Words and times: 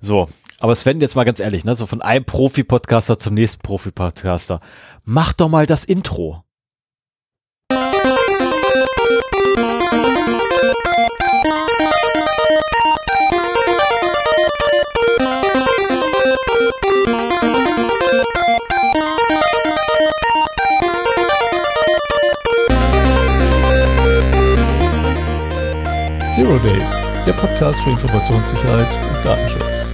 So, 0.00 0.28
aber 0.58 0.74
Sven, 0.74 1.00
jetzt 1.00 1.14
mal 1.14 1.24
ganz 1.24 1.40
ehrlich, 1.40 1.64
ne, 1.64 1.76
so 1.76 1.86
von 1.86 2.00
einem 2.00 2.24
Profi-Podcaster 2.24 3.18
zum 3.18 3.34
nächsten 3.34 3.60
Profi-Podcaster. 3.62 4.60
Mach 5.04 5.34
doch 5.34 5.48
mal 5.48 5.66
das 5.66 5.84
Intro. 5.84 6.42
Zero 26.32 26.58
Day, 26.58 26.99
der 27.26 27.32
Podcast 27.32 27.80
für 27.82 27.90
Informationssicherheit 27.90 28.88
und 28.88 29.24
Datenschutz. 29.24 29.92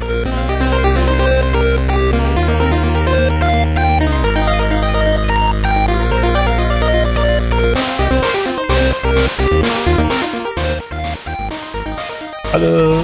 Alle 12.53 13.01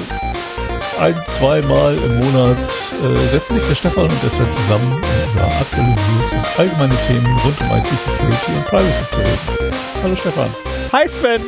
ein, 1.01 1.21
zweimal 1.25 1.97
im 1.97 2.21
Monat 2.21 2.57
äh, 2.57 3.29
setzen 3.29 3.55
sich 3.55 3.69
der 3.69 3.75
Stefan 3.75 4.05
und 4.05 4.23
der 4.23 4.31
Sven 4.31 4.51
zusammen, 4.51 4.93
um 4.93 5.33
über 5.35 5.47
aktuelle 5.47 5.89
News 5.89 6.33
und 6.33 6.61
allgemeine 6.61 6.95
Themen 7.09 7.27
rund 7.45 7.61
um 7.61 7.77
IT-Security 7.77 8.53
und 8.53 8.67
Privacy 8.67 9.09
zu 9.11 9.19
reden. 9.19 9.75
Hallo 10.03 10.17
Stefan. 10.17 10.51
Hi 10.93 11.09
Sven! 11.09 11.43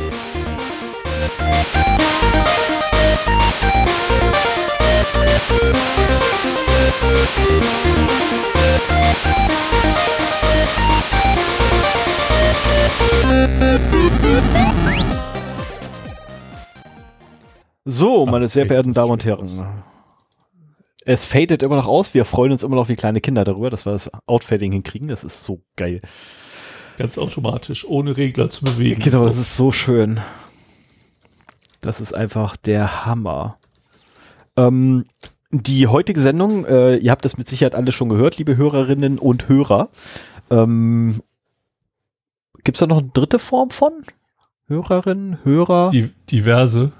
So, 17.86 18.24
meine 18.26 18.48
sehr 18.48 18.66
verehrten 18.66 18.92
Damen 18.92 19.12
und 19.12 19.24
Herren. 19.24 19.48
Es 21.04 21.26
fadet 21.26 21.62
immer 21.62 21.76
noch 21.76 21.86
aus. 21.86 22.14
Wir 22.14 22.24
freuen 22.24 22.52
uns 22.52 22.62
immer 22.62 22.76
noch 22.76 22.88
wie 22.88 22.96
kleine 22.96 23.20
Kinder 23.20 23.44
darüber, 23.44 23.68
dass 23.68 23.84
wir 23.84 23.92
das 23.92 24.10
Outfading 24.26 24.72
hinkriegen. 24.72 25.08
Das 25.08 25.22
ist 25.22 25.44
so 25.44 25.62
geil. 25.76 26.00
Ganz 26.96 27.18
automatisch, 27.18 27.84
ohne 27.84 28.16
Regler 28.16 28.48
zu 28.48 28.64
bewegen. 28.64 29.02
Genau, 29.02 29.24
das 29.24 29.36
ist 29.36 29.56
so 29.56 29.70
schön. 29.70 30.20
Das 31.82 32.00
ist 32.00 32.14
einfach 32.14 32.56
der 32.56 33.04
Hammer. 33.04 33.58
Ähm, 34.56 35.04
die 35.62 35.86
heutige 35.86 36.20
Sendung, 36.20 36.64
äh, 36.66 36.96
ihr 36.96 37.10
habt 37.10 37.24
das 37.24 37.38
mit 37.38 37.48
Sicherheit 37.48 37.74
alle 37.74 37.92
schon 37.92 38.08
gehört, 38.08 38.38
liebe 38.38 38.56
Hörerinnen 38.56 39.18
und 39.18 39.48
Hörer. 39.48 39.88
Ähm, 40.50 41.22
Gibt 42.64 42.76
es 42.76 42.80
da 42.80 42.86
noch 42.86 42.98
eine 42.98 43.10
dritte 43.12 43.38
Form 43.38 43.70
von? 43.70 43.92
Hörerinnen, 44.66 45.38
Hörer? 45.44 45.90
Die, 45.90 46.10
diverse. 46.30 46.92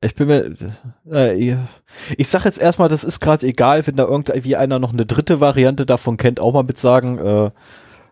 Ich 0.00 0.14
bin 0.14 0.28
mir, 0.28 0.54
äh, 1.10 1.56
ich 2.16 2.28
sag 2.28 2.44
jetzt 2.44 2.60
erstmal, 2.60 2.88
das 2.88 3.02
ist 3.02 3.18
gerade 3.18 3.46
egal, 3.46 3.84
wenn 3.86 3.96
da 3.96 4.06
irgendwie 4.06 4.54
einer 4.54 4.78
noch 4.78 4.92
eine 4.92 5.06
dritte 5.06 5.40
Variante 5.40 5.86
davon 5.86 6.16
kennt, 6.16 6.38
auch 6.38 6.54
mal 6.54 6.62
mitsagen. 6.62 7.18
Äh, 7.18 7.50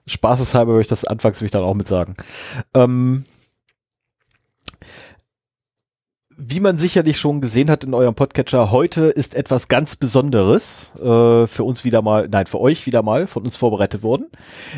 Spaßeshalber 0.09 0.73
würde 0.73 0.81
ich 0.81 0.89
das 0.89 1.05
anfangs 1.05 1.43
mich 1.43 1.53
dann 1.53 1.63
auch 1.63 1.75
mitsagen. 1.75 2.15
Ähm, 2.75 3.25
wie 6.39 6.61
man 6.61 6.77
sicherlich 6.77 7.19
schon 7.19 7.41
gesehen 7.41 7.71
hat 7.71 7.83
in 7.83 7.95
eurem 7.95 8.15
Podcatcher, 8.15 8.71
heute 8.71 9.07
ist 9.07 9.35
etwas 9.35 9.69
ganz 9.69 9.97
Besonderes 9.97 10.91
äh, 10.97 11.47
für 11.47 11.65
uns 11.65 11.83
wieder 11.85 12.03
mal, 12.03 12.29
nein, 12.29 12.47
für 12.47 12.61
euch 12.61 12.85
wieder 12.85 13.03
mal 13.03 13.27
von 13.27 13.45
uns 13.45 13.57
vorbereitet 13.57 14.03
worden, 14.03 14.27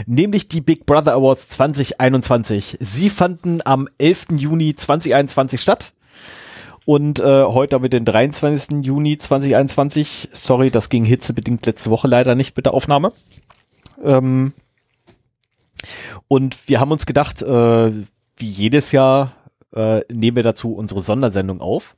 nämlich 0.07 0.47
die 0.47 0.61
Big 0.61 0.87
Brother 0.87 1.15
Awards 1.15 1.49
2021. 1.49 2.77
Sie 2.79 3.11
fanden 3.11 3.61
am 3.65 3.89
11. 3.99 4.27
Juni 4.37 4.77
2021 4.77 5.61
statt. 5.61 5.93
Und 6.85 7.21
äh, 7.21 7.45
heute 7.45 7.83
wir 7.83 7.91
den 7.91 8.07
23. 8.07 8.83
Juni 8.87 9.19
2021. 9.19 10.31
Sorry, 10.33 10.71
das 10.71 10.89
ging 10.89 11.05
hitzebedingt 11.05 11.67
letzte 11.67 11.91
Woche 11.91 12.09
leider 12.09 12.35
nicht 12.35 12.57
mit 12.57 12.65
der 12.65 12.73
Aufnahme. 12.73 13.13
Ähm, 14.03 14.55
und 16.29 16.69
wir 16.69 16.81
haben 16.81 16.93
uns 16.93 17.05
gedacht, 17.05 17.43
äh, 17.43 17.93
wie 18.39 18.49
jedes 18.49 18.93
Jahr 18.93 19.33
äh, 19.75 20.01
nehmen 20.12 20.37
wir 20.37 20.43
dazu 20.43 20.75
unsere 20.75 21.01
Sondersendung 21.01 21.61
auf. 21.61 21.97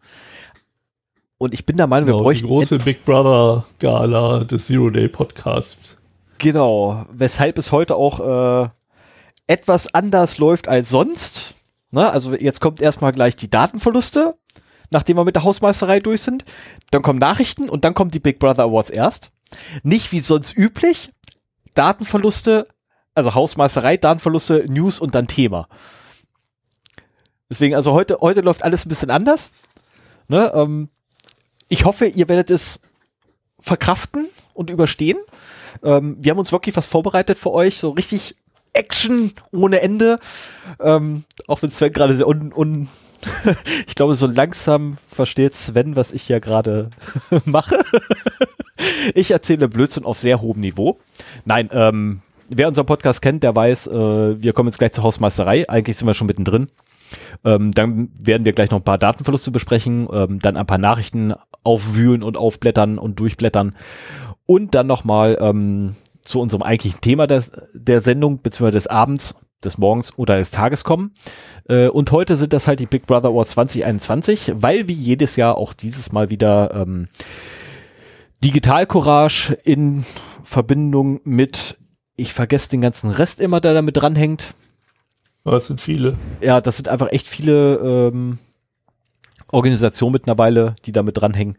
Und 1.39 1.55
ich 1.55 1.65
bin 1.65 1.77
der 1.77 1.87
Meinung, 1.87 2.07
genau, 2.07 2.19
wir 2.19 2.23
bräuchten. 2.25 2.47
Die 2.47 2.53
große 2.53 2.79
Big 2.79 3.05
Brother 3.05 3.65
Gala 3.79 4.45
des 4.45 4.67
Zero 4.67 4.91
Day 4.91 5.09
Podcasts. 5.09 5.97
Genau, 6.39 7.07
weshalb 7.13 7.59
es 7.59 7.73
heute 7.73 7.97
auch 7.97 8.65
äh, 8.65 8.69
etwas 9.47 9.95
anders 9.95 10.39
läuft 10.39 10.69
als 10.69 10.91
sonst. 10.91 11.55
Na, 11.91 12.11
also 12.11 12.35
jetzt 12.35 12.61
kommt 12.61 12.81
erstmal 12.81 13.13
gleich 13.13 13.37
die 13.37 13.51
Datenverluste, 13.51 14.35
nachdem 14.91 15.17
wir 15.17 15.25
mit 15.25 15.37
der 15.37 15.45
Hausmeisterei 15.45 16.01
durch 16.01 16.23
sind. 16.23 16.45
Dann 16.91 17.03
kommen 17.03 17.19
Nachrichten 17.19 17.69
und 17.69 17.85
dann 17.85 17.95
kommen 17.95 18.11
die 18.11 18.21
Big 18.21 18.39
Brother 18.39 18.65
Awards 18.65 18.91
erst. 18.91 19.31
Nicht 19.83 20.13
wie 20.13 20.21
sonst 20.21 20.57
üblich. 20.57 21.11
Datenverluste, 21.75 22.67
also 23.15 23.35
Hausmeisterei, 23.35 23.97
Datenverluste, 23.97 24.67
News 24.69 25.01
und 25.01 25.15
dann 25.15 25.27
Thema. 25.27 25.69
Deswegen, 27.51 27.75
also 27.75 27.93
heute, 27.93 28.19
heute 28.21 28.41
läuft 28.41 28.63
alles 28.63 28.87
ein 28.87 28.89
bisschen 28.89 29.11
anders. 29.11 29.51
Ne, 30.29 30.51
ähm, 30.55 30.89
ich 31.69 31.85
hoffe, 31.85 32.07
ihr 32.07 32.29
werdet 32.29 32.51
es 32.51 32.81
verkraften 33.59 34.29
und 34.55 34.71
überstehen. 34.71 35.19
Ähm, 35.83 36.17
wir 36.21 36.31
haben 36.31 36.39
uns 36.39 36.53
wirklich 36.53 36.77
was 36.77 36.87
vorbereitet 36.87 37.39
für 37.39 37.51
euch, 37.51 37.79
so 37.79 37.91
richtig 37.91 38.37
Action 38.73 39.33
ohne 39.53 39.81
Ende. 39.81 40.19
Ähm, 40.79 41.25
auch 41.49 41.63
wenn 41.63 41.71
Sven 41.71 41.93
gerade 41.93 42.15
sehr 42.15 42.29
un, 42.29 42.53
un 42.53 42.89
ich 43.87 43.95
glaube, 43.95 44.15
so 44.15 44.27
langsam 44.27 44.97
versteht 45.09 45.55
Sven, 45.55 45.97
was 45.97 46.13
ich 46.13 46.23
hier 46.23 46.41
gerade 46.41 46.91
mache. 47.45 47.85
ich 49.15 49.31
erzähle 49.31 49.69
Blödsinn 49.69 50.05
auf 50.05 50.19
sehr 50.19 50.41
hohem 50.41 50.61
Niveau. 50.61 50.99
Nein, 51.45 51.69
ähm, 51.73 52.23
wer 52.49 52.69
unseren 52.69 52.87
Podcast 52.87 53.21
kennt, 53.21 53.43
der 53.43 53.55
weiß, 53.55 53.89
äh, 53.89 54.43
wir 54.43 54.53
kommen 54.53 54.69
jetzt 54.69 54.79
gleich 54.79 54.93
zur 54.93 55.05
Hausmeisterei. 55.05 55.69
Eigentlich 55.69 55.97
sind 55.97 56.07
wir 56.07 56.15
schon 56.15 56.29
mittendrin. 56.29 56.69
Ähm, 57.45 57.71
dann 57.73 58.11
werden 58.21 58.45
wir 58.45 58.53
gleich 58.53 58.71
noch 58.71 58.79
ein 58.79 58.85
paar 58.85 58.99
Datenverluste 58.99 59.51
besprechen, 59.51 60.09
ähm, 60.13 60.39
dann 60.41 60.57
ein 60.57 60.67
paar 60.67 60.79
Nachrichten 60.79 61.35
aufwühlen 61.63 62.23
und 62.23 62.37
aufblättern 62.37 62.99
und 62.99 63.19
durchblättern 63.21 63.77
und 64.47 64.75
dann 64.75 64.87
nochmal 64.87 65.39
ähm, 65.41 65.95
zu 66.23 66.41
unserem 66.41 66.63
eigentlichen 66.63 67.01
Thema 67.01 67.27
des, 67.27 67.53
der 67.73 68.01
Sendung, 68.01 68.43
beziehungsweise 68.43 68.77
des 68.77 68.87
Abends, 68.87 69.35
des 69.63 69.79
Morgens 69.79 70.17
oder 70.17 70.39
des 70.39 70.51
Tages 70.51 70.85
kommen. 70.85 71.15
Äh, 71.69 71.89
und 71.89 72.11
heute 72.13 72.37
sind 72.37 72.53
das 72.53 72.67
halt 72.67 72.81
die 72.81 72.87
Big 72.87 73.07
Brother 73.07 73.29
Awards 73.29 73.51
2021, 73.53 74.53
weil 74.57 74.89
wie 74.89 74.95
jedes 74.95 75.37
Jahr 75.37 75.57
auch 75.57 75.73
dieses 75.73 76.13
Mal 76.13 76.31
wieder 76.31 76.75
ähm, 76.75 77.09
Digital 78.43 78.87
Courage 78.87 79.53
in 79.65 80.05
Verbindung 80.45 81.21
mit, 81.25 81.79
ich 82.17 82.33
vergesse 82.33 82.71
den 82.71 82.81
ganzen 82.81 83.11
Rest 83.11 83.41
immer, 83.41 83.61
der 83.61 83.75
damit 83.75 83.99
dranhängt. 83.99 84.55
Das 85.45 85.67
sind 85.67 85.81
viele. 85.81 86.17
Ja, 86.41 86.61
das 86.61 86.77
sind 86.77 86.89
einfach 86.89 87.11
echt 87.13 87.27
viele 87.27 88.11
ähm, 88.13 88.39
Organisationen 89.51 90.13
mittlerweile, 90.13 90.77
die 90.85 90.93
damit 90.93 91.21
dranhängen. 91.21 91.57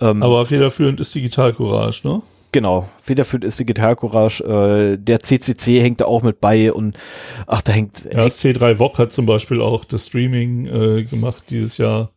Ähm, 0.00 0.22
Aber 0.22 0.46
federführend 0.46 1.00
ist 1.00 1.14
Digital 1.14 1.52
Courage, 1.52 2.06
ne? 2.06 2.22
Genau, 2.50 2.88
federführend 3.02 3.44
ist 3.44 3.60
Digital 3.60 3.96
Courage. 3.96 4.42
Äh, 4.42 4.96
der 4.96 5.20
CCC 5.20 5.80
hängt 5.80 6.00
da 6.00 6.06
auch 6.06 6.22
mit 6.22 6.40
bei 6.40 6.72
und 6.72 6.98
ach, 7.46 7.60
da 7.60 7.72
hängt. 7.72 8.04
Ja, 8.04 8.24
das 8.24 8.42
C3 8.42 8.76
VOG 8.78 8.98
hat 8.98 9.12
zum 9.12 9.26
Beispiel 9.26 9.60
auch 9.60 9.84
das 9.84 10.06
Streaming 10.06 10.66
äh, 10.66 11.04
gemacht 11.04 11.44
dieses 11.50 11.76
Jahr. 11.76 12.12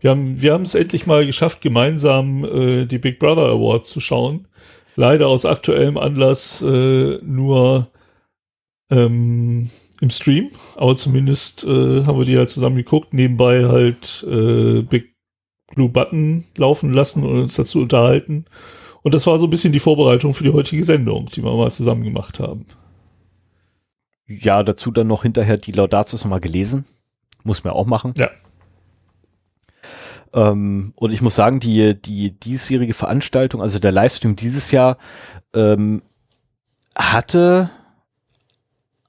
Wir 0.00 0.10
haben 0.10 0.40
wir 0.40 0.52
haben 0.52 0.64
es 0.64 0.74
endlich 0.74 1.06
mal 1.06 1.24
geschafft, 1.24 1.60
gemeinsam 1.60 2.44
äh, 2.44 2.86
die 2.86 2.98
Big 2.98 3.18
Brother 3.20 3.46
Awards 3.46 3.90
zu 3.90 4.00
schauen. 4.00 4.48
Leider 4.96 5.28
aus 5.28 5.44
aktuellem 5.44 5.98
Anlass 5.98 6.62
äh, 6.62 7.18
nur 7.22 7.88
ähm, 8.90 9.70
im 10.00 10.10
Stream, 10.10 10.50
aber 10.76 10.96
zumindest 10.96 11.64
äh, 11.64 12.04
haben 12.04 12.18
wir 12.18 12.24
die 12.24 12.36
halt 12.36 12.50
zusammen 12.50 12.76
geguckt, 12.76 13.14
nebenbei 13.14 13.66
halt 13.66 14.24
äh, 14.28 14.82
Big 14.82 15.14
Blue 15.74 15.88
Button 15.88 16.44
laufen 16.56 16.92
lassen 16.92 17.24
und 17.24 17.40
uns 17.40 17.54
dazu 17.54 17.80
unterhalten. 17.80 18.44
Und 19.02 19.14
das 19.14 19.26
war 19.26 19.38
so 19.38 19.46
ein 19.46 19.50
bisschen 19.50 19.72
die 19.72 19.80
Vorbereitung 19.80 20.34
für 20.34 20.44
die 20.44 20.52
heutige 20.52 20.84
Sendung, 20.84 21.26
die 21.26 21.42
wir 21.42 21.54
mal 21.56 21.70
zusammen 21.70 22.02
gemacht 22.02 22.40
haben. 22.40 22.66
Ja, 24.26 24.62
dazu 24.62 24.90
dann 24.90 25.06
noch 25.06 25.22
hinterher 25.22 25.56
die 25.56 25.72
Laudatsus 25.72 26.24
nochmal 26.24 26.40
gelesen. 26.40 26.84
Muss 27.44 27.62
man 27.62 27.72
auch 27.72 27.86
machen. 27.86 28.14
Ja. 28.16 28.30
Ähm, 30.34 30.92
und 30.96 31.12
ich 31.12 31.22
muss 31.22 31.36
sagen, 31.36 31.60
die, 31.60 32.00
die 32.00 32.32
diesjährige 32.32 32.92
Veranstaltung, 32.92 33.62
also 33.62 33.78
der 33.78 33.92
Livestream 33.92 34.34
dieses 34.34 34.72
Jahr, 34.72 34.98
ähm, 35.54 36.02
hatte 36.96 37.70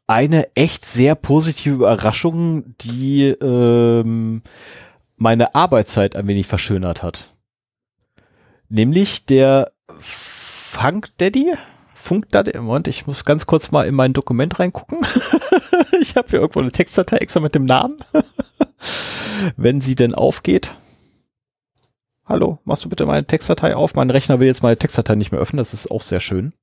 eine 0.08 0.56
echt 0.56 0.86
sehr 0.86 1.16
positive 1.16 1.76
Überraschung, 1.76 2.76
die 2.80 3.28
ähm, 3.28 4.42
meine 5.18 5.54
Arbeitszeit 5.54 6.16
ein 6.16 6.28
wenig 6.28 6.48
verschönert 6.48 7.04
hat. 7.04 7.26
Nämlich 8.70 9.26
der 9.26 9.72
Funk 10.00 11.10
Daddy. 11.18 11.54
Funk 11.94 12.30
Daddy. 12.32 12.58
Moment, 12.58 12.88
ich 12.88 13.06
muss 13.06 13.26
ganz 13.26 13.46
kurz 13.46 13.72
mal 13.72 13.86
in 13.86 13.96
mein 13.96 14.14
Dokument 14.14 14.58
reingucken. 14.60 15.00
ich 16.02 16.16
habe 16.16 16.30
hier 16.30 16.40
irgendwo 16.40 16.62
eine 16.62 16.72
Textdatei 16.72 17.18
extra 17.18 17.42
mit 17.42 17.56
dem 17.56 17.66
Namen. 17.66 17.98
Wenn 19.58 19.82
sie 19.82 19.96
denn 19.96 20.16
aufgeht. 20.16 20.70
Hallo, 22.26 22.60
machst 22.66 22.84
du 22.86 22.90
bitte 22.90 23.06
meine 23.06 23.26
Textdatei 23.26 23.76
auf? 23.76 23.96
Mein 23.96 24.10
Rechner 24.10 24.40
will 24.40 24.48
jetzt 24.48 24.64
meine 24.64 24.78
Textdatei 24.78 25.16
nicht 25.16 25.32
mehr 25.32 25.42
öffnen. 25.42 25.58
Das 25.58 25.74
ist 25.74 25.92
auch 25.92 26.02
sehr 26.02 26.20
schön. 26.20 26.54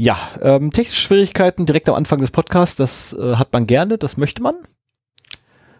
Ja, 0.00 0.16
ähm, 0.42 0.70
technische 0.70 1.00
Schwierigkeiten 1.00 1.66
direkt 1.66 1.88
am 1.88 1.96
Anfang 1.96 2.20
des 2.20 2.30
Podcasts, 2.30 2.76
das 2.76 3.14
äh, 3.14 3.34
hat 3.34 3.52
man 3.52 3.66
gerne, 3.66 3.98
das 3.98 4.16
möchte 4.16 4.40
man. 4.40 4.54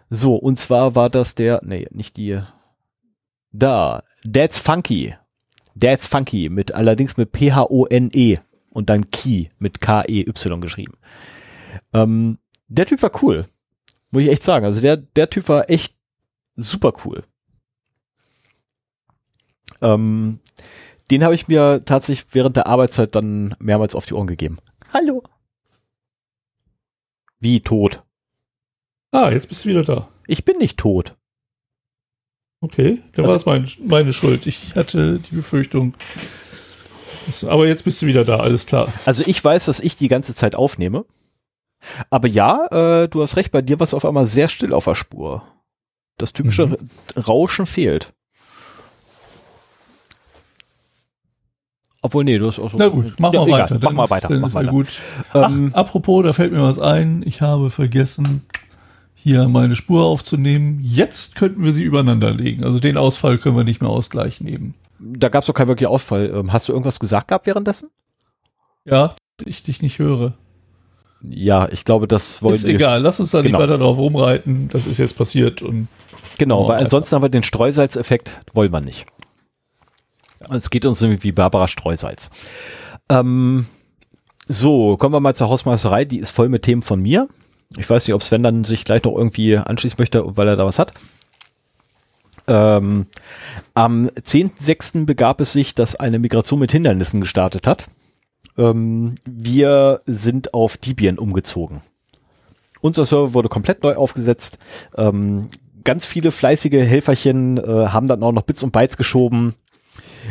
So, 0.09 0.35
und 0.35 0.59
zwar 0.59 0.93
war 0.93 1.09
das 1.09 1.35
der, 1.35 1.61
nee, 1.63 1.87
nicht 1.91 2.17
die, 2.17 2.41
da, 3.53 4.03
That's 4.29 4.59
Funky. 4.59 5.15
That's 5.79 6.05
Funky, 6.05 6.49
mit 6.49 6.73
allerdings 6.73 7.15
mit 7.15 7.31
P-H-O-N-E 7.31 8.39
und 8.71 8.89
dann 8.89 9.09
Key 9.09 9.47
mit 9.57 9.79
K-E-Y 9.79 10.59
geschrieben. 10.59 10.97
Ähm, 11.93 12.39
der 12.67 12.87
Typ 12.87 13.01
war 13.01 13.23
cool, 13.23 13.45
muss 14.11 14.23
ich 14.23 14.29
echt 14.31 14.43
sagen. 14.43 14.65
Also 14.65 14.81
der, 14.81 14.97
der 14.97 15.29
Typ 15.29 15.47
war 15.47 15.69
echt 15.69 15.95
super 16.57 16.91
cool. 17.05 17.23
Ähm, 19.81 20.41
den 21.11 21.23
habe 21.23 21.35
ich 21.35 21.47
mir 21.47 21.83
tatsächlich 21.85 22.27
während 22.33 22.55
der 22.55 22.67
Arbeitszeit 22.67 23.15
dann 23.15 23.55
mehrmals 23.59 23.95
auf 23.95 24.05
die 24.05 24.13
Ohren 24.13 24.27
gegeben. 24.27 24.57
Hallo. 24.93 25.23
Wie 27.39 27.61
tot? 27.61 28.03
Ah, 29.11 29.31
jetzt 29.31 29.47
bist 29.47 29.65
du 29.65 29.69
wieder 29.69 29.83
da. 29.83 30.09
Ich 30.27 30.45
bin 30.45 30.57
nicht 30.57 30.77
tot. 30.77 31.15
Okay, 32.61 33.01
dann 33.13 33.25
also, 33.25 33.29
war 33.29 33.35
es 33.35 33.45
mein, 33.45 33.87
meine 33.87 34.13
Schuld. 34.13 34.45
Ich 34.45 34.75
hatte 34.75 35.19
die 35.19 35.35
Befürchtung. 35.35 35.93
Aber 37.47 37.67
jetzt 37.67 37.83
bist 37.83 38.01
du 38.01 38.05
wieder 38.05 38.25
da, 38.25 38.37
alles 38.37 38.65
klar. 38.65 38.91
Also 39.05 39.23
ich 39.25 39.43
weiß, 39.43 39.65
dass 39.65 39.79
ich 39.79 39.95
die 39.95 40.07
ganze 40.07 40.35
Zeit 40.35 40.55
aufnehme. 40.55 41.05
Aber 42.09 42.27
ja, 42.27 42.65
äh, 43.03 43.07
du 43.07 43.21
hast 43.21 43.37
recht, 43.37 43.51
bei 43.51 43.61
dir 43.61 43.79
war 43.79 43.85
es 43.85 43.93
auf 43.93 44.05
einmal 44.05 44.25
sehr 44.25 44.49
still 44.49 44.73
auf 44.73 44.85
der 44.85 44.95
Spur. 44.95 45.43
Das 46.17 46.33
typische 46.33 46.67
mhm. 46.67 46.77
Rauschen 47.15 47.65
fehlt. 47.65 48.13
Obwohl, 52.01 52.23
nee, 52.23 52.37
du 52.37 52.47
hast 52.47 52.59
auch 52.59 52.71
so. 52.71 52.77
Na 52.77 52.87
gut, 52.87 53.13
mach 53.19 53.33
ja, 53.33 53.41
mal 53.41 53.47
egal, 53.47 53.61
weiter. 53.61 53.79
Mach 53.81 53.91
mal 53.91 54.09
weiter. 54.09 54.29
Mach 54.39 54.53
mal 54.53 54.53
weiter. 54.53 54.71
Gut. 54.71 54.87
Ähm, 55.33 55.71
Ach, 55.73 55.79
apropos, 55.79 56.23
da 56.23 56.33
fällt 56.33 56.51
mir 56.51 56.61
was 56.61 56.79
ein. 56.79 57.23
Ich 57.25 57.41
habe 57.41 57.69
vergessen, 57.69 58.43
hier 59.13 59.49
meine 59.49 59.75
Spur 59.75 60.05
aufzunehmen. 60.05 60.79
Jetzt 60.81 61.35
könnten 61.35 61.63
wir 61.63 61.73
sie 61.73 61.83
übereinander 61.83 62.31
legen. 62.31 62.63
Also 62.63 62.79
den 62.79 62.95
Ausfall 62.97 63.37
können 63.37 63.57
wir 63.57 63.65
nicht 63.65 63.81
mehr 63.81 63.89
ausgleichen 63.89 64.47
eben. 64.47 64.75
Da 64.99 65.29
gab 65.29 65.43
es 65.43 65.47
doch 65.47 65.53
keinen 65.53 65.67
wirklichen 65.67 65.91
Ausfall. 65.91 66.31
Ähm, 66.33 66.53
hast 66.53 66.69
du 66.69 66.73
irgendwas 66.73 66.99
gesagt 66.99 67.27
gehabt 67.27 67.45
währenddessen? 67.45 67.89
Ja, 68.85 69.15
ich 69.45 69.63
dich 69.63 69.81
nicht 69.81 69.99
höre. 69.99 70.33
Ja, 71.21 71.67
ich 71.69 71.83
glaube, 71.83 72.07
das 72.07 72.41
wollen 72.41 72.55
Ist 72.55 72.63
egal, 72.63 73.01
lass 73.01 73.19
uns 73.19 73.31
da 73.31 73.41
genau. 73.41 73.57
nicht 73.57 73.67
weiter 73.67 73.77
drauf 73.77 73.97
rumreiten. 73.97 74.69
Das 74.69 74.87
ist 74.87 74.97
jetzt 74.99 75.17
passiert 75.17 75.61
und. 75.61 75.89
Genau, 76.37 76.69
weil 76.69 76.81
ansonsten 76.81 77.15
haben 77.15 77.23
wir 77.23 77.29
den 77.29 77.43
Streusalzeffekt, 77.43 78.39
wollen 78.53 78.71
wir 78.71 78.79
nicht. 78.79 79.05
Es 80.49 80.69
geht 80.69 80.85
uns 80.85 81.01
irgendwie 81.01 81.23
wie 81.23 81.31
Barbara 81.31 81.67
Streusalz. 81.67 82.29
Ähm, 83.09 83.65
so, 84.47 84.97
kommen 84.97 85.13
wir 85.13 85.19
mal 85.19 85.35
zur 85.35 85.49
Hausmeisterei. 85.49 86.05
Die 86.05 86.19
ist 86.19 86.31
voll 86.31 86.49
mit 86.49 86.63
Themen 86.63 86.81
von 86.81 87.01
mir. 87.01 87.27
Ich 87.77 87.89
weiß 87.89 88.07
nicht, 88.07 88.15
ob 88.15 88.23
Sven 88.23 88.43
dann 88.43 88.63
sich 88.63 88.85
gleich 88.85 89.03
noch 89.03 89.15
irgendwie 89.15 89.57
anschließen 89.57 89.97
möchte, 89.99 90.23
weil 90.37 90.47
er 90.47 90.55
da 90.55 90.65
was 90.65 90.79
hat. 90.79 90.93
Ähm, 92.47 93.05
am 93.75 94.07
10.06. 94.07 95.05
begab 95.05 95.39
es 95.39 95.53
sich, 95.53 95.75
dass 95.75 95.95
eine 95.95 96.17
Migration 96.17 96.59
mit 96.59 96.71
Hindernissen 96.71 97.21
gestartet 97.21 97.67
hat. 97.67 97.85
Ähm, 98.57 99.15
wir 99.25 100.01
sind 100.07 100.53
auf 100.55 100.77
Debian 100.77 101.19
umgezogen. 101.19 101.81
Unser 102.81 103.05
Server 103.05 103.33
wurde 103.33 103.49
komplett 103.49 103.83
neu 103.83 103.95
aufgesetzt. 103.95 104.57
Ähm, 104.97 105.49
ganz 105.83 106.05
viele 106.05 106.31
fleißige 106.31 106.85
Helferchen 106.85 107.57
äh, 107.57 107.87
haben 107.89 108.07
dann 108.07 108.23
auch 108.23 108.31
noch 108.31 108.43
Bits 108.43 108.63
und 108.63 108.71
Bytes 108.71 108.97
geschoben 108.97 109.53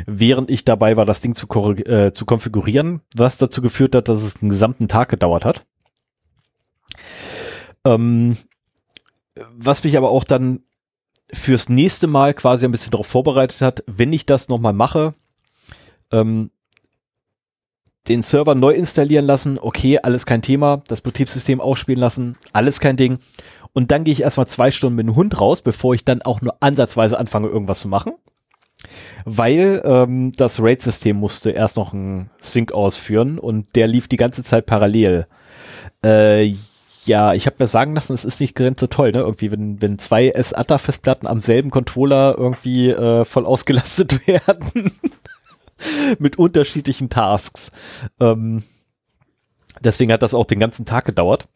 während 0.07 0.51
ich 0.51 0.65
dabei 0.65 0.97
war, 0.97 1.05
das 1.05 1.21
Ding 1.21 1.35
zu, 1.35 1.47
äh, 1.49 2.13
zu 2.13 2.27
konfigurieren, 2.27 3.03
was 3.15 3.39
dazu 3.39 3.63
geführt 3.63 3.95
hat, 3.95 4.09
dass 4.09 4.23
es 4.23 4.43
einen 4.43 4.51
gesamten 4.51 4.89
Tag 4.89 5.09
gedauert 5.09 5.45
hat. 5.45 5.67
Ähm, 7.85 8.37
was 9.53 9.85
mich 9.85 9.97
aber 9.97 10.11
auch 10.11 10.25
dann 10.25 10.61
fürs 11.33 11.69
nächste 11.69 12.07
Mal 12.07 12.35
quasi 12.35 12.65
ein 12.65 12.73
bisschen 12.73 12.91
darauf 12.91 13.07
vorbereitet 13.07 13.61
hat, 13.61 13.85
wenn 13.87 14.13
ich 14.13 14.27
das 14.27 14.49
nochmal 14.49 14.73
mache, 14.73 15.15
ähm, 16.11 16.51
den 18.09 18.23
Server 18.23 18.55
neu 18.55 18.73
installieren 18.73 19.27
lassen, 19.27 19.59
okay, 19.59 19.99
alles 19.99 20.25
kein 20.25 20.41
Thema, 20.41 20.83
das 20.89 21.03
Betriebssystem 21.03 21.61
ausspielen 21.61 22.01
lassen, 22.01 22.37
alles 22.53 22.81
kein 22.81 22.97
Ding. 22.97 23.19
Und 23.75 23.91
dann 23.91 24.05
gehe 24.05 24.13
ich 24.13 24.23
erstmal 24.23 24.47
zwei 24.47 24.71
Stunden 24.71 24.97
mit 24.97 25.07
dem 25.07 25.15
Hund 25.15 25.39
raus, 25.41 25.61
bevor 25.61 25.95
ich 25.95 26.07
dann 26.07 26.23
auch 26.23 26.41
nur 26.41 26.57
ansatzweise 26.61 27.19
anfange, 27.19 27.49
irgendwas 27.49 27.81
zu 27.81 27.89
machen 27.89 28.15
weil 29.25 29.83
ähm, 29.85 30.33
das 30.33 30.61
RAID-System 30.61 31.17
musste 31.17 31.51
erst 31.51 31.77
noch 31.77 31.93
einen 31.93 32.31
Sync 32.39 32.73
ausführen 32.73 33.39
und 33.39 33.75
der 33.77 33.87
lief 33.87 34.09
die 34.09 34.17
ganze 34.17 34.45
Zeit 34.45 34.67
parallel. 34.67 35.27
Äh, 36.05 36.55
ja, 37.05 37.33
ich 37.33 37.47
habe 37.47 37.57
mir 37.59 37.67
sagen 37.67 37.95
lassen, 37.95 38.13
es 38.13 38.25
ist 38.25 38.41
nicht 38.41 38.55
ganz 38.55 38.81
so 38.81 38.87
toll, 38.87 39.13
ne? 39.13 39.21
Irgendwie, 39.21 39.51
wenn, 39.51 39.81
wenn 39.81 39.99
zwei 39.99 40.33
SATA-Festplatten 40.37 41.27
am 41.27 41.41
selben 41.41 41.71
Controller 41.71 42.35
irgendwie 42.37 42.91
äh, 42.91 43.25
voll 43.25 43.47
ausgelastet 43.47 44.27
werden. 44.27 44.93
mit 46.19 46.39
unterschiedlichen 46.39 47.09
Tasks. 47.09 47.71
Ähm, 48.21 48.63
deswegen 49.81 50.13
hat 50.13 50.23
das 50.23 50.35
auch 50.35 50.47
den 50.47 50.61
ganzen 50.61 50.85
Tag 50.85 51.05
gedauert. 51.05 51.47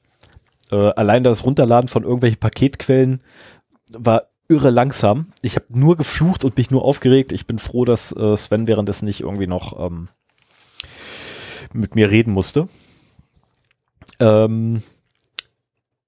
Äh, 0.71 0.77
allein 0.77 1.25
das 1.25 1.45
Runterladen 1.45 1.89
von 1.89 2.05
irgendwelchen 2.05 2.41
Paketquellen 2.41 3.21
war 3.93 4.29
irre 4.53 4.71
langsam. 4.71 5.33
Ich 5.41 5.57
habe 5.57 5.67
nur 5.71 5.97
geflucht 5.97 6.45
und 6.45 6.57
mich 6.57 6.71
nur 6.71 6.85
aufgeregt. 6.85 7.33
Ich 7.33 7.47
bin 7.47 7.59
froh, 7.59 7.85
dass 7.85 8.13
äh, 8.13 8.37
Sven 8.37 8.67
währenddessen 8.67 9.07
nicht 9.07 9.21
irgendwie 9.21 9.47
noch 9.47 9.79
ähm, 9.79 10.09
mit 11.73 11.95
mir 11.95 12.11
reden 12.11 12.33
musste. 12.33 12.69
Ähm, 14.21 14.83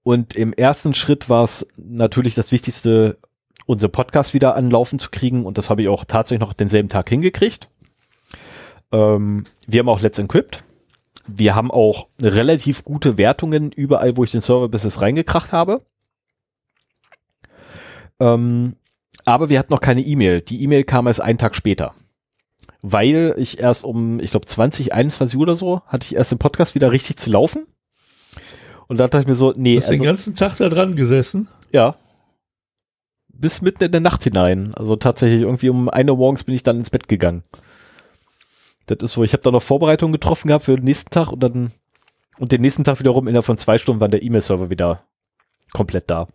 und 0.03 0.37
im 0.37 0.53
ersten 0.53 0.93
Schritt 0.93 1.31
war 1.31 1.45
es 1.45 1.67
natürlich 1.77 2.35
das 2.35 2.53
Wichtigste, 2.53 3.17
unser 3.67 3.89
Podcast 3.89 4.35
wieder 4.35 4.55
anlaufen 4.55 4.99
zu 4.99 5.11
kriegen. 5.11 5.47
Und 5.47 5.57
das 5.57 5.71
habe 5.71 5.83
ich 5.83 5.89
auch 5.89 6.05
tatsächlich 6.05 6.47
noch 6.47 6.53
denselben 6.53 6.91
Tag 6.91 7.09
hingekriegt. 7.09 7.71
Ähm, 8.93 9.45
wir 9.67 9.81
haben 9.81 9.89
auch 9.89 10.01
Let's 10.01 10.19
Encrypt. 10.19 10.63
Wir 11.27 11.55
haben 11.55 11.71
auch 11.71 12.09
relativ 12.21 12.85
gute 12.85 13.17
Wertungen 13.17 13.73
überall, 13.73 14.19
wo 14.19 14.25
ich 14.25 14.33
den 14.33 14.43
Server 14.43 14.69
bis 14.69 14.85
jetzt 14.85 15.01
reingekracht 15.01 15.53
habe. 15.53 15.81
Ähm, 18.25 18.77
aber 19.25 19.49
wir 19.49 19.59
hatten 19.59 19.73
noch 19.73 19.81
keine 19.81 20.01
E-Mail. 20.01 20.41
Die 20.41 20.63
E-Mail 20.63 20.85
kam 20.85 21.07
erst 21.07 21.21
einen 21.21 21.39
Tag 21.39 21.55
später. 21.55 21.95
Weil 22.83 23.35
ich 23.39 23.59
erst 23.59 23.85
um, 23.85 24.21
ich 24.21 24.31
glaube, 24.31 24.47
20, 24.47 24.93
21 24.93 25.37
Uhr 25.37 25.43
oder 25.43 25.57
so, 25.57 25.83
hatte 25.87 26.07
ich 26.07 26.15
erst 26.15 26.33
den 26.33 26.39
Podcast 26.39 26.75
wieder 26.75 26.91
richtig 26.91 27.17
zu 27.17 27.31
laufen. 27.31 27.67
Und 28.89 28.99
da 28.99 29.09
dachte 29.09 29.23
ich 29.23 29.27
mir 29.27 29.35
so, 29.35 29.53
nee. 29.57 29.75
Du 29.75 29.81
hast 29.81 29.89
also, 29.89 29.99
den 29.99 30.07
ganzen 30.07 30.35
Tag 30.35 30.57
da 30.57 30.69
dran 30.69 30.97
gesessen? 30.97 31.49
Ja. 31.73 31.97
Bis 33.29 33.63
mitten 33.63 33.85
in 33.85 33.93
der 33.93 34.01
Nacht 34.01 34.25
hinein. 34.25 34.75
Also 34.75 34.97
tatsächlich 34.97 35.43
irgendwie 35.43 35.71
um 35.71 35.89
eine 35.89 36.13
Uhr 36.13 36.19
morgens 36.19 36.45
bin 36.45 36.55
ich 36.55 36.63
dann 36.63 36.79
ins 36.79 36.91
Bett 36.91 37.09
gegangen. 37.09 37.43
Das 38.87 38.99
ist 39.01 39.13
so, 39.13 39.25
ich 39.25 39.33
habe 39.33 39.43
da 39.43 39.51
noch 39.51 39.63
Vorbereitungen 39.63 40.13
getroffen 40.13 40.49
gehabt 40.49 40.67
für 40.67 40.77
den 40.77 40.85
nächsten 40.85 41.11
Tag 41.11 41.33
und 41.33 41.43
dann 41.43 41.73
und 42.39 42.53
den 42.53 42.61
nächsten 42.61 42.85
Tag 42.85 42.99
wiederum 42.99 43.29
innerhalb 43.29 43.45
von 43.47 43.59
zwei 43.59 43.79
Stunden 43.79 44.01
war 44.01 44.09
der 44.09 44.23
E-Mail-Server 44.23 44.69
wieder 44.69 45.05
komplett 45.73 46.11
da. 46.11 46.27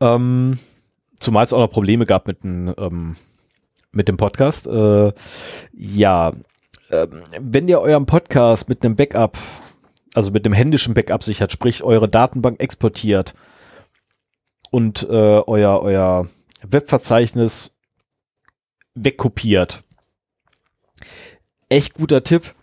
Ähm, 0.00 0.58
zumal 1.18 1.44
es 1.44 1.52
auch 1.52 1.58
noch 1.58 1.70
Probleme 1.70 2.06
gab 2.06 2.26
mit, 2.26 2.42
dem, 2.42 2.74
ähm, 2.78 3.16
mit 3.92 4.08
dem 4.08 4.16
Podcast. 4.16 4.66
Äh, 4.66 5.12
ja, 5.72 6.30
äh, 6.90 7.06
wenn 7.38 7.68
ihr 7.68 7.80
euren 7.80 8.06
Podcast 8.06 8.68
mit 8.68 8.84
einem 8.84 8.96
Backup, 8.96 9.38
also 10.14 10.30
mit 10.30 10.44
einem 10.44 10.54
händischen 10.54 10.94
Backup 10.94 11.22
sichert, 11.22 11.52
sprich 11.52 11.82
eure 11.82 12.08
Datenbank 12.08 12.60
exportiert 12.60 13.34
und 14.70 15.02
äh, 15.04 15.06
euer, 15.06 15.82
euer 15.82 16.28
Webverzeichnis 16.62 17.72
wegkopiert. 18.94 19.82
Echt 21.68 21.94
guter 21.94 22.24
Tipp. 22.24 22.54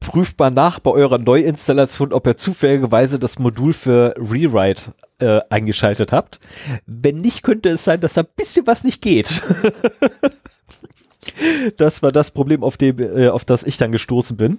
Prüft 0.00 0.38
mal 0.40 0.50
nach 0.50 0.80
bei 0.80 0.90
eurer 0.90 1.18
Neuinstallation, 1.18 2.12
ob 2.12 2.26
ihr 2.26 2.36
zufälligerweise 2.36 3.20
das 3.20 3.38
Modul 3.38 3.72
für 3.72 4.14
Rewrite 4.18 4.92
äh, 5.22 5.40
eingeschaltet 5.50 6.12
habt. 6.12 6.40
Wenn 6.86 7.20
nicht, 7.20 7.42
könnte 7.42 7.68
es 7.70 7.84
sein, 7.84 8.00
dass 8.00 8.14
da 8.14 8.22
ein 8.22 8.28
bisschen 8.36 8.66
was 8.66 8.84
nicht 8.84 9.00
geht. 9.00 9.42
das 11.76 12.02
war 12.02 12.12
das 12.12 12.30
Problem, 12.30 12.62
auf 12.62 12.76
dem, 12.76 12.98
äh, 12.98 13.28
auf 13.28 13.44
das 13.44 13.62
ich 13.62 13.76
dann 13.76 13.92
gestoßen 13.92 14.36
bin. 14.36 14.58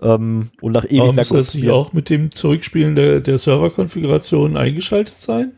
Ähm, 0.00 0.50
und 0.60 0.72
nach 0.72 0.84
ewig 0.84 1.14
muss 1.14 1.28
das 1.30 1.54
nicht 1.54 1.68
auch 1.70 1.92
mit 1.92 2.10
dem 2.10 2.30
Zurückspielen 2.30 2.94
der, 2.94 3.20
der 3.20 3.38
Serverkonfiguration 3.38 4.56
eingeschaltet 4.56 5.20
sein? 5.20 5.52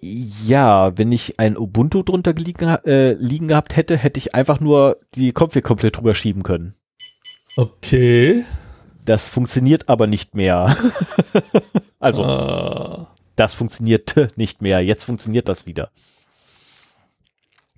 Ja, 0.00 0.98
wenn 0.98 1.12
ich 1.12 1.38
ein 1.38 1.56
Ubuntu 1.56 2.02
drunter 2.02 2.32
liegen, 2.32 2.64
äh, 2.84 3.12
liegen 3.12 3.46
gehabt 3.46 3.76
hätte, 3.76 3.96
hätte 3.96 4.18
ich 4.18 4.34
einfach 4.34 4.58
nur 4.58 4.96
die 5.14 5.32
Config 5.32 5.62
komplett 5.62 5.98
drüber 5.98 6.14
schieben 6.14 6.42
können. 6.42 6.74
Okay. 7.56 8.44
Das 9.04 9.28
funktioniert 9.28 9.88
aber 9.88 10.08
nicht 10.08 10.34
mehr. 10.34 10.74
also, 12.02 12.24
Ah. 12.24 13.06
das 13.36 13.54
funktionierte 13.54 14.28
nicht 14.36 14.60
mehr. 14.62 14.80
Jetzt 14.84 15.04
funktioniert 15.04 15.48
das 15.48 15.64
wieder. 15.66 15.90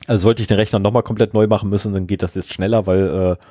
Also 0.06 0.24
sollte 0.24 0.42
ich 0.42 0.48
den 0.48 0.56
Rechner 0.58 0.78
nochmal 0.80 1.02
komplett 1.02 1.32
neu 1.34 1.46
machen 1.46 1.70
müssen, 1.70 1.92
dann 1.94 2.06
geht 2.06 2.22
das 2.22 2.34
jetzt 2.34 2.52
schneller, 2.52 2.86
weil 2.86 3.36
äh, 3.38 3.44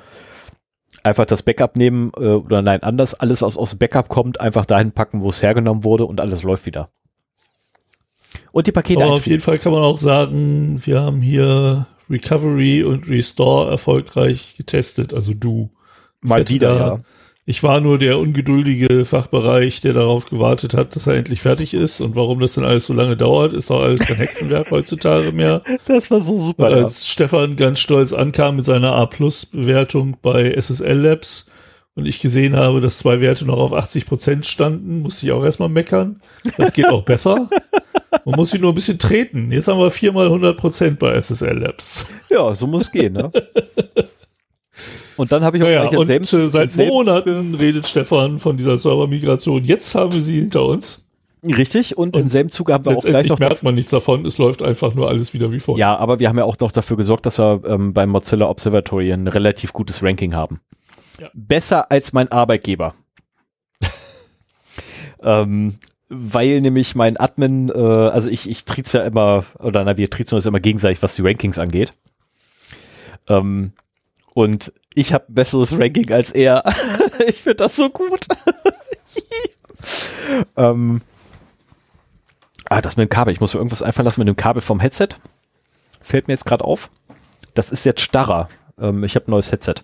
einfach 1.02 1.24
das 1.26 1.42
Backup 1.42 1.76
nehmen 1.76 2.12
äh, 2.16 2.26
oder 2.28 2.62
nein, 2.62 2.82
anders, 2.82 3.14
alles 3.14 3.42
aus 3.42 3.70
dem 3.70 3.78
Backup 3.78 4.08
kommt, 4.08 4.40
einfach 4.40 4.64
dahin 4.64 4.92
packen, 4.92 5.20
wo 5.22 5.30
es 5.30 5.42
hergenommen 5.42 5.82
wurde 5.84 6.04
und 6.06 6.20
alles 6.20 6.42
läuft 6.42 6.66
wieder. 6.66 6.90
Und 8.52 8.66
die 8.68 8.72
Pakete 8.72 9.02
Aber 9.02 9.12
auf 9.12 9.16
einspielen. 9.18 9.34
jeden 9.34 9.42
Fall 9.44 9.58
kann 9.58 9.72
man 9.72 9.82
auch 9.82 9.98
sagen, 9.98 10.80
wir 10.84 11.00
haben 11.02 11.22
hier 11.22 11.86
Recovery 12.08 12.84
und 12.84 13.08
Restore 13.08 13.70
erfolgreich 13.70 14.54
getestet. 14.56 15.12
Also 15.14 15.34
du. 15.34 15.70
Mal 16.20 16.48
wieder, 16.48 16.78
da- 16.78 16.86
ja. 16.94 16.98
Ich 17.46 17.62
war 17.62 17.80
nur 17.80 17.98
der 17.98 18.18
ungeduldige 18.18 19.04
Fachbereich, 19.04 19.82
der 19.82 19.92
darauf 19.92 20.24
gewartet 20.24 20.72
hat, 20.72 20.96
dass 20.96 21.06
er 21.06 21.14
endlich 21.14 21.42
fertig 21.42 21.74
ist. 21.74 22.00
Und 22.00 22.16
warum 22.16 22.40
das 22.40 22.54
denn 22.54 22.64
alles 22.64 22.86
so 22.86 22.94
lange 22.94 23.18
dauert, 23.18 23.52
ist 23.52 23.68
doch 23.68 23.82
alles 23.82 24.00
kein 24.00 24.16
Hexenwerk 24.16 24.70
heutzutage 24.70 25.32
mehr. 25.32 25.62
Das 25.86 26.10
war 26.10 26.20
so 26.20 26.38
super. 26.38 26.64
Weil 26.64 26.76
ja. 26.78 26.84
als 26.84 27.06
Stefan 27.06 27.56
ganz 27.56 27.80
stolz 27.80 28.14
ankam 28.14 28.56
mit 28.56 28.64
seiner 28.64 28.92
A-Plus-Bewertung 28.92 30.16
bei 30.22 30.54
SSL 30.54 30.98
Labs 30.98 31.50
und 31.94 32.06
ich 32.06 32.20
gesehen 32.20 32.56
habe, 32.56 32.80
dass 32.80 32.98
zwei 32.98 33.20
Werte 33.20 33.44
noch 33.44 33.58
auf 33.58 33.72
80 33.72 34.06
Prozent 34.06 34.46
standen, 34.46 35.00
musste 35.02 35.26
ich 35.26 35.32
auch 35.32 35.44
erstmal 35.44 35.68
meckern. 35.68 36.22
Das 36.56 36.72
geht 36.72 36.86
auch 36.86 37.04
besser. 37.04 37.48
Man 38.24 38.36
muss 38.36 38.50
sie 38.50 38.58
nur 38.58 38.72
ein 38.72 38.74
bisschen 38.74 38.98
treten. 38.98 39.52
Jetzt 39.52 39.68
haben 39.68 39.78
wir 39.78 39.90
viermal 39.90 40.26
100 40.26 40.56
Prozent 40.56 40.98
bei 40.98 41.20
SSL 41.20 41.58
Labs. 41.58 42.06
Ja, 42.30 42.54
so 42.54 42.66
muss 42.66 42.82
es 42.82 42.92
gehen, 42.92 43.12
ne? 43.12 43.30
Und 45.16 45.32
dann 45.32 45.42
habe 45.44 45.56
ich 45.56 45.62
auch 45.62 45.66
Naja, 45.66 45.86
gleich 45.86 45.98
und 45.98 46.06
selbst, 46.06 46.32
äh, 46.32 46.48
seit 46.48 46.76
Monaten 46.76 47.54
redet 47.54 47.86
Stefan 47.86 48.38
von 48.38 48.56
dieser 48.56 48.78
Servermigration. 48.78 49.64
Jetzt 49.64 49.94
haben 49.94 50.12
wir 50.12 50.22
sie 50.22 50.40
hinter 50.40 50.64
uns. 50.64 51.04
Richtig, 51.44 51.98
und, 51.98 52.16
im 52.16 52.22
Und 52.22 52.28
selben 52.30 52.48
Zuge 52.48 52.72
haben 52.72 52.86
wir 52.86 52.96
auch 52.96 53.04
gleich 53.04 53.26
noch 53.26 53.38
merkt 53.38 53.62
man 53.62 53.74
nichts 53.74 53.90
davon. 53.90 54.24
Es 54.24 54.38
läuft 54.38 54.62
einfach 54.62 54.94
nur 54.94 55.08
alles 55.08 55.34
wieder 55.34 55.52
wie 55.52 55.60
vorher. 55.60 55.80
Ja, 55.80 55.96
aber 55.96 56.18
wir 56.18 56.28
haben 56.28 56.38
ja 56.38 56.44
auch 56.44 56.58
noch 56.58 56.72
dafür 56.72 56.96
gesorgt, 56.96 57.26
dass 57.26 57.38
wir 57.38 57.60
ähm, 57.66 57.92
beim 57.92 58.08
Mozilla 58.08 58.48
Observatory 58.48 59.12
ein 59.12 59.28
relativ 59.28 59.72
gutes 59.74 60.02
Ranking 60.02 60.34
haben. 60.34 60.60
Ja. 61.20 61.28
Besser 61.34 61.90
als 61.90 62.14
mein 62.14 62.32
Arbeitgeber. 62.32 62.94
ähm, 65.22 65.74
weil 66.08 66.62
nämlich 66.62 66.94
mein 66.94 67.18
Admin, 67.18 67.68
äh, 67.68 67.78
also 67.78 68.30
ich, 68.30 68.48
ich 68.48 68.64
triez 68.64 68.92
ja 68.92 69.02
immer, 69.02 69.44
oder 69.58 69.84
na, 69.84 69.98
wir 69.98 70.08
triezen 70.08 70.36
uns 70.36 70.46
immer 70.46 70.60
gegenseitig, 70.60 71.02
was 71.02 71.14
die 71.14 71.22
Rankings 71.22 71.58
angeht. 71.58 71.92
Ähm, 73.28 73.72
und 74.34 74.72
ich 74.94 75.12
habe 75.12 75.26
ein 75.28 75.34
besseres 75.34 75.78
Ranking 75.78 76.10
als 76.12 76.30
er. 76.30 76.62
ich 77.26 77.42
finde 77.42 77.56
das 77.56 77.76
so 77.76 77.90
gut. 77.90 78.26
ähm, 80.56 81.02
ah, 82.68 82.80
das 82.80 82.96
mit 82.96 83.08
dem 83.08 83.10
Kabel. 83.10 83.32
Ich 83.32 83.40
muss 83.40 83.54
mir 83.54 83.60
irgendwas 83.60 83.82
einfallen 83.82 84.04
lassen 84.04 84.20
mit 84.20 84.28
dem 84.28 84.36
Kabel 84.36 84.62
vom 84.62 84.80
Headset. 84.80 85.08
Fällt 86.00 86.28
mir 86.28 86.34
jetzt 86.34 86.46
gerade 86.46 86.64
auf. 86.64 86.90
Das 87.54 87.70
ist 87.70 87.84
jetzt 87.84 88.00
starrer. 88.00 88.48
Ähm, 88.78 89.04
ich 89.04 89.14
habe 89.16 89.28
ein 89.28 89.32
neues 89.32 89.50
Headset. 89.52 89.74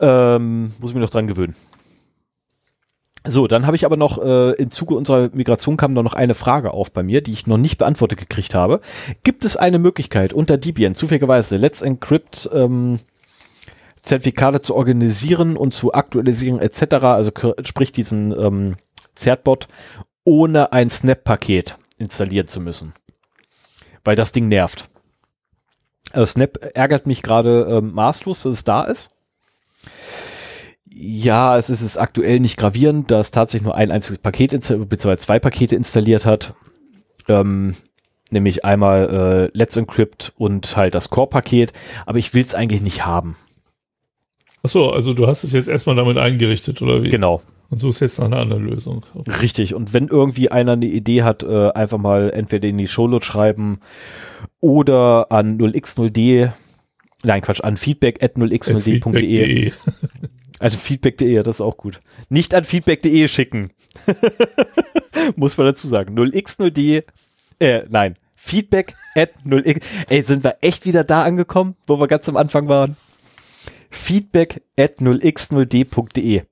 Ähm, 0.00 0.74
muss 0.78 0.90
ich 0.90 0.94
mich 0.94 1.02
noch 1.02 1.10
dran 1.10 1.26
gewöhnen. 1.26 1.56
So, 3.26 3.46
dann 3.46 3.66
habe 3.66 3.74
ich 3.74 3.86
aber 3.86 3.96
noch 3.96 4.22
äh, 4.22 4.50
im 4.52 4.70
Zuge 4.70 4.94
unserer 4.94 5.30
Migration 5.32 5.78
kam 5.78 5.94
noch 5.94 6.12
eine 6.12 6.34
Frage 6.34 6.72
auf 6.72 6.92
bei 6.92 7.02
mir, 7.02 7.22
die 7.22 7.32
ich 7.32 7.46
noch 7.46 7.56
nicht 7.56 7.78
beantwortet 7.78 8.18
gekriegt 8.18 8.54
habe. 8.54 8.80
Gibt 9.22 9.46
es 9.46 9.56
eine 9.56 9.78
Möglichkeit 9.78 10.34
unter 10.34 10.58
Debian 10.58 10.94
zufälligerweise 10.94 11.56
Let's 11.56 11.80
Encrypt 11.80 12.50
ähm, 12.52 13.00
Zertifikate 14.04 14.60
zu 14.60 14.74
organisieren 14.74 15.56
und 15.56 15.72
zu 15.72 15.94
aktualisieren 15.94 16.60
etc., 16.60 16.94
also 17.04 17.32
sprich 17.64 17.90
diesen 17.90 18.38
ähm, 18.38 18.76
Zertbot, 19.14 19.66
ohne 20.24 20.72
ein 20.72 20.90
Snap-Paket 20.90 21.76
installieren 21.96 22.46
zu 22.46 22.60
müssen. 22.60 22.92
Weil 24.04 24.14
das 24.14 24.32
Ding 24.32 24.48
nervt. 24.48 24.90
Also 26.12 26.26
Snap 26.26 26.58
ärgert 26.74 27.06
mich 27.06 27.22
gerade 27.22 27.66
ähm, 27.70 27.92
maßlos, 27.94 28.42
dass 28.42 28.52
es 28.52 28.64
da 28.64 28.84
ist. 28.84 29.10
Ja, 30.84 31.56
es 31.56 31.70
ist 31.70 31.80
es 31.80 31.96
aktuell 31.96 32.40
nicht 32.40 32.58
gravierend, 32.58 33.10
da 33.10 33.20
es 33.20 33.30
tatsächlich 33.30 33.64
nur 33.64 33.74
ein 33.74 33.90
einziges 33.90 34.18
Paket 34.18 34.50
beziehungsweise 34.50 35.16
zwei 35.16 35.38
Pakete 35.38 35.76
installiert 35.76 36.26
hat. 36.26 36.52
Ähm, 37.26 37.74
nämlich 38.30 38.66
einmal 38.66 39.50
äh, 39.54 39.58
Let's 39.58 39.78
Encrypt 39.78 40.34
und 40.36 40.76
halt 40.76 40.94
das 40.94 41.08
Core-Paket, 41.08 41.72
aber 42.04 42.18
ich 42.18 42.34
will 42.34 42.42
es 42.42 42.54
eigentlich 42.54 42.82
nicht 42.82 43.06
haben. 43.06 43.36
Achso, 44.64 44.88
also 44.90 45.12
du 45.12 45.26
hast 45.26 45.44
es 45.44 45.52
jetzt 45.52 45.68
erstmal 45.68 45.94
damit 45.94 46.16
eingerichtet, 46.16 46.80
oder 46.80 47.02
wie? 47.02 47.10
Genau, 47.10 47.42
Und 47.68 47.78
suchst 47.78 48.00
jetzt 48.00 48.18
nach 48.18 48.26
einer 48.26 48.38
anderen 48.38 48.64
Lösung. 48.64 49.04
richtig. 49.42 49.74
Und 49.74 49.92
wenn 49.92 50.08
irgendwie 50.08 50.50
einer 50.50 50.72
eine 50.72 50.86
Idee 50.86 51.22
hat, 51.22 51.42
äh, 51.42 51.70
einfach 51.72 51.98
mal 51.98 52.30
entweder 52.30 52.66
in 52.68 52.78
die 52.78 52.88
Shownotes 52.88 53.26
schreiben 53.26 53.78
oder 54.60 55.30
an 55.30 55.58
0x0d, 55.58 56.50
nein 57.22 57.42
Quatsch, 57.42 57.60
an 57.62 57.76
feedback 57.76 58.22
at 58.22 58.36
0x0d.de. 58.36 58.80
Feedback.de. 59.00 59.72
Also 60.60 60.78
feedback.de, 60.78 61.42
das 61.42 61.56
ist 61.56 61.60
auch 61.60 61.76
gut. 61.76 62.00
Nicht 62.30 62.54
an 62.54 62.64
feedback.de 62.64 63.28
schicken. 63.28 63.70
Muss 65.36 65.58
man 65.58 65.66
dazu 65.66 65.88
sagen. 65.88 66.16
0x0d, 66.18 67.02
äh, 67.58 67.82
nein, 67.90 68.16
feedback 68.36 68.94
at 69.14 69.30
0x. 69.44 69.82
Ey, 70.08 70.22
sind 70.22 70.42
wir 70.44 70.56
echt 70.62 70.86
wieder 70.86 71.04
da 71.04 71.24
angekommen, 71.24 71.76
wo 71.86 71.98
wir 72.00 72.06
ganz 72.06 72.28
am 72.30 72.36
Anfang 72.38 72.68
waren? 72.68 72.96
Feedback 73.94 74.62
at 74.78 74.98
0x0d.de. 74.98 76.42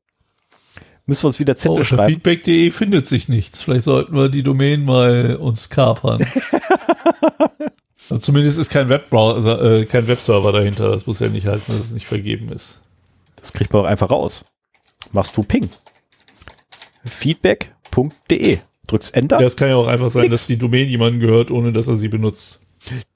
Müssen 1.07 1.23
wir 1.25 1.27
uns 1.27 1.41
wieder 1.41 1.53
Oh, 1.53 1.57
Zettel 1.57 1.71
unter 1.73 1.85
schreiben. 1.85 2.15
Feedback.de 2.15 2.71
findet 2.71 3.07
sich 3.07 3.29
nichts. 3.29 3.63
Vielleicht 3.63 3.85
sollten 3.85 4.15
wir 4.15 4.29
die 4.29 4.43
Domain 4.43 4.85
mal 4.85 5.37
uns 5.37 5.69
kapern. 5.69 6.25
also 7.99 8.19
zumindest 8.19 8.59
ist 8.59 8.71
kein 8.71 8.89
Webbrowser, 8.89 9.81
äh, 9.81 9.87
kein 9.87 10.07
Webserver 10.07 10.53
dahinter. 10.53 10.89
Das 10.91 11.07
muss 11.07 11.19
ja 11.19 11.29
nicht 11.29 11.47
heißen, 11.47 11.75
dass 11.75 11.87
es 11.87 11.91
nicht 11.91 12.07
vergeben 12.07 12.51
ist. 12.53 12.81
Das 13.37 13.53
kriegt 13.53 13.73
man 13.73 13.83
auch 13.83 13.89
einfach 13.89 14.11
raus. 14.11 14.45
Machst 15.11 15.37
du 15.37 15.43
Ping. 15.43 15.69
Feedback.de. 17.05 18.59
Drückst 18.87 19.15
Enter. 19.15 19.41
Ja, 19.41 19.47
es 19.47 19.57
kann 19.57 19.69
ja 19.69 19.77
auch 19.77 19.89
einfach 19.89 20.11
sein, 20.11 20.23
Nix. 20.23 20.31
dass 20.33 20.47
die 20.47 20.57
Domain 20.57 20.89
jemandem 20.89 21.21
gehört, 21.21 21.51
ohne 21.51 21.73
dass 21.73 21.89
er 21.89 21.97
sie 21.97 22.09
benutzt. 22.09 22.61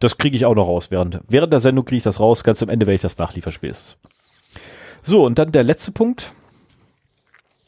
Das 0.01 0.19
kriege 0.19 0.37
ich 0.37 0.45
auch 0.45 0.55
noch 0.55 0.67
raus. 0.67 0.91
Während, 0.91 1.21
während 1.29 1.53
der 1.53 1.61
Sendung 1.61 1.85
kriege 1.85 1.99
ich 1.99 2.03
das 2.03 2.21
raus. 2.21 2.45
Ganz 2.45 2.63
am 2.63 2.69
Ende 2.69 2.87
werde 2.87 2.97
ich 2.97 3.01
das 3.03 3.19
nachliefern 3.19 3.53
spätestens. 3.53 3.97
So, 5.09 5.25
und 5.25 5.39
dann 5.39 5.53
der 5.53 5.63
letzte 5.63 5.93
Punkt 5.93 6.33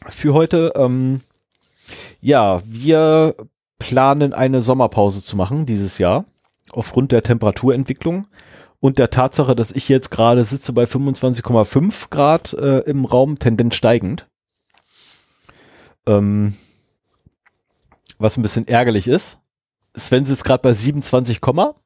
für 0.09 0.35
heute. 0.35 0.73
Ähm, 0.75 1.21
ja, 2.21 2.61
wir 2.65 3.37
planen 3.79 4.33
eine 4.33 4.61
Sommerpause 4.61 5.23
zu 5.23 5.37
machen 5.37 5.65
dieses 5.65 5.99
Jahr. 5.99 6.25
Aufgrund 6.73 7.13
der 7.13 7.23
Temperaturentwicklung 7.23 8.27
und 8.81 8.99
der 8.99 9.11
Tatsache, 9.11 9.55
dass 9.55 9.71
ich 9.71 9.89
jetzt 9.89 10.11
gerade 10.11 10.45
sitze 10.45 10.73
bei 10.73 10.83
25,5 10.83 12.11
Grad 12.11 12.55
äh, 12.55 12.81
im 12.81 13.05
Raum, 13.05 13.39
Tendenz 13.39 13.77
steigend. 13.77 14.27
Ähm, 16.07 16.57
was 18.19 18.37
ein 18.37 18.43
bisschen 18.43 18.67
ärgerlich 18.67 19.07
ist. 19.07 19.39
Sven 19.97 20.27
sitzt 20.27 20.45
gerade 20.45 20.63
bei 20.63 20.73
27, 20.73 21.41
Ja. 21.41 21.77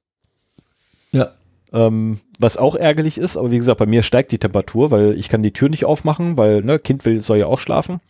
Ähm, 1.73 2.19
was 2.39 2.57
auch 2.57 2.75
ärgerlich 2.75 3.19
ist, 3.19 3.37
aber 3.37 3.51
wie 3.51 3.59
gesagt, 3.59 3.79
bei 3.79 3.87
mir 3.87 4.03
steigt 4.03 4.33
die 4.33 4.39
Temperatur, 4.39 4.91
weil 4.91 5.19
ich 5.19 5.29
kann 5.29 5.43
die 5.43 5.53
Tür 5.53 5.69
nicht 5.69 5.85
aufmachen, 5.85 6.37
weil 6.37 6.63
ne, 6.63 6.79
Kind 6.79 7.05
will, 7.05 7.21
soll 7.21 7.39
ja 7.39 7.47
auch 7.47 7.59
schlafen. 7.59 8.01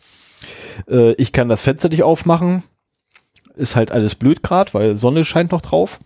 Äh, 0.89 1.13
ich 1.13 1.31
kann 1.31 1.49
das 1.49 1.61
Fenster 1.61 1.89
nicht 1.89 2.03
aufmachen. 2.03 2.63
Ist 3.55 3.75
halt 3.75 3.91
alles 3.91 4.15
blöd 4.15 4.41
grad, 4.43 4.73
weil 4.73 4.95
Sonne 4.95 5.25
scheint 5.25 5.51
noch 5.51 5.61
drauf. 5.61 5.99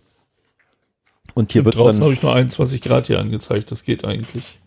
Und 1.34 1.52
hier 1.52 1.64
wird 1.64 1.76
draußen 1.76 2.00
dann, 2.00 2.02
habe 2.02 2.14
ich 2.14 2.22
nur 2.22 2.34
21 2.34 2.80
Grad 2.80 3.06
hier 3.06 3.18
angezeigt. 3.18 3.70
Das 3.70 3.84
geht 3.84 4.04
eigentlich. 4.04 4.58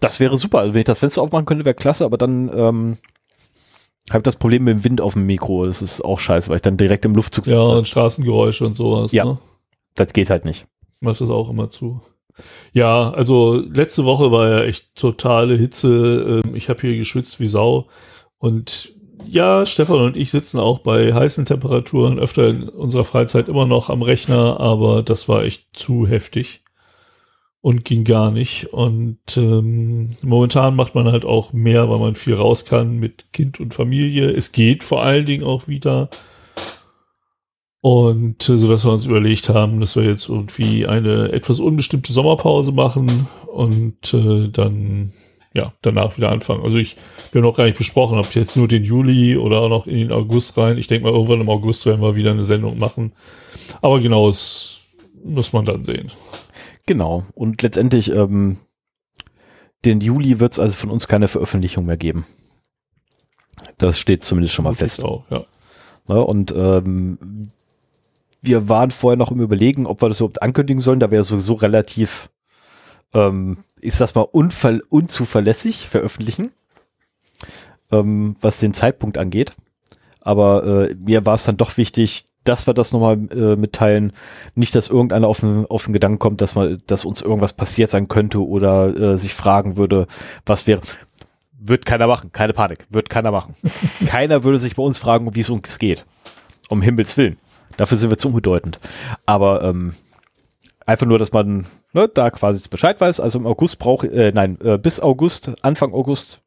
das 0.00 0.20
wäre 0.20 0.36
super. 0.36 0.58
Also 0.58 0.74
wenn 0.74 0.80
ich 0.80 0.86
das 0.86 1.00
Fenster 1.00 1.22
aufmachen 1.22 1.46
könnte, 1.46 1.64
wäre 1.64 1.74
klasse, 1.74 2.04
aber 2.04 2.18
dann 2.18 2.50
ähm, 2.54 2.98
habe 4.10 4.18
ich 4.18 4.24
das 4.24 4.36
Problem 4.36 4.64
mit 4.64 4.76
dem 4.76 4.84
Wind 4.84 5.00
auf 5.00 5.14
dem 5.14 5.26
Mikro. 5.26 5.66
Das 5.66 5.82
ist 5.82 6.04
auch 6.04 6.20
scheiße, 6.20 6.48
weil 6.48 6.56
ich 6.56 6.62
dann 6.62 6.76
direkt 6.76 7.04
im 7.04 7.14
Luftzug 7.14 7.44
sitze. 7.44 7.56
Ja, 7.56 7.62
und 7.62 7.88
Straßengeräusche 7.88 8.66
und 8.66 8.76
sowas. 8.76 9.12
Ja. 9.12 9.24
Ne? 9.24 9.38
Das 9.94 10.12
geht 10.12 10.30
halt 10.30 10.44
nicht. 10.44 10.66
Macht 11.00 11.20
das 11.20 11.30
auch 11.30 11.50
immer 11.50 11.68
zu. 11.70 12.00
Ja, 12.72 13.10
also 13.10 13.56
letzte 13.56 14.04
Woche 14.04 14.30
war 14.32 14.48
ja 14.48 14.64
echt 14.64 14.94
totale 14.94 15.56
Hitze. 15.56 16.42
Ähm, 16.44 16.54
Ich 16.54 16.68
habe 16.68 16.80
hier 16.80 16.96
geschwitzt 16.96 17.40
wie 17.40 17.46
Sau. 17.48 17.88
Und 18.38 18.94
ja, 19.26 19.64
Stefan 19.66 20.00
und 20.00 20.16
ich 20.16 20.30
sitzen 20.30 20.58
auch 20.58 20.80
bei 20.80 21.14
heißen 21.14 21.44
Temperaturen 21.44 22.18
öfter 22.18 22.48
in 22.48 22.68
unserer 22.68 23.04
Freizeit 23.04 23.48
immer 23.48 23.66
noch 23.66 23.88
am 23.90 24.02
Rechner, 24.02 24.58
aber 24.60 25.02
das 25.02 25.28
war 25.28 25.44
echt 25.44 25.66
zu 25.74 26.06
heftig. 26.06 26.60
und 27.60 27.84
ging 27.84 28.04
gar 28.04 28.30
nicht. 28.32 28.72
Und 28.72 29.18
ähm, 29.36 30.10
momentan 30.22 30.74
macht 30.74 30.94
man 30.94 31.10
halt 31.12 31.24
auch 31.24 31.52
mehr, 31.52 31.88
weil 31.88 31.98
man 32.00 32.16
viel 32.16 32.34
raus 32.34 32.64
kann 32.64 32.96
mit 32.98 33.32
Kind 33.32 33.60
und 33.60 33.72
Familie. 33.74 34.30
Es 34.30 34.52
geht 34.52 34.82
vor 34.84 35.02
allen 35.02 35.26
Dingen 35.26 35.44
auch 35.44 35.68
wieder. 35.68 36.08
Und 37.82 38.44
so 38.44 38.70
dass 38.70 38.84
wir 38.84 38.92
uns 38.92 39.06
überlegt 39.06 39.48
haben, 39.48 39.80
dass 39.80 39.96
wir 39.96 40.04
jetzt 40.04 40.28
irgendwie 40.28 40.86
eine 40.86 41.32
etwas 41.32 41.58
unbestimmte 41.58 42.12
Sommerpause 42.12 42.70
machen 42.70 43.26
und 43.52 44.14
äh, 44.14 44.48
dann 44.48 45.12
ja 45.52 45.72
danach 45.82 46.16
wieder 46.16 46.30
anfangen. 46.30 46.62
Also 46.62 46.76
ich 46.78 46.96
bin 47.32 47.42
noch 47.42 47.56
gar 47.56 47.64
nicht 47.64 47.76
besprochen, 47.76 48.18
ob 48.18 48.32
jetzt 48.36 48.56
nur 48.56 48.68
den 48.68 48.84
Juli 48.84 49.36
oder 49.36 49.62
auch 49.62 49.68
noch 49.68 49.88
in 49.88 49.96
den 49.96 50.12
August 50.12 50.56
rein. 50.56 50.78
Ich 50.78 50.86
denke 50.86 51.08
mal 51.08 51.12
irgendwann 51.12 51.40
im 51.40 51.50
August 51.50 51.84
werden 51.84 52.00
wir 52.00 52.14
wieder 52.14 52.30
eine 52.30 52.44
Sendung 52.44 52.78
machen. 52.78 53.14
Aber 53.80 53.98
genau, 53.98 54.26
das 54.26 54.82
muss 55.24 55.52
man 55.52 55.64
dann 55.64 55.82
sehen. 55.82 56.12
Genau. 56.86 57.24
Und 57.34 57.62
letztendlich 57.62 58.12
ähm, 58.12 58.58
den 59.84 60.00
Juli 60.00 60.38
wird 60.38 60.52
es 60.52 60.60
also 60.60 60.76
von 60.76 60.90
uns 60.90 61.08
keine 61.08 61.26
Veröffentlichung 61.26 61.84
mehr 61.84 61.96
geben. 61.96 62.26
Das 63.78 63.98
steht 63.98 64.22
zumindest 64.22 64.54
schon 64.54 64.66
mal 64.66 64.74
fest. 64.74 65.02
Auch, 65.02 65.24
ja. 65.30 65.42
ja 66.08 66.16
und 66.16 66.52
ähm, 66.56 67.48
wir 68.42 68.68
waren 68.68 68.90
vorher 68.90 69.16
noch 69.16 69.30
im 69.30 69.40
Überlegen, 69.40 69.86
ob 69.86 70.02
wir 70.02 70.08
das 70.08 70.18
überhaupt 70.18 70.42
ankündigen 70.42 70.80
sollen. 70.80 71.00
Da 71.00 71.10
wäre 71.10 71.22
sowieso 71.22 71.54
relativ, 71.54 72.28
ähm, 73.14 73.56
ist 73.80 74.00
das 74.00 74.14
mal 74.14 74.22
unfall 74.22 74.82
unzuverlässig 74.88 75.88
veröffentlichen, 75.88 76.50
ähm, 77.92 78.36
was 78.40 78.60
den 78.60 78.74
Zeitpunkt 78.74 79.16
angeht. 79.16 79.52
Aber 80.20 80.88
äh, 80.88 80.94
mir 80.94 81.24
war 81.24 81.34
es 81.34 81.44
dann 81.44 81.56
doch 81.56 81.76
wichtig, 81.76 82.26
dass 82.44 82.66
wir 82.66 82.74
das 82.74 82.92
nochmal 82.92 83.14
äh, 83.30 83.56
mitteilen. 83.56 84.12
Nicht, 84.56 84.74
dass 84.74 84.88
irgendeiner 84.88 85.28
auf 85.28 85.40
den, 85.40 85.66
auf 85.66 85.84
den 85.84 85.92
Gedanken 85.92 86.18
kommt, 86.18 86.40
dass, 86.40 86.56
man, 86.56 86.82
dass 86.86 87.04
uns 87.04 87.22
irgendwas 87.22 87.52
passiert 87.52 87.90
sein 87.90 88.08
könnte 88.08 88.44
oder 88.44 88.96
äh, 88.96 89.18
sich 89.18 89.34
fragen 89.34 89.76
würde, 89.76 90.06
was 90.44 90.66
wäre. 90.66 90.80
Wird 91.64 91.86
keiner 91.86 92.08
machen, 92.08 92.32
keine 92.32 92.52
Panik, 92.52 92.86
wird 92.90 93.08
keiner 93.08 93.30
machen. 93.30 93.54
keiner 94.06 94.42
würde 94.42 94.58
sich 94.58 94.74
bei 94.74 94.82
uns 94.82 94.98
fragen, 94.98 95.32
wie 95.36 95.40
es 95.40 95.50
uns 95.50 95.78
geht. 95.78 96.04
Um 96.68 96.82
Himmels 96.82 97.16
Willen. 97.16 97.36
Dafür 97.76 97.98
sind 97.98 98.10
wir 98.10 98.18
zu 98.18 98.28
unbedeutend. 98.28 98.78
Aber 99.26 99.62
ähm, 99.62 99.94
einfach 100.86 101.06
nur, 101.06 101.18
dass 101.18 101.32
man 101.32 101.66
ne, 101.92 102.08
da 102.12 102.30
quasi 102.30 102.68
Bescheid 102.68 103.00
weiß. 103.00 103.20
Also 103.20 103.38
im 103.38 103.46
August 103.46 103.78
braucht, 103.78 104.04
äh, 104.04 104.32
nein, 104.32 104.58
äh, 104.62 104.78
bis 104.78 105.00
August, 105.00 105.52
Anfang 105.62 105.92
August, 105.92 106.42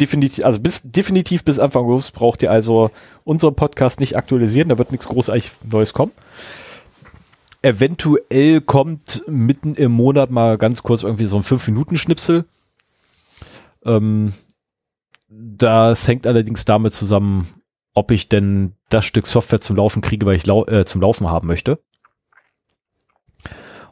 definitiv, 0.00 0.44
also 0.44 0.60
bis 0.60 0.82
definitiv 0.82 1.44
bis 1.44 1.58
Anfang 1.58 1.84
August 1.84 2.14
braucht 2.14 2.42
ihr 2.42 2.50
also 2.50 2.90
unseren 3.24 3.54
Podcast 3.54 4.00
nicht 4.00 4.16
aktualisieren. 4.16 4.68
Da 4.68 4.78
wird 4.78 4.92
nichts 4.92 5.08
großartig 5.08 5.50
Neues 5.70 5.92
kommen. 5.92 6.12
Eventuell 7.60 8.60
kommt 8.60 9.22
mitten 9.26 9.74
im 9.74 9.92
Monat 9.92 10.30
mal 10.30 10.58
ganz 10.58 10.82
kurz 10.82 11.02
irgendwie 11.02 11.26
so 11.26 11.36
ein 11.36 11.42
5-Minuten-Schnipsel. 11.42 12.44
Ähm, 13.84 14.32
das 15.28 16.06
hängt 16.06 16.26
allerdings 16.26 16.64
damit 16.64 16.92
zusammen, 16.92 17.48
ob 17.98 18.12
ich 18.12 18.28
denn 18.28 18.74
das 18.90 19.04
Stück 19.04 19.26
Software 19.26 19.60
zum 19.60 19.74
Laufen 19.74 20.02
kriege, 20.02 20.24
weil 20.24 20.36
ich 20.36 20.46
lau 20.46 20.64
äh, 20.66 20.84
zum 20.84 21.00
Laufen 21.00 21.28
haben 21.28 21.48
möchte. 21.48 21.80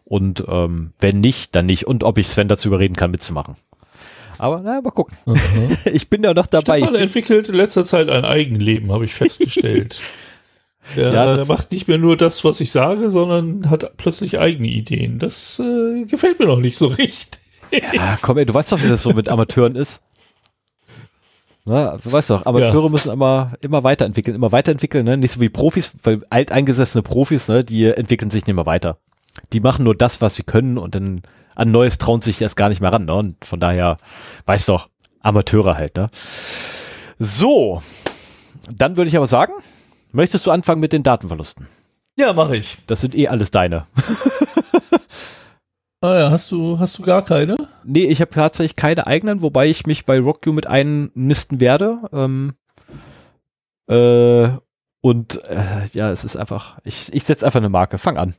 Und 0.05 0.45
ähm, 0.47 0.93
wenn 1.01 1.19
nicht, 1.19 1.57
dann 1.57 1.67
nicht. 1.67 1.89
Und 1.89 2.05
ob 2.05 2.17
ich 2.17 2.29
Sven 2.29 2.47
dazu 2.47 2.69
überreden 2.69 2.95
kann, 2.95 3.11
mitzumachen. 3.11 3.57
Aber 4.39 4.61
naja, 4.61 4.81
mal 4.81 4.93
gucken. 4.93 5.19
Mhm. 5.27 5.77
ich 5.93 6.09
bin 6.09 6.23
ja 6.23 6.35
noch 6.35 6.47
dabei. 6.47 6.79
Stefan 6.79 6.95
entwickelt 6.95 7.49
in 7.49 7.57
letzter 7.57 7.85
Zeit 7.85 8.09
ein 8.09 8.25
Eigenleben, 8.25 8.93
habe 8.93 9.05
ich 9.05 9.15
festgestellt. 9.15 10.01
Der, 10.95 11.13
ja, 11.13 11.35
der 11.35 11.47
macht 11.47 11.73
nicht 11.73 11.89
mehr 11.89 11.99
nur 11.99 12.17
das, 12.17 12.45
was 12.45 12.61
ich 12.61 12.71
sage, 12.71 13.11
sondern 13.11 13.69
hat 13.71 13.97
plötzlich 13.97 14.39
eigene 14.39 14.69
Ideen. 14.69 15.19
Das 15.19 15.59
äh, 15.59 16.05
gefällt 16.05 16.39
mir 16.39 16.47
noch 16.47 16.61
nicht 16.61 16.79
so 16.79 16.87
richtig. 16.87 17.41
ja, 17.73 18.17
komm 18.23 18.39
ey, 18.39 18.47
du 18.47 18.55
weißt 18.55 18.71
doch, 18.71 18.81
wie 18.85 18.89
das 18.89 19.03
so 19.03 19.11
mit 19.11 19.29
Amateuren 19.29 19.75
ist. 19.75 20.05
Ne, 21.67 21.99
du 22.03 22.13
weißt 22.13 22.31
doch, 22.31 22.47
Amateure 22.47 22.85
ja. 22.85 22.89
müssen 22.89 23.13
immer, 23.13 23.53
immer 23.61 23.83
weiterentwickeln, 23.83 24.37
immer 24.37 24.53
weiterentwickeln, 24.53 25.05
ne? 25.05 25.17
Nicht 25.17 25.33
so 25.33 25.41
wie 25.41 25.49
Profis, 25.49 25.95
weil 26.05 26.23
alteingesessene 26.31 27.03
Profis, 27.03 27.49
ne, 27.49 27.65
die 27.65 27.87
entwickeln 27.87 28.31
sich 28.31 28.47
nicht 28.47 28.55
mehr 28.55 28.67
weiter. 28.67 28.99
Die 29.53 29.59
machen 29.59 29.85
nur 29.85 29.97
das, 29.97 30.21
was 30.21 30.37
sie 30.37 30.45
können 30.45 30.79
und 30.79 30.95
dann 30.95 31.23
an 31.57 31.73
Neues 31.73 31.99
trauen 31.99 32.23
sich 32.23 32.41
erst 32.41 32.57
gar 32.57 32.69
nicht 32.69 32.81
mehr 32.81 32.93
ran, 32.93 33.07
ne? 33.07 33.15
Und 33.15 33.45
von 33.45 33.59
daher, 33.59 33.97
weißt 34.47 34.69
doch, 34.69 34.87
Amateure 35.21 35.75
halt, 35.75 35.97
ne? 35.97 36.09
So. 37.19 37.83
Dann 38.73 38.97
würde 38.97 39.09
ich 39.09 39.17
aber 39.17 39.27
sagen, 39.27 39.53
möchtest 40.13 40.47
du 40.47 40.53
anfangen 40.53 40.81
mit 40.81 40.93
den 40.93 41.03
Datenverlusten? 41.03 41.67
Ja, 42.17 42.33
mache 42.33 42.57
ich. 42.57 42.79
Das 42.87 43.01
sind 43.01 43.17
eh 43.17 43.27
alles 43.27 43.51
deine. 43.51 43.87
Ah 46.01 46.19
ja, 46.19 46.31
hast 46.31 46.51
du, 46.53 46.79
hast 46.79 46.99
du 46.99 47.03
gar 47.03 47.25
keine? 47.25 47.57
Nee, 47.85 48.05
ich 48.05 48.21
habe 48.21 48.31
tatsächlich 48.31 48.77
keine 48.77 49.07
eigenen, 49.07 49.41
wobei 49.43 49.69
ich 49.69 49.87
mich 49.87 50.05
bei 50.05 50.19
RockU 50.19 50.53
mit 50.53 50.69
einnisten 50.69 51.61
werde. 51.61 51.99
Ähm, 52.13 52.53
äh, 53.89 54.49
und 55.01 55.49
äh, 55.49 55.87
ja, 55.93 56.11
es 56.11 56.25
ist 56.25 56.37
einfach, 56.37 56.79
ich, 56.85 57.15
ich 57.15 57.25
setze 57.25 57.47
einfach 57.47 57.61
eine 57.61 57.71
Marke. 57.71 57.99
Fang 57.99 58.17
an. 58.19 58.35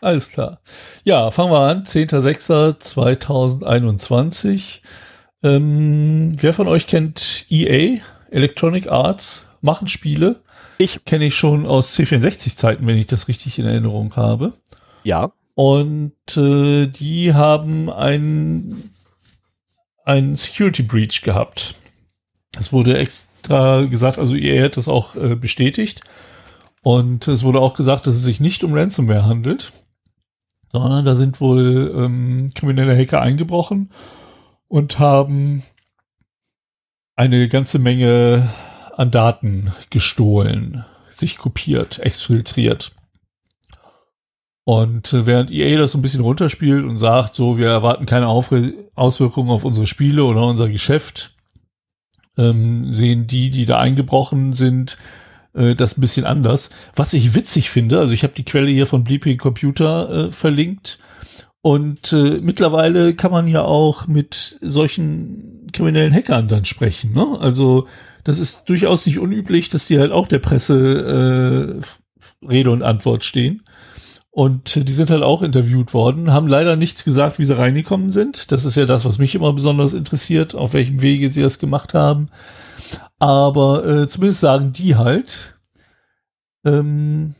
Alles 0.00 0.30
klar. 0.30 0.60
Ja, 1.04 1.30
fangen 1.30 1.52
wir 1.52 1.60
an. 1.60 1.84
10.06.2021. 1.84 4.80
Ähm, 5.42 6.36
wer 6.40 6.54
von 6.54 6.68
euch 6.68 6.86
kennt 6.86 7.46
EA, 7.50 7.98
Electronic 8.30 8.88
Arts, 8.88 9.46
machen 9.60 9.88
Spiele? 9.88 10.40
Ich. 10.78 11.04
Kenne 11.04 11.26
ich 11.26 11.36
schon 11.36 11.66
aus 11.66 11.94
C64-Zeiten, 11.96 12.86
wenn 12.86 12.96
ich 12.98 13.06
das 13.06 13.28
richtig 13.28 13.58
in 13.58 13.66
Erinnerung 13.66 14.16
habe. 14.16 14.52
Ja. 15.04 15.32
Und 15.54 16.36
äh, 16.36 16.86
die 16.86 17.34
haben 17.34 17.90
ein, 17.90 18.90
ein 20.04 20.34
Security 20.34 20.82
Breach 20.82 21.22
gehabt. 21.22 21.74
Es 22.58 22.72
wurde 22.72 22.96
extra 22.98 23.82
gesagt, 23.82 24.18
also 24.18 24.34
ihr 24.34 24.64
hat 24.64 24.76
das 24.76 24.88
auch 24.88 25.16
äh, 25.16 25.34
bestätigt. 25.34 26.02
Und 26.82 27.28
es 27.28 27.44
wurde 27.44 27.60
auch 27.60 27.74
gesagt, 27.74 28.06
dass 28.06 28.16
es 28.16 28.24
sich 28.24 28.40
nicht 28.40 28.64
um 28.64 28.74
Ransomware 28.74 29.24
handelt, 29.24 29.72
sondern 30.72 31.04
da 31.04 31.14
sind 31.14 31.40
wohl 31.40 31.94
ähm, 31.96 32.50
kriminelle 32.54 32.96
Hacker 32.96 33.20
eingebrochen 33.20 33.90
und 34.68 34.98
haben 34.98 35.62
eine 37.14 37.46
ganze 37.48 37.78
Menge 37.78 38.50
an 38.96 39.10
Daten 39.10 39.72
gestohlen, 39.90 40.84
sich 41.10 41.38
kopiert, 41.38 41.98
exfiltriert. 42.00 42.92
Und 44.64 45.12
äh, 45.12 45.26
während 45.26 45.50
EA 45.50 45.78
das 45.78 45.92
so 45.92 45.98
ein 45.98 46.02
bisschen 46.02 46.20
runterspielt 46.20 46.84
und 46.84 46.96
sagt, 46.96 47.34
so, 47.34 47.58
wir 47.58 47.68
erwarten 47.68 48.06
keine 48.06 48.28
Aufre 48.28 48.72
Auswirkungen 48.94 49.50
auf 49.50 49.64
unsere 49.64 49.86
Spiele 49.86 50.24
oder 50.24 50.46
unser 50.46 50.68
Geschäft, 50.68 51.34
ähm, 52.38 52.92
sehen 52.92 53.26
die, 53.26 53.50
die 53.50 53.66
da 53.66 53.78
eingebrochen 53.78 54.52
sind, 54.52 54.98
äh, 55.54 55.74
das 55.74 55.96
ein 55.96 56.00
bisschen 56.00 56.24
anders. 56.24 56.70
Was 56.94 57.12
ich 57.12 57.34
witzig 57.34 57.70
finde, 57.70 57.98
also 57.98 58.12
ich 58.12 58.22
habe 58.22 58.34
die 58.34 58.44
Quelle 58.44 58.70
hier 58.70 58.86
von 58.86 59.04
Bleeping 59.04 59.38
Computer 59.38 60.26
äh, 60.26 60.30
verlinkt 60.30 60.98
und 61.60 62.12
äh, 62.12 62.40
mittlerweile 62.40 63.14
kann 63.14 63.30
man 63.30 63.48
ja 63.48 63.62
auch 63.62 64.06
mit 64.06 64.58
solchen 64.62 65.68
kriminellen 65.72 66.12
Hackern 66.12 66.48
dann 66.48 66.64
sprechen. 66.64 67.12
Ne? 67.12 67.38
Also 67.40 67.86
das 68.24 68.38
ist 68.38 68.68
durchaus 68.68 69.06
nicht 69.06 69.18
unüblich, 69.18 69.68
dass 69.68 69.86
die 69.86 69.98
halt 69.98 70.12
auch 70.12 70.28
der 70.28 70.38
Presse 70.40 71.80
äh, 72.42 72.46
Rede 72.46 72.70
und 72.70 72.82
Antwort 72.82 73.24
stehen. 73.24 73.62
Und 74.34 74.88
die 74.88 74.92
sind 74.92 75.10
halt 75.10 75.22
auch 75.22 75.42
interviewt 75.42 75.92
worden, 75.92 76.32
haben 76.32 76.48
leider 76.48 76.74
nichts 76.74 77.04
gesagt, 77.04 77.38
wie 77.38 77.44
sie 77.44 77.56
reingekommen 77.56 78.10
sind. 78.10 78.50
Das 78.50 78.64
ist 78.64 78.76
ja 78.76 78.86
das, 78.86 79.04
was 79.04 79.18
mich 79.18 79.34
immer 79.34 79.52
besonders 79.52 79.92
interessiert, 79.92 80.54
auf 80.54 80.72
welchem 80.72 81.02
Wege 81.02 81.30
sie 81.30 81.42
das 81.42 81.58
gemacht 81.58 81.92
haben. 81.92 82.28
Aber 83.18 83.84
äh, 83.84 84.08
zumindest 84.08 84.40
sagen 84.40 84.72
die 84.72 84.96
halt, 84.96 85.58
ähm, 86.64 87.34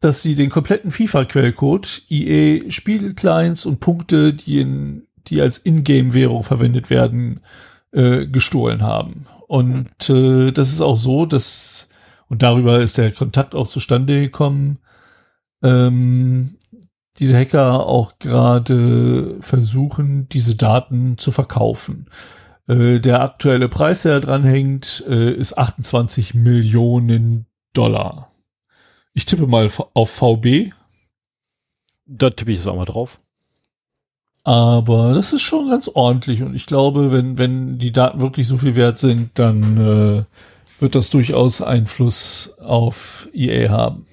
dass 0.00 0.22
sie 0.22 0.36
den 0.36 0.48
kompletten 0.48 0.90
FIFA-Quellcode, 0.90 2.02
EA 2.08 2.70
Spielclients 2.70 3.66
und 3.66 3.80
Punkte, 3.80 4.32
die, 4.32 4.60
in, 4.60 5.06
die 5.26 5.42
als 5.42 5.58
Ingame-Währung 5.58 6.44
verwendet 6.44 6.88
werden, 6.88 7.40
äh, 7.92 8.26
gestohlen 8.26 8.80
haben. 8.80 9.26
Und 9.48 10.08
äh, 10.08 10.50
das 10.50 10.72
ist 10.72 10.80
auch 10.80 10.96
so, 10.96 11.26
dass, 11.26 11.90
und 12.28 12.42
darüber 12.42 12.80
ist 12.80 12.96
der 12.96 13.12
Kontakt 13.12 13.54
auch 13.54 13.68
zustande 13.68 14.18
gekommen, 14.22 14.78
ähm, 15.62 16.56
diese 17.18 17.36
Hacker 17.36 17.86
auch 17.86 18.18
gerade 18.18 19.38
versuchen, 19.40 20.28
diese 20.28 20.56
Daten 20.56 21.18
zu 21.18 21.30
verkaufen. 21.30 22.06
Äh, 22.66 23.00
der 23.00 23.22
aktuelle 23.22 23.68
Preis, 23.68 24.02
der 24.02 24.20
dran 24.20 24.44
hängt, 24.44 25.04
äh, 25.08 25.32
ist 25.32 25.58
28 25.58 26.34
Millionen 26.34 27.46
Dollar. 27.72 28.30
Ich 29.12 29.24
tippe 29.24 29.46
mal 29.46 29.70
auf 29.94 30.10
VB. 30.10 30.72
Da 32.06 32.30
tippe 32.30 32.52
ich 32.52 32.58
es 32.58 32.66
auch 32.66 32.76
mal 32.76 32.84
drauf. 32.84 33.20
Aber 34.42 35.12
das 35.14 35.32
ist 35.32 35.42
schon 35.42 35.68
ganz 35.68 35.88
ordentlich 35.88 36.42
und 36.42 36.54
ich 36.54 36.64
glaube, 36.66 37.12
wenn, 37.12 37.36
wenn 37.36 37.78
die 37.78 37.92
Daten 37.92 38.22
wirklich 38.22 38.48
so 38.48 38.56
viel 38.56 38.74
wert 38.74 38.98
sind, 38.98 39.38
dann 39.38 39.76
äh, 39.76 40.24
wird 40.80 40.94
das 40.94 41.10
durchaus 41.10 41.60
Einfluss 41.60 42.54
auf 42.58 43.28
EA 43.34 43.68
haben. 43.68 44.06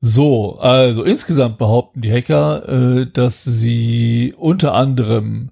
So, 0.00 0.58
also 0.58 1.02
insgesamt 1.02 1.58
behaupten 1.58 2.02
die 2.02 2.12
Hacker, 2.12 2.68
äh, 2.68 3.06
dass 3.10 3.42
sie 3.42 4.32
unter 4.36 4.74
anderem 4.74 5.50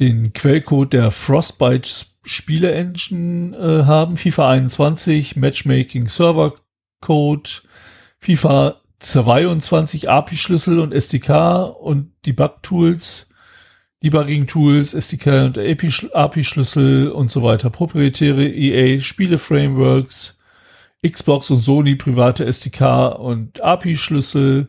den 0.00 0.32
Quellcode 0.32 0.94
der 0.94 1.10
Frostbite 1.10 1.88
Spiele 2.24 2.72
Engine 2.72 3.56
äh, 3.56 3.84
haben, 3.84 4.16
FIFA 4.16 4.50
21, 4.50 5.36
Matchmaking 5.36 6.08
Server 6.08 6.54
Code, 7.00 7.50
FIFA 8.20 8.80
22 9.00 10.08
API-Schlüssel 10.08 10.78
und 10.78 10.94
SDK 10.94 11.64
und 11.64 12.12
Debug-Tools, 12.24 13.28
Debugging-Tools, 14.02 14.94
SDK 14.94 15.44
und 15.44 15.58
API-Schlüssel 15.58 17.10
und 17.10 17.30
so 17.30 17.42
weiter, 17.42 17.68
proprietäre 17.70 18.46
EA-Spiele-Frameworks, 18.48 20.38
Xbox 21.06 21.50
und 21.50 21.62
Sony 21.62 21.96
private 21.96 22.44
SDK 22.44 23.08
und 23.18 23.60
API-Schlüssel, 23.60 24.68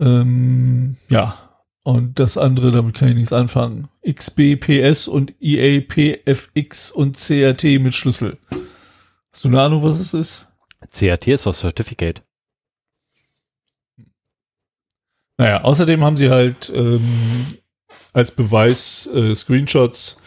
ähm, 0.00 0.96
ja, 1.08 1.38
und 1.82 2.18
das 2.18 2.38
andere, 2.38 2.70
damit 2.70 2.96
kann 2.96 3.08
ich 3.08 3.14
nichts 3.14 3.32
anfangen. 3.32 3.88
XBPS 4.10 5.06
und 5.06 5.34
EAPFX 5.40 6.90
und 6.90 7.18
CRT 7.18 7.64
mit 7.80 7.94
Schlüssel. 7.94 8.38
Hast 9.32 9.44
du 9.44 9.48
eine 9.48 9.60
Ahnung, 9.60 9.82
was 9.82 10.00
es 10.00 10.14
ist? 10.14 10.46
CRT 10.90 11.28
ist 11.28 11.46
das 11.46 11.60
Certificate. 11.60 12.22
Naja, 15.36 15.62
außerdem 15.62 16.02
haben 16.04 16.16
sie 16.16 16.30
halt 16.30 16.72
ähm, 16.74 17.58
als 18.12 18.30
Beweis 18.30 19.06
äh, 19.08 19.34
Screenshots 19.34 20.22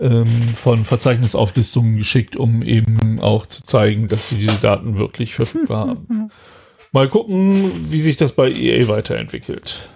ähm, 0.00 0.26
von 0.56 0.84
Verzeichnisauflistungen 0.84 1.96
geschickt, 1.96 2.36
um 2.36 2.62
eben 2.62 3.20
auch 3.20 3.46
zu 3.46 3.62
zeigen, 3.64 4.08
dass 4.08 4.28
sie 4.28 4.36
diese 4.36 4.58
Daten 4.58 4.98
wirklich 4.98 5.34
verfügbar 5.34 5.88
haben. 5.88 6.30
Mal 6.92 7.08
gucken, 7.08 7.90
wie 7.90 8.00
sich 8.00 8.16
das 8.16 8.32
bei 8.32 8.50
EA 8.50 8.86
weiterentwickelt. 8.86 9.88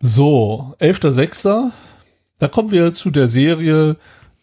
So, 0.00 0.74
11.06. 0.80 1.70
Da 2.38 2.48
kommen 2.48 2.70
wir 2.70 2.94
zu 2.94 3.10
der 3.10 3.28
Serie, 3.28 3.96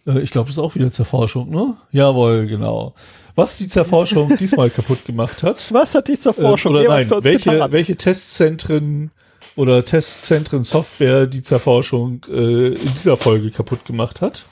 äh, 0.05 0.19
ich 0.19 0.31
glaube, 0.31 0.47
das 0.47 0.57
ist 0.57 0.63
auch 0.63 0.75
wieder 0.75 0.91
Zerforschung, 0.91 1.49
ne? 1.49 1.75
Jawohl, 1.91 2.47
genau. 2.47 2.93
Was 3.35 3.57
die 3.57 3.67
Zerforschung 3.67 4.37
diesmal 4.39 4.69
kaputt 4.69 5.05
gemacht 5.05 5.43
hat. 5.43 5.73
Was 5.73 5.95
hat 5.95 6.07
die 6.07 6.17
Zerforschung 6.17 6.75
äh, 6.75 6.79
oder 6.79 6.87
nein, 6.87 7.09
welche, 7.23 7.67
welche 7.71 7.95
Testzentren 7.97 9.11
oder 9.57 9.83
Testzentren 9.83 10.63
Software 10.63 11.25
die 11.25 11.41
Zerforschung 11.41 12.25
äh, 12.29 12.69
in 12.69 12.93
dieser 12.93 13.17
Folge 13.17 13.51
kaputt 13.51 13.83
gemacht 13.85 14.21
hat. 14.21 14.45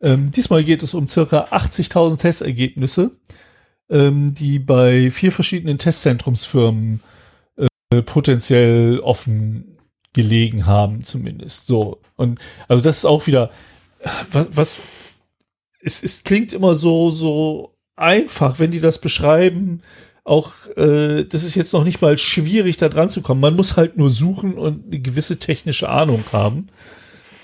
Ähm, 0.00 0.30
diesmal 0.30 0.64
geht 0.64 0.82
es 0.82 0.94
um 0.94 1.08
circa 1.08 1.44
80.000 1.50 2.18
Testergebnisse, 2.18 3.10
ähm, 3.90 4.32
die 4.32 4.58
bei 4.58 5.10
vier 5.10 5.32
verschiedenen 5.32 5.78
Testzentrumsfirmen 5.78 7.00
äh, 7.56 8.02
potenziell 8.02 9.00
offen 9.00 9.76
gelegen 10.12 10.66
haben, 10.66 11.02
zumindest. 11.02 11.66
So. 11.66 12.00
Und 12.14 12.38
also 12.68 12.82
das 12.82 12.98
ist 12.98 13.04
auch 13.06 13.26
wieder, 13.26 13.50
was, 14.30 14.46
was 14.52 14.76
es, 15.80 16.02
es 16.02 16.22
klingt 16.22 16.52
immer 16.52 16.74
so, 16.74 17.10
so 17.10 17.74
einfach, 17.96 18.58
wenn 18.60 18.70
die 18.70 18.80
das 18.80 19.00
beschreiben. 19.00 19.82
Auch, 20.26 20.54
äh, 20.76 21.24
das 21.24 21.44
ist 21.44 21.54
jetzt 21.54 21.72
noch 21.72 21.84
nicht 21.84 22.02
mal 22.02 22.18
schwierig, 22.18 22.76
da 22.78 22.88
dran 22.88 23.08
zu 23.08 23.22
kommen. 23.22 23.40
Man 23.40 23.54
muss 23.54 23.76
halt 23.76 23.96
nur 23.96 24.10
suchen 24.10 24.54
und 24.54 24.86
eine 24.86 24.98
gewisse 24.98 25.38
technische 25.38 25.88
Ahnung 25.88 26.24
haben. 26.32 26.66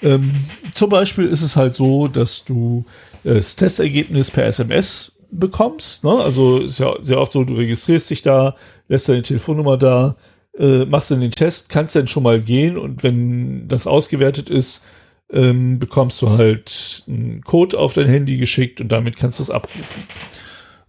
Ähm, 0.03 0.33
zum 0.75 0.91
Beispiel 0.91 1.29
ist 1.29 1.43
es 1.43 1.55
halt 1.55 1.77
so, 1.77 2.09
dass 2.09 2.45
du 2.45 2.85
das 3.23 3.55
Testergebnis 3.55 4.33
per 4.33 4.47
SMS 4.47 5.13
bekommst. 5.31 6.03
Ne? 6.03 6.11
Also 6.11 6.59
ist 6.59 6.81
ja 6.81 6.97
sehr 7.01 7.21
oft 7.21 7.31
so, 7.31 7.45
du 7.45 7.55
registrierst 7.55 8.11
dich 8.11 8.23
da, 8.23 8.57
lässt 8.89 9.09
deine 9.09 9.23
Telefonnummer 9.23 9.77
da, 9.77 10.17
äh, 10.59 10.85
machst 10.85 11.13
dann 11.13 11.21
den 11.21 11.31
Test, 11.31 11.69
kannst 11.69 11.95
dann 11.95 12.09
schon 12.09 12.25
mal 12.25 12.41
gehen 12.41 12.77
und 12.77 13.05
wenn 13.05 13.69
das 13.69 13.87
ausgewertet 13.87 14.51
ist, 14.51 14.85
ähm, 15.31 15.79
bekommst 15.79 16.21
du 16.21 16.31
halt 16.31 17.05
einen 17.07 17.43
Code 17.43 17.79
auf 17.79 17.93
dein 17.93 18.09
Handy 18.09 18.39
geschickt 18.39 18.81
und 18.81 18.91
damit 18.91 19.17
kannst 19.17 19.39
du 19.39 19.45
es 19.45 19.51
abrufen. 19.51 20.03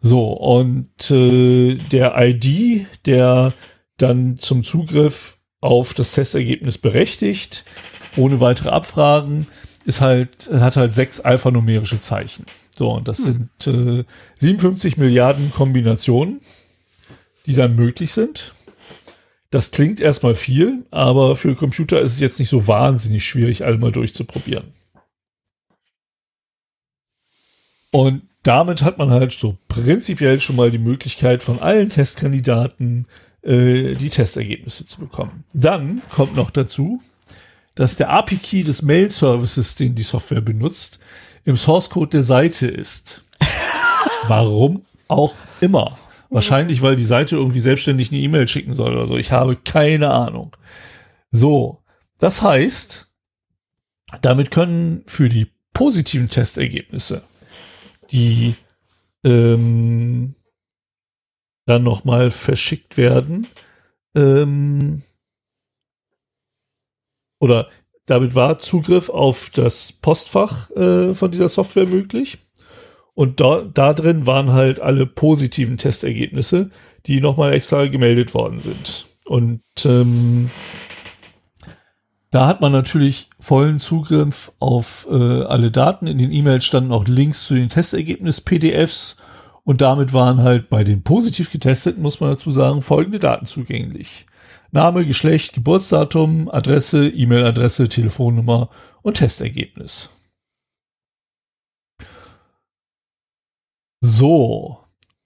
So, 0.05 0.33
und 0.33 1.09
äh, 1.11 1.75
der 1.75 2.13
ID, 2.17 2.87
der 3.05 3.53
dann 3.97 4.37
zum 4.37 4.65
Zugriff 4.65 5.37
auf 5.61 5.93
das 5.93 6.11
Testergebnis 6.11 6.77
berechtigt, 6.77 7.63
ohne 8.17 8.41
weitere 8.41 8.67
Abfragen, 8.69 9.47
ist 9.85 10.01
halt, 10.01 10.49
hat 10.51 10.75
halt 10.75 10.93
sechs 10.93 11.21
alphanumerische 11.21 12.01
Zeichen. 12.01 12.45
So, 12.75 12.91
und 12.91 13.07
das 13.07 13.25
hm. 13.25 13.49
sind 13.57 13.99
äh, 13.99 14.03
57 14.35 14.97
Milliarden 14.97 15.53
Kombinationen, 15.53 16.41
die 17.45 17.55
dann 17.55 17.77
möglich 17.77 18.11
sind. 18.11 18.51
Das 19.51 19.71
klingt 19.71 20.01
erstmal 20.01 20.35
viel, 20.35 20.85
aber 20.91 21.37
für 21.37 21.55
Computer 21.55 22.01
ist 22.01 22.15
es 22.15 22.19
jetzt 22.19 22.39
nicht 22.39 22.49
so 22.49 22.67
wahnsinnig 22.67 23.23
schwierig, 23.23 23.63
alle 23.63 23.77
mal 23.77 23.93
durchzuprobieren. 23.93 24.65
Und 27.93 28.23
damit 28.41 28.81
hat 28.81 28.97
man 28.97 29.11
halt 29.11 29.31
so 29.33 29.55
prinzipiell 29.67 30.41
schon 30.41 30.55
mal 30.55 30.71
die 30.71 30.79
Möglichkeit, 30.79 31.43
von 31.43 31.59
allen 31.59 31.89
Testkandidaten 31.89 33.05
äh, 33.43 33.93
die 33.93 34.09
Testergebnisse 34.09 34.87
zu 34.87 34.99
bekommen. 34.99 35.43
Dann 35.53 36.01
kommt 36.09 36.35
noch 36.35 36.49
dazu, 36.49 36.99
dass 37.75 37.95
der 37.95 38.09
API-Key 38.09 38.63
des 38.63 38.81
Mail-Services, 38.81 39.75
den 39.75 39.93
die 39.93 40.01
Software 40.01 40.41
benutzt, 40.41 40.99
im 41.45 41.55
Source-Code 41.55 42.09
der 42.09 42.23
Seite 42.23 42.65
ist. 42.65 43.21
Warum 44.27 44.81
auch 45.07 45.35
immer. 45.61 45.99
Wahrscheinlich, 46.31 46.81
weil 46.81 46.95
die 46.95 47.03
Seite 47.03 47.35
irgendwie 47.35 47.59
selbstständig 47.59 48.11
eine 48.11 48.21
E-Mail 48.21 48.47
schicken 48.47 48.73
soll 48.73 48.93
oder 48.93 49.05
so. 49.05 49.17
Ich 49.17 49.31
habe 49.31 49.55
keine 49.55 50.09
Ahnung. 50.09 50.57
So, 51.31 51.83
das 52.17 52.41
heißt, 52.41 53.07
damit 54.23 54.49
können 54.49 55.03
für 55.05 55.29
die 55.29 55.51
positiven 55.73 56.29
Testergebnisse, 56.29 57.21
die 58.11 58.55
ähm, 59.23 60.35
dann 61.65 61.83
nochmal 61.83 62.31
verschickt 62.31 62.97
werden, 62.97 63.47
ähm, 64.15 65.01
oder 67.39 67.69
damit 68.05 68.35
war 68.35 68.57
Zugriff 68.57 69.09
auf 69.09 69.49
das 69.49 69.91
Postfach 69.91 70.69
äh, 70.71 71.13
von 71.13 71.31
dieser 71.31 71.49
Software 71.49 71.85
möglich. 71.85 72.37
Und 73.15 73.39
da, 73.39 73.61
da 73.61 73.93
drin 73.93 74.25
waren 74.25 74.53
halt 74.53 74.79
alle 74.79 75.05
positiven 75.05 75.77
Testergebnisse, 75.77 76.71
die 77.05 77.21
nochmal 77.21 77.53
extra 77.53 77.85
gemeldet 77.87 78.33
worden 78.33 78.59
sind. 78.59 79.05
Und 79.25 79.61
ähm, 79.85 80.49
da 82.33 82.47
hat 82.47 82.61
man 82.61 82.71
natürlich 82.71 83.29
vollen 83.39 83.79
Zugriff 83.79 84.51
auf 84.57 85.05
äh, 85.07 85.43
alle 85.43 85.69
Daten. 85.69 86.07
In 86.07 86.17
den 86.17 86.31
E-Mails 86.31 86.65
standen 86.65 86.91
auch 86.91 87.07
Links 87.07 87.45
zu 87.45 87.53
den 87.53 87.69
Testergebnis-PDFs. 87.69 89.17
Und 89.63 89.81
damit 89.81 90.13
waren 90.13 90.41
halt 90.41 90.67
bei 90.67 90.83
den 90.83 91.03
positiv 91.03 91.51
getesteten, 91.51 92.01
muss 92.01 92.19
man 92.19 92.31
dazu 92.31 92.51
sagen, 92.51 92.81
folgende 92.81 93.19
Daten 93.19 93.45
zugänglich. 93.45 94.25
Name, 94.71 95.05
Geschlecht, 95.05 95.53
Geburtsdatum, 95.53 96.49
Adresse, 96.49 97.07
E-Mail-Adresse, 97.07 97.87
Telefonnummer 97.87 98.69
und 99.03 99.17
Testergebnis. 99.17 100.09
So. 104.01 104.79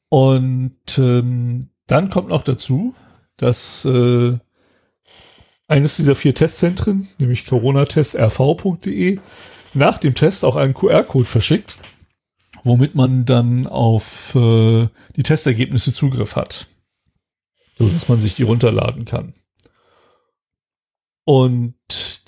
Und 0.09 0.97
ähm, 0.97 1.69
dann 1.87 2.09
kommt 2.09 2.27
noch 2.27 2.43
dazu, 2.43 2.93
dass 3.37 3.85
äh, 3.85 4.39
eines 5.67 5.97
dieser 5.97 6.15
vier 6.15 6.33
Testzentren, 6.33 7.07
nämlich 7.17 7.45
coronatestrv.de, 7.45 9.19
nach 9.73 9.97
dem 9.97 10.15
Test 10.15 10.45
auch 10.45 10.55
einen 10.55 10.73
QR-Code 10.73 11.25
verschickt, 11.25 11.77
womit 12.63 12.95
man 12.95 13.25
dann 13.25 13.67
auf 13.67 14.33
äh, 14.35 14.87
die 15.15 15.23
Testergebnisse 15.23 15.93
Zugriff 15.93 16.35
hat. 16.35 16.67
So 17.77 17.87
dass 17.87 18.09
man 18.09 18.21
sich 18.21 18.35
die 18.35 18.43
runterladen 18.43 19.05
kann. 19.05 19.33
Und 21.25 21.75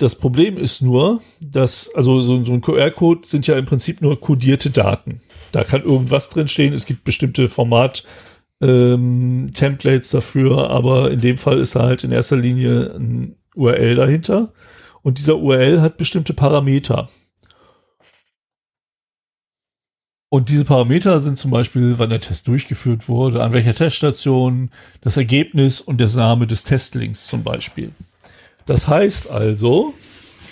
das 0.01 0.15
Problem 0.15 0.57
ist 0.57 0.81
nur, 0.81 1.21
dass, 1.39 1.89
also 1.95 2.19
so, 2.19 2.43
so 2.43 2.51
ein 2.51 2.61
QR-Code 2.61 3.25
sind 3.25 3.47
ja 3.47 3.57
im 3.57 3.65
Prinzip 3.65 4.01
nur 4.01 4.19
kodierte 4.19 4.71
Daten. 4.71 5.21
Da 5.53 5.63
kann 5.63 5.83
irgendwas 5.83 6.29
drin 6.29 6.49
stehen. 6.49 6.73
Es 6.73 6.85
gibt 6.85 7.05
bestimmte 7.05 7.47
Format, 7.47 8.03
ähm, 8.61 9.51
Templates 9.53 10.11
dafür, 10.11 10.69
aber 10.69 11.11
in 11.11 11.21
dem 11.21 11.37
Fall 11.37 11.59
ist 11.59 11.75
da 11.75 11.83
halt 11.83 12.03
in 12.03 12.11
erster 12.11 12.37
Linie 12.37 12.93
ein 12.95 13.35
URL 13.55 13.95
dahinter. 13.95 14.51
Und 15.01 15.17
dieser 15.17 15.37
URL 15.37 15.81
hat 15.81 15.97
bestimmte 15.97 16.33
Parameter. 16.33 17.09
Und 20.31 20.49
diese 20.49 20.65
Parameter 20.65 21.19
sind 21.19 21.39
zum 21.39 21.49
Beispiel, 21.49 21.97
wann 21.97 22.11
der 22.11 22.21
Test 22.21 22.47
durchgeführt 22.47 23.09
wurde, 23.09 23.41
an 23.41 23.53
welcher 23.53 23.73
Teststation, 23.73 24.69
das 25.01 25.17
Ergebnis 25.17 25.81
und 25.81 25.99
der 25.99 26.09
Name 26.09 26.45
des 26.45 26.65
Testlinks 26.65 27.27
zum 27.27 27.43
Beispiel. 27.43 27.91
Das 28.67 28.87
heißt 28.87 29.31
also, 29.31 29.95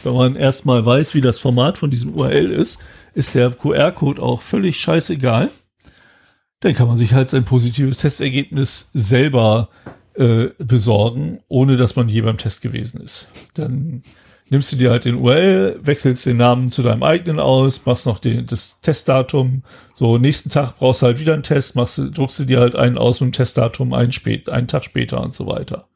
wenn 0.03 0.15
man 0.15 0.35
erstmal 0.35 0.83
weiß, 0.83 1.13
wie 1.13 1.21
das 1.21 1.37
Format 1.37 1.77
von 1.77 1.91
diesem 1.91 2.15
URL 2.15 2.49
ist, 2.49 2.79
ist 3.13 3.35
der 3.35 3.51
QR-Code 3.51 4.21
auch 4.21 4.41
völlig 4.41 4.79
scheißegal. 4.79 5.49
Dann 6.59 6.73
kann 6.73 6.87
man 6.87 6.97
sich 6.97 7.13
halt 7.13 7.29
sein 7.29 7.45
positives 7.45 7.97
Testergebnis 7.99 8.89
selber 8.93 9.69
äh, 10.15 10.47
besorgen, 10.57 11.39
ohne 11.47 11.77
dass 11.77 11.95
man 11.95 12.09
je 12.09 12.21
beim 12.21 12.37
Test 12.37 12.61
gewesen 12.61 13.01
ist. 13.01 13.27
Dann 13.53 14.01
nimmst 14.49 14.71
du 14.71 14.77
dir 14.77 14.91
halt 14.91 15.05
den 15.05 15.15
URL, 15.15 15.79
wechselst 15.81 16.25
den 16.25 16.37
Namen 16.37 16.71
zu 16.71 16.81
deinem 16.81 17.03
eigenen 17.03 17.39
aus, 17.39 17.85
machst 17.85 18.05
noch 18.05 18.19
den, 18.19 18.45
das 18.45 18.81
Testdatum. 18.81 19.63
So, 19.93 20.17
nächsten 20.17 20.49
Tag 20.49 20.77
brauchst 20.77 21.01
du 21.01 21.07
halt 21.07 21.19
wieder 21.19 21.33
einen 21.33 21.43
Test, 21.43 21.75
machst, 21.75 22.01
druckst 22.13 22.39
du 22.39 22.45
dir 22.45 22.59
halt 22.59 22.75
einen 22.75 22.97
aus 22.97 23.21
mit 23.21 23.29
dem 23.29 23.33
Testdatum 23.33 23.93
einen, 23.93 24.11
spät, 24.11 24.49
einen 24.49 24.67
Tag 24.67 24.83
später 24.83 25.21
und 25.21 25.35
so 25.35 25.47
weiter. 25.47 25.87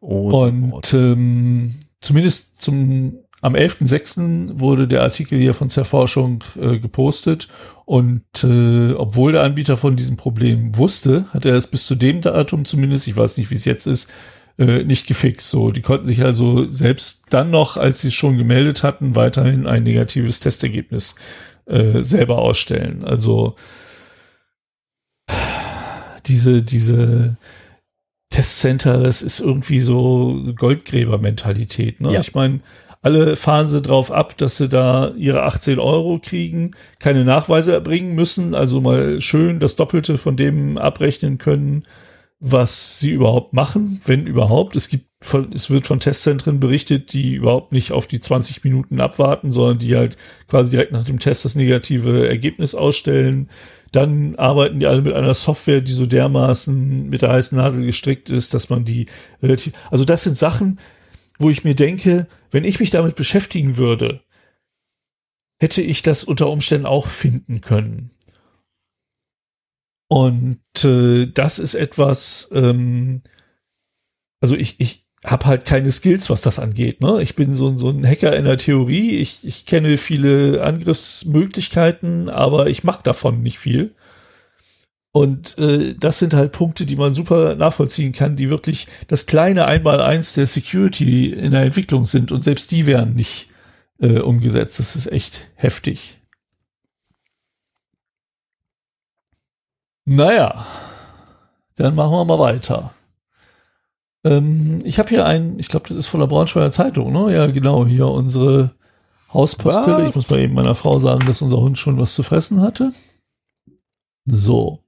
Oh, 0.00 0.30
und 0.30 0.94
ähm, 0.94 1.74
zumindest 2.00 2.60
zum 2.60 3.18
am 3.40 3.54
11.06. 3.54 4.58
wurde 4.58 4.86
der 4.86 5.02
Artikel 5.02 5.38
hier 5.38 5.54
von 5.54 5.70
Zerforschung 5.70 6.44
äh, 6.60 6.78
gepostet 6.78 7.48
und 7.86 8.22
äh, 8.44 8.92
obwohl 8.92 9.32
der 9.32 9.42
Anbieter 9.42 9.76
von 9.76 9.96
diesem 9.96 10.16
Problem 10.16 10.76
wusste, 10.76 11.24
hat 11.32 11.46
er 11.46 11.54
es 11.54 11.66
bis 11.66 11.86
zu 11.86 11.94
dem 11.94 12.20
Datum 12.20 12.64
zumindest, 12.64 13.08
ich 13.08 13.16
weiß 13.16 13.36
nicht, 13.38 13.50
wie 13.50 13.54
es 13.54 13.64
jetzt 13.64 13.86
ist, 13.86 14.10
äh, 14.58 14.84
nicht 14.84 15.06
gefixt. 15.06 15.48
So, 15.48 15.70
die 15.70 15.80
konnten 15.80 16.06
sich 16.06 16.22
also 16.22 16.68
selbst 16.68 17.24
dann 17.30 17.50
noch, 17.50 17.76
als 17.76 18.00
sie 18.00 18.08
es 18.08 18.14
schon 18.14 18.36
gemeldet 18.36 18.82
hatten, 18.82 19.16
weiterhin 19.16 19.66
ein 19.66 19.84
negatives 19.84 20.40
Testergebnis 20.40 21.14
äh, 21.66 22.02
selber 22.04 22.38
ausstellen. 22.38 23.04
Also 23.04 23.56
diese, 26.26 26.62
diese 26.62 27.36
Testcenter, 28.30 29.02
das 29.02 29.22
ist 29.22 29.40
irgendwie 29.40 29.80
so 29.80 30.40
Goldgräber-Mentalität. 30.56 32.00
Ne? 32.00 32.12
Ja. 32.12 32.20
Ich 32.20 32.34
meine, 32.34 32.60
alle 33.02 33.36
fahren 33.36 33.68
sie 33.68 33.80
drauf 33.80 34.12
ab, 34.12 34.36
dass 34.36 34.58
sie 34.58 34.68
da 34.68 35.10
ihre 35.16 35.42
18 35.42 35.78
Euro 35.78 36.18
kriegen, 36.18 36.72
keine 36.98 37.24
Nachweise 37.24 37.72
erbringen 37.72 38.14
müssen, 38.14 38.54
also 38.54 38.80
mal 38.80 39.20
schön 39.20 39.58
das 39.58 39.76
Doppelte 39.76 40.18
von 40.18 40.36
dem 40.36 40.76
abrechnen 40.76 41.38
können, 41.38 41.84
was 42.40 42.98
sie 42.98 43.10
überhaupt 43.10 43.52
machen, 43.52 44.00
wenn 44.06 44.26
überhaupt. 44.26 44.76
Es 44.76 44.88
gibt 44.88 45.06
es 45.52 45.68
wird 45.68 45.86
von 45.86 46.00
Testzentren 46.00 46.60
berichtet, 46.60 47.12
die 47.12 47.34
überhaupt 47.34 47.72
nicht 47.72 47.92
auf 47.92 48.06
die 48.06 48.20
20 48.20 48.64
Minuten 48.64 49.02
abwarten, 49.02 49.52
sondern 49.52 49.78
die 49.78 49.94
halt 49.94 50.16
quasi 50.48 50.70
direkt 50.70 50.92
nach 50.92 51.04
dem 51.04 51.18
Test 51.18 51.44
das 51.44 51.54
negative 51.54 52.26
Ergebnis 52.26 52.74
ausstellen. 52.74 53.50
Dann 53.92 54.36
arbeiten 54.36 54.80
die 54.80 54.86
alle 54.86 55.02
mit 55.02 55.12
einer 55.12 55.34
Software, 55.34 55.82
die 55.82 55.92
so 55.92 56.06
dermaßen 56.06 57.10
mit 57.10 57.20
der 57.20 57.32
heißen 57.32 57.58
Nadel 57.58 57.84
gestrickt 57.84 58.30
ist, 58.30 58.54
dass 58.54 58.70
man 58.70 58.86
die 58.86 59.06
relativ, 59.42 59.74
also 59.90 60.06
das 60.06 60.24
sind 60.24 60.38
Sachen, 60.38 60.78
wo 61.40 61.50
ich 61.50 61.64
mir 61.64 61.74
denke, 61.74 62.26
wenn 62.50 62.64
ich 62.64 62.78
mich 62.78 62.90
damit 62.90 63.16
beschäftigen 63.16 63.76
würde, 63.76 64.22
hätte 65.58 65.82
ich 65.82 66.02
das 66.02 66.22
unter 66.22 66.50
Umständen 66.50 66.86
auch 66.86 67.06
finden 67.06 67.60
können. 67.60 68.10
Und 70.08 70.60
äh, 70.84 71.26
das 71.26 71.58
ist 71.58 71.74
etwas, 71.74 72.50
ähm, 72.52 73.22
also 74.40 74.54
ich, 74.54 74.80
ich 74.80 75.06
habe 75.24 75.46
halt 75.46 75.64
keine 75.64 75.90
Skills, 75.90 76.30
was 76.30 76.42
das 76.42 76.58
angeht. 76.58 77.00
Ne? 77.00 77.22
Ich 77.22 77.36
bin 77.36 77.56
so, 77.56 77.76
so 77.78 77.90
ein 77.90 78.06
Hacker 78.06 78.36
in 78.36 78.44
der 78.44 78.58
Theorie. 78.58 79.16
Ich, 79.16 79.46
ich 79.46 79.66
kenne 79.66 79.98
viele 79.98 80.62
Angriffsmöglichkeiten, 80.62 82.28
aber 82.28 82.68
ich 82.68 82.84
mache 82.84 83.02
davon 83.02 83.42
nicht 83.42 83.58
viel. 83.58 83.94
Und 85.12 85.58
äh, 85.58 85.94
das 85.94 86.20
sind 86.20 86.34
halt 86.34 86.52
Punkte, 86.52 86.86
die 86.86 86.96
man 86.96 87.14
super 87.14 87.56
nachvollziehen 87.56 88.12
kann, 88.12 88.36
die 88.36 88.48
wirklich 88.48 88.86
das 89.08 89.26
kleine 89.26 89.64
Einmaleins 89.64 90.34
der 90.34 90.46
Security 90.46 91.32
in 91.32 91.50
der 91.50 91.62
Entwicklung 91.62 92.04
sind. 92.04 92.30
Und 92.30 92.44
selbst 92.44 92.70
die 92.70 92.86
werden 92.86 93.14
nicht 93.14 93.48
äh, 93.98 94.20
umgesetzt. 94.20 94.78
Das 94.78 94.94
ist 94.94 95.10
echt 95.10 95.48
heftig. 95.56 96.20
Naja, 100.04 100.66
dann 101.76 101.94
machen 101.94 102.12
wir 102.12 102.24
mal 102.24 102.38
weiter. 102.38 102.94
Ähm, 104.24 104.78
ich 104.84 104.98
habe 104.98 105.08
hier 105.08 105.24
einen, 105.26 105.58
ich 105.58 105.68
glaube, 105.68 105.88
das 105.88 105.96
ist 105.96 106.06
von 106.06 106.20
der 106.20 106.26
Braunschweiger 106.26 106.72
Zeitung, 106.72 107.12
ne? 107.12 107.32
Ja, 107.34 107.46
genau, 107.46 107.86
hier 107.86 108.06
unsere 108.08 108.70
Hauspostille. 109.32 110.08
Ich 110.08 110.14
muss 110.14 110.28
mal 110.30 110.40
eben 110.40 110.54
meiner 110.54 110.74
Frau 110.74 111.00
sagen, 111.00 111.26
dass 111.26 111.42
unser 111.42 111.58
Hund 111.58 111.78
schon 111.78 111.98
was 111.98 112.14
zu 112.14 112.22
fressen 112.22 112.60
hatte. 112.60 112.92
So. 114.24 114.79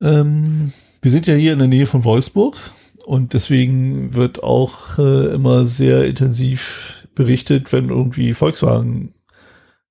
Ähm, 0.00 0.72
wir 1.02 1.10
sind 1.10 1.26
ja 1.26 1.34
hier 1.34 1.52
in 1.52 1.58
der 1.58 1.68
Nähe 1.68 1.86
von 1.86 2.04
Wolfsburg 2.04 2.56
und 3.04 3.34
deswegen 3.34 4.14
wird 4.14 4.42
auch 4.42 4.98
äh, 4.98 5.34
immer 5.34 5.64
sehr 5.64 6.04
intensiv 6.06 7.06
berichtet, 7.14 7.72
wenn 7.72 7.88
irgendwie 7.88 8.32
Volkswagen 8.32 9.14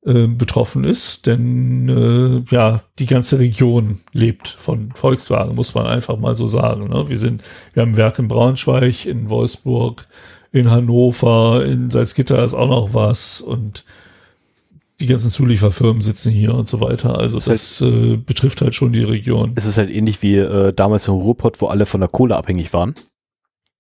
äh, 0.06 0.28
betroffen 0.28 0.84
ist, 0.86 1.28
denn 1.28 1.90
äh, 1.90 2.56
ja, 2.56 2.82
die 3.00 3.08
ganze 3.08 3.40
Region 3.40 4.00
lebt 4.14 4.48
von 4.48 4.92
Volkswagen, 4.94 5.56
muss 5.56 5.76
man 5.76 5.86
einfach 5.86 6.18
mal 6.18 6.36
so 6.36 6.48
sagen. 6.48 6.90
Ne? 6.90 7.10
Wir 7.10 7.18
sind, 7.18 7.44
wir 7.74 7.82
haben 7.82 7.98
Werk 7.98 8.18
in 8.20 8.30
Braunschweig, 8.30 9.06
in 9.06 9.30
Wolfsburg, 9.30 10.08
in 10.54 10.72
Hannover, 10.72 11.66
in 11.66 11.90
Salzgitter 11.90 12.44
ist 12.44 12.54
auch 12.54 12.70
noch 12.70 12.94
was 12.94 13.42
und 13.42 13.84
die 15.00 15.06
ganzen 15.06 15.30
Zulieferfirmen 15.30 16.02
sitzen 16.02 16.32
hier 16.32 16.54
und 16.54 16.68
so 16.68 16.82
weiter. 16.82 17.18
Also 17.18 17.38
das, 17.38 17.46
das 17.46 17.52
heißt, 17.52 17.82
äh, 17.84 18.18
betrifft 18.18 18.62
halt 18.62 18.74
schon 18.74 18.94
die 18.94 19.04
Region. 19.04 19.54
Es 19.56 19.66
ist 19.66 19.78
halt 19.78 19.92
ähnlich 19.92 20.22
wie 20.24 20.38
äh, 20.38 20.74
damals 20.74 21.08
im 21.08 21.14
Ruhrpott, 21.14 21.62
wo 21.62 21.68
alle 21.68 21.86
von 21.86 22.02
der 22.02 22.10
Kohle 22.10 22.36
abhängig 22.36 22.74
waren. 22.74 22.96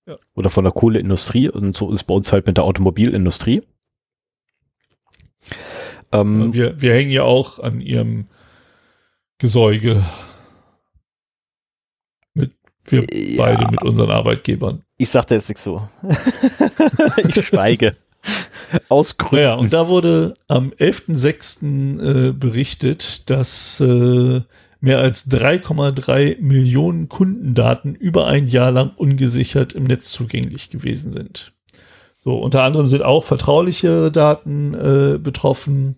Ja. 0.06 0.15
Oder 0.36 0.49
von 0.49 0.63
der 0.63 0.73
Kohleindustrie. 0.73 1.49
Und 1.49 1.75
so 1.75 1.89
ist 1.91 2.01
es 2.01 2.03
bei 2.03 2.13
uns 2.13 2.32
halt 2.32 2.45
mit 2.45 2.58
der 2.58 2.65
Automobilindustrie. 2.65 3.63
Ähm, 6.12 6.53
wir, 6.53 6.80
wir 6.82 6.93
hängen 6.93 7.12
ja 7.12 7.23
auch 7.23 7.60
an 7.60 7.82
ihrem 7.82 8.27
Gesäuge. 9.39 10.03
Mit, 12.36 12.53
wir 12.86 13.06
ja, 13.12 13.43
beide 13.43 13.71
mit 13.71 13.84
unseren 13.84 14.12
Arbeitgebern. 14.12 14.82
Ich 14.97 15.10
sagte 15.10 15.34
jetzt 15.34 15.49
nicht 15.49 15.60
so. 15.60 15.88
ich 17.27 17.45
schweige. 17.45 17.95
Aus. 18.89 19.15
Ja, 19.32 19.56
und 19.56 19.73
da 19.73 19.88
wurde 19.88 20.34
am 20.47 20.71
11.06. 20.71 22.30
Äh, 22.30 22.32
berichtet, 22.34 23.30
dass 23.30 23.80
äh, 23.80 24.41
mehr 24.80 24.99
als 24.99 25.30
3,3 25.30 26.39
Millionen 26.41 27.10
Kundendaten 27.10 27.95
über 27.95 28.27
ein 28.27 28.47
Jahr 28.47 28.71
lang 28.71 28.91
ungesichert 28.95 29.73
im 29.73 29.86
Netz 29.86 30.12
zugänglich 30.12 30.69
gewesen 30.69 31.12
sind. 31.12 31.53
So, 32.19 32.38
unter 32.38 32.63
anderem 32.63 32.88
sind 32.88 33.03
auch 33.03 33.23
vertrauliche 33.23 34.12
Daten 34.12 34.73
äh, 34.73 35.17
betroffen. 35.17 35.95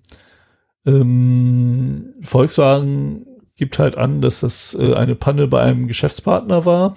Ähm, 0.86 2.14
Volkswagen 2.22 3.26
gibt 3.56 3.80
halt 3.80 3.98
an, 3.98 4.22
dass 4.22 4.42
das 4.42 4.78
äh, 4.80 4.94
eine 4.94 5.16
Panne 5.16 5.48
bei 5.48 5.62
einem 5.62 5.88
Geschäftspartner 5.88 6.66
war 6.66 6.94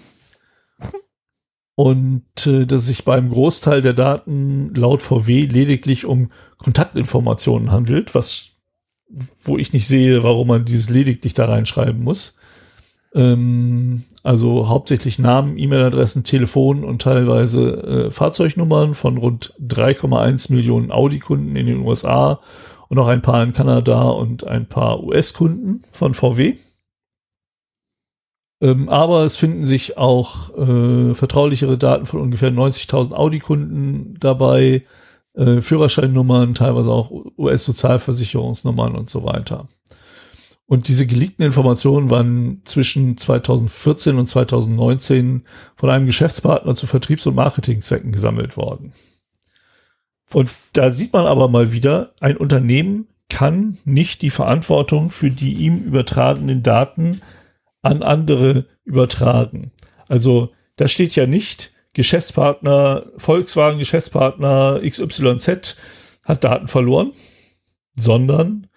und 1.74 2.46
äh, 2.46 2.66
dass 2.66 2.82
es 2.82 2.86
sich 2.86 3.04
beim 3.04 3.30
Großteil 3.30 3.80
der 3.80 3.94
Daten 3.94 4.74
laut 4.74 5.02
VW 5.02 5.46
lediglich 5.46 6.04
um 6.04 6.30
Kontaktinformationen 6.58 7.72
handelt, 7.72 8.14
was 8.14 8.50
wo 9.44 9.58
ich 9.58 9.72
nicht 9.72 9.86
sehe, 9.86 10.22
warum 10.22 10.48
man 10.48 10.64
dieses 10.64 10.88
lediglich 10.88 11.34
da 11.34 11.44
reinschreiben 11.44 12.02
muss. 12.02 12.36
Ähm, 13.14 14.04
also 14.22 14.68
hauptsächlich 14.68 15.18
Namen, 15.18 15.58
E-Mail-Adressen, 15.58 16.24
Telefon 16.24 16.84
und 16.84 17.02
teilweise 17.02 18.06
äh, 18.06 18.10
Fahrzeugnummern 18.10 18.94
von 18.94 19.18
rund 19.18 19.54
3,1 19.60 20.52
Millionen 20.52 20.90
Audi-Kunden 20.90 21.56
in 21.56 21.66
den 21.66 21.80
USA 21.80 22.40
und 22.88 22.98
auch 22.98 23.08
ein 23.08 23.22
paar 23.22 23.42
in 23.42 23.52
Kanada 23.52 24.10
und 24.10 24.46
ein 24.46 24.66
paar 24.66 25.02
US-Kunden 25.02 25.82
von 25.92 26.14
VW. 26.14 26.56
Ähm, 28.62 28.88
aber 28.88 29.24
es 29.24 29.36
finden 29.36 29.66
sich 29.66 29.98
auch 29.98 30.56
äh, 30.56 31.14
vertraulichere 31.14 31.76
Daten 31.76 32.06
von 32.06 32.20
ungefähr 32.20 32.52
90.000 32.52 33.12
Audi-Kunden 33.12 34.16
dabei, 34.20 34.84
äh, 35.34 35.60
Führerscheinnummern, 35.60 36.54
teilweise 36.54 36.92
auch 36.92 37.10
US-Sozialversicherungsnummern 37.36 38.94
und 38.94 39.10
so 39.10 39.24
weiter. 39.24 39.66
Und 40.66 40.86
diese 40.86 41.08
geleakten 41.08 41.44
Informationen 41.44 42.08
waren 42.08 42.62
zwischen 42.64 43.16
2014 43.16 44.16
und 44.16 44.26
2019 44.28 45.42
von 45.74 45.90
einem 45.90 46.06
Geschäftspartner 46.06 46.76
zu 46.76 46.86
Vertriebs- 46.86 47.26
und 47.26 47.34
Marketingzwecken 47.34 48.12
gesammelt 48.12 48.56
worden. 48.56 48.92
Und 50.32 50.48
da 50.74 50.88
sieht 50.88 51.12
man 51.12 51.26
aber 51.26 51.48
mal 51.48 51.72
wieder, 51.72 52.12
ein 52.20 52.36
Unternehmen 52.36 53.08
kann 53.28 53.76
nicht 53.84 54.22
die 54.22 54.30
Verantwortung 54.30 55.10
für 55.10 55.30
die 55.30 55.54
ihm 55.54 55.82
übertragenen 55.82 56.62
Daten 56.62 57.20
an 57.82 58.02
andere 58.02 58.66
übertragen. 58.84 59.72
Also 60.08 60.50
da 60.76 60.88
steht 60.88 61.14
ja 61.14 61.26
nicht, 61.26 61.72
Geschäftspartner, 61.94 63.06
Volkswagen 63.18 63.78
Geschäftspartner 63.78 64.80
XYZ 64.82 65.76
hat 66.24 66.44
Daten 66.44 66.68
verloren, 66.68 67.12
sondern 67.96 68.68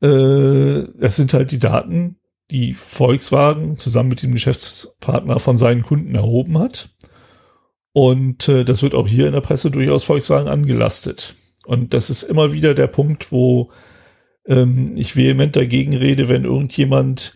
äh, 0.00 0.84
das 0.94 1.16
sind 1.16 1.34
halt 1.34 1.52
die 1.52 1.58
Daten, 1.58 2.18
die 2.50 2.74
Volkswagen 2.74 3.76
zusammen 3.76 4.10
mit 4.10 4.22
dem 4.22 4.32
Geschäftspartner 4.32 5.38
von 5.40 5.58
seinen 5.58 5.82
Kunden 5.82 6.14
erhoben 6.14 6.58
hat. 6.58 6.90
Und 7.92 8.48
äh, 8.48 8.64
das 8.64 8.82
wird 8.82 8.94
auch 8.94 9.08
hier 9.08 9.26
in 9.26 9.32
der 9.32 9.40
Presse 9.40 9.70
durchaus 9.70 10.04
Volkswagen 10.04 10.48
angelastet. 10.48 11.34
Und 11.64 11.92
das 11.94 12.10
ist 12.10 12.22
immer 12.22 12.52
wieder 12.52 12.74
der 12.74 12.86
Punkt, 12.86 13.32
wo 13.32 13.70
ähm, 14.46 14.92
ich 14.96 15.16
vehement 15.16 15.56
dagegen 15.56 15.96
rede, 15.96 16.28
wenn 16.28 16.44
irgendjemand 16.44 17.34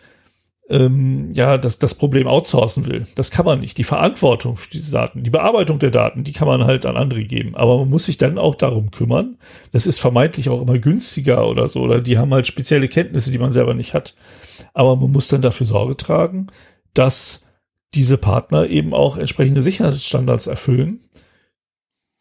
ähm, 0.71 1.29
ja 1.33 1.57
das, 1.57 1.79
das 1.79 1.95
Problem 1.95 2.27
outsourcen 2.27 2.85
will. 2.87 3.03
Das 3.15 3.29
kann 3.29 3.45
man 3.45 3.59
nicht. 3.59 3.77
Die 3.77 3.83
Verantwortung 3.83 4.55
für 4.55 4.69
diese 4.69 4.91
Daten, 4.91 5.21
die 5.21 5.29
Bearbeitung 5.29 5.79
der 5.79 5.91
Daten, 5.91 6.23
die 6.23 6.31
kann 6.31 6.47
man 6.47 6.63
halt 6.63 6.85
an 6.85 6.95
andere 6.95 7.23
geben. 7.25 7.55
Aber 7.55 7.77
man 7.77 7.89
muss 7.89 8.05
sich 8.05 8.17
dann 8.17 8.37
auch 8.37 8.55
darum 8.55 8.89
kümmern. 8.89 9.37
Das 9.73 9.85
ist 9.85 9.99
vermeintlich 9.99 10.49
auch 10.49 10.61
immer 10.61 10.79
günstiger 10.79 11.45
oder 11.47 11.67
so. 11.67 11.81
Oder 11.81 11.99
die 11.99 12.17
haben 12.17 12.33
halt 12.33 12.47
spezielle 12.47 12.87
Kenntnisse, 12.87 13.31
die 13.31 13.37
man 13.37 13.51
selber 13.51 13.73
nicht 13.73 13.93
hat. 13.93 14.15
Aber 14.73 14.95
man 14.95 15.11
muss 15.11 15.27
dann 15.27 15.41
dafür 15.41 15.65
Sorge 15.65 15.97
tragen, 15.97 16.47
dass 16.93 17.47
diese 17.93 18.17
Partner 18.17 18.69
eben 18.69 18.93
auch 18.93 19.17
entsprechende 19.17 19.59
Sicherheitsstandards 19.59 20.47
erfüllen, 20.47 21.01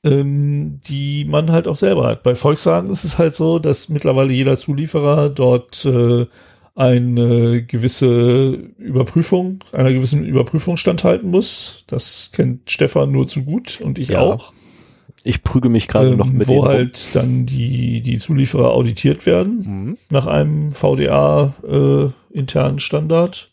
ähm, 0.05 0.81
die 0.89 1.25
man 1.25 1.53
halt 1.53 1.69
auch 1.69 1.77
selber 1.77 2.09
hat. 2.09 2.25
Bei 2.25 2.35
Volkswagen 2.35 2.91
ist 2.91 3.05
es 3.05 3.17
halt 3.17 3.35
so, 3.35 3.61
dass 3.61 3.89
mittlerweile 3.89 4.33
jeder 4.33 4.57
Zulieferer 4.57 5.29
dort 5.29 5.85
äh, 5.85 6.27
eine 6.81 7.63
gewisse 7.63 8.53
Überprüfung, 8.79 9.63
einer 9.73 9.93
gewissen 9.93 10.25
Überprüfung 10.25 10.79
standhalten 10.79 11.31
muss. 11.31 11.85
Das 11.89 12.31
kennt 12.33 12.71
Stefan 12.71 13.13
nur 13.13 13.29
zu 13.29 13.45
gut 13.45 13.83
und 13.83 13.99
ich 13.99 14.09
ja. 14.09 14.21
auch. 14.21 14.55
Ich 15.23 15.43
prügel 15.43 15.71
mich 15.71 15.89
gerade 15.89 16.13
ähm, 16.13 16.17
noch 16.17 16.33
mit 16.33 16.49
Wo 16.49 16.65
halt 16.65 16.97
rum. 16.97 17.11
dann 17.13 17.47
die, 17.47 18.01
die 18.01 18.17
Zulieferer 18.17 18.71
auditiert 18.71 19.27
werden 19.27 19.59
mhm. 19.59 19.99
nach 20.09 20.27
einem 20.27 20.73
VDA 20.73 21.53
äh, 21.69 22.35
internen 22.35 22.79
Standard. 22.79 23.53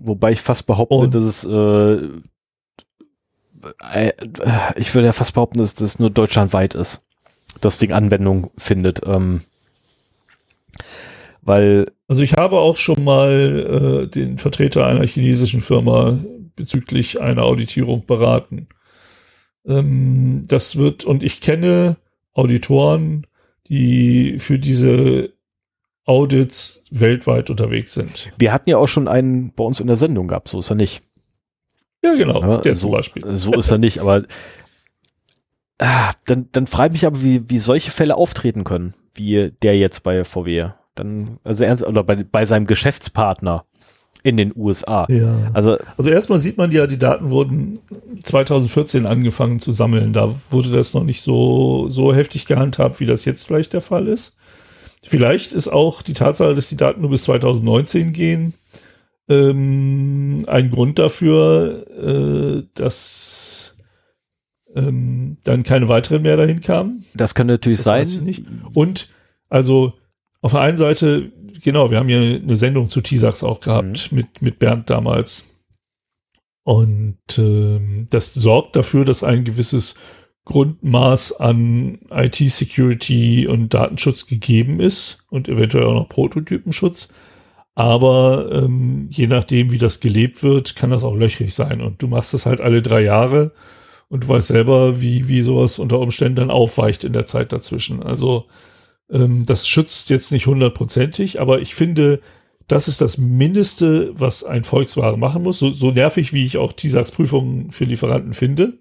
Wobei 0.00 0.32
ich 0.32 0.40
fast 0.40 0.66
behaupte, 0.66 0.96
und 0.96 1.14
dass 1.14 1.22
es 1.22 1.44
äh, 1.44 2.08
äh, 3.92 4.12
ich 4.74 4.92
würde 4.96 5.06
ja 5.06 5.12
fast 5.12 5.34
behaupten, 5.34 5.58
dass 5.58 5.76
das 5.76 6.00
nur 6.00 6.10
deutschlandweit 6.10 6.74
ist. 6.74 7.04
Das 7.60 7.78
Ding 7.78 7.92
Anwendung 7.92 8.50
findet. 8.58 9.02
Ähm, 9.06 9.42
weil. 11.42 11.86
Also 12.08 12.22
ich 12.22 12.34
habe 12.34 12.58
auch 12.58 12.76
schon 12.76 13.02
mal 13.02 14.04
äh, 14.04 14.06
den 14.06 14.38
Vertreter 14.38 14.86
einer 14.86 15.04
chinesischen 15.06 15.60
Firma 15.60 16.20
bezüglich 16.54 17.20
einer 17.20 17.42
Auditierung 17.42 18.06
beraten. 18.06 18.68
Ähm, 19.66 20.44
das 20.46 20.76
wird, 20.76 21.04
und 21.04 21.24
ich 21.24 21.40
kenne 21.40 21.96
Auditoren, 22.32 23.26
die 23.68 24.38
für 24.38 24.58
diese 24.58 25.32
Audits 26.04 26.84
weltweit 26.90 27.50
unterwegs 27.50 27.94
sind. 27.94 28.30
Wir 28.38 28.52
hatten 28.52 28.70
ja 28.70 28.78
auch 28.78 28.86
schon 28.86 29.08
einen 29.08 29.52
bei 29.52 29.64
uns 29.64 29.80
in 29.80 29.88
der 29.88 29.96
Sendung 29.96 30.28
gehabt, 30.28 30.48
so 30.48 30.60
ist 30.60 30.70
er 30.70 30.76
nicht. 30.76 31.02
Ja, 32.04 32.14
genau, 32.14 32.40
ja, 32.40 32.58
der 32.58 32.74
so, 32.74 32.88
zum 32.88 32.92
Beispiel. 32.92 33.36
So 33.36 33.52
ist 33.54 33.70
er 33.70 33.78
nicht, 33.78 33.98
aber 33.98 34.24
ah, 35.78 36.12
dann, 36.26 36.48
dann 36.52 36.68
frage 36.68 36.94
ich 36.94 37.02
mich 37.02 37.06
aber, 37.06 37.22
wie, 37.22 37.50
wie 37.50 37.58
solche 37.58 37.90
Fälle 37.90 38.16
auftreten 38.16 38.62
können, 38.62 38.94
wie 39.16 39.52
der 39.62 39.76
jetzt 39.76 40.02
bei 40.02 40.24
VW. 40.24 40.70
Dann, 40.94 41.38
also 41.44 41.64
ernst, 41.64 41.86
oder 41.86 42.02
bei, 42.02 42.24
bei 42.24 42.46
seinem 42.46 42.66
Geschäftspartner 42.66 43.64
in 44.22 44.36
den 44.36 44.52
USA. 44.56 45.06
Ja. 45.08 45.50
Also, 45.52 45.78
also 45.96 46.10
erstmal 46.10 46.38
sieht 46.38 46.58
man 46.58 46.72
ja, 46.72 46.88
die 46.88 46.98
Daten 46.98 47.30
wurden 47.30 47.78
2014 48.24 49.06
angefangen 49.06 49.60
zu 49.60 49.70
sammeln. 49.70 50.12
Da 50.12 50.34
wurde 50.50 50.70
das 50.70 50.94
noch 50.94 51.04
nicht 51.04 51.22
so, 51.22 51.88
so 51.88 52.12
heftig 52.12 52.46
gehandhabt, 52.46 52.98
wie 52.98 53.06
das 53.06 53.24
jetzt 53.24 53.46
vielleicht 53.46 53.72
der 53.72 53.80
Fall 53.80 54.08
ist. 54.08 54.36
Vielleicht 55.06 55.52
ist 55.52 55.68
auch 55.68 56.02
die 56.02 56.14
Tatsache, 56.14 56.54
dass 56.54 56.68
die 56.68 56.76
Daten 56.76 57.02
nur 57.02 57.10
bis 57.10 57.22
2019 57.22 58.12
gehen, 58.12 58.54
ähm, 59.28 60.44
ein 60.48 60.70
Grund 60.70 60.98
dafür, 60.98 61.86
äh, 61.96 62.62
dass 62.74 63.75
ähm, 64.76 65.38
dann 65.44 65.62
keine 65.62 65.88
weiteren 65.88 66.22
mehr 66.22 66.36
dahin 66.36 66.60
kamen. 66.60 67.04
Das 67.14 67.34
kann 67.34 67.46
natürlich 67.46 67.82
das 67.82 67.84
sein. 67.84 68.34
Und 68.74 69.08
also 69.48 69.94
auf 70.40 70.52
der 70.52 70.60
einen 70.60 70.76
Seite, 70.76 71.32
genau, 71.62 71.90
wir 71.90 71.98
haben 71.98 72.08
ja 72.08 72.18
eine 72.18 72.56
Sendung 72.56 72.88
zu 72.88 73.00
T-Sax 73.00 73.42
auch 73.42 73.60
gehabt 73.60 74.12
mhm. 74.12 74.16
mit, 74.18 74.42
mit 74.42 74.58
Bernd 74.58 74.90
damals. 74.90 75.56
Und 76.62 77.18
ähm, 77.38 78.06
das 78.10 78.34
sorgt 78.34 78.76
dafür, 78.76 79.04
dass 79.04 79.22
ein 79.22 79.44
gewisses 79.44 79.94
Grundmaß 80.46 81.40
an 81.40 81.98
IT-Security 82.10 83.46
und 83.46 83.74
Datenschutz 83.74 84.26
gegeben 84.26 84.80
ist 84.80 85.24
und 85.28 85.48
eventuell 85.48 85.84
auch 85.84 85.94
noch 85.94 86.08
Prototypenschutz. 86.08 87.12
Aber 87.74 88.50
ähm, 88.52 89.08
je 89.10 89.26
nachdem, 89.26 89.70
wie 89.70 89.78
das 89.78 90.00
gelebt 90.00 90.42
wird, 90.42 90.76
kann 90.76 90.90
das 90.90 91.04
auch 91.04 91.14
löchrig 91.14 91.52
sein. 91.52 91.82
Und 91.82 92.02
du 92.02 92.08
machst 92.08 92.32
das 92.32 92.46
halt 92.46 92.60
alle 92.60 92.80
drei 92.80 93.02
Jahre 93.02 93.52
und 94.08 94.24
du 94.24 94.28
weißt 94.28 94.48
selber, 94.48 95.00
wie, 95.00 95.28
wie 95.28 95.42
sowas 95.42 95.78
unter 95.78 96.00
Umständen 96.00 96.36
dann 96.36 96.50
aufweicht 96.50 97.04
in 97.04 97.12
der 97.12 97.26
Zeit 97.26 97.52
dazwischen. 97.52 98.02
Also 98.02 98.46
ähm, 99.10 99.44
das 99.46 99.68
schützt 99.68 100.10
jetzt 100.10 100.32
nicht 100.32 100.46
hundertprozentig, 100.46 101.40
aber 101.40 101.60
ich 101.60 101.74
finde, 101.74 102.20
das 102.68 102.88
ist 102.88 103.00
das 103.00 103.18
Mindeste, 103.18 104.10
was 104.14 104.44
ein 104.44 104.64
Volkswagen 104.64 105.20
machen 105.20 105.42
muss. 105.42 105.58
So, 105.58 105.70
so 105.70 105.90
nervig, 105.90 106.32
wie 106.32 106.44
ich 106.44 106.56
auch 106.56 106.72
TISAX-Prüfungen 106.72 107.70
für 107.70 107.84
Lieferanten 107.84 108.34
finde. 108.34 108.78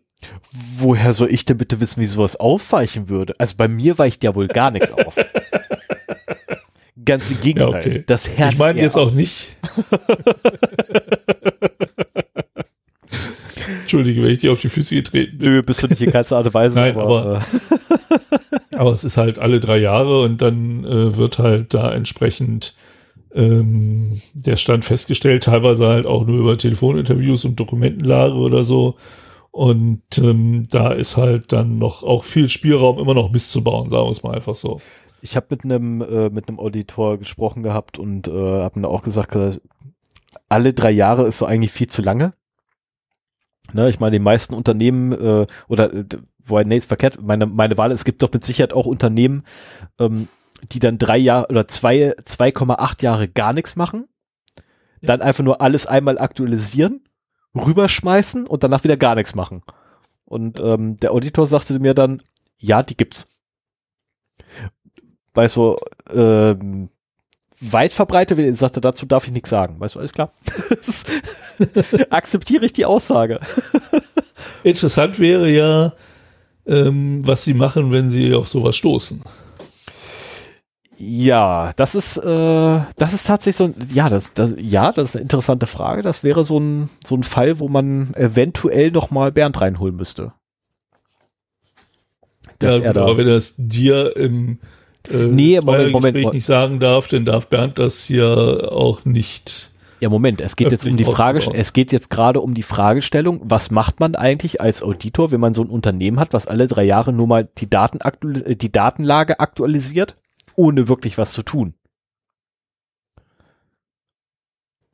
Woher 0.77 1.13
soll 1.13 1.31
ich 1.31 1.45
denn 1.45 1.57
bitte 1.57 1.81
wissen, 1.81 2.01
wie 2.01 2.07
sowas 2.07 2.35
aufweichen 2.35 3.09
würde? 3.09 3.35
Also 3.37 3.55
bei 3.57 3.67
mir 3.67 3.97
weicht 3.99 4.23
ja 4.23 4.33
wohl 4.33 4.47
gar 4.47 4.71
nichts 4.71 4.91
auf. 4.91 5.17
Ganz 7.05 7.29
im 7.29 7.41
Gegenteil. 7.41 7.73
Ja, 7.73 7.79
okay. 7.79 8.03
Das 8.07 8.29
Herz 8.29 8.53
ich 8.53 8.59
meine 8.59 8.81
jetzt 8.81 8.97
auch 8.97 9.11
nicht. 9.11 9.55
Entschuldige, 13.85 14.23
wenn 14.23 14.31
ich 14.31 14.39
dir 14.39 14.51
auf 14.51 14.61
die 14.61 14.69
Füße 14.69 14.95
getreten 14.95 15.37
bin. 15.37 15.47
Nö, 15.47 15.61
bist 15.61 15.83
du 15.83 15.87
nicht 15.87 16.01
in 16.01 16.11
keinster 16.11 16.37
Art 16.37 16.47
und 16.47 16.55
Weise. 16.55 16.79
Nein, 16.79 16.97
aber, 16.97 17.03
aber, 17.03 17.35
äh. 17.37 18.75
aber, 18.75 18.91
es 18.91 19.03
ist 19.03 19.17
halt 19.17 19.37
alle 19.37 19.59
drei 19.59 19.77
Jahre 19.77 20.21
und 20.21 20.41
dann 20.41 20.83
äh, 20.83 21.15
wird 21.17 21.37
halt 21.37 21.75
da 21.75 21.93
entsprechend 21.93 22.73
ähm, 23.35 24.19
der 24.33 24.55
Stand 24.55 24.85
festgestellt, 24.85 25.43
teilweise 25.43 25.85
halt 25.85 26.07
auch 26.07 26.25
nur 26.25 26.39
über 26.39 26.57
Telefoninterviews 26.57 27.45
und 27.45 27.59
Dokumentenlage 27.59 28.33
oder 28.33 28.63
so. 28.63 28.95
Und 29.51 30.01
ähm, 30.17 30.63
da 30.71 30.91
ist 30.91 31.15
halt 31.15 31.53
dann 31.53 31.77
noch 31.77 32.01
auch 32.01 32.23
viel 32.23 32.49
Spielraum 32.49 32.97
immer 32.97 33.13
noch 33.13 33.31
misszubauen, 33.31 33.91
sagen 33.91 34.07
wir 34.07 34.11
es 34.11 34.23
mal 34.23 34.33
einfach 34.33 34.55
so. 34.55 34.81
Ich 35.21 35.35
habe 35.35 35.45
mit 35.51 35.63
einem 35.63 36.01
äh, 36.01 36.29
mit 36.31 36.49
einem 36.49 36.59
Auditor 36.59 37.19
gesprochen 37.19 37.61
gehabt 37.61 37.99
und 37.99 38.27
äh, 38.27 38.31
habe 38.31 38.79
mir 38.79 38.87
auch 38.87 39.03
gesagt, 39.03 39.37
alle 40.49 40.73
drei 40.73 40.91
Jahre 40.91 41.27
ist 41.27 41.37
so 41.37 41.45
eigentlich 41.45 41.71
viel 41.71 41.87
zu 41.87 42.01
lange. 42.01 42.33
Ne, 43.75 43.89
ich 43.89 43.99
meine, 43.99 44.13
die 44.13 44.23
meisten 44.23 44.53
Unternehmen 44.53 45.11
äh, 45.11 45.47
oder 45.67 45.93
äh, 45.93 46.05
wo 46.39 46.57
nee, 46.61 46.77
ist 46.77 46.87
verkehrt, 46.87 47.21
meine, 47.21 47.45
meine 47.45 47.77
Wahl, 47.77 47.91
es 47.91 48.05
gibt 48.05 48.23
doch 48.23 48.31
mit 48.31 48.45
Sicherheit 48.45 48.71
auch 48.71 48.85
Unternehmen, 48.85 49.43
ähm, 49.99 50.29
die 50.71 50.79
dann 50.79 50.97
drei 50.97 51.17
Jahre 51.17 51.47
oder 51.49 51.67
zwei, 51.67 52.15
2,8 52.17 53.03
Jahre 53.03 53.27
gar 53.27 53.51
nichts 53.51 53.75
machen, 53.75 54.07
ja. 55.01 55.07
dann 55.07 55.21
einfach 55.21 55.43
nur 55.43 55.59
alles 55.59 55.87
einmal 55.87 56.17
aktualisieren, 56.17 57.03
rüberschmeißen 57.53 58.47
und 58.47 58.63
danach 58.63 58.85
wieder 58.85 58.95
gar 58.95 59.15
nichts 59.15 59.35
machen. 59.35 59.61
Und 60.23 60.61
ähm, 60.61 60.95
der 60.95 61.11
Auditor 61.11 61.45
sagte 61.45 61.77
mir 61.77 61.93
dann, 61.93 62.21
ja, 62.57 62.81
die 62.81 62.95
gibt's 62.95 63.27
weißt 65.33 65.57
du, 65.57 65.75
ähm, 66.11 66.87
weit 67.59 67.93
verbreitet 67.93 68.37
wird, 68.37 68.57
sagte, 68.57 68.81
dazu 68.81 69.05
darf 69.05 69.25
ich 69.27 69.33
nichts 69.33 69.49
sagen. 69.49 69.79
Weißt 69.79 69.95
du, 69.95 69.99
alles 69.99 70.13
klar. 70.13 70.31
Akzeptiere 72.09 72.65
ich 72.65 72.73
die 72.73 72.85
Aussage. 72.85 73.39
Interessant 74.63 75.19
wäre 75.19 75.49
ja, 75.49 75.93
ähm, 76.65 77.25
was 77.25 77.43
sie 77.43 77.53
machen, 77.53 77.91
wenn 77.91 78.09
sie 78.09 78.33
auf 78.33 78.47
sowas 78.47 78.75
stoßen. 78.75 79.21
Ja, 80.97 81.71
das 81.75 81.93
ist, 81.93 82.17
äh, 82.17 82.79
das 82.97 83.13
ist 83.13 83.27
tatsächlich 83.27 83.57
so 83.57 83.65
ein, 83.65 83.75
ja, 83.93 84.07
das, 84.07 84.33
das, 84.33 84.53
ja, 84.57 84.91
das 84.91 85.09
ist 85.09 85.15
eine 85.15 85.23
interessante 85.23 85.67
Frage. 85.67 86.01
Das 86.01 86.23
wäre 86.23 86.45
so 86.45 86.59
ein, 86.59 86.89
so 87.05 87.15
ein 87.15 87.23
Fall, 87.23 87.59
wo 87.59 87.67
man 87.67 88.13
eventuell 88.13 88.91
noch 88.91 89.11
mal 89.11 89.31
Bernd 89.31 89.59
reinholen 89.59 89.95
müsste. 89.95 90.33
Ja, 92.61 92.75
aber 92.75 93.17
wenn 93.17 93.27
er 93.27 93.35
es 93.35 93.55
dir 93.57 94.15
im 94.15 94.59
äh, 95.11 95.27
nee, 95.27 95.59
Moment, 95.59 95.91
Moment, 95.91 96.15
Moment. 96.17 96.33
nicht 96.33 96.45
sagen 96.45 96.79
darf, 96.79 97.07
dann 97.07 97.25
darf 97.25 97.47
Bernd 97.47 97.79
das 97.79 98.03
hier 98.05 98.71
auch 98.71 99.05
nicht. 99.05 99.71
Ja, 99.99 100.09
Moment, 100.09 100.41
es 100.41 100.55
geht 100.55 100.71
jetzt 100.71 100.85
um 100.85 100.97
die 100.97 101.05
Frage, 101.05 101.39
es 101.53 101.73
geht 101.73 101.91
jetzt 101.91 102.09
gerade 102.09 102.41
um 102.41 102.53
die 102.53 102.63
Fragestellung, 102.63 103.41
was 103.43 103.71
macht 103.71 103.99
man 103.99 104.15
eigentlich 104.15 104.61
als 104.61 104.83
Auditor, 104.83 105.31
wenn 105.31 105.39
man 105.39 105.53
so 105.53 105.63
ein 105.63 105.69
Unternehmen 105.69 106.19
hat, 106.19 106.33
was 106.33 106.47
alle 106.47 106.67
drei 106.67 106.83
Jahre 106.83 107.13
nur 107.13 107.27
mal 107.27 107.47
die, 107.57 107.69
Daten 107.69 107.99
die 108.21 108.71
Datenlage 108.71 109.39
aktualisiert, 109.39 110.15
ohne 110.55 110.89
wirklich 110.89 111.17
was 111.17 111.31
zu 111.31 111.43
tun? 111.43 111.73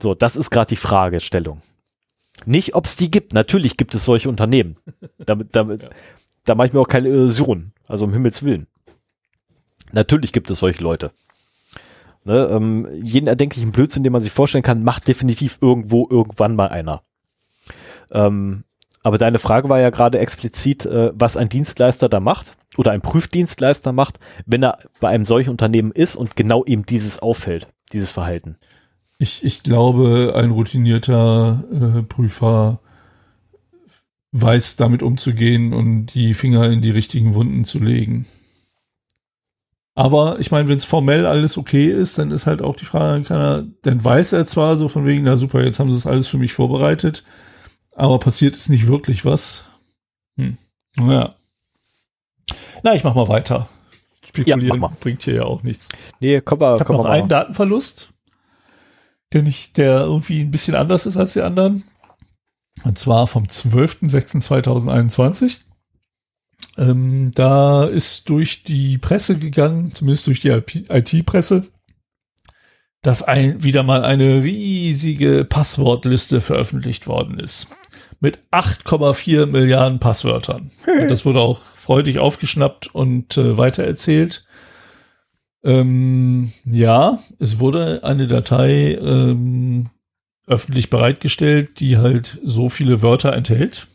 So, 0.01 0.13
das 0.13 0.35
ist 0.35 0.49
gerade 0.49 0.69
die 0.69 0.75
Fragestellung. 0.75 1.61
Nicht, 2.45 2.75
ob 2.75 2.85
es 2.85 2.95
die 2.95 3.11
gibt. 3.11 3.33
Natürlich 3.33 3.77
gibt 3.77 3.93
es 3.93 4.05
solche 4.05 4.29
Unternehmen. 4.29 4.77
Damit, 5.17 5.55
damit, 5.55 5.83
ja. 5.83 5.89
Da 6.43 6.55
mache 6.55 6.67
ich 6.67 6.73
mir 6.73 6.79
auch 6.79 6.87
keine 6.87 7.09
Illusionen. 7.09 7.73
Also 7.87 8.05
um 8.05 8.13
Himmels 8.13 8.43
Willen. 8.43 8.65
Natürlich 9.93 10.31
gibt 10.31 10.49
es 10.49 10.59
solche 10.59 10.83
Leute. 10.83 11.11
Ne, 12.23 12.49
ähm, 12.51 12.87
jeden 13.01 13.27
erdenklichen 13.27 13.71
Blödsinn, 13.71 14.03
den 14.03 14.13
man 14.13 14.21
sich 14.21 14.31
vorstellen 14.31 14.63
kann, 14.63 14.83
macht 14.83 15.07
definitiv 15.07 15.57
irgendwo 15.59 16.07
irgendwann 16.09 16.55
mal 16.55 16.69
einer. 16.69 17.01
Ähm, 18.11 18.63
aber 19.03 19.17
deine 19.17 19.39
Frage 19.39 19.69
war 19.69 19.79
ja 19.79 19.89
gerade 19.89 20.19
explizit, 20.19 20.85
äh, 20.85 21.11
was 21.15 21.35
ein 21.35 21.49
Dienstleister 21.49 22.09
da 22.09 22.19
macht 22.19 22.53
oder 22.77 22.91
ein 22.91 23.01
Prüfdienstleister 23.01 23.91
macht, 23.91 24.19
wenn 24.45 24.63
er 24.63 24.77
bei 24.99 25.09
einem 25.09 25.25
solchen 25.25 25.49
Unternehmen 25.49 25.91
ist 25.91 26.15
und 26.15 26.35
genau 26.35 26.63
ihm 26.65 26.85
dieses 26.85 27.19
auffällt, 27.19 27.67
dieses 27.91 28.11
Verhalten. 28.11 28.57
Ich, 29.17 29.43
ich 29.43 29.63
glaube, 29.63 30.33
ein 30.35 30.51
routinierter 30.51 31.63
äh, 31.71 32.03
Prüfer 32.03 32.79
weiß 34.31 34.77
damit 34.77 35.03
umzugehen 35.03 35.73
und 35.73 36.13
die 36.13 36.33
Finger 36.33 36.69
in 36.69 36.81
die 36.81 36.91
richtigen 36.91 37.33
Wunden 37.33 37.65
zu 37.65 37.79
legen. 37.79 38.25
Aber 39.93 40.39
ich 40.39 40.51
meine, 40.51 40.69
wenn 40.69 40.77
es 40.77 40.85
formell 40.85 41.25
alles 41.25 41.57
okay 41.57 41.91
ist, 41.91 42.17
dann 42.17 42.31
ist 42.31 42.47
halt 42.47 42.61
auch 42.61 42.75
die 42.75 42.85
Frage, 42.85 43.23
kann 43.23 43.41
er, 43.41 43.65
dann 43.81 44.03
weiß 44.03 44.33
er 44.33 44.45
zwar 44.45 44.77
so 44.77 44.87
von 44.87 45.05
wegen, 45.05 45.23
na 45.23 45.35
super, 45.35 45.63
jetzt 45.63 45.79
haben 45.79 45.91
sie 45.91 45.97
das 45.97 46.07
alles 46.07 46.27
für 46.27 46.37
mich 46.37 46.53
vorbereitet, 46.53 47.23
aber 47.95 48.19
passiert 48.19 48.55
ist 48.55 48.69
nicht 48.69 48.87
wirklich 48.87 49.25
was. 49.25 49.65
Hm. 50.37 50.57
Naja. 50.95 51.35
Na, 52.83 52.95
ich 52.95 53.03
mach 53.03 53.15
mal 53.15 53.27
weiter. 53.27 53.67
Spekulieren 54.23 54.61
ja, 54.61 54.75
mach 54.75 54.91
mal. 54.91 54.97
bringt 54.99 55.23
hier 55.23 55.35
ja 55.35 55.43
auch 55.43 55.63
nichts. 55.63 55.89
Nee, 56.21 56.39
komm 56.41 56.59
mal, 56.59 56.75
ich 56.75 56.81
habe 56.81 56.93
noch 56.93 57.05
einen 57.05 57.27
Datenverlust, 57.27 58.13
der 59.33 59.41
nicht, 59.41 59.77
der 59.77 60.01
irgendwie 60.01 60.41
ein 60.41 60.51
bisschen 60.51 60.75
anders 60.75 61.05
ist 61.05 61.17
als 61.17 61.33
die 61.33 61.41
anderen. 61.41 61.83
Und 62.83 62.97
zwar 62.97 63.27
vom 63.27 63.43
12.06.2021. 63.43 65.57
Ähm, 66.77 67.31
da 67.35 67.85
ist 67.85 68.29
durch 68.29 68.63
die 68.63 68.97
Presse 68.97 69.37
gegangen, 69.37 69.93
zumindest 69.93 70.27
durch 70.27 70.39
die 70.39 70.49
IT-Presse, 70.49 71.67
dass 73.01 73.23
ein, 73.23 73.63
wieder 73.63 73.83
mal 73.83 74.03
eine 74.03 74.43
riesige 74.43 75.45
Passwortliste 75.45 76.41
veröffentlicht 76.41 77.07
worden 77.07 77.39
ist. 77.39 77.67
Mit 78.19 78.39
8,4 78.51 79.47
Milliarden 79.47 79.99
Passwörtern. 79.99 80.69
Und 80.85 81.09
das 81.09 81.25
wurde 81.25 81.39
auch 81.39 81.59
freudig 81.61 82.19
aufgeschnappt 82.19 82.93
und 82.93 83.35
äh, 83.37 83.57
weitererzählt. 83.57 84.45
Ähm, 85.63 86.51
ja, 86.65 87.19
es 87.39 87.59
wurde 87.59 88.03
eine 88.03 88.27
Datei 88.27 88.93
ähm, 88.95 89.89
öffentlich 90.47 90.89
bereitgestellt, 90.89 91.79
die 91.79 91.97
halt 91.97 92.39
so 92.43 92.69
viele 92.69 93.01
Wörter 93.01 93.33
enthält. 93.33 93.87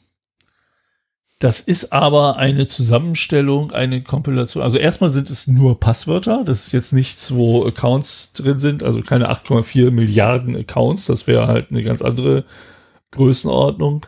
Das 1.39 1.61
ist 1.61 1.93
aber 1.93 2.37
eine 2.37 2.67
Zusammenstellung, 2.67 3.71
eine 3.71 4.03
Kompilation. 4.03 4.63
Also 4.63 4.79
erstmal 4.79 5.11
sind 5.11 5.29
es 5.29 5.47
nur 5.47 5.79
Passwörter. 5.79 6.45
Das 6.45 6.67
ist 6.67 6.73
jetzt 6.73 6.93
nichts, 6.93 7.35
wo 7.35 7.67
Accounts 7.67 8.33
drin 8.33 8.59
sind, 8.59 8.83
also 8.83 9.03
keine 9.03 9.31
8,4 9.31 9.91
Milliarden 9.91 10.57
Accounts. 10.57 11.07
Das 11.07 11.27
wäre 11.27 11.47
halt 11.47 11.71
eine 11.71 11.83
ganz 11.83 12.01
andere 12.01 12.45
Größenordnung. 13.11 14.07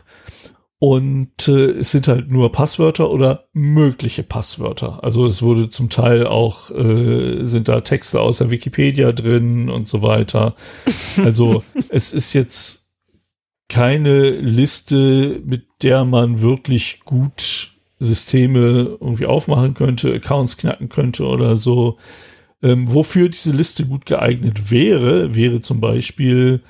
Und 0.79 1.47
äh, 1.49 1.71
es 1.71 1.91
sind 1.91 2.07
halt 2.07 2.31
nur 2.31 2.51
Passwörter 2.51 3.11
oder 3.11 3.49
mögliche 3.53 4.23
Passwörter. 4.23 5.03
Also 5.03 5.25
es 5.25 5.41
wurde 5.41 5.69
zum 5.69 5.89
Teil 5.89 6.25
auch, 6.25 6.71
äh, 6.71 7.43
sind 7.43 7.67
da 7.67 7.81
Texte 7.81 8.21
aus 8.21 8.37
der 8.37 8.49
Wikipedia 8.49 9.11
drin 9.11 9.69
und 9.69 9.87
so 9.89 10.01
weiter. 10.01 10.55
Also 11.23 11.63
es 11.89 12.13
ist 12.13 12.33
jetzt 12.33 12.88
keine 13.69 14.31
Liste, 14.31 15.41
mit 15.45 15.67
der 15.83 16.03
man 16.03 16.41
wirklich 16.41 17.01
gut 17.05 17.71
Systeme 17.99 18.97
irgendwie 18.99 19.25
aufmachen 19.25 19.73
könnte, 19.73 20.13
Accounts 20.13 20.57
knacken 20.57 20.89
könnte 20.89 21.25
oder 21.25 21.55
so. 21.55 21.97
Ähm, 22.61 22.93
wofür 22.93 23.29
diese 23.29 23.53
Liste 23.53 23.85
gut 23.85 24.05
geeignet 24.05 24.71
wäre, 24.71 25.35
wäre 25.35 25.61
zum 25.61 25.79
Beispiel 25.79 26.61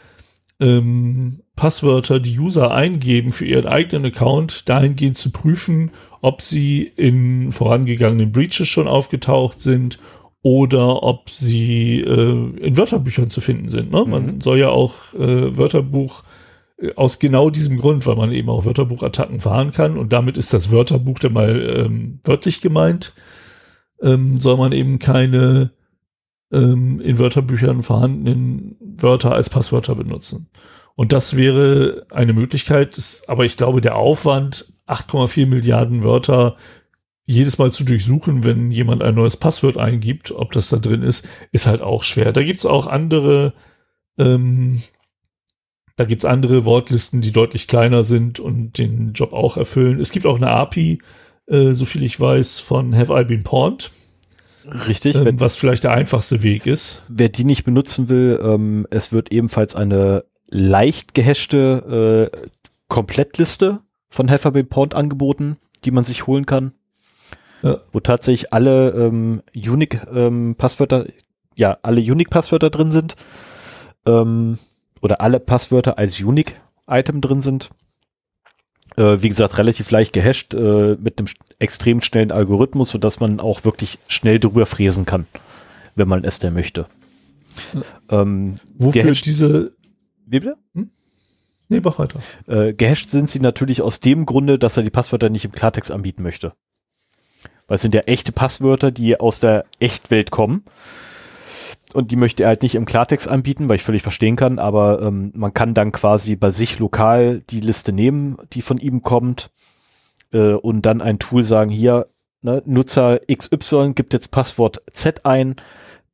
ähm, 0.60 1.41
Passwörter, 1.56 2.20
die 2.20 2.38
User 2.38 2.72
eingeben 2.72 3.32
für 3.32 3.45
ihren 3.45 3.68
eigenen 3.68 4.06
Account, 4.06 4.70
dahingehend 4.70 5.18
zu 5.18 5.32
prüfen, 5.32 5.91
ob 6.22 6.41
sie 6.41 6.84
in 6.84 7.52
vorangegangenen 7.52 8.32
Breaches 8.32 8.68
schon 8.68 8.88
aufgetaucht 8.88 9.62
sind 9.62 10.00
oder 10.41 11.04
ob 11.04 11.30
sie 11.30 12.00
äh, 12.00 12.58
in 12.60 12.78
Wörterbüchern 12.78 13.30
zu 13.30 13.41
finden 13.41 13.70
sind. 13.70 13.91
Ne? 13.91 14.06
Man 14.06 14.36
mhm. 14.36 14.41
soll 14.41 14.60
ja 14.60 14.70
auch 14.70 15.14
äh, 15.16 15.58
Wörterbuch 15.58 16.24
aus 16.95 17.19
genau 17.19 17.49
diesem 17.49 17.77
Grund, 17.77 18.05
weil 18.05 18.15
man 18.15 18.32
eben 18.32 18.49
auch 18.49 18.65
Wörterbuchattacken 18.65 19.39
fahren 19.41 19.71
kann 19.71 19.97
und 19.97 20.13
damit 20.13 20.38
ist 20.38 20.53
das 20.53 20.71
Wörterbuch 20.71 21.19
dann 21.19 21.34
mal 21.34 21.86
ähm, 21.86 22.19
wörtlich 22.23 22.61
gemeint, 22.61 23.13
ähm, 24.01 24.38
soll 24.38 24.57
man 24.57 24.71
eben 24.71 24.99
keine 24.99 25.71
ähm, 26.51 26.99
in 27.01 27.19
Wörterbüchern 27.19 27.84
vorhandenen 27.84 28.77
Wörter 28.80 29.34
als 29.34 29.49
Passwörter 29.49 29.95
benutzen. 29.95 30.49
Und 30.95 31.13
das 31.13 31.36
wäre 31.36 32.07
eine 32.11 32.34
Möglichkeit, 32.34 32.97
das, 32.97 33.23
aber 33.27 33.45
ich 33.45 33.55
glaube, 33.55 33.82
der 33.82 33.95
Aufwand, 33.95 34.73
8,4 34.88 35.45
Milliarden 35.45 36.03
Wörter 36.03 36.55
jedes 37.25 37.57
Mal 37.57 37.71
zu 37.71 37.84
durchsuchen, 37.84 38.43
wenn 38.43 38.71
jemand 38.71 39.03
ein 39.03 39.15
neues 39.15 39.38
Passwort 39.38 39.77
eingibt, 39.77 40.32
ob 40.32 40.51
das 40.51 40.69
da 40.69 40.77
drin 40.77 41.03
ist, 41.03 41.27
ist 41.51 41.67
halt 41.67 41.82
auch 41.82 42.03
schwer. 42.03 42.34
Da 42.34 42.41
gibt's 42.43 42.65
auch 42.65 42.88
andere 42.88 43.53
ähm, 44.17 44.82
da 46.00 46.06
gibt's 46.06 46.24
andere 46.24 46.64
Wortlisten, 46.64 47.20
die 47.20 47.34
deutlich 47.34 47.68
kleiner 47.68 48.04
sind 48.04 48.39
und 48.39 48.78
den 48.78 49.12
Job 49.12 49.34
auch 49.34 49.58
erfüllen. 49.58 50.00
Es 50.00 50.14
gibt 50.14 50.26
auch 50.26 50.38
eine 50.38 50.50
API, 50.50 51.00
äh, 51.47 51.74
so 51.74 51.84
viel 51.84 52.04
ich 52.04 52.18
weiß, 52.18 52.60
von 52.60 52.95
Have 52.95 53.14
I 53.20 53.26
Been 53.26 53.43
Pawned. 53.43 53.91
Richtig. 54.88 55.16
Ähm, 55.16 55.41
was 55.41 55.58
vielleicht 55.58 55.84
der 55.84 55.91
einfachste 55.91 56.41
Weg 56.41 56.68
ist. 56.68 57.04
Wer 57.10 57.28
die 57.28 57.43
nicht 57.43 57.66
benutzen 57.66 58.08
will, 58.08 58.39
ähm, 58.41 58.88
es 58.91 59.12
wird 59.12 59.34
ebenfalls 59.34 59.76
eine 59.76 60.24
leicht 60.47 61.14
gehashte 61.16 62.32
äh, 62.34 62.47
Komplettliste 62.88 63.82
von 64.10 64.32
Have 64.32 64.47
I 64.47 64.52
Been 64.52 64.70
Pawned 64.70 64.95
angeboten, 64.95 65.58
die 65.84 65.91
man 65.91 66.06
sich 66.06 66.28
holen 66.28 66.45
kann. 66.45 66.72
Ja. 67.62 67.82
Wo 67.91 68.00
tatsächlich 68.00 68.54
alle 68.54 68.91
ähm, 68.91 69.41
Unique-Passwörter, 69.54 71.08
ähm, 71.08 71.14
ja, 71.56 71.78
alle 71.82 72.00
Unique-Passwörter 72.00 72.70
drin 72.70 72.89
sind. 72.89 73.18
Ähm, 74.06 74.60
oder 75.02 75.22
alle 75.22 75.39
Passwörter 75.39 75.97
als 75.97 76.20
Unique-Item 76.20 77.22
drin 77.22 77.41
sind. 77.41 77.70
Äh, 78.97 79.22
wie 79.22 79.30
gesagt, 79.30 79.58
relativ 79.58 79.91
leicht 79.91 80.14
gehasht 80.14 80.54
äh, 80.54 80.95
mit 81.00 81.20
einem 81.20 81.30
extrem 81.60 82.02
schnellen 82.02 82.32
Algorithmus, 82.32 82.89
sodass 82.89 83.20
man 83.20 83.39
auch 83.39 83.64
wirklich 83.64 84.00
schnell 84.08 84.39
drüber 84.39 84.66
fräsen 84.66 85.06
kann, 85.06 85.28
wenn 85.95 86.08
man 86.08 86.24
es 86.24 86.39
denn 86.39 86.54
möchte. 86.54 86.88
Ähm, 88.10 88.56
Wofür 88.78 89.04
gehasht, 89.04 89.26
diese... 89.26 89.74
Wie 90.26 90.39
bitte? 90.39 90.58
Hm? 90.74 90.91
Nee, 91.70 91.82
mach 91.84 92.00
weiter. 92.00 92.20
Äh, 92.47 92.74
gehasht 92.74 93.10
sind 93.10 93.30
sie 93.30 93.39
natürlich 93.39 93.82
aus 93.82 94.00
dem 94.00 94.26
Grunde, 94.26 94.58
dass 94.58 94.78
er 94.78 94.84
die 94.84 94.89
Passwörter 94.89 95.30
nicht 95.30 95.45
im 95.45 95.52
Klartext 95.52 95.91
anbieten 95.91 96.24
möchte. 96.24 96.54
Weil 97.68 97.76
es 97.76 97.82
sind 97.84 97.93
ja 97.93 98.02
echte 98.02 98.32
Passwörter, 98.32 98.89
die 98.89 99.20
aus 99.20 99.39
der 99.39 99.66
Echtwelt 99.80 100.32
kommen 100.32 100.64
und 101.93 102.11
die 102.11 102.15
möchte 102.15 102.43
er 102.43 102.49
halt 102.49 102.61
nicht 102.61 102.75
im 102.75 102.85
Klartext 102.85 103.27
anbieten, 103.27 103.69
weil 103.69 103.77
ich 103.77 103.83
völlig 103.83 104.01
verstehen 104.01 104.35
kann, 104.35 104.59
aber 104.59 105.01
ähm, 105.01 105.31
man 105.35 105.53
kann 105.53 105.73
dann 105.73 105.91
quasi 105.91 106.35
bei 106.35 106.51
sich 106.51 106.79
lokal 106.79 107.41
die 107.49 107.59
Liste 107.59 107.91
nehmen, 107.91 108.37
die 108.53 108.61
von 108.61 108.77
ihm 108.77 109.01
kommt 109.01 109.51
äh, 110.31 110.53
und 110.53 110.85
dann 110.85 111.01
ein 111.01 111.19
Tool 111.19 111.43
sagen, 111.43 111.69
hier, 111.69 112.07
ne, 112.41 112.61
Nutzer 112.65 113.19
XY 113.31 113.93
gibt 113.95 114.13
jetzt 114.13 114.31
Passwort 114.31 114.81
Z 114.91 115.25
ein, 115.25 115.55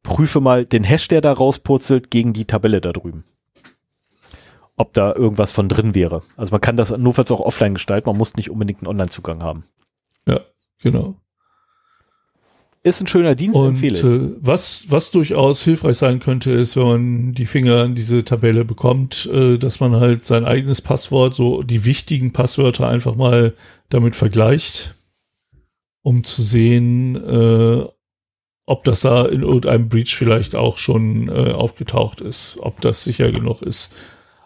prüfe 0.03 0.39
mal 0.39 0.65
den 0.65 0.84
Hash, 0.84 1.07
der 1.07 1.21
da 1.21 1.34
rauspurzelt, 1.34 2.11
gegen 2.11 2.34
die 2.34 2.45
Tabelle 2.45 2.82
da 2.82 2.93
drüben. 2.93 3.26
Ob 4.78 4.93
da 4.93 5.13
irgendwas 5.13 5.51
von 5.51 5.69
drin 5.69 5.95
wäre. 5.95 6.21
Also 6.36 6.51
man 6.51 6.61
kann 6.61 6.78
das 6.78 6.95
notfalls 6.97 7.32
auch 7.32 7.39
offline 7.39 7.76
gestalten, 7.76 8.09
man 8.09 8.17
muss 8.17 8.36
nicht 8.36 8.49
unbedingt 8.49 8.80
einen 8.82 8.89
Online-Zugang 8.89 9.41
haben. 9.41 9.63
Ja, 10.28 10.41
genau. 10.80 11.15
Ist 12.86 13.02
ein 13.02 13.08
schöner 13.08 13.34
Dienst, 13.34 13.58
und, 13.58 13.70
empfehle 13.70 13.96
ich. 13.96 14.04
Äh, 14.04 14.36
was, 14.42 14.86
was 14.90 15.10
durchaus 15.10 15.64
hilfreich 15.64 15.98
sein 15.98 16.20
könnte, 16.20 16.52
ist, 16.52 16.76
wenn 16.76 16.88
man 16.88 17.34
die 17.34 17.48
Finger 17.48 17.82
an 17.82 17.96
diese 17.96 18.24
Tabelle 18.24 18.64
bekommt, 18.64 19.28
äh, 19.34 19.58
dass 19.58 19.80
man 19.80 19.96
halt 19.96 20.28
sein 20.28 20.46
eigenes 20.46 20.82
Passwort, 20.82 21.34
so 21.34 21.64
die 21.64 21.84
wichtigen 21.84 22.32
Passwörter 22.32 22.88
einfach 22.88 23.16
mal 23.16 23.56
damit 23.90 24.16
vergleicht, 24.16 24.94
um 26.04 26.24
zu 26.24 26.44
sehen, 26.44 27.16
äh, 27.16 27.88
ob 28.68 28.84
das 28.84 29.02
da 29.02 29.26
in 29.26 29.42
irgendeinem 29.42 29.90
Breach 29.90 30.16
vielleicht 30.16 30.54
auch 30.54 30.78
schon 30.78 31.28
äh, 31.28 31.54
aufgetaucht 31.54 32.22
ist, 32.22 32.58
ob 32.60 32.82
das 32.82 33.04
sicher 33.04 33.32
genug 33.32 33.64
ist. 33.64 33.94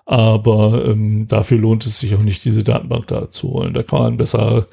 Aber 0.05 0.85
ähm, 0.85 1.27
dafür 1.27 1.57
lohnt 1.57 1.85
es 1.85 1.99
sich 1.99 2.15
auch 2.15 2.23
nicht, 2.23 2.45
diese 2.45 2.63
Datenbank 2.63 3.07
da 3.07 3.29
zu 3.29 3.49
holen. 3.51 3.73
Da 3.73 3.83
kann 3.83 3.99
man 3.99 4.17
besser 4.17 4.65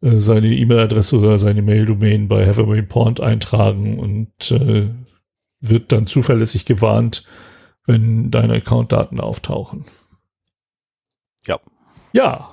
seine 0.00 0.48
E-Mail-Adresse 0.48 1.18
oder 1.18 1.38
seine 1.38 1.62
Mail-Domain 1.62 2.28
bei 2.28 2.46
Hathaway 2.46 2.82
Pond 2.82 3.20
eintragen 3.20 3.98
und 3.98 4.50
äh, 4.50 4.90
wird 5.60 5.92
dann 5.92 6.06
zuverlässig 6.06 6.64
gewarnt, 6.64 7.24
wenn 7.86 8.30
deine 8.30 8.54
Account-Daten 8.54 9.20
auftauchen. 9.20 9.84
Ja. 11.46 11.58
Ja, 12.12 12.50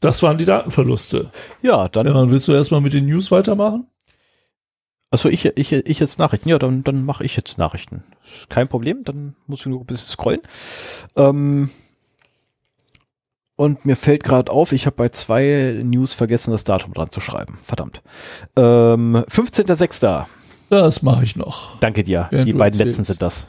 das 0.00 0.22
waren 0.22 0.38
die 0.38 0.44
Datenverluste. 0.44 1.30
Ja, 1.62 1.88
dann. 1.88 2.06
Ja, 2.06 2.30
willst 2.30 2.46
du 2.48 2.52
erstmal 2.52 2.80
mit 2.80 2.92
den 2.92 3.06
News 3.06 3.30
weitermachen? 3.30 3.86
Achso, 5.10 5.28
ich, 5.28 5.44
ich, 5.44 5.72
ich 5.72 6.00
jetzt 6.00 6.18
Nachrichten. 6.18 6.48
Ja, 6.48 6.58
dann, 6.58 6.84
dann 6.84 7.04
mache 7.04 7.24
ich 7.24 7.36
jetzt 7.36 7.56
Nachrichten. 7.56 8.02
Ist 8.24 8.50
kein 8.50 8.68
Problem, 8.68 9.04
dann 9.04 9.36
muss 9.46 9.60
ich 9.60 9.66
nur 9.66 9.80
ein 9.80 9.86
bisschen 9.86 10.08
scrollen. 10.08 10.40
Ähm, 11.16 11.70
Und 13.56 13.86
mir 13.86 13.94
fällt 13.94 14.24
gerade 14.24 14.50
auf, 14.50 14.72
ich 14.72 14.86
habe 14.86 14.96
bei 14.96 15.08
zwei 15.10 15.80
News 15.84 16.12
vergessen, 16.12 16.50
das 16.50 16.64
Datum 16.64 16.92
dran 16.92 17.10
zu 17.10 17.20
schreiben. 17.20 17.56
Verdammt. 17.62 18.02
Ähm, 18.56 19.16
15.06. 19.28 20.26
Das 20.70 21.02
mache 21.02 21.22
ich 21.22 21.36
noch. 21.36 21.78
Danke 21.78 22.02
dir. 22.02 22.28
Die 22.32 22.52
beiden 22.52 22.78
letzten 22.78 23.04
sind 23.04 23.22
das. 23.22 23.46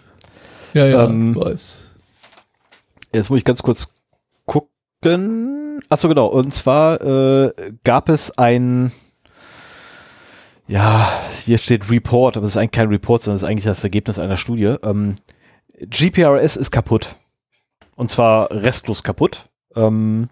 Ja, 0.74 0.86
ja, 0.86 1.06
ähm, 1.06 1.36
weiß. 1.36 1.90
Jetzt 3.14 3.30
muss 3.30 3.40
ich 3.40 3.46
ganz 3.46 3.64
kurz 3.64 3.96
gucken. 4.46 5.82
Achso, 5.90 6.08
genau. 6.08 6.28
Und 6.28 6.54
zwar 6.54 7.02
äh, 7.02 7.52
gab 7.84 8.10
es 8.10 8.38
ein, 8.38 8.92
ja, 10.68 11.10
hier 11.46 11.58
steht 11.58 11.90
Report, 11.90 12.38
aber 12.38 12.46
es 12.46 12.52
ist 12.52 12.58
eigentlich 12.58 12.72
kein 12.72 12.90
Report, 12.90 13.24
sondern 13.24 13.38
es 13.38 13.44
ist 13.44 13.50
eigentlich 13.50 13.66
das 13.66 13.84
Ergebnis 13.84 14.20
einer 14.20 14.38
Studie. 14.38 14.76
Ähm, 14.84 15.16
GPRS 15.80 16.58
ist 16.58 16.72
kaputt. 16.72 17.16
Und 17.96 18.12
zwar 18.12 18.52
restlos 18.52 19.02
kaputt. 19.02 19.46
Ähm, 19.76 20.30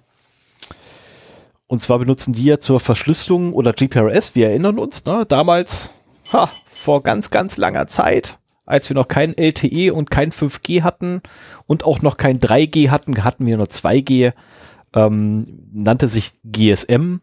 und 1.68 1.82
zwar 1.82 2.00
benutzen 2.00 2.36
ja 2.36 2.60
zur 2.60 2.80
Verschlüsselung 2.80 3.54
oder 3.54 3.74
GPRS, 3.74 4.36
wir 4.36 4.50
erinnern 4.50 4.78
uns, 4.78 5.06
ne, 5.06 5.26
damals, 5.28 5.90
ha, 6.32 6.50
vor 6.66 7.02
ganz, 7.02 7.32
ganz 7.32 7.58
langer 7.58 7.88
Zeit, 7.88 8.38
als 8.66 8.90
wir 8.90 8.96
noch 8.96 9.08
kein 9.08 9.36
LTE 9.36 9.92
und 9.92 10.12
kein 10.12 10.32
5G 10.32 10.84
hatten 10.84 11.22
und 11.66 11.84
auch 11.84 12.02
noch 12.02 12.18
kein 12.18 12.40
3G 12.40 12.90
hatten, 12.90 13.24
hatten 13.24 13.46
wir 13.46 13.58
nur 13.58 13.66
2G, 13.66 14.34
ähm, 14.94 15.68
nannte 15.74 16.08
sich 16.08 16.34
GSM. 16.44 17.22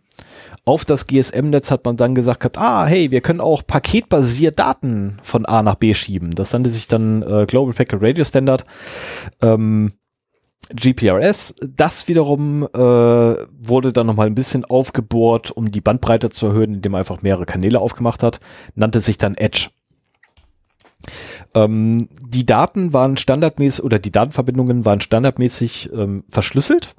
Auf 0.65 0.85
das 0.85 1.07
GSM-Netz 1.07 1.71
hat 1.71 1.85
man 1.85 1.97
dann 1.97 2.15
gesagt, 2.15 2.41
gehabt, 2.41 2.59
ah, 2.59 2.87
hey, 2.87 3.11
wir 3.11 3.21
können 3.21 3.41
auch 3.41 3.67
paketbasiert 3.67 4.59
Daten 4.59 5.19
von 5.23 5.47
A 5.47 5.63
nach 5.63 5.77
B 5.77 5.95
schieben. 5.95 6.35
Das 6.35 6.53
nannte 6.53 6.71
sich 6.71 6.89
dann 6.89 7.23
äh, 7.23 7.47
Global 7.47 7.73
Packet 7.73 8.03
Radio 8.03 8.25
Standard. 8.25 8.65
Ähm, 9.41 9.93
GPRS. 10.75 11.55
Das 11.61 12.09
wiederum 12.09 12.65
äh, 12.65 12.79
wurde 12.79 13.93
dann 13.93 14.07
nochmal 14.07 14.27
ein 14.27 14.35
bisschen 14.35 14.65
aufgebohrt, 14.65 15.51
um 15.51 15.71
die 15.71 15.81
Bandbreite 15.81 16.31
zu 16.31 16.49
erhöhen, 16.49 16.75
indem 16.75 16.93
man 16.93 17.01
einfach 17.01 17.23
mehrere 17.23 17.47
Kanäle 17.47 17.81
aufgemacht 17.81 18.23
hat. 18.23 18.41
Nannte 18.75 19.01
sich 19.01 19.19
dann 19.19 19.35
Edge. 19.35 19.69
Ähm, 21.55 22.09
die 22.27 22.47
Daten 22.47 22.93
waren 22.93 23.17
standardmäßig 23.17 23.83
oder 23.83 23.99
die 23.99 24.13
Datenverbindungen 24.13 24.85
waren 24.85 25.01
standardmäßig 25.01 25.91
ähm, 25.93 26.25
verschlüsselt 26.29 26.95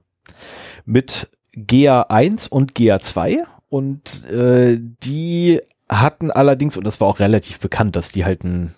mit 0.85 1.29
GA1 1.55 2.49
und 2.49 2.73
GA2 2.73 3.37
und 3.69 4.25
äh, 4.25 4.79
die 4.79 5.61
hatten 5.87 6.31
allerdings, 6.31 6.77
und 6.77 6.85
das 6.85 7.01
war 7.01 7.07
auch 7.07 7.19
relativ 7.19 7.59
bekannt, 7.59 7.95
dass 7.95 8.11
die 8.11 8.25
halt 8.25 8.43
ein, 8.43 8.73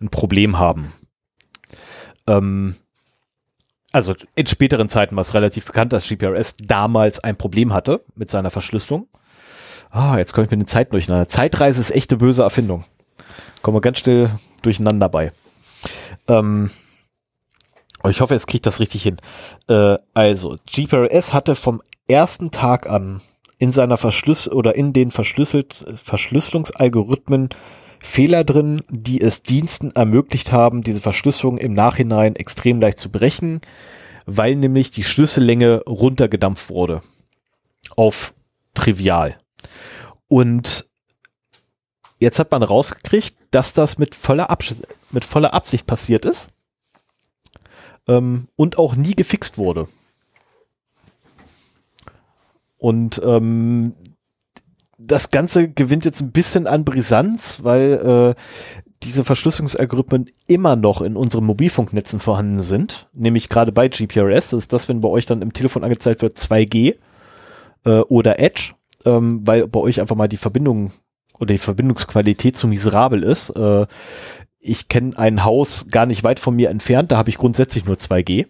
ein 0.00 0.10
Problem 0.10 0.58
haben. 0.58 0.92
Ähm, 2.26 2.76
also 3.92 4.14
in 4.34 4.46
späteren 4.46 4.88
Zeiten 4.88 5.16
war 5.16 5.20
es 5.20 5.34
relativ 5.34 5.66
bekannt, 5.66 5.92
dass 5.92 6.08
GPRS 6.08 6.56
damals 6.56 7.20
ein 7.20 7.36
Problem 7.36 7.72
hatte 7.72 8.02
mit 8.14 8.30
seiner 8.30 8.50
Verschlüsselung. 8.50 9.06
Ah, 9.90 10.16
jetzt 10.16 10.32
komme 10.32 10.46
ich 10.46 10.50
mit 10.50 10.60
den 10.60 10.66
Zeiten 10.66 10.92
durcheinander. 10.92 11.28
Zeitreise 11.28 11.80
ist 11.80 11.90
echt 11.90 12.10
eine 12.10 12.18
böse 12.18 12.42
Erfindung. 12.42 12.84
Kommen 13.60 13.76
wir 13.76 13.82
ganz 13.82 13.98
still 13.98 14.30
durcheinander 14.62 15.08
bei. 15.10 15.32
Ähm, 16.28 16.70
ich 18.08 18.20
hoffe, 18.20 18.34
jetzt 18.34 18.46
kriege 18.46 18.56
ich 18.56 18.62
das 18.62 18.80
richtig 18.80 19.02
hin. 19.02 19.18
Äh, 19.68 19.98
also, 20.14 20.56
GPRS 20.66 21.34
hatte 21.34 21.54
vom 21.54 21.82
ersten 22.08 22.50
Tag 22.50 22.88
an 22.88 23.20
in 23.58 23.70
seiner 23.70 23.96
Verschlüssel 23.96 24.52
oder 24.54 24.74
in 24.74 24.92
den 24.92 25.10
verschlüsselt 25.10 25.84
Verschlüsselungsalgorithmen 25.94 27.50
Fehler 28.02 28.42
drin, 28.42 28.82
die 28.90 29.20
es 29.20 29.42
Diensten 29.42 29.92
ermöglicht 29.92 30.50
haben, 30.50 30.82
diese 30.82 31.00
Verschlüsselung 31.00 31.56
im 31.56 31.72
Nachhinein 31.72 32.34
extrem 32.34 32.80
leicht 32.80 32.98
zu 32.98 33.10
brechen, 33.10 33.60
weil 34.26 34.56
nämlich 34.56 34.90
die 34.90 35.04
Schlüssellänge 35.04 35.82
runtergedampft 35.86 36.68
wurde 36.68 37.00
auf 37.96 38.34
trivial. 38.74 39.36
Und 40.26 40.90
jetzt 42.18 42.38
hat 42.40 42.50
man 42.50 42.62
rausgekriegt, 42.64 43.36
dass 43.52 43.72
das 43.72 43.98
mit 43.98 44.14
voller, 44.14 44.50
Abs 44.50 44.82
mit 45.10 45.24
voller 45.24 45.54
Absicht 45.54 45.86
passiert 45.86 46.24
ist 46.24 46.48
ähm, 48.08 48.48
und 48.56 48.78
auch 48.78 48.96
nie 48.96 49.14
gefixt 49.14 49.58
wurde. 49.58 49.86
Und 52.78 53.20
ähm, 53.24 53.94
das 55.06 55.30
Ganze 55.30 55.68
gewinnt 55.68 56.04
jetzt 56.04 56.20
ein 56.20 56.32
bisschen 56.32 56.66
an 56.66 56.84
Brisanz, 56.84 57.60
weil 57.62 58.34
äh, 58.36 58.40
diese 59.02 59.24
Verschlüsselungsalgorithmen 59.24 60.26
immer 60.46 60.76
noch 60.76 61.02
in 61.02 61.16
unseren 61.16 61.44
Mobilfunknetzen 61.44 62.20
vorhanden 62.20 62.62
sind, 62.62 63.08
nämlich 63.12 63.48
gerade 63.48 63.72
bei 63.72 63.88
GPRS, 63.88 64.50
das 64.50 64.64
ist 64.64 64.72
das, 64.72 64.88
wenn 64.88 65.00
bei 65.00 65.08
euch 65.08 65.26
dann 65.26 65.42
im 65.42 65.52
Telefon 65.52 65.84
angezeigt 65.84 66.22
wird 66.22 66.38
2G 66.38 66.96
äh, 67.84 67.90
oder 67.90 68.38
Edge, 68.38 68.74
ähm, 69.04 69.46
weil 69.46 69.66
bei 69.66 69.80
euch 69.80 70.00
einfach 70.00 70.16
mal 70.16 70.28
die 70.28 70.36
Verbindung 70.36 70.92
oder 71.38 71.54
die 71.54 71.58
Verbindungsqualität 71.58 72.56
zu 72.56 72.68
miserabel 72.68 73.24
ist. 73.24 73.50
Äh, 73.50 73.86
ich 74.60 74.88
kenne 74.88 75.18
ein 75.18 75.44
Haus 75.44 75.88
gar 75.90 76.06
nicht 76.06 76.22
weit 76.22 76.38
von 76.38 76.54
mir 76.54 76.70
entfernt, 76.70 77.10
da 77.10 77.16
habe 77.16 77.30
ich 77.30 77.38
grundsätzlich 77.38 77.84
nur 77.84 77.96
2G 77.96 78.46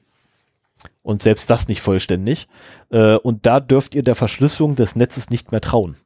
und 1.02 1.22
selbst 1.22 1.48
das 1.48 1.68
nicht 1.68 1.80
vollständig. 1.80 2.48
Äh, 2.90 3.16
und 3.16 3.46
da 3.46 3.60
dürft 3.60 3.94
ihr 3.94 4.02
der 4.02 4.14
Verschlüsselung 4.14 4.76
des 4.76 4.96
Netzes 4.96 5.30
nicht 5.30 5.52
mehr 5.52 5.62
trauen 5.62 5.96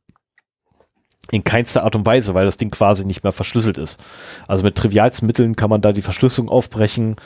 in 1.31 1.45
keinster 1.45 1.85
Art 1.85 1.97
und 1.97 2.07
Weise, 2.07 2.35
weil 2.35 2.47
das 2.47 2.57
Ding 2.57 2.71
quasi 2.71 3.05
nicht 3.05 3.23
mehr 3.25 3.33
verschlüsselt 3.33 3.79
ist. 3.79 4.01
Also 4.47 4.63
mit 4.63 4.77
trivialsten 4.77 5.27
Mitteln 5.27 5.57
kann 5.57 5.71
man 5.71 5.81
da 5.81 5.93
die 5.93 6.03
Verschlüsselung 6.03 6.49
aufbrechen. 6.49 7.17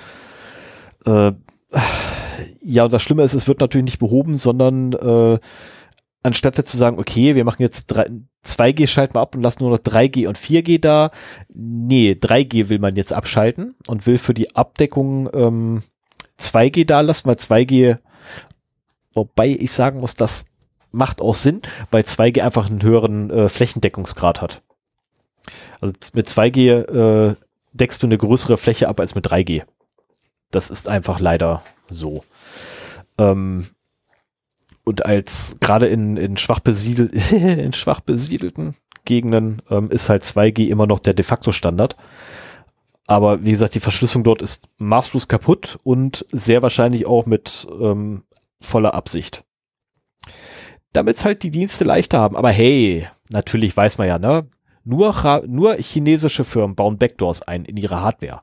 Äh, 1.07 1.33
ja, 2.63 2.85
und 2.85 2.93
das 2.93 3.03
Schlimme 3.03 3.23
ist, 3.23 3.35
es 3.35 3.49
wird 3.49 3.61
natürlich 3.61 3.85
nicht 3.85 3.99
behoben, 3.99 4.39
sondern 4.39 4.93
äh, 4.93 5.39
anstatt 6.23 6.59
jetzt 6.59 6.71
zu 6.71 6.77
sagen, 6.77 6.99
okay, 6.99 7.35
wir 7.35 7.45
machen 7.45 7.63
jetzt 7.63 7.87
3, 7.89 8.07
2G 8.45 8.87
schalten 8.87 9.15
wir 9.15 9.21
ab 9.21 9.35
und 9.35 9.43
lassen 9.43 9.63
nur 9.63 9.73
noch 9.73 9.79
3G 9.79 10.27
und 10.27 10.39
4G 10.39 10.81
da. 10.81 11.11
Nee, 11.53 12.17
3G 12.19 12.69
will 12.69 12.79
man 12.79 12.97
jetzt 12.97 13.13
abschalten 13.13 13.75
und 13.87 14.07
will 14.07 14.19
für 14.19 14.35
die 14.35 14.55
Abdeckung 14.57 15.29
ähm, 15.35 15.83
2G 16.39 16.87
da 16.87 17.03
lassen, 17.03 17.29
weil 17.29 17.37
2G, 17.37 17.99
wobei 19.15 19.49
ich 19.49 19.73
sagen 19.73 20.01
muss, 20.01 20.15
dass 20.15 20.47
macht 20.93 21.21
auch 21.21 21.35
Sinn, 21.35 21.63
weil 21.91 22.03
2G 22.03 22.43
einfach 22.43 22.69
einen 22.69 22.83
höheren 22.83 23.31
äh, 23.31 23.49
Flächendeckungsgrad 23.49 24.41
hat. 24.41 24.63
Also 25.81 25.95
mit 26.15 26.29
2G 26.29 27.31
äh, 27.31 27.35
deckst 27.73 28.03
du 28.03 28.07
eine 28.07 28.19
größere 28.19 28.57
Fläche 28.57 28.89
ab 28.89 29.01
als 29.01 29.15
mit 29.15 29.27
3G. 29.27 29.63
Das 30.51 30.71
ist 30.71 30.89
einfach 30.89 31.21
leider 31.21 31.63
so. 31.89 32.25
Ähm, 33.19 33.69
und 34.85 35.07
als 35.07 35.57
gerade 35.61 35.87
in, 35.87 36.17
in, 36.17 36.37
schwach 36.37 36.61
besiedel 36.61 37.09
in 37.33 37.73
schwach 37.73 38.01
besiedelten 38.01 38.75
Gegenden 39.05 39.63
ähm, 39.71 39.91
ist 39.91 40.09
halt 40.09 40.25
2G 40.25 40.69
immer 40.69 40.87
noch 40.87 40.99
der 40.99 41.15
de 41.15 41.25
facto 41.25 41.53
Standard. 41.53 41.97
Aber 43.07 43.45
wie 43.45 43.51
gesagt, 43.51 43.75
die 43.75 43.81
Verschlüsselung 43.81 44.25
dort 44.25 44.43
ist 44.43 44.69
maßlos 44.79 45.27
kaputt 45.27 45.79
und 45.83 46.25
sehr 46.31 46.63
wahrscheinlich 46.63 47.07
auch 47.07 47.27
mit 47.27 47.67
ähm, 47.81 48.23
voller 48.61 48.95
Absicht 48.95 49.45
damit 50.93 51.17
es 51.17 51.25
halt 51.25 51.43
die 51.43 51.51
Dienste 51.51 51.85
leichter 51.85 52.19
haben. 52.19 52.37
Aber 52.37 52.51
hey, 52.51 53.09
natürlich 53.29 53.77
weiß 53.77 53.99
man 53.99 54.09
ja, 54.09 54.19
ne? 54.19 54.49
Nur, 54.85 55.43
nur 55.47 55.75
chinesische 55.75 56.45
Firmen 56.45 56.75
bauen 56.75 56.99
Backdoors 56.99 57.43
ein 57.43 57.65
in 57.65 57.77
ihre 57.77 58.01
Hardware. 58.01 58.43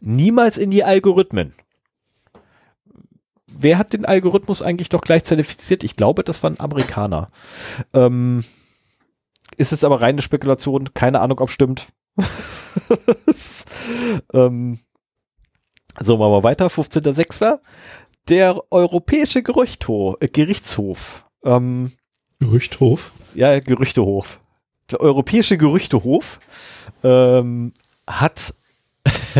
Niemals 0.00 0.58
in 0.58 0.70
die 0.70 0.84
Algorithmen. 0.84 1.54
Wer 3.46 3.78
hat 3.78 3.92
den 3.92 4.04
Algorithmus 4.04 4.62
eigentlich 4.62 4.88
doch 4.90 5.00
gleich 5.00 5.24
zertifiziert? 5.24 5.84
Ich 5.84 5.96
glaube, 5.96 6.24
das 6.24 6.42
waren 6.42 6.60
Amerikaner. 6.60 7.28
Ähm, 7.92 8.44
ist 9.56 9.72
es 9.72 9.84
aber 9.84 10.02
reine 10.02 10.22
Spekulation, 10.22 10.92
keine 10.92 11.20
Ahnung, 11.20 11.40
ob 11.40 11.50
stimmt. 11.50 11.86
ähm, 14.32 14.80
so, 16.00 16.16
machen 16.16 16.32
wir 16.32 16.42
weiter. 16.42 16.66
15.06. 16.66 17.60
Der 18.28 18.60
Europäische 18.70 19.42
Gerichtshof 19.42 21.23
ähm, 21.44 21.92
Gerüchthof? 22.40 23.12
Ja, 23.34 23.58
Gerüchtehof. 23.60 24.40
Der 24.90 25.00
Europäische 25.00 25.56
Gerüchtehof 25.56 26.38
ähm, 27.02 27.72
hat 28.06 28.54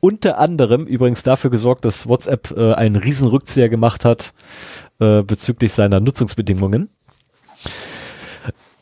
unter 0.00 0.38
anderem 0.38 0.86
übrigens 0.86 1.22
dafür 1.22 1.50
gesorgt, 1.50 1.84
dass 1.84 2.08
WhatsApp 2.08 2.52
äh, 2.56 2.74
einen 2.74 2.96
riesen 2.96 3.28
Rückzieher 3.28 3.68
gemacht 3.68 4.04
hat 4.04 4.34
äh, 4.98 5.22
bezüglich 5.22 5.72
seiner 5.72 6.00
Nutzungsbedingungen. 6.00 6.90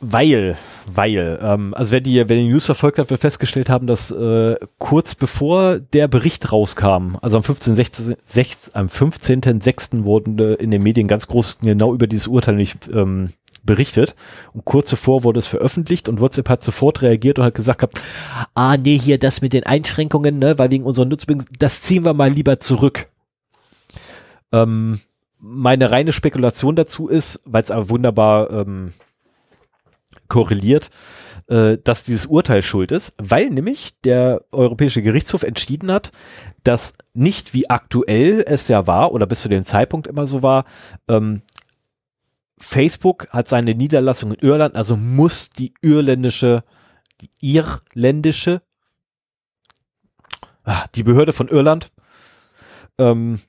Weil, 0.03 0.57
weil, 0.87 1.39
ähm, 1.43 1.75
also 1.75 1.93
wer 1.93 2.01
die, 2.01 2.17
wer 2.17 2.37
die 2.37 2.49
News 2.49 2.65
verfolgt 2.65 2.99
hat, 2.99 3.11
wird 3.11 3.21
festgestellt 3.21 3.69
haben, 3.69 3.87
dass 3.87 4.11
äh, 4.11 4.57
kurz 4.79 5.15
bevor 5.15 5.79
der 5.79 6.09
Bericht 6.09 6.53
rauskam, 6.53 7.17
also 7.21 7.37
am 7.37 7.43
15. 7.43 7.75
16, 7.75 8.17
16, 8.25 8.75
am 8.75 8.87
15.06. 8.87 10.05
wurden 10.05 10.39
äh, 10.39 10.55
in 10.55 10.71
den 10.71 10.83
Medien 10.83 11.07
ganz 11.07 11.27
groß 11.27 11.59
genau 11.59 11.93
über 11.93 12.07
dieses 12.07 12.29
Urteil 12.29 12.57
nicht 12.57 12.89
ähm, 12.91 13.31
berichtet 13.63 14.15
und 14.55 14.65
kurz 14.65 14.89
zuvor 14.89 15.23
wurde 15.23 15.39
es 15.39 15.47
veröffentlicht 15.47 16.09
und 16.09 16.19
WhatsApp 16.19 16.49
hat 16.49 16.63
sofort 16.63 17.03
reagiert 17.03 17.39
und 17.39 17.45
hat 17.45 17.55
gesagt 17.55 17.81
gehabt, 17.81 18.01
ah 18.55 18.79
nee, 18.79 18.99
hier 18.99 19.19
das 19.19 19.43
mit 19.43 19.53
den 19.53 19.65
Einschränkungen, 19.65 20.39
ne, 20.39 20.59
weil 20.59 20.71
wegen 20.71 20.85
unserer 20.85 21.05
Nutzung, 21.05 21.45
das 21.59 21.83
ziehen 21.83 22.07
wir 22.07 22.15
mal 22.15 22.33
lieber 22.33 22.59
zurück. 22.59 23.09
Ähm, 24.51 25.01
meine 25.39 25.91
reine 25.91 26.13
Spekulation 26.13 26.75
dazu 26.75 27.09
ist, 27.09 27.43
weil 27.45 27.63
es 27.63 27.71
aber 27.71 27.91
wunderbar 27.91 28.51
ähm, 28.51 28.93
korreliert, 30.31 30.89
äh, 31.49 31.77
dass 31.85 32.05
dieses 32.05 32.25
Urteil 32.27 32.63
schuld 32.63 32.93
ist, 32.93 33.15
weil 33.19 33.51
nämlich 33.51 34.01
der 34.01 34.43
Europäische 34.53 35.03
Gerichtshof 35.03 35.43
entschieden 35.43 35.93
hat, 35.93 36.11
dass 36.63 36.95
nicht 37.13 37.53
wie 37.53 37.69
aktuell 37.69 38.43
es 38.47 38.69
ja 38.69 38.87
war 38.87 39.13
oder 39.13 39.27
bis 39.27 39.43
zu 39.43 39.51
dem 39.51 39.65
Zeitpunkt 39.65 40.07
immer 40.07 40.27
so 40.27 40.43
war, 40.43 40.65
ähm, 41.09 41.43
Facebook 42.59 43.29
hat 43.31 43.49
seine 43.49 43.75
Niederlassung 43.75 44.33
in 44.33 44.47
Irland, 44.47 44.77
also 44.77 44.97
muss 44.97 45.51
die 45.51 45.75
irländische, 45.83 46.63
die 47.21 47.31
irländische, 47.41 48.63
ah, 50.65 50.85
die 50.95 51.03
Behörde 51.03 51.33
von 51.33 51.49
Irland 51.49 51.91
ähm, 52.99 53.41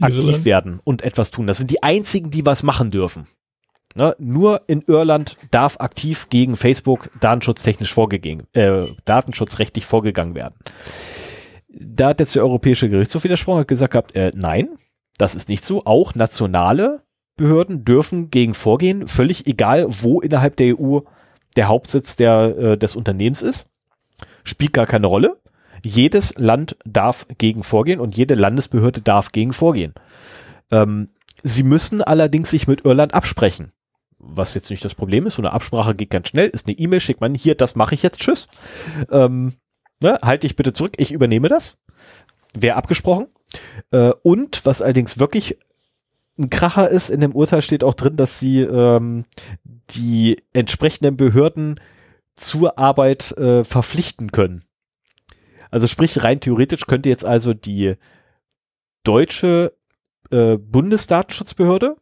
aktiv 0.00 0.24
Irland? 0.24 0.44
werden 0.44 0.80
und 0.84 1.02
etwas 1.02 1.30
tun. 1.30 1.46
Das 1.46 1.58
sind 1.58 1.70
die 1.70 1.82
einzigen, 1.82 2.30
die 2.30 2.46
was 2.46 2.62
machen 2.62 2.90
dürfen. 2.90 3.26
Ne? 3.94 4.14
Nur 4.18 4.62
in 4.68 4.82
Irland 4.86 5.36
darf 5.50 5.76
aktiv 5.80 6.28
gegen 6.30 6.56
Facebook 6.56 7.10
datenschutztechnisch 7.20 7.92
vorgegangen, 7.92 8.46
äh, 8.52 8.86
datenschutzrechtlich 9.04 9.84
vorgegangen 9.84 10.34
werden. 10.34 10.54
Da 11.68 12.08
hat 12.08 12.20
jetzt 12.20 12.34
der 12.34 12.44
Europäische 12.44 12.88
Gerichtshof 12.88 13.24
widersprochen, 13.24 13.60
hat 13.60 13.68
gesagt 13.68 13.92
gehabt, 13.92 14.14
äh, 14.14 14.32
nein, 14.34 14.68
das 15.18 15.34
ist 15.34 15.48
nicht 15.48 15.64
so. 15.64 15.84
Auch 15.84 16.14
nationale 16.14 17.02
Behörden 17.36 17.84
dürfen 17.84 18.30
gegen 18.30 18.54
vorgehen, 18.54 19.06
völlig 19.06 19.46
egal, 19.46 19.86
wo 19.88 20.20
innerhalb 20.20 20.56
der 20.56 20.78
EU 20.78 21.00
der 21.56 21.68
Hauptsitz 21.68 22.16
der, 22.16 22.56
äh, 22.58 22.78
des 22.78 22.96
Unternehmens 22.96 23.42
ist. 23.42 23.68
Spielt 24.44 24.72
gar 24.72 24.86
keine 24.86 25.06
Rolle. 25.06 25.40
Jedes 25.82 26.34
Land 26.36 26.76
darf 26.84 27.26
gegen 27.38 27.62
vorgehen 27.62 28.00
und 28.00 28.16
jede 28.16 28.34
Landesbehörde 28.34 29.00
darf 29.00 29.32
gegen 29.32 29.52
vorgehen. 29.52 29.94
Ähm, 30.70 31.08
sie 31.42 31.62
müssen 31.62 32.02
allerdings 32.02 32.50
sich 32.50 32.68
mit 32.68 32.84
Irland 32.84 33.14
absprechen. 33.14 33.72
Was 34.22 34.54
jetzt 34.54 34.70
nicht 34.70 34.84
das 34.84 34.94
Problem 34.94 35.26
ist, 35.26 35.36
so 35.36 35.42
eine 35.42 35.52
Absprache 35.52 35.94
geht 35.94 36.10
ganz 36.10 36.28
schnell, 36.28 36.48
ist 36.48 36.66
eine 36.66 36.78
E-Mail, 36.78 37.00
schickt 37.00 37.22
man 37.22 37.34
hier, 37.34 37.54
das 37.54 37.74
mache 37.74 37.94
ich 37.94 38.02
jetzt, 38.02 38.20
tschüss. 38.20 38.48
Ähm, 39.10 39.54
ne, 40.02 40.18
halt 40.22 40.42
dich 40.42 40.56
bitte 40.56 40.72
zurück, 40.72 40.94
ich 40.98 41.10
übernehme 41.10 41.48
das. 41.48 41.76
Wäre 42.54 42.76
abgesprochen. 42.76 43.28
Äh, 43.92 44.12
und 44.22 44.64
was 44.66 44.82
allerdings 44.82 45.18
wirklich 45.18 45.58
ein 46.38 46.50
Kracher 46.50 46.88
ist, 46.88 47.10
in 47.10 47.20
dem 47.20 47.34
Urteil 47.34 47.62
steht 47.62 47.84
auch 47.84 47.94
drin, 47.94 48.16
dass 48.16 48.38
sie 48.38 48.60
ähm, 48.60 49.24
die 49.90 50.42
entsprechenden 50.52 51.16
Behörden 51.16 51.80
zur 52.34 52.78
Arbeit 52.78 53.32
äh, 53.32 53.64
verpflichten 53.64 54.32
können. 54.32 54.64
Also 55.70 55.86
sprich, 55.86 56.22
rein 56.24 56.40
theoretisch 56.40 56.86
könnte 56.86 57.08
jetzt 57.08 57.24
also 57.24 57.54
die 57.54 57.94
deutsche 59.04 59.74
äh, 60.30 60.56
Bundesdatenschutzbehörde 60.56 61.96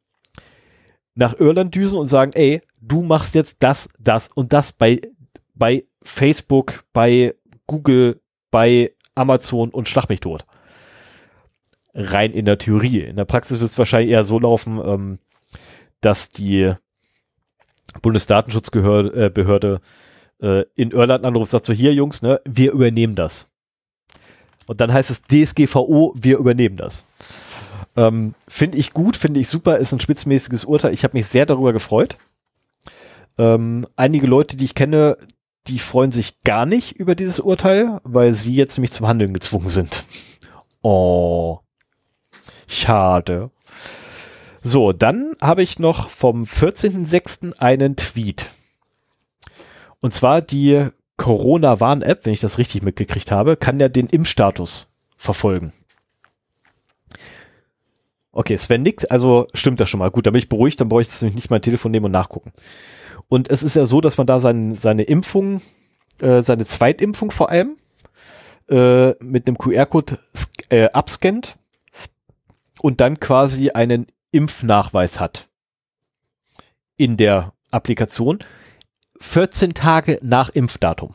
nach 1.19 1.39
Irland 1.41 1.75
düsen 1.75 1.99
und 1.99 2.07
sagen, 2.07 2.31
ey, 2.35 2.61
du 2.81 3.03
machst 3.03 3.35
jetzt 3.35 3.57
das, 3.59 3.89
das 3.99 4.29
und 4.29 4.53
das 4.53 4.71
bei, 4.71 5.01
bei 5.55 5.85
Facebook, 6.01 6.85
bei 6.93 7.35
Google, 7.67 8.21
bei 8.53 8.93
Amazon 9.17 9.71
und 9.71 9.89
schlag 9.89 10.09
mich 10.09 10.21
tot. 10.21 10.47
Rein 11.93 12.33
in 12.33 12.45
der 12.45 12.59
Theorie. 12.59 13.01
In 13.01 13.17
der 13.17 13.25
Praxis 13.25 13.59
wird 13.59 13.73
es 13.73 13.79
wahrscheinlich 13.79 14.13
eher 14.13 14.23
so 14.23 14.39
laufen, 14.39 14.81
ähm, 14.85 15.19
dass 16.01 16.31
die 16.31 16.73
Bundesdatenschutzbehörde 18.01 19.81
äh, 20.41 20.47
äh, 20.47 20.65
in 20.77 20.93
Irland 20.93 21.25
anruft 21.25 21.47
und 21.47 21.51
sagt 21.51 21.65
so, 21.65 21.73
hier 21.73 21.95
Jungs, 21.95 22.23
ne, 22.23 22.41
wir 22.45 22.71
übernehmen 22.71 23.17
das. 23.17 23.49
Und 24.67 24.81
dann 24.81 24.93
heißt 24.93 25.11
es 25.11 25.23
DSGVO, 25.23 26.15
wir 26.17 26.39
übernehmen 26.39 26.77
das. 26.77 27.05
Ähm, 27.99 28.35
finde 28.47 28.79
ich 28.79 28.93
gut, 28.93 29.17
finde 29.17 29.41
ich 29.41 29.49
super, 29.49 29.79
ist 29.79 29.91
ein 29.93 29.99
spitzmäßiges 29.99 30.65
Urteil. 30.65 30.95
Ich 30.95 31.03
habe 31.03 31.17
mich 31.17 31.27
sehr 31.27 31.47
darüber 31.47 31.73
gefreut. 31.73 32.17
Ähm, 33.37 33.89
einige 33.97 34.29
Leute, 34.29 34.57
die 34.57 34.67
ich 34.67 34.77
kenne, 34.77 35.19
die 35.67 35.81
freuen 35.81 36.13
sich 36.13 36.41
gar 36.43 36.65
nicht 36.65 36.93
über 36.93 37.17
dieses 37.17 37.41
Urteil, 37.41 38.01
weil 38.05 38.35
sie 38.35 38.55
jetzt 38.55 38.79
nämlich 38.79 38.93
zum 38.93 39.09
Handeln 39.09 39.35
gezwungen 39.35 39.69
sind. 39.69 40.05
Oh, 40.81 41.59
schade. 42.69 43.51
So, 44.63 44.93
dann 44.93 45.35
habe 45.41 45.65
ich 45.65 45.81
noch 45.81 46.09
vom 46.09 46.45
14.06. 46.45 47.59
einen 47.59 47.97
Tweet. 47.97 48.47
Und 49.99 50.15
zwar 50.15 50.41
die 50.41 50.87
Corona-Warn-App, 51.17 52.25
wenn 52.25 52.33
ich 52.33 52.41
das 52.41 52.59
richtig 52.59 52.83
mitgekriegt 52.83 53.33
habe, 53.33 53.57
kann 53.57 53.81
ja 53.81 53.89
den 53.89 54.07
Impfstatus 54.07 54.87
verfolgen. 55.17 55.73
Okay, 58.39 58.57
Sven 58.57 58.83
nickt, 58.83 59.11
also 59.11 59.49
stimmt 59.53 59.81
das 59.81 59.89
schon 59.89 59.99
mal. 59.99 60.13
Gut, 60.13 60.25
dann 60.25 60.33
bin 60.33 60.39
ich 60.39 60.49
beruhigt, 60.49 60.81
dann 60.81 60.89
brauche 60.89 61.03
ich 61.03 61.09
jetzt 61.09 61.23
nicht 61.23 61.51
mein 61.51 61.61
Telefon 61.61 61.91
nehmen 61.91 62.07
und 62.07 62.13
nachgucken. 62.13 62.53
Und 63.27 63.51
es 63.51 63.65
ist 63.65 63.75
ja 63.75 63.85
so, 63.85 64.01
dass 64.01 64.17
man 64.17 64.29
da 64.29 64.39
sein, 64.39 64.77
seine 64.79 65.03
Impfung, 65.03 65.61
äh, 66.21 66.41
seine 66.41 66.65
Zweitimpfung 66.65 67.33
vor 67.33 67.51
allem, 67.51 67.79
äh, 68.71 69.09
mit 69.25 69.49
einem 69.49 69.59
QR-Code 69.59 70.21
äh, 70.69 70.85
abscannt 70.91 71.57
und 72.81 73.01
dann 73.01 73.19
quasi 73.19 73.71
einen 73.71 74.07
Impfnachweis 74.31 75.19
hat 75.19 75.49
in 76.97 77.17
der 77.17 77.55
Applikation 77.73 78.39
14 79.19 79.75
Tage 79.75 80.21
nach 80.23 80.51
Impfdatum. 80.51 81.13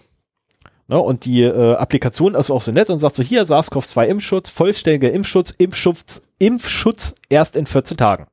Ne, 0.87 0.99
und 0.99 1.23
die 1.23 1.43
äh, 1.43 1.75
Applikation 1.75 2.35
ist 2.35 2.51
auch 2.51 2.61
so 2.61 2.71
nett 2.71 2.89
und 2.89 2.99
sagt 2.99 3.15
so, 3.15 3.23
hier 3.23 3.45
SARS-CoV-2 3.45 4.05
Impfschutz, 4.05 4.49
vollständiger 4.49 5.13
Impfschutz, 5.13 5.51
Impfschutz, 5.51 6.23
Impfschutz 6.39 7.15
erst 7.29 7.55
in 7.55 7.65
14 7.65 7.95
Tagen. 7.95 8.27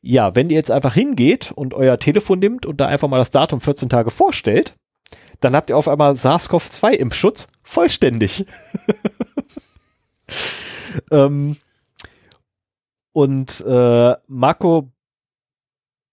Ja, 0.00 0.34
wenn 0.34 0.48
ihr 0.48 0.56
jetzt 0.56 0.70
einfach 0.70 0.94
hingeht 0.94 1.52
und 1.52 1.74
euer 1.74 1.98
Telefon 1.98 2.38
nimmt 2.38 2.64
und 2.64 2.80
da 2.80 2.86
einfach 2.86 3.08
mal 3.08 3.18
das 3.18 3.30
Datum 3.30 3.60
14 3.60 3.90
Tage 3.90 4.10
vorstellt, 4.10 4.76
dann 5.40 5.54
habt 5.54 5.68
ihr 5.68 5.76
auf 5.76 5.88
einmal 5.88 6.14
SARS-CoV-2 6.14 6.92
Impfschutz 6.92 7.48
vollständig. 7.62 8.46
ähm, 11.10 11.56
und 13.12 13.60
äh, 13.66 14.14
Marco 14.26 14.90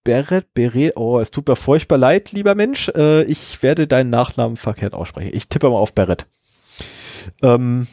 Beret, 0.07 0.53
Beret, 0.53 0.95
oh, 0.95 1.19
es 1.19 1.31
tut 1.31 1.49
mir 1.49 1.57
furchtbar 1.57 1.97
leid, 1.97 2.31
lieber 2.31 2.55
Mensch. 2.55 2.87
Äh, 2.95 3.23
ich 3.23 3.61
werde 3.61 3.87
deinen 3.87 4.09
Nachnamen 4.09 4.55
verkehrt 4.55 4.93
aussprechen. 4.93 5.31
Ich 5.33 5.49
tippe 5.49 5.69
mal 5.69 5.75
auf 5.75 5.93
Beret. 5.93 6.27
Ähm, 7.41 7.87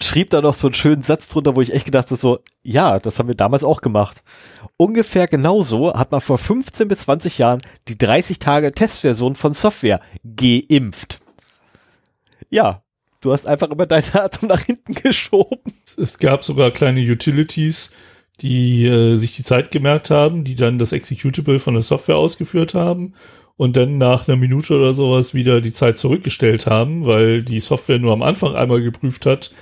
schrieb 0.00 0.30
da 0.30 0.40
noch 0.40 0.54
so 0.54 0.66
einen 0.66 0.74
schönen 0.74 1.04
Satz 1.04 1.28
drunter, 1.28 1.54
wo 1.54 1.60
ich 1.60 1.72
echt 1.72 1.84
gedacht 1.84 2.06
habe, 2.06 2.16
so, 2.16 2.40
ja, 2.64 2.98
das 2.98 3.20
haben 3.20 3.28
wir 3.28 3.36
damals 3.36 3.62
auch 3.62 3.80
gemacht. 3.80 4.24
Ungefähr 4.76 5.28
genauso 5.28 5.94
hat 5.94 6.10
man 6.10 6.20
vor 6.20 6.38
15 6.38 6.88
bis 6.88 7.02
20 7.02 7.38
Jahren 7.38 7.60
die 7.86 7.96
30 7.96 8.40
Tage 8.40 8.72
Testversion 8.72 9.36
von 9.36 9.54
Software 9.54 10.00
geimpft. 10.24 11.20
Ja, 12.50 12.82
du 13.20 13.32
hast 13.32 13.46
einfach 13.46 13.70
immer 13.70 13.86
dein 13.86 14.02
Datum 14.12 14.48
nach 14.48 14.62
hinten 14.62 14.94
geschoben. 15.02 15.72
Es 15.96 16.18
gab 16.18 16.42
sogar 16.42 16.72
kleine 16.72 17.00
Utilities, 17.00 17.92
die 18.42 18.84
äh, 18.86 19.16
sich 19.16 19.36
die 19.36 19.42
Zeit 19.42 19.70
gemerkt 19.70 20.10
haben, 20.10 20.44
die 20.44 20.54
dann 20.54 20.78
das 20.78 20.92
Executable 20.92 21.58
von 21.58 21.74
der 21.74 21.82
Software 21.82 22.16
ausgeführt 22.16 22.74
haben 22.74 23.14
und 23.56 23.76
dann 23.76 23.98
nach 23.98 24.28
einer 24.28 24.36
Minute 24.36 24.76
oder 24.76 24.92
sowas 24.92 25.34
wieder 25.34 25.60
die 25.60 25.72
Zeit 25.72 25.98
zurückgestellt 25.98 26.66
haben, 26.66 27.06
weil 27.06 27.42
die 27.42 27.60
Software 27.60 27.98
nur 27.98 28.12
am 28.12 28.22
Anfang 28.22 28.54
einmal 28.54 28.82
geprüft 28.82 29.26
hat, 29.26 29.52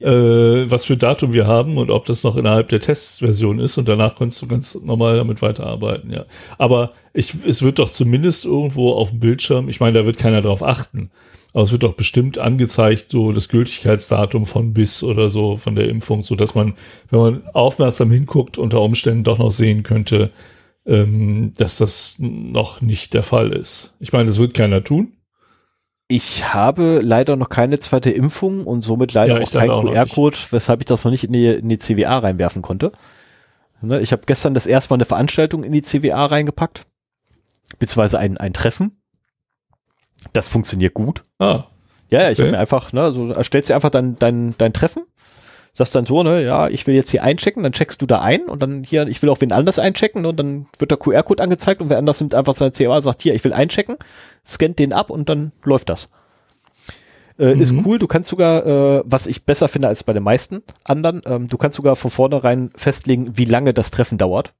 äh, 0.00 0.70
was 0.70 0.86
für 0.86 0.96
Datum 0.96 1.32
wir 1.32 1.46
haben 1.46 1.78
und 1.78 1.90
ob 1.90 2.06
das 2.06 2.24
noch 2.24 2.36
innerhalb 2.36 2.68
der 2.70 2.80
Testversion 2.80 3.58
ist 3.58 3.76
und 3.78 3.88
danach 3.88 4.16
kannst 4.16 4.40
du 4.40 4.48
ganz 4.48 4.74
normal 4.82 5.16
damit 5.16 5.42
weiterarbeiten, 5.42 6.10
ja. 6.12 6.24
Aber 6.58 6.92
ich, 7.12 7.34
es 7.46 7.62
wird 7.62 7.78
doch 7.78 7.90
zumindest 7.90 8.46
irgendwo 8.46 8.92
auf 8.92 9.10
dem 9.10 9.20
Bildschirm, 9.20 9.68
ich 9.68 9.80
meine, 9.80 9.98
da 9.98 10.06
wird 10.06 10.18
keiner 10.18 10.40
drauf 10.40 10.62
achten, 10.62 11.10
aber 11.52 11.64
es 11.64 11.72
wird 11.72 11.82
doch 11.82 11.94
bestimmt 11.94 12.38
angezeigt, 12.38 13.10
so 13.10 13.32
das 13.32 13.48
Gültigkeitsdatum 13.48 14.46
von 14.46 14.72
bis 14.72 15.02
oder 15.02 15.28
so 15.28 15.56
von 15.56 15.74
der 15.74 15.88
Impfung, 15.88 16.22
so 16.22 16.34
dass 16.34 16.54
man, 16.54 16.74
wenn 17.10 17.20
man 17.20 17.42
aufmerksam 17.52 18.10
hinguckt, 18.10 18.56
unter 18.56 18.80
Umständen 18.80 19.24
doch 19.24 19.38
noch 19.38 19.50
sehen 19.50 19.82
könnte, 19.82 20.30
ähm, 20.86 21.52
dass 21.56 21.78
das 21.78 22.16
noch 22.18 22.80
nicht 22.80 23.14
der 23.14 23.22
Fall 23.22 23.52
ist. 23.52 23.94
Ich 24.00 24.12
meine, 24.12 24.26
das 24.26 24.38
wird 24.38 24.54
keiner 24.54 24.82
tun. 24.82 25.12
Ich 26.12 26.52
habe 26.52 26.98
leider 27.04 27.36
noch 27.36 27.48
keine 27.50 27.78
zweite 27.78 28.10
Impfung 28.10 28.66
und 28.66 28.82
somit 28.82 29.12
leider 29.14 29.36
Ja, 29.38 29.42
auch 29.46 29.50
keinen 29.52 29.70
QR-Code, 29.92 30.36
weshalb 30.50 30.80
ich 30.80 30.86
das 30.86 31.04
noch 31.04 31.12
nicht 31.12 31.22
in 31.22 31.32
die, 31.32 31.46
in 31.46 31.68
die 31.68 31.78
CWA 31.78 32.18
reinwerfen 32.18 32.62
konnte. 32.62 32.90
Ne, 33.80 34.00
ich 34.00 34.10
habe 34.10 34.22
gestern 34.26 34.52
das 34.52 34.66
erste 34.66 34.90
Mal 34.90 34.96
eine 34.96 35.04
Veranstaltung 35.04 35.62
in 35.62 35.72
die 35.72 35.82
CWA 35.82 36.26
reingepackt, 36.26 36.82
beziehungsweise 37.78 38.18
ein, 38.18 38.38
ein 38.38 38.52
Treffen. 38.52 39.00
Das 40.32 40.48
funktioniert 40.48 40.94
gut. 40.94 41.22
Ah, 41.38 41.64
Ja, 42.10 42.22
ja, 42.22 42.30
ich 42.30 42.38
Okay. 42.38 42.42
habe 42.42 42.50
mir 42.50 42.58
einfach, 42.58 42.92
ne, 42.92 43.12
so 43.12 43.30
erstellst 43.30 43.70
dir 43.70 43.76
einfach 43.76 43.90
dein, 43.90 44.18
dein, 44.18 44.56
dein 44.58 44.72
Treffen, 44.72 45.04
sagst 45.80 45.94
dann 45.94 46.06
so, 46.06 46.22
ne, 46.22 46.44
ja, 46.44 46.68
ich 46.68 46.86
will 46.86 46.94
jetzt 46.94 47.10
hier 47.10 47.22
einchecken, 47.22 47.62
dann 47.62 47.72
checkst 47.72 48.00
du 48.02 48.06
da 48.06 48.20
ein 48.20 48.42
und 48.42 48.60
dann 48.60 48.84
hier, 48.84 49.06
ich 49.08 49.20
will 49.22 49.30
auch 49.30 49.40
wen 49.40 49.50
anders 49.50 49.78
einchecken 49.78 50.26
und 50.26 50.38
dann 50.38 50.66
wird 50.78 50.90
der 50.90 50.98
QR-Code 50.98 51.42
angezeigt 51.42 51.80
und 51.80 51.90
wer 51.90 51.98
anders 51.98 52.20
nimmt 52.20 52.34
einfach 52.34 52.54
seine 52.54 52.72
CA, 52.72 53.00
sagt 53.00 53.22
hier, 53.22 53.34
ich 53.34 53.42
will 53.44 53.52
einchecken, 53.52 53.96
scannt 54.46 54.78
den 54.78 54.92
ab 54.92 55.10
und 55.10 55.28
dann 55.28 55.52
läuft 55.64 55.88
das. 55.88 56.08
Äh, 57.38 57.54
mhm. 57.54 57.62
Ist 57.62 57.74
cool. 57.86 57.98
Du 57.98 58.06
kannst 58.06 58.28
sogar, 58.28 58.66
äh, 58.66 59.02
was 59.06 59.26
ich 59.26 59.46
besser 59.46 59.68
finde 59.68 59.88
als 59.88 60.04
bei 60.04 60.12
den 60.12 60.22
meisten 60.22 60.62
anderen, 60.84 61.22
ähm, 61.24 61.48
du 61.48 61.56
kannst 61.56 61.76
sogar 61.76 61.96
von 61.96 62.10
vornherein 62.10 62.70
festlegen, 62.76 63.38
wie 63.38 63.46
lange 63.46 63.72
das 63.72 63.90
Treffen 63.90 64.18
dauert. 64.18 64.52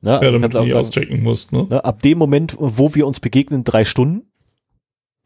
Ne? 0.00 0.10
Ja, 0.10 0.18
also 0.18 0.32
damit 0.32 0.54
du 0.54 0.60
nie 0.60 0.74
auschecken 0.74 1.22
musst. 1.22 1.52
Ne? 1.52 1.66
ne? 1.68 1.84
Ab 1.84 2.02
dem 2.02 2.18
Moment, 2.18 2.54
wo 2.58 2.94
wir 2.94 3.06
uns 3.06 3.18
begegnen, 3.18 3.64
drei 3.64 3.84
Stunden. 3.84 4.30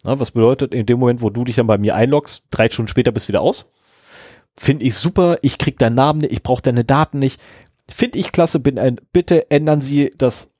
Ne? 0.04 0.18
Was 0.18 0.30
bedeutet, 0.30 0.72
in 0.72 0.86
dem 0.86 0.98
Moment, 0.98 1.20
wo 1.20 1.28
du 1.28 1.44
dich 1.44 1.56
dann 1.56 1.66
bei 1.66 1.76
mir 1.76 1.94
einloggst, 1.94 2.44
drei 2.50 2.70
Stunden 2.70 2.88
später 2.88 3.12
bist 3.12 3.28
du 3.28 3.28
wieder 3.28 3.42
aus. 3.42 3.66
Finde 4.58 4.84
ich 4.84 4.94
super. 4.96 5.38
Ich 5.42 5.56
krieg 5.56 5.78
deinen 5.78 5.94
Namen 5.94 6.20
nicht, 6.20 6.32
ich 6.32 6.42
brauche 6.42 6.62
deine 6.62 6.84
Daten 6.84 7.20
nicht. 7.20 7.40
Finde 7.88 8.18
ich 8.18 8.32
klasse. 8.32 8.58
Bin 8.58 8.78
ein, 8.78 9.00
bitte 9.12 9.50
ändern 9.50 9.80
Sie 9.80 10.12
das 10.18 10.50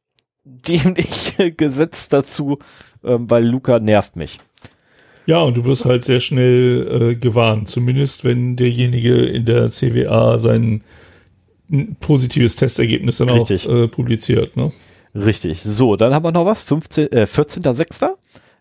dämliche 0.44 1.53
Gesetz 1.57 2.09
dazu, 2.09 2.59
ähm, 3.05 3.28
weil 3.28 3.44
Luca 3.44 3.80
nervt 3.80 4.16
mich. 4.16 4.38
Ja, 5.26 5.40
und 5.40 5.57
du 5.57 5.64
wirst 5.64 5.84
halt 5.84 6.05
sehr 6.05 6.20
schnell 6.20 7.11
äh, 7.11 7.14
gewarnt, 7.16 7.68
zumindest 7.68 8.24
wenn 8.24 8.57
derjenige 8.57 9.16
in 9.16 9.44
der 9.44 9.68
CWA 9.70 10.38
sein 10.38 10.82
positives 12.01 12.57
Testergebnis 12.57 13.18
dann 13.18 13.28
Richtig. 13.28 13.68
auch 13.68 13.74
äh, 13.74 13.88
publiziert. 13.88 14.57
Ne? 14.57 14.72
Richtig. 15.14 15.62
So, 15.62 15.96
dann 15.96 16.14
haben 16.14 16.24
wir 16.24 16.32
noch 16.32 16.46
was. 16.46 16.62
15, 16.62 17.12
äh, 17.12 17.24
14.06. 17.24 18.11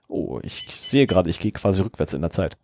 Oh, 0.10 0.40
ich 0.44 0.66
sehe 0.70 1.08
gerade, 1.08 1.30
ich 1.30 1.40
gehe 1.40 1.52
quasi 1.52 1.82
rückwärts 1.82 2.14
in 2.14 2.22
der 2.22 2.32
Zeit. 2.32 2.58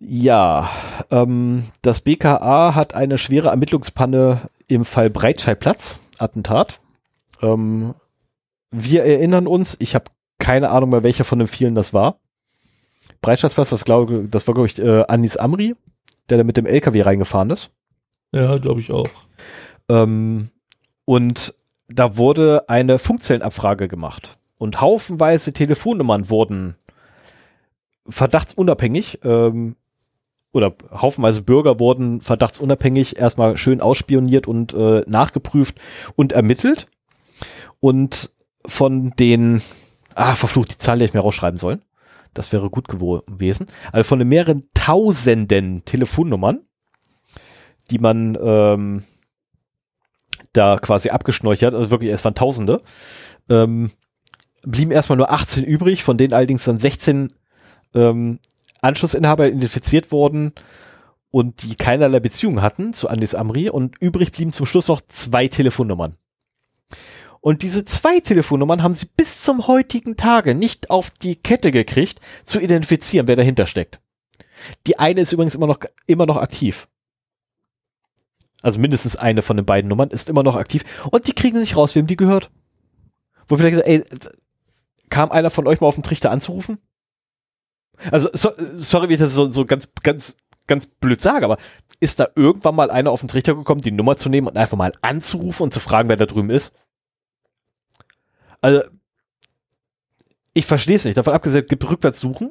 Ja, 0.00 0.70
ähm, 1.10 1.64
das 1.82 2.00
BKA 2.00 2.74
hat 2.74 2.94
eine 2.94 3.18
schwere 3.18 3.48
Ermittlungspanne 3.48 4.40
im 4.66 4.86
Fall 4.86 5.10
Breitscheidplatz, 5.10 5.98
Attentat. 6.18 6.80
Ähm, 7.42 7.94
wir 8.70 9.04
erinnern 9.04 9.46
uns, 9.46 9.76
ich 9.78 9.94
habe 9.94 10.06
keine 10.38 10.70
Ahnung 10.70 10.90
mehr, 10.90 11.02
welcher 11.02 11.24
von 11.24 11.38
den 11.38 11.48
vielen 11.48 11.74
das 11.74 11.92
war. 11.92 12.16
Breitscheidplatz, 13.20 13.68
das, 13.70 13.84
glaube, 13.84 14.26
das 14.26 14.46
war, 14.46 14.54
glaube 14.54 14.66
ich, 14.66 14.78
äh, 14.78 15.04
Anis 15.06 15.36
Amri, 15.36 15.74
der 16.30 16.38
da 16.38 16.44
mit 16.44 16.56
dem 16.56 16.64
LKW 16.64 17.02
reingefahren 17.02 17.50
ist. 17.50 17.70
Ja, 18.32 18.56
glaube 18.56 18.80
ich 18.80 18.90
auch. 18.90 19.08
Ähm, 19.90 20.48
und 21.04 21.54
da 21.88 22.16
wurde 22.16 22.70
eine 22.70 22.98
Funkzellenabfrage 22.98 23.88
gemacht. 23.88 24.38
Und 24.56 24.80
haufenweise 24.80 25.52
Telefonnummern 25.52 26.30
wurden 26.30 26.76
verdachtsunabhängig 28.08 29.20
ähm, 29.24 29.76
oder 30.52 30.74
haufenweise 30.90 31.42
Bürger 31.42 31.78
wurden 31.78 32.20
verdachtsunabhängig 32.20 33.16
erstmal 33.16 33.56
schön 33.56 33.80
ausspioniert 33.80 34.46
und 34.46 34.74
äh, 34.74 35.02
nachgeprüft 35.06 35.78
und 36.16 36.32
ermittelt. 36.32 36.88
Und 37.78 38.30
von 38.66 39.10
den, 39.18 39.62
ah, 40.14 40.34
verflucht, 40.34 40.72
die 40.72 40.78
Zahl 40.78 40.96
hätte 40.96 41.06
ich 41.06 41.14
mir 41.14 41.20
rausschreiben 41.20 41.58
sollen. 41.58 41.82
Das 42.34 42.52
wäre 42.52 42.70
gut 42.70 42.88
gewesen. 42.88 43.66
Also 43.92 44.08
von 44.08 44.18
den 44.18 44.28
mehreren 44.28 44.68
tausenden 44.74 45.84
Telefonnummern, 45.84 46.64
die 47.90 47.98
man 47.98 48.38
ähm, 48.40 49.04
da 50.52 50.76
quasi 50.76 51.10
abgeschnorchert, 51.10 51.74
also 51.74 51.90
wirklich, 51.90 52.10
es 52.10 52.24
waren 52.24 52.34
Tausende, 52.34 52.82
ähm, 53.48 53.90
blieben 54.62 54.90
erstmal 54.90 55.16
nur 55.16 55.30
18 55.30 55.64
übrig, 55.64 56.02
von 56.04 56.18
denen 56.18 56.34
allerdings 56.34 56.64
dann 56.64 56.78
16 56.78 57.32
ähm, 57.94 58.38
Anschlussinhaber 58.82 59.48
identifiziert 59.48 60.12
wurden 60.12 60.52
und 61.30 61.62
die 61.62 61.76
keinerlei 61.76 62.20
Beziehung 62.20 62.62
hatten 62.62 62.92
zu 62.92 63.08
Andis 63.08 63.34
Amri 63.34 63.70
und 63.70 64.00
übrig 64.00 64.32
blieben 64.32 64.52
zum 64.52 64.66
Schluss 64.66 64.88
noch 64.88 65.00
zwei 65.06 65.48
Telefonnummern. 65.48 66.16
Und 67.40 67.62
diese 67.62 67.84
zwei 67.84 68.20
Telefonnummern 68.20 68.82
haben 68.82 68.94
sie 68.94 69.06
bis 69.06 69.42
zum 69.42 69.66
heutigen 69.66 70.16
Tage 70.16 70.54
nicht 70.54 70.90
auf 70.90 71.10
die 71.10 71.36
Kette 71.36 71.72
gekriegt, 71.72 72.20
zu 72.44 72.60
identifizieren, 72.60 73.28
wer 73.28 73.36
dahinter 73.36 73.66
steckt. 73.66 74.00
Die 74.86 74.98
eine 74.98 75.22
ist 75.22 75.32
übrigens 75.32 75.54
immer 75.54 75.66
noch, 75.66 75.78
immer 76.06 76.26
noch 76.26 76.36
aktiv. 76.36 76.88
Also 78.62 78.78
mindestens 78.78 79.16
eine 79.16 79.40
von 79.40 79.56
den 79.56 79.64
beiden 79.64 79.88
Nummern 79.88 80.10
ist 80.10 80.28
immer 80.28 80.42
noch 80.42 80.56
aktiv 80.56 80.84
und 81.10 81.26
die 81.26 81.32
kriegen 81.32 81.58
nicht 81.60 81.76
raus, 81.76 81.94
wem 81.94 82.06
die 82.06 82.16
gehört. 82.16 82.50
Wo 83.48 83.56
gesagt, 83.56 83.86
ey, 83.86 84.04
kam 85.08 85.30
einer 85.30 85.50
von 85.50 85.66
euch 85.66 85.80
mal 85.80 85.88
auf 85.88 85.94
den 85.94 86.04
Trichter 86.04 86.30
anzurufen? 86.30 86.78
Also, 88.10 88.28
so, 88.32 88.50
sorry, 88.72 89.08
wie 89.08 89.14
ich 89.14 89.20
das 89.20 89.34
so, 89.34 89.50
so 89.50 89.64
ganz, 89.64 89.88
ganz, 90.02 90.36
ganz 90.66 90.86
blöd 90.86 91.20
sage, 91.20 91.44
aber 91.44 91.58
ist 92.00 92.18
da 92.18 92.28
irgendwann 92.34 92.74
mal 92.74 92.90
einer 92.90 93.10
auf 93.10 93.20
den 93.20 93.28
Trichter 93.28 93.54
gekommen, 93.54 93.82
die 93.82 93.90
Nummer 93.90 94.16
zu 94.16 94.28
nehmen 94.28 94.46
und 94.46 94.56
einfach 94.56 94.76
mal 94.76 94.92
anzurufen 95.02 95.64
und 95.64 95.72
zu 95.72 95.80
fragen, 95.80 96.08
wer 96.08 96.16
da 96.16 96.26
drüben 96.26 96.50
ist? 96.50 96.72
Also, 98.60 98.82
ich 100.54 100.66
verstehe 100.66 100.96
es 100.96 101.04
nicht. 101.04 101.16
Davon 101.16 101.34
abgesehen, 101.34 101.66
gibt 101.66 101.88
rückwärts 101.88 102.20
suchen. 102.20 102.50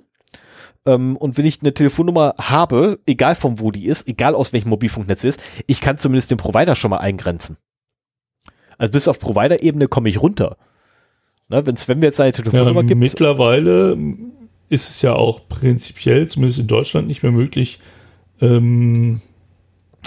Ähm, 0.86 1.18
und 1.18 1.38
wenn 1.38 1.46
ich 1.46 1.62
eine 1.62 1.74
Telefonnummer 1.74 2.36
habe, 2.40 3.00
egal 3.06 3.36
von 3.36 3.60
wo 3.60 3.72
die 3.72 3.88
ist, 3.88 4.08
egal 4.08 4.36
aus 4.36 4.54
welchem 4.54 4.70
Mobilfunknetz 4.70 5.24
ist, 5.24 5.42
ich 5.68 5.82
kann 5.82 5.98
zumindest 5.98 6.32
den 6.32 6.38
Provider 6.38 6.76
schon 6.76 6.92
mal 6.92 6.98
eingrenzen. 6.98 7.58
Also 8.78 8.92
bis 8.92 9.08
auf 9.08 9.20
Provider-Ebene 9.20 9.88
komme 9.88 10.10
ich 10.10 10.22
runter. 10.22 10.58
Ne, 11.50 11.66
wenn 11.66 11.76
Sven 11.76 12.00
mir 12.00 12.08
jetzt 12.08 12.18
seine 12.18 12.32
Telefonnummer 12.32 12.82
ja, 12.82 12.88
gibt. 12.88 13.00
Mittlerweile 13.00 13.98
ist 14.70 14.90
es 14.90 15.02
ja 15.02 15.14
auch 15.14 15.48
prinzipiell, 15.50 16.28
zumindest 16.28 16.60
in 16.60 16.68
Deutschland, 16.68 17.08
nicht 17.08 17.24
mehr 17.24 17.32
möglich, 17.32 17.80
ähm, 18.42 19.22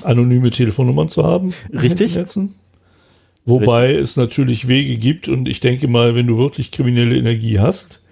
anonyme 0.04 0.50
Telefonnummern 0.50 1.08
zu 1.08 1.24
haben. 1.24 1.52
Richtig. 1.72 2.16
Wobei 3.44 3.86
Richtig. 3.86 4.02
es 4.02 4.16
natürlich 4.16 4.68
Wege 4.68 4.96
gibt 4.96 5.28
und 5.28 5.48
ich 5.48 5.60
denke 5.60 5.88
mal, 5.88 6.14
wenn 6.14 6.28
du 6.28 6.38
wirklich 6.38 6.70
kriminelle 6.70 7.16
Energie 7.16 7.58
hast, 7.58 8.02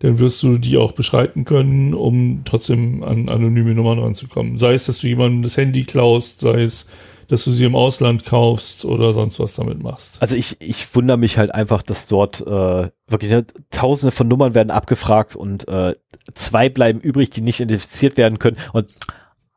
dann 0.00 0.18
wirst 0.18 0.42
du 0.42 0.58
die 0.58 0.76
auch 0.76 0.92
beschreiten 0.92 1.46
können, 1.46 1.94
um 1.94 2.42
trotzdem 2.44 3.02
an 3.02 3.30
anonyme 3.30 3.74
Nummern 3.74 3.98
ranzukommen. 3.98 4.58
Sei 4.58 4.74
es, 4.74 4.84
dass 4.84 4.98
du 4.98 5.06
jemandem 5.06 5.42
das 5.42 5.56
Handy 5.56 5.84
klaust, 5.84 6.40
sei 6.40 6.62
es, 6.62 6.88
dass 7.28 7.44
du 7.44 7.50
sie 7.50 7.64
im 7.64 7.76
Ausland 7.76 8.24
kaufst 8.24 8.84
oder 8.84 9.12
sonst 9.12 9.40
was 9.40 9.54
damit 9.54 9.82
machst. 9.82 10.16
Also 10.20 10.36
ich, 10.36 10.60
ich 10.60 10.94
wundere 10.94 11.16
mich 11.16 11.38
halt 11.38 11.54
einfach, 11.54 11.82
dass 11.82 12.06
dort 12.06 12.40
äh, 12.40 12.90
wirklich 13.08 13.30
ne, 13.30 13.46
tausende 13.70 14.12
von 14.12 14.28
Nummern 14.28 14.54
werden 14.54 14.70
abgefragt 14.70 15.36
und 15.36 15.68
äh, 15.68 15.94
zwei 16.34 16.68
bleiben 16.68 17.00
übrig, 17.00 17.30
die 17.30 17.40
nicht 17.40 17.60
identifiziert 17.60 18.16
werden 18.16 18.38
können 18.38 18.56
und 18.72 18.94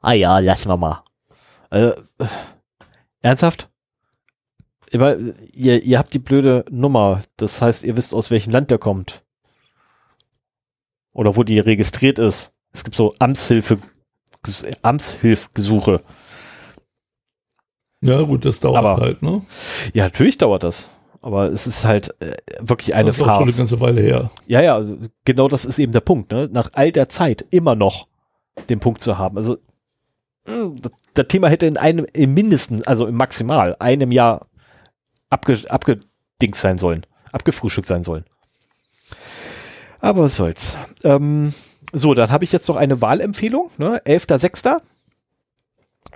ah 0.01 0.13
ja, 0.13 0.39
lassen 0.39 0.69
wir 0.69 0.77
mal. 0.77 1.03
Also, 1.69 1.93
äh, 2.19 2.25
ernsthaft? 3.21 3.69
Immer, 4.91 5.17
ihr, 5.53 5.83
ihr 5.83 5.99
habt 5.99 6.13
die 6.13 6.19
blöde 6.19 6.65
Nummer, 6.71 7.21
das 7.37 7.61
heißt, 7.61 7.83
ihr 7.83 7.95
wisst, 7.95 8.13
aus 8.13 8.31
welchem 8.31 8.51
Land 8.51 8.71
der 8.71 8.79
kommt. 8.79 9.21
Oder 11.13 11.35
wo 11.35 11.43
die 11.43 11.59
registriert 11.59 12.17
ist. 12.17 12.53
Es 12.71 12.83
gibt 12.83 12.95
so 12.95 13.13
Amtshilfe, 13.19 13.79
Amtshilfgesuche. 14.81 16.01
Ja, 18.01 18.21
gut, 18.21 18.45
das 18.45 18.59
dauert 18.59 18.77
aber, 18.77 18.97
halt, 18.97 19.21
ne? 19.21 19.41
Ja, 19.93 20.05
natürlich 20.05 20.37
dauert 20.37 20.63
das. 20.63 20.89
Aber 21.21 21.51
es 21.51 21.67
ist 21.67 21.83
halt 21.83 22.15
äh, 22.21 22.37
wirklich 22.61 22.95
eine. 22.95 23.07
Das 23.07 23.17
ist 23.17 23.23
schon 23.25 23.29
eine 23.29 23.51
ganze 23.51 23.81
Weile 23.81 24.01
her. 24.01 24.31
Ja, 24.47 24.61
ja, 24.61 24.85
genau 25.25 25.49
das 25.49 25.65
ist 25.65 25.77
eben 25.79 25.91
der 25.91 25.99
Punkt, 25.99 26.31
ne? 26.31 26.49
Nach 26.51 26.69
all 26.73 26.91
der 26.91 27.09
Zeit 27.09 27.45
immer 27.51 27.75
noch 27.75 28.07
den 28.69 28.79
Punkt 28.79 29.01
zu 29.01 29.17
haben. 29.17 29.35
Also, 29.37 29.57
hm, 30.45 30.77
das 31.13 31.27
Thema 31.27 31.49
hätte 31.49 31.65
in 31.65 31.75
einem, 31.75 32.05
im 32.13 32.33
mindesten, 32.33 32.87
also 32.87 33.05
im 33.05 33.15
maximal 33.15 33.75
einem 33.79 34.11
Jahr 34.11 34.47
abge, 35.29 35.59
abgedingt 35.67 36.55
sein 36.55 36.77
sollen, 36.77 37.05
abgefrühstückt 37.33 37.87
sein 37.87 38.03
sollen. 38.03 38.23
Aber 39.99 40.23
was 40.23 40.37
soll's. 40.37 40.77
Ähm, 41.03 41.53
so, 41.91 42.13
dann 42.13 42.31
habe 42.31 42.45
ich 42.45 42.51
jetzt 42.53 42.69
noch 42.69 42.77
eine 42.77 43.01
Wahlempfehlung, 43.01 43.69
ne? 43.77 44.01
11.06. 44.05 44.81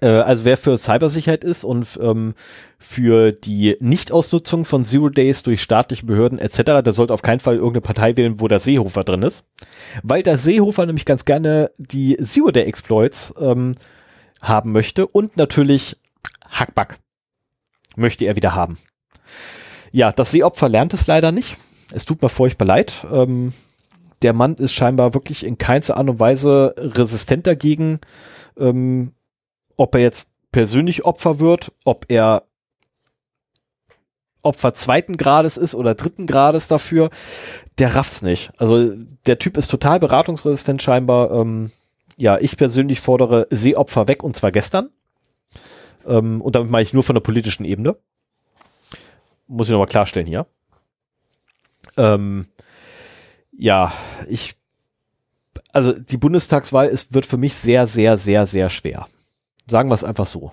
Äh, 0.02 0.08
also 0.08 0.46
wer 0.46 0.58
für 0.58 0.78
Cybersicherheit 0.78 1.44
ist 1.44 1.64
und 1.64 2.00
ähm, 2.02 2.34
für 2.78 3.32
die 3.32 3.78
Nichtausnutzung 3.80 4.66
von 4.66 4.86
Zero 4.86 5.10
Days 5.10 5.44
durch 5.44 5.62
staatliche 5.62 6.06
Behörden 6.06 6.40
etc., 6.40 6.84
der 6.84 6.94
sollte 6.94 7.14
auf 7.14 7.22
keinen 7.22 7.40
Fall 7.40 7.56
irgendeine 7.56 7.82
Partei 7.82 8.18
wählen, 8.18 8.40
wo 8.40 8.48
der 8.48 8.60
Seehofer 8.60 9.04
drin 9.04 9.22
ist. 9.22 9.46
Weil 10.02 10.24
der 10.24 10.38
Seehofer 10.38 10.86
nämlich 10.86 11.06
ganz 11.06 11.26
gerne 11.26 11.72
die 11.78 12.18
Zero 12.18 12.52
Day 12.52 12.64
Exploits 12.64 13.34
ähm, 13.40 13.76
haben 14.42 14.72
möchte 14.72 15.08
und 15.08 15.38
natürlich 15.38 15.98
Hackback 16.50 16.98
möchte 17.96 18.26
er 18.26 18.36
wieder 18.36 18.56
haben. 18.56 18.78
Ja, 19.92 20.12
das 20.12 20.32
Seeopfer 20.32 20.70
lernt 20.70 20.94
es 20.94 21.08
leider 21.08 21.32
nicht. 21.32 21.58
Es 21.94 22.06
tut 22.06 22.22
mir 22.22 22.30
furchtbar 22.30 22.66
leid. 22.66 23.06
Ähm, 23.12 23.54
der 24.24 24.34
Mann 24.34 24.56
ist 24.56 24.74
scheinbar 24.74 25.14
wirklich 25.14 25.46
in 25.46 25.58
keinster 25.58 25.98
Art 25.98 26.10
und 26.10 26.20
Weise 26.20 26.74
resistent 26.78 27.46
dagegen. 27.46 28.00
Ähm, 28.58 29.12
ob 29.78 29.96
er 29.96 30.02
jetzt 30.02 30.32
persönlich 30.52 31.06
Opfer 31.06 31.40
wird, 31.40 31.72
ob 31.84 32.06
er 32.10 32.44
Opfer 34.42 34.74
zweiten 34.74 35.18
Grades 35.18 35.58
ist 35.58 35.74
oder 35.74 35.96
dritten 35.96 36.28
Grades 36.28 36.68
dafür, 36.68 37.10
der 37.80 37.96
rafft's 37.96 38.22
nicht. 38.22 38.52
Also 38.58 38.94
der 39.26 39.40
Typ 39.40 39.58
ist 39.58 39.72
total 39.72 40.00
beratungsresistent 40.00 40.82
scheinbar. 40.82 41.32
Ähm, 41.32 41.72
ja, 42.18 42.38
ich 42.38 42.58
persönlich 42.58 43.00
fordere 43.00 43.48
Seeopfer 43.50 44.08
weg 44.08 44.22
und 44.22 44.36
zwar 44.36 44.52
gestern. 44.52 44.90
Ähm, 46.06 46.42
und 46.42 46.56
damit 46.56 46.70
meine 46.70 46.84
ich 46.84 46.94
nur 46.94 47.04
von 47.04 47.16
der 47.16 47.22
politischen 47.22 47.64
Ebene. 47.64 47.96
Muss 49.48 49.68
ich 49.68 49.72
nochmal 49.72 49.88
klarstellen 49.88 50.28
hier. 50.28 50.46
Ähm, 51.96 52.48
ja, 53.52 53.94
ich 54.28 54.56
also 55.74 55.92
die 55.92 56.18
Bundestagswahl 56.18 56.88
ist, 56.88 57.14
wird 57.14 57.26
für 57.26 57.38
mich 57.38 57.56
sehr, 57.56 57.88
sehr, 57.88 58.18
sehr, 58.18 58.46
sehr 58.46 58.70
schwer. 58.70 59.08
Sagen 59.68 59.90
wir 59.90 59.96
es 59.96 60.04
einfach 60.04 60.26
so. 60.26 60.52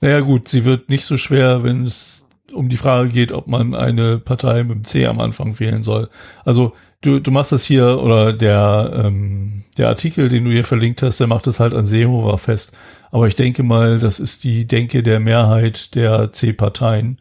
Naja 0.00 0.20
gut, 0.20 0.48
sie 0.48 0.64
wird 0.64 0.90
nicht 0.90 1.04
so 1.04 1.16
schwer, 1.16 1.62
wenn 1.62 1.86
es 1.86 2.24
um 2.52 2.68
die 2.68 2.76
Frage 2.76 3.10
geht, 3.10 3.32
ob 3.32 3.46
man 3.46 3.74
eine 3.74 4.18
Partei 4.18 4.62
mit 4.62 4.76
dem 4.76 4.84
C 4.84 5.06
am 5.06 5.20
Anfang 5.20 5.58
wählen 5.58 5.82
soll. 5.82 6.08
Also 6.44 6.74
du, 7.00 7.18
du 7.18 7.30
machst 7.30 7.52
das 7.52 7.64
hier, 7.64 8.00
oder 8.00 8.32
der, 8.32 9.02
ähm, 9.04 9.64
der 9.78 9.88
Artikel, 9.88 10.28
den 10.28 10.44
du 10.44 10.50
hier 10.50 10.64
verlinkt 10.64 11.02
hast, 11.02 11.18
der 11.18 11.26
macht 11.26 11.46
es 11.46 11.60
halt 11.60 11.74
an 11.74 11.86
Seehofer 11.86 12.38
fest. 12.38 12.76
Aber 13.10 13.26
ich 13.28 13.34
denke 13.34 13.62
mal, 13.62 13.98
das 13.98 14.20
ist 14.20 14.44
die 14.44 14.66
Denke 14.66 15.02
der 15.02 15.20
Mehrheit 15.20 15.94
der 15.94 16.32
C-Parteien, 16.32 17.20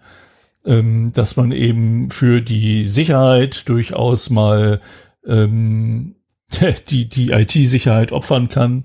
ähm, 0.66 1.12
dass 1.14 1.36
man 1.36 1.52
eben 1.52 2.10
für 2.10 2.42
die 2.42 2.84
Sicherheit 2.84 3.68
durchaus 3.68 4.30
mal 4.30 4.82
ähm, 5.26 6.16
die, 6.90 7.10
die 7.10 7.32
IT-Sicherheit 7.32 8.12
opfern 8.12 8.50
kann 8.50 8.84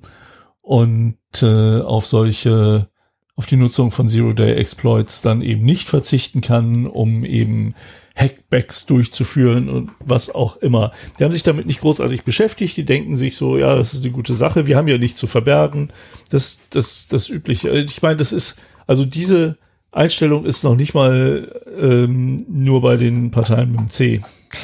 und 0.71 1.17
äh, 1.43 1.81
auf 1.81 2.07
solche 2.07 2.89
auf 3.35 3.47
die 3.47 3.57
Nutzung 3.57 3.91
von 3.91 4.09
Zero-Day-Exploits 4.09 5.21
dann 5.21 5.43
eben 5.43 5.65
nicht 5.65 5.89
verzichten 5.89 6.43
kann, 6.43 6.87
um 6.87 7.25
eben 7.25 7.75
Hackbacks 8.15 8.87
durchzuführen 8.87 9.69
und 9.69 9.91
was 9.99 10.33
auch 10.33 10.59
immer. 10.59 10.93
Die 11.19 11.25
haben 11.25 11.33
sich 11.33 11.43
damit 11.43 11.67
nicht 11.67 11.81
großartig 11.81 12.23
beschäftigt. 12.23 12.77
Die 12.77 12.85
denken 12.85 13.17
sich 13.17 13.35
so, 13.35 13.57
ja, 13.57 13.75
das 13.75 13.95
ist 13.95 14.05
eine 14.05 14.13
gute 14.13 14.35
Sache. 14.35 14.69
Wir 14.69 14.77
haben 14.77 14.87
ja 14.87 14.97
nichts 14.97 15.19
zu 15.19 15.27
verbergen. 15.27 15.89
Das, 16.31 16.61
das, 16.71 17.09
das 17.09 17.29
übliche. 17.31 17.71
Ich 17.71 18.01
meine, 18.03 18.19
das 18.19 18.33
ist, 18.33 18.61
also 18.87 19.05
diese 19.05 19.59
Einstellung 19.91 20.45
ist 20.45 20.63
noch 20.63 20.77
nicht 20.77 20.95
mal 20.95 21.61
ähm, 21.81 22.45
nur 22.49 22.81
bei 22.81 22.97
den 22.97 23.33
Parteien 23.33 23.73
mit 23.73 23.81
dem 23.81 23.91
C. 23.91 24.21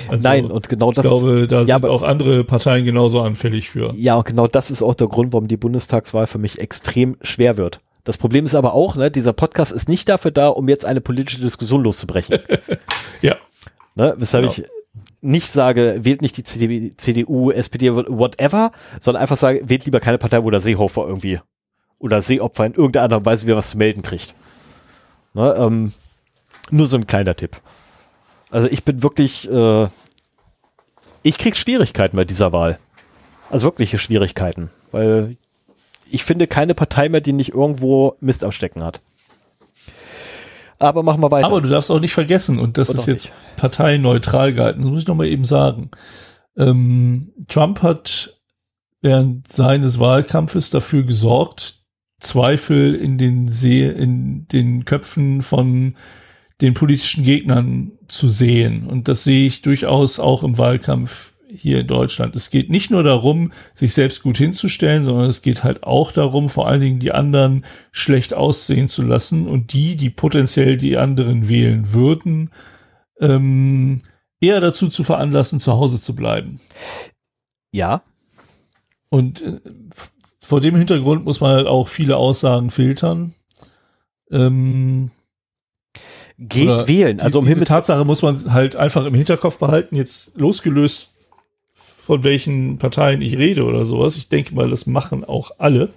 Also, 0.08 0.22
Nein, 0.22 0.50
und 0.50 0.68
genau 0.68 0.92
das. 0.92 1.04
Ich 1.04 1.10
glaube, 1.10 1.46
da 1.46 1.62
ja, 1.62 1.78
sind 1.78 1.86
auch 1.86 2.02
andere 2.02 2.44
Parteien 2.44 2.84
genauso 2.84 3.20
anfällig 3.20 3.70
für. 3.70 3.92
Ja, 3.94 4.16
und 4.16 4.26
genau 4.26 4.46
das 4.46 4.70
ist 4.70 4.82
auch 4.82 4.94
der 4.94 5.06
Grund, 5.06 5.32
warum 5.32 5.48
die 5.48 5.56
Bundestagswahl 5.56 6.26
für 6.26 6.38
mich 6.38 6.60
extrem 6.60 7.16
schwer 7.22 7.56
wird. 7.56 7.80
Das 8.04 8.16
Problem 8.16 8.46
ist 8.46 8.54
aber 8.54 8.74
auch, 8.74 8.96
ne, 8.96 9.10
dieser 9.10 9.32
Podcast 9.32 9.72
ist 9.72 9.88
nicht 9.88 10.08
dafür 10.08 10.30
da, 10.30 10.48
um 10.48 10.68
jetzt 10.68 10.84
eine 10.84 11.00
politische 11.00 11.40
Diskussion 11.40 11.82
loszubrechen. 11.82 12.38
ja. 13.22 13.36
Ne, 13.94 14.14
weshalb 14.18 14.44
genau. 14.44 14.54
ich 14.56 14.64
nicht 15.20 15.48
sage, 15.48 15.98
wählt 16.00 16.22
nicht 16.22 16.36
die 16.36 16.44
CDU, 16.44 16.90
CDU, 16.96 17.50
SPD, 17.50 17.92
whatever, 17.92 18.70
sondern 19.00 19.22
einfach 19.22 19.36
sage, 19.36 19.62
wählt 19.64 19.84
lieber 19.84 20.00
keine 20.00 20.18
Partei, 20.18 20.42
wo 20.44 20.50
der 20.50 20.60
Seehofer 20.60 21.06
irgendwie 21.06 21.40
oder 21.98 22.22
Seeopfer 22.22 22.66
in 22.66 22.74
irgendeiner 22.74 23.04
anderen 23.04 23.26
Weise 23.26 23.46
wieder 23.46 23.56
was 23.56 23.70
zu 23.70 23.78
melden 23.78 24.02
kriegt. 24.02 24.34
Ne, 25.34 25.54
ähm, 25.58 25.92
nur 26.70 26.86
so 26.86 26.96
ein 26.96 27.06
kleiner 27.06 27.34
Tipp. 27.34 27.56
Also 28.50 28.68
ich 28.68 28.84
bin 28.84 29.02
wirklich, 29.02 29.50
äh, 29.50 29.88
ich 31.22 31.38
krieg 31.38 31.56
Schwierigkeiten 31.56 32.16
bei 32.16 32.24
dieser 32.24 32.52
Wahl. 32.52 32.78
Also 33.50 33.66
wirkliche 33.66 33.98
Schwierigkeiten, 33.98 34.70
weil 34.90 35.36
ich 36.10 36.24
finde 36.24 36.46
keine 36.46 36.74
Partei 36.74 37.08
mehr, 37.08 37.20
die 37.20 37.32
nicht 37.32 37.52
irgendwo 37.52 38.16
Mist 38.20 38.44
am 38.44 38.52
Stecken 38.52 38.82
hat. 38.82 39.00
Aber 40.78 41.02
machen 41.02 41.22
wir 41.22 41.30
weiter. 41.30 41.46
Aber 41.46 41.60
du 41.60 41.68
darfst 41.68 41.90
auch 41.90 42.00
nicht 42.00 42.12
vergessen, 42.12 42.58
und 42.58 42.76
das 42.76 42.90
und 42.90 42.98
ist 42.98 43.06
jetzt 43.06 43.24
nicht. 43.26 43.56
parteineutral 43.56 44.52
gehalten, 44.52 44.82
das 44.82 44.90
muss 44.90 45.02
ich 45.02 45.08
nochmal 45.08 45.28
eben 45.28 45.44
sagen. 45.44 45.90
Ähm, 46.56 47.32
Trump 47.48 47.82
hat 47.82 48.36
während 49.00 49.50
seines 49.50 49.98
Wahlkampfes 49.98 50.70
dafür 50.70 51.02
gesorgt, 51.04 51.80
Zweifel 52.18 52.94
in 52.94 53.18
den 53.18 53.48
See, 53.48 53.86
in 53.86 54.48
den 54.48 54.84
Köpfen 54.84 55.42
von 55.42 55.96
den 56.60 56.74
politischen 56.74 57.24
Gegnern 57.24 57.92
zu 58.08 58.28
sehen. 58.28 58.86
Und 58.86 59.08
das 59.08 59.24
sehe 59.24 59.46
ich 59.46 59.62
durchaus 59.62 60.18
auch 60.18 60.42
im 60.42 60.58
Wahlkampf 60.58 61.32
hier 61.48 61.80
in 61.80 61.86
Deutschland. 61.86 62.34
Es 62.34 62.50
geht 62.50 62.70
nicht 62.70 62.90
nur 62.90 63.02
darum, 63.02 63.52
sich 63.72 63.94
selbst 63.94 64.22
gut 64.22 64.36
hinzustellen, 64.36 65.04
sondern 65.04 65.26
es 65.26 65.42
geht 65.42 65.64
halt 65.64 65.84
auch 65.84 66.12
darum, 66.12 66.48
vor 66.48 66.66
allen 66.68 66.80
Dingen 66.80 66.98
die 66.98 67.12
anderen 67.12 67.64
schlecht 67.92 68.34
aussehen 68.34 68.88
zu 68.88 69.02
lassen 69.02 69.46
und 69.46 69.72
die, 69.72 69.96
die 69.96 70.10
potenziell 70.10 70.76
die 70.76 70.96
anderen 70.96 71.48
wählen 71.48 71.92
würden, 71.92 72.50
ähm, 73.20 74.02
eher 74.40 74.60
dazu 74.60 74.88
zu 74.88 75.04
veranlassen, 75.04 75.60
zu 75.60 75.72
Hause 75.74 76.00
zu 76.00 76.14
bleiben. 76.14 76.60
Ja. 77.72 78.02
Und 79.08 79.42
äh, 79.42 79.60
vor 80.40 80.60
dem 80.60 80.76
Hintergrund 80.76 81.24
muss 81.24 81.40
man 81.40 81.52
halt 81.52 81.66
auch 81.66 81.88
viele 81.88 82.16
Aussagen 82.16 82.70
filtern. 82.70 83.34
Ähm, 84.30 85.10
Geht 86.38 86.86
wählen. 86.86 87.20
Also 87.20 87.38
um 87.38 87.46
diese 87.46 87.64
Tatsache 87.64 88.04
muss 88.04 88.22
man 88.22 88.52
halt 88.52 88.76
einfach 88.76 89.04
im 89.06 89.14
Hinterkopf 89.14 89.58
behalten, 89.58 89.96
jetzt 89.96 90.36
losgelöst 90.36 91.12
von 91.74 92.22
welchen 92.22 92.78
Parteien 92.78 93.20
ich 93.20 93.36
rede 93.36 93.64
oder 93.64 93.84
sowas. 93.84 94.16
Ich 94.16 94.28
denke 94.28 94.54
mal, 94.54 94.68
das 94.68 94.86
machen 94.86 95.24
auch 95.24 95.50
alle. 95.58 95.88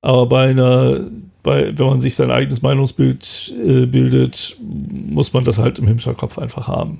Aber 0.00 0.26
bei 0.26 0.48
einer, 0.48 1.06
bei, 1.44 1.78
wenn 1.78 1.86
man 1.86 2.00
sich 2.00 2.16
sein 2.16 2.32
eigenes 2.32 2.62
Meinungsbild 2.62 3.54
äh, 3.56 3.86
bildet, 3.86 4.56
muss 4.60 5.32
man 5.32 5.44
das 5.44 5.58
halt 5.58 5.78
im 5.78 5.86
Hinterkopf 5.86 6.38
einfach 6.38 6.66
haben. 6.66 6.98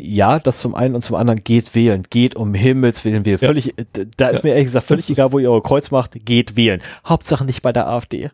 Ja, 0.00 0.40
das 0.40 0.60
zum 0.60 0.74
einen 0.74 0.96
und 0.96 1.02
zum 1.02 1.14
anderen 1.16 1.42
geht 1.42 1.74
wählen, 1.74 2.02
geht 2.10 2.34
um 2.34 2.54
Himmels 2.54 3.04
Willen 3.04 3.24
wählen. 3.24 3.38
Völlig, 3.38 3.66
ja. 3.66 4.04
da 4.16 4.28
ist 4.28 4.42
ja. 4.42 4.48
mir 4.48 4.54
ehrlich 4.54 4.66
gesagt 4.66 4.86
völlig 4.86 5.06
das 5.06 5.16
egal, 5.16 5.32
wo 5.32 5.38
ihr 5.38 5.50
eure 5.50 5.62
Kreuz 5.62 5.92
macht, 5.92 6.24
geht 6.24 6.56
wählen. 6.56 6.80
Hauptsache 7.06 7.44
nicht 7.44 7.62
bei 7.62 7.72
der 7.72 7.88
AfD. 7.88 8.30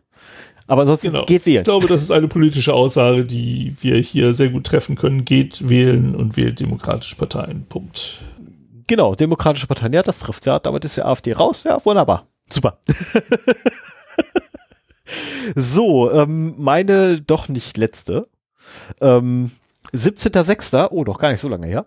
Aber 0.67 0.81
ansonsten 0.81 1.11
genau. 1.11 1.25
geht 1.25 1.45
wählen. 1.45 1.59
Ich 1.59 1.65
glaube, 1.65 1.87
das 1.87 2.01
ist 2.01 2.11
eine 2.11 2.27
politische 2.27 2.73
Aussage, 2.73 3.23
die 3.23 3.75
wir 3.81 3.97
hier 3.97 4.33
sehr 4.33 4.49
gut 4.49 4.65
treffen 4.65 4.95
können. 4.95 5.23
Geht 5.23 5.69
wählen 5.69 6.15
und 6.15 6.37
wählt 6.37 6.59
demokratische 6.59 7.15
Parteien. 7.15 7.65
Punkt. 7.67 8.21
Genau, 8.87 9.15
demokratische 9.15 9.67
Parteien. 9.67 9.93
Ja, 9.93 10.01
das 10.01 10.19
trifft 10.19 10.45
ja. 10.45 10.59
Damit 10.59 10.85
ist 10.85 10.97
die 10.97 11.03
AfD 11.03 11.33
raus. 11.33 11.63
Ja, 11.65 11.83
wunderbar. 11.85 12.27
Super. 12.49 12.79
so, 15.55 16.11
ähm, 16.11 16.55
meine 16.57 17.21
doch 17.21 17.47
nicht 17.47 17.77
letzte. 17.77 18.27
Ähm, 19.01 19.51
17.06. 19.93 20.89
Oh, 20.91 21.03
doch 21.03 21.19
gar 21.19 21.31
nicht 21.31 21.41
so 21.41 21.47
lange 21.47 21.67
her. 21.67 21.85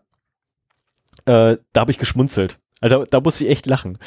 Äh, 1.25 1.59
da 1.73 1.81
habe 1.81 1.91
ich 1.91 1.99
geschmunzelt. 1.99 2.59
Also 2.81 3.05
da 3.05 3.21
muss 3.21 3.41
ich 3.41 3.49
echt 3.49 3.67
lachen. 3.67 3.99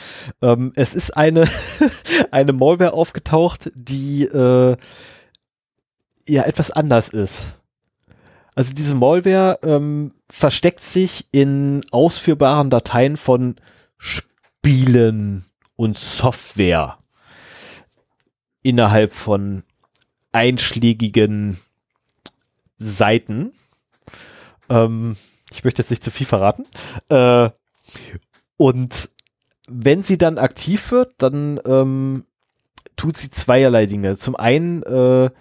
Ähm, 0.41 0.71
es 0.75 0.93
ist 0.95 1.17
eine, 1.17 1.47
eine 2.31 2.53
Malware 2.53 2.93
aufgetaucht, 2.93 3.71
die 3.75 4.23
äh, 4.23 4.77
ja 6.27 6.43
etwas 6.43 6.71
anders 6.71 7.09
ist. 7.09 7.57
Also 8.55 8.73
diese 8.73 8.95
Malware 8.95 9.59
ähm, 9.63 10.13
versteckt 10.29 10.81
sich 10.81 11.27
in 11.31 11.81
ausführbaren 11.91 12.69
Dateien 12.69 13.17
von 13.17 13.55
Spielen 13.97 15.45
und 15.75 15.97
Software 15.97 16.97
innerhalb 18.61 19.13
von 19.13 19.63
einschlägigen 20.31 21.57
Seiten. 22.77 23.53
Ähm, 24.69 25.17
ich 25.51 25.63
möchte 25.63 25.81
jetzt 25.81 25.89
nicht 25.89 26.03
zu 26.03 26.11
viel 26.11 26.27
verraten. 26.27 26.65
Äh, 27.09 27.49
und 28.61 29.09
wenn 29.67 30.03
sie 30.03 30.19
dann 30.19 30.37
aktiv 30.37 30.91
wird, 30.91 31.13
dann 31.17 31.59
ähm, 31.65 32.25
tut 32.95 33.17
sie 33.17 33.31
zweierlei 33.31 33.87
Dinge. 33.87 34.17
Zum 34.17 34.35
einen 34.35 34.83
äh, 34.83 35.31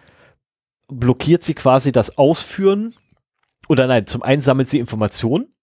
blockiert 0.88 1.42
sie 1.42 1.52
quasi 1.52 1.92
das 1.92 2.16
Ausführen 2.16 2.94
oder 3.68 3.86
nein, 3.86 4.06
zum 4.06 4.22
einen 4.22 4.40
sammelt 4.40 4.70
sie 4.70 4.78
Informationen 4.78 5.54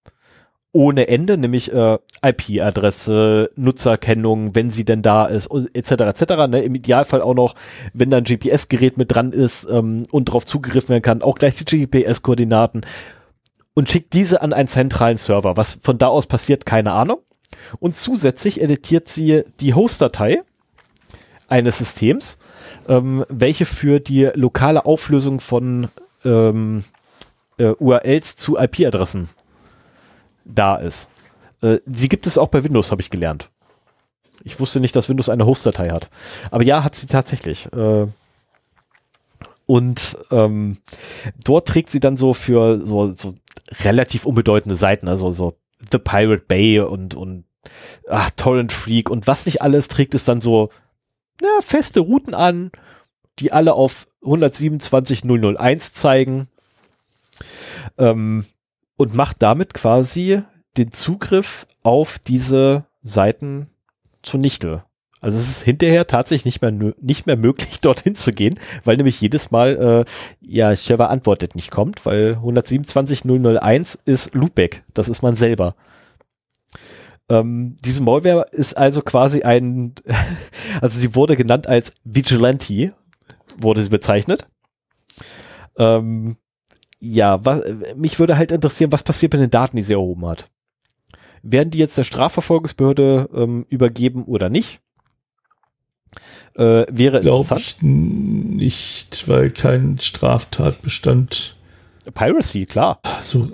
ohne 0.72 1.08
Ende, 1.08 1.36
nämlich 1.40 1.74
äh, 1.74 1.98
IP-Adresse, 2.24 3.50
Nutzerkennung, 3.56 4.54
wenn 4.54 4.70
sie 4.70 4.86
denn 4.86 5.02
da 5.02 5.26
ist, 5.26 5.50
etc. 5.74 5.92
etc. 5.92 6.22
Ne? 6.48 6.62
Im 6.62 6.76
Idealfall 6.76 7.24
auch 7.24 7.34
noch, 7.34 7.56
wenn 7.92 8.12
da 8.12 8.18
ein 8.18 8.24
GPS-Gerät 8.24 9.00
mit 9.00 9.16
dran 9.16 9.32
ist 9.32 9.68
ähm, 9.68 10.04
und 10.12 10.30
darauf 10.30 10.46
zugegriffen 10.46 10.90
werden 10.90 11.02
kann, 11.02 11.24
auch 11.24 11.40
gleich 11.40 11.56
die 11.56 11.88
GPS-Koordinaten 11.88 12.82
und 13.74 13.90
schickt 13.90 14.14
diese 14.14 14.44
an 14.44 14.54
einen 14.54 14.68
zentralen 14.68 15.18
Server. 15.18 15.58
Was 15.58 15.80
von 15.82 15.98
da 15.98 16.06
aus 16.06 16.28
passiert, 16.28 16.68
keine 16.68 16.92
Ahnung. 16.92 17.18
Und 17.80 17.96
zusätzlich 17.96 18.62
editiert 18.62 19.08
sie 19.08 19.44
die 19.60 19.74
Host-Datei 19.74 20.42
eines 21.48 21.78
Systems, 21.78 22.38
ähm, 22.88 23.26
welche 23.30 23.66
für 23.66 24.00
die 24.00 24.30
lokale 24.34 24.86
Auflösung 24.86 25.40
von 25.40 25.88
ähm, 26.26 26.84
äh, 27.58 27.70
URLs 27.80 28.36
zu 28.36 28.58
IP-Adressen 28.58 29.30
da 30.46 30.76
ist. 30.76 31.10
Äh, 31.62 31.80
sie 31.86 32.10
gibt 32.10 32.28
es 32.28 32.38
auch 32.38 32.50
bei 32.50 32.64
Windows, 32.64 32.92
habe 32.92 33.02
ich 33.02 33.10
gelernt. 33.10 33.50
Ich 34.44 34.60
wusste 34.60 34.80
nicht, 34.80 34.96
dass 34.96 35.10
Windows 35.10 35.30
eine 35.30 35.46
Host-Datei 35.46 35.90
hat. 35.90 36.10
Aber 36.52 36.64
ja, 36.64 36.84
hat 36.84 36.96
sie 36.96 37.08
tatsächlich. 37.08 37.72
Äh, 37.74 38.08
und 39.66 40.18
ähm, 40.32 40.78
dort 41.44 41.68
trägt 41.68 41.90
sie 41.90 42.00
dann 42.00 42.16
so 42.16 42.34
für 42.34 42.80
so, 42.80 43.12
so 43.12 43.36
relativ 43.84 44.26
unbedeutende 44.26 44.76
Seiten, 44.76 45.10
also 45.10 45.32
so 45.32 45.58
The 45.92 45.98
Pirate 45.98 46.44
Bay 46.48 46.80
und, 46.80 47.16
und 47.16 47.44
ach, 48.10 48.32
Torrent 48.32 48.72
Freak 48.72 49.10
und 49.10 49.28
was 49.28 49.46
nicht 49.46 49.62
alles 49.62 49.88
trägt 49.88 50.16
es 50.16 50.26
dann 50.26 50.42
so 50.42 50.70
ja, 51.42 51.62
feste 51.62 52.00
Routen 52.00 52.34
an, 52.34 52.72
die 53.40 53.52
alle 53.52 53.74
auf 53.74 54.08
127.001 54.24 55.94
zeigen 55.94 56.48
ähm, 57.98 58.46
und 58.96 59.14
macht 59.14 59.42
damit 59.42 59.74
quasi 59.74 60.42
den 60.78 60.92
Zugriff 60.92 61.68
auf 61.84 62.20
diese 62.20 62.86
Seiten 63.02 63.70
zunichte. 64.22 64.84
Also 65.20 65.40
es 65.40 65.50
ist 65.50 65.64
hinterher 65.64 66.06
tatsächlich 66.06 66.62
nicht 66.62 66.62
mehr, 66.62 66.94
nicht 67.02 67.26
mehr 67.26 67.38
möglich, 67.38 67.80
dorthin 67.82 68.16
zu 68.16 68.32
gehen, 68.32 68.60
weil 68.84 68.98
nämlich 68.98 69.20
jedes 69.20 69.52
Mal, 69.52 70.06
äh, 70.06 70.12
ja, 70.48 70.76
Server 70.76 71.10
antwortet 71.10 71.56
nicht 71.56 71.72
kommt, 71.72 72.06
weil 72.06 72.40
127.001 72.44 74.00
ist 74.06 74.36
Loopback. 74.36 74.84
Das 74.94 75.10
ist 75.10 75.22
man 75.22 75.36
selber. 75.36 75.76
Ähm, 77.30 77.76
diese 77.84 78.02
Malware 78.02 78.48
ist 78.52 78.78
also 78.78 79.02
quasi 79.02 79.44
ein, 79.44 79.96
also 80.82 80.98
sie 80.98 81.16
wurde 81.16 81.36
genannt 81.36 81.68
als 81.68 81.94
Vigilante, 82.04 82.94
wurde 83.58 83.84
sie 83.84 83.90
bezeichnet. 83.90 84.48
Ähm, 85.78 86.38
ja, 87.00 87.44
was, 87.46 87.62
mich 87.96 88.20
würde 88.20 88.38
halt 88.38 88.52
interessieren, 88.52 88.92
was 88.92 89.04
passiert 89.04 89.34
mit 89.34 89.42
den 89.42 89.52
Daten, 89.52 89.78
die 89.78 89.84
sie 89.84 89.94
erhoben 89.94 90.26
hat. 90.26 90.50
Werden 91.44 91.70
die 91.70 91.78
jetzt 91.78 91.98
der 91.98 92.04
Strafverfolgungsbehörde 92.04 93.30
ähm, 93.34 93.66
übergeben 93.70 94.24
oder 94.26 94.50
nicht? 94.50 94.80
Äh, 96.56 96.86
wäre 96.90 97.22
Glaub 97.22 97.42
interessant. 97.42 97.62
Ich 97.62 97.78
nicht, 97.82 99.28
weil 99.28 99.52
kein 99.52 100.00
Straftatbestand. 100.00 101.56
Piracy, 102.14 102.66
klar. 102.66 103.00
So, 103.22 103.50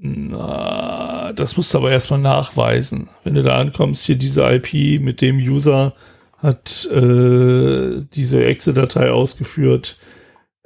na, 0.00 1.32
das 1.32 1.56
musst 1.56 1.74
du 1.74 1.78
aber 1.78 1.90
erstmal 1.90 2.20
nachweisen. 2.20 3.08
Wenn 3.24 3.34
du 3.34 3.42
da 3.42 3.58
ankommst, 3.58 4.06
hier 4.06 4.16
diese 4.16 4.42
IP 4.48 5.00
mit 5.00 5.20
dem 5.20 5.38
User 5.38 5.94
hat 6.36 6.86
äh, 6.92 8.04
diese 8.14 8.44
Exe-Datei 8.44 9.10
ausgeführt, 9.10 9.96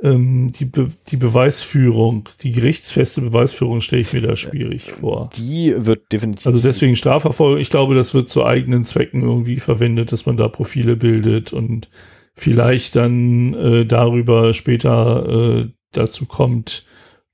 ähm, 0.03 0.49
die, 0.53 0.67
Be 0.67 0.89
die 1.09 1.17
Beweisführung, 1.17 2.29
die 2.43 2.51
gerichtsfeste 2.51 3.23
Beweisführung 3.23 3.81
stelle 3.81 4.03
ich 4.03 4.13
mir 4.13 4.21
da 4.21 4.37
schwierig 4.37 4.93
vor. 4.93 5.31
Die 5.37 5.75
wird 5.77 6.13
definitiv. 6.13 6.47
Also 6.47 6.61
deswegen 6.61 6.95
Strafverfolgung. 6.95 7.59
Ich 7.59 7.71
glaube, 7.71 7.95
das 7.95 8.13
wird 8.13 8.29
zu 8.29 8.45
eigenen 8.45 8.85
Zwecken 8.85 9.23
irgendwie 9.23 9.61
verwendet, 9.61 10.13
dass 10.13 10.27
man 10.27 10.37
da 10.37 10.49
Profile 10.49 10.97
bildet 10.97 11.55
und 11.55 11.89
vielleicht 12.35 12.97
dann 12.97 13.55
äh, 13.55 13.87
darüber 13.87 14.53
später 14.53 15.27
äh, 15.29 15.69
dazu 15.93 16.27
kommt, 16.27 16.85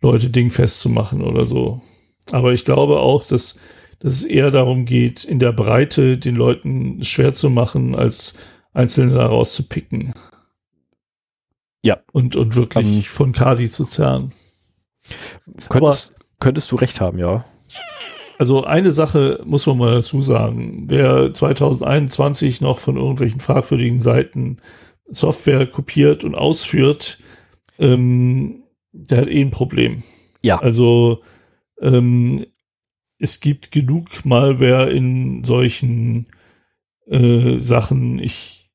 Leute 0.01 0.31
dingfest 0.31 0.81
zu 0.81 0.89
machen 0.89 1.23
oder 1.23 1.45
so. 1.45 1.81
Aber 2.31 2.53
ich 2.53 2.65
glaube 2.65 3.01
auch, 3.01 3.27
dass, 3.27 3.59
dass 4.01 4.15
es 4.15 4.25
eher 4.25 4.51
darum 4.51 4.85
geht, 4.85 5.25
in 5.25 5.39
der 5.39 5.53
Breite 5.53 6.19
den 6.19 6.37
Leuten 6.37 7.03
schwer 7.03 7.33
zu 7.33 7.51
machen, 7.51 7.95
als 7.95 8.39
Einzelne 8.73 9.15
daraus 9.15 9.55
zu 9.55 9.69
picken. 9.69 10.13
Ja. 11.83 11.99
Und, 12.13 12.37
und 12.37 12.55
wirklich 12.55 12.87
um, 12.87 12.93
ähm, 12.93 13.03
von 13.03 13.33
Kadi 13.33 13.71
zu 13.71 13.85
zerren. 13.85 14.33
Könntest, 15.69 16.13
Aber, 16.13 16.25
könntest 16.41 16.71
du 16.71 16.77
recht 16.77 17.01
haben, 17.01 17.19
ja. 17.19 17.45
Also 18.39 18.63
eine 18.65 18.93
Sache 18.93 19.41
muss 19.45 19.67
man 19.67 19.79
mal 19.79 19.95
dazu 19.95 20.23
sagen. 20.23 20.85
Wer 20.89 21.33
2021 21.33 22.61
noch 22.61 22.79
von 22.79 22.97
irgendwelchen 22.97 23.41
fragwürdigen 23.41 23.99
Seiten 23.99 24.59
Software 25.07 25.67
kopiert 25.67 26.23
und 26.23 26.35
ausführt, 26.35 27.19
ähm, 27.79 28.63
der 28.93 29.23
hat 29.23 29.29
eh 29.29 29.41
ein 29.41 29.51
Problem. 29.51 30.03
Ja. 30.43 30.59
Also 30.61 31.23
ähm, 31.81 32.47
es 33.19 33.41
gibt 33.41 33.71
genug 33.73 34.25
Malware 34.25 34.91
in 34.91 35.45
solchen 35.45 36.27
äh, 37.07 37.57
Sachen. 37.57 38.19
Ich, 38.19 38.71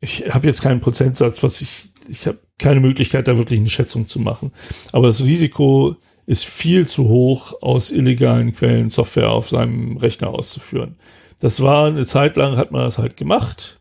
ich 0.00 0.32
habe 0.32 0.46
jetzt 0.46 0.62
keinen 0.62 0.80
Prozentsatz, 0.80 1.42
was 1.42 1.60
ich 1.60 1.92
ich 2.08 2.26
habe 2.26 2.38
keine 2.58 2.80
Möglichkeit, 2.80 3.28
da 3.28 3.38
wirklich 3.38 3.60
eine 3.60 3.70
Schätzung 3.70 4.08
zu 4.08 4.20
machen. 4.20 4.52
Aber 4.92 5.06
das 5.06 5.24
Risiko 5.24 5.96
ist 6.26 6.44
viel 6.44 6.86
zu 6.86 7.08
hoch, 7.08 7.54
aus 7.62 7.90
illegalen 7.90 8.54
Quellen 8.54 8.90
Software 8.90 9.30
auf 9.30 9.48
seinem 9.48 9.96
Rechner 9.96 10.28
auszuführen. 10.28 10.96
Das 11.40 11.60
war 11.62 11.86
eine 11.86 12.06
Zeit 12.06 12.36
lang, 12.36 12.56
hat 12.56 12.70
man 12.70 12.82
das 12.82 12.98
halt 12.98 13.16
gemacht. 13.16 13.80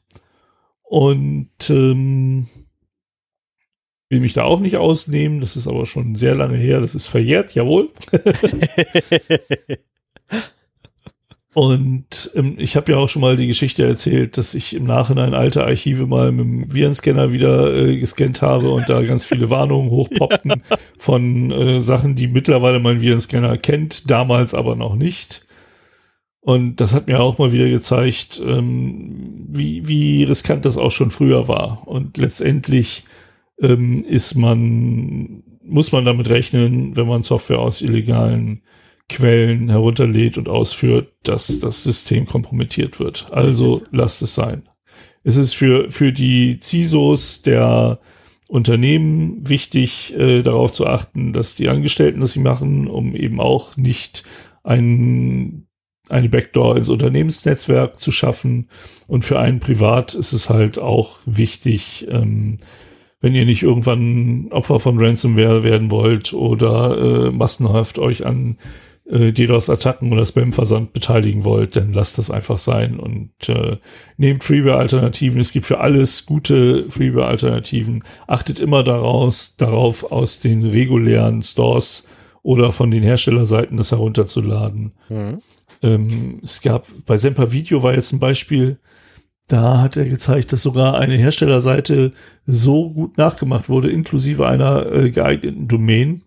Und 0.84 1.51
ähm, 1.69 2.47
will 4.12 4.20
mich 4.20 4.34
da 4.34 4.43
auch 4.43 4.59
nicht 4.59 4.78
ausnehmen. 4.78 5.39
Das 5.39 5.55
ist 5.55 5.68
aber 5.68 5.86
schon 5.86 6.16
sehr 6.16 6.36
lange 6.36 6.57
her. 6.57 6.82
Das 6.82 6.93
ist 6.93 7.07
verjährt, 7.07 7.55
jawohl. 7.55 7.89
Und 11.53 12.32
ähm, 12.36 12.55
ich 12.59 12.78
habe 12.78 12.93
ja 12.93 12.97
auch 12.97 13.09
schon 13.09 13.22
mal 13.22 13.36
die 13.36 13.47
Geschichte 13.47 13.86
erzählt, 13.86 14.38
dass 14.38 14.53
ich 14.53 14.74
im 14.74 14.86
Nachhinein 14.86 15.34
alte 15.34 15.66
Archive 15.66 16.07
mal 16.07 16.32
mit 16.32 16.45
dem 16.45 16.74
Virenscanner 16.74 17.34
wieder 17.34 17.74
äh, 17.74 17.97
gescannt 17.97 18.41
habe 18.41 18.72
und 18.72 18.88
da 18.88 19.01
ganz 19.01 19.26
viele 19.26 19.49
Warnungen 19.49 19.91
hochpoppten 19.91 20.51
ja. 20.70 20.78
von 20.97 21.51
äh, 21.51 21.82
Sachen, 21.82 22.16
die 22.16 22.28
mittlerweile 22.28 22.80
mein 22.80 23.01
Virenscanner 23.01 23.57
kennt, 23.57 24.09
damals 24.09 24.53
aber 24.53 24.78
noch 24.78 24.95
nicht. 24.95 25.45
Und 26.39 26.78
das 26.78 26.93
hat 26.93 27.07
mir 27.07 27.20
auch 27.20 27.38
mal 27.38 27.51
wieder 27.51 27.68
gezeigt, 27.70 28.41
ähm, 28.43 29.45
wie, 29.49 29.88
wie 29.88 30.24
riskant 30.24 30.64
das 30.66 30.78
auch 30.78 30.89
schon 30.89 31.12
früher 31.12 31.49
war. 31.49 31.86
Und 31.86 32.18
letztendlich 32.18 33.03
ähm, 33.62 33.99
ist 33.99 34.36
man, 34.36 35.43
muss 35.64 35.91
man 35.91 36.05
damit 36.05 36.30
rechnen, 36.30 36.97
wenn 36.97 37.07
man 37.07 37.24
Software 37.24 37.59
aus 37.59 37.82
illegalen 37.82 38.62
Quellen 39.09 39.70
herunterlädt 39.70 40.38
und 40.38 40.49
ausführt, 40.49 41.14
dass 41.24 41.59
das 41.59 41.84
System 41.84 42.26
kompromittiert 42.26 42.99
wird. 42.99 43.28
Also 43.32 43.82
lasst 43.91 44.22
es 44.22 44.36
sein. 44.36 44.64
Es 45.24 45.36
ist 45.36 45.53
für, 45.53 45.89
für 45.89 46.12
die 46.12 46.57
CISOs 46.59 47.41
der 47.41 47.99
Unternehmen 48.47 49.47
wichtig, 49.47 50.14
äh, 50.18 50.41
darauf 50.41 50.74
zu 50.74 50.88
achten, 50.88 51.34
dass 51.34 51.55
die 51.55 51.70
Angestellten 51.70 52.20
das 52.20 52.34
sie 52.34 52.39
machen, 52.39 52.88
um 52.88 53.16
eben 53.16 53.39
auch 53.39 53.78
nicht 53.78 54.24
ein, 54.64 55.68
eine 56.09 56.30
Backdoor 56.30 56.76
ins 56.76 56.89
Unternehmensnetzwerk 56.89 57.99
zu 57.99 58.12
schaffen. 58.12 58.70
Und 59.07 59.24
für 59.24 59.39
einen 59.39 59.59
privat 59.59 60.16
ist 60.16 60.34
es 60.34 60.49
halt 60.49 60.80
auch 60.80 61.20
wichtig, 61.26 62.07
ähm, 62.09 62.57
wenn 63.22 63.36
ihr 63.36 63.45
nicht 63.45 63.63
irgendwann 63.63 64.47
Opfer 64.51 64.80
von 64.80 64.99
Ransomware 64.99 65.63
werden 65.63 65.91
wollt 65.91 66.34
oder 66.34 66.97
äh, 67.28 67.32
massenhaft 67.32 67.99
euch 67.99 68.26
an 68.26 68.57
äh, 69.11 69.32
DDoS-Attacken 69.32 70.11
oder 70.11 70.26
Spam-Versand 70.26 70.93
beteiligen 70.93 71.45
wollt, 71.45 71.76
dann 71.76 71.93
lasst 71.93 72.17
das 72.17 72.32
einfach 72.32 72.57
sein 72.57 72.99
und 72.99 73.32
äh, 73.47 73.78
nehmt 74.17 74.43
Freeware-Alternativen. 74.43 75.39
Es 75.39 75.51
gibt 75.51 75.65
für 75.65 75.80
alles 75.80 76.26
gute 76.26 76.89
Freeware-Alternativen. 76.89 78.03
Achtet 78.28 78.59
immer 78.59 78.84
daraus, 78.84 79.55
darauf, 79.57 80.11
aus 80.11 80.39
den 80.39 80.65
regulären 80.65 81.41
Stores 81.41 82.07
oder 82.43 82.72
von 82.72 82.89
den 82.89 83.03
Herstellerseiten 83.03 83.78
das 83.78 83.91
herunterzuladen. 83.91 84.93
Mhm. 85.09 85.39
Ähm, 85.84 86.39
es 86.43 86.61
gab 86.61 86.88
bei 87.05 87.17
Semper 87.17 87.51
Video 87.51 87.84
war 87.84 87.93
jetzt 87.93 88.13
ein 88.13 88.19
Beispiel, 88.19 88.78
da 89.48 89.82
hat 89.82 89.98
er 89.98 90.06
gezeigt, 90.06 90.54
dass 90.54 90.62
sogar 90.62 90.98
eine 90.98 91.16
Herstellerseite 91.16 92.14
so 92.46 92.89
gut 92.89 93.18
nachgemacht 93.18 93.70
wurde, 93.70 93.92
inklusive 93.92 94.48
einer 94.48 94.92
äh, 94.92 95.12
geeigneten 95.12 95.68
Domain, 95.68 96.22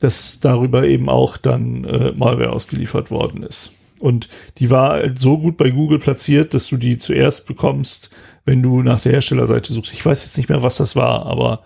dass 0.00 0.40
darüber 0.40 0.84
eben 0.84 1.08
auch 1.08 1.36
dann 1.36 1.84
äh, 1.84 2.12
Malware 2.12 2.52
ausgeliefert 2.52 3.10
worden 3.10 3.42
ist. 3.42 3.72
Und 4.00 4.28
die 4.58 4.70
war 4.70 5.00
so 5.18 5.38
gut 5.38 5.56
bei 5.56 5.70
Google 5.70 5.98
platziert, 5.98 6.52
dass 6.52 6.66
du 6.66 6.76
die 6.76 6.98
zuerst 6.98 7.46
bekommst, 7.46 8.10
wenn 8.44 8.62
du 8.62 8.82
nach 8.82 9.00
der 9.00 9.12
Herstellerseite 9.12 9.72
suchst. 9.72 9.92
Ich 9.92 10.04
weiß 10.04 10.24
jetzt 10.24 10.36
nicht 10.36 10.48
mehr, 10.48 10.62
was 10.62 10.76
das 10.76 10.96
war, 10.96 11.26
aber 11.26 11.62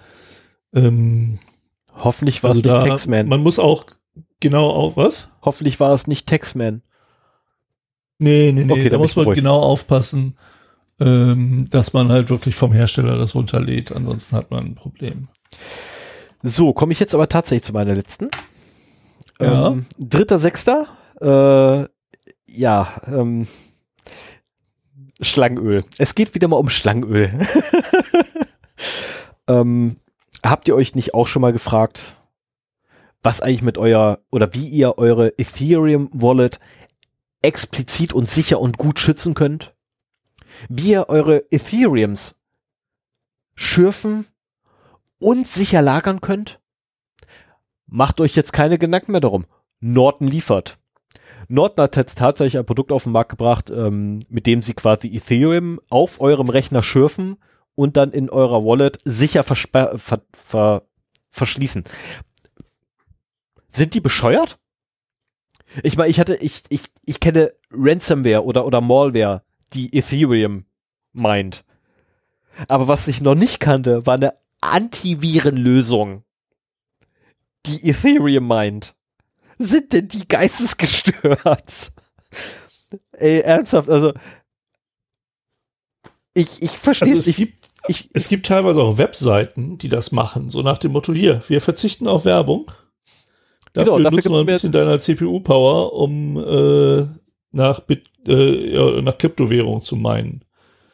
ähm, 0.74 1.38
hoffentlich 1.96 2.42
war 2.42 2.50
also 2.50 2.60
es 2.60 2.66
nicht 2.66 2.86
Taxman. 2.86 3.28
Man 3.28 3.42
muss 3.42 3.58
auch 3.58 3.84
genau 4.40 4.68
auf 4.70 4.96
was? 4.96 5.28
Hoffentlich 5.42 5.80
war 5.80 5.92
es 5.92 6.06
nicht 6.06 6.28
Taxman. 6.28 6.82
Nee, 8.18 8.52
nee, 8.52 8.64
nee, 8.64 8.72
okay, 8.72 8.88
da 8.88 8.98
muss 8.98 9.16
man 9.16 9.24
beruhigt. 9.24 9.38
genau 9.42 9.60
aufpassen, 9.60 10.36
ähm, 11.00 11.68
dass 11.70 11.92
man 11.92 12.08
halt 12.08 12.30
wirklich 12.30 12.54
vom 12.54 12.72
Hersteller 12.72 13.18
das 13.18 13.34
runterlädt. 13.34 13.92
Ansonsten 13.92 14.36
hat 14.36 14.50
man 14.50 14.66
ein 14.66 14.74
Problem. 14.74 15.28
So, 16.42 16.72
komme 16.72 16.92
ich 16.92 17.00
jetzt 17.00 17.14
aber 17.14 17.28
tatsächlich 17.28 17.64
zu 17.64 17.72
meiner 17.72 17.94
letzten. 17.94 18.28
Ja. 19.40 19.68
Ähm, 19.68 19.86
dritter, 19.98 20.38
sechster. 20.38 20.86
Äh, 21.20 21.88
ja, 22.46 22.88
ähm, 23.06 23.46
Schlangenöl. 25.20 25.84
Es 25.98 26.14
geht 26.14 26.34
wieder 26.34 26.48
mal 26.48 26.56
um 26.56 26.70
Schlangenöl. 26.70 27.32
ähm, 29.48 29.96
habt 30.44 30.68
ihr 30.68 30.74
euch 30.74 30.94
nicht 30.94 31.14
auch 31.14 31.26
schon 31.26 31.42
mal 31.42 31.52
gefragt, 31.52 32.16
was 33.22 33.40
eigentlich 33.40 33.62
mit 33.62 33.78
euer 33.78 34.20
oder 34.30 34.54
wie 34.54 34.66
ihr 34.66 34.96
eure 34.96 35.36
Ethereum 35.38 36.08
Wallet 36.12 36.60
explizit 37.42 38.12
und 38.12 38.28
sicher 38.28 38.60
und 38.60 38.78
gut 38.78 39.00
schützen 39.00 39.34
könnt? 39.34 39.74
Wie 40.68 40.90
ihr 40.90 41.08
eure 41.08 41.44
Ethereums 41.50 42.36
schürfen 43.54 44.26
und 45.18 45.46
sicher 45.46 45.82
lagern 45.82 46.20
könnt? 46.20 46.60
Macht 47.86 48.20
euch 48.20 48.36
jetzt 48.36 48.52
keine 48.52 48.78
Gedanken 48.78 49.12
mehr 49.12 49.20
darum. 49.20 49.46
Norton 49.80 50.28
liefert. 50.28 50.78
Norton 51.48 51.84
hat 51.84 51.96
jetzt 51.96 52.18
tatsächlich 52.18 52.58
ein 52.58 52.66
Produkt 52.66 52.92
auf 52.92 53.04
den 53.04 53.12
Markt 53.12 53.30
gebracht, 53.30 53.70
ähm, 53.70 54.20
mit 54.28 54.46
dem 54.46 54.62
sie 54.62 54.74
quasi 54.74 55.08
Ethereum 55.08 55.80
auf 55.88 56.20
eurem 56.20 56.50
Rechner 56.50 56.82
schürfen 56.82 57.36
und 57.74 57.96
dann 57.96 58.12
in 58.12 58.28
eurer 58.28 58.64
Wallet 58.64 58.98
sicher 59.04 59.44
ver 59.44 59.98
ver 59.98 60.82
verschließen. 61.30 61.84
Sind 63.68 63.94
die 63.94 64.00
bescheuert? 64.00 64.58
Ich 65.82 65.96
meine, 65.96 66.10
ich 66.10 66.18
hatte, 66.18 66.36
ich, 66.36 66.64
ich, 66.70 66.84
ich 67.04 67.20
kenne 67.20 67.52
Ransomware 67.70 68.44
oder, 68.44 68.66
oder 68.66 68.80
Malware, 68.80 69.42
die 69.74 69.96
Ethereum 69.96 70.64
meint. 71.12 71.64
Aber 72.66 72.88
was 72.88 73.08
ich 73.08 73.20
noch 73.20 73.34
nicht 73.34 73.60
kannte, 73.60 74.06
war 74.06 74.14
eine 74.14 74.34
Antivirenlösung, 74.60 76.24
die 77.66 77.88
Ethereum 77.88 78.46
meint. 78.46 78.94
Sind 79.58 79.92
denn 79.92 80.08
die 80.08 80.26
geistesgestört? 80.26 81.92
Ey, 83.12 83.40
ernsthaft, 83.40 83.88
also 83.88 84.12
ich, 86.34 86.62
ich 86.62 86.70
verstehe 86.70 87.14
also 87.14 87.30
es. 87.30 87.36
Gibt, 87.36 87.68
ich, 87.88 88.08
es 88.14 88.28
gibt 88.28 88.46
teilweise 88.46 88.80
auch 88.80 88.96
Webseiten, 88.96 89.78
die 89.78 89.88
das 89.88 90.12
machen, 90.12 90.50
so 90.50 90.62
nach 90.62 90.78
dem 90.78 90.92
Motto, 90.92 91.12
hier, 91.12 91.42
wir 91.48 91.60
verzichten 91.60 92.06
auf 92.06 92.24
Werbung. 92.24 92.70
Dafür, 93.72 93.96
genau, 93.96 94.04
dafür 94.04 94.16
nutzen 94.16 94.32
wir 94.32 94.40
ein 94.40 94.46
bisschen 94.46 94.72
deiner 94.72 94.98
CPU-Power, 94.98 95.92
um 95.92 96.36
äh, 96.36 97.06
nach, 97.50 97.80
Bit, 97.80 98.10
äh, 98.28 99.02
nach 99.02 99.18
Kryptowährung 99.18 99.80
zu 99.80 99.96
meinen. 99.96 100.44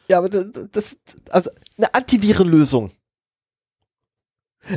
Ja, 0.07 0.19
aber 0.19 0.29
das, 0.29 0.51
das 0.71 0.99
also 1.31 1.49
eine 1.77 1.93
Antivirenlösung. 1.93 2.91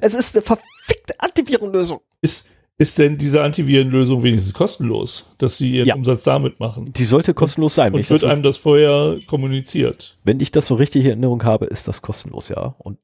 Es 0.00 0.14
ist 0.14 0.34
eine 0.34 0.42
verfickte 0.42 1.14
Antivirenlösung. 1.18 2.00
Ist, 2.20 2.50
ist 2.76 2.98
denn 2.98 3.18
diese 3.18 3.42
Antivirenlösung 3.42 4.22
wenigstens 4.22 4.54
kostenlos, 4.54 5.24
dass 5.38 5.58
sie 5.58 5.76
ihren 5.76 5.86
ja. 5.86 5.94
Umsatz 5.94 6.22
damit 6.24 6.60
machen? 6.60 6.92
Die 6.92 7.04
sollte 7.04 7.34
kostenlos 7.34 7.74
sein. 7.74 7.92
Und 7.92 8.08
wird 8.08 8.24
einem 8.24 8.42
das 8.42 8.56
vorher 8.56 9.18
kommuniziert? 9.26 10.18
Wenn 10.24 10.40
ich 10.40 10.50
das 10.50 10.66
so 10.66 10.74
richtig 10.74 11.04
in 11.04 11.10
Erinnerung 11.10 11.42
habe, 11.44 11.66
ist 11.66 11.88
das 11.88 12.02
kostenlos, 12.02 12.50
ja. 12.50 12.74
Und 12.78 12.98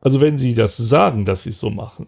also 0.00 0.20
wenn 0.20 0.38
sie 0.38 0.54
das 0.54 0.76
sagen, 0.76 1.24
dass 1.24 1.44
sie 1.44 1.50
es 1.50 1.60
so 1.60 1.70
machen. 1.70 2.06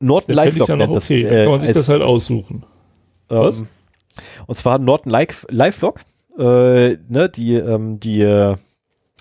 Norton 0.00 0.34
Lifelock 0.34 0.68
ja 0.68 0.76
nennt 0.76 0.94
okay. 0.94 1.24
das. 1.24 1.32
Äh, 1.32 1.42
kann 1.42 1.50
man 1.50 1.60
sich 1.60 1.72
das 1.72 1.88
halt 1.88 2.02
aussuchen. 2.02 2.64
Ähm, 3.30 3.38
Was? 3.38 3.64
Und 4.46 4.56
zwar 4.56 4.78
Norton 4.78 5.12
Lifelock, 5.12 6.00
äh, 6.38 6.96
ne, 7.08 7.28
die, 7.28 7.54
ähm, 7.54 8.00
die 8.00 8.22
äh, 8.22 8.56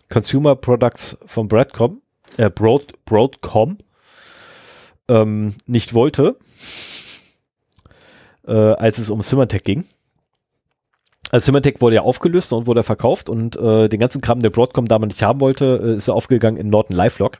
Consumer 0.09 0.55
Products 0.55 1.17
von 1.25 1.47
Broadcom, 1.47 2.01
äh, 2.37 2.49
Broad, 2.49 2.93
Broadcom 3.05 3.77
ähm, 5.07 5.55
nicht 5.65 5.93
wollte, 5.93 6.37
äh, 8.45 8.53
als 8.53 8.99
es 8.99 9.09
um 9.09 9.21
Symantec 9.21 9.63
ging. 9.63 9.85
Also 11.29 11.45
Symantec 11.45 11.81
wurde 11.81 11.97
ja 11.97 12.01
aufgelöst 12.03 12.53
und 12.53 12.67
wurde 12.67 12.83
verkauft 12.83 13.29
und 13.29 13.57
äh, 13.57 13.89
den 13.89 13.99
ganzen 13.99 14.21
Kram, 14.21 14.39
der 14.39 14.49
Broadcom 14.49 14.87
damals 14.87 15.15
nicht 15.15 15.23
haben 15.23 15.41
wollte, 15.41 15.79
äh, 15.83 15.95
ist 15.95 16.07
er 16.07 16.15
aufgegangen 16.15 16.57
in 16.57 16.69
Norton 16.69 16.95
Lifelock. 16.95 17.37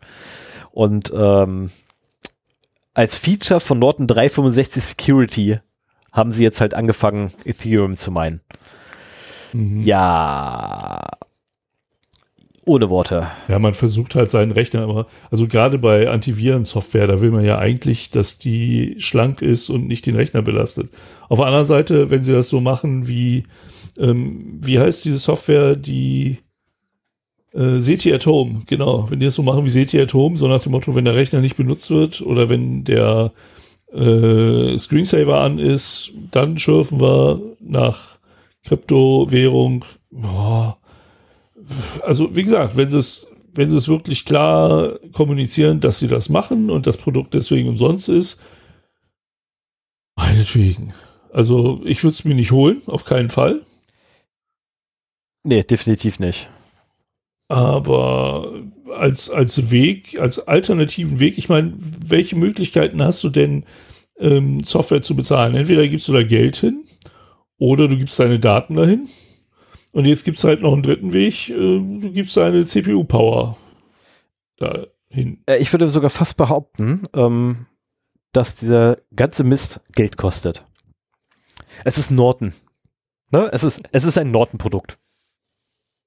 Und 0.71 1.11
ähm, 1.15 1.71
als 2.93 3.17
Feature 3.17 3.59
von 3.59 3.79
Norton 3.79 4.07
365 4.07 4.83
Security 4.83 5.59
haben 6.17 6.31
sie 6.33 6.43
jetzt 6.43 6.59
halt 6.59 6.73
angefangen, 6.73 7.31
Ethereum 7.45 7.95
zu 7.95 8.11
meinen. 8.11 8.41
Mhm. 9.53 9.81
Ja, 9.83 11.01
ohne 12.67 12.89
Worte. 12.89 13.27
Ja, 13.47 13.59
man 13.59 13.73
versucht 13.73 14.15
halt 14.15 14.29
seinen 14.29 14.51
Rechner 14.51 14.83
immer, 14.83 15.07
also 15.31 15.47
gerade 15.47 15.77
bei 15.77 16.09
Antivirensoftware, 16.09 17.07
da 17.07 17.21
will 17.21 17.31
man 17.31 17.45
ja 17.45 17.57
eigentlich, 17.57 18.09
dass 18.09 18.39
die 18.39 18.95
schlank 18.97 19.41
ist 19.41 19.69
und 19.69 19.87
nicht 19.87 20.05
den 20.05 20.15
Rechner 20.17 20.41
belastet. 20.41 20.89
Auf 21.29 21.37
der 21.37 21.47
anderen 21.47 21.65
Seite, 21.65 22.09
wenn 22.09 22.23
sie 22.23 22.33
das 22.33 22.49
so 22.49 22.59
machen 22.59 23.07
wie, 23.07 23.43
ähm, 23.97 24.57
wie 24.59 24.79
heißt 24.79 25.05
diese 25.05 25.17
Software, 25.17 25.77
die 25.77 26.39
äh, 27.53 27.79
SETI 27.79 28.13
at 28.13 28.25
Home, 28.25 28.63
genau. 28.67 29.09
Wenn 29.09 29.21
die 29.21 29.25
das 29.27 29.35
so 29.35 29.43
machen 29.43 29.63
wie 29.63 29.69
SETI 29.69 30.01
at 30.01 30.13
Home, 30.13 30.35
so 30.35 30.49
nach 30.49 30.61
dem 30.61 30.73
Motto, 30.73 30.93
wenn 30.93 31.05
der 31.05 31.15
Rechner 31.15 31.39
nicht 31.39 31.55
benutzt 31.55 31.89
wird 31.89 32.21
oder 32.21 32.49
wenn 32.49 32.83
der 32.83 33.31
äh, 33.97 34.77
Screensaver 34.77 35.41
an 35.41 35.59
ist, 35.59 36.11
dann 36.31 36.57
schürfen 36.57 37.01
wir 37.01 37.41
nach 37.59 38.17
Kryptowährung. 38.63 39.85
Boah. 40.11 40.77
Also, 42.01 42.35
wie 42.35 42.43
gesagt, 42.43 42.77
wenn 42.77 42.89
sie 42.89 42.99
es 42.99 43.27
wenn 43.57 43.71
sie 43.71 43.77
es 43.77 43.87
wirklich 43.87 44.23
klar 44.23 44.99
kommunizieren, 45.13 45.79
dass 45.79 45.97
sie 45.97 46.07
das 46.07 46.29
machen 46.29 46.69
und 46.69 46.85
das 46.85 46.95
Produkt 46.95 47.33
deswegen 47.33 47.69
umsonst 47.69 48.07
ist, 48.07 48.39
meinetwegen. 50.15 50.93
Also 51.33 51.81
ich 51.83 52.03
würde 52.03 52.13
es 52.13 52.23
mir 52.23 52.35
nicht 52.35 52.51
holen, 52.51 52.83
auf 52.85 53.03
keinen 53.03 53.29
Fall. 53.29 53.61
Nee, 55.43 55.63
definitiv 55.63 56.19
nicht. 56.19 56.49
Aber 57.47 58.53
als, 58.93 59.29
als 59.31 59.71
Weg, 59.71 60.19
als 60.19 60.47
alternativen 60.47 61.19
Weg, 61.19 61.37
ich 61.37 61.49
meine, 61.49 61.73
welche 61.77 62.35
Möglichkeiten 62.35 63.01
hast 63.01 63.23
du 63.23 63.29
denn, 63.29 63.63
ähm, 64.19 64.63
Software 64.63 65.01
zu 65.01 65.15
bezahlen? 65.15 65.55
Entweder 65.55 65.87
gibst 65.87 66.07
du 66.07 66.13
da 66.13 66.23
Geld 66.23 66.57
hin 66.57 66.83
oder 67.57 67.87
du 67.87 67.97
gibst 67.97 68.19
deine 68.19 68.39
Daten 68.39 68.75
dahin. 68.75 69.07
Und 69.93 70.05
jetzt 70.05 70.25
gibt 70.25 70.37
es 70.37 70.43
halt 70.43 70.61
noch 70.61 70.73
einen 70.73 70.83
dritten 70.83 71.13
Weg, 71.13 71.49
äh, 71.49 71.55
du 71.55 72.11
gibst 72.11 72.37
deine 72.37 72.65
CPU-Power 72.65 73.57
dahin. 74.57 75.41
Äh, 75.47 75.57
ich 75.57 75.71
würde 75.73 75.87
sogar 75.87 76.09
fast 76.09 76.37
behaupten, 76.37 77.03
ähm, 77.13 77.65
dass 78.31 78.55
dieser 78.55 78.97
ganze 79.15 79.43
Mist 79.43 79.81
Geld 79.95 80.17
kostet. 80.17 80.65
Es 81.83 81.97
ist 81.97 82.11
Norton. 82.11 82.53
Ne? 83.31 83.49
Es, 83.51 83.63
ist, 83.63 83.81
es 83.91 84.03
ist 84.03 84.17
ein 84.17 84.31
Norton-Produkt. 84.31 84.99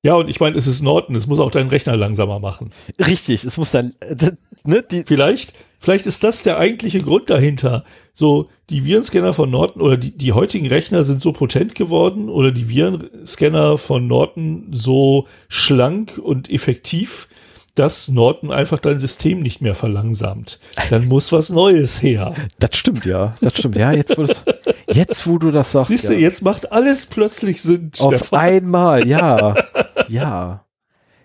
Ja, 0.02 0.14
und 0.14 0.30
ich 0.30 0.40
meine, 0.40 0.56
es 0.56 0.66
ist 0.66 0.82
Norton, 0.82 1.14
es 1.14 1.26
muss 1.26 1.40
auch 1.40 1.50
deinen 1.50 1.68
Rechner 1.68 1.96
langsamer 1.96 2.38
machen. 2.38 2.70
Richtig, 2.98 3.44
es 3.44 3.58
muss 3.58 3.70
dann, 3.70 3.94
äh, 4.00 4.32
ne, 4.64 4.82
die, 4.82 5.02
vielleicht, 5.02 5.52
vielleicht 5.80 6.06
ist 6.06 6.22
das 6.22 6.44
der 6.44 6.58
eigentliche 6.58 7.00
Grund 7.00 7.30
dahinter. 7.30 7.84
So, 8.12 8.48
die 8.68 8.84
Virenscanner 8.84 9.32
von 9.32 9.50
Norton 9.50 9.82
oder 9.82 9.96
die, 9.96 10.16
die 10.16 10.32
heutigen 10.32 10.68
Rechner 10.68 11.02
sind 11.02 11.22
so 11.22 11.32
potent 11.32 11.74
geworden 11.74 12.28
oder 12.28 12.52
die 12.52 12.68
Virenscanner 12.68 13.78
von 13.78 14.06
Norton 14.06 14.68
so 14.70 15.26
schlank 15.48 16.18
und 16.18 16.50
effektiv, 16.50 17.28
dass 17.74 18.08
Norton 18.08 18.52
einfach 18.52 18.78
dein 18.78 18.98
System 18.98 19.40
nicht 19.40 19.62
mehr 19.62 19.74
verlangsamt. 19.74 20.60
Dann 20.90 21.08
muss 21.08 21.32
was 21.32 21.50
Neues 21.50 22.02
her. 22.02 22.34
Das 22.58 22.76
stimmt, 22.76 23.06
ja. 23.06 23.34
Das 23.40 23.56
stimmt. 23.56 23.76
Ja, 23.76 23.92
jetzt, 23.92 24.18
wo, 24.18 24.24
das, 24.24 24.44
jetzt, 24.88 25.26
wo 25.26 25.38
du 25.38 25.50
das 25.50 25.72
sagst. 25.72 25.88
Siehst 25.88 26.10
du, 26.10 26.12
ja. 26.12 26.18
jetzt 26.18 26.42
macht 26.42 26.70
alles 26.72 27.06
plötzlich 27.06 27.62
Sinn. 27.62 27.90
Auf 28.00 28.14
Stefan. 28.14 28.38
einmal, 28.38 29.08
ja. 29.08 29.54
Ja. 30.08 30.66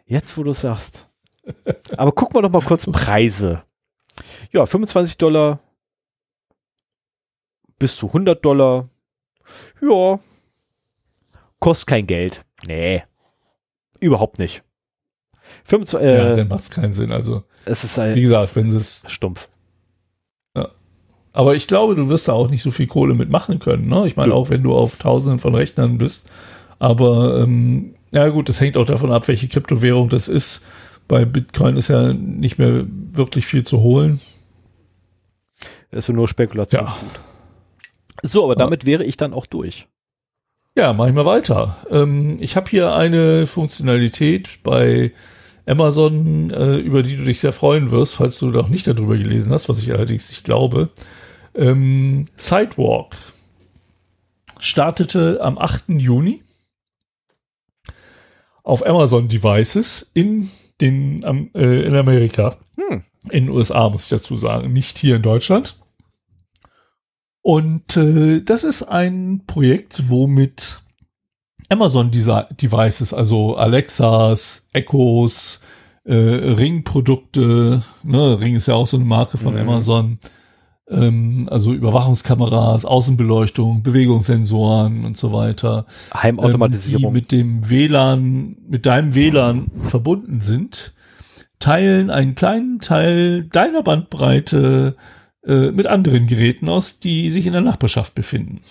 Jetzt, 0.06 0.38
wo 0.38 0.44
du 0.44 0.54
sagst. 0.54 1.10
Aber 1.98 2.12
gucken 2.12 2.36
wir 2.36 2.44
doch 2.44 2.52
mal 2.52 2.62
kurz 2.62 2.86
Preise. 2.86 3.64
Ja, 4.56 4.66
25 4.66 5.18
Dollar 5.18 5.60
bis 7.78 7.98
zu 7.98 8.08
100 8.08 8.46
Dollar. 8.46 8.88
Ja. 9.82 10.18
Kostet 11.60 11.88
kein 11.88 12.08
Geld. 12.08 12.46
Nee. 12.66 13.04
Überhaupt 14.00 14.40
nicht. 14.40 14.64
25, 15.66 16.08
äh, 16.08 16.16
ja, 16.16 16.36
dann 16.38 16.48
macht 16.48 16.62
es 16.62 16.72
keinen 16.72 16.94
Sinn. 16.94 17.12
Also, 17.12 17.44
es 17.66 17.84
ist 17.84 18.00
ein, 18.00 18.16
wie 18.16 18.22
gesagt, 18.22 18.56
wenn 18.56 18.68
es 18.68 19.04
stumpf. 19.08 19.50
Ja. 20.56 20.70
Aber 21.34 21.56
ich 21.56 21.68
glaube, 21.68 21.96
du 21.96 22.08
wirst 22.08 22.30
da 22.30 22.32
auch 22.32 22.50
nicht 22.50 22.64
so 22.64 22.72
viel 22.72 22.88
Kohle 22.88 23.14
mitmachen 23.14 23.60
können. 23.60 23.90
Ne? 23.90 24.08
Ich 24.08 24.16
meine, 24.16 24.32
ja. 24.32 24.38
auch 24.38 24.50
wenn 24.50 24.64
du 24.64 24.74
auf 24.74 24.96
Tausenden 24.96 25.40
von 25.40 25.54
Rechnern 25.54 25.98
bist. 25.98 26.32
Aber 26.80 27.42
ähm, 27.42 27.94
ja 28.12 28.30
gut, 28.30 28.48
das 28.48 28.62
hängt 28.62 28.78
auch 28.78 28.86
davon 28.86 29.12
ab, 29.12 29.28
welche 29.28 29.50
Kryptowährung 29.50 30.08
das 30.08 30.30
ist. 30.30 30.66
Bei 31.10 31.26
Bitcoin 31.26 31.76
ist 31.76 31.90
ja 31.90 32.14
nicht 32.14 32.58
mehr 32.58 32.86
wirklich 32.88 33.46
viel 33.46 33.66
zu 33.66 33.82
holen. 33.82 34.22
Das 35.96 36.10
ist 36.10 36.14
nur 36.14 36.28
Spekulation. 36.28 36.84
Ja. 36.84 36.98
So, 38.22 38.44
aber 38.44 38.58
damit 38.58 38.86
wäre 38.86 39.06
ich 39.06 39.16
dann 39.16 39.34
auch 39.34 39.46
durch. 39.46 39.88
Ja, 40.76 40.92
mache 40.92 41.08
ich 41.08 41.16
mal 41.16 41.24
weiter. 41.24 41.78
Ähm, 41.90 42.36
ich 42.42 42.58
habe 42.58 42.70
hier 42.70 42.94
eine 42.94 43.48
Funktionalität 43.48 44.60
bei 44.62 45.14
Amazon, 45.66 46.50
äh, 46.50 46.76
über 46.76 47.02
die 47.02 47.16
du 47.16 47.24
dich 47.24 47.40
sehr 47.40 47.54
freuen 47.54 47.92
wirst, 47.92 48.16
falls 48.16 48.38
du 48.40 48.48
noch 48.48 48.68
nicht 48.68 48.86
darüber 48.88 49.16
gelesen 49.16 49.54
hast, 49.54 49.70
was 49.70 49.82
ich 49.82 49.94
allerdings 49.94 50.30
nicht 50.30 50.44
glaube. 50.44 50.90
Ähm, 51.54 52.28
Sidewalk 52.36 53.16
startete 54.60 55.40
am 55.42 55.58
8. 55.58 55.86
Juni 55.88 56.42
auf 58.64 58.86
Amazon 58.86 59.30
Devices 59.30 60.12
in 60.14 60.52
den 60.82 61.24
äh, 61.54 61.88
in 61.88 61.96
Amerika. 61.96 62.54
Hm. 62.76 63.06
In 63.30 63.46
den 63.46 63.50
USA, 63.50 63.90
muss 63.90 64.04
ich 64.04 64.10
dazu 64.10 64.36
sagen, 64.36 64.74
nicht 64.74 64.98
hier 64.98 65.16
in 65.16 65.22
Deutschland. 65.22 65.78
Und 67.46 67.96
äh, 67.96 68.42
das 68.42 68.64
ist 68.64 68.82
ein 68.82 69.44
Projekt, 69.46 70.10
womit 70.10 70.82
Amazon 71.70 72.10
Devices, 72.10 73.14
also 73.14 73.56
Alexas, 73.56 74.68
Echos, 74.74 75.62
äh, 76.06 76.16
Ring-Produkte, 76.16 77.84
ne, 78.02 78.40
Ring 78.40 78.56
ist 78.56 78.66
ja 78.66 78.74
auch 78.74 78.88
so 78.88 78.98
eine 78.98 79.06
Marke 79.06 79.38
von 79.38 79.54
mhm. 79.54 79.60
Amazon, 79.60 80.18
ähm, 80.90 81.48
also 81.52 81.72
Überwachungskameras, 81.72 82.84
Außenbeleuchtung, 82.84 83.84
Bewegungssensoren 83.84 85.06
und 85.06 85.16
so 85.16 85.32
weiter. 85.32 85.86
Heimautomatisierung. 86.16 87.04
Ähm, 87.04 87.14
die 87.14 87.14
mit 87.14 87.32
dem 87.32 87.70
WLAN, 87.70 88.58
mit 88.68 88.88
deinem 88.88 89.14
WLAN 89.14 89.70
verbunden 89.84 90.42
sind, 90.42 90.96
teilen 91.60 92.10
einen 92.10 92.34
kleinen 92.34 92.80
Teil 92.80 93.44
deiner 93.44 93.84
Bandbreite 93.84 94.96
äh, 95.46 95.72
mit 95.72 95.88
anderen 95.88 96.28
Geräten 96.28 96.70
aus, 96.70 97.00
die 97.00 97.30
sich 97.30 97.46
in 97.46 97.54
der 97.54 97.62
Nachbarschaft 97.62 98.16
befinden. 98.16 98.62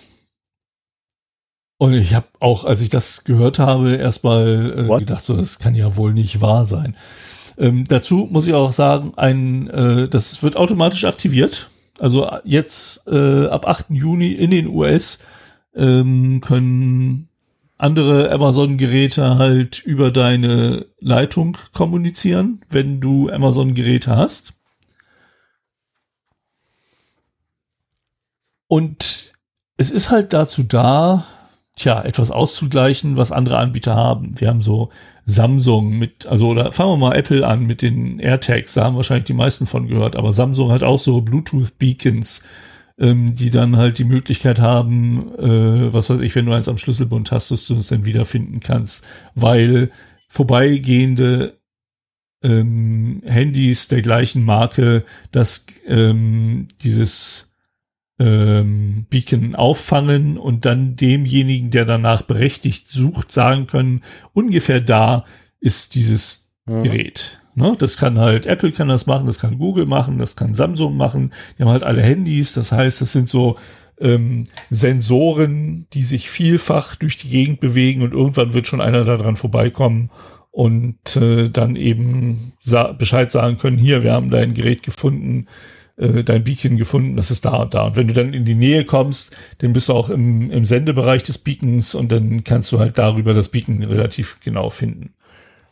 Und 1.78 1.94
ich 1.94 2.14
habe 2.14 2.26
auch, 2.40 2.64
als 2.64 2.80
ich 2.80 2.88
das 2.88 3.24
gehört 3.24 3.58
habe, 3.58 3.96
erstmal 3.96 4.86
äh, 4.88 4.98
gedacht, 4.98 5.24
so, 5.24 5.36
das 5.36 5.58
kann 5.58 5.74
ja 5.74 5.96
wohl 5.96 6.14
nicht 6.14 6.40
wahr 6.40 6.66
sein. 6.66 6.96
Ähm, 7.58 7.84
dazu 7.86 8.28
muss 8.30 8.46
ich 8.46 8.54
auch 8.54 8.72
sagen, 8.72 9.12
ein, 9.16 9.68
äh, 9.70 10.08
das 10.08 10.42
wird 10.42 10.56
automatisch 10.56 11.04
aktiviert. 11.04 11.70
Also 11.98 12.28
jetzt 12.44 13.06
äh, 13.06 13.46
ab 13.46 13.66
8. 13.66 13.86
Juni 13.90 14.32
in 14.32 14.50
den 14.50 14.66
US 14.66 15.20
ähm, 15.74 16.40
können 16.40 17.28
andere 17.76 18.30
Amazon-Geräte 18.30 19.36
halt 19.36 19.80
über 19.80 20.10
deine 20.10 20.86
Leitung 21.00 21.56
kommunizieren, 21.72 22.60
wenn 22.70 23.00
du 23.00 23.30
Amazon-Geräte 23.30 24.16
hast. 24.16 24.54
Und 28.68 29.32
es 29.76 29.90
ist 29.90 30.10
halt 30.10 30.32
dazu 30.32 30.62
da, 30.62 31.24
tja, 31.76 32.02
etwas 32.02 32.30
auszugleichen, 32.30 33.16
was 33.16 33.32
andere 33.32 33.58
Anbieter 33.58 33.94
haben. 33.94 34.38
Wir 34.40 34.48
haben 34.48 34.62
so 34.62 34.90
Samsung 35.24 35.98
mit, 35.98 36.26
also 36.26 36.48
oder 36.48 36.72
fangen 36.72 36.92
wir 36.92 36.96
mal 36.96 37.16
Apple 37.16 37.46
an 37.46 37.66
mit 37.66 37.82
den 37.82 38.18
AirTags, 38.18 38.74
da 38.74 38.84
haben 38.84 38.96
wahrscheinlich 38.96 39.24
die 39.24 39.32
meisten 39.34 39.66
von 39.66 39.88
gehört, 39.88 40.16
aber 40.16 40.32
Samsung 40.32 40.70
hat 40.70 40.82
auch 40.82 40.98
so 40.98 41.20
Bluetooth-Beacons, 41.20 42.44
ähm, 42.98 43.32
die 43.34 43.50
dann 43.50 43.76
halt 43.76 43.98
die 43.98 44.04
Möglichkeit 44.04 44.60
haben, 44.60 45.34
äh, 45.38 45.92
was 45.92 46.10
weiß 46.10 46.20
ich, 46.20 46.34
wenn 46.34 46.46
du 46.46 46.52
eins 46.52 46.68
am 46.68 46.78
Schlüsselbund 46.78 47.32
hast, 47.32 47.50
dass 47.50 47.66
du 47.66 47.74
es 47.74 47.88
dann 47.88 48.04
wiederfinden 48.04 48.60
kannst, 48.60 49.04
weil 49.34 49.90
vorbeigehende 50.28 51.58
ähm, 52.42 53.22
Handys 53.24 53.88
der 53.88 54.02
gleichen 54.02 54.44
Marke, 54.44 55.04
dass 55.32 55.66
ähm, 55.86 56.68
dieses 56.82 57.53
ähm, 58.18 59.06
Beacon 59.10 59.54
auffangen 59.54 60.38
und 60.38 60.64
dann 60.64 60.96
demjenigen, 60.96 61.70
der 61.70 61.84
danach 61.84 62.22
berechtigt 62.22 62.90
sucht, 62.90 63.32
sagen 63.32 63.66
können, 63.66 64.02
ungefähr 64.32 64.80
da 64.80 65.24
ist 65.60 65.94
dieses 65.94 66.52
mhm. 66.66 66.84
Gerät. 66.84 67.40
Ne? 67.54 67.74
Das 67.78 67.96
kann 67.96 68.18
halt 68.18 68.46
Apple 68.46 68.72
kann 68.72 68.88
das 68.88 69.06
machen, 69.06 69.26
das 69.26 69.38
kann 69.38 69.58
Google 69.58 69.86
machen, 69.86 70.18
das 70.18 70.36
kann 70.36 70.54
Samsung 70.54 70.96
machen. 70.96 71.32
Die 71.58 71.62
haben 71.62 71.70
halt 71.70 71.84
alle 71.84 72.02
Handys. 72.02 72.54
Das 72.54 72.72
heißt, 72.72 73.00
das 73.00 73.12
sind 73.12 73.28
so 73.28 73.56
ähm, 74.00 74.44
Sensoren, 74.70 75.86
die 75.92 76.02
sich 76.02 76.28
vielfach 76.28 76.96
durch 76.96 77.16
die 77.16 77.28
Gegend 77.28 77.60
bewegen 77.60 78.02
und 78.02 78.12
irgendwann 78.12 78.54
wird 78.54 78.66
schon 78.66 78.80
einer 78.80 79.02
daran 79.02 79.36
vorbeikommen 79.36 80.10
und 80.50 81.16
äh, 81.16 81.48
dann 81.48 81.76
eben 81.76 82.52
sa 82.60 82.92
Bescheid 82.92 83.30
sagen 83.30 83.58
können, 83.58 83.78
hier, 83.78 84.02
wir 84.02 84.12
haben 84.12 84.30
dein 84.30 84.54
Gerät 84.54 84.82
gefunden, 84.82 85.46
äh, 85.96 86.24
dein 86.24 86.44
Beacon 86.44 86.76
gefunden, 86.76 87.16
das 87.16 87.30
ist 87.30 87.44
da 87.44 87.62
und 87.62 87.74
da. 87.74 87.86
Und 87.86 87.96
wenn 87.96 88.08
du 88.08 88.14
dann 88.14 88.34
in 88.34 88.44
die 88.44 88.54
Nähe 88.54 88.84
kommst, 88.84 89.36
dann 89.58 89.72
bist 89.72 89.88
du 89.88 89.92
auch 89.92 90.10
im, 90.10 90.50
im 90.50 90.64
Sendebereich 90.64 91.22
des 91.22 91.38
Beacons 91.38 91.94
und 91.94 92.10
dann 92.12 92.44
kannst 92.44 92.72
du 92.72 92.78
halt 92.78 92.98
darüber 92.98 93.32
das 93.32 93.48
Beacon 93.48 93.82
relativ 93.82 94.38
genau 94.40 94.70
finden. 94.70 95.14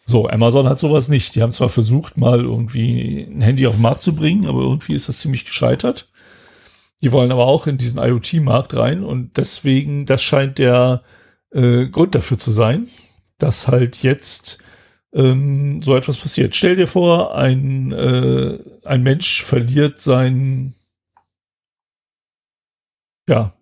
So, 0.06 0.28
Amazon 0.28 0.68
hat 0.68 0.78
sowas 0.78 1.08
nicht. 1.08 1.34
Die 1.34 1.42
haben 1.42 1.52
zwar 1.52 1.68
versucht, 1.68 2.16
mal 2.16 2.40
irgendwie 2.40 3.22
ein 3.22 3.40
Handy 3.40 3.66
auf 3.66 3.74
den 3.74 3.82
Markt 3.82 4.02
zu 4.02 4.14
bringen, 4.14 4.46
aber 4.46 4.60
irgendwie 4.60 4.94
ist 4.94 5.08
das 5.08 5.18
ziemlich 5.18 5.44
gescheitert. 5.44 6.08
Die 7.02 7.12
wollen 7.12 7.32
aber 7.32 7.46
auch 7.46 7.66
in 7.66 7.78
diesen 7.78 7.98
IoT-Markt 7.98 8.76
rein 8.76 9.02
und 9.02 9.36
deswegen, 9.36 10.06
das 10.06 10.22
scheint 10.22 10.58
der 10.58 11.02
äh, 11.50 11.86
Grund 11.86 12.14
dafür 12.14 12.38
zu 12.38 12.50
sein, 12.50 12.86
dass 13.38 13.66
halt 13.66 14.02
jetzt 14.02 14.58
ähm, 15.14 15.82
so 15.82 15.96
etwas 15.96 16.16
passiert. 16.16 16.54
Stell 16.54 16.76
dir 16.76 16.86
vor, 16.86 17.34
ein, 17.36 17.92
äh, 17.92 18.58
ein 18.84 19.02
Mensch 19.02 19.42
verliert 19.42 20.00
sein, 20.00 20.74
ja, 23.28 23.54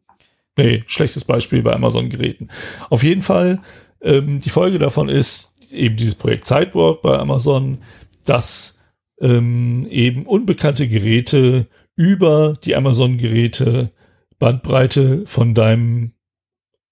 nee, 0.56 0.84
schlechtes 0.86 1.24
Beispiel 1.24 1.62
bei 1.62 1.72
Amazon-Geräten. 1.72 2.48
Auf 2.88 3.02
jeden 3.02 3.22
Fall, 3.22 3.60
ähm, 4.00 4.40
die 4.40 4.50
Folge 4.50 4.78
davon 4.78 5.08
ist 5.08 5.72
eben 5.72 5.96
dieses 5.96 6.14
Projekt 6.14 6.46
Sidewalk 6.46 7.02
bei 7.02 7.18
Amazon, 7.18 7.78
dass 8.24 8.80
ähm, 9.20 9.86
eben 9.90 10.26
unbekannte 10.26 10.88
Geräte 10.88 11.66
über 11.96 12.54
die 12.64 12.74
Amazon-Geräte 12.76 13.92
Bandbreite 14.38 15.26
von 15.26 15.54
deinem 15.54 16.12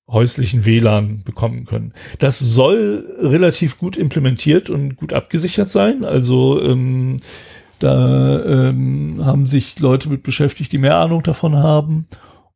häuslichen 0.08 0.64
WLAN 0.64 1.22
bekommen 1.24 1.64
können. 1.64 1.92
Das 2.18 2.38
soll 2.38 3.04
relativ 3.20 3.78
gut 3.78 3.96
implementiert 3.96 4.70
und 4.70 4.96
gut 4.96 5.12
abgesichert 5.12 5.70
sein. 5.70 6.04
Also 6.04 6.60
ähm, 6.62 7.18
da 7.78 8.42
ähm, 8.44 9.24
haben 9.24 9.46
sich 9.46 9.78
Leute 9.78 10.08
mit 10.08 10.22
beschäftigt, 10.22 10.72
die 10.72 10.78
mehr 10.78 10.96
Ahnung 10.96 11.22
davon 11.22 11.56
haben 11.56 12.06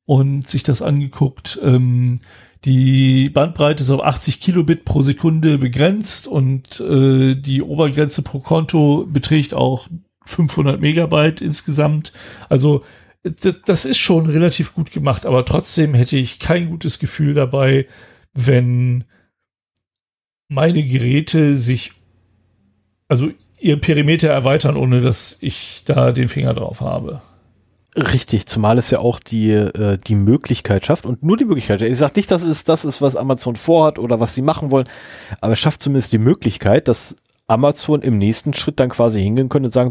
und 0.04 0.48
sich 0.48 0.62
das 0.62 0.82
angeguckt. 0.82 1.60
Ähm, 1.62 2.20
die 2.64 3.28
Bandbreite 3.28 3.82
ist 3.82 3.90
auf 3.90 4.02
80 4.02 4.40
Kilobit 4.40 4.84
pro 4.84 5.02
Sekunde 5.02 5.58
begrenzt 5.58 6.26
und 6.26 6.80
äh, 6.80 7.34
die 7.34 7.60
Obergrenze 7.60 8.22
pro 8.22 8.38
Konto 8.38 9.06
beträgt 9.08 9.52
auch 9.52 9.88
500 10.24 10.80
Megabyte 10.80 11.40
insgesamt. 11.40 12.12
Also 12.48 12.84
das, 13.23 13.62
das 13.62 13.85
ist 13.85 13.99
schon 13.99 14.27
relativ 14.27 14.74
gut 14.74 14.90
gemacht, 14.93 15.27
aber 15.27 15.44
trotzdem 15.44 15.94
hätte 15.94 16.19
ich 16.19 16.39
kein 16.39 16.69
gutes 16.70 16.99
Gefühl 16.99 17.35
dabei, 17.35 17.86
wenn 18.35 19.05
meine 20.49 20.85
Geräte 20.85 21.55
sich, 21.55 21.93
also 23.09 23.31
ihr 23.59 23.81
Perimeter 23.81 24.28
erweitern, 24.28 24.77
ohne 24.77 25.01
dass 25.01 25.39
ich 25.40 25.82
da 25.85 26.12
den 26.12 26.28
Finger 26.28 26.53
drauf 26.55 26.81
habe. 26.81 27.23
Richtig, 27.94 28.47
zumal 28.47 28.78
es 28.78 28.90
ja 28.90 29.01
auch 29.01 29.20
die, 29.20 29.51
äh, 29.51 29.99
die 29.99 30.15
Möglichkeit 30.15 30.86
schafft 30.86 31.05
und 31.05 31.23
nur 31.23 31.36
die 31.36 31.44
Möglichkeit. 31.44 31.82
Ich 31.82 31.99
sage 31.99 32.15
nicht, 32.16 32.31
dass 32.31 32.43
es 32.43 32.65
das 32.65 32.86
ist, 32.86 33.03
was 33.03 33.16
Amazon 33.16 33.55
vorhat 33.55 33.99
oder 33.99 34.19
was 34.19 34.35
sie 34.35 34.40
machen 34.40 34.70
wollen, 34.70 34.89
aber 35.43 35.53
es 35.53 35.59
schafft 35.59 35.82
zumindest 35.82 36.11
die 36.11 36.19
Möglichkeit, 36.19 36.89
dass 36.89 37.16
Amazon 37.47 38.02
im 38.02 38.19
nächsten 38.19 38.55
Schritt 38.55 38.81
dann 38.81 38.90
quasi 38.90 39.23
hingehen 39.23 39.48
können 39.48 39.66
und 39.66 39.73
sagen 39.73 39.90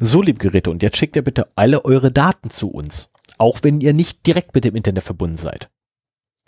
so 0.00 0.22
lieb 0.22 0.38
Geräte, 0.38 0.70
und 0.70 0.82
jetzt 0.82 0.96
schickt 0.96 1.16
ihr 1.16 1.24
bitte 1.24 1.48
alle 1.56 1.84
eure 1.84 2.10
Daten 2.10 2.50
zu 2.50 2.70
uns. 2.70 3.10
Auch 3.36 3.58
wenn 3.62 3.80
ihr 3.80 3.92
nicht 3.92 4.26
direkt 4.26 4.54
mit 4.54 4.64
dem 4.64 4.76
Internet 4.76 5.04
verbunden 5.04 5.36
seid. 5.36 5.68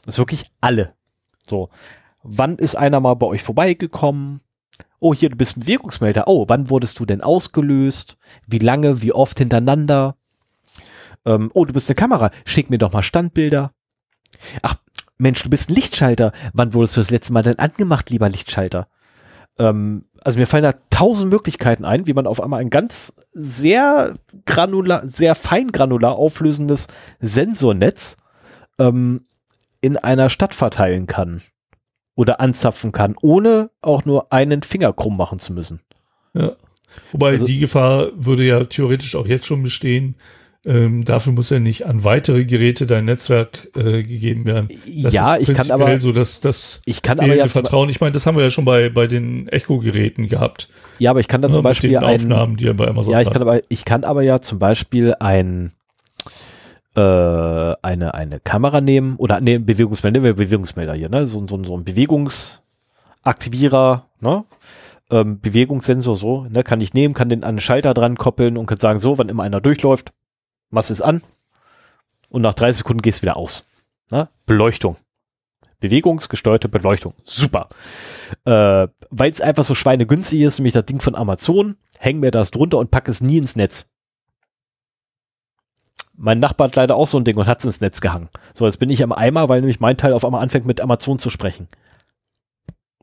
Das 0.04 0.14
ist 0.14 0.18
wirklich 0.18 0.50
alle. 0.60 0.94
So. 1.48 1.68
Wann 2.22 2.56
ist 2.56 2.76
einer 2.76 3.00
mal 3.00 3.14
bei 3.14 3.26
euch 3.26 3.42
vorbeigekommen? 3.42 4.40
Oh, 4.98 5.14
hier, 5.14 5.30
du 5.30 5.36
bist 5.36 5.56
ein 5.56 5.66
Wirkungsmelder. 5.66 6.24
Oh, 6.26 6.46
wann 6.48 6.70
wurdest 6.70 6.98
du 6.98 7.06
denn 7.06 7.20
ausgelöst? 7.20 8.16
Wie 8.46 8.58
lange? 8.58 9.02
Wie 9.02 9.12
oft 9.12 9.38
hintereinander? 9.38 10.16
Ähm, 11.24 11.50
oh, 11.54 11.64
du 11.64 11.72
bist 11.72 11.90
eine 11.90 11.96
Kamera. 11.96 12.30
Schick 12.44 12.70
mir 12.70 12.78
doch 12.78 12.92
mal 12.92 13.02
Standbilder. 13.02 13.72
Ach, 14.62 14.76
Mensch, 15.18 15.42
du 15.42 15.50
bist 15.50 15.70
ein 15.70 15.74
Lichtschalter. 15.74 16.32
Wann 16.52 16.74
wurdest 16.74 16.96
du 16.96 17.00
das 17.00 17.10
letzte 17.10 17.32
Mal 17.32 17.42
denn 17.42 17.58
angemacht, 17.58 18.10
lieber 18.10 18.28
Lichtschalter? 18.28 18.88
Ähm, 19.58 20.04
also 20.26 20.40
mir 20.40 20.46
fallen 20.48 20.64
da 20.64 20.74
tausend 20.90 21.30
Möglichkeiten 21.30 21.84
ein, 21.84 22.08
wie 22.08 22.12
man 22.12 22.26
auf 22.26 22.42
einmal 22.42 22.60
ein 22.60 22.68
ganz 22.68 23.14
sehr 23.32 24.12
granular, 24.44 25.06
sehr 25.06 25.36
fein 25.36 25.70
granular 25.70 26.16
auflösendes 26.16 26.88
Sensornetz 27.20 28.16
ähm, 28.80 29.26
in 29.80 29.96
einer 29.96 30.28
Stadt 30.28 30.52
verteilen 30.52 31.06
kann 31.06 31.42
oder 32.16 32.40
anzapfen 32.40 32.90
kann, 32.90 33.14
ohne 33.22 33.70
auch 33.82 34.04
nur 34.04 34.32
einen 34.32 34.64
Finger 34.64 34.92
krumm 34.92 35.16
machen 35.16 35.38
zu 35.38 35.52
müssen. 35.52 35.80
Ja. 36.34 36.56
Wobei 37.12 37.30
also, 37.30 37.46
die 37.46 37.60
Gefahr 37.60 38.08
würde 38.16 38.42
ja 38.42 38.64
theoretisch 38.64 39.14
auch 39.14 39.28
jetzt 39.28 39.46
schon 39.46 39.62
bestehen, 39.62 40.16
ähm, 40.66 41.04
dafür 41.04 41.32
muss 41.32 41.50
ja 41.50 41.60
nicht 41.60 41.86
an 41.86 42.02
weitere 42.02 42.44
Geräte 42.44 42.86
dein 42.86 43.04
Netzwerk 43.04 43.68
äh, 43.76 44.02
gegeben 44.02 44.46
werden. 44.46 44.68
Das 45.02 45.14
ja, 45.14 45.36
ich 45.36 45.54
kann 45.54 45.70
aber 45.70 46.00
so, 46.00 46.10
dass 46.10 46.40
das 46.40 46.82
ich 46.84 47.02
kann 47.02 47.20
aber 47.20 47.36
ja 47.36 47.46
Vertrauen. 47.46 47.88
Ich 47.88 48.00
meine, 48.00 48.10
das 48.12 48.26
haben 48.26 48.36
wir 48.36 48.42
ja 48.42 48.50
schon 48.50 48.64
bei 48.64 48.88
bei 48.88 49.06
den 49.06 49.46
Echo-Geräten 49.46 50.26
gehabt. 50.26 50.68
Ja, 50.98 51.10
aber 51.10 51.20
ich 51.20 51.28
kann 51.28 51.40
dann 51.40 51.52
ja, 51.52 51.54
zum 51.54 51.62
Beispiel 51.62 51.90
den 51.90 52.02
Aufnahmen, 52.02 52.56
die 52.56 52.66
er 52.66 52.74
bei 52.74 52.88
Amazon 52.88 53.12
Ja, 53.12 53.20
ich 53.20 53.30
kann 53.30 53.42
aber 53.42 53.60
ich 53.68 53.84
kann 53.84 54.02
aber 54.02 54.22
ja 54.22 54.40
zum 54.40 54.58
Beispiel 54.58 55.14
ein 55.20 55.70
äh, 56.96 57.00
eine 57.00 58.14
eine 58.14 58.40
Kamera 58.40 58.80
nehmen 58.80 59.14
oder 59.18 59.40
nee, 59.40 59.58
Bewegungsmelder, 59.58 60.18
nehmen 60.18 60.24
wir 60.24 60.34
Bewegungsmelder 60.34 60.94
hier, 60.94 61.08
ne, 61.08 61.28
so, 61.28 61.46
so, 61.46 61.62
so 61.62 61.76
ein 61.76 61.84
Bewegungsaktivierer, 61.84 64.06
ne, 64.20 64.44
ähm, 65.12 65.38
Bewegungssensor 65.40 66.16
so, 66.16 66.46
ne, 66.50 66.64
kann 66.64 66.80
ich 66.80 66.92
nehmen, 66.92 67.14
kann 67.14 67.28
den 67.28 67.44
an 67.44 67.54
den 67.54 67.60
Schalter 67.60 67.94
dran 67.94 68.16
koppeln 68.16 68.56
und 68.56 68.66
kann 68.66 68.78
sagen, 68.78 68.98
so, 68.98 69.16
wann 69.18 69.28
immer 69.28 69.44
einer 69.44 69.60
durchläuft, 69.60 70.10
machst 70.70 70.90
es 70.90 71.02
an 71.02 71.22
und 72.28 72.42
nach 72.42 72.54
30 72.54 72.78
Sekunden 72.78 73.02
gehst 73.02 73.22
wieder 73.22 73.36
aus. 73.36 73.64
Na? 74.10 74.30
Beleuchtung. 74.46 74.96
Bewegungsgesteuerte 75.80 76.68
Beleuchtung. 76.68 77.14
Super. 77.24 77.68
Äh, 78.44 78.88
Weil 79.10 79.30
es 79.30 79.40
einfach 79.40 79.64
so 79.64 79.74
schweinegünstig 79.74 80.40
ist, 80.40 80.58
nämlich 80.58 80.72
das 80.72 80.86
Ding 80.86 81.00
von 81.00 81.14
Amazon, 81.14 81.76
häng 81.98 82.18
mir 82.18 82.30
das 82.30 82.50
drunter 82.50 82.78
und 82.78 82.90
pack 82.90 83.08
es 83.08 83.20
nie 83.20 83.38
ins 83.38 83.56
Netz. 83.56 83.90
Mein 86.14 86.40
Nachbar 86.40 86.68
hat 86.68 86.76
leider 86.76 86.96
auch 86.96 87.08
so 87.08 87.18
ein 87.18 87.24
Ding 87.24 87.36
und 87.36 87.46
hat 87.46 87.58
es 87.58 87.66
ins 87.66 87.80
Netz 87.80 88.00
gehangen. 88.00 88.30
So, 88.54 88.64
jetzt 88.64 88.78
bin 88.78 88.88
ich 88.88 89.02
am 89.02 89.12
Eimer, 89.12 89.50
weil 89.50 89.60
nämlich 89.60 89.80
mein 89.80 89.98
Teil 89.98 90.14
auf 90.14 90.24
einmal 90.24 90.42
anfängt 90.42 90.64
mit 90.66 90.80
Amazon 90.80 91.18
zu 91.18 91.28
sprechen. 91.28 91.68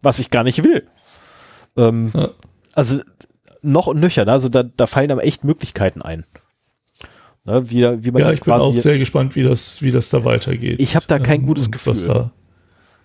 Was 0.02 0.18
ich 0.18 0.32
gar 0.32 0.44
nicht 0.44 0.64
will. 0.64 0.88
Ähm, 1.78 2.12
ja. 2.14 2.30
Also 2.74 3.02
noch 3.62 3.88
und 3.88 4.00
nöcher, 4.00 4.28
also 4.28 4.50
da, 4.50 4.64
da 4.64 4.88
fallen 4.88 5.12
aber 5.12 5.24
echt 5.24 5.44
Möglichkeiten 5.44 6.02
ein. 6.02 6.26
Ne, 7.46 7.70
wie, 7.70 7.82
wie 8.06 8.12
man 8.12 8.22
ja, 8.22 8.32
ich 8.32 8.42
bin 8.42 8.54
auch 8.54 8.76
sehr 8.76 8.98
gespannt, 8.98 9.36
wie 9.36 9.44
das, 9.44 9.82
wie 9.82 9.92
das 9.92 10.10
da 10.10 10.24
weitergeht. 10.24 10.82
Ich 10.82 10.96
habe 10.96 11.06
da 11.08 11.20
kein 11.20 11.42
ähm, 11.42 11.48
gutes 11.48 11.70
Gefühl. 11.70 11.94
Da, 12.06 12.32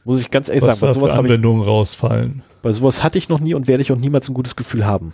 Muss 0.05 0.20
ich 0.20 0.31
ganz 0.31 0.48
ehrlich 0.48 0.62
was 0.62 0.78
sagen, 0.78 0.81
da 0.81 0.86
bei 0.86 0.94
für 0.94 1.01
sowas, 1.01 1.16
hab 1.16 1.24
ich, 1.24 1.31
Anwendungen 1.31 1.62
rausfallen. 1.62 2.43
bei 2.62 2.73
sowas 2.73 3.02
hatte 3.02 3.19
ich 3.19 3.28
noch 3.28 3.40
nie 3.40 3.55
und 3.55 3.66
werde 3.66 3.82
ich 3.82 3.90
auch 3.90 3.98
niemals 3.98 4.28
ein 4.28 4.35
gutes 4.35 4.55
Gefühl 4.55 4.86
haben. 4.86 5.12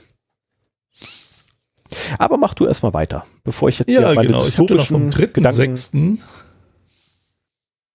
Aber 2.18 2.36
mach 2.36 2.52
du 2.54 2.66
erstmal 2.66 2.92
weiter, 2.92 3.24
bevor 3.44 3.70
ich 3.70 3.78
jetzt 3.78 3.90
Ja, 3.90 4.00
hier 4.00 4.14
meine 4.14 4.26
genau. 4.26 4.44
Ich 4.44 4.58
hatte 4.58 4.74
noch 4.74 4.86
vom 4.86 5.10
dystopischen 5.10 5.32
Gedanken 5.32 5.74
3.6. 5.74 6.18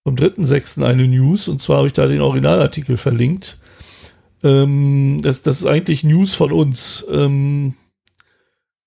Vom 0.03 0.15
3.6. 0.15 0.83
eine 0.83 1.07
News 1.07 1.47
und 1.47 1.61
zwar 1.61 1.77
habe 1.77 1.87
ich 1.87 1.93
da 1.93 2.07
den 2.07 2.21
Originalartikel 2.21 2.97
verlinkt. 2.97 3.59
Ähm, 4.43 5.19
das, 5.21 5.43
das 5.43 5.59
ist 5.59 5.65
eigentlich 5.65 6.03
News 6.03 6.33
von 6.33 6.51
uns. 6.51 7.05
Ähm, 7.11 7.75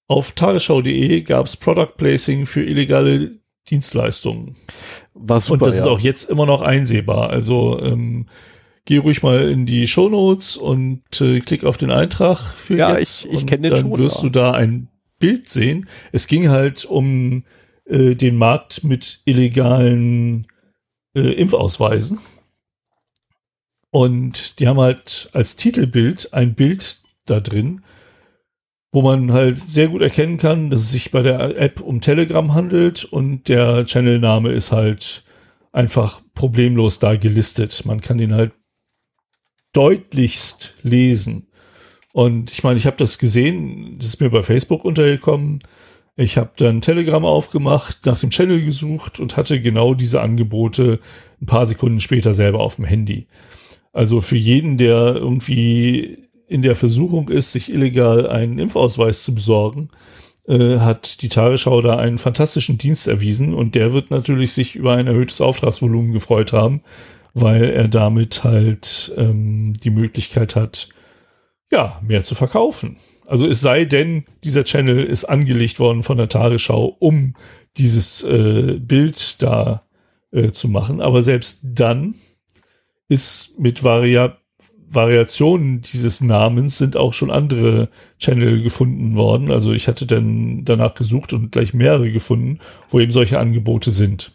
auf 0.09 0.33
tagesschau.de 0.33 1.23
gab 1.23 1.47
es 1.47 1.57
Product 1.57 1.97
Placing 1.97 2.47
für 2.47 2.63
illegale 2.65 3.39
Dienstleistungen. 3.71 4.57
war 5.15 5.41
super. 5.41 5.55
und 5.55 5.67
das 5.67 5.77
ist 5.79 5.85
ja. 5.85 5.91
auch 5.91 6.01
jetzt 6.01 6.29
immer 6.31 6.47
noch 6.47 6.61
einsehbar. 6.63 7.31
Also 7.31 7.79
ähm, 7.81 8.27
geh 8.85 8.97
ruhig 8.99 9.23
mal 9.23 9.49
in 9.49 9.67
die 9.67 9.87
Shownotes 9.87 10.57
und 10.57 11.03
äh, 11.21 11.41
klick 11.41 11.65
auf 11.65 11.77
den 11.77 11.91
Eintrag 11.91 12.39
für 12.39 12.77
Ja, 12.77 12.99
jetzt. 12.99 13.25
ich- 13.25 13.31
ich 13.33 13.39
und 13.41 13.47
kenn 13.47 13.63
den 13.63 13.73
dann 13.73 13.83
schon, 13.83 13.99
wirst 13.99 14.17
ja. 14.17 14.23
du 14.25 14.29
da 14.31 14.53
ein 14.53 14.89
Bild 15.19 15.49
sehen. 15.51 15.89
Es 16.11 16.27
ging 16.27 16.49
halt 16.49 16.85
um 16.85 17.45
äh, 17.85 18.15
den 18.17 18.37
Markt 18.37 18.83
mit 18.83 19.21
illegalen 19.25 20.47
äh, 21.15 21.21
Impfausweisen. 21.35 22.19
Und 23.91 24.59
die 24.59 24.69
haben 24.69 24.81
halt 24.81 25.29
als 25.33 25.57
Titelbild 25.57 26.33
ein 26.33 26.55
Bild 26.55 27.01
da 27.27 27.41
drin, 27.41 27.83
wo 28.93 29.01
man 29.01 29.33
halt 29.33 29.57
sehr 29.57 29.89
gut 29.89 30.03
erkennen 30.03 30.37
kann, 30.37 30.69
dass 30.69 30.83
es 30.83 30.93
sich 30.93 31.11
bei 31.11 31.23
der 31.23 31.59
App 31.59 31.81
um 31.81 32.03
Telegram 32.03 32.53
handelt 32.53 33.05
und 33.05 33.49
der 33.49 33.87
Channelname 33.87 34.53
ist 34.53 34.71
halt 34.71 35.25
einfach 35.73 36.21
problemlos 36.35 36.99
da 36.99 37.17
gelistet. 37.17 37.85
Man 37.87 38.03
kann 38.03 38.19
den 38.19 38.35
halt 38.35 38.53
deutlichst 39.73 40.75
lesen. 40.83 41.49
Und 42.13 42.53
ich 42.53 42.63
meine, 42.63 42.77
ich 42.77 42.85
habe 42.85 42.99
das 42.99 43.19
gesehen, 43.19 43.97
das 43.97 44.09
ist 44.09 44.21
mir 44.21 44.29
bei 44.29 44.43
Facebook 44.43 44.85
untergekommen. 44.85 45.61
Ich 46.15 46.37
habe 46.37 46.51
dann 46.57 46.83
Telegram 46.83 47.25
aufgemacht, 47.25 48.05
nach 48.05 48.21
dem 48.21 48.29
Channel 48.29 48.63
gesucht 48.63 49.19
und 49.19 49.39
hatte 49.39 49.63
genau 49.63 49.95
diese 49.95 50.21
Angebote 50.21 51.01
ein 51.41 51.47
paar 51.47 51.65
Sekunden 51.65 52.01
später 52.01 52.35
selber 52.35 52.61
auf 52.61 52.77
dem 52.77 52.85
Handy. 52.85 53.29
Also 53.95 54.21
für 54.21 54.37
jeden, 54.37 54.77
der 54.77 55.17
irgendwie 55.17 56.29
in 56.53 56.63
der 56.63 56.75
Versuchung 56.75 57.29
ist, 57.29 57.53
sich 57.53 57.73
illegal 57.73 58.29
einen 58.29 58.59
Impfausweis 58.59 59.23
zu 59.25 59.35
besorgen, 59.35 59.89
äh, 60.47 60.79
hat 60.79 61.23
die 61.23 61.29
Tagesschau 61.29 61.81
da 61.81 61.97
einen 61.97 62.19
fantastischen 62.19 62.79
Dienst 62.79 63.09
erwiesen 63.09 63.55
und 63.55 63.75
der 63.75 63.93
wird 63.93 64.11
natürlich 64.11 64.53
sich 64.53 64.77
über 64.77 64.95
ein 64.95 65.07
erhöhtes 65.07 65.41
Auftragsvolumen 65.41 66.13
gefreut 66.13 66.53
haben, 66.53 66.83
weil 67.35 67.65
er 67.65 67.89
damit 67.89 68.45
halt 68.45 69.13
ähm, 69.17 69.75
die 69.83 69.91
Möglichkeit 69.91 70.55
hat, 70.57 70.89
ja, 71.71 72.01
mehr 72.07 72.23
zu 72.23 72.35
verkaufen. 72.35 72.99
Also 73.27 73.47
es 73.47 73.61
sei 73.63 73.87
denn, 73.87 74.25
dieser 74.45 74.65
Channel 74.65 75.05
ist 75.05 75.25
angelegt 75.25 75.81
worden 75.81 76.03
von 76.03 76.19
der 76.19 76.29
Tagesschau, 76.29 76.97
um 76.99 77.35
dieses 77.79 78.23
äh, 78.25 78.79
Bild 78.79 79.43
da 79.43 79.85
äh, 80.33 80.51
zu 80.51 80.69
machen. 80.69 81.01
Aber 81.01 81.23
selbst 81.23 81.63
dann 81.65 82.15
ist 83.09 83.59
mit 83.59 83.85
Varia 83.85 84.37
Variationen 84.95 85.81
dieses 85.81 86.21
Namens 86.21 86.79
sind 86.79 86.97
auch 86.97 87.15
schon 87.15 87.31
andere 87.31 87.89
Channel 88.19 88.63
gefunden 88.63 89.17
worden. 89.17 89.51
Also 89.51 89.73
ich 89.73 89.89
hatte 89.89 90.07
dann 90.07 90.65
danach 90.65 90.95
gesucht 90.95 91.33
und 91.33 91.53
gleich 91.53 91.75
mehrere 91.75 92.11
gefunden, 92.11 92.59
wo 92.89 93.01
eben 93.01 93.13
solche 93.13 93.39
Angebote 93.39 93.91
sind. 93.91 94.33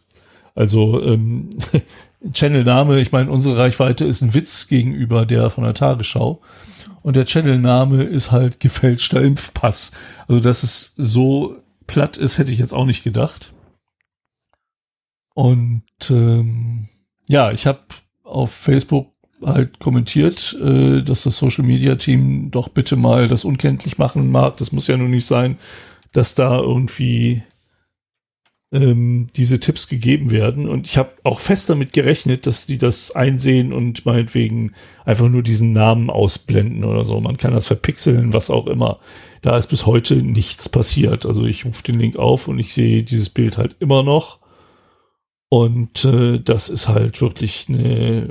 Also 0.55 1.01
ähm, 1.03 1.49
Channelname, 2.33 2.99
ich 2.99 3.11
meine, 3.11 3.29
unsere 3.29 3.57
Reichweite 3.57 4.05
ist 4.05 4.21
ein 4.21 4.33
Witz 4.33 4.67
gegenüber 4.67 5.25
der 5.25 5.49
von 5.49 5.63
der 5.63 5.73
Tagesschau. 5.73 6.41
Und 7.03 7.15
der 7.15 7.25
Channelname 7.25 8.03
ist 8.03 8.31
halt 8.31 8.59
gefälschter 8.59 9.21
Impfpass. 9.21 9.91
Also, 10.27 10.41
dass 10.41 10.63
es 10.63 10.93
so 10.97 11.55
platt 11.85 12.17
ist, 12.17 12.37
hätte 12.37 12.51
ich 12.51 12.59
jetzt 12.59 12.73
auch 12.73 12.85
nicht 12.85 13.03
gedacht. 13.03 13.53
Und 15.33 15.83
ähm, 16.09 16.89
ja, 17.29 17.51
ich 17.51 17.67
habe 17.67 17.81
auf 18.23 18.51
Facebook 18.51 19.13
halt 19.43 19.79
kommentiert, 19.79 20.57
äh, 20.61 21.01
dass 21.01 21.23
das 21.23 21.37
Social 21.37 21.63
Media 21.63 21.95
Team 21.95 22.51
doch 22.51 22.69
bitte 22.69 22.95
mal 22.95 23.27
das 23.27 23.45
unkenntlich 23.45 23.97
machen 23.97 24.31
mag. 24.31 24.57
Das 24.57 24.71
muss 24.71 24.87
ja 24.87 24.97
nun 24.97 25.11
nicht 25.11 25.25
sein, 25.25 25.57
dass 26.13 26.35
da 26.35 26.59
irgendwie 26.59 27.43
ähm, 28.71 29.27
diese 29.35 29.59
Tipps 29.59 29.87
gegeben 29.87 30.31
werden. 30.31 30.67
Und 30.67 30.87
ich 30.87 30.97
habe 30.97 31.11
auch 31.23 31.39
fest 31.39 31.69
damit 31.69 31.93
gerechnet, 31.93 32.47
dass 32.47 32.65
die 32.65 32.77
das 32.77 33.11
einsehen 33.11 33.71
und 33.71 34.05
meinetwegen 34.05 34.73
einfach 35.05 35.29
nur 35.29 35.43
diesen 35.43 35.71
Namen 35.71 36.09
ausblenden 36.09 36.83
oder 36.83 37.03
so. 37.05 37.19
Man 37.21 37.37
kann 37.37 37.53
das 37.53 37.67
verpixeln, 37.67 38.33
was 38.33 38.49
auch 38.49 38.67
immer. 38.67 38.99
Da 39.41 39.57
ist 39.57 39.67
bis 39.67 39.85
heute 39.85 40.15
nichts 40.15 40.67
passiert. 40.67 41.25
Also 41.25 41.45
ich 41.45 41.65
rufe 41.65 41.83
den 41.83 41.99
Link 41.99 42.17
auf 42.17 42.47
und 42.47 42.59
ich 42.59 42.73
sehe 42.73 43.03
dieses 43.03 43.29
Bild 43.29 43.57
halt 43.57 43.75
immer 43.79 44.03
noch. 44.03 44.39
Und 45.49 46.03
äh, 46.03 46.39
das 46.39 46.69
ist 46.69 46.89
halt 46.89 47.21
wirklich 47.21 47.67
eine, 47.69 48.27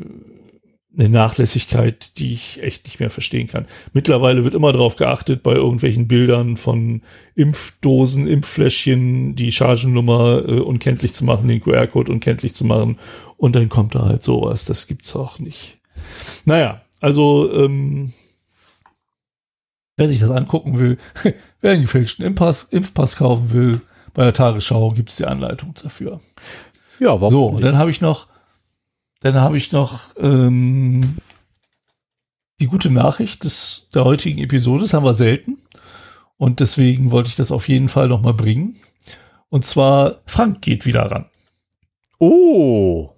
eine 0.98 1.08
Nachlässigkeit, 1.10 2.18
die 2.18 2.32
ich 2.32 2.62
echt 2.62 2.84
nicht 2.86 3.00
mehr 3.00 3.10
verstehen 3.10 3.48
kann. 3.48 3.66
Mittlerweile 3.92 4.44
wird 4.44 4.54
immer 4.54 4.72
darauf 4.72 4.96
geachtet, 4.96 5.42
bei 5.42 5.52
irgendwelchen 5.52 6.08
Bildern 6.08 6.56
von 6.56 7.02
Impfdosen, 7.34 8.26
Impffläschchen, 8.26 9.36
die 9.36 9.52
Chargennummer 9.52 10.42
äh, 10.48 10.60
unkenntlich 10.60 11.12
zu 11.12 11.24
machen, 11.24 11.48
den 11.48 11.60
QR-Code 11.60 12.10
unkenntlich 12.12 12.54
zu 12.54 12.64
machen. 12.64 12.98
Und 13.36 13.56
dann 13.56 13.68
kommt 13.68 13.94
da 13.94 14.06
halt 14.06 14.22
sowas. 14.22 14.64
Das 14.64 14.86
gibt's 14.86 15.14
auch 15.14 15.38
nicht. 15.38 15.78
Naja, 16.46 16.80
also 17.00 17.52
ähm, 17.52 18.12
wer 19.98 20.08
sich 20.08 20.20
das 20.20 20.30
angucken 20.30 20.78
will, 20.78 20.96
wer 21.60 21.72
einen 21.72 21.82
gefälschten 21.82 22.24
Impfpass, 22.24 22.64
Impfpass 22.64 23.16
kaufen 23.16 23.52
will, 23.52 23.80
bei 24.14 24.24
der 24.24 24.32
Tagesschau 24.32 24.92
gibt's 24.92 25.16
die 25.16 25.26
Anleitung 25.26 25.74
dafür. 25.82 26.20
ja, 27.00 27.08
warum 27.20 27.30
So, 27.30 27.46
nicht? 27.48 27.56
und 27.56 27.62
dann 27.64 27.76
habe 27.76 27.90
ich 27.90 28.00
noch, 28.00 28.28
dann 29.20 29.36
habe 29.36 29.56
ich 29.56 29.72
noch 29.72 30.14
ähm, 30.18 31.16
die 32.60 32.66
gute 32.66 32.90
Nachricht 32.90 33.44
des, 33.44 33.88
der 33.94 34.04
heutigen 34.04 34.38
Episode. 34.38 34.82
Das 34.82 34.94
haben 34.94 35.04
wir 35.04 35.14
selten. 35.14 35.58
Und 36.36 36.60
deswegen 36.60 37.10
wollte 37.10 37.28
ich 37.28 37.36
das 37.36 37.50
auf 37.50 37.68
jeden 37.68 37.88
Fall 37.88 38.08
noch 38.08 38.22
mal 38.22 38.34
bringen. 38.34 38.76
Und 39.48 39.64
zwar, 39.64 40.20
Frank 40.26 40.60
geht 40.62 40.84
wieder 40.86 41.02
ran. 41.02 41.26
Oh, 42.18 43.10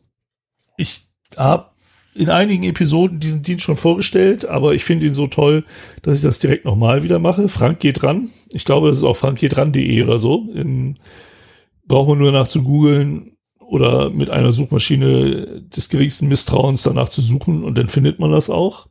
Ich 0.76 1.08
habe 1.36 1.70
in 2.14 2.30
einigen 2.30 2.64
Episoden 2.64 3.20
diesen 3.20 3.42
Dienst 3.42 3.64
schon 3.64 3.76
vorgestellt, 3.76 4.48
aber 4.48 4.74
ich 4.74 4.84
finde 4.84 5.06
ihn 5.06 5.14
so 5.14 5.28
toll, 5.28 5.64
dass 6.02 6.18
ich 6.18 6.24
das 6.24 6.40
direkt 6.40 6.64
nochmal 6.64 7.04
wieder 7.04 7.20
mache. 7.20 7.48
Frank 7.48 7.78
geht 7.78 8.02
ran. 8.02 8.30
Ich 8.52 8.64
glaube, 8.64 8.88
das 8.88 8.98
ist 8.98 9.04
auch 9.04 9.16
frankgehtran.de 9.16 10.02
oder 10.02 10.18
so. 10.18 10.48
In, 10.52 10.98
braucht 11.86 12.08
man 12.08 12.18
nur 12.18 12.32
nach 12.32 12.48
zu 12.48 12.62
googeln 12.64 13.37
oder 13.68 14.08
mit 14.08 14.30
einer 14.30 14.50
Suchmaschine 14.50 15.62
des 15.76 15.90
geringsten 15.90 16.26
Misstrauens 16.26 16.84
danach 16.84 17.10
zu 17.10 17.20
suchen 17.20 17.64
und 17.64 17.76
dann 17.76 17.88
findet 17.88 18.18
man 18.18 18.32
das 18.32 18.48
auch. 18.48 18.86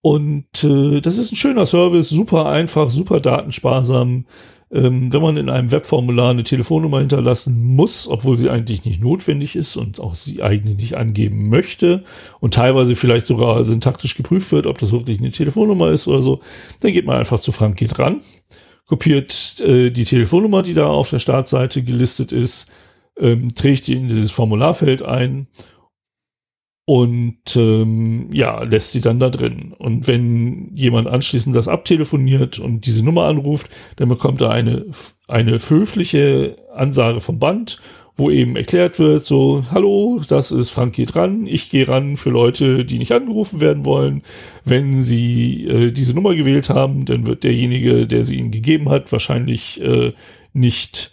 Und 0.00 0.64
äh, 0.64 1.00
das 1.00 1.18
ist 1.18 1.30
ein 1.30 1.36
schöner 1.36 1.64
Service, 1.64 2.08
super 2.08 2.46
einfach, 2.46 2.90
super 2.90 3.20
datensparsam. 3.20 4.26
Ähm, 4.72 5.12
wenn 5.12 5.22
man 5.22 5.36
in 5.36 5.48
einem 5.48 5.70
Webformular 5.70 6.30
eine 6.30 6.42
Telefonnummer 6.42 6.98
hinterlassen 6.98 7.62
muss, 7.62 8.08
obwohl 8.08 8.36
sie 8.36 8.50
eigentlich 8.50 8.84
nicht 8.84 9.00
notwendig 9.00 9.54
ist 9.54 9.76
und 9.76 10.00
auch 10.00 10.16
sie 10.16 10.42
eigene 10.42 10.74
nicht 10.74 10.96
angeben 10.96 11.48
möchte 11.48 12.02
und 12.40 12.54
teilweise 12.54 12.96
vielleicht 12.96 13.26
sogar 13.26 13.62
syntaktisch 13.62 14.16
geprüft 14.16 14.50
wird, 14.50 14.66
ob 14.66 14.78
das 14.78 14.90
wirklich 14.90 15.20
eine 15.20 15.30
Telefonnummer 15.30 15.90
ist 15.90 16.08
oder 16.08 16.22
so, 16.22 16.40
dann 16.80 16.92
geht 16.92 17.06
man 17.06 17.18
einfach 17.18 17.38
zu 17.38 17.52
Frank 17.52 17.76
geht 17.76 18.00
ran, 18.00 18.22
kopiert 18.86 19.60
äh, 19.60 19.90
die 19.90 20.04
Telefonnummer, 20.04 20.62
die 20.62 20.74
da 20.74 20.88
auf 20.88 21.10
der 21.10 21.20
Startseite 21.20 21.84
gelistet 21.84 22.32
ist, 22.32 22.72
ähm, 23.22 23.54
trägt 23.54 23.86
die 23.86 23.94
in 23.94 24.08
dieses 24.08 24.32
Formularfeld 24.32 25.02
ein 25.02 25.46
und 26.84 27.56
ähm, 27.56 28.28
ja, 28.32 28.62
lässt 28.64 28.92
sie 28.92 29.00
dann 29.00 29.20
da 29.20 29.30
drin. 29.30 29.72
Und 29.78 30.08
wenn 30.08 30.74
jemand 30.74 31.06
anschließend 31.06 31.54
das 31.54 31.68
abtelefoniert 31.68 32.58
und 32.58 32.86
diese 32.86 33.04
Nummer 33.04 33.24
anruft, 33.24 33.70
dann 33.96 34.08
bekommt 34.08 34.40
er 34.40 34.50
eine, 34.50 34.86
eine 35.28 35.52
höfliche 35.52 36.56
Ansage 36.74 37.20
vom 37.20 37.38
Band, 37.38 37.78
wo 38.16 38.30
eben 38.30 38.56
erklärt 38.56 38.98
wird, 38.98 39.24
so, 39.24 39.64
hallo, 39.70 40.20
das 40.28 40.50
ist 40.50 40.70
Frank 40.70 40.94
geht 40.94 41.16
ran, 41.16 41.46
ich 41.46 41.70
gehe 41.70 41.88
ran 41.88 42.16
für 42.16 42.30
Leute, 42.30 42.84
die 42.84 42.98
nicht 42.98 43.12
angerufen 43.12 43.60
werden 43.60 43.84
wollen. 43.84 44.22
Wenn 44.64 45.00
sie 45.00 45.64
äh, 45.66 45.92
diese 45.92 46.14
Nummer 46.14 46.34
gewählt 46.34 46.68
haben, 46.68 47.04
dann 47.04 47.26
wird 47.26 47.44
derjenige, 47.44 48.06
der 48.06 48.24
sie 48.24 48.36
ihnen 48.36 48.50
gegeben 48.50 48.90
hat, 48.90 49.12
wahrscheinlich 49.12 49.80
äh, 49.80 50.12
nicht 50.52 51.11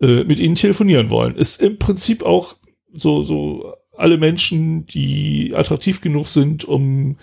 äh, 0.00 0.24
mit 0.24 0.40
ihnen 0.40 0.54
telefonieren 0.54 1.10
wollen. 1.10 1.36
Ist 1.36 1.60
im 1.62 1.78
Prinzip 1.78 2.22
auch 2.22 2.56
so, 2.92 3.22
so 3.22 3.74
alle 3.96 4.18
Menschen, 4.18 4.86
die 4.86 5.52
attraktiv 5.54 6.00
genug 6.00 6.26
sind, 6.28 6.64
um 6.64 7.16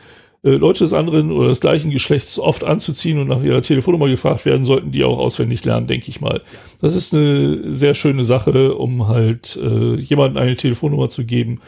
äh, 0.43 0.51
Leute 0.51 0.83
des 0.83 0.93
anderen 0.93 1.31
oder 1.31 1.47
des 1.47 1.61
gleichen 1.61 1.91
Geschlechts 1.91 2.39
oft 2.39 2.63
anzuziehen 2.63 3.19
und 3.19 3.27
nach 3.27 3.43
ihrer 3.43 3.61
Telefonnummer 3.61 4.07
gefragt 4.07 4.45
werden, 4.45 4.65
sollten 4.65 4.91
die 4.91 5.03
auch 5.03 5.17
auswendig 5.17 5.65
lernen, 5.65 5.87
denke 5.87 6.09
ich 6.09 6.21
mal. 6.21 6.41
Das 6.79 6.95
ist 6.95 7.13
eine 7.13 7.71
sehr 7.71 7.95
schöne 7.95 8.23
Sache, 8.23 8.75
um 8.75 9.07
halt 9.07 9.59
äh, 9.61 9.95
jemandem 9.95 10.41
eine 10.41 10.55
Telefonnummer 10.55 11.09
zu 11.09 11.25
geben, 11.25 11.61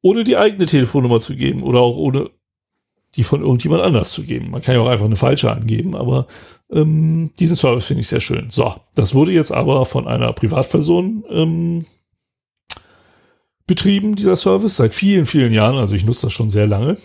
ohne 0.00 0.24
die 0.24 0.36
eigene 0.36 0.66
Telefonnummer 0.66 1.20
zu 1.20 1.36
geben 1.36 1.62
oder 1.62 1.80
auch 1.80 1.96
ohne 1.96 2.30
die 3.18 3.24
von 3.24 3.42
irgendjemand 3.42 3.82
anders 3.82 4.12
zu 4.12 4.22
geben. 4.22 4.50
Man 4.50 4.62
kann 4.62 4.76
ja 4.76 4.80
auch 4.80 4.86
einfach 4.86 5.04
eine 5.04 5.16
falsche 5.16 5.50
angeben, 5.50 5.96
aber 5.96 6.28
ähm, 6.70 7.32
diesen 7.40 7.56
Service 7.56 7.84
finde 7.84 8.02
ich 8.02 8.08
sehr 8.08 8.20
schön. 8.20 8.46
So, 8.50 8.74
das 8.94 9.12
wurde 9.12 9.32
jetzt 9.32 9.50
aber 9.50 9.84
von 9.84 10.06
einer 10.06 10.32
Privatperson 10.32 11.24
ähm, 11.28 11.86
betrieben, 13.66 14.14
dieser 14.14 14.36
Service, 14.36 14.76
seit 14.76 14.94
vielen, 14.94 15.26
vielen 15.26 15.52
Jahren. 15.52 15.76
Also 15.76 15.96
ich 15.96 16.06
nutze 16.06 16.26
das 16.26 16.32
schon 16.32 16.48
sehr 16.48 16.68
lange. 16.68 16.96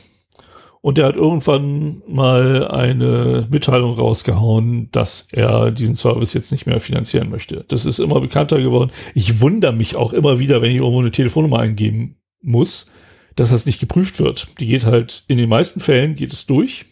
Und 0.82 1.00
er 1.00 1.08
hat 1.08 1.16
irgendwann 1.16 2.04
mal 2.08 2.68
eine 2.68 3.48
Mitteilung 3.50 3.96
rausgehauen, 3.96 4.90
dass 4.92 5.30
er 5.32 5.72
diesen 5.72 5.96
Service 5.96 6.34
jetzt 6.34 6.52
nicht 6.52 6.68
mehr 6.68 6.80
finanzieren 6.80 7.32
möchte. 7.32 7.66
Das 7.70 7.88
ist 7.88 7.98
immer 7.98 8.20
bekannter 8.20 8.62
geworden. 8.62 8.92
Ich 9.16 9.42
wundere 9.42 9.74
mich 9.74 9.96
auch 9.96 10.14
immer 10.14 10.38
wieder, 10.38 10.62
wenn 10.62 10.72
ich 10.72 10.78
irgendwo 10.78 11.00
eine 11.00 11.10
Telefonnummer 11.10 11.60
eingeben 11.60 12.18
muss, 12.42 12.92
dass 13.36 13.52
das 13.52 13.66
nicht 13.66 13.80
geprüft 13.80 14.20
wird. 14.20 14.48
Die 14.60 14.68
geht 14.68 14.86
halt, 14.86 15.24
in 15.28 15.38
den 15.38 15.50
meisten 15.50 15.80
Fällen 15.80 16.16
geht 16.16 16.34
es 16.34 16.46
durch. 16.46 16.86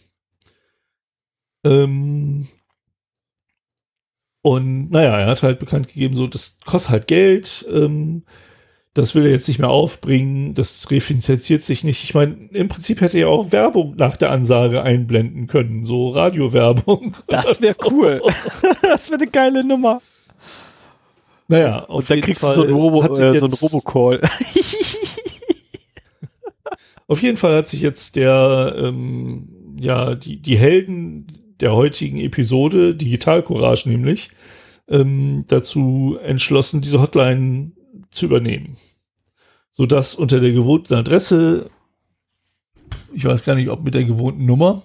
Ähm 1.64 2.48
und 4.42 4.90
naja, 4.90 5.20
er 5.20 5.26
hat 5.28 5.42
halt 5.42 5.58
bekannt 5.60 5.88
gegeben, 5.88 6.16
so, 6.16 6.26
das 6.26 6.58
kostet 6.64 6.90
halt 6.90 7.06
Geld. 7.06 7.64
Ähm 7.70 8.24
das 8.94 9.14
will 9.14 9.24
er 9.24 9.30
jetzt 9.30 9.48
nicht 9.48 9.58
mehr 9.58 9.70
aufbringen, 9.70 10.52
das 10.52 10.90
refinanziert 10.90 11.62
sich 11.62 11.82
nicht. 11.82 12.04
Ich 12.04 12.14
meine, 12.14 12.48
im 12.52 12.68
Prinzip 12.68 13.00
hätte 13.00 13.18
er 13.18 13.28
auch 13.30 13.50
Werbung 13.50 13.94
nach 13.96 14.16
der 14.16 14.30
Ansage 14.30 14.82
einblenden 14.82 15.46
können, 15.46 15.84
so 15.84 16.10
Radiowerbung. 16.10 17.16
Das 17.26 17.62
wäre 17.62 17.74
so. 17.74 17.90
cool. 17.90 18.22
das 18.82 19.10
wäre 19.10 19.22
eine 19.22 19.30
geile 19.30 19.64
Nummer. 19.64 20.02
Naja, 21.48 21.80
und 21.80 22.08
dann 22.10 22.20
kriegst 22.20 22.42
Fall 22.42 22.54
du 22.54 22.62
so 22.62 22.66
ein, 22.66 22.72
Robo, 22.72 23.02
äh, 23.02 23.40
so 23.40 23.46
ein 23.46 23.52
Robocall. 23.52 24.20
auf 27.12 27.22
jeden 27.22 27.36
Fall 27.36 27.54
hat 27.54 27.66
sich 27.66 27.82
jetzt 27.82 28.16
der, 28.16 28.74
ähm, 28.76 29.76
ja, 29.78 30.14
die, 30.14 30.40
die 30.40 30.56
Helden 30.56 31.26
der 31.60 31.74
heutigen 31.74 32.18
Episode, 32.18 32.94
Digital 32.94 33.42
Courage 33.42 33.88
nämlich, 33.88 34.30
ähm, 34.88 35.44
dazu 35.46 36.18
entschlossen, 36.22 36.80
diese 36.80 37.00
Hotline 37.00 37.72
zu 38.10 38.26
übernehmen. 38.26 38.76
Sodass 39.72 40.14
unter 40.14 40.40
der 40.40 40.52
gewohnten 40.52 40.94
Adresse, 40.94 41.70
ich 43.12 43.24
weiß 43.24 43.44
gar 43.44 43.54
nicht, 43.54 43.68
ob 43.68 43.82
mit 43.82 43.94
der 43.94 44.04
gewohnten 44.04 44.46
Nummer, 44.46 44.82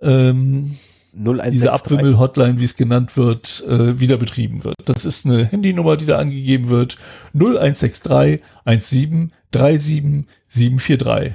ähm, 0.00 0.76
diese 1.12 1.72
Abwimmel-Hotline, 1.72 2.58
wie 2.58 2.64
es 2.64 2.76
genannt 2.76 3.18
wird, 3.18 3.62
äh, 3.68 4.00
wieder 4.00 4.16
betrieben 4.16 4.64
wird. 4.64 4.76
Das 4.86 5.04
ist 5.04 5.26
eine 5.26 5.44
Handynummer, 5.44 5.98
die 5.98 6.06
da 6.06 6.16
angegeben 6.16 6.70
wird. 6.70 6.96
0163 7.34 8.40
17 8.64 9.30
37 9.52 10.26
743. 10.48 11.34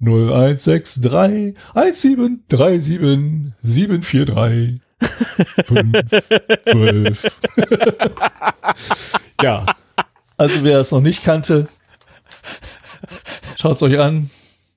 0163 0.00 1.54
17 1.74 2.44
37 2.48 3.52
743. 3.62 4.80
5, 5.64 5.92
12. 6.64 7.26
ja, 9.42 9.66
also 10.36 10.64
wer 10.64 10.78
es 10.80 10.90
noch 10.90 11.00
nicht 11.00 11.24
kannte, 11.24 11.68
schaut 13.56 13.76
es 13.76 13.82
euch 13.82 13.98
an, 13.98 14.30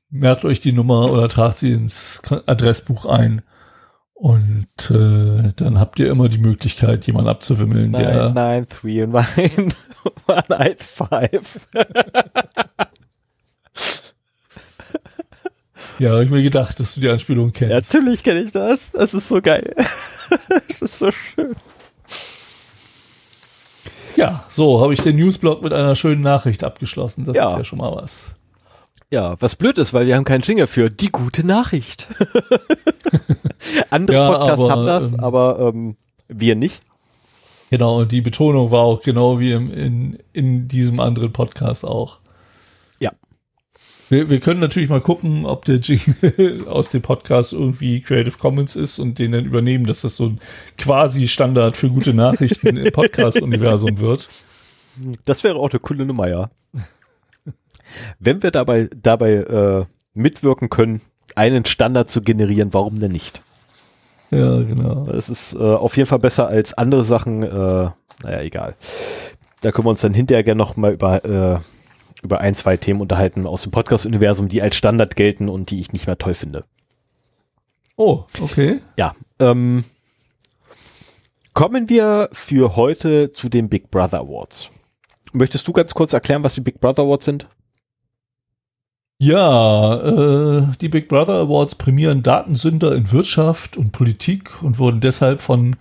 merkt 0.09 0.45
euch 0.45 0.61
die 0.61 0.71
Nummer 0.71 1.11
oder 1.11 1.27
tragt 1.27 1.57
sie 1.57 1.71
ins 1.71 2.21
Adressbuch 2.45 3.05
ein. 3.05 3.41
Und 4.23 4.69
äh, 4.89 5.51
dann 5.57 5.77
habt 5.81 5.99
ihr 5.99 6.09
immer 6.09 6.29
die 6.29 6.37
Möglichkeit, 6.37 7.05
jemanden 7.07 7.27
abzuwimmeln, 7.29 7.91
9, 7.91 8.01
der. 8.01 8.29
9, 8.29 8.67
3 8.69 9.03
und 9.03 9.15
1, 9.17 9.75
8, 10.29 10.81
5. 10.81 11.67
Ja, 15.99 16.11
habe 16.11 16.23
ich 16.23 16.29
mir 16.29 16.41
gedacht, 16.41 16.79
dass 16.79 16.95
du 16.95 17.01
die 17.01 17.09
Anspielung 17.09 17.51
kennst. 17.51 17.93
Ja, 17.93 17.99
natürlich 17.99 18.23
kenne 18.23 18.43
ich 18.43 18.53
das. 18.53 18.93
Das 18.93 19.13
ist 19.13 19.27
so 19.27 19.41
geil. 19.41 19.75
das 20.69 20.81
ist 20.81 20.99
so 20.99 21.11
schön. 21.11 21.53
Ja, 24.15 24.45
so 24.47 24.79
habe 24.79 24.93
ich 24.93 25.01
den 25.01 25.17
Newsblog 25.17 25.61
mit 25.61 25.73
einer 25.73 25.97
schönen 25.97 26.21
Nachricht 26.21 26.63
abgeschlossen. 26.63 27.25
Das 27.25 27.35
ja. 27.35 27.47
ist 27.47 27.57
ja 27.57 27.63
schon 27.65 27.79
mal 27.79 27.93
was. 27.93 28.32
Ja, 29.13 29.39
was 29.39 29.55
blöd 29.55 29.77
ist, 29.77 29.93
weil 29.93 30.07
wir 30.07 30.15
haben 30.15 30.23
keinen 30.23 30.41
Jingle 30.41 30.65
für 30.65 30.89
die 30.89 31.11
gute 31.11 31.45
Nachricht. 31.45 32.07
Andere 33.91 34.17
ja, 34.17 34.31
Podcasts 34.31 34.63
aber, 34.63 34.71
haben 34.71 34.85
das, 34.87 35.11
ähm, 35.11 35.19
aber 35.19 35.59
ähm, 35.59 35.95
wir 36.29 36.55
nicht. 36.55 36.79
Genau, 37.69 37.99
und 37.99 38.11
die 38.11 38.21
Betonung 38.21 38.71
war 38.71 38.79
auch 38.79 39.03
genau 39.03 39.39
wie 39.39 39.51
im, 39.51 39.71
in, 39.71 40.17
in 40.33 40.67
diesem 40.67 40.99
anderen 40.99 41.31
Podcast 41.31 41.85
auch. 41.85 42.21
Wir, 44.09 44.29
wir 44.31 44.39
können 44.39 44.59
natürlich 44.59 44.89
mal 44.89 44.99
gucken, 44.99 45.45
ob 45.45 45.65
der 45.65 45.75
Jingle 45.75 46.67
aus 46.67 46.89
dem 46.89 47.03
Podcast 47.03 47.53
irgendwie 47.53 48.01
Creative 48.01 48.37
Commons 48.39 48.75
ist 48.75 48.97
und 48.97 49.19
den 49.19 49.31
dann 49.31 49.45
übernehmen, 49.45 49.85
dass 49.85 50.01
das 50.01 50.17
so 50.17 50.25
ein 50.25 50.39
quasi 50.77 51.27
Standard 51.27 51.77
für 51.77 51.89
gute 51.89 52.15
Nachrichten 52.15 52.77
im 52.77 52.91
Podcast-Universum 52.91 53.99
wird. 53.99 54.27
Das 55.25 55.43
wäre 55.43 55.57
auch 55.57 55.69
eine 55.69 55.79
coole 55.79 56.03
Nummer, 56.03 56.27
ja. 56.27 56.49
Wenn 58.19 58.43
wir 58.43 58.51
dabei, 58.51 58.89
dabei 58.95 59.33
äh, 59.33 59.85
mitwirken 60.13 60.69
können, 60.69 61.01
einen 61.35 61.65
Standard 61.65 62.09
zu 62.09 62.21
generieren, 62.21 62.73
warum 62.73 62.99
denn 62.99 63.11
nicht? 63.11 63.41
Ja, 64.31 64.61
genau. 64.61 65.05
Das 65.05 65.29
ist 65.29 65.53
äh, 65.53 65.59
auf 65.59 65.95
jeden 65.97 66.07
Fall 66.07 66.19
besser 66.19 66.47
als 66.47 66.73
andere 66.73 67.03
Sachen. 67.03 67.43
Äh, 67.43 67.47
naja, 68.23 68.41
egal. 68.41 68.75
Da 69.61 69.71
können 69.71 69.85
wir 69.85 69.91
uns 69.91 70.01
dann 70.01 70.13
hinterher 70.13 70.43
gerne 70.43 70.57
noch 70.57 70.75
mal 70.75 70.93
über 70.93 71.23
äh, 71.23 71.59
über 72.23 72.39
ein, 72.39 72.55
zwei 72.55 72.77
Themen 72.77 73.01
unterhalten 73.01 73.45
aus 73.45 73.63
dem 73.63 73.71
Podcast-Universum, 73.71 74.47
die 74.47 74.61
als 74.61 74.75
Standard 74.75 75.15
gelten 75.15 75.49
und 75.49 75.69
die 75.69 75.79
ich 75.79 75.91
nicht 75.91 76.07
mehr 76.07 76.17
toll 76.17 76.33
finde. 76.33 76.63
Oh, 77.97 78.23
okay. 78.39 78.79
Ja. 78.97 79.13
Ähm, 79.39 79.83
kommen 81.53 81.89
wir 81.89 82.29
für 82.31 82.75
heute 82.75 83.31
zu 83.31 83.49
den 83.49 83.69
Big 83.69 83.91
Brother 83.91 84.21
Awards. 84.21 84.71
Möchtest 85.33 85.67
du 85.67 85.73
ganz 85.73 85.93
kurz 85.93 86.13
erklären, 86.13 86.43
was 86.43 86.55
die 86.55 86.61
Big 86.61 86.79
Brother 86.79 87.03
Awards 87.03 87.25
sind? 87.25 87.47
Ja, 89.23 90.01
äh, 90.01 90.67
die 90.81 90.89
Big 90.89 91.07
Brother 91.07 91.35
Awards 91.35 91.75
prämieren 91.75 92.23
Datensünder 92.23 92.93
in 92.93 93.09
Wirtschaft 93.13 93.77
und 93.77 93.93
Politik 93.93 94.61
und 94.61 94.79
wurden 94.79 94.99
deshalb 94.99 95.39
von 95.39 95.77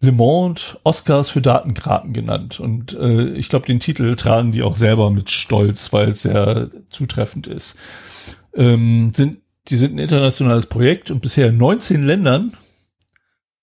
Le 0.00 0.12
Monde 0.12 0.60
Oscars 0.84 1.28
für 1.28 1.40
Datenkraten 1.40 2.12
genannt. 2.12 2.60
Und 2.60 2.94
äh, 2.94 3.30
ich 3.30 3.48
glaube, 3.48 3.66
den 3.66 3.80
Titel 3.80 4.14
tragen 4.14 4.52
die 4.52 4.62
auch 4.62 4.76
selber 4.76 5.10
mit 5.10 5.28
Stolz, 5.28 5.92
weil 5.92 6.10
es 6.10 6.22
sehr 6.22 6.70
zutreffend 6.88 7.48
ist. 7.48 7.76
Ähm, 8.54 9.10
sind, 9.12 9.38
die 9.66 9.76
sind 9.76 9.96
ein 9.96 9.98
internationales 9.98 10.66
Projekt 10.66 11.10
und 11.10 11.20
bisher 11.20 11.48
in 11.48 11.58
19 11.58 12.04
Ländern 12.04 12.52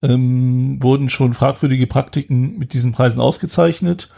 ähm, 0.04 0.84
wurden 0.84 1.08
schon 1.08 1.34
fragwürdige 1.34 1.88
Praktiken 1.88 2.58
mit 2.58 2.74
diesen 2.74 2.92
Preisen 2.92 3.22
ausgezeichnet. 3.22 4.10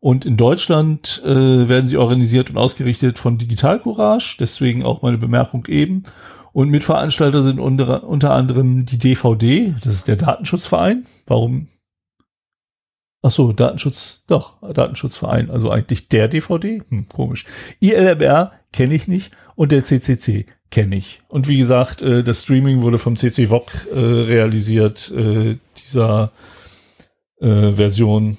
Und 0.00 0.24
in 0.24 0.36
Deutschland 0.36 1.22
äh, 1.24 1.68
werden 1.68 1.88
sie 1.88 1.96
organisiert 1.96 2.50
und 2.50 2.56
ausgerichtet 2.56 3.18
von 3.18 3.38
Digital 3.38 3.80
Courage, 3.80 4.36
deswegen 4.38 4.84
auch 4.84 5.02
meine 5.02 5.18
Bemerkung 5.18 5.66
eben. 5.66 6.04
Und 6.52 6.70
Mitveranstalter 6.70 7.40
sind 7.40 7.58
unter, 7.58 8.04
unter 8.04 8.32
anderem 8.32 8.84
die 8.84 8.98
DVD, 8.98 9.74
das 9.82 9.94
ist 9.94 10.08
der 10.08 10.16
Datenschutzverein. 10.16 11.04
Warum? 11.26 11.68
Ach 13.22 13.32
so, 13.32 13.52
Datenschutz, 13.52 14.22
doch, 14.28 14.60
Datenschutzverein, 14.72 15.50
also 15.50 15.70
eigentlich 15.70 16.08
der 16.08 16.28
DVD? 16.28 16.80
Hm, 16.88 17.08
komisch. 17.08 17.44
ILMR 17.80 18.52
kenne 18.72 18.94
ich 18.94 19.08
nicht 19.08 19.32
und 19.56 19.72
der 19.72 19.82
CCC 19.82 20.46
kenne 20.70 20.96
ich. 20.96 21.20
Und 21.28 21.48
wie 21.48 21.58
gesagt, 21.58 22.02
äh, 22.02 22.22
das 22.22 22.42
Streaming 22.42 22.82
wurde 22.82 22.98
vom 22.98 23.16
CC 23.16 23.48
VOG 23.48 23.70
äh, 23.92 23.98
realisiert, 23.98 25.10
äh, 25.10 25.56
dieser 25.76 26.30
äh, 27.40 27.72
Version 27.72 28.36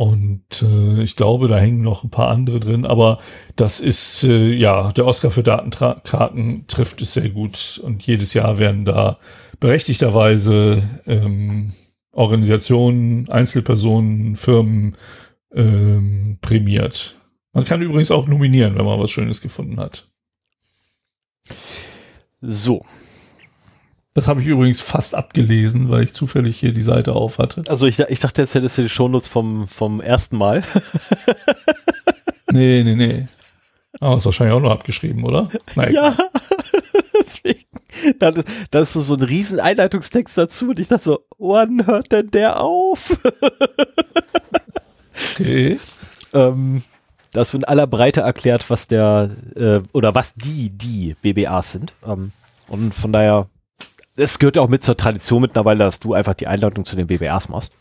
und 0.00 0.62
äh, 0.62 1.02
ich 1.02 1.14
glaube, 1.14 1.46
da 1.46 1.58
hängen 1.58 1.82
noch 1.82 2.04
ein 2.04 2.10
paar 2.10 2.30
andere 2.30 2.58
drin, 2.58 2.86
aber 2.86 3.18
das 3.54 3.80
ist, 3.80 4.24
äh, 4.24 4.50
ja, 4.50 4.92
der 4.92 5.04
Oscar 5.04 5.30
für 5.30 5.42
Datenkarten 5.42 6.64
trifft 6.68 7.02
es 7.02 7.12
sehr 7.12 7.28
gut. 7.28 7.78
Und 7.84 8.06
jedes 8.06 8.32
Jahr 8.32 8.58
werden 8.58 8.86
da 8.86 9.18
berechtigterweise 9.58 10.82
ähm, 11.06 11.74
Organisationen, 12.12 13.28
Einzelpersonen, 13.28 14.36
Firmen 14.36 14.96
ähm, 15.52 16.38
prämiert. 16.40 17.16
Man 17.52 17.66
kann 17.66 17.82
übrigens 17.82 18.10
auch 18.10 18.26
nominieren, 18.26 18.76
wenn 18.76 18.86
man 18.86 18.98
was 18.98 19.10
Schönes 19.10 19.42
gefunden 19.42 19.78
hat. 19.78 20.08
So, 22.40 22.86
das 24.14 24.28
habe 24.28 24.40
ich 24.40 24.46
übrigens 24.46 24.80
fast 24.80 25.14
abgelesen, 25.14 25.90
weil 25.90 26.04
ich 26.04 26.14
zufällig 26.14 26.58
hier 26.58 26.72
die 26.72 26.82
Seite 26.82 27.12
auf 27.12 27.38
hatte. 27.38 27.62
Also 27.68 27.86
ich, 27.86 27.98
ich 27.98 28.20
dachte, 28.20 28.42
jetzt 28.42 28.54
hättest 28.54 28.78
du 28.78 28.82
die 28.82 28.88
Shownotes 28.88 29.28
vom, 29.28 29.68
vom 29.68 30.00
ersten 30.00 30.36
Mal. 30.36 30.62
nee, 32.50 32.82
nee, 32.82 32.96
nee. 32.96 33.26
Aber 34.00 34.16
ist 34.16 34.24
wahrscheinlich 34.24 34.54
auch 34.54 34.60
noch 34.60 34.70
abgeschrieben, 34.70 35.24
oder? 35.24 35.50
Nein. 35.74 35.92
Ja, 35.92 36.16
deswegen. 37.20 37.64
Da, 38.18 38.32
da 38.70 38.80
ist 38.80 38.92
so, 38.92 39.00
so 39.00 39.14
ein 39.14 39.22
riesen 39.22 39.60
Einleitungstext 39.60 40.38
dazu 40.38 40.70
und 40.70 40.78
ich 40.78 40.88
dachte 40.88 41.04
so, 41.04 41.20
wann 41.38 41.86
hört 41.86 42.12
denn 42.12 42.28
der 42.28 42.60
auf? 42.60 43.18
okay. 45.34 45.78
Ähm, 46.32 46.82
da 47.32 47.40
hast 47.40 47.52
du 47.52 47.58
in 47.58 47.64
aller 47.64 47.86
Breite 47.86 48.22
erklärt, 48.22 48.70
was 48.70 48.86
der 48.86 49.30
äh, 49.54 49.80
oder 49.92 50.14
was 50.14 50.34
die 50.34 50.70
die 50.70 51.14
BBAs 51.20 51.72
sind. 51.72 51.94
Ähm, 52.06 52.32
und 52.68 52.94
von 52.94 53.12
daher, 53.12 53.48
es 54.16 54.38
gehört 54.38 54.56
ja 54.56 54.62
auch 54.62 54.68
mit 54.68 54.82
zur 54.82 54.96
Tradition 54.96 55.42
mittlerweile, 55.42 55.84
dass 55.84 56.00
du 56.00 56.14
einfach 56.14 56.34
die 56.34 56.46
Einladung 56.46 56.84
zu 56.84 56.96
den 56.96 57.06
BBAs 57.06 57.48
machst. 57.48 57.72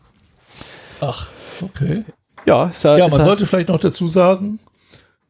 Ach, 1.02 1.28
okay. 1.62 2.04
Ja, 2.46 2.72
ja, 2.84 3.08
man 3.10 3.24
sollte 3.24 3.46
vielleicht 3.46 3.70
noch 3.70 3.80
dazu 3.80 4.08
sagen, 4.08 4.60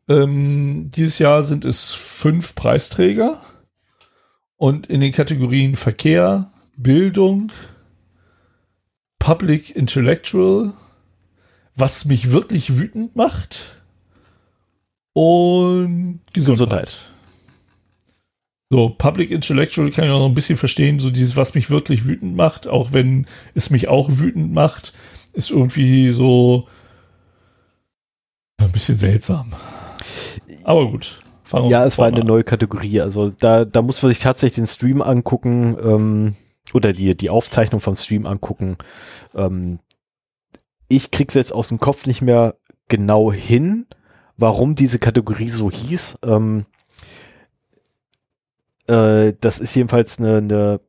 ähm, 0.07 0.89
dieses 0.91 1.19
Jahr 1.19 1.43
sind 1.43 1.65
es 1.65 1.91
fünf 1.91 2.55
Preisträger 2.55 3.41
und 4.57 4.87
in 4.87 5.01
den 5.01 5.11
Kategorien 5.11 5.75
Verkehr, 5.75 6.51
Bildung, 6.77 7.51
Public 9.19 9.75
Intellectual, 9.75 10.73
was 11.75 12.05
mich 12.05 12.31
wirklich 12.31 12.77
wütend 12.77 13.15
macht 13.15 13.77
und 15.13 16.21
Gesundheit. 16.33 16.59
Gesundheit. 16.87 16.99
So, 18.71 18.89
Public 18.89 19.31
Intellectual 19.31 19.89
kann 19.89 20.05
ich 20.05 20.11
auch 20.11 20.19
noch 20.19 20.27
ein 20.27 20.35
bisschen 20.35 20.57
verstehen, 20.57 20.99
so 20.99 21.09
dieses, 21.09 21.35
was 21.35 21.55
mich 21.55 21.71
wirklich 21.71 22.05
wütend 22.05 22.35
macht, 22.35 22.67
auch 22.67 22.93
wenn 22.93 23.25
es 23.55 23.71
mich 23.71 23.87
auch 23.87 24.09
wütend 24.11 24.53
macht, 24.53 24.93
ist 25.33 25.49
irgendwie 25.49 26.11
so 26.11 26.67
ein 28.57 28.71
bisschen 28.71 28.95
seltsam. 28.95 29.53
Aber 30.63 30.87
gut. 30.87 31.19
ja, 31.67 31.83
es 31.83 31.97
war 31.97 32.07
eine 32.07 32.23
neue 32.23 32.43
Kategorie. 32.43 33.01
Also 33.01 33.29
da, 33.29 33.65
da 33.65 33.81
muss 33.81 34.03
man 34.03 34.11
sich 34.11 34.19
tatsächlich 34.19 34.55
den 34.55 34.67
Stream 34.67 35.01
angucken 35.01 35.75
ähm, 35.81 36.35
oder 36.73 36.93
die, 36.93 37.17
die 37.17 37.31
Aufzeichnung 37.31 37.81
vom 37.81 37.95
Stream 37.95 38.27
angucken. 38.27 38.77
Ähm, 39.33 39.79
ich 40.89 41.09
krieg's 41.09 41.33
jetzt 41.33 41.53
aus 41.53 41.69
dem 41.69 41.79
Kopf 41.79 42.05
nicht 42.05 42.21
mehr 42.21 42.55
genau 42.87 43.31
hin, 43.31 43.87
warum 44.37 44.75
diese 44.75 44.99
Kategorie 44.99 45.49
so 45.49 45.71
hieß. 45.71 46.19
Ähm, 46.23 46.65
äh, 48.89 49.33
das 49.39 49.59
ist 49.59 49.75
jedenfalls 49.75 50.19
eine, 50.19 50.37
eine 50.37 50.79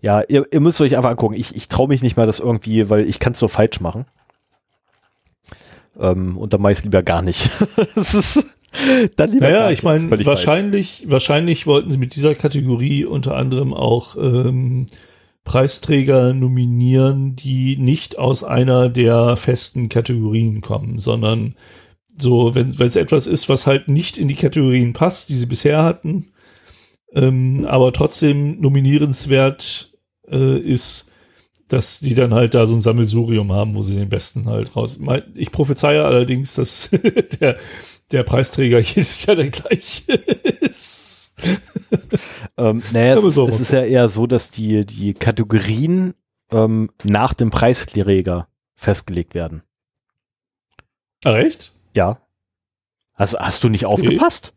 ja, 0.00 0.22
ihr, 0.28 0.46
ihr, 0.52 0.60
müsst 0.60 0.80
euch 0.80 0.96
einfach 0.96 1.10
angucken. 1.10 1.34
Ich, 1.36 1.54
ich 1.54 1.68
traue 1.68 1.88
mich 1.88 2.02
nicht 2.02 2.16
mal 2.16 2.26
das 2.26 2.40
irgendwie, 2.40 2.88
weil 2.88 3.08
ich 3.08 3.18
kann 3.18 3.32
es 3.32 3.38
so 3.38 3.48
falsch 3.48 3.80
machen. 3.80 4.06
Ähm, 5.98 6.36
und 6.36 6.52
dann 6.52 6.60
mache 6.60 6.72
ich 6.72 6.84
lieber 6.84 7.02
gar 7.02 7.22
nicht. 7.22 7.50
das 7.94 8.14
ist 8.14 8.46
dann 9.16 9.30
lieber 9.30 9.48
naja, 9.48 9.70
ich 9.70 9.82
meine, 9.82 10.10
wahrscheinlich, 10.26 10.98
falsch. 10.98 11.10
wahrscheinlich 11.10 11.66
wollten 11.66 11.90
sie 11.90 11.98
mit 11.98 12.14
dieser 12.14 12.34
Kategorie 12.34 13.04
unter 13.04 13.36
anderem 13.36 13.72
auch 13.72 14.16
ähm, 14.16 14.86
Preisträger 15.44 16.34
nominieren, 16.34 17.36
die 17.36 17.76
nicht 17.76 18.18
aus 18.18 18.44
einer 18.44 18.88
der 18.88 19.36
festen 19.36 19.88
Kategorien 19.88 20.60
kommen, 20.60 20.98
sondern 20.98 21.54
so, 22.18 22.54
wenn 22.54 22.70
es 22.70 22.96
etwas 22.96 23.26
ist, 23.26 23.48
was 23.48 23.66
halt 23.66 23.88
nicht 23.88 24.18
in 24.18 24.28
die 24.28 24.34
Kategorien 24.34 24.92
passt, 24.92 25.28
die 25.28 25.36
sie 25.36 25.46
bisher 25.46 25.82
hatten, 25.82 26.28
ähm, 27.12 27.66
aber 27.66 27.92
trotzdem 27.92 28.60
nominierenswert 28.60 29.92
äh, 30.28 30.58
ist, 30.58 31.10
dass 31.68 32.00
die 32.00 32.14
dann 32.14 32.32
halt 32.32 32.54
da 32.54 32.66
so 32.66 32.74
ein 32.74 32.80
Sammelsurium 32.80 33.52
haben, 33.52 33.74
wo 33.74 33.82
sie 33.82 33.96
den 33.96 34.08
besten 34.08 34.46
halt 34.46 34.76
raus. 34.76 34.98
Ich 35.34 35.50
prophezeie 35.50 36.04
allerdings, 36.04 36.54
dass 36.54 36.90
der, 37.40 37.58
der 38.12 38.22
Preisträger 38.22 38.78
jedes 38.80 39.26
Jahr 39.26 39.36
der 39.36 39.50
gleiche 39.50 40.12
ist. 40.12 41.34
ähm, 42.56 42.82
naja, 42.92 43.18
es, 43.18 43.36
es 43.36 43.60
ist 43.60 43.72
ja 43.72 43.82
eher 43.82 44.08
so, 44.08 44.26
dass 44.26 44.50
die, 44.50 44.86
die 44.86 45.12
Kategorien 45.12 46.14
ähm, 46.50 46.90
nach 47.02 47.34
dem 47.34 47.50
Preisträger 47.50 48.48
festgelegt 48.74 49.34
werden. 49.34 49.62
Ah, 51.24 51.36
echt? 51.38 51.72
Ja. 51.94 52.20
Also 53.14 53.38
hast 53.38 53.64
du 53.64 53.68
nicht 53.68 53.86
aufgepasst? 53.86 54.52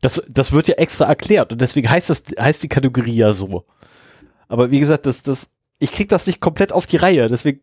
Das, 0.00 0.22
das 0.28 0.52
wird 0.52 0.68
ja 0.68 0.74
extra 0.74 1.06
erklärt 1.06 1.52
und 1.52 1.60
deswegen 1.60 1.90
heißt 1.90 2.10
das, 2.10 2.24
heißt 2.38 2.62
die 2.62 2.68
Kategorie 2.68 3.16
ja 3.16 3.32
so. 3.32 3.64
Aber 4.48 4.70
wie 4.70 4.80
gesagt, 4.80 5.06
das, 5.06 5.22
das, 5.22 5.50
ich 5.78 5.92
krieg 5.92 6.08
das 6.08 6.26
nicht 6.26 6.40
komplett 6.40 6.72
auf 6.72 6.86
die 6.86 6.96
Reihe, 6.96 7.28
deswegen, 7.28 7.60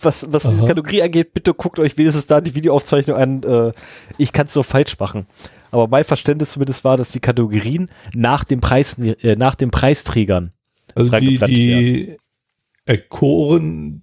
was, 0.00 0.26
was 0.32 0.44
diese 0.44 0.66
Kategorie 0.66 1.02
angeht, 1.02 1.34
bitte 1.34 1.52
guckt 1.52 1.78
euch 1.78 1.98
wenigstens 1.98 2.26
da 2.26 2.40
die 2.40 2.54
Videoaufzeichnung 2.54 3.16
an, 3.16 3.42
äh, 3.42 3.72
ich 4.18 4.32
kann 4.32 4.46
es 4.46 4.54
nur 4.54 4.64
falsch 4.64 4.98
machen. 4.98 5.26
Aber 5.70 5.88
mein 5.88 6.04
Verständnis 6.04 6.52
zumindest 6.52 6.84
war, 6.84 6.96
dass 6.96 7.10
die 7.10 7.20
Kategorien 7.20 7.90
nach 8.14 8.44
dem 8.44 8.60
Preis, 8.60 8.98
äh, 8.98 9.36
nach 9.36 9.54
den 9.54 9.70
Preisträgern 9.70 10.52
also 10.94 11.10
die, 11.18 11.38
die 11.38 12.16
Erkoren, 12.84 14.02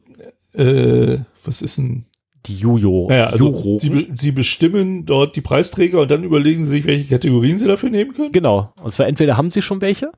äh, 0.53 1.17
was 1.43 1.61
ist 1.61 1.77
denn 1.77 2.05
die 2.45 2.55
Jujo. 2.55 3.07
Naja, 3.09 3.26
also 3.26 3.77
sie, 3.80 4.11
sie, 4.15 4.31
bestimmen 4.31 5.05
dort 5.05 5.35
die 5.35 5.41
Preisträger 5.41 6.01
und 6.01 6.11
dann 6.11 6.23
überlegen 6.23 6.64
sie 6.64 6.72
sich, 6.72 6.85
welche 6.85 7.05
Kategorien 7.05 7.57
sie 7.57 7.68
dafür 7.68 7.89
nehmen 7.89 8.14
können? 8.14 8.31
Genau. 8.31 8.72
Und 8.81 8.91
zwar 8.91 9.07
entweder 9.07 9.35
haben 9.35 9.49
sie 9.49 9.61
schon 9.61 9.81
welche 9.81 10.11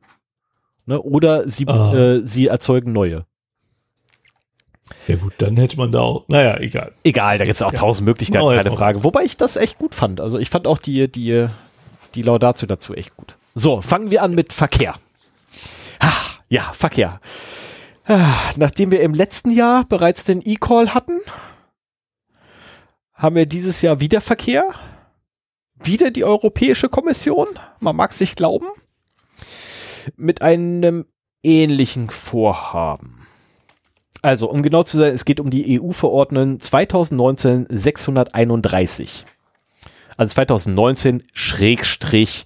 ne, 0.89 1.01
oder 1.01 1.49
sie, 1.49 1.67
ah. 1.67 1.93
äh, 1.93 2.27
sie 2.27 2.47
erzeugen 2.47 2.91
neue. 2.91 3.25
Ja 5.07 5.15
gut, 5.15 5.33
dann 5.37 5.55
hätte 5.55 5.77
man 5.77 5.91
da 5.91 6.01
auch, 6.01 6.25
naja, 6.27 6.59
egal. 6.59 6.91
Egal, 7.03 7.37
da 7.37 7.45
gibt 7.45 7.55
es 7.55 7.61
auch 7.61 7.71
ja. 7.71 7.79
tausend 7.79 8.05
Möglichkeiten, 8.05 8.43
no, 8.43 8.51
keine 8.51 8.71
Frage. 8.71 9.03
Wobei 9.03 9.23
ich 9.23 9.37
das 9.37 9.55
echt 9.55 9.77
gut 9.77 9.95
fand. 9.95 10.19
Also 10.19 10.37
ich 10.37 10.49
fand 10.49 10.67
auch 10.67 10.77
die, 10.77 11.09
die, 11.11 11.47
die 12.15 12.21
Laudatio 12.21 12.67
dazu 12.67 12.93
echt 12.93 13.15
gut. 13.15 13.35
So, 13.55 13.81
fangen 13.81 14.11
wir 14.11 14.23
an 14.23 14.35
mit 14.35 14.51
Verkehr. 14.51 14.95
Ah, 15.99 16.11
ja, 16.49 16.61
Verkehr. 16.73 17.21
Ah, 18.05 18.33
nachdem 18.55 18.91
wir 18.91 19.01
im 19.01 19.13
letzten 19.13 19.51
Jahr 19.51 19.85
bereits 19.85 20.23
den 20.25 20.41
E-Call 20.43 20.93
hatten, 20.93 21.19
haben 23.19 23.35
wir 23.35 23.45
dieses 23.45 23.83
Jahr 23.83 23.99
wieder 23.99 24.21
Verkehr. 24.21 24.63
Wieder 25.75 26.09
die 26.09 26.23
Europäische 26.23 26.89
Kommission. 26.89 27.45
Man 27.79 27.95
mag 27.95 28.13
sich 28.13 28.35
glauben. 28.35 28.65
Mit 30.15 30.41
einem 30.41 31.05
ähnlichen 31.43 32.09
Vorhaben. 32.09 33.27
Also, 34.21 34.49
um 34.49 34.63
genau 34.63 34.83
zu 34.83 34.97
sein, 34.97 35.13
es 35.13 35.25
geht 35.25 35.39
um 35.39 35.49
die 35.49 35.79
EU-Verordnung 35.79 36.57
2019-631. 36.57 39.23
Also 40.17 40.33
2019 40.33 41.23
Schrägstrich 41.31 42.45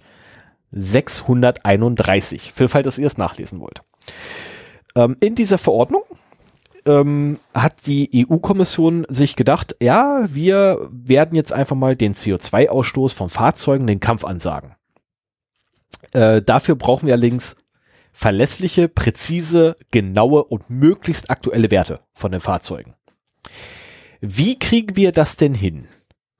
631. 0.72 2.52
Für 2.52 2.66
den 2.66 2.70
Fall, 2.70 2.84
dass 2.84 3.00
ihr 3.00 3.08
es 3.08 3.18
nachlesen 3.18 3.60
wollt. 3.60 3.82
Ähm, 4.96 5.18
in 5.20 5.34
dieser 5.34 5.58
Verordnung 5.58 6.04
ähm, 6.86 7.40
hat 7.54 7.86
die 7.86 8.26
EU-Kommission 8.30 9.06
sich 9.10 9.36
gedacht, 9.36 9.76
ja, 9.82 10.26
wir 10.28 10.90
werden 10.92 11.36
jetzt 11.36 11.54
einfach 11.54 11.76
mal 11.76 11.96
den 11.96 12.16
CO2-Ausstoß 12.16 13.14
von 13.14 13.30
Fahrzeugen 13.30 13.88
den 13.88 14.00
Kampf 14.00 14.24
ansagen. 14.26 14.76
Äh, 16.12 16.42
dafür 16.42 16.76
brauchen 16.76 17.08
wir 17.08 17.14
allerdings 17.14 17.56
verlässliche, 18.12 18.88
präzise, 18.88 19.76
genaue 19.92 20.44
und 20.44 20.70
möglichst 20.70 21.30
aktuelle 21.30 21.72
Werte 21.72 22.00
von 22.14 22.32
den 22.32 22.42
Fahrzeugen. 22.42 22.94
Wie 24.22 24.58
kriegen 24.58 24.96
wir 24.96 25.12
das 25.12 25.36
denn 25.36 25.54
hin? 25.54 25.88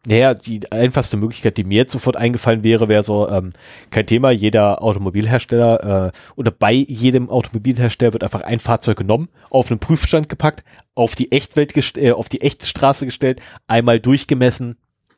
Naja, 0.06 0.34
die 0.34 0.70
einfachste 0.70 1.16
Möglichkeit, 1.16 1.56
die 1.56 1.64
mir 1.64 1.78
jetzt 1.78 1.94
sofort 1.94 2.18
eingefallen 2.18 2.66
wäre, 2.66 2.90
wäre 2.90 3.04
so, 3.04 3.30
ähm, 3.30 3.54
kein 3.90 4.06
Thema, 4.06 4.32
jeder 4.32 4.84
Automobilhersteller 4.84 6.08
äh, 6.08 6.12
oder 6.36 6.52
bei 6.52 6.74
jedem 6.74 7.30
Automobilhersteller 7.30 8.12
wird 8.12 8.24
einfach 8.24 8.42
ein 8.42 8.60
Fahrzeug 8.60 8.98
genommen, 8.98 9.30
auf 9.50 9.72
einen 9.72 9.80
Prüfstand 9.80 10.28
gepackt, 10.28 10.66
auf 10.94 11.16
die 11.16 11.32
Echtwelt 11.32 11.98
äh, 11.98 12.12
auf 12.12 12.28
die 12.28 12.42
Echtstraße 12.42 13.06
gestellt, 13.06 13.42
einmal 13.68 14.02
durchgemessen. 14.02 14.78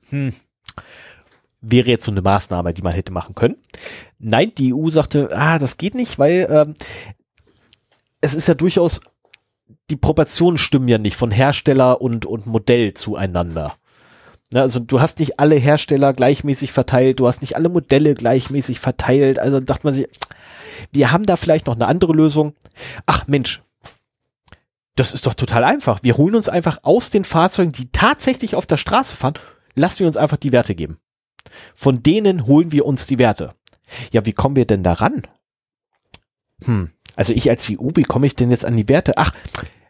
Hm. 0.09 0.33
Wäre 1.61 1.89
jetzt 1.89 2.05
so 2.05 2.11
eine 2.11 2.21
Maßnahme, 2.21 2.71
die 2.71 2.83
man 2.83 2.93
hätte 2.93 3.11
machen 3.11 3.33
können. 3.33 3.55
Nein, 4.19 4.51
die 4.55 4.71
EU 4.71 4.91
sagte, 4.91 5.29
ah, 5.35 5.57
das 5.57 5.77
geht 5.77 5.95
nicht, 5.95 6.19
weil 6.19 6.47
ähm, 6.47 6.75
es 8.21 8.35
ist 8.35 8.47
ja 8.47 8.53
durchaus, 8.53 9.01
die 9.89 9.95
Proportionen 9.95 10.59
stimmen 10.59 10.87
ja 10.87 10.99
nicht 10.99 11.15
von 11.15 11.31
Hersteller 11.31 12.01
und, 12.01 12.27
und 12.27 12.45
Modell 12.45 12.93
zueinander. 12.93 13.75
Ne, 14.55 14.61
also 14.61 14.79
du 14.79 15.01
hast 15.01 15.19
nicht 15.19 15.37
alle 15.37 15.57
Hersteller 15.57 16.13
gleichmäßig 16.13 16.71
verteilt, 16.71 17.19
du 17.19 17.27
hast 17.27 17.41
nicht 17.41 17.57
alle 17.57 17.67
Modelle 17.67 18.13
gleichmäßig 18.13 18.79
verteilt. 18.79 19.37
Also 19.37 19.59
dachte 19.59 19.85
man 19.85 19.93
sich, 19.93 20.07
wir 20.93 21.11
haben 21.11 21.25
da 21.25 21.35
vielleicht 21.35 21.67
noch 21.67 21.75
eine 21.75 21.87
andere 21.87 22.13
Lösung. 22.13 22.53
Ach 23.05 23.27
Mensch, 23.27 23.61
das 24.95 25.13
ist 25.13 25.25
doch 25.25 25.33
total 25.33 25.65
einfach. 25.65 26.03
Wir 26.03 26.15
holen 26.15 26.35
uns 26.35 26.47
einfach 26.47 26.79
aus 26.83 27.09
den 27.09 27.25
Fahrzeugen, 27.25 27.73
die 27.73 27.91
tatsächlich 27.91 28.55
auf 28.55 28.65
der 28.65 28.77
Straße 28.77 29.17
fahren, 29.17 29.33
lassen 29.73 29.99
wir 29.99 30.07
uns 30.07 30.15
einfach 30.15 30.37
die 30.37 30.53
Werte 30.53 30.73
geben. 30.73 30.99
Von 31.75 32.01
denen 32.01 32.45
holen 32.45 32.71
wir 32.71 32.85
uns 32.85 33.07
die 33.07 33.19
Werte. 33.19 33.49
Ja, 34.13 34.25
wie 34.25 34.31
kommen 34.31 34.55
wir 34.55 34.65
denn 34.65 34.83
daran? 34.83 35.23
Hm, 36.63 36.91
also 37.17 37.33
ich 37.33 37.49
als 37.49 37.69
EU, 37.69 37.89
wie 37.95 38.03
komme 38.03 38.25
ich 38.25 38.37
denn 38.37 38.51
jetzt 38.51 38.63
an 38.63 38.77
die 38.77 38.87
Werte? 38.87 39.17
Ach, 39.17 39.33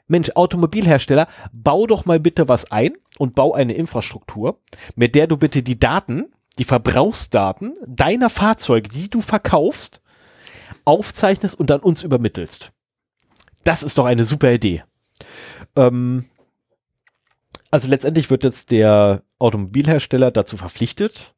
Mensch, 0.07 0.31
Automobilhersteller, 0.35 1.27
bau 1.51 1.87
doch 1.87 2.05
mal 2.05 2.19
bitte 2.19 2.47
was 2.47 2.71
ein 2.71 2.93
und 3.17 3.35
bau 3.35 3.53
eine 3.53 3.73
Infrastruktur, 3.73 4.59
mit 4.95 5.15
der 5.15 5.27
du 5.27 5.37
bitte 5.37 5.63
die 5.63 5.79
Daten, 5.79 6.33
die 6.59 6.63
Verbrauchsdaten 6.63 7.75
deiner 7.85 8.29
Fahrzeuge, 8.29 8.89
die 8.89 9.09
du 9.09 9.21
verkaufst, 9.21 10.01
aufzeichnest 10.85 11.59
und 11.59 11.69
dann 11.69 11.81
uns 11.81 12.03
übermittelst. 12.03 12.69
Das 13.63 13.83
ist 13.83 13.97
doch 13.97 14.05
eine 14.05 14.25
super 14.25 14.51
Idee. 14.51 14.83
Ähm, 15.75 16.25
also 17.71 17.87
letztendlich 17.87 18.29
wird 18.29 18.43
jetzt 18.43 18.71
der 18.71 19.23
Automobilhersteller 19.39 20.31
dazu 20.31 20.55
verpflichtet, 20.55 21.33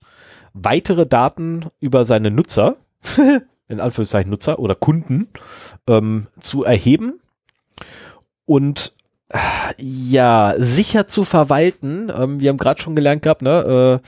weitere 0.54 1.06
Daten 1.06 1.66
über 1.80 2.06
seine 2.06 2.32
Nutzer, 2.32 2.76
in 3.68 3.80
Anführungszeichen 3.80 4.30
Nutzer 4.30 4.60
oder 4.60 4.76
Kunden, 4.76 5.30
ähm, 5.88 6.28
zu 6.40 6.64
erheben 6.64 7.22
und 8.48 8.94
äh, 9.30 9.38
ja, 9.78 10.56
sicher 10.58 11.06
zu 11.06 11.24
verwalten. 11.24 12.12
Ähm, 12.18 12.40
wir 12.40 12.50
haben 12.50 12.58
gerade 12.58 12.82
schon 12.82 12.96
gelernt 12.96 13.22
gehabt, 13.22 13.44
ne, 13.44 14.02
äh, 14.02 14.08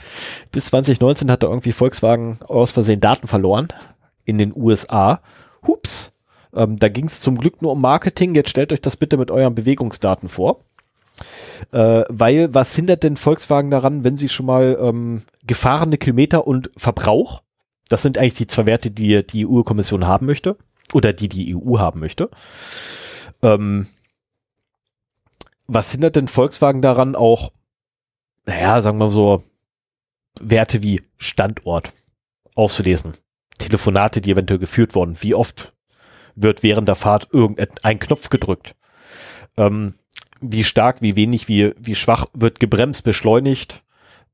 bis 0.51 0.65
2019 0.67 1.29
hat 1.29 1.43
da 1.43 1.47
irgendwie 1.47 1.73
Volkswagen 1.73 2.39
aus 2.47 2.71
Versehen 2.71 3.01
Daten 3.01 3.27
verloren 3.27 3.67
in 4.25 4.39
den 4.39 4.53
USA. 4.55 5.21
Hups. 5.67 6.11
Ähm, 6.55 6.77
da 6.77 6.89
ging 6.89 7.05
es 7.05 7.19
zum 7.19 7.37
Glück 7.37 7.61
nur 7.61 7.73
um 7.73 7.81
Marketing. 7.81 8.33
Jetzt 8.33 8.49
stellt 8.49 8.73
euch 8.73 8.81
das 8.81 8.97
bitte 8.97 9.17
mit 9.17 9.29
euren 9.29 9.53
Bewegungsdaten 9.53 10.29
vor. 10.29 10.61
Äh, 11.71 12.03
weil 12.07 12.53
was 12.53 12.73
hindert 12.73 13.03
denn 13.03 13.17
Volkswagen 13.17 13.69
daran, 13.69 14.05
wenn 14.05 14.15
sie 14.15 14.29
schon 14.29 14.45
mal 14.45 14.77
ähm, 14.81 15.23
gefahrene 15.45 15.97
Kilometer 15.97 16.47
und 16.47 16.71
Verbrauch, 16.77 17.41
das 17.89 18.03
sind 18.03 18.17
eigentlich 18.17 18.35
die 18.35 18.47
zwei 18.47 18.65
Werte, 18.65 18.89
die 18.89 19.25
die 19.27 19.45
EU-Kommission 19.45 20.07
haben 20.07 20.25
möchte, 20.25 20.55
oder 20.93 21.11
die 21.11 21.27
die 21.27 21.55
EU 21.55 21.77
haben 21.77 21.99
möchte, 21.99 22.29
ähm, 23.41 23.87
was 25.69 25.91
hindert 25.91 26.15
denn 26.15 26.27
Volkswagen 26.27 26.81
daran 26.81 27.15
auch, 27.15 27.51
naja, 28.45 28.81
sagen 28.81 28.97
wir 28.97 29.11
so, 29.11 29.43
Werte 30.39 30.81
wie 30.81 31.03
Standort 31.17 31.91
auszulesen? 32.55 33.13
Telefonate, 33.59 34.19
die 34.19 34.31
eventuell 34.31 34.59
geführt 34.59 34.95
wurden. 34.95 35.21
Wie 35.21 35.35
oft 35.35 35.73
wird 36.35 36.63
während 36.63 36.87
der 36.87 36.95
Fahrt 36.95 37.29
irgendein 37.31 37.99
Knopf 37.99 38.29
gedrückt? 38.29 38.75
Ähm, 39.57 39.93
wie 40.41 40.63
stark, 40.63 41.01
wie 41.01 41.15
wenig, 41.15 41.47
wie, 41.47 41.73
wie 41.77 41.95
schwach 41.95 42.25
wird 42.33 42.59
gebremst, 42.59 43.03
beschleunigt? 43.03 43.83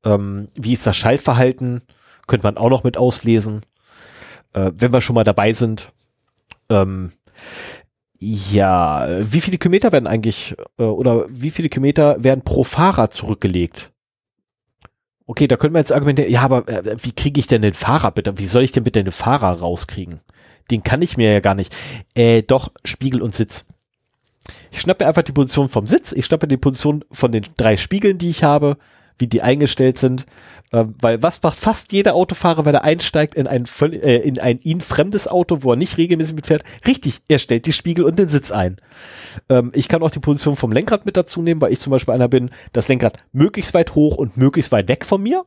Ähm, 0.04 0.48
wie 0.54 0.72
ist 0.72 0.86
das 0.86 0.96
Schaltverhalten? 0.96 1.82
Könnte 2.26 2.46
man 2.46 2.56
auch 2.56 2.70
noch 2.70 2.84
mit 2.84 2.96
auslesen. 2.96 3.62
Äh, 4.54 4.70
wenn 4.74 4.92
wir 4.92 5.02
schon 5.02 5.14
mal 5.14 5.24
dabei 5.24 5.52
sind. 5.52 5.92
Ähm, 6.70 7.12
ja, 8.18 9.06
wie 9.20 9.40
viele 9.40 9.58
Kilometer 9.58 9.92
werden 9.92 10.06
eigentlich 10.06 10.56
äh, 10.78 10.82
oder 10.82 11.26
wie 11.28 11.50
viele 11.50 11.68
Kilometer 11.68 12.22
werden 12.22 12.42
pro 12.42 12.64
Fahrer 12.64 13.10
zurückgelegt? 13.10 13.92
Okay, 15.26 15.48
da 15.48 15.56
können 15.56 15.74
wir 15.74 15.80
jetzt 15.80 15.92
argumentieren, 15.92 16.30
ja, 16.30 16.42
aber 16.42 16.68
äh, 16.68 16.96
wie 17.02 17.12
kriege 17.12 17.40
ich 17.40 17.46
denn 17.46 17.62
den 17.62 17.74
Fahrer 17.74 18.12
bitte? 18.12 18.38
Wie 18.38 18.46
soll 18.46 18.62
ich 18.62 18.72
denn 18.72 18.84
bitte 18.84 19.02
den 19.02 19.12
Fahrer 19.12 19.58
rauskriegen? 19.58 20.20
Den 20.70 20.82
kann 20.82 21.02
ich 21.02 21.16
mir 21.16 21.32
ja 21.32 21.40
gar 21.40 21.54
nicht. 21.54 21.74
Äh, 22.14 22.42
doch, 22.42 22.70
Spiegel 22.84 23.22
und 23.22 23.34
Sitz. 23.34 23.66
Ich 24.70 24.80
schnappe 24.80 25.06
einfach 25.06 25.22
die 25.22 25.32
Position 25.32 25.68
vom 25.68 25.86
Sitz, 25.86 26.12
ich 26.12 26.24
schnappe 26.26 26.46
die 26.46 26.56
Position 26.56 27.04
von 27.10 27.32
den 27.32 27.44
drei 27.56 27.76
Spiegeln, 27.76 28.18
die 28.18 28.30
ich 28.30 28.44
habe, 28.44 28.76
wie 29.18 29.26
die 29.26 29.42
eingestellt 29.42 29.98
sind. 29.98 30.26
Ähm, 30.72 30.94
weil 31.00 31.22
was 31.22 31.42
macht 31.42 31.58
fast 31.58 31.92
jeder 31.92 32.14
Autofahrer, 32.14 32.64
wenn 32.64 32.74
er 32.74 32.84
einsteigt 32.84 33.34
in 33.34 33.46
ein, 33.46 33.66
äh, 33.80 34.16
in 34.16 34.38
ein 34.38 34.60
ihn 34.60 34.80
fremdes 34.80 35.28
Auto, 35.28 35.62
wo 35.62 35.72
er 35.72 35.76
nicht 35.76 35.96
regelmäßig 35.96 36.34
mitfährt? 36.34 36.64
Richtig, 36.86 37.20
er 37.28 37.38
stellt 37.38 37.66
die 37.66 37.72
Spiegel 37.72 38.04
und 38.04 38.18
den 38.18 38.28
Sitz 38.28 38.50
ein. 38.50 38.76
Ähm, 39.48 39.70
ich 39.74 39.88
kann 39.88 40.02
auch 40.02 40.10
die 40.10 40.20
Position 40.20 40.56
vom 40.56 40.72
Lenkrad 40.72 41.06
mit 41.06 41.16
dazu 41.16 41.42
nehmen, 41.42 41.60
weil 41.60 41.72
ich 41.72 41.80
zum 41.80 41.90
Beispiel 41.90 42.14
einer 42.14 42.28
bin, 42.28 42.50
das 42.72 42.88
Lenkrad 42.88 43.24
möglichst 43.32 43.74
weit 43.74 43.94
hoch 43.94 44.16
und 44.16 44.36
möglichst 44.36 44.72
weit 44.72 44.88
weg 44.88 45.04
von 45.04 45.22
mir. 45.22 45.44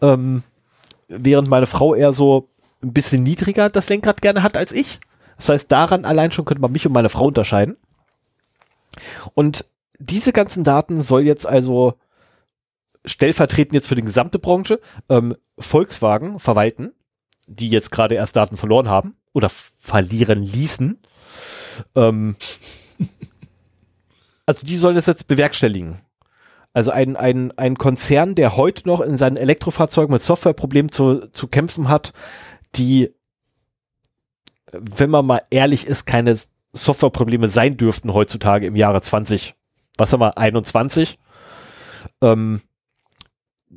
Ähm, 0.00 0.42
während 1.08 1.48
meine 1.48 1.66
Frau 1.66 1.94
eher 1.94 2.12
so 2.12 2.48
ein 2.82 2.92
bisschen 2.92 3.22
niedriger 3.22 3.70
das 3.70 3.88
Lenkrad 3.88 4.22
gerne 4.22 4.42
hat 4.42 4.56
als 4.56 4.72
ich. 4.72 4.98
Das 5.36 5.48
heißt, 5.48 5.72
daran 5.72 6.04
allein 6.04 6.32
schon 6.32 6.44
könnte 6.44 6.60
man 6.60 6.72
mich 6.72 6.86
und 6.86 6.92
meine 6.92 7.08
Frau 7.08 7.26
unterscheiden. 7.26 7.76
Und 9.34 9.64
diese 9.98 10.32
ganzen 10.32 10.64
Daten 10.64 11.00
soll 11.00 11.22
jetzt 11.22 11.46
also 11.46 11.94
stellvertretend 13.04 13.74
jetzt 13.74 13.88
für 13.88 13.94
die 13.94 14.02
gesamte 14.02 14.38
Branche 14.38 14.80
ähm, 15.08 15.34
Volkswagen 15.58 16.38
verwalten, 16.38 16.92
die 17.46 17.68
jetzt 17.68 17.90
gerade 17.90 18.14
erst 18.14 18.36
Daten 18.36 18.56
verloren 18.56 18.88
haben 18.88 19.16
oder 19.32 19.48
verlieren 19.48 20.42
ließen. 20.42 21.00
Ähm, 21.94 22.36
also 24.46 24.66
die 24.66 24.76
soll 24.76 24.94
das 24.94 25.06
jetzt 25.06 25.26
bewerkstelligen. 25.26 26.00
Also 26.74 26.90
ein, 26.90 27.16
ein, 27.16 27.52
ein 27.58 27.76
Konzern, 27.76 28.34
der 28.34 28.56
heute 28.56 28.88
noch 28.88 29.00
in 29.00 29.18
seinen 29.18 29.36
Elektrofahrzeugen 29.36 30.12
mit 30.12 30.22
Softwareproblemen 30.22 30.90
zu, 30.90 31.26
zu 31.30 31.46
kämpfen 31.46 31.88
hat, 31.88 32.12
die, 32.76 33.14
wenn 34.72 35.10
man 35.10 35.26
mal 35.26 35.42
ehrlich 35.50 35.86
ist, 35.86 36.06
keine 36.06 36.34
Softwareprobleme 36.72 37.48
sein 37.48 37.76
dürften 37.76 38.14
heutzutage 38.14 38.66
im 38.66 38.76
Jahre 38.76 39.02
20, 39.02 39.54
was 39.98 40.12
haben 40.12 40.20
wir, 40.20 40.38
21. 40.38 41.18
Ähm, 42.22 42.62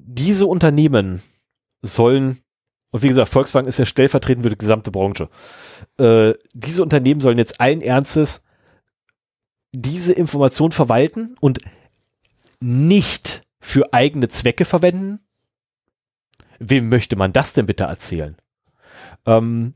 diese 0.08 0.46
Unternehmen 0.46 1.22
sollen, 1.82 2.40
und 2.92 3.02
wie 3.02 3.08
gesagt, 3.08 3.30
Volkswagen 3.30 3.68
ist 3.68 3.80
ja 3.80 3.86
stellvertretend 3.86 4.44
für 4.44 4.50
die 4.50 4.58
gesamte 4.58 4.92
Branche, 4.92 5.30
äh, 5.98 6.34
diese 6.54 6.84
Unternehmen 6.84 7.22
sollen 7.22 7.38
jetzt 7.38 7.60
allen 7.60 7.82
Ernstes 7.82 8.44
diese 9.72 10.14
Information 10.14 10.72
verwalten 10.72 11.36
und 11.42 11.60
nicht 12.60 13.42
für 13.60 13.94
eigene 13.94 14.30
Zwecke 14.30 14.64
verwenden. 14.64 15.20
Wem 16.60 16.88
möchte 16.88 17.18
man 17.18 17.34
das 17.34 17.54
denn 17.54 17.66
bitte 17.66 17.86
erzählen? 17.86 18.38
Ähm, 19.26 19.74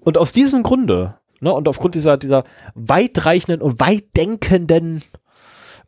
und 0.00 0.18
aus 0.18 0.32
diesem 0.32 0.62
Grunde, 0.62 1.18
ne, 1.40 1.52
und 1.52 1.68
aufgrund 1.68 1.94
dieser, 1.94 2.16
dieser 2.16 2.44
weitreichenden 2.74 3.62
und 3.62 3.78
weitdenkenden 3.78 5.02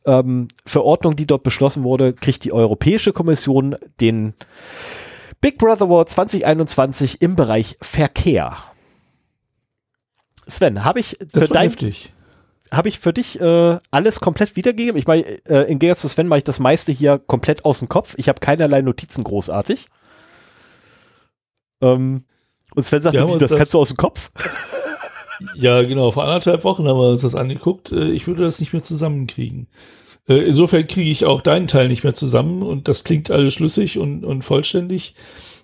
ähm, 0.06 0.48
Verordnung, 0.64 1.16
die 1.16 1.26
dort 1.26 1.42
beschlossen 1.42 1.82
wurde, 1.82 2.12
kriegt 2.14 2.44
die 2.44 2.52
Europäische 2.52 3.12
Kommission 3.12 3.76
den 4.00 4.34
Big 5.40 5.58
Brother 5.58 5.86
Award 5.86 6.08
2021 6.08 7.20
im 7.20 7.36
Bereich 7.36 7.76
Verkehr. 7.80 8.56
Sven, 10.48 10.84
habe 10.84 11.00
ich 11.00 11.18
dein, 11.32 11.74
habe 12.70 12.88
ich 12.88 12.98
für 12.98 13.12
dich 13.12 13.40
äh, 13.40 13.78
alles 13.90 14.20
komplett 14.20 14.56
wiedergegeben? 14.56 14.96
Ich 14.96 15.06
meine, 15.06 15.24
äh, 15.46 15.70
im 15.70 15.78
Gegensatz 15.78 16.02
zu 16.02 16.08
Sven 16.08 16.28
mache 16.28 16.38
ich 16.38 16.44
das 16.44 16.58
meiste 16.58 16.92
hier 16.92 17.18
komplett 17.18 17.64
aus 17.64 17.80
dem 17.80 17.88
Kopf. 17.88 18.14
Ich 18.16 18.28
habe 18.28 18.40
keinerlei 18.40 18.82
Notizen 18.82 19.24
großartig. 19.24 19.86
Ähm, 21.82 22.24
und 22.74 22.84
Sven 22.84 23.02
sagt, 23.02 23.16
das, 23.16 23.38
das 23.38 23.54
kannst 23.54 23.74
du 23.74 23.80
aus 23.80 23.88
dem 23.88 23.96
Kopf. 23.96 24.30
Ja, 25.54 25.82
genau. 25.82 26.10
Vor 26.10 26.24
anderthalb 26.24 26.64
Wochen 26.64 26.86
haben 26.86 26.98
wir 26.98 27.10
uns 27.10 27.22
das 27.22 27.34
angeguckt. 27.34 27.92
Äh, 27.92 28.10
ich 28.10 28.26
würde 28.26 28.42
das 28.44 28.60
nicht 28.60 28.72
mehr 28.72 28.82
zusammenkriegen. 28.82 29.68
Äh, 30.28 30.38
insofern 30.46 30.86
kriege 30.86 31.10
ich 31.10 31.24
auch 31.24 31.40
deinen 31.40 31.66
Teil 31.66 31.88
nicht 31.88 32.04
mehr 32.04 32.14
zusammen 32.14 32.62
und 32.62 32.88
das 32.88 33.04
klingt 33.04 33.30
alles 33.30 33.54
schlüssig 33.54 33.98
und, 33.98 34.24
und 34.24 34.42
vollständig. 34.42 35.14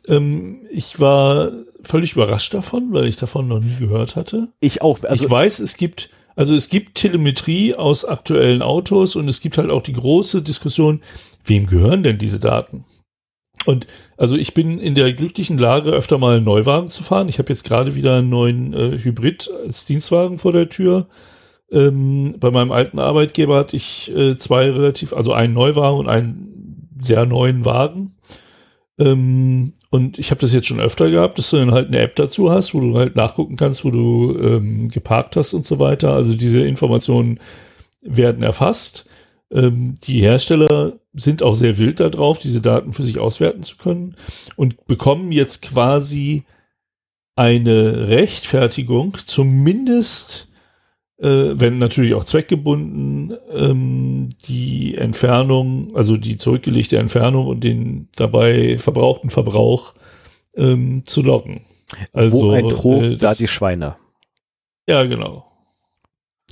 Ähm, 0.06 0.62
ich 0.70 1.00
war 1.00 1.52
völlig 1.84 2.12
überrascht 2.12 2.54
davon, 2.54 2.92
weil 2.92 3.06
ich 3.06 3.16
davon 3.16 3.48
noch 3.48 3.60
nie 3.60 3.76
gehört 3.78 4.16
hatte. 4.16 4.48
Ich 4.60 4.82
auch. 4.82 5.02
Also 5.04 5.24
ich 5.24 5.30
weiß, 5.30 5.58
es 5.60 5.76
gibt, 5.76 6.10
also 6.36 6.54
es 6.54 6.68
gibt 6.68 6.96
Telemetrie 6.96 7.74
aus 7.74 8.04
aktuellen 8.04 8.62
Autos 8.62 9.16
und 9.16 9.28
es 9.28 9.40
gibt 9.40 9.58
halt 9.58 9.70
auch 9.70 9.82
die 9.82 9.92
große 9.92 10.42
Diskussion, 10.42 11.02
wem 11.44 11.66
gehören 11.66 12.02
denn 12.02 12.18
diese 12.18 12.38
Daten? 12.38 12.84
Und 13.66 13.86
also 14.16 14.36
ich 14.36 14.54
bin 14.54 14.78
in 14.78 14.94
der 14.94 15.12
glücklichen 15.12 15.58
Lage, 15.58 15.90
öfter 15.90 16.18
mal 16.18 16.36
einen 16.36 16.44
Neuwagen 16.44 16.88
zu 16.88 17.02
fahren. 17.02 17.28
Ich 17.28 17.38
habe 17.38 17.50
jetzt 17.50 17.64
gerade 17.64 17.94
wieder 17.94 18.16
einen 18.16 18.28
neuen 18.28 18.72
äh, 18.72 18.98
Hybrid 18.98 19.50
als 19.64 19.84
Dienstwagen 19.84 20.38
vor 20.38 20.52
der 20.52 20.68
Tür. 20.68 21.08
Ähm, 21.70 22.34
bei 22.38 22.50
meinem 22.50 22.72
alten 22.72 22.98
Arbeitgeber 22.98 23.56
hatte 23.56 23.76
ich 23.76 24.14
äh, 24.14 24.36
zwei 24.36 24.70
relativ, 24.70 25.12
also 25.12 25.32
einen 25.32 25.54
Neuwagen 25.54 25.98
und 25.98 26.08
einen 26.08 26.88
sehr 27.00 27.24
neuen 27.24 27.64
Wagen. 27.64 28.16
Ähm, 28.98 29.74
und 29.90 30.18
ich 30.18 30.30
habe 30.30 30.40
das 30.40 30.54
jetzt 30.54 30.66
schon 30.66 30.80
öfter 30.80 31.10
gehabt, 31.10 31.38
dass 31.38 31.50
du 31.50 31.58
dann 31.58 31.72
halt 31.72 31.88
eine 31.88 31.98
App 31.98 32.16
dazu 32.16 32.50
hast, 32.50 32.74
wo 32.74 32.80
du 32.80 32.96
halt 32.96 33.14
nachgucken 33.14 33.56
kannst, 33.56 33.84
wo 33.84 33.90
du 33.90 34.36
ähm, 34.38 34.88
geparkt 34.88 35.36
hast 35.36 35.52
und 35.54 35.66
so 35.66 35.78
weiter. 35.78 36.12
Also 36.12 36.34
diese 36.34 36.60
Informationen 36.60 37.40
werden 38.02 38.42
erfasst. 38.42 39.08
Ähm, 39.52 39.96
die 40.02 40.20
Hersteller 40.20 40.94
sind 41.12 41.42
auch 41.42 41.54
sehr 41.54 41.78
wild 41.78 42.00
darauf, 42.00 42.38
diese 42.38 42.60
Daten 42.60 42.92
für 42.92 43.04
sich 43.04 43.18
auswerten 43.18 43.62
zu 43.62 43.76
können 43.76 44.16
und 44.56 44.86
bekommen 44.86 45.30
jetzt 45.30 45.62
quasi 45.62 46.44
eine 47.34 48.08
Rechtfertigung, 48.08 49.16
zumindest, 49.26 50.50
äh, 51.18 51.50
wenn 51.52 51.78
natürlich 51.78 52.14
auch 52.14 52.24
zweckgebunden, 52.24 53.36
ähm, 53.50 54.28
die 54.46 54.96
Entfernung, 54.96 55.96
also 55.96 56.16
die 56.16 56.36
zurückgelegte 56.36 56.98
Entfernung 56.98 57.46
und 57.46 57.64
den 57.64 58.08
dabei 58.16 58.78
verbrauchten 58.78 59.30
Verbrauch 59.30 59.94
ähm, 60.54 61.04
zu 61.04 61.22
loggen. 61.22 61.62
Also, 62.12 62.42
Wo 62.42 62.50
ein 62.52 62.68
Trog, 62.68 63.02
äh, 63.02 63.16
da 63.16 63.34
die 63.34 63.48
Schweine. 63.48 63.96
Ja, 64.86 65.04
genau. 65.04 65.51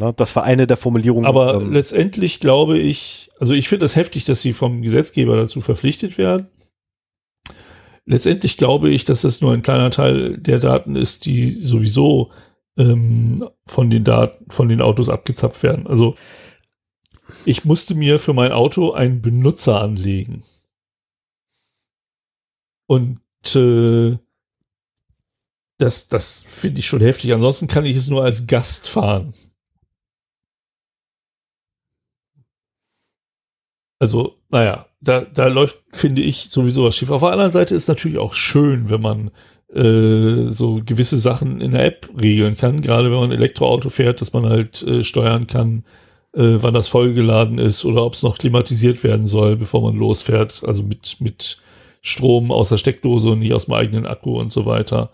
Na, 0.01 0.13
das 0.13 0.35
war 0.35 0.45
eine 0.45 0.67
der 0.67 0.77
Formulierungen. 0.77 1.27
Aber 1.27 1.55
ähm, 1.55 1.73
letztendlich 1.73 2.41
glaube 2.41 2.79
ich, 2.79 3.31
also 3.39 3.53
ich 3.53 3.69
finde 3.69 3.85
das 3.85 3.97
heftig, 3.97 4.25
dass 4.25 4.41
sie 4.41 4.53
vom 4.53 4.83
Gesetzgeber 4.83 5.37
dazu 5.37 5.61
verpflichtet 5.61 6.19
werden. 6.19 6.49
Letztendlich 8.07 8.57
glaube 8.57 8.91
ich, 8.91 9.05
dass 9.05 9.23
das 9.23 9.41
nur 9.41 9.53
ein 9.53 9.63
kleiner 9.63 9.91
Teil 9.91 10.39
der 10.39 10.59
Daten 10.59 10.97
ist, 10.97 11.27
die 11.27 11.53
sowieso 11.53 12.33
ähm, 12.77 13.47
von 13.67 13.91
den 13.91 14.05
Daten, 14.05 14.51
von 14.51 14.69
den 14.69 14.81
Autos 14.81 15.09
abgezapft 15.09 15.63
werden. 15.63 15.87
Also 15.87 16.17
ich 17.45 17.65
musste 17.65 17.95
mir 17.95 18.19
für 18.19 18.33
mein 18.33 18.53
Auto 18.53 18.93
einen 18.93 19.23
Benutzer 19.23 19.81
anlegen. 19.81 20.43
Und 22.87 23.21
äh, 23.55 24.19
das, 25.79 26.09
das 26.09 26.45
finde 26.49 26.81
ich 26.81 26.87
schon 26.87 27.01
heftig. 27.01 27.33
Ansonsten 27.33 27.69
kann 27.69 27.87
ich 27.87 27.97
es 27.97 28.09
nur 28.09 28.25
als 28.25 28.47
Gast 28.47 28.89
fahren. 28.89 29.35
Also, 34.01 34.39
naja, 34.51 34.87
da, 35.03 35.21
da 35.21 35.47
läuft, 35.47 35.79
finde 35.93 36.23
ich, 36.23 36.49
sowieso 36.51 36.85
was 36.85 36.97
schief. 36.97 37.11
Auf 37.11 37.21
der 37.21 37.31
anderen 37.31 37.53
Seite 37.53 37.75
ist 37.75 37.87
natürlich 37.87 38.19
auch 38.19 38.33
schön, 38.33 38.89
wenn 38.89 39.03
man 39.03 39.31
äh, 39.75 40.49
so 40.49 40.81
gewisse 40.85 41.19
Sachen 41.19 41.61
in 41.61 41.73
der 41.73 41.85
App 41.85 42.09
regeln 42.21 42.57
kann. 42.57 42.81
Gerade 42.81 43.11
wenn 43.11 43.21
man 43.21 43.31
Elektroauto 43.31 43.91
fährt, 43.91 44.21
dass 44.23 44.33
man 44.33 44.47
halt 44.47 44.83
äh, 44.83 45.05
steuern 45.05 45.47
kann, 45.47 45.85
äh, 46.33 46.57
wann 46.57 46.73
das 46.73 46.89
vollgeladen 46.89 47.59
ist 47.59 47.85
oder 47.85 48.05
ob 48.05 48.15
es 48.15 48.23
noch 48.23 48.39
klimatisiert 48.39 49.05
werden 49.05 49.27
soll, 49.27 49.57
bevor 49.57 49.83
man 49.83 49.97
losfährt. 49.97 50.63
Also 50.65 50.83
mit, 50.83 51.17
mit 51.21 51.59
Strom 52.01 52.51
aus 52.51 52.71
der 52.71 52.79
Steckdose 52.79 53.31
und 53.31 53.41
nicht 53.41 53.53
aus 53.53 53.67
dem 53.67 53.75
eigenen 53.75 54.07
Akku 54.07 54.41
und 54.41 54.51
so 54.51 54.65
weiter. 54.65 55.11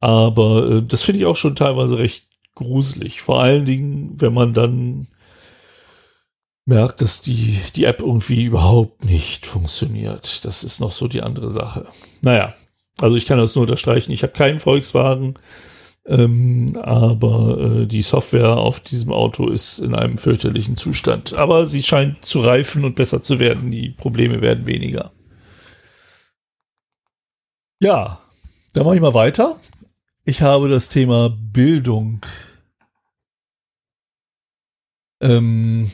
Aber 0.00 0.70
äh, 0.70 0.82
das 0.82 1.02
finde 1.02 1.20
ich 1.20 1.26
auch 1.26 1.36
schon 1.36 1.54
teilweise 1.54 1.98
recht 1.98 2.24
gruselig. 2.56 3.22
Vor 3.22 3.40
allen 3.40 3.64
Dingen, 3.64 4.14
wenn 4.16 4.34
man 4.34 4.54
dann 4.54 5.06
merkt, 6.68 7.00
dass 7.00 7.22
die, 7.22 7.58
die 7.74 7.84
App 7.84 8.00
irgendwie 8.00 8.44
überhaupt 8.44 9.04
nicht 9.04 9.46
funktioniert. 9.46 10.44
Das 10.44 10.62
ist 10.62 10.80
noch 10.80 10.92
so 10.92 11.08
die 11.08 11.22
andere 11.22 11.50
Sache. 11.50 11.86
Naja, 12.20 12.54
also 13.00 13.16
ich 13.16 13.24
kann 13.26 13.38
das 13.38 13.54
nur 13.54 13.62
unterstreichen. 13.62 14.12
Ich 14.12 14.22
habe 14.22 14.34
keinen 14.34 14.58
Volkswagen, 14.58 15.34
ähm, 16.04 16.78
aber 16.82 17.58
äh, 17.58 17.86
die 17.86 18.02
Software 18.02 18.58
auf 18.58 18.80
diesem 18.80 19.12
Auto 19.12 19.48
ist 19.48 19.78
in 19.78 19.94
einem 19.94 20.18
fürchterlichen 20.18 20.76
Zustand. 20.76 21.32
Aber 21.34 21.66
sie 21.66 21.82
scheint 21.82 22.24
zu 22.24 22.40
reifen 22.40 22.84
und 22.84 22.96
besser 22.96 23.22
zu 23.22 23.38
werden. 23.38 23.70
Die 23.70 23.88
Probleme 23.90 24.42
werden 24.42 24.66
weniger. 24.66 25.12
Ja, 27.80 28.20
dann 28.74 28.84
mache 28.84 28.96
ich 28.96 29.00
mal 29.00 29.14
weiter. 29.14 29.56
Ich 30.24 30.42
habe 30.42 30.68
das 30.68 30.90
Thema 30.90 31.30
Bildung 31.30 32.20
ähm, 35.20 35.90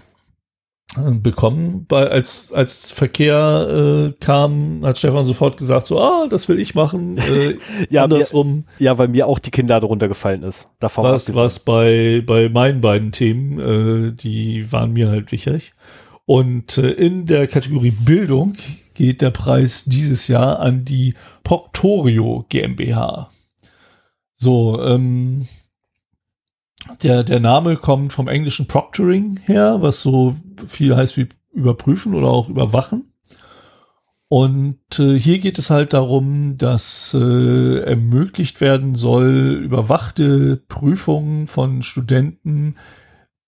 bekommen. 0.97 1.87
Bei, 1.89 2.09
als, 2.09 2.53
als 2.53 2.91
Verkehr 2.91 4.13
äh, 4.15 4.25
kam, 4.25 4.81
hat 4.85 4.99
Stefan 4.99 5.27
sofort 5.27 5.57
gesagt, 5.57 5.87
so, 5.87 6.01
ah, 6.01 6.27
das 6.29 6.49
will 6.49 6.61
ich 6.61 6.75
machen. 6.75 7.19
Äh, 7.19 7.57
ja, 7.91 8.05
andersrum. 8.05 8.65
Mir, 8.79 8.85
ja, 8.85 8.99
weil 8.99 9.09
mir 9.09 9.27
auch 9.27 9.39
die 9.39 9.51
Kinder 9.51 9.81
darunter 9.81 10.09
gefallen 10.09 10.43
ist. 10.43 10.69
Davon 10.79 11.05
was, 11.05 11.35
was 11.35 11.61
bei, 11.61 12.23
bei 12.25 12.49
meinen 12.49 12.81
beiden 12.81 13.13
Themen, 13.13 13.59
äh, 13.59 14.13
die 14.13 14.71
waren 14.73 14.93
mir 14.93 15.09
halt 15.09 15.33
wichtig. 15.33 15.73
Und 16.27 16.79
äh, 16.79 16.91
in 16.91 17.27
der 17.27 17.49
Kategorie 17.49 17.91
Bildung 17.91 18.55
geht 18.95 19.21
der 19.21 19.31
Preis 19.31 19.85
dieses 19.85 20.29
Jahr 20.29 20.61
an 20.61 20.85
die 20.85 21.15
Proctorio 21.43 22.47
GmbH. 22.49 23.31
So, 24.37 24.81
ähm, 24.81 25.47
der, 27.03 27.23
der 27.23 27.41
Name 27.41 27.77
kommt 27.77 28.13
vom 28.13 28.29
englischen 28.29 28.67
Proctoring 28.67 29.39
her, 29.45 29.79
was 29.81 30.01
so 30.01 30.37
viel 30.67 30.97
heißt 30.97 31.17
wie 31.17 31.29
überprüfen 31.53 32.15
oder 32.15 32.29
auch 32.29 32.49
überwachen. 32.49 33.13
Und 34.29 34.99
äh, 34.99 35.19
hier 35.19 35.39
geht 35.39 35.59
es 35.59 35.71
halt 35.71 35.93
darum, 35.93 36.57
dass 36.59 37.15
äh, 37.15 37.81
ermöglicht 37.81 38.61
werden 38.61 38.95
soll, 38.95 39.61
überwachte 39.63 40.57
Prüfungen 40.69 41.47
von 41.47 41.83
Studenten 41.83 42.75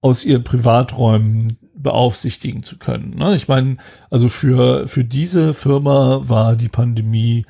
aus 0.00 0.24
ihren 0.24 0.44
Privaträumen 0.44 1.56
beaufsichtigen 1.74 2.62
zu 2.62 2.78
können. 2.78 3.16
Ne? 3.16 3.34
Ich 3.34 3.48
meine, 3.48 3.78
also 4.10 4.28
für, 4.28 4.86
für 4.86 5.04
diese 5.04 5.54
Firma 5.54 6.20
war 6.22 6.54
die 6.54 6.68
Pandemie 6.68 7.46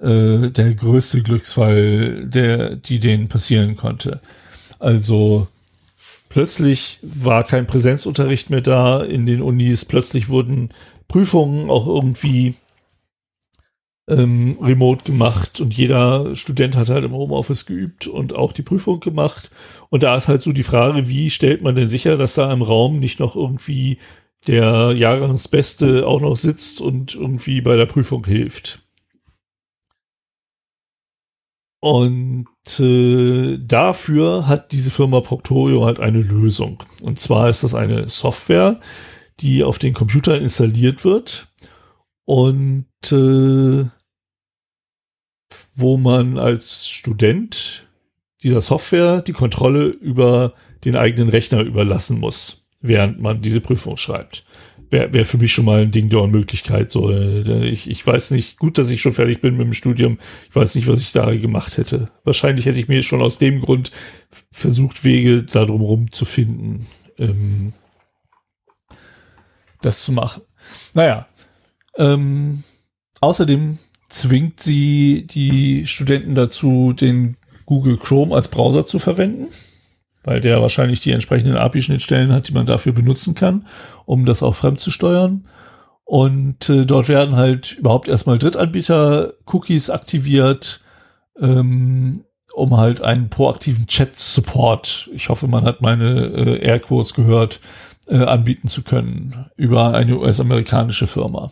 äh, 0.00 0.50
der 0.50 0.74
größte 0.74 1.22
Glücksfall, 1.22 2.26
der, 2.26 2.76
die 2.76 2.98
denen 2.98 3.28
passieren 3.28 3.76
konnte. 3.76 4.20
Also 4.84 5.48
plötzlich 6.28 6.98
war 7.00 7.42
kein 7.42 7.66
Präsenzunterricht 7.66 8.50
mehr 8.50 8.60
da 8.60 9.02
in 9.02 9.24
den 9.24 9.40
Unis, 9.40 9.86
plötzlich 9.86 10.28
wurden 10.28 10.68
Prüfungen 11.08 11.70
auch 11.70 11.86
irgendwie 11.86 12.52
ähm, 14.10 14.58
remote 14.60 15.04
gemacht 15.04 15.62
und 15.62 15.72
jeder 15.72 16.36
Student 16.36 16.76
hat 16.76 16.90
halt 16.90 17.02
im 17.02 17.14
Homeoffice 17.14 17.64
geübt 17.64 18.06
und 18.06 18.34
auch 18.34 18.52
die 18.52 18.60
Prüfung 18.60 19.00
gemacht. 19.00 19.50
Und 19.88 20.02
da 20.02 20.14
ist 20.16 20.28
halt 20.28 20.42
so 20.42 20.52
die 20.52 20.62
Frage, 20.62 21.08
wie 21.08 21.30
stellt 21.30 21.62
man 21.62 21.76
denn 21.76 21.88
sicher, 21.88 22.18
dass 22.18 22.34
da 22.34 22.52
im 22.52 22.60
Raum 22.60 22.98
nicht 22.98 23.20
noch 23.20 23.36
irgendwie 23.36 23.96
der 24.46 24.92
Jahresbeste 24.94 26.06
auch 26.06 26.20
noch 26.20 26.36
sitzt 26.36 26.82
und 26.82 27.14
irgendwie 27.14 27.62
bei 27.62 27.76
der 27.76 27.86
Prüfung 27.86 28.26
hilft. 28.26 28.83
Und 31.84 32.46
äh, 32.80 33.58
dafür 33.58 34.48
hat 34.48 34.72
diese 34.72 34.90
Firma 34.90 35.20
Proctorio 35.20 35.84
halt 35.84 36.00
eine 36.00 36.22
Lösung. 36.22 36.82
Und 37.02 37.20
zwar 37.20 37.50
ist 37.50 37.62
das 37.62 37.74
eine 37.74 38.08
Software, 38.08 38.80
die 39.40 39.62
auf 39.62 39.78
den 39.78 39.92
Computer 39.92 40.40
installiert 40.40 41.04
wird 41.04 41.52
und 42.24 42.86
äh, 43.12 43.84
wo 45.74 45.98
man 45.98 46.38
als 46.38 46.88
Student 46.88 47.86
dieser 48.42 48.62
Software 48.62 49.20
die 49.20 49.34
Kontrolle 49.34 49.84
über 49.84 50.54
den 50.86 50.96
eigenen 50.96 51.28
Rechner 51.28 51.60
überlassen 51.60 52.18
muss, 52.18 52.64
während 52.80 53.20
man 53.20 53.42
diese 53.42 53.60
Prüfung 53.60 53.98
schreibt 53.98 54.46
wäre 54.94 55.12
wär 55.12 55.24
für 55.24 55.38
mich 55.38 55.52
schon 55.52 55.64
mal 55.64 55.82
ein 55.82 55.90
Ding 55.90 56.08
der 56.08 56.20
Unmöglichkeit. 56.20 56.90
So, 56.90 57.10
äh, 57.10 57.68
ich, 57.68 57.90
ich 57.90 58.06
weiß 58.06 58.30
nicht, 58.30 58.58
gut, 58.58 58.78
dass 58.78 58.90
ich 58.90 59.02
schon 59.02 59.12
fertig 59.12 59.40
bin 59.40 59.56
mit 59.56 59.66
dem 59.66 59.72
Studium. 59.72 60.18
Ich 60.48 60.54
weiß 60.54 60.76
nicht, 60.76 60.86
was 60.86 61.00
ich 61.00 61.12
da 61.12 61.34
gemacht 61.34 61.76
hätte. 61.76 62.10
Wahrscheinlich 62.22 62.66
hätte 62.66 62.78
ich 62.78 62.88
mir 62.88 63.02
schon 63.02 63.20
aus 63.20 63.38
dem 63.38 63.60
Grund 63.60 63.90
versucht, 64.52 65.04
Wege 65.04 65.42
da 65.42 65.64
drumherum 65.64 66.12
zu 66.12 66.24
finden, 66.24 66.86
ähm, 67.18 67.72
das 69.82 70.04
zu 70.04 70.12
machen. 70.12 70.42
Naja, 70.94 71.26
ähm, 71.96 72.62
außerdem 73.20 73.78
zwingt 74.08 74.60
sie 74.60 75.26
die 75.26 75.86
Studenten 75.86 76.36
dazu, 76.36 76.92
den 76.92 77.36
Google 77.66 77.98
Chrome 77.98 78.34
als 78.34 78.46
Browser 78.46 78.86
zu 78.86 79.00
verwenden 79.00 79.48
weil 80.24 80.40
der 80.40 80.60
wahrscheinlich 80.60 81.00
die 81.00 81.12
entsprechenden 81.12 81.56
API-Schnittstellen 81.56 82.32
hat, 82.32 82.48
die 82.48 82.52
man 82.52 82.66
dafür 82.66 82.92
benutzen 82.92 83.34
kann, 83.34 83.66
um 84.06 84.26
das 84.26 84.42
auch 84.42 84.54
fremd 84.54 84.80
zu 84.80 84.90
steuern. 84.90 85.44
Und 86.04 86.68
äh, 86.68 86.84
dort 86.84 87.08
werden 87.08 87.36
halt 87.36 87.72
überhaupt 87.78 88.08
erstmal 88.08 88.38
Drittanbieter-Cookies 88.38 89.90
aktiviert, 89.90 90.80
ähm, 91.40 92.24
um 92.52 92.76
halt 92.76 93.00
einen 93.00 93.30
proaktiven 93.30 93.86
Chat-Support, 93.86 95.10
ich 95.12 95.28
hoffe, 95.28 95.48
man 95.48 95.64
hat 95.64 95.80
meine 95.80 96.26
äh, 96.26 96.64
Airquotes 96.64 97.14
gehört, 97.14 97.60
äh, 98.08 98.18
anbieten 98.18 98.68
zu 98.68 98.82
können 98.82 99.46
über 99.56 99.94
eine 99.94 100.18
US-amerikanische 100.18 101.06
Firma. 101.06 101.50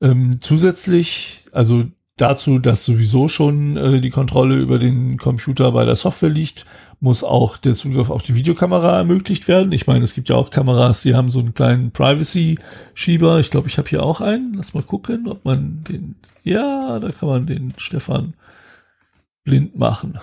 Ähm, 0.00 0.40
zusätzlich, 0.40 1.46
also 1.52 1.84
dazu, 2.16 2.58
dass 2.58 2.84
sowieso 2.84 3.28
schon 3.28 3.76
äh, 3.76 4.00
die 4.00 4.10
Kontrolle 4.10 4.56
über 4.56 4.78
den 4.78 5.18
Computer 5.18 5.72
bei 5.72 5.84
der 5.84 5.96
Software 5.96 6.30
liegt, 6.30 6.64
muss 7.00 7.24
auch 7.24 7.56
der 7.56 7.74
Zugriff 7.74 8.10
auf 8.10 8.22
die 8.22 8.34
Videokamera 8.34 8.96
ermöglicht 8.98 9.48
werden. 9.48 9.72
Ich 9.72 9.86
meine, 9.86 10.04
es 10.04 10.14
gibt 10.14 10.28
ja 10.28 10.36
auch 10.36 10.50
Kameras, 10.50 11.02
die 11.02 11.14
haben 11.14 11.30
so 11.30 11.40
einen 11.40 11.54
kleinen 11.54 11.90
Privacy-Schieber. 11.90 13.40
Ich 13.40 13.50
glaube, 13.50 13.68
ich 13.68 13.78
habe 13.78 13.88
hier 13.88 14.02
auch 14.02 14.20
einen. 14.20 14.54
Lass 14.54 14.74
mal 14.74 14.82
gucken, 14.82 15.28
ob 15.28 15.44
man 15.44 15.82
den. 15.88 16.14
Ja, 16.44 16.98
da 16.98 17.10
kann 17.10 17.28
man 17.28 17.46
den 17.46 17.72
Stefan 17.76 18.34
blind 19.44 19.76
machen. 19.76 20.18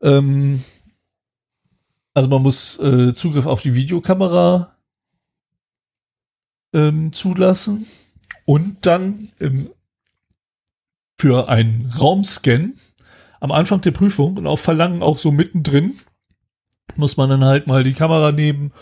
Ähm, 0.00 0.62
also 2.14 2.28
man 2.28 2.42
muss 2.42 2.78
äh, 2.80 3.12
Zugriff 3.14 3.46
auf 3.46 3.62
die 3.62 3.74
Videokamera 3.74 4.76
ähm, 6.72 7.12
zulassen 7.12 7.86
und 8.44 8.86
dann 8.86 9.28
im 9.38 9.70
für 11.24 11.48
einen 11.48 11.90
Raumscan 11.98 12.74
am 13.40 13.50
Anfang 13.50 13.80
der 13.80 13.92
Prüfung 13.92 14.36
und 14.36 14.46
auf 14.46 14.60
Verlangen 14.60 15.02
auch 15.02 15.16
so 15.16 15.32
mittendrin 15.32 15.94
muss 16.96 17.16
man 17.16 17.30
dann 17.30 17.42
halt 17.42 17.66
mal 17.66 17.82
die 17.82 17.94
Kamera 17.94 18.30
nehmen 18.30 18.72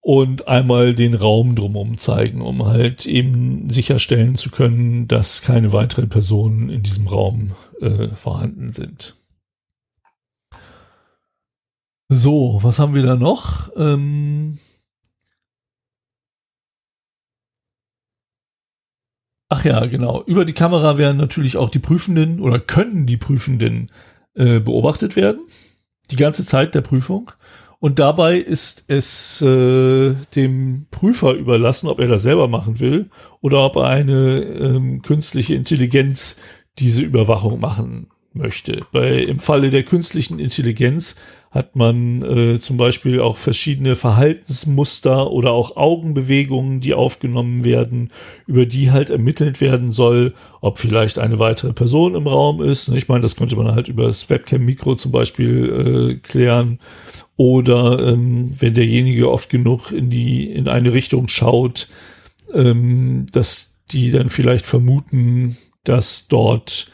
und 0.00 0.48
einmal 0.48 0.94
den 0.94 1.12
Raum 1.12 1.54
drumherum 1.54 1.98
zeigen, 1.98 2.40
um 2.40 2.64
halt 2.64 3.04
eben 3.04 3.68
sicherstellen 3.68 4.36
zu 4.36 4.50
können, 4.50 5.06
dass 5.06 5.42
keine 5.42 5.74
weiteren 5.74 6.08
Personen 6.08 6.70
in 6.70 6.82
diesem 6.82 7.08
Raum 7.08 7.52
äh, 7.82 8.08
vorhanden 8.08 8.72
sind. 8.72 9.14
So, 12.08 12.58
was 12.62 12.78
haben 12.78 12.94
wir 12.94 13.02
da 13.02 13.16
noch? 13.16 13.70
Ähm, 13.76 14.58
Ach 19.48 19.64
ja, 19.64 19.86
genau. 19.86 20.22
Über 20.24 20.44
die 20.44 20.52
Kamera 20.52 20.98
werden 20.98 21.16
natürlich 21.16 21.56
auch 21.56 21.70
die 21.70 21.78
Prüfenden 21.78 22.40
oder 22.40 22.58
können 22.58 23.06
die 23.06 23.16
Prüfenden 23.16 23.90
äh, 24.34 24.60
beobachtet 24.60 25.14
werden. 25.16 25.40
Die 26.10 26.16
ganze 26.16 26.44
Zeit 26.44 26.74
der 26.74 26.80
Prüfung. 26.80 27.30
Und 27.78 27.98
dabei 27.98 28.38
ist 28.38 28.84
es 28.88 29.42
äh, 29.42 30.14
dem 30.34 30.86
Prüfer 30.90 31.34
überlassen, 31.34 31.88
ob 31.88 32.00
er 32.00 32.08
das 32.08 32.22
selber 32.22 32.48
machen 32.48 32.80
will 32.80 33.10
oder 33.40 33.64
ob 33.64 33.76
eine 33.76 34.40
ähm, 34.42 35.02
künstliche 35.02 35.54
Intelligenz 35.54 36.40
diese 36.78 37.02
Überwachung 37.02 37.60
machen 37.60 38.08
möchte. 38.32 38.84
Bei, 38.92 39.22
Im 39.22 39.38
Falle 39.38 39.70
der 39.70 39.82
künstlichen 39.82 40.38
Intelligenz 40.38 41.16
hat 41.50 41.76
man 41.76 42.22
äh, 42.22 42.58
zum 42.58 42.76
Beispiel 42.76 43.20
auch 43.20 43.36
verschiedene 43.36 43.96
Verhaltensmuster 43.96 45.30
oder 45.30 45.52
auch 45.52 45.76
Augenbewegungen, 45.76 46.80
die 46.80 46.94
aufgenommen 46.94 47.64
werden, 47.64 48.10
über 48.46 48.66
die 48.66 48.90
halt 48.90 49.10
ermittelt 49.10 49.60
werden 49.60 49.92
soll, 49.92 50.34
ob 50.60 50.78
vielleicht 50.78 51.18
eine 51.18 51.38
weitere 51.38 51.72
Person 51.72 52.14
im 52.14 52.26
Raum 52.26 52.62
ist. 52.62 52.88
Ich 52.88 53.08
meine, 53.08 53.22
das 53.22 53.36
konnte 53.36 53.56
man 53.56 53.74
halt 53.74 53.88
über 53.88 54.04
das 54.04 54.28
Webcam-Mikro 54.28 54.96
zum 54.96 55.12
Beispiel 55.12 56.18
äh, 56.18 56.26
klären. 56.26 56.78
Oder 57.36 58.00
ähm, 58.00 58.50
wenn 58.58 58.74
derjenige 58.74 59.30
oft 59.30 59.50
genug 59.50 59.92
in 59.92 60.10
die 60.10 60.50
in 60.50 60.68
eine 60.68 60.94
Richtung 60.94 61.28
schaut, 61.28 61.88
ähm, 62.52 63.26
dass 63.30 63.78
die 63.92 64.10
dann 64.10 64.30
vielleicht 64.30 64.66
vermuten, 64.66 65.56
dass 65.84 66.28
dort 66.28 66.90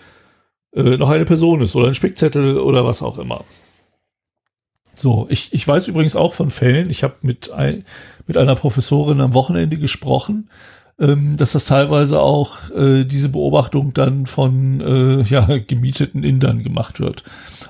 äh, 0.74 0.96
noch 0.96 1.10
eine 1.10 1.24
Person 1.24 1.62
ist 1.62 1.74
oder 1.76 1.88
ein 1.88 1.94
Spickzettel 1.94 2.58
oder 2.58 2.84
was 2.84 3.02
auch 3.02 3.18
immer. 3.18 3.44
So, 4.94 5.26
ich, 5.30 5.52
ich 5.52 5.66
weiß 5.66 5.88
übrigens 5.88 6.16
auch 6.16 6.32
von 6.32 6.50
Fällen, 6.50 6.90
ich 6.90 7.02
habe 7.02 7.14
mit, 7.22 7.52
ein, 7.52 7.84
mit 8.26 8.36
einer 8.36 8.54
Professorin 8.54 9.20
am 9.20 9.34
Wochenende 9.34 9.78
gesprochen, 9.78 10.50
ähm, 10.98 11.36
dass 11.36 11.52
das 11.52 11.64
teilweise 11.64 12.20
auch 12.20 12.70
äh, 12.70 13.04
diese 13.04 13.30
Beobachtung 13.30 13.94
dann 13.94 14.26
von 14.26 14.80
äh, 14.80 15.22
ja, 15.22 15.58
gemieteten 15.58 16.22
Indern 16.22 16.62
gemacht 16.62 17.00
wird. 17.00 17.24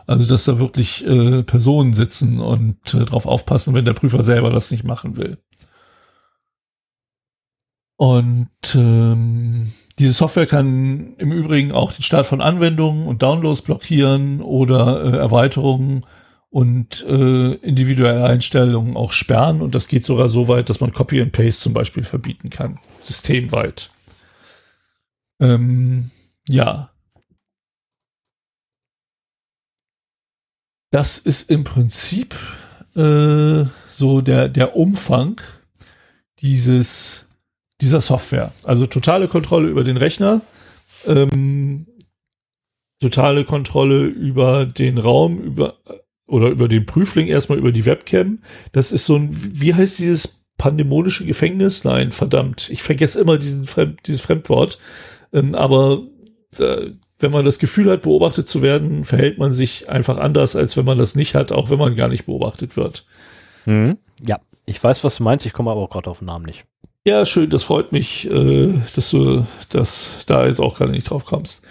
Also 0.06 0.26
dass 0.26 0.44
da 0.44 0.58
wirklich 0.58 1.06
äh, 1.06 1.42
Personen 1.42 1.94
sitzen 1.94 2.40
und 2.40 2.94
äh, 2.94 3.04
darauf 3.04 3.26
aufpassen, 3.26 3.74
wenn 3.74 3.84
der 3.84 3.94
Prüfer 3.94 4.22
selber 4.22 4.50
das 4.50 4.70
nicht 4.70 4.84
machen 4.84 5.16
will. 5.16 5.38
Und 7.96 8.48
ähm, 8.74 9.72
diese 9.98 10.12
Software 10.12 10.46
kann 10.46 11.14
im 11.18 11.30
Übrigen 11.30 11.70
auch 11.70 11.92
den 11.92 12.02
Start 12.02 12.26
von 12.26 12.40
Anwendungen 12.40 13.06
und 13.06 13.22
Downloads 13.22 13.62
blockieren 13.62 14.40
oder 14.40 15.04
äh, 15.04 15.16
Erweiterungen 15.16 16.04
und 16.52 17.02
äh, 17.04 17.54
individuelle 17.54 18.24
Einstellungen 18.26 18.94
auch 18.94 19.12
sperren. 19.12 19.62
Und 19.62 19.74
das 19.74 19.88
geht 19.88 20.04
sogar 20.04 20.28
so 20.28 20.48
weit, 20.48 20.68
dass 20.68 20.80
man 20.80 20.92
Copy 20.92 21.20
and 21.22 21.32
Paste 21.32 21.62
zum 21.62 21.72
Beispiel 21.72 22.04
verbieten 22.04 22.50
kann, 22.50 22.78
systemweit. 23.00 23.90
Ähm, 25.40 26.10
ja. 26.46 26.90
Das 30.90 31.16
ist 31.16 31.50
im 31.50 31.64
Prinzip 31.64 32.34
äh, 32.96 33.64
so 33.88 34.20
der, 34.20 34.50
der 34.50 34.76
Umfang 34.76 35.40
dieses 36.40 37.24
dieser 37.80 38.02
Software. 38.02 38.52
Also 38.62 38.86
totale 38.86 39.26
Kontrolle 39.26 39.68
über 39.68 39.84
den 39.84 39.96
Rechner, 39.96 40.42
ähm, 41.06 41.86
totale 43.00 43.44
Kontrolle 43.44 44.04
über 44.04 44.66
den 44.66 44.98
Raum, 44.98 45.40
über 45.40 45.78
oder 46.32 46.48
über 46.48 46.66
den 46.66 46.86
Prüfling, 46.86 47.28
erstmal 47.28 47.58
über 47.58 47.72
die 47.72 47.84
Webcam. 47.84 48.38
Das 48.72 48.90
ist 48.90 49.04
so 49.04 49.16
ein, 49.16 49.28
wie 49.32 49.74
heißt 49.74 49.98
dieses 49.98 50.44
pandemonische 50.56 51.26
Gefängnis? 51.26 51.84
Nein, 51.84 52.10
verdammt, 52.10 52.70
ich 52.70 52.82
vergesse 52.82 53.20
immer 53.20 53.36
diesen 53.36 53.66
Fremd, 53.66 54.00
dieses 54.06 54.22
Fremdwort. 54.22 54.78
Ähm, 55.32 55.54
aber 55.54 56.02
äh, 56.58 56.92
wenn 57.18 57.32
man 57.32 57.44
das 57.44 57.58
Gefühl 57.58 57.90
hat, 57.90 58.02
beobachtet 58.02 58.48
zu 58.48 58.62
werden, 58.62 59.04
verhält 59.04 59.38
man 59.38 59.52
sich 59.52 59.90
einfach 59.90 60.18
anders, 60.18 60.56
als 60.56 60.76
wenn 60.76 60.86
man 60.86 60.98
das 60.98 61.14
nicht 61.14 61.34
hat, 61.34 61.52
auch 61.52 61.68
wenn 61.68 61.78
man 61.78 61.94
gar 61.94 62.08
nicht 62.08 62.24
beobachtet 62.24 62.76
wird. 62.76 63.04
Mhm. 63.66 63.98
Ja, 64.26 64.40
ich 64.64 64.82
weiß, 64.82 65.04
was 65.04 65.16
du 65.16 65.24
meinst, 65.24 65.44
ich 65.44 65.52
komme 65.52 65.70
aber 65.70 65.82
auch 65.82 65.90
gerade 65.90 66.10
auf 66.10 66.20
den 66.20 66.26
Namen 66.26 66.46
nicht. 66.46 66.64
Ja, 67.04 67.26
schön, 67.26 67.50
das 67.50 67.64
freut 67.64 67.92
mich, 67.92 68.30
äh, 68.30 68.72
dass 68.94 69.10
du 69.10 69.44
das 69.68 70.24
da 70.26 70.46
jetzt 70.46 70.60
auch 70.60 70.78
gerade 70.78 70.92
nicht 70.92 71.10
drauf 71.10 71.26
kommst. 71.26 71.66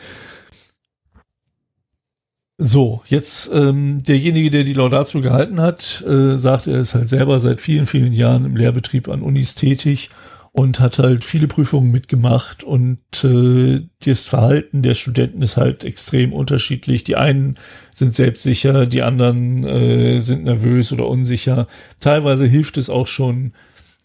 So, 2.64 3.02
jetzt 3.08 3.50
ähm, 3.52 4.04
derjenige, 4.04 4.52
der 4.52 4.64
die 4.64 4.74
Laudatio 4.74 5.22
gehalten 5.22 5.60
hat, 5.60 6.04
äh, 6.08 6.38
sagt, 6.38 6.68
er 6.68 6.82
ist 6.82 6.94
halt 6.94 7.10
selber 7.10 7.40
seit 7.40 7.60
vielen, 7.60 7.88
vielen 7.88 8.14
Jahren 8.14 8.46
im 8.46 8.56
Lehrbetrieb 8.56 9.10
an 9.10 9.24
Unis 9.24 9.56
tätig 9.56 10.12
und 10.52 10.80
hat 10.80 11.00
halt 11.00 11.26
viele 11.26 11.48
Prüfungen 11.48 11.92
mitgemacht 11.92 12.64
und 12.64 13.00
äh, 13.24 13.82
das 14.06 14.28
Verhalten 14.28 14.84
der 14.84 14.94
Studenten 14.94 15.42
ist 15.42 15.58
halt 15.58 15.84
extrem 15.84 16.34
unterschiedlich. 16.34 17.04
Die 17.04 17.16
einen 17.16 17.58
sind 17.92 18.14
selbstsicher, 18.14 18.86
die 18.86 19.02
anderen 19.02 19.64
äh, 19.64 20.20
sind 20.20 20.44
nervös 20.44 20.94
oder 20.94 21.08
unsicher. 21.08 21.66
Teilweise 22.00 22.46
hilft 22.46 22.78
es 22.78 22.92
auch 22.92 23.08
schon, 23.08 23.54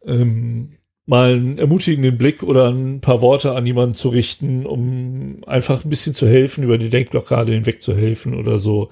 ähm, 0.06 0.78
mal 1.06 1.34
einen 1.34 1.58
ermutigenden 1.58 2.18
Blick 2.18 2.42
oder 2.42 2.68
ein 2.68 3.00
paar 3.00 3.22
Worte 3.22 3.54
an 3.54 3.64
jemanden 3.64 3.94
zu 3.94 4.08
richten, 4.08 4.66
um 4.66 5.44
einfach 5.46 5.84
ein 5.84 5.90
bisschen 5.90 6.14
zu 6.14 6.26
helfen, 6.26 6.64
über 6.64 6.78
die 6.78 6.90
Denkblockade 6.90 7.52
hinweg 7.52 7.80
zu 7.80 7.96
helfen 7.96 8.34
oder 8.34 8.58
so. 8.58 8.90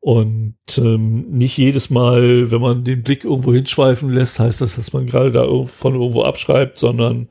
Und 0.00 0.54
ähm, 0.78 1.26
nicht 1.30 1.58
jedes 1.58 1.90
Mal, 1.90 2.52
wenn 2.52 2.60
man 2.60 2.84
den 2.84 3.02
Blick 3.02 3.24
irgendwo 3.24 3.52
hinschweifen 3.52 4.10
lässt, 4.10 4.38
heißt 4.38 4.60
das, 4.60 4.76
dass 4.76 4.92
man 4.92 5.06
gerade 5.06 5.32
da 5.32 5.44
von 5.66 5.94
irgendwo 5.94 6.22
abschreibt, 6.22 6.78
sondern 6.78 7.28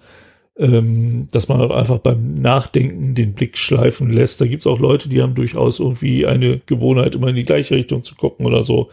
ähm, 0.57 1.27
dass 1.31 1.47
man 1.47 1.71
einfach 1.71 1.99
beim 1.99 2.33
Nachdenken 2.33 3.15
den 3.15 3.33
Blick 3.33 3.57
schleifen 3.57 4.09
lässt. 4.09 4.41
Da 4.41 4.47
gibt 4.47 4.63
es 4.63 4.67
auch 4.67 4.79
Leute, 4.79 5.07
die 5.07 5.21
haben 5.21 5.35
durchaus 5.35 5.79
irgendwie 5.79 6.25
eine 6.25 6.59
Gewohnheit, 6.65 7.15
immer 7.15 7.29
in 7.29 7.35
die 7.35 7.43
gleiche 7.43 7.75
Richtung 7.75 8.03
zu 8.03 8.15
gucken 8.15 8.45
oder 8.45 8.63
so. 8.63 8.89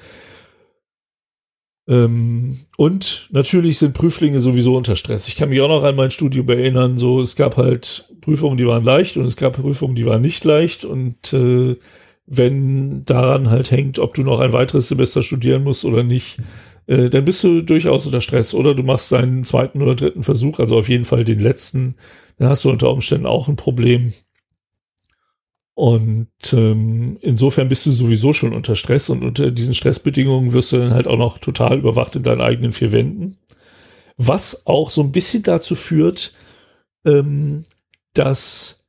Ähm, 1.87 2.59
und 2.77 3.29
natürlich 3.31 3.79
sind 3.79 3.95
Prüflinge 3.95 4.41
sowieso 4.41 4.77
unter 4.77 4.97
Stress. 4.97 5.29
Ich 5.29 5.37
kann 5.37 5.51
mich 5.51 5.61
auch 5.61 5.69
noch 5.69 5.85
an 5.85 5.97
mein 5.97 6.11
Studium 6.11 6.49
erinnern, 6.49 6.97
so 6.97 7.21
es 7.21 7.37
gab 7.37 7.57
halt 7.57 8.09
Prüfungen, 8.21 8.57
die 8.57 8.67
waren 8.67 8.85
leicht 8.85 9.17
und 9.17 9.27
es 9.27 9.37
gab 9.37 9.61
Prüfungen, 9.61 9.95
die 9.95 10.07
waren 10.07 10.23
nicht 10.23 10.45
leicht 10.45 10.85
und 10.85 11.33
äh, 11.33 11.77
wenn 12.27 13.05
daran 13.05 13.51
halt 13.51 13.71
hängt, 13.71 13.99
ob 13.99 14.15
du 14.15 14.23
noch 14.23 14.41
ein 14.41 14.55
weiteres 14.55 14.89
Semester 14.89 15.23
studieren 15.23 15.63
musst 15.63 15.85
oder 15.85 16.03
nicht, 16.03 16.39
äh, 16.87 17.11
dann 17.11 17.27
bist 17.27 17.45
du 17.45 17.61
durchaus 17.61 18.07
unter 18.07 18.23
Stress 18.23 18.55
oder 18.55 18.75
du 18.75 18.83
machst 18.83 19.13
deinen 19.13 19.45
zweiten 19.45 19.83
oder 19.83 19.95
dritten 19.95 20.23
Versuch, 20.23 20.59
also 20.59 20.79
auf 20.79 20.89
jeden 20.89 21.05
Fall 21.05 21.25
den 21.25 21.41
letzten, 21.41 21.97
dann 22.39 22.49
hast 22.49 22.65
du 22.65 22.71
unter 22.71 22.91
Umständen 22.91 23.27
auch 23.27 23.49
ein 23.49 23.57
Problem. 23.57 24.15
Und 25.75 26.29
ähm, 26.53 27.19
insofern 27.21 27.67
bist 27.67 27.85
du 27.87 27.91
sowieso 27.91 28.33
schon 28.33 28.55
unter 28.55 28.77
Stress 28.77 29.11
und 29.11 29.25
unter 29.25 29.51
diesen 29.51 29.75
Stressbedingungen 29.75 30.53
wirst 30.53 30.73
du 30.73 30.79
dann 30.79 30.95
halt 30.95 31.09
auch 31.09 31.19
noch 31.19 31.39
total 31.39 31.79
überwacht 31.79 32.15
in 32.15 32.23
deinen 32.23 32.41
eigenen 32.41 32.73
vier 32.73 32.93
Wänden. 32.93 33.39
Was 34.17 34.67
auch 34.67 34.91
so 34.91 35.03
ein 35.03 35.11
bisschen 35.11 35.43
dazu 35.43 35.75
führt, 35.75 36.33
ähm, 37.05 37.65
dass 38.15 38.87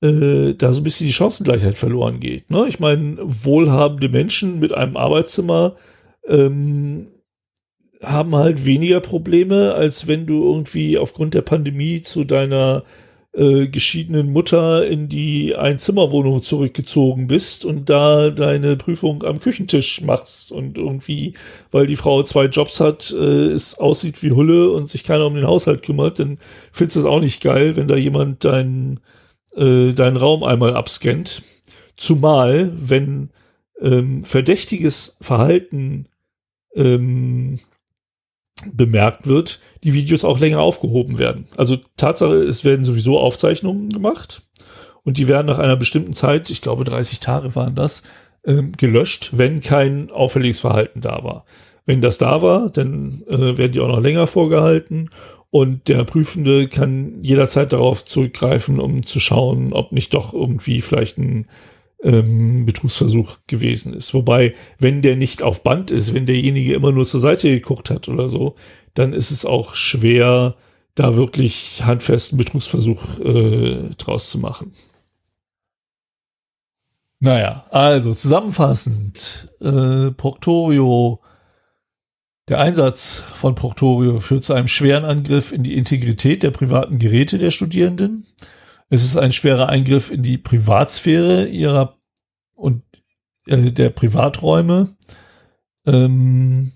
äh, 0.00 0.54
da 0.54 0.72
so 0.72 0.80
ein 0.80 0.84
bisschen 0.84 1.08
die 1.08 1.12
Chancengleichheit 1.12 1.76
verloren 1.76 2.20
geht. 2.20 2.50
Ne? 2.50 2.66
Ich 2.68 2.78
meine, 2.78 3.16
wohlhabende 3.20 4.08
Menschen 4.08 4.60
mit 4.60 4.72
einem 4.72 4.96
Arbeitszimmer 4.96 5.74
ähm, 6.26 7.08
haben 8.00 8.36
halt 8.36 8.64
weniger 8.64 9.00
Probleme, 9.00 9.74
als 9.74 10.06
wenn 10.06 10.26
du 10.26 10.44
irgendwie 10.44 10.98
aufgrund 10.98 11.34
der 11.34 11.42
Pandemie 11.42 12.02
zu 12.02 12.22
deiner 12.22 12.84
äh, 13.34 13.66
geschiedenen 13.66 14.32
Mutter 14.32 14.86
in 14.86 15.08
die 15.08 15.56
Einzimmerwohnung 15.56 16.42
zurückgezogen 16.42 17.26
bist 17.26 17.64
und 17.64 17.90
da 17.90 18.30
deine 18.30 18.76
Prüfung 18.76 19.24
am 19.24 19.40
Küchentisch 19.40 20.00
machst 20.02 20.52
und 20.52 20.78
irgendwie, 20.78 21.34
weil 21.72 21.86
die 21.86 21.96
Frau 21.96 22.22
zwei 22.22 22.44
Jobs 22.44 22.80
hat, 22.80 23.10
äh, 23.10 23.50
es 23.50 23.78
aussieht 23.78 24.22
wie 24.22 24.32
Hulle 24.32 24.70
und 24.70 24.88
sich 24.88 25.02
keiner 25.02 25.26
um 25.26 25.34
den 25.34 25.46
Haushalt 25.46 25.82
kümmert, 25.82 26.20
dann 26.20 26.38
findest 26.70 26.96
du 26.96 27.00
es 27.00 27.06
auch 27.06 27.20
nicht 27.20 27.42
geil, 27.42 27.76
wenn 27.76 27.88
da 27.88 27.96
jemand 27.96 28.44
deinen 28.44 29.00
äh, 29.56 29.92
deinen 29.92 30.16
Raum 30.16 30.42
einmal 30.44 30.76
abscannt. 30.76 31.42
Zumal, 31.96 32.72
wenn 32.74 33.30
ähm, 33.80 34.24
verdächtiges 34.24 35.16
Verhalten 35.20 36.08
ähm, 36.74 37.58
bemerkt 38.72 39.26
wird, 39.26 39.60
die 39.84 39.94
Videos 39.94 40.24
auch 40.24 40.40
länger 40.40 40.60
aufgehoben 40.60 41.18
werden. 41.18 41.44
Also 41.56 41.76
Tatsache, 41.96 42.36
es 42.36 42.64
werden 42.64 42.84
sowieso 42.84 43.18
Aufzeichnungen 43.18 43.90
gemacht 43.90 44.42
und 45.04 45.18
die 45.18 45.28
werden 45.28 45.46
nach 45.46 45.58
einer 45.58 45.76
bestimmten 45.76 46.14
Zeit, 46.14 46.50
ich 46.50 46.62
glaube 46.62 46.84
30 46.84 47.20
Tage 47.20 47.54
waren 47.54 47.74
das, 47.74 48.02
ähm, 48.44 48.72
gelöscht, 48.76 49.30
wenn 49.34 49.60
kein 49.60 50.10
auffälliges 50.10 50.60
Verhalten 50.60 51.00
da 51.00 51.22
war. 51.22 51.44
Wenn 51.86 52.00
das 52.00 52.18
da 52.18 52.40
war, 52.40 52.70
dann 52.70 53.22
äh, 53.28 53.58
werden 53.58 53.72
die 53.72 53.80
auch 53.80 53.88
noch 53.88 54.00
länger 54.00 54.26
vorgehalten 54.26 55.10
und 55.50 55.88
der 55.88 56.04
Prüfende 56.04 56.66
kann 56.66 57.22
jederzeit 57.22 57.72
darauf 57.72 58.04
zurückgreifen, 58.04 58.80
um 58.80 59.04
zu 59.04 59.20
schauen, 59.20 59.72
ob 59.72 59.92
nicht 59.92 60.14
doch 60.14 60.32
irgendwie 60.32 60.80
vielleicht 60.80 61.18
ein 61.18 61.46
ähm, 62.04 62.66
Betrugsversuch 62.66 63.38
gewesen 63.46 63.94
ist. 63.94 64.14
Wobei, 64.14 64.54
wenn 64.78 65.02
der 65.02 65.16
nicht 65.16 65.42
auf 65.42 65.64
Band 65.64 65.90
ist, 65.90 66.14
wenn 66.14 66.26
derjenige 66.26 66.74
immer 66.74 66.92
nur 66.92 67.06
zur 67.06 67.20
Seite 67.20 67.48
geguckt 67.48 67.90
hat 67.90 68.08
oder 68.08 68.28
so, 68.28 68.54
dann 68.92 69.12
ist 69.12 69.30
es 69.30 69.44
auch 69.44 69.74
schwer, 69.74 70.54
da 70.94 71.16
wirklich 71.16 71.82
handfesten 71.84 72.38
Betrugsversuch 72.38 73.18
äh, 73.20 73.90
draus 73.98 74.30
zu 74.30 74.38
machen. 74.38 74.72
Naja, 77.18 77.64
also 77.70 78.14
zusammenfassend, 78.14 79.48
äh, 79.60 80.10
Proctorio 80.10 81.20
Der 82.48 82.60
Einsatz 82.60 83.24
von 83.34 83.54
Proctorio 83.54 84.20
führt 84.20 84.44
zu 84.44 84.52
einem 84.52 84.68
schweren 84.68 85.06
Angriff 85.06 85.50
in 85.50 85.62
die 85.62 85.74
Integrität 85.74 86.42
der 86.42 86.50
privaten 86.50 86.98
Geräte 86.98 87.38
der 87.38 87.50
Studierenden. 87.50 88.26
Es 88.90 89.04
ist 89.04 89.16
ein 89.16 89.32
schwerer 89.32 89.68
Eingriff 89.68 90.10
in 90.10 90.22
die 90.22 90.38
Privatsphäre 90.38 91.46
ihrer 91.46 91.96
und 92.54 92.82
äh, 93.46 93.72
der 93.72 93.90
Privaträume. 93.90 94.94
Ähm, 95.86 96.72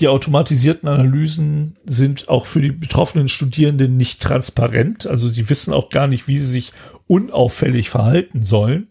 die 0.00 0.08
automatisierten 0.08 0.88
Analysen 0.88 1.76
sind 1.84 2.28
auch 2.28 2.46
für 2.46 2.62
die 2.62 2.72
betroffenen 2.72 3.28
Studierenden 3.28 3.96
nicht 3.96 4.22
transparent. 4.22 5.06
Also 5.06 5.28
sie 5.28 5.48
wissen 5.50 5.74
auch 5.74 5.90
gar 5.90 6.06
nicht, 6.06 6.26
wie 6.26 6.38
sie 6.38 6.46
sich 6.46 6.72
unauffällig 7.06 7.90
verhalten 7.90 8.42
sollen, 8.42 8.88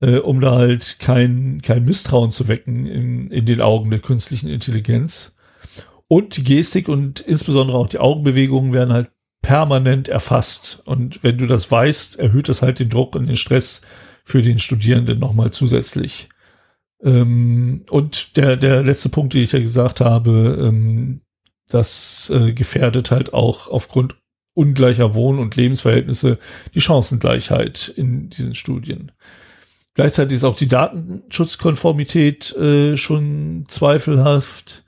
äh, 0.00 0.16
um 0.16 0.40
da 0.40 0.56
halt 0.56 0.96
kein, 0.98 1.62
kein 1.62 1.84
Misstrauen 1.84 2.32
zu 2.32 2.48
wecken 2.48 2.86
in, 2.86 3.30
in 3.30 3.46
den 3.46 3.60
Augen 3.60 3.90
der 3.90 4.00
künstlichen 4.00 4.48
Intelligenz. 4.48 5.36
Und 6.08 6.36
die 6.36 6.44
Gestik 6.44 6.88
und 6.88 7.20
insbesondere 7.20 7.78
auch 7.78 7.88
die 7.88 8.00
Augenbewegungen 8.00 8.72
werden 8.72 8.92
halt 8.92 9.10
permanent 9.42 10.08
erfasst. 10.08 10.82
Und 10.86 11.22
wenn 11.22 11.38
du 11.38 11.46
das 11.46 11.70
weißt, 11.70 12.18
erhöht 12.18 12.48
das 12.48 12.62
halt 12.62 12.78
den 12.78 12.88
Druck 12.88 13.14
und 13.16 13.26
den 13.26 13.36
Stress 13.36 13.82
für 14.24 14.40
den 14.40 14.58
Studierenden 14.58 15.18
nochmal 15.18 15.50
zusätzlich. 15.50 16.28
Ähm, 17.02 17.84
und 17.90 18.36
der, 18.36 18.56
der 18.56 18.82
letzte 18.82 19.08
Punkt, 19.08 19.34
den 19.34 19.42
ich 19.42 19.52
ja 19.52 19.58
gesagt 19.58 20.00
habe, 20.00 20.58
ähm, 20.60 21.20
das 21.68 22.30
äh, 22.34 22.52
gefährdet 22.52 23.10
halt 23.10 23.34
auch 23.34 23.68
aufgrund 23.68 24.14
ungleicher 24.54 25.14
Wohn- 25.14 25.38
und 25.38 25.56
Lebensverhältnisse 25.56 26.38
die 26.74 26.80
Chancengleichheit 26.80 27.92
in 27.96 28.28
diesen 28.28 28.54
Studien. 28.54 29.12
Gleichzeitig 29.94 30.36
ist 30.36 30.44
auch 30.44 30.56
die 30.56 30.68
Datenschutzkonformität 30.68 32.54
äh, 32.56 32.96
schon 32.96 33.64
zweifelhaft, 33.68 34.84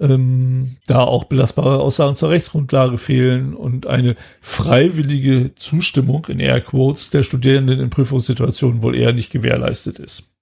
ähm, 0.00 0.76
da 0.86 1.04
auch 1.04 1.24
belastbare 1.24 1.80
Aussagen 1.80 2.16
zur 2.16 2.30
Rechtsgrundlage 2.30 2.98
fehlen 2.98 3.54
und 3.54 3.86
eine 3.86 4.16
freiwillige 4.40 5.54
Zustimmung 5.54 6.26
in 6.26 6.40
Airquotes 6.40 7.10
der 7.10 7.22
Studierenden 7.22 7.80
in 7.80 7.90
Prüfungssituationen 7.90 8.82
wohl 8.82 8.96
eher 8.96 9.12
nicht 9.12 9.30
gewährleistet 9.30 9.98
ist. 9.98 10.34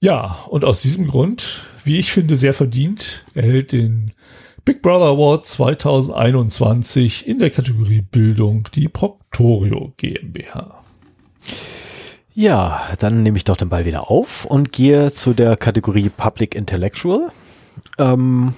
Ja, 0.00 0.44
und 0.48 0.64
aus 0.64 0.82
diesem 0.82 1.06
Grund, 1.06 1.62
wie 1.84 1.98
ich 1.98 2.10
finde, 2.10 2.34
sehr 2.34 2.54
verdient, 2.54 3.24
erhält 3.34 3.70
den 3.70 4.10
Big 4.64 4.82
Brother 4.82 5.06
Award 5.06 5.46
2021 5.46 7.26
in 7.26 7.38
der 7.38 7.50
Kategorie 7.50 8.02
Bildung 8.02 8.68
die 8.74 8.88
Proctorio 8.88 9.92
GmbH. 9.96 10.82
Ja, 12.34 12.82
dann 12.98 13.22
nehme 13.22 13.36
ich 13.36 13.44
doch 13.44 13.56
den 13.56 13.68
Ball 13.68 13.84
wieder 13.84 14.10
auf 14.10 14.44
und 14.44 14.72
gehe 14.72 15.12
zu 15.12 15.34
der 15.34 15.56
Kategorie 15.56 16.08
Public 16.08 16.54
Intellectual. 16.54 17.30
Ähm, 17.98 18.54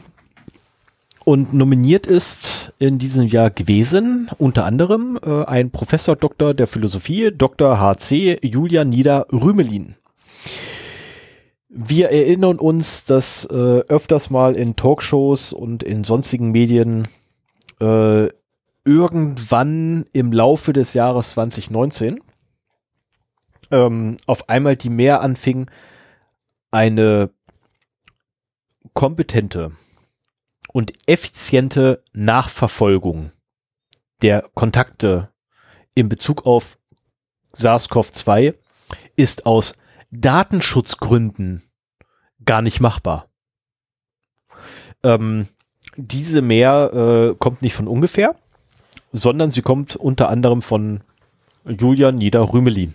und 1.25 1.55
nominiert 1.55 2.07
ist 2.07 2.73
in 2.79 2.99
diesem 2.99 3.27
Jahr 3.27 3.51
gewesen 3.51 4.29
unter 4.39 4.67
anderem 4.67 5.19
äh, 5.25 5.45
ein 5.45 5.71
Professor 5.71 6.17
Doktor 6.17 6.53
der 6.53 6.67
Philosophie, 6.67 7.31
Dr. 7.35 7.81
HC 7.81 8.41
Julia 8.43 8.85
Nieder 8.85 9.27
Rümelin. 9.33 9.97
Wir 11.69 12.11
erinnern 12.11 12.59
uns, 12.59 13.05
dass 13.05 13.47
äh, 13.47 13.55
öfters 13.55 14.31
mal 14.31 14.55
in 14.55 14.77
Talkshows 14.77 15.53
und 15.53 15.83
in 15.83 16.05
sonstigen 16.05 16.51
Medien 16.51 17.09
äh, 17.81 18.29
irgendwann 18.85 20.05
im 20.13 20.33
Laufe 20.33 20.73
des 20.73 20.95
Jahres 20.95 21.33
2019 21.33 22.21
ähm, 23.71 24.17
auf 24.27 24.49
einmal 24.49 24.77
die 24.77 24.91
mehr 24.91 25.21
anfing, 25.21 25.71
eine 26.71 27.31
kompetente 28.95 29.73
und 30.73 30.93
effiziente 31.07 32.03
Nachverfolgung 32.13 33.33
der 34.23 34.49
Kontakte 34.55 35.31
in 35.95 36.09
Bezug 36.09 36.47
auf 36.47 36.79
SARS-CoV-2 37.55 38.55
ist 39.17 39.47
aus 39.47 39.75
Datenschutzgründen 40.11 41.63
gar 42.45 42.63
nicht 42.63 42.81
machbar. 42.81 43.29
Ähm, 45.03 45.49
diese 45.97 46.43
Mehr 46.43 46.91
äh, 46.93 47.35
kommt 47.37 47.63
nicht 47.63 47.75
von 47.75 47.89
ungefähr, 47.89 48.35
sondern 49.13 49.51
sie 49.51 49.63
kommt 49.63 49.97
unter 49.97 50.29
anderem 50.29 50.63
von 50.63 51.03
Julian 51.65 52.17
Nieder-Rümelin, 52.17 52.95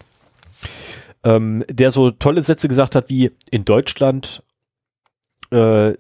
ähm, 1.24 1.64
der 1.70 1.92
so 1.92 2.12
tolle 2.12 2.44
Sätze 2.44 2.68
gesagt 2.68 2.96
hat 2.96 3.10
wie 3.10 3.32
in 3.52 3.66
Deutschland, 3.66 4.44
äh, 5.52 5.94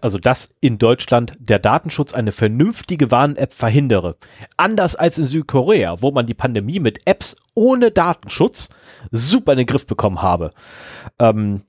also 0.00 0.18
dass 0.18 0.54
in 0.60 0.78
Deutschland 0.78 1.32
der 1.38 1.58
Datenschutz 1.58 2.12
eine 2.14 2.32
vernünftige 2.32 3.10
Warn-App 3.10 3.52
verhindere. 3.52 4.16
Anders 4.56 4.96
als 4.96 5.18
in 5.18 5.24
Südkorea, 5.24 6.02
wo 6.02 6.10
man 6.10 6.26
die 6.26 6.34
Pandemie 6.34 6.80
mit 6.80 7.06
Apps 7.06 7.36
ohne 7.54 7.90
Datenschutz 7.90 8.70
super 9.10 9.52
in 9.52 9.58
den 9.58 9.66
Griff 9.66 9.86
bekommen 9.86 10.20
habe. 10.20 10.50
Ähm, 11.18 11.62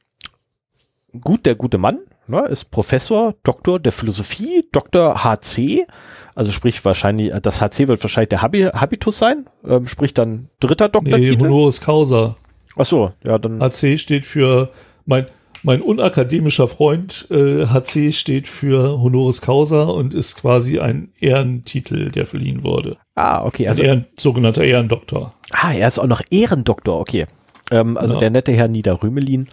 gut, 1.22 1.45
der 1.45 1.56
gute 1.56 1.78
Mann 1.78 1.99
ne, 2.28 2.45
ist 2.48 2.72
Professor, 2.72 3.36
Doktor 3.44 3.80
der 3.80 3.91
Philosophie, 3.91 4.68
Doktor 4.72 5.24
HC, 5.24 5.86
also 6.34 6.52
sprich 6.52 6.84
wahrscheinlich, 6.84 7.32
das 7.41 7.62
HC 7.62 7.88
wird 7.88 8.03
wahrscheinlich 8.03 8.30
der 8.30 8.41
Habitus 8.41 9.18
sein, 9.18 9.45
ähm, 9.66 9.88
sprich 9.88 10.14
dann 10.14 10.49
dritter 10.60 10.90
Doktor. 10.90 11.18
Nee, 11.18 11.38
Honoris 11.38 11.80
Causa. 11.82 12.36
Ach 12.76 12.86
so, 12.86 13.14
ja, 13.24 13.38
dann. 13.38 13.62
HC 13.62 13.98
steht 13.98 14.26
für 14.26 14.70
mein, 15.06 15.28
mein 15.65 15.81
unakademischer 15.81 16.67
Freund 16.67 17.27
äh, 17.31 17.65
HC 17.65 18.11
steht 18.11 18.47
für 18.47 19.01
Honoris 19.01 19.41
Causa 19.41 19.83
und 19.83 20.13
ist 20.13 20.35
quasi 20.35 20.79
ein 20.79 21.11
Ehrentitel, 21.19 22.11
der 22.11 22.27
verliehen 22.27 22.63
wurde. 22.63 22.97
Ah, 23.15 23.43
okay. 23.43 23.67
Also 23.67 23.81
ein 23.81 23.87
Ehren, 23.87 24.05
sogenannter 24.15 24.63
Ehrendoktor. 24.63 25.33
Ah, 25.51 25.73
er 25.73 25.87
ist 25.87 25.97
auch 25.97 26.05
noch 26.05 26.21
Ehrendoktor, 26.29 26.99
okay. 26.99 27.25
Ähm, 27.71 27.97
also 27.97 28.13
ja. 28.13 28.19
der 28.19 28.29
nette 28.29 28.51
Herr 28.51 28.67
Niederrümelin, 28.67 29.47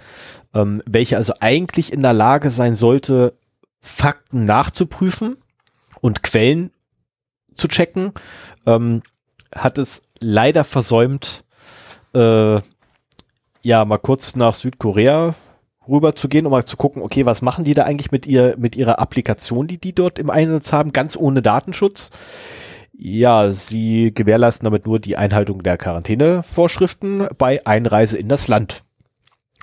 ähm, 0.52 0.82
welcher 0.84 1.16
also 1.16 1.32
eigentlich 1.40 1.94
in 1.94 2.02
der 2.02 2.12
Lage 2.12 2.50
sein 2.50 2.76
sollte, 2.76 3.32
Fakten 3.80 4.44
nachzuprüfen 4.44 5.38
und 6.02 6.22
Quellen 6.22 6.72
zu 7.54 7.68
checken, 7.68 8.12
ähm, 8.66 9.02
hat 9.54 9.78
es 9.78 10.02
leider 10.20 10.64
versäumt, 10.64 11.44
äh, 12.14 12.60
ja, 13.62 13.84
mal 13.86 13.98
kurz 13.98 14.36
nach 14.36 14.54
Südkorea 14.54 15.34
rüber 15.88 16.14
zu 16.14 16.28
gehen, 16.28 16.46
um 16.46 16.52
mal 16.52 16.64
zu 16.64 16.76
gucken, 16.76 17.02
okay, 17.02 17.26
was 17.26 17.42
machen 17.42 17.64
die 17.64 17.74
da 17.74 17.84
eigentlich 17.84 18.12
mit 18.12 18.26
ihr, 18.26 18.54
mit 18.58 18.76
ihrer 18.76 18.98
Applikation, 18.98 19.66
die 19.66 19.78
die 19.78 19.94
dort 19.94 20.18
im 20.18 20.30
Einsatz 20.30 20.72
haben, 20.72 20.92
ganz 20.92 21.16
ohne 21.16 21.42
Datenschutz. 21.42 22.10
Ja, 22.92 23.50
sie 23.52 24.12
gewährleisten 24.14 24.64
damit 24.64 24.86
nur 24.86 25.00
die 25.00 25.16
Einhaltung 25.16 25.62
der 25.62 25.76
Quarantänevorschriften 25.76 27.26
bei 27.36 27.66
Einreise 27.66 28.16
in 28.18 28.28
das 28.28 28.48
Land. 28.48 28.82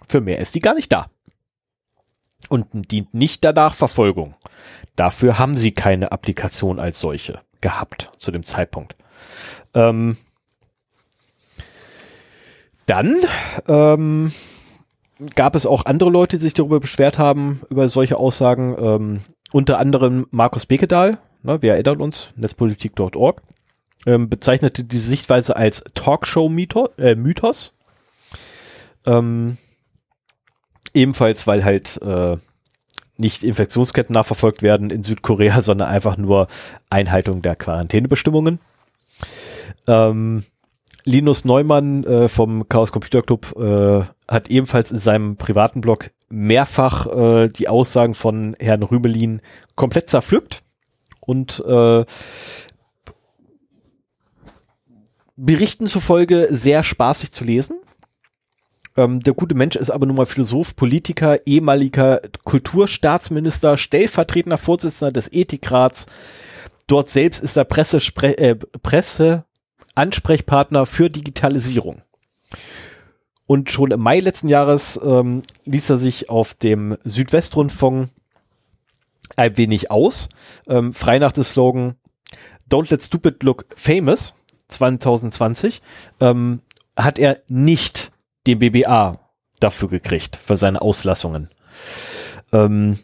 Für 0.08 0.20
mehr 0.20 0.40
ist 0.40 0.56
die 0.56 0.60
gar 0.60 0.74
nicht 0.74 0.91
da. 0.91 1.10
Und 2.50 2.91
dient 2.91 3.14
nicht 3.14 3.44
der 3.44 3.54
Nachverfolgung. 3.54 4.34
Dafür 4.96 5.38
haben 5.38 5.56
sie 5.56 5.72
keine 5.72 6.12
Applikation 6.12 6.80
als 6.80 7.00
solche 7.00 7.40
gehabt 7.62 8.12
zu 8.18 8.32
dem 8.32 8.44
Zeitpunkt. 8.44 8.96
Ähm, 9.74 10.18
dann 12.86 13.16
ähm, 13.68 14.34
gab 15.36 15.56
es 15.56 15.66
auch 15.66 15.86
andere 15.86 16.10
Leute, 16.10 16.38
die 16.38 16.44
sich 16.44 16.54
darüber 16.54 16.80
beschwert 16.80 17.20
haben, 17.20 17.62
über 17.70 17.90
solche 17.90 18.18
Aussagen. 18.18 18.76
Ähm, 18.80 19.22
unter 19.52 19.80
anderem 19.80 20.28
Markus 20.32 20.66
Bekedahl, 20.66 21.18
ne, 21.44 21.62
wir 21.62 21.74
erinnern 21.74 22.02
uns, 22.02 22.34
netzpolitik.org, 22.36 23.41
ähm, 24.06 24.30
bezeichnete 24.30 24.84
die 24.84 25.00
Sichtweise 25.00 25.56
als 25.56 25.84
Talkshow-Mythos. 25.94 26.90
Äh, 26.98 27.16
Mythos. 27.16 27.74
Ähm, 29.06 29.58
ebenfalls, 30.94 31.48
weil 31.48 31.64
halt 31.66 32.00
äh, 32.02 32.38
nicht 33.18 33.44
Infektionsketten 33.44 34.14
nachverfolgt 34.14 34.62
werden 34.62 34.90
in 34.90 35.04
Südkorea, 35.04 35.62
sondern 35.62 35.90
einfach 35.90 36.18
nur 36.18 36.48
Einhaltung 36.90 37.41
der 37.41 37.56
Quarantänebestimmungen. 37.56 38.60
Ähm, 39.88 40.46
Linus 41.06 41.44
Neumann 41.44 42.04
äh, 42.04 42.30
vom 42.30 42.70
Chaos 42.70 42.91
Computer 42.91 43.22
Club 43.22 43.56
äh, 43.58 44.04
hat 44.30 44.49
ebenfalls 44.49 44.91
in 44.91 44.97
seinem 44.99 45.35
privaten 45.38 45.81
Blog 45.81 46.11
mehrfach 46.30 47.07
äh, 47.07 47.49
die 47.49 47.68
Aussagen 47.68 48.14
von 48.14 48.56
Herrn 48.60 48.84
Rümelin 48.84 49.41
komplett 49.76 50.10
zerpflückt 50.10 50.61
und 51.19 51.64
äh, 51.65 52.06
Berichten 55.35 55.88
zufolge 55.88 56.47
sehr 56.51 56.84
spaßig 56.84 57.31
zu 57.31 57.43
lesen. 57.43 57.80
Ähm, 58.97 59.22
der 59.22 59.34
gute 59.34 59.56
Mensch 59.56 59.76
ist 59.76 59.89
aber 59.89 60.06
nun 60.06 60.18
mal 60.18 60.26
Philosoph, 60.26 60.76
Politiker, 60.76 61.47
ehemaliger 61.47 62.22
Kulturstaatsminister, 62.43 63.77
stellvertretender 63.77 64.57
Vorsitzender 64.57 65.11
des 65.11 65.31
Ethikrats. 65.31 66.06
Dort 66.88 67.10
selbst 67.10 67.41
ist 67.41 67.56
er 67.56 67.65
Presse, 67.65 67.97
äh, 68.38 68.56
Presse 68.56 69.45
für 70.85 71.10
Digitalisierung. 71.10 72.01
Und 73.49 73.71
schon 73.71 73.89
im 73.89 73.99
Mai 73.99 74.19
letzten 74.19 74.47
Jahres 74.47 74.99
ähm, 75.03 75.41
ließ 75.65 75.89
er 75.89 75.97
sich 75.97 76.30
auf 76.30 76.53
dem 76.53 76.95
Südwestrundfunk 77.03 78.11
ein 79.38 79.57
wenig 79.57 79.89
aus. 79.89 80.30
Ähm, 80.67 80.93
frei 80.93 81.17
nach 81.17 81.31
dem 81.31 81.43
Slogan 81.43 81.95
Don't 82.69 82.91
let 82.91 83.01
stupid 83.01 83.41
look 83.41 83.65
famous 83.76 84.35
2020 84.67 85.81
ähm, 86.19 86.61
hat 86.95 87.17
er 87.17 87.41
nicht 87.47 88.11
den 88.45 88.59
BBA 88.59 89.17
dafür 89.59 89.89
gekriegt, 89.89 90.35
für 90.35 90.55
seine 90.55 90.80
Auslassungen. 90.80 91.49
Ähm, 92.53 92.99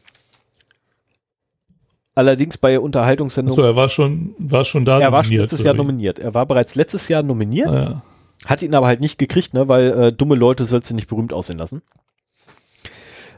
allerdings 2.14 2.60
bei 2.60 2.80
Unterhaltungssendungen. 2.80 3.60
Achso, 3.60 3.68
er 3.68 3.76
war 3.76 3.90
schon, 3.90 4.36
war 4.38 4.64
schon 4.64 4.86
da 4.86 5.00
er 5.00 5.12
war 5.12 5.24
schon 5.24 5.38
letztes 5.38 5.64
Jahr 5.64 5.74
nominiert. 5.74 6.20
Er 6.20 6.36
war 6.36 6.46
bereits 6.46 6.76
letztes 6.76 7.08
Jahr 7.08 7.24
nominiert, 7.24 7.70
Ah, 7.70 7.74
ja. 7.74 8.04
Hat 8.46 8.62
ihn 8.62 8.76
aber 8.76 8.88
halt 8.88 9.02
nicht 9.02 9.18
gekriegt, 9.18 9.54
ne, 9.54 9.68
weil 9.68 9.92
äh, 9.92 10.14
dumme 10.14 10.36
Leute 10.36 10.66
sollst 10.66 10.90
du 10.90 10.94
nicht 10.94 11.10
berühmt 11.10 11.34
aussehen 11.34 11.58
lassen. 11.58 11.82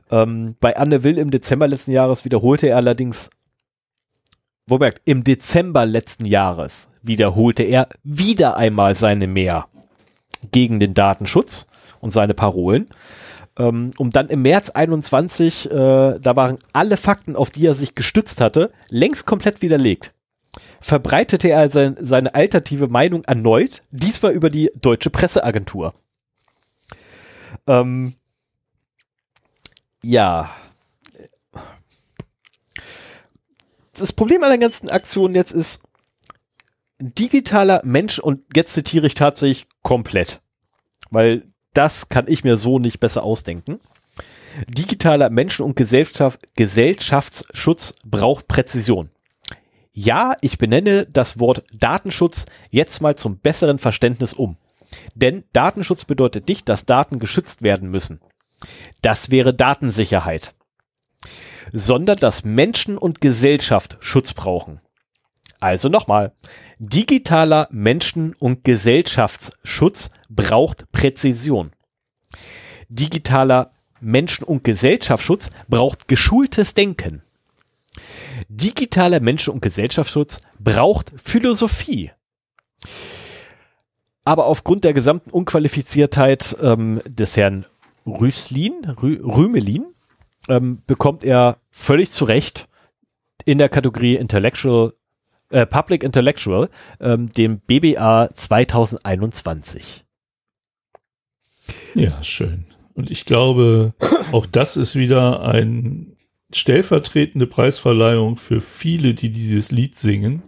Ähm, 0.09 0.55
bei 0.59 0.77
Anne 0.77 1.03
Will 1.03 1.17
im 1.17 1.31
Dezember 1.31 1.67
letzten 1.67 1.91
Jahres 1.91 2.25
wiederholte 2.25 2.67
er 2.67 2.77
allerdings, 2.77 3.29
wo 4.65 4.77
merkt, 4.77 5.01
im 5.05 5.23
Dezember 5.23 5.85
letzten 5.85 6.25
Jahres 6.25 6.89
wiederholte 7.01 7.63
er 7.63 7.87
wieder 8.03 8.57
einmal 8.57 8.95
seine 8.95 9.27
Mehr 9.27 9.67
gegen 10.51 10.79
den 10.79 10.93
Datenschutz 10.93 11.67
und 11.99 12.11
seine 12.11 12.33
Parolen. 12.33 12.87
Ähm, 13.57 13.91
um 13.97 14.11
dann 14.11 14.29
im 14.29 14.43
März 14.43 14.69
21, 14.69 15.71
äh, 15.71 15.73
da 15.73 16.35
waren 16.35 16.59
alle 16.73 16.95
Fakten, 16.95 17.35
auf 17.35 17.49
die 17.49 17.65
er 17.65 17.75
sich 17.75 17.95
gestützt 17.95 18.39
hatte, 18.39 18.71
längst 18.89 19.25
komplett 19.25 19.61
widerlegt. 19.61 20.13
Verbreitete 20.79 21.49
er 21.49 21.69
sein, 21.69 21.97
seine 21.99 22.33
alternative 22.35 22.87
Meinung 22.87 23.23
erneut, 23.25 23.81
diesmal 23.91 24.33
über 24.33 24.49
die 24.49 24.71
Deutsche 24.75 25.09
Presseagentur. 25.09 25.93
Ähm, 27.67 28.15
ja. 30.03 30.49
Das 33.93 34.13
Problem 34.13 34.43
an 34.43 34.49
der 34.49 34.59
ganzen 34.59 34.89
Aktion 34.89 35.33
jetzt 35.33 35.51
ist, 35.51 35.81
digitaler 36.99 37.81
Mensch, 37.83 38.19
und 38.19 38.43
jetzt 38.55 38.73
zitiere 38.73 39.07
ich 39.07 39.15
tatsächlich 39.15 39.67
komplett, 39.81 40.41
weil 41.09 41.47
das 41.73 42.09
kann 42.09 42.27
ich 42.27 42.43
mir 42.43 42.57
so 42.57 42.79
nicht 42.79 42.99
besser 42.99 43.23
ausdenken. 43.23 43.79
Digitaler 44.67 45.29
Menschen- 45.29 45.65
und 45.65 45.75
Gesellschaft, 45.75 46.39
Gesellschaftsschutz 46.55 47.93
braucht 48.03 48.47
Präzision. 48.47 49.11
Ja, 49.99 50.37
ich 50.41 50.59
benenne 50.59 51.07
das 51.07 51.39
Wort 51.39 51.63
Datenschutz 51.73 52.45
jetzt 52.69 53.01
mal 53.01 53.15
zum 53.15 53.39
besseren 53.39 53.79
Verständnis 53.79 54.31
um. 54.31 54.57
Denn 55.15 55.43
Datenschutz 55.53 56.05
bedeutet 56.05 56.47
nicht, 56.47 56.69
dass 56.69 56.85
Daten 56.85 57.17
geschützt 57.17 57.63
werden 57.63 57.89
müssen. 57.89 58.21
Das 59.01 59.31
wäre 59.31 59.55
Datensicherheit. 59.55 60.53
Sondern 61.73 62.17
dass 62.17 62.43
Menschen 62.43 62.95
und 62.95 63.21
Gesellschaft 63.21 63.97
Schutz 63.99 64.33
brauchen. 64.33 64.81
Also 65.59 65.89
nochmal. 65.89 66.33
Digitaler 66.77 67.67
Menschen- 67.71 68.35
und 68.35 68.63
Gesellschaftsschutz 68.63 70.11
braucht 70.29 70.91
Präzision. 70.91 71.71
Digitaler 72.87 73.71
Menschen- 73.99 74.45
und 74.45 74.63
Gesellschaftsschutz 74.63 75.49
braucht 75.67 76.07
geschultes 76.07 76.75
Denken. 76.75 77.23
Digitaler 78.49 79.19
Menschen- 79.19 79.53
und 79.53 79.61
Gesellschaftsschutz 79.61 80.41
braucht 80.59 81.11
Philosophie. 81.15 82.11
Aber 84.23 84.45
aufgrund 84.45 84.83
der 84.83 84.93
gesamten 84.93 85.29
Unqualifiziertheit 85.29 86.57
ähm, 86.61 87.01
des 87.05 87.37
Herrn 87.37 87.65
Rüslin, 88.05 88.73
Rü 89.01 89.19
Rümelin, 89.23 89.85
ähm, 90.49 90.81
bekommt 90.87 91.23
er 91.23 91.57
völlig 91.71 92.11
zu 92.11 92.25
Recht 92.25 92.67
in 93.45 93.57
der 93.57 93.69
Kategorie 93.69 94.15
Intellectual, 94.15 94.93
äh, 95.49 95.65
Public 95.65 96.03
Intellectual, 96.03 96.69
ähm, 96.99 97.29
dem 97.29 97.59
BBA 97.59 98.29
2021. 98.33 100.05
Ja, 101.93 102.21
schön. 102.23 102.65
Und 102.93 103.11
ich 103.11 103.25
glaube, 103.25 103.93
auch 104.31 104.45
das 104.45 104.77
ist 104.77 104.95
wieder 104.95 105.41
eine 105.41 106.16
stellvertretende 106.53 107.47
Preisverleihung 107.47 108.37
für 108.37 108.61
viele, 108.61 109.13
die 109.13 109.29
dieses 109.29 109.71
Lied 109.71 109.97
singen. 109.97 110.43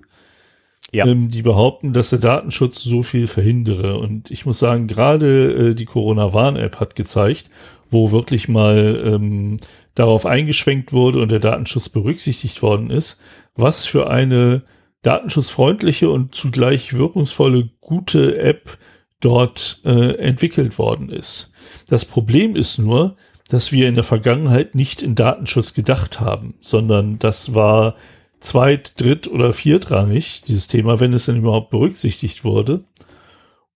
Ja. 0.92 1.06
Ähm, 1.06 1.30
die 1.30 1.44
behaupten, 1.44 1.94
dass 1.94 2.10
der 2.10 2.20
Datenschutz 2.20 2.84
so 2.84 3.04
viel 3.04 3.28
verhindere. 3.28 4.00
Und 4.00 4.32
ich 4.32 4.46
muss 4.46 4.60
sagen, 4.60 4.88
gerade 4.88 5.70
äh, 5.70 5.76
die 5.76 5.86
Corona-Warn-App 5.86 6.80
hat 6.80 6.96
gezeigt, 6.96 7.50
wo 7.92 8.12
wirklich 8.12 8.48
mal 8.48 9.02
ähm, 9.06 9.58
darauf 9.94 10.26
eingeschwenkt 10.26 10.94
wurde 10.94 11.22
und 11.22 11.32
der 11.32 11.40
Datenschutz 11.40 11.90
berücksichtigt 11.90 12.62
worden 12.62 12.90
ist, 12.90 13.22
was 13.56 13.86
für 13.86 14.10
eine 14.10 14.64
datenschutzfreundliche 15.02 16.10
und 16.10 16.36
zugleich 16.36 16.94
wirkungsvolle, 16.94 17.70
gute 17.80 18.38
App 18.40 18.78
dort 19.20 19.82
äh, 19.86 20.16
entwickelt 20.16 20.78
worden 20.78 21.10
ist. 21.10 21.54
Das 21.88 22.06
Problem 22.06 22.56
ist 22.56 22.78
nur, 22.80 23.16
dass 23.50 23.72
wir 23.72 23.88
in 23.88 23.96
der 23.96 24.04
Vergangenheit 24.04 24.76
nicht 24.76 25.02
in 25.02 25.16
Datenschutz 25.16 25.74
gedacht 25.74 26.20
haben, 26.20 26.54
sondern 26.62 27.18
das 27.20 27.56
war 27.56 27.96
zweit-, 28.40 29.00
dritt- 29.02 29.28
oder 29.28 29.54
viertrangig, 29.54 30.44
dieses 30.48 30.68
Thema, 30.68 31.00
wenn 31.00 31.14
es 31.14 31.26
denn 31.26 31.38
überhaupt 31.38 31.72
berücksichtigt 31.72 32.46
wurde. 32.46 32.84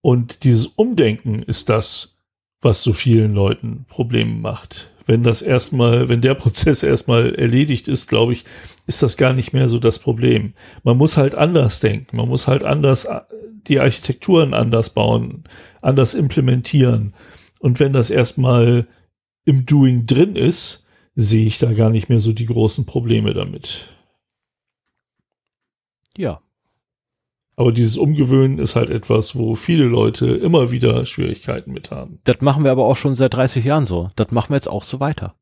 Und 0.00 0.44
dieses 0.44 0.66
Umdenken 0.66 1.42
ist 1.42 1.68
das, 1.68 2.18
was 2.60 2.82
so 2.82 2.92
vielen 2.92 3.34
Leuten 3.34 3.84
Probleme 3.88 4.34
macht. 4.34 4.90
Wenn 5.06 5.22
das 5.22 5.42
erstmal, 5.42 6.08
wenn 6.08 6.20
der 6.20 6.34
Prozess 6.34 6.82
erstmal 6.82 7.34
erledigt 7.34 7.88
ist, 7.88 8.08
glaube 8.08 8.32
ich, 8.32 8.44
ist 8.86 9.02
das 9.02 9.16
gar 9.16 9.32
nicht 9.32 9.52
mehr 9.52 9.68
so 9.68 9.78
das 9.78 9.98
Problem. 9.98 10.54
Man 10.82 10.96
muss 10.96 11.16
halt 11.16 11.34
anders 11.34 11.80
denken. 11.80 12.16
Man 12.16 12.28
muss 12.28 12.46
halt 12.46 12.64
anders 12.64 13.08
die 13.66 13.80
Architekturen 13.80 14.54
anders 14.54 14.90
bauen, 14.90 15.44
anders 15.82 16.14
implementieren. 16.14 17.14
Und 17.58 17.80
wenn 17.80 17.92
das 17.92 18.10
erstmal 18.10 18.86
im 19.44 19.66
Doing 19.66 20.06
drin 20.06 20.36
ist, 20.36 20.86
sehe 21.14 21.46
ich 21.46 21.58
da 21.58 21.72
gar 21.72 21.90
nicht 21.90 22.08
mehr 22.08 22.20
so 22.20 22.32
die 22.32 22.46
großen 22.46 22.86
Probleme 22.86 23.34
damit. 23.34 23.88
Ja. 26.16 26.40
Aber 27.56 27.72
dieses 27.72 27.96
Umgewöhnen 27.96 28.58
ist 28.58 28.74
halt 28.74 28.90
etwas, 28.90 29.36
wo 29.36 29.54
viele 29.54 29.84
Leute 29.84 30.26
immer 30.26 30.72
wieder 30.72 31.04
Schwierigkeiten 31.06 31.72
mit 31.72 31.90
haben. 31.90 32.18
Das 32.24 32.40
machen 32.40 32.64
wir 32.64 32.72
aber 32.72 32.84
auch 32.84 32.96
schon 32.96 33.14
seit 33.14 33.34
30 33.34 33.64
Jahren 33.64 33.86
so. 33.86 34.08
Das 34.16 34.32
machen 34.32 34.50
wir 34.50 34.56
jetzt 34.56 34.68
auch 34.68 34.82
so 34.82 34.98
weiter. 34.98 35.36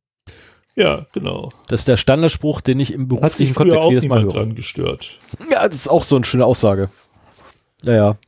Ja, 0.75 1.07
genau. 1.13 1.51
Das 1.69 1.81
ist 1.81 1.89
der 1.89 1.97
Standardspruch, 1.97 2.61
den 2.61 2.81
ich 2.81 2.93
im 2.93 3.03
Hat 3.21 3.33
sich 3.33 3.53
beruflichen 3.53 3.55
Kontext 3.55 3.87
auch 3.87 3.91
jedes 3.91 4.07
Mal 4.07 4.23
höre. 4.23 4.33
dran 4.33 4.55
gestört. 4.55 5.19
Ja, 5.51 5.67
das 5.67 5.77
ist 5.77 5.89
auch 5.89 6.05
so 6.05 6.17
eine 6.17 6.25
schöne 6.25 6.47
Aussage. 6.47 6.91
Ja, 7.83 7.95
ja. 7.95 8.19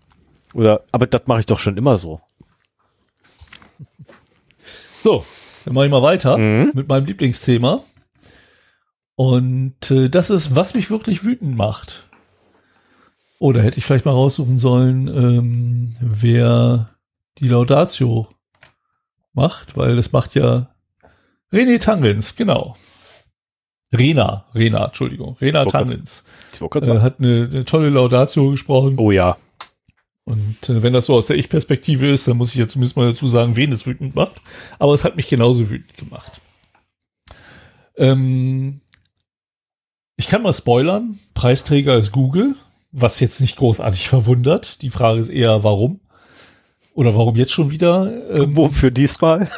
Oder, 0.53 0.85
aber 0.93 1.07
das 1.07 1.23
mache 1.27 1.41
ich 1.41 1.47
doch 1.47 1.59
schon 1.59 1.77
immer 1.77 1.97
so. 1.97 2.21
So, 5.03 5.25
dann 5.65 5.75
mache 5.75 5.87
ich 5.87 5.91
mal 5.91 6.03
weiter 6.03 6.39
Mhm. 6.39 6.73
mit 6.75 6.89
meinem 6.89 7.07
Lieblingsthema. 7.07 7.83
Und 9.17 9.91
äh, 9.91 10.09
das 10.09 10.31
ist, 10.31 10.57
was 10.57 10.75
mich 10.75 10.91
wirklich 10.91 11.25
wütend 11.25 11.57
macht. 11.57 12.09
Oder 13.39 13.63
hätte 13.63 13.79
ich 13.79 13.85
vielleicht 13.85 14.05
mal 14.05 14.13
raussuchen 14.13 14.59
sollen, 14.59 15.09
ähm, 15.09 15.95
wer 16.01 16.91
die 17.39 17.49
Laudatio 17.49 18.29
macht, 19.33 19.77
weil 19.77 19.97
das 19.97 20.13
macht 20.13 20.35
ja 20.35 20.71
René 21.53 21.81
Tangens, 21.81 22.37
genau. 22.37 22.77
Rena, 23.93 24.47
Rena, 24.55 24.87
Entschuldigung, 24.87 25.37
Rena 25.41 25.65
Tangens 25.67 26.25
äh, 26.97 27.01
hat 27.01 27.21
eine, 27.21 27.49
eine 27.53 27.65
tolle 27.65 27.91
Laudatio 27.91 28.51
gesprochen. 28.51 28.95
Oh 28.99 29.11
ja. 29.13 29.37
Und 30.25 30.69
äh, 30.69 30.83
wenn 30.83 30.93
das 30.93 31.07
so 31.07 31.15
aus 31.15 31.27
der 31.27 31.37
Ich-Perspektive 31.37 32.11
ist, 32.11 32.27
dann 32.27 32.37
muss 32.37 32.55
ich 32.55 32.61
ja 32.61 32.67
zumindest 32.67 32.97
mal 32.97 33.11
dazu 33.11 33.29
sagen, 33.29 33.57
wen 33.57 33.73
es 33.73 33.87
wütend 33.87 34.15
macht. 34.15 34.41
Aber 34.79 34.95
es 34.95 35.05
hat 35.05 35.17
mich 35.17 35.29
genauso 35.29 35.69
wütend 35.71 35.97
gemacht. 35.97 36.41
Ähm, 37.97 38.81
ich 40.17 40.27
kann 40.27 40.43
mal 40.43 40.53
spoilern. 40.53 41.19
Preisträger 41.35 41.97
ist 41.97 42.13
Google, 42.13 42.55
was 42.93 43.21
jetzt 43.21 43.41
nicht 43.41 43.57
großartig 43.57 44.09
verwundert. 44.09 44.83
Die 44.83 44.91
Frage 44.91 45.21
ist 45.21 45.29
eher, 45.29 45.63
warum? 45.65 46.01
Oder 46.95 47.15
warum 47.15 47.37
jetzt 47.37 47.53
schon 47.53 47.71
wieder? 47.71 48.31
Ähm, 48.31 48.57
Wofür 48.57 48.91
diesmal? 48.91 49.51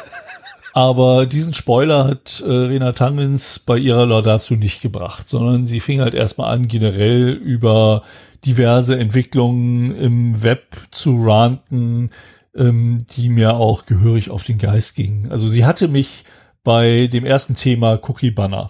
Aber 0.77 1.25
diesen 1.25 1.55
Spoiler 1.55 2.05
hat 2.05 2.39
äh, 2.45 2.51
Rena 2.51 2.91
Tangens 2.91 3.57
bei 3.57 3.79
ihrer 3.79 4.05
Laudatio 4.05 4.57
nicht 4.57 4.79
gebracht, 4.79 5.27
sondern 5.27 5.65
sie 5.65 5.79
fing 5.79 6.01
halt 6.01 6.13
erstmal 6.13 6.53
an, 6.53 6.67
generell 6.67 7.31
über 7.31 8.03
diverse 8.45 8.95
Entwicklungen 8.95 9.95
im 9.95 10.43
Web 10.43 10.77
zu 10.91 11.23
ranten, 11.23 12.11
ähm, 12.53 12.99
die 13.09 13.29
mir 13.29 13.55
auch 13.55 13.87
gehörig 13.87 14.29
auf 14.29 14.43
den 14.43 14.59
Geist 14.59 14.95
gingen. 14.95 15.31
Also 15.31 15.47
sie 15.47 15.65
hatte 15.65 15.87
mich 15.87 16.25
bei 16.63 17.07
dem 17.07 17.25
ersten 17.25 17.55
Thema 17.55 17.99
Cookie 18.07 18.29
Banner. 18.29 18.69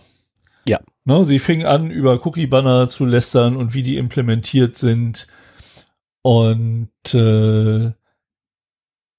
Ja. 0.66 0.80
Ne, 1.04 1.26
sie 1.26 1.40
fing 1.40 1.66
an, 1.66 1.92
über 1.92 2.26
Cookie 2.26 2.48
Banner 2.48 2.88
zu 2.88 3.04
lästern 3.04 3.58
und 3.58 3.74
wie 3.74 3.84
die 3.84 3.98
implementiert 3.98 4.78
sind. 4.78 5.28
Und 6.22 6.90
äh, 7.14 7.92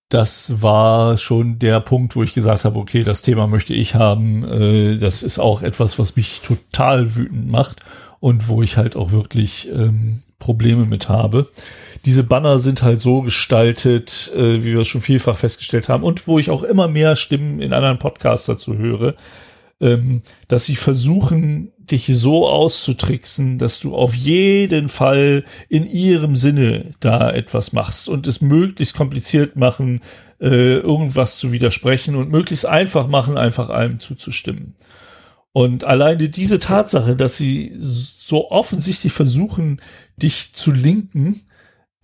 das 0.09 0.63
war 0.63 1.19
schon 1.19 1.59
der 1.59 1.81
Punkt, 1.81 2.17
wo 2.17 2.23
ich 2.23 2.33
gesagt 2.33 2.65
habe, 2.65 2.79
okay, 2.79 3.03
das 3.03 3.23
Thema 3.23 3.47
möchte 3.47 3.75
ich 3.75 3.95
haben. 3.95 4.45
Äh, 4.45 4.97
das 4.97 5.23
ist 5.23 5.39
auch 5.39 5.63
etwas, 5.63 5.99
was 5.99 6.17
mich 6.17 6.41
total 6.41 7.15
wütend 7.15 7.49
macht 7.49 7.81
und 8.21 8.49
wo 8.49 8.63
ich 8.63 8.77
halt 8.77 8.97
auch 8.97 9.13
wirklich 9.13 9.69
ähm, 9.71 10.23
Probleme 10.39 10.87
mit 10.87 11.09
habe. 11.09 11.49
Diese 12.07 12.23
Banner 12.23 12.59
sind 12.59 12.83
halt 12.83 13.01
so 13.01 13.23
gestaltet, 13.23 14.33
äh, 14.35 14.63
wie 14.63 14.73
wir 14.73 14.81
es 14.81 14.89
schon 14.89 15.03
vielfach 15.03 15.37
festgestellt 15.37 15.89
haben 15.89 16.05
und 16.05 16.27
wo 16.27 16.39
ich 16.39 16.51
auch 16.51 16.63
immer 16.63 16.89
mehr 16.89 17.17
Stimmen 17.17 17.61
in 17.61 17.75
anderen 17.75 17.99
Podcasts 17.99 18.47
dazu 18.47 18.79
höre, 18.79 19.15
ähm, 19.81 20.23
dass 20.49 20.67
sie 20.67 20.77
versuchen, 20.77 21.73
dich 21.79 22.07
so 22.09 22.49
auszutricksen, 22.49 23.59
dass 23.59 23.81
du 23.81 23.95
auf 23.95 24.15
jeden 24.15 24.89
Fall 24.89 25.45
in 25.69 25.87
ihrem 25.87 26.37
Sinne 26.37 26.93
da 27.01 27.31
etwas 27.31 27.73
machst 27.73 28.09
und 28.09 28.27
es 28.27 28.41
möglichst 28.41 28.95
kompliziert 28.95 29.57
machen, 29.57 30.01
äh, 30.41 30.75
irgendwas 30.77 31.39
zu 31.39 31.53
widersprechen 31.53 32.15
und 32.15 32.31
möglichst 32.31 32.67
einfach 32.67 33.09
machen, 33.09 33.39
einfach 33.39 33.71
allem 33.71 34.01
zuzustimmen. 34.01 34.75
Und 35.53 35.85
alleine 35.85 36.29
diese 36.29 36.59
Tatsache, 36.59 37.17
dass 37.17 37.37
sie 37.37 37.73
so 37.77 38.51
offensichtlich 38.51 39.13
versuchen, 39.13 39.81
dich 40.17 40.53
zu 40.53 40.71
linken, 40.71 41.41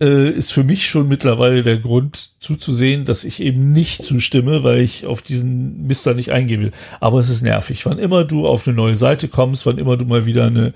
äh, 0.01 0.29
ist 0.29 0.51
für 0.51 0.63
mich 0.63 0.87
schon 0.87 1.07
mittlerweile 1.07 1.63
der 1.63 1.77
Grund 1.77 2.31
zuzusehen, 2.41 3.05
dass 3.05 3.23
ich 3.23 3.41
eben 3.41 3.71
nicht 3.71 4.03
zustimme, 4.03 4.63
weil 4.63 4.81
ich 4.81 5.05
auf 5.05 5.21
diesen 5.21 5.87
Mister 5.87 6.13
nicht 6.13 6.31
eingehen 6.31 6.61
will. 6.61 6.71
Aber 6.99 7.19
es 7.19 7.29
ist 7.29 7.41
nervig. 7.41 7.85
Wann 7.85 7.99
immer 7.99 8.23
du 8.23 8.47
auf 8.47 8.67
eine 8.67 8.75
neue 8.75 8.95
Seite 8.95 9.27
kommst, 9.27 9.65
wann 9.65 9.77
immer 9.77 9.97
du 9.97 10.05
mal 10.05 10.25
wieder 10.25 10.45
eine 10.45 10.73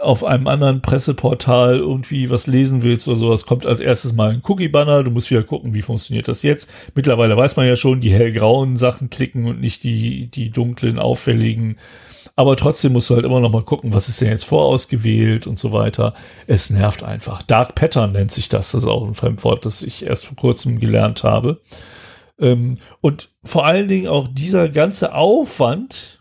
auf 0.00 0.24
einem 0.24 0.46
anderen 0.46 0.80
Presseportal 0.80 1.76
irgendwie 1.76 2.30
was 2.30 2.46
lesen 2.46 2.82
willst 2.82 3.06
oder 3.06 3.16
sowas, 3.16 3.46
kommt 3.46 3.66
als 3.66 3.80
erstes 3.80 4.14
mal 4.14 4.30
ein 4.30 4.42
Cookie-Banner. 4.46 5.04
Du 5.04 5.10
musst 5.10 5.30
wieder 5.30 5.42
gucken, 5.42 5.74
wie 5.74 5.82
funktioniert 5.82 6.26
das 6.26 6.42
jetzt. 6.42 6.70
Mittlerweile 6.94 7.36
weiß 7.36 7.56
man 7.56 7.66
ja 7.66 7.76
schon, 7.76 8.00
die 8.00 8.12
hellgrauen 8.12 8.76
Sachen 8.76 9.10
klicken 9.10 9.46
und 9.46 9.60
nicht 9.60 9.84
die, 9.84 10.28
die 10.28 10.50
dunklen, 10.50 10.98
auffälligen. 10.98 11.76
Aber 12.34 12.56
trotzdem 12.56 12.92
musst 12.92 13.10
du 13.10 13.14
halt 13.14 13.24
immer 13.24 13.40
noch 13.40 13.52
mal 13.52 13.62
gucken, 13.62 13.92
was 13.92 14.08
ist 14.08 14.20
denn 14.20 14.28
jetzt 14.28 14.44
vorausgewählt 14.44 15.46
und 15.46 15.58
so 15.58 15.72
weiter. 15.72 16.14
Es 16.46 16.70
nervt 16.70 17.02
einfach. 17.02 17.42
Dark 17.42 17.74
Pattern 17.74 18.12
nennt 18.12 18.32
sich 18.32 18.48
das. 18.48 18.72
Das 18.72 18.82
ist 18.82 18.88
auch 18.88 19.06
ein 19.06 19.14
Fremdwort, 19.14 19.66
das 19.66 19.82
ich 19.82 20.06
erst 20.06 20.26
vor 20.26 20.36
kurzem 20.36 20.80
gelernt 20.80 21.24
habe. 21.24 21.60
Ähm, 22.38 22.76
und 23.00 23.30
vor 23.44 23.66
allen 23.66 23.88
Dingen 23.88 24.08
auch 24.08 24.28
dieser 24.28 24.68
ganze 24.68 25.14
Aufwand, 25.14 26.19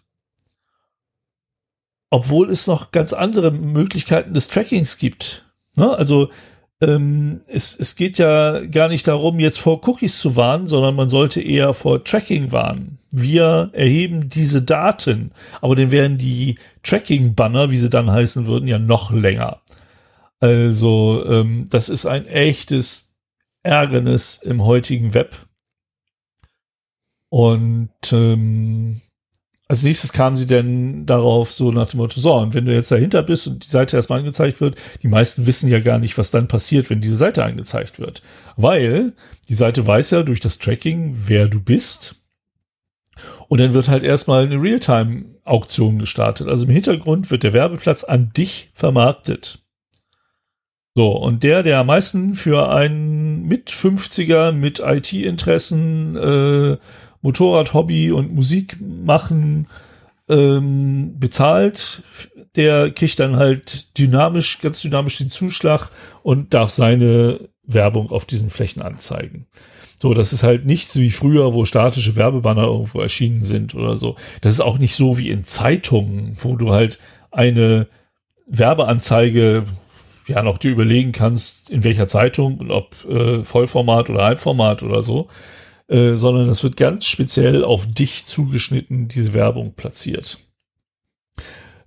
obwohl 2.10 2.50
es 2.50 2.68
noch 2.68 2.92
ganz 2.92 3.14
andere 3.14 3.52
Möglichkeiten 3.52 4.34
des 4.34 4.48
Trackings 4.48 4.98
gibt. 4.98 5.46
Ne? 5.76 5.90
Also 5.92 6.30
ähm, 6.82 7.42
es, 7.48 7.78
es 7.78 7.96
geht 7.96 8.18
ja 8.18 8.66
gar 8.66 8.88
nicht 8.88 9.08
darum, 9.08 9.40
jetzt 9.40 9.60
vor 9.60 9.86
Cookies 9.88 10.20
zu 10.20 10.36
warnen, 10.36 10.68
sondern 10.68 10.96
man 10.96 11.10
sollte 11.10 11.42
eher 11.42 11.74
vor 11.74 12.04
Tracking 12.04 12.52
warnen. 12.52 13.00
Wir 13.12 13.70
erheben 13.74 14.30
diese 14.30 14.62
Daten, 14.62 15.32
aber 15.62 15.76
dann 15.76 15.92
wären 15.92 16.18
die 16.18 16.58
Tracking-Banner, 16.84 17.70
wie 17.72 17.78
sie 17.78 17.90
dann 17.90 18.10
heißen 18.10 18.48
würden, 18.48 18.68
ja 18.68 18.80
noch 18.80 19.12
länger. 19.12 19.62
Also 20.40 21.26
ähm, 21.28 21.66
das 21.70 21.90
ist 21.90 22.06
ein 22.06 22.26
echtes 22.28 23.14
Ärgernis 23.62 24.38
im 24.38 24.64
heutigen 24.64 25.14
Web. 25.14 25.36
Und 27.30 27.92
ähm, 28.14 29.02
als 29.70 29.84
nächstes 29.84 30.14
kamen 30.14 30.36
sie 30.36 30.48
denn 30.48 31.06
darauf 31.06 31.52
so 31.52 31.70
nach 31.70 31.92
dem 31.92 32.00
Motto, 32.00 32.20
so, 32.20 32.34
und 32.34 32.56
wenn 32.56 32.66
du 32.66 32.74
jetzt 32.74 32.92
dahinter 32.92 33.22
bist 33.22 33.46
und 33.46 33.64
die 33.64 33.70
Seite 33.70 33.96
erstmal 33.96 34.18
angezeigt 34.18 34.62
wird, 34.62 34.76
die 35.04 35.08
meisten 35.08 35.46
wissen 35.46 35.70
ja 35.70 35.80
gar 35.80 36.00
nicht, 36.00 36.18
was 36.18 36.32
dann 36.32 36.48
passiert, 36.48 36.90
wenn 36.90 37.02
diese 37.02 37.16
Seite 37.16 37.44
angezeigt 37.44 38.00
wird. 38.00 38.24
Weil 38.58 39.14
die 39.48 39.54
Seite 39.54 39.86
weiß 39.86 40.10
ja 40.10 40.24
durch 40.24 40.40
das 40.40 40.58
Tracking, 40.58 41.16
wer 41.28 41.48
du 41.48 41.62
bist. 41.62 42.16
Und 43.48 43.62
dann 43.62 43.76
wird 43.76 43.90
halt 43.90 44.02
erstmal 44.02 44.44
eine 44.44 44.60
Realtime-Auktion 44.60 46.00
gestartet. 46.00 46.48
Also 46.48 46.66
im 46.66 46.72
Hintergrund 46.72 47.30
wird 47.30 47.44
der 47.44 47.54
Werbeplatz 47.54 48.04
an 48.04 48.32
dich 48.36 48.72
vermarktet. 48.74 49.60
So, 50.96 51.12
und 51.12 51.44
der, 51.44 51.62
der 51.62 51.78
am 51.78 51.88
meisten 51.88 52.34
für 52.34 52.72
einen 52.72 53.44
mit 53.44 53.70
50er 53.70 54.52
mit 54.52 54.80
IT-Interessen 54.80 56.16
äh, 56.16 56.78
Motorrad-Hobby 57.22 58.12
und 58.12 58.34
Musik 58.34 58.78
machen 58.80 59.68
ähm, 60.28 61.20
bezahlt, 61.20 62.04
der 62.56 62.92
kriegt 62.92 63.20
dann 63.20 63.36
halt 63.36 63.98
dynamisch, 63.98 64.60
ganz 64.60 64.82
dynamisch 64.82 65.18
den 65.18 65.30
Zuschlag 65.30 65.90
und 66.24 66.54
darf 66.54 66.70
seine 66.70 67.50
Werbung 67.64 68.12
auf 68.12 68.26
diesen 68.26 68.50
Flächen 68.50 68.82
anzeigen. 68.82 69.48
So, 70.02 70.14
das 70.14 70.32
ist 70.32 70.44
halt 70.44 70.66
nichts 70.66 70.98
wie 70.98 71.12
früher, 71.12 71.54
wo 71.54 71.66
statische 71.66 72.16
Werbebanner 72.16 72.64
irgendwo 72.64 73.02
erschienen 73.02 73.44
sind 73.44 73.76
oder 73.76 73.98
so. 73.98 74.16
Das 74.42 74.54
ist 74.54 74.62
auch 74.62 74.78
nicht 74.78 74.96
so 74.96 75.18
wie 75.18 75.30
in 75.30 75.44
Zeitungen, 75.44 76.38
wo 76.42 76.56
du 76.56 76.72
halt 76.72 77.00
eine 77.32 77.88
Werbeanzeige 78.48 79.66
ja 80.28 80.42
noch 80.42 80.58
dir 80.58 80.72
überlegen 80.72 81.12
kannst, 81.12 81.70
in 81.70 81.84
welcher 81.84 82.08
Zeitung 82.08 82.60
und 82.60 82.72
ob 82.72 82.96
äh, 83.10 83.44
Vollformat 83.44 84.10
oder 84.10 84.24
Halbformat 84.24 84.84
oder 84.84 85.04
so. 85.04 85.28
Äh, 85.90 86.18
sondern 86.18 86.48
es 86.50 86.64
wird 86.64 86.78
ganz 86.78 87.06
speziell 87.06 87.64
auf 87.64 87.92
dich 87.92 88.28
zugeschnitten, 88.28 89.08
diese 89.08 89.34
Werbung 89.34 89.74
platziert. 89.74 90.38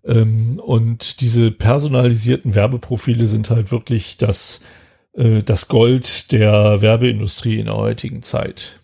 Ähm, 0.04 0.58
und 0.58 1.20
diese 1.20 1.52
personalisierten 1.52 2.56
Werbeprofile 2.56 3.26
sind 3.26 3.48
halt 3.48 3.70
wirklich 3.70 4.16
das, 4.16 4.64
äh, 5.12 5.44
das 5.44 5.68
Gold 5.68 6.32
der 6.32 6.82
Werbeindustrie 6.82 7.60
in 7.60 7.66
der 7.66 7.76
heutigen 7.76 8.22
Zeit. 8.22 8.80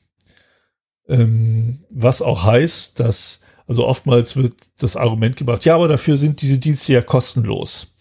Ähm, 1.09 1.81
was 1.91 2.23
auch 2.23 2.45
heißt, 2.45 3.01
dass, 3.01 3.41
also 3.67 3.89
oftmals 3.89 4.37
wird 4.37 4.55
das 4.79 4.97
Argument 4.97 5.37
gebracht, 5.37 5.65
ja, 5.65 5.75
aber 5.75 5.89
dafür 5.89 6.17
sind 6.17 6.43
diese 6.43 6.59
Dienste 6.59 6.93
ja 6.93 7.03
kostenlos. 7.03 7.93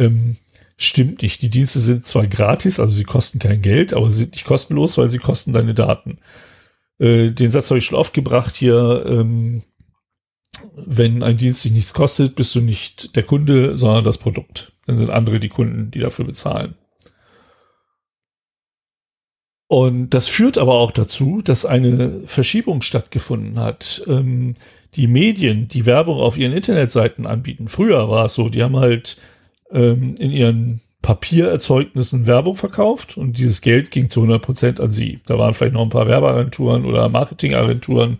Ähm, 0.00 0.36
stimmt 0.76 1.22
nicht. 1.22 1.42
Die 1.42 1.50
Dienste 1.50 1.78
sind 1.78 2.08
zwar 2.08 2.26
gratis, 2.26 2.80
also 2.80 2.92
sie 2.92 3.04
kosten 3.04 3.38
kein 3.38 3.62
Geld, 3.62 3.94
aber 3.94 4.10
sie 4.10 4.18
sind 4.18 4.32
nicht 4.32 4.46
kostenlos, 4.46 4.98
weil 4.98 5.10
sie 5.10 5.18
kosten 5.18 5.52
deine 5.52 5.72
Daten. 5.72 6.18
Äh, 6.98 7.30
den 7.30 7.50
Satz 7.50 7.70
habe 7.70 7.78
ich 7.78 7.84
schon 7.84 7.98
oft 7.98 8.14
gebracht 8.14 8.56
hier, 8.56 9.04
ähm, 9.06 9.62
wenn 10.74 11.22
ein 11.22 11.36
Dienst 11.36 11.64
dich 11.64 11.72
nichts 11.72 11.92
kostet, 11.92 12.34
bist 12.34 12.54
du 12.54 12.60
nicht 12.60 13.16
der 13.16 13.22
Kunde, 13.22 13.76
sondern 13.76 14.04
das 14.04 14.18
Produkt. 14.18 14.72
Dann 14.86 14.96
sind 14.96 15.10
andere 15.10 15.40
die 15.40 15.48
Kunden, 15.48 15.90
die 15.90 16.00
dafür 16.00 16.24
bezahlen. 16.24 16.74
Und 19.68 20.10
das 20.10 20.28
führt 20.28 20.58
aber 20.58 20.74
auch 20.74 20.92
dazu, 20.92 21.42
dass 21.42 21.66
eine 21.66 22.22
Verschiebung 22.26 22.82
stattgefunden 22.82 23.58
hat. 23.58 24.02
Ähm, 24.06 24.54
die 24.94 25.08
Medien, 25.08 25.68
die 25.68 25.86
Werbung 25.86 26.18
auf 26.20 26.38
ihren 26.38 26.52
Internetseiten 26.52 27.26
anbieten. 27.26 27.68
Früher 27.68 28.08
war 28.08 28.26
es 28.26 28.34
so, 28.34 28.48
die 28.48 28.62
haben 28.62 28.76
halt 28.76 29.18
ähm, 29.70 30.14
in 30.18 30.30
ihren 30.30 30.80
Papiererzeugnissen 31.06 32.26
Werbung 32.26 32.56
verkauft 32.56 33.16
und 33.16 33.38
dieses 33.38 33.60
Geld 33.60 33.92
ging 33.92 34.10
zu 34.10 34.22
100 34.22 34.42
Prozent 34.42 34.80
an 34.80 34.90
sie. 34.90 35.20
Da 35.26 35.38
waren 35.38 35.54
vielleicht 35.54 35.74
noch 35.74 35.82
ein 35.82 35.88
paar 35.88 36.08
Werbeagenturen 36.08 36.84
oder 36.84 37.08
Marketingagenturen 37.08 38.18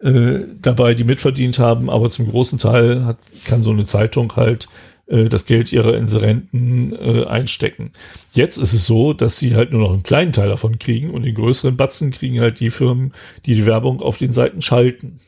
äh, 0.00 0.40
dabei, 0.60 0.94
die 0.94 1.04
mitverdient 1.04 1.60
haben, 1.60 1.88
aber 1.88 2.10
zum 2.10 2.28
großen 2.28 2.58
Teil 2.58 3.04
hat, 3.04 3.18
kann 3.44 3.62
so 3.62 3.70
eine 3.70 3.84
Zeitung 3.84 4.34
halt 4.34 4.66
äh, 5.06 5.28
das 5.28 5.46
Geld 5.46 5.72
ihrer 5.72 5.96
Inserenten 5.96 6.92
äh, 6.92 7.24
einstecken. 7.24 7.92
Jetzt 8.32 8.56
ist 8.56 8.74
es 8.74 8.84
so, 8.84 9.12
dass 9.12 9.38
sie 9.38 9.54
halt 9.54 9.70
nur 9.70 9.82
noch 9.82 9.92
einen 9.92 10.02
kleinen 10.02 10.32
Teil 10.32 10.48
davon 10.48 10.80
kriegen 10.80 11.10
und 11.10 11.24
den 11.24 11.36
größeren 11.36 11.76
Batzen 11.76 12.10
kriegen 12.10 12.40
halt 12.40 12.58
die 12.58 12.70
Firmen, 12.70 13.12
die 13.46 13.54
die 13.54 13.64
Werbung 13.64 14.02
auf 14.02 14.18
den 14.18 14.32
Seiten 14.32 14.60
schalten. 14.60 15.20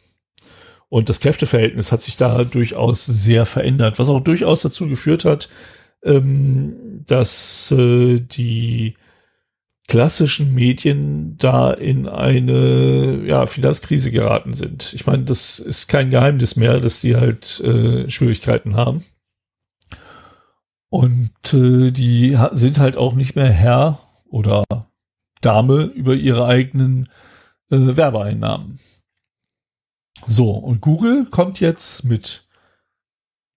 Und 0.89 1.09
das 1.09 1.21
Kräfteverhältnis 1.21 1.93
hat 1.93 2.01
sich 2.01 2.17
da 2.17 2.43
durchaus 2.43 3.07
sehr 3.07 3.47
verändert, 3.47 4.01
was 4.01 4.09
auch 4.09 4.19
durchaus 4.19 4.63
dazu 4.63 4.89
geführt 4.89 5.25
hat, 5.25 5.49
ähm, 6.03 7.03
dass 7.07 7.71
äh, 7.73 8.21
die 8.21 8.95
klassischen 9.89 10.55
Medien 10.55 11.37
da 11.39 11.73
in 11.73 12.09
eine 12.09 13.25
ja, 13.25 13.47
Finanzkrise 13.47 14.11
geraten 14.11 14.53
sind. 14.53 14.93
Ich 14.95 15.07
meine, 15.07 15.25
das 15.25 15.59
ist 15.59 15.87
kein 15.87 16.11
Geheimnis 16.11 16.57
mehr, 16.57 16.81
dass 16.81 17.01
die 17.01 17.17
halt 17.17 17.61
äh, 17.61 18.11
Schwierigkeiten 18.11 18.75
haben. 18.75 19.05
Und 20.89 21.31
äh, 21.53 21.91
die 21.93 22.37
sind 22.53 22.79
halt 22.79 22.97
auch 22.97 23.15
nicht 23.15 23.37
mehr 23.37 23.51
Herr 23.51 24.01
oder 24.29 24.65
Dame 25.41 25.83
über 25.83 26.15
ihre 26.15 26.47
eigenen 26.47 27.09
äh, 27.71 27.97
Werbeeinnahmen. 27.97 28.79
So, 30.25 30.51
und 30.51 30.81
Google 30.81 31.27
kommt 31.27 31.61
jetzt 31.61 32.05
mit 32.05 32.49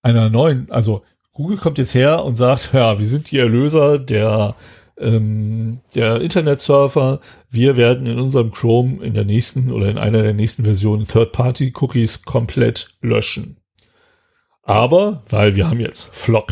einer 0.02 0.30
neuen, 0.30 0.72
also 0.72 1.04
Google 1.40 1.56
kommt 1.56 1.78
jetzt 1.78 1.96
her 1.96 2.26
und 2.26 2.36
sagt, 2.36 2.74
ja, 2.74 3.00
wir 3.00 3.06
sind 3.06 3.32
die 3.32 3.38
Erlöser 3.38 3.98
der, 3.98 4.56
ähm, 4.98 5.80
der 5.96 6.20
Internetsurfer. 6.20 7.22
Wir 7.50 7.78
werden 7.78 8.08
in 8.08 8.20
unserem 8.20 8.52
Chrome 8.52 9.02
in 9.02 9.14
der 9.14 9.24
nächsten 9.24 9.72
oder 9.72 9.88
in 9.88 9.98
einer 9.98 10.22
der 10.22 10.34
nächsten 10.34 10.66
Versionen 10.66 11.08
Third-Party-Cookies 11.08 12.24
komplett 12.24 12.98
löschen. 13.02 13.56
Aber, 14.64 15.24
weil 15.30 15.56
wir 15.56 15.70
haben 15.70 15.80
jetzt 15.80 16.14
Flock. 16.14 16.52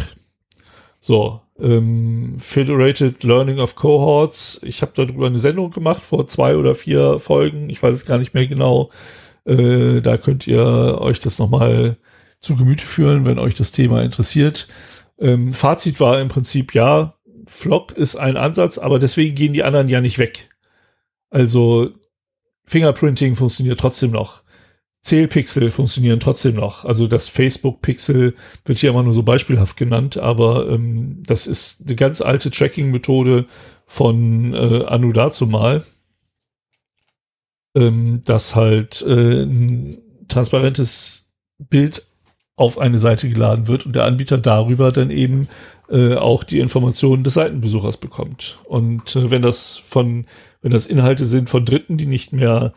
So, 1.01 1.41
ähm, 1.59 2.35
Federated 2.37 3.25
Learning 3.25 3.59
of 3.59 3.75
Cohorts. 3.75 4.61
Ich 4.63 4.81
habe 4.81 4.93
darüber 4.95 5.27
eine 5.27 5.37
Sendung 5.37 5.71
gemacht 5.71 6.01
vor 6.01 6.27
zwei 6.27 6.55
oder 6.55 6.75
vier 6.75 7.19
Folgen. 7.19 7.69
Ich 7.69 7.83
weiß 7.83 7.93
es 7.93 8.05
gar 8.05 8.19
nicht 8.19 8.33
mehr 8.33 8.47
genau. 8.47 8.89
Äh, 9.43 9.99
da 9.99 10.15
könnt 10.15 10.47
ihr 10.47 10.97
euch 11.01 11.19
das 11.19 11.39
nochmal 11.39 11.97
zu 12.39 12.55
Gemüte 12.55 12.85
führen, 12.85 13.25
wenn 13.25 13.39
euch 13.39 13.55
das 13.55 13.71
Thema 13.71 14.01
interessiert. 14.01 14.67
Ähm, 15.19 15.53
Fazit 15.53 15.99
war 15.99 16.19
im 16.21 16.29
Prinzip, 16.29 16.73
ja, 16.73 17.15
Flock 17.47 17.93
ist 17.93 18.15
ein 18.15 18.37
Ansatz, 18.37 18.77
aber 18.77 18.99
deswegen 18.99 19.35
gehen 19.35 19.53
die 19.53 19.63
anderen 19.63 19.89
ja 19.89 20.01
nicht 20.01 20.19
weg. 20.19 20.49
Also 21.29 21.91
Fingerprinting 22.65 23.35
funktioniert 23.35 23.79
trotzdem 23.79 24.11
noch. 24.11 24.43
Zählpixel 25.01 25.71
funktionieren 25.71 26.19
trotzdem 26.19 26.55
noch. 26.55 26.83
Also 26.83 27.07
das 27.07 27.29
Facebook-Pixel 27.29 28.35
wird 28.65 28.77
hier 28.79 28.89
immer 28.89 29.03
nur 29.03 29.13
so 29.13 29.23
beispielhaft 29.23 29.77
genannt, 29.77 30.17
aber 30.17 30.69
ähm, 30.69 31.23
das 31.25 31.47
ist 31.47 31.83
eine 31.85 31.95
ganz 31.95 32.19
alte 32.21 32.51
Tracking-Methode 32.51 33.45
von 33.85 34.53
äh, 34.53 34.83
Anu 34.85 35.13
dazu 35.13 35.47
mal, 35.47 35.85
ähm, 37.73 38.21
dass 38.25 38.55
halt 38.55 39.01
äh, 39.03 39.43
ein 39.43 39.97
transparentes 40.27 41.31
Bild 41.57 42.05
auf 42.57 42.79
eine 42.79 42.97
Seite 42.97 43.29
geladen 43.29 43.67
wird 43.67 43.85
und 43.85 43.95
der 43.95 44.03
Anbieter 44.03 44.37
darüber 44.37 44.91
dann 44.91 45.11
eben 45.11 45.47
äh, 45.89 46.15
auch 46.15 46.43
die 46.43 46.59
Informationen 46.59 47.23
des 47.23 47.35
Seitenbesuchers 47.35 47.97
bekommt. 47.97 48.57
Und 48.65 49.15
äh, 49.15 49.31
wenn 49.31 49.43
das 49.43 49.77
von, 49.77 50.25
wenn 50.61 50.71
das 50.71 50.87
Inhalte 50.87 51.25
sind 51.25 51.49
von 51.49 51.63
Dritten, 51.63 51.97
die 51.97 52.07
nicht 52.07 52.33
mehr 52.33 52.73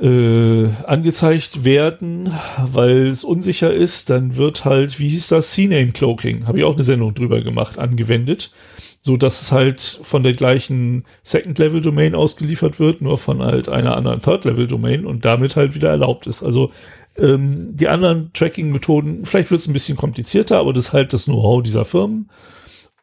äh, 0.00 0.68
angezeigt 0.84 1.64
werden, 1.64 2.32
weil 2.62 3.08
es 3.08 3.24
unsicher 3.24 3.72
ist, 3.72 4.10
dann 4.10 4.36
wird 4.36 4.66
halt, 4.66 5.00
wie 5.00 5.08
hieß 5.08 5.28
das, 5.28 5.54
CNAME 5.54 5.92
Cloaking, 5.92 6.46
habe 6.46 6.58
ich 6.58 6.64
auch 6.64 6.74
eine 6.74 6.84
Sendung 6.84 7.14
drüber 7.14 7.40
gemacht, 7.40 7.78
angewendet, 7.78 8.52
so 9.00 9.16
dass 9.16 9.40
es 9.40 9.50
halt 9.50 9.80
von 9.80 10.22
der 10.22 10.34
gleichen 10.34 11.04
Second-Level-Domain 11.22 12.14
ausgeliefert 12.14 12.78
wird, 12.78 13.00
nur 13.00 13.16
von 13.16 13.42
halt 13.42 13.70
einer 13.70 13.96
anderen 13.96 14.20
Third-Level-Domain 14.20 15.06
und 15.06 15.24
damit 15.24 15.56
halt 15.56 15.74
wieder 15.74 15.88
erlaubt 15.88 16.26
ist. 16.26 16.42
Also 16.42 16.70
ähm, 17.16 17.76
die 17.76 17.88
anderen 17.88 18.32
Tracking-Methoden, 18.32 19.24
vielleicht 19.24 19.50
wird 19.50 19.60
es 19.60 19.68
ein 19.68 19.72
bisschen 19.72 19.96
komplizierter, 19.96 20.58
aber 20.58 20.72
das 20.72 20.88
ist 20.88 20.92
halt 20.92 21.12
das 21.12 21.24
Know-how 21.24 21.62
dieser 21.62 21.84
Firmen. 21.84 22.30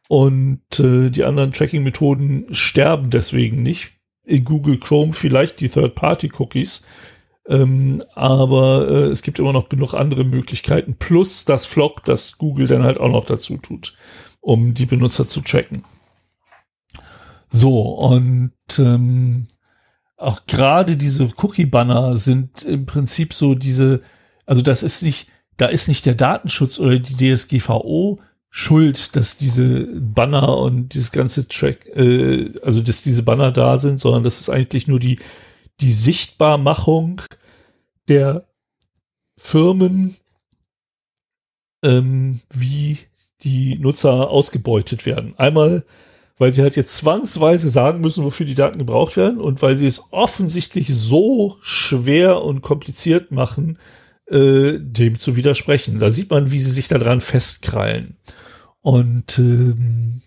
Und 0.07 0.79
äh, 0.79 1.09
die 1.09 1.23
anderen 1.23 1.51
Tracking-Methoden 1.51 2.47
sterben 2.51 3.09
deswegen 3.09 3.63
nicht, 3.63 3.93
in 4.23 4.43
Google 4.43 4.79
Chrome 4.79 5.13
vielleicht 5.13 5.59
die 5.61 5.69
Third-Party-Cookies. 5.69 6.85
Ähm, 7.47 8.03
aber 8.15 8.87
äh, 8.87 9.03
es 9.05 9.21
gibt 9.21 9.37
immer 9.37 9.53
noch 9.53 9.69
genug 9.69 9.93
andere 9.93 10.23
Möglichkeiten, 10.23 10.95
plus 10.97 11.45
das 11.45 11.65
Flock, 11.65 12.03
das 12.03 12.37
Google 12.37 12.67
dann 12.67 12.83
halt 12.83 12.99
auch 12.99 13.11
noch 13.11 13.25
dazu 13.25 13.57
tut, 13.57 13.95
um 14.41 14.73
die 14.73 14.87
Benutzer 14.87 15.27
zu 15.27 15.41
tracken. 15.41 15.83
So, 17.51 17.81
und 17.81 18.51
ähm, 18.79 19.47
auch 20.17 20.45
gerade 20.47 20.97
diese 20.97 21.29
Cookie-Banner 21.37 22.15
sind 22.15 22.63
im 22.63 22.85
Prinzip 22.85 23.33
so 23.33 23.55
diese, 23.55 24.01
also 24.45 24.61
das 24.61 24.83
ist 24.83 25.03
nicht, 25.03 25.27
da 25.57 25.67
ist 25.67 25.87
nicht 25.87 26.05
der 26.05 26.15
Datenschutz 26.15 26.79
oder 26.79 26.99
die 26.99 27.35
DSGVO 27.35 28.19
schuld, 28.49 29.15
dass 29.15 29.37
diese 29.37 29.87
Banner 29.99 30.57
und 30.57 30.93
dieses 30.93 31.11
ganze 31.11 31.47
Track, 31.47 31.87
äh, 31.95 32.53
also 32.63 32.79
dass 32.79 33.03
diese 33.03 33.23
Banner 33.23 33.51
da 33.51 33.77
sind, 33.77 33.99
sondern 33.99 34.23
das 34.23 34.39
ist 34.39 34.49
eigentlich 34.49 34.87
nur 34.87 34.99
die, 34.99 35.19
die 35.81 35.91
Sichtbarmachung 35.91 37.21
der 38.07 38.47
Firmen, 39.37 40.15
ähm, 41.83 42.39
wie 42.53 42.99
die 43.43 43.77
Nutzer 43.77 44.29
ausgebeutet 44.29 45.05
werden. 45.05 45.33
Einmal, 45.37 45.85
weil 46.37 46.51
sie 46.51 46.61
halt 46.61 46.75
jetzt 46.75 46.95
zwangsweise 46.97 47.69
sagen 47.69 48.01
müssen, 48.01 48.23
wofür 48.23 48.45
die 48.45 48.55
Daten 48.55 48.77
gebraucht 48.77 49.15
werden 49.15 49.39
und 49.39 49.61
weil 49.61 49.75
sie 49.75 49.85
es 49.85 50.11
offensichtlich 50.11 50.93
so 50.93 51.57
schwer 51.61 52.41
und 52.41 52.61
kompliziert 52.61 53.31
machen, 53.31 53.77
äh, 54.27 54.73
dem 54.79 55.19
zu 55.19 55.35
widersprechen. 55.35 55.99
Da 55.99 56.09
sieht 56.09 56.29
man, 56.29 56.51
wie 56.51 56.59
sie 56.59 56.71
sich 56.71 56.87
daran 56.87 57.21
festkrallen. 57.21 58.17
Und 58.81 59.39
ähm, 59.39 60.21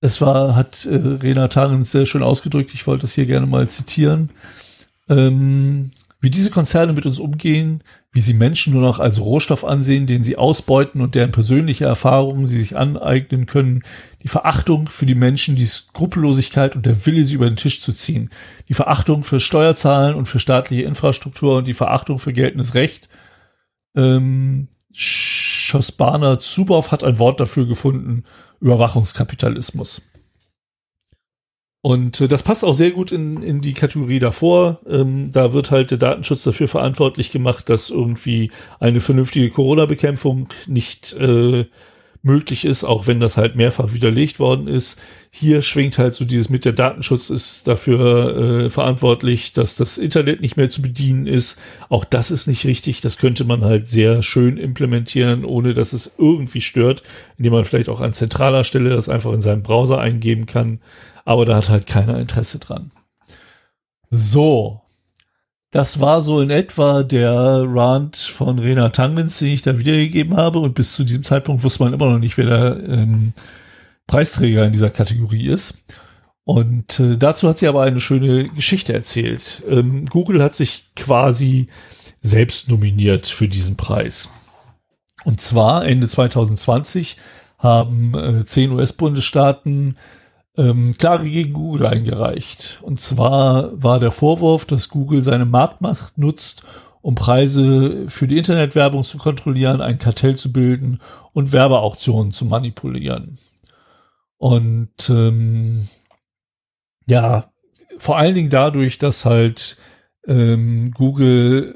es 0.00 0.20
war, 0.20 0.54
hat 0.54 0.84
äh, 0.84 0.96
Rena 0.96 1.48
Tarens 1.48 1.90
sehr 1.90 2.06
schön 2.06 2.22
ausgedrückt, 2.22 2.72
ich 2.74 2.86
wollte 2.86 3.02
das 3.02 3.14
hier 3.14 3.26
gerne 3.26 3.46
mal 3.46 3.68
zitieren, 3.68 4.30
ähm, 5.08 5.90
wie 6.24 6.30
diese 6.30 6.50
Konzerne 6.50 6.94
mit 6.94 7.04
uns 7.04 7.18
umgehen, 7.18 7.82
wie 8.10 8.20
sie 8.20 8.32
Menschen 8.32 8.72
nur 8.72 8.80
noch 8.80 8.98
als 8.98 9.20
Rohstoff 9.20 9.62
ansehen, 9.62 10.06
den 10.06 10.22
sie 10.22 10.36
ausbeuten 10.36 11.02
und 11.02 11.14
deren 11.14 11.32
persönliche 11.32 11.84
Erfahrungen 11.84 12.46
sie 12.46 12.60
sich 12.60 12.78
aneignen 12.78 13.44
können, 13.44 13.82
die 14.22 14.28
Verachtung 14.28 14.88
für 14.88 15.04
die 15.04 15.14
Menschen, 15.14 15.54
die 15.54 15.66
Skrupellosigkeit 15.66 16.76
und 16.76 16.86
der 16.86 17.04
Wille, 17.04 17.24
sie 17.24 17.34
über 17.34 17.48
den 17.48 17.56
Tisch 17.56 17.82
zu 17.82 17.92
ziehen, 17.92 18.30
die 18.70 18.74
Verachtung 18.74 19.22
für 19.22 19.38
Steuerzahlen 19.38 20.14
und 20.14 20.26
für 20.26 20.40
staatliche 20.40 20.84
Infrastruktur 20.84 21.58
und 21.58 21.68
die 21.68 21.74
Verachtung 21.74 22.18
für 22.18 22.32
geltendes 22.32 22.74
Recht, 22.74 23.10
ähm, 23.94 24.68
Schossbana 24.92 26.38
Zuboff 26.38 26.90
hat 26.90 27.04
ein 27.04 27.18
Wort 27.18 27.38
dafür 27.38 27.66
gefunden, 27.66 28.24
Überwachungskapitalismus. 28.60 30.00
Und 31.84 32.22
äh, 32.22 32.28
das 32.28 32.42
passt 32.42 32.64
auch 32.64 32.72
sehr 32.72 32.92
gut 32.92 33.12
in, 33.12 33.42
in 33.42 33.60
die 33.60 33.74
Kategorie 33.74 34.18
davor. 34.18 34.80
Ähm, 34.88 35.30
da 35.32 35.52
wird 35.52 35.70
halt 35.70 35.90
der 35.90 35.98
Datenschutz 35.98 36.42
dafür 36.42 36.66
verantwortlich 36.66 37.30
gemacht, 37.30 37.68
dass 37.68 37.90
irgendwie 37.90 38.50
eine 38.80 39.00
vernünftige 39.00 39.50
Corona-Bekämpfung 39.50 40.48
nicht 40.66 41.12
äh, 41.12 41.66
möglich 42.24 42.64
ist, 42.64 42.84
auch 42.84 43.06
wenn 43.06 43.20
das 43.20 43.36
halt 43.36 43.54
mehrfach 43.54 43.92
widerlegt 43.92 44.40
worden 44.40 44.66
ist. 44.66 45.00
Hier 45.30 45.60
schwingt 45.60 45.98
halt 45.98 46.14
so 46.14 46.24
dieses 46.24 46.48
mit 46.48 46.64
der 46.64 46.72
Datenschutz 46.72 47.28
ist 47.28 47.68
dafür 47.68 48.64
äh, 48.64 48.68
verantwortlich, 48.70 49.52
dass 49.52 49.76
das 49.76 49.98
Internet 49.98 50.40
nicht 50.40 50.56
mehr 50.56 50.70
zu 50.70 50.80
bedienen 50.80 51.26
ist. 51.26 51.60
Auch 51.90 52.04
das 52.04 52.30
ist 52.30 52.46
nicht 52.46 52.64
richtig. 52.64 53.02
Das 53.02 53.18
könnte 53.18 53.44
man 53.44 53.62
halt 53.62 53.88
sehr 53.88 54.22
schön 54.22 54.56
implementieren, 54.56 55.44
ohne 55.44 55.74
dass 55.74 55.92
es 55.92 56.14
irgendwie 56.18 56.62
stört, 56.62 57.02
indem 57.36 57.52
man 57.52 57.64
vielleicht 57.64 57.90
auch 57.90 58.00
an 58.00 58.14
zentraler 58.14 58.64
Stelle 58.64 58.90
das 58.90 59.10
einfach 59.10 59.32
in 59.32 59.40
seinem 59.40 59.62
Browser 59.62 60.00
eingeben 60.00 60.46
kann. 60.46 60.80
Aber 61.26 61.44
da 61.44 61.56
hat 61.56 61.68
halt 61.68 61.86
keiner 61.86 62.18
Interesse 62.18 62.58
dran. 62.58 62.90
So, 64.10 64.83
das 65.74 66.00
war 66.00 66.22
so 66.22 66.40
in 66.40 66.50
etwa 66.50 67.02
der 67.02 67.64
Rant 67.66 68.16
von 68.16 68.60
Rena 68.60 68.90
Tangens, 68.90 69.40
den 69.40 69.48
ich 69.48 69.62
da 69.62 69.76
wiedergegeben 69.76 70.36
habe. 70.36 70.60
Und 70.60 70.76
bis 70.76 70.94
zu 70.94 71.02
diesem 71.02 71.24
Zeitpunkt 71.24 71.64
wusste 71.64 71.82
man 71.82 71.92
immer 71.92 72.12
noch 72.12 72.20
nicht, 72.20 72.36
wer 72.36 72.46
der 72.46 72.88
ähm, 72.88 73.32
Preisträger 74.06 74.64
in 74.64 74.70
dieser 74.70 74.90
Kategorie 74.90 75.48
ist. 75.48 75.84
Und 76.44 77.00
äh, 77.00 77.16
dazu 77.16 77.48
hat 77.48 77.58
sie 77.58 77.66
aber 77.66 77.82
eine 77.82 78.00
schöne 78.00 78.50
Geschichte 78.50 78.92
erzählt. 78.92 79.64
Ähm, 79.68 80.04
Google 80.04 80.44
hat 80.44 80.54
sich 80.54 80.94
quasi 80.94 81.66
selbst 82.22 82.70
nominiert 82.70 83.26
für 83.26 83.48
diesen 83.48 83.76
Preis. 83.76 84.28
Und 85.24 85.40
zwar 85.40 85.86
Ende 85.86 86.06
2020 86.06 87.16
haben 87.58 88.14
äh, 88.14 88.44
zehn 88.44 88.70
US-Bundesstaaten 88.70 89.96
ähm, 90.56 90.96
Klage 90.98 91.28
gegen 91.28 91.52
Google 91.52 91.86
eingereicht. 91.86 92.78
Und 92.82 93.00
zwar 93.00 93.82
war 93.82 93.98
der 93.98 94.10
Vorwurf, 94.10 94.64
dass 94.64 94.88
Google 94.88 95.24
seine 95.24 95.46
Marktmacht 95.46 96.18
nutzt, 96.18 96.64
um 97.02 97.14
Preise 97.14 98.08
für 98.08 98.26
die 98.26 98.38
Internetwerbung 98.38 99.04
zu 99.04 99.18
kontrollieren, 99.18 99.80
ein 99.80 99.98
Kartell 99.98 100.36
zu 100.36 100.52
bilden 100.52 101.00
und 101.32 101.52
Werbeauktionen 101.52 102.32
zu 102.32 102.46
manipulieren. 102.46 103.38
Und 104.38 105.10
ähm, 105.10 105.88
ja, 107.06 107.52
vor 107.98 108.16
allen 108.16 108.34
Dingen 108.34 108.50
dadurch, 108.50 108.98
dass 108.98 109.24
halt 109.24 109.76
ähm, 110.26 110.90
Google 110.92 111.74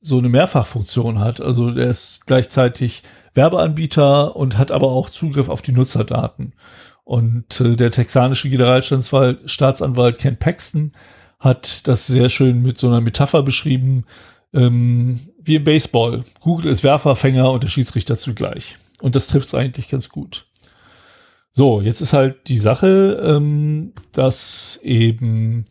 so 0.00 0.18
eine 0.18 0.28
Mehrfachfunktion 0.28 1.18
hat. 1.18 1.40
Also 1.40 1.70
er 1.70 1.88
ist 1.88 2.26
gleichzeitig 2.26 3.02
Werbeanbieter 3.34 4.36
und 4.36 4.56
hat 4.56 4.70
aber 4.70 4.88
auch 4.88 5.10
Zugriff 5.10 5.48
auf 5.48 5.62
die 5.62 5.72
Nutzerdaten. 5.72 6.52
Und 7.06 7.60
äh, 7.60 7.76
der 7.76 7.92
texanische 7.92 8.50
Generalstaatsanwalt 8.50 10.18
Ken 10.18 10.38
Paxton 10.38 10.90
hat 11.38 11.86
das 11.86 12.08
sehr 12.08 12.28
schön 12.28 12.62
mit 12.62 12.78
so 12.78 12.88
einer 12.88 13.00
Metapher 13.00 13.44
beschrieben, 13.44 14.06
ähm, 14.52 15.20
wie 15.40 15.54
im 15.54 15.62
Baseball. 15.62 16.24
Google 16.40 16.66
ist 16.66 16.82
Werferfänger 16.82 17.48
und 17.52 17.62
der 17.62 17.68
Schiedsrichter 17.68 18.16
zugleich. 18.16 18.76
Und 19.00 19.14
das 19.14 19.28
trifft 19.28 19.46
es 19.46 19.54
eigentlich 19.54 19.88
ganz 19.88 20.08
gut. 20.08 20.48
So, 21.52 21.80
jetzt 21.80 22.00
ist 22.00 22.12
halt 22.12 22.48
die 22.48 22.58
Sache, 22.58 23.22
ähm, 23.24 23.92
dass 24.10 24.80
eben 24.82 25.66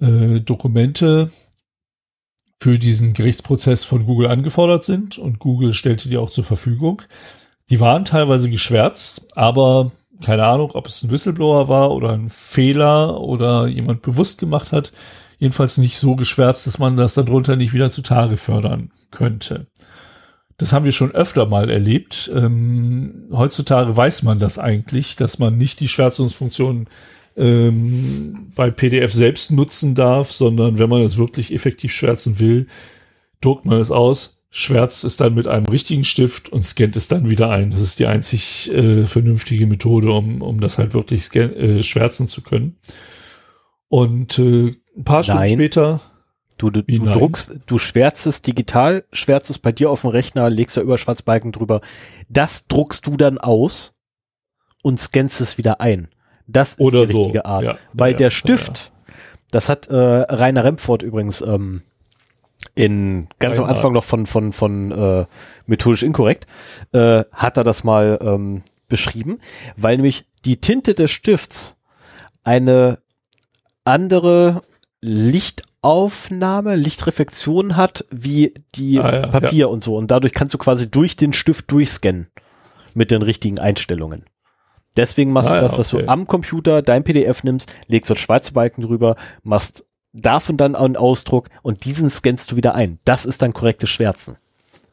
äh, 0.00 0.40
Dokumente 0.40 1.30
für 2.60 2.78
diesen 2.78 3.14
Gerichtsprozess 3.14 3.84
von 3.84 4.04
Google 4.04 4.28
angefordert 4.28 4.84
sind 4.84 5.16
und 5.16 5.38
Google 5.38 5.72
stellte 5.72 6.10
die 6.10 6.18
auch 6.18 6.30
zur 6.30 6.44
Verfügung. 6.44 7.00
Die 7.70 7.80
waren 7.80 8.04
teilweise 8.04 8.50
geschwärzt, 8.50 9.34
aber 9.34 9.92
keine 10.20 10.44
Ahnung, 10.44 10.72
ob 10.74 10.86
es 10.86 11.02
ein 11.02 11.10
Whistleblower 11.10 11.68
war 11.68 11.90
oder 11.90 12.12
ein 12.12 12.28
Fehler 12.28 13.20
oder 13.20 13.66
jemand 13.66 14.02
bewusst 14.02 14.38
gemacht 14.38 14.72
hat. 14.72 14.92
Jedenfalls 15.38 15.78
nicht 15.78 15.96
so 15.98 16.14
geschwärzt, 16.14 16.66
dass 16.66 16.78
man 16.78 16.96
das 16.96 17.14
darunter 17.14 17.56
nicht 17.56 17.72
wieder 17.72 17.90
zutage 17.90 18.36
fördern 18.36 18.90
könnte. 19.10 19.66
das 20.58 20.72
haben 20.72 20.84
wir 20.84 20.92
schon 20.92 21.12
öfter 21.12 21.46
mal 21.46 21.70
erlebt. 21.70 22.30
Ähm, 22.32 23.28
heutzutage 23.32 23.96
weiß 23.96 24.22
man 24.22 24.38
das 24.38 24.58
eigentlich, 24.58 25.16
dass 25.16 25.40
man 25.40 25.58
nicht 25.58 25.80
die 25.80 25.88
Schwärzungsfunktion 25.88 26.86
ähm, 27.36 28.52
bei 28.54 28.70
PDF 28.70 29.12
selbst 29.12 29.50
nutzen 29.50 29.94
darf, 29.94 30.30
sondern 30.30 30.78
wenn 30.78 30.88
man 30.90 31.02
es 31.02 31.16
wirklich 31.16 31.52
effektiv 31.52 31.92
schwärzen 31.92 32.38
will, 32.38 32.68
druckt 33.40 33.64
man 33.64 33.80
es 33.80 33.90
aus, 33.90 34.41
schwärzt 34.54 35.02
es 35.04 35.16
dann 35.16 35.34
mit 35.34 35.48
einem 35.48 35.64
richtigen 35.64 36.04
Stift 36.04 36.50
und 36.50 36.62
scannt 36.62 36.94
es 36.94 37.08
dann 37.08 37.30
wieder 37.30 37.48
ein. 37.48 37.70
Das 37.70 37.80
ist 37.80 37.98
die 37.98 38.06
einzig 38.06 38.70
äh, 38.70 39.06
vernünftige 39.06 39.66
Methode, 39.66 40.12
um, 40.12 40.42
um 40.42 40.60
das 40.60 40.76
halt 40.76 40.92
wirklich 40.92 41.24
scan 41.24 41.54
äh, 41.54 41.82
schwärzen 41.82 42.28
zu 42.28 42.42
können. 42.42 42.76
Und 43.88 44.38
äh, 44.38 44.74
ein 44.94 45.04
paar 45.04 45.22
Stunden 45.22 45.48
später. 45.48 46.00
Du, 46.58 46.68
du, 46.68 46.82
du 46.82 46.98
druckst, 46.98 47.54
du 47.64 47.78
schwärzt 47.78 48.26
es 48.26 48.42
digital, 48.42 49.04
schwärzt 49.10 49.48
es 49.48 49.58
bei 49.58 49.72
dir 49.72 49.90
auf 49.90 50.02
dem 50.02 50.10
Rechner, 50.10 50.50
legst 50.50 50.76
da 50.76 50.82
über 50.82 50.98
Schwarzbalken 50.98 51.50
drüber. 51.50 51.80
Das 52.28 52.66
druckst 52.68 53.06
du 53.06 53.16
dann 53.16 53.38
aus 53.38 53.94
und 54.82 55.00
scannst 55.00 55.40
es 55.40 55.56
wieder 55.56 55.80
ein. 55.80 56.08
Das 56.46 56.72
ist 56.72 56.80
Oder 56.80 57.06
die 57.06 57.16
richtige 57.16 57.38
so. 57.38 57.44
Art. 57.44 57.64
Ja, 57.64 57.78
Weil 57.94 58.12
ja, 58.12 58.18
der 58.18 58.26
ja, 58.26 58.30
Stift, 58.30 58.92
das 59.50 59.70
hat 59.70 59.88
äh, 59.88 59.96
Rainer 59.96 60.62
Remford 60.62 61.02
übrigens 61.02 61.40
ähm, 61.40 61.82
in 62.74 63.28
ganz 63.38 63.58
am 63.58 63.64
Reinhard. 63.64 63.78
Anfang 63.78 63.92
noch 63.92 64.04
von 64.04 64.26
von 64.26 64.52
von 64.52 64.90
äh, 64.92 65.24
methodisch 65.66 66.02
inkorrekt 66.02 66.46
äh, 66.92 67.24
hat 67.32 67.56
er 67.56 67.64
das 67.64 67.84
mal 67.84 68.18
ähm, 68.22 68.62
beschrieben, 68.88 69.38
weil 69.76 69.96
nämlich 69.96 70.24
die 70.44 70.60
Tinte 70.60 70.94
des 70.94 71.10
Stifts 71.10 71.76
eine 72.44 72.98
andere 73.84 74.62
Lichtaufnahme, 75.00 76.76
Lichtreflexion 76.76 77.76
hat 77.76 78.04
wie 78.10 78.54
die 78.74 78.98
Ah, 78.98 79.14
ja, 79.22 79.26
Papier 79.26 79.70
und 79.70 79.82
so 79.82 79.96
und 79.96 80.10
dadurch 80.10 80.32
kannst 80.32 80.54
du 80.54 80.58
quasi 80.58 80.90
durch 80.90 81.16
den 81.16 81.32
Stift 81.32 81.70
durchscannen 81.70 82.28
mit 82.94 83.10
den 83.10 83.22
richtigen 83.22 83.58
Einstellungen. 83.58 84.24
Deswegen 84.96 85.32
machst 85.32 85.48
Ah, 85.50 85.54
du 85.54 85.56
ja, 85.56 85.62
das, 85.62 85.76
dass 85.76 85.94
okay. 85.94 86.04
du 86.04 86.08
am 86.08 86.26
Computer 86.26 86.82
dein 86.82 87.02
PDF 87.02 87.42
nimmst, 87.44 87.74
legst 87.88 88.10
dort 88.10 88.20
schwarze 88.20 88.52
Balken 88.52 88.82
drüber, 88.82 89.16
machst 89.42 89.84
davon 90.12 90.56
dann 90.56 90.74
einen 90.74 90.96
Ausdruck 90.96 91.48
und 91.62 91.84
diesen 91.84 92.10
scannst 92.10 92.52
du 92.52 92.56
wieder 92.56 92.74
ein. 92.74 92.98
Das 93.04 93.24
ist 93.24 93.42
dann 93.42 93.52
korrektes 93.52 93.90
Schwärzen. 93.90 94.36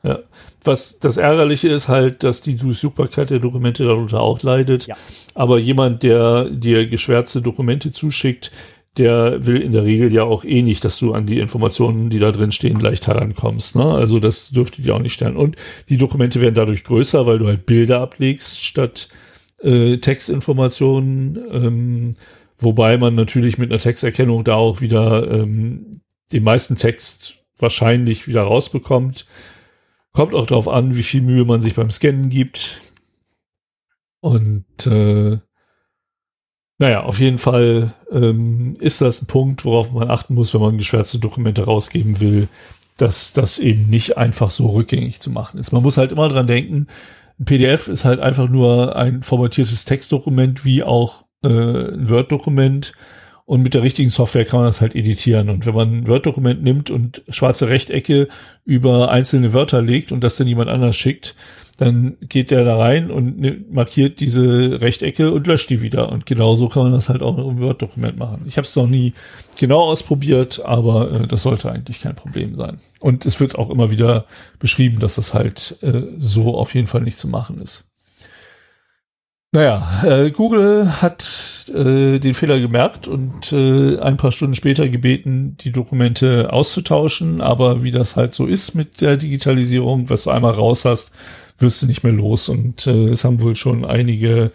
Ja. 0.03 0.19
Was 0.63 0.99
das 0.99 1.17
Ärgerliche 1.17 1.69
ist 1.69 1.87
halt, 1.87 2.23
dass 2.23 2.41
die 2.41 2.55
Durchsuchbarkeit 2.55 3.29
der 3.29 3.39
Dokumente 3.39 3.85
darunter 3.85 4.21
auch 4.21 4.41
leidet. 4.43 4.87
Ja. 4.87 4.95
Aber 5.33 5.59
jemand, 5.59 6.03
der 6.03 6.49
dir 6.49 6.87
geschwärzte 6.87 7.41
Dokumente 7.41 7.91
zuschickt, 7.91 8.51
der 8.97 9.45
will 9.45 9.61
in 9.61 9.71
der 9.71 9.83
Regel 9.83 10.11
ja 10.13 10.23
auch 10.23 10.43
eh 10.43 10.61
nicht, 10.61 10.83
dass 10.83 10.99
du 10.99 11.13
an 11.13 11.25
die 11.25 11.39
Informationen, 11.39 12.09
die 12.09 12.19
da 12.19 12.31
drin 12.31 12.51
stehen, 12.51 12.79
leicht 12.79 13.07
herankommst. 13.07 13.75
Ne? 13.75 13.85
Also 13.85 14.19
das 14.19 14.49
dürfte 14.49 14.81
dir 14.81 14.95
auch 14.95 14.99
nicht 14.99 15.13
stellen. 15.13 15.37
Und 15.37 15.55
die 15.89 15.97
Dokumente 15.97 16.41
werden 16.41 16.55
dadurch 16.55 16.83
größer, 16.83 17.25
weil 17.25 17.39
du 17.39 17.47
halt 17.47 17.65
Bilder 17.65 18.01
ablegst 18.01 18.63
statt 18.63 19.09
äh, 19.61 19.97
Textinformationen. 19.97 21.39
Ähm, 21.51 22.15
wobei 22.59 22.97
man 22.97 23.15
natürlich 23.15 23.57
mit 23.57 23.71
einer 23.71 23.79
Texterkennung 23.79 24.43
da 24.43 24.55
auch 24.55 24.81
wieder 24.81 25.29
ähm, 25.31 26.01
den 26.31 26.43
meisten 26.43 26.75
Text 26.75 27.37
wahrscheinlich 27.57 28.27
wieder 28.27 28.43
rausbekommt. 28.43 29.25
Kommt 30.11 30.33
auch 30.33 30.45
darauf 30.45 30.67
an, 30.67 30.95
wie 30.95 31.03
viel 31.03 31.21
Mühe 31.21 31.45
man 31.45 31.61
sich 31.61 31.75
beim 31.75 31.91
Scannen 31.91 32.29
gibt. 32.29 32.81
Und 34.21 34.87
äh, 34.87 35.37
naja, 36.77 37.03
auf 37.03 37.19
jeden 37.19 37.37
Fall 37.37 37.93
ähm, 38.11 38.75
ist 38.79 39.01
das 39.01 39.21
ein 39.21 39.27
Punkt, 39.27 39.65
worauf 39.65 39.91
man 39.91 40.09
achten 40.09 40.33
muss, 40.33 40.53
wenn 40.53 40.61
man 40.61 40.77
geschwärzte 40.77 41.19
Dokumente 41.19 41.63
rausgeben 41.63 42.21
will, 42.21 42.47
dass 42.97 43.33
das 43.33 43.59
eben 43.59 43.89
nicht 43.89 44.17
einfach 44.17 44.51
so 44.51 44.67
rückgängig 44.67 45.19
zu 45.19 45.29
machen 45.29 45.59
ist. 45.59 45.71
Man 45.71 45.83
muss 45.83 45.97
halt 45.97 46.11
immer 46.11 46.29
dran 46.29 46.47
denken, 46.47 46.87
ein 47.39 47.45
PDF 47.45 47.87
ist 47.87 48.05
halt 48.05 48.19
einfach 48.19 48.49
nur 48.49 48.95
ein 48.95 49.23
formatiertes 49.23 49.85
Textdokument, 49.85 50.65
wie 50.65 50.83
auch 50.83 51.25
äh, 51.43 51.47
ein 51.47 52.09
Word-Dokument. 52.09 52.93
Und 53.45 53.63
mit 53.63 53.73
der 53.73 53.81
richtigen 53.81 54.11
Software 54.11 54.45
kann 54.45 54.59
man 54.59 54.67
das 54.67 54.79
halt 54.79 54.93
editieren. 54.93 55.49
Und 55.49 55.65
wenn 55.65 55.73
man 55.73 55.91
ein 55.91 56.07
Word-Dokument 56.07 56.61
nimmt 56.61 56.91
und 56.91 57.23
schwarze 57.29 57.67
Rechtecke 57.67 58.27
über 58.63 59.09
einzelne 59.09 59.53
Wörter 59.53 59.81
legt 59.81 60.11
und 60.11 60.23
das 60.23 60.35
dann 60.35 60.47
jemand 60.47 60.69
anders 60.69 60.95
schickt, 60.95 61.33
dann 61.79 62.17
geht 62.21 62.51
der 62.51 62.65
da 62.65 62.77
rein 62.77 63.09
und 63.09 63.71
markiert 63.71 64.19
diese 64.19 64.81
Rechtecke 64.81 65.31
und 65.31 65.47
löscht 65.47 65.69
die 65.69 65.81
wieder. 65.81 66.11
Und 66.11 66.25
genauso 66.25 66.67
kann 66.67 66.83
man 66.83 66.91
das 66.91 67.07
halt 67.07 67.23
auch 67.23 67.37
im 67.37 67.59
Word-Dokument 67.59 68.17
machen. 68.17 68.43
Ich 68.45 68.57
habe 68.57 68.65
es 68.65 68.75
noch 68.75 68.85
nie 68.85 69.13
genau 69.57 69.79
ausprobiert, 69.79 70.63
aber 70.63 71.11
äh, 71.11 71.27
das 71.27 71.43
sollte 71.43 71.71
eigentlich 71.71 72.01
kein 72.01 72.15
Problem 72.15 72.55
sein. 72.55 72.77
Und 72.99 73.25
es 73.25 73.39
wird 73.39 73.57
auch 73.57 73.69
immer 73.69 73.89
wieder 73.89 74.25
beschrieben, 74.59 74.99
dass 74.99 75.15
das 75.15 75.33
halt 75.33 75.77
äh, 75.81 76.03
so 76.19 76.55
auf 76.55 76.75
jeden 76.75 76.87
Fall 76.87 77.01
nicht 77.01 77.17
zu 77.17 77.29
machen 77.29 77.61
ist. 77.61 77.88
Naja, 79.51 80.03
äh, 80.05 80.29
Google 80.29 81.01
hat 81.01 81.65
äh, 81.73 82.19
den 82.19 82.35
Fehler 82.35 82.59
gemerkt 82.59 83.07
und 83.07 83.51
äh, 83.51 83.97
ein 83.97 84.17
paar 84.17 84.31
Stunden 84.31 84.53
später 84.53 84.87
gebeten, 84.89 85.57
die 85.57 85.71
Dokumente 85.71 86.53
auszutauschen. 86.53 87.41
Aber 87.41 87.81
wie 87.81 87.89
das 87.89 88.15
halt 88.15 88.35
so 88.35 88.45
ist 88.45 88.75
mit 88.75 89.01
der 89.01 89.17
Digitalisierung, 89.17 90.07
was 90.11 90.25
du 90.25 90.29
einmal 90.29 90.53
raus 90.53 90.85
hast, 90.85 91.13
wirst 91.57 91.81
du 91.81 91.87
nicht 91.87 92.03
mehr 92.03 92.13
los. 92.13 92.47
Und 92.47 92.85
äh, 92.85 93.07
es 93.07 93.23
haben 93.23 93.41
wohl 93.41 93.55
schon 93.55 93.85
einige 93.85 94.51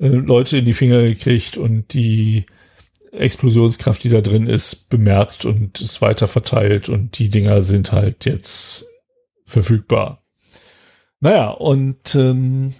äh, 0.00 0.08
Leute 0.08 0.58
in 0.58 0.64
die 0.64 0.72
Finger 0.72 1.02
gekriegt 1.02 1.56
und 1.56 1.92
die 1.94 2.46
Explosionskraft, 3.12 4.02
die 4.02 4.08
da 4.08 4.20
drin 4.20 4.48
ist, 4.48 4.90
bemerkt 4.90 5.44
und 5.44 5.80
ist 5.80 6.02
weiter 6.02 6.26
verteilt. 6.26 6.88
Und 6.88 7.20
die 7.20 7.28
Dinger 7.28 7.62
sind 7.62 7.92
halt 7.92 8.24
jetzt 8.24 8.86
verfügbar. 9.46 10.18
Naja, 11.20 11.50
und 11.50 12.16
ähm, 12.16 12.74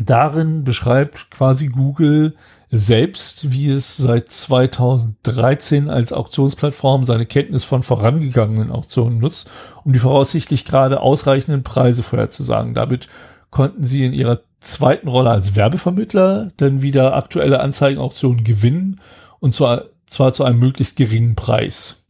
darin 0.00 0.64
beschreibt 0.64 1.30
quasi 1.30 1.68
Google 1.68 2.34
selbst, 2.70 3.52
wie 3.52 3.70
es 3.70 3.96
seit 3.96 4.28
2013 4.30 5.88
als 5.88 6.12
Auktionsplattform 6.12 7.04
seine 7.04 7.26
Kenntnis 7.26 7.64
von 7.64 7.82
vorangegangenen 7.82 8.72
Auktionen 8.72 9.18
nutzt, 9.18 9.48
um 9.84 9.92
die 9.92 9.98
voraussichtlich 9.98 10.64
gerade 10.64 11.00
ausreichenden 11.00 11.62
Preise 11.62 12.02
vorherzusagen. 12.02 12.74
Damit 12.74 13.08
konnten 13.50 13.84
sie 13.84 14.04
in 14.04 14.12
ihrer 14.12 14.40
zweiten 14.60 15.08
Rolle 15.08 15.30
als 15.30 15.54
Werbevermittler 15.54 16.50
dann 16.56 16.82
wieder 16.82 17.14
aktuelle 17.14 17.60
Anzeigenauktionen 17.60 18.42
gewinnen 18.42 19.00
und 19.38 19.54
zwar, 19.54 19.84
zwar 20.06 20.32
zu 20.32 20.44
einem 20.44 20.58
möglichst 20.58 20.96
geringen 20.96 21.36
Preis. 21.36 22.04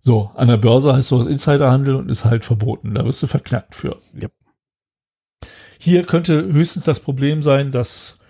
So, 0.00 0.30
an 0.34 0.48
der 0.48 0.56
Börse 0.56 0.94
heißt 0.94 1.08
sowas 1.08 1.26
Insiderhandel 1.26 1.94
und 1.94 2.08
ist 2.08 2.24
halt 2.24 2.44
verboten. 2.44 2.94
Da 2.94 3.04
wirst 3.04 3.22
du 3.22 3.26
verknackt 3.26 3.74
für. 3.74 3.98
Yep. 4.20 4.32
Hier 5.82 6.04
könnte 6.04 6.44
höchstens 6.52 6.84
das 6.84 7.00
Problem 7.00 7.42
sein, 7.42 7.70
dass 7.70 8.20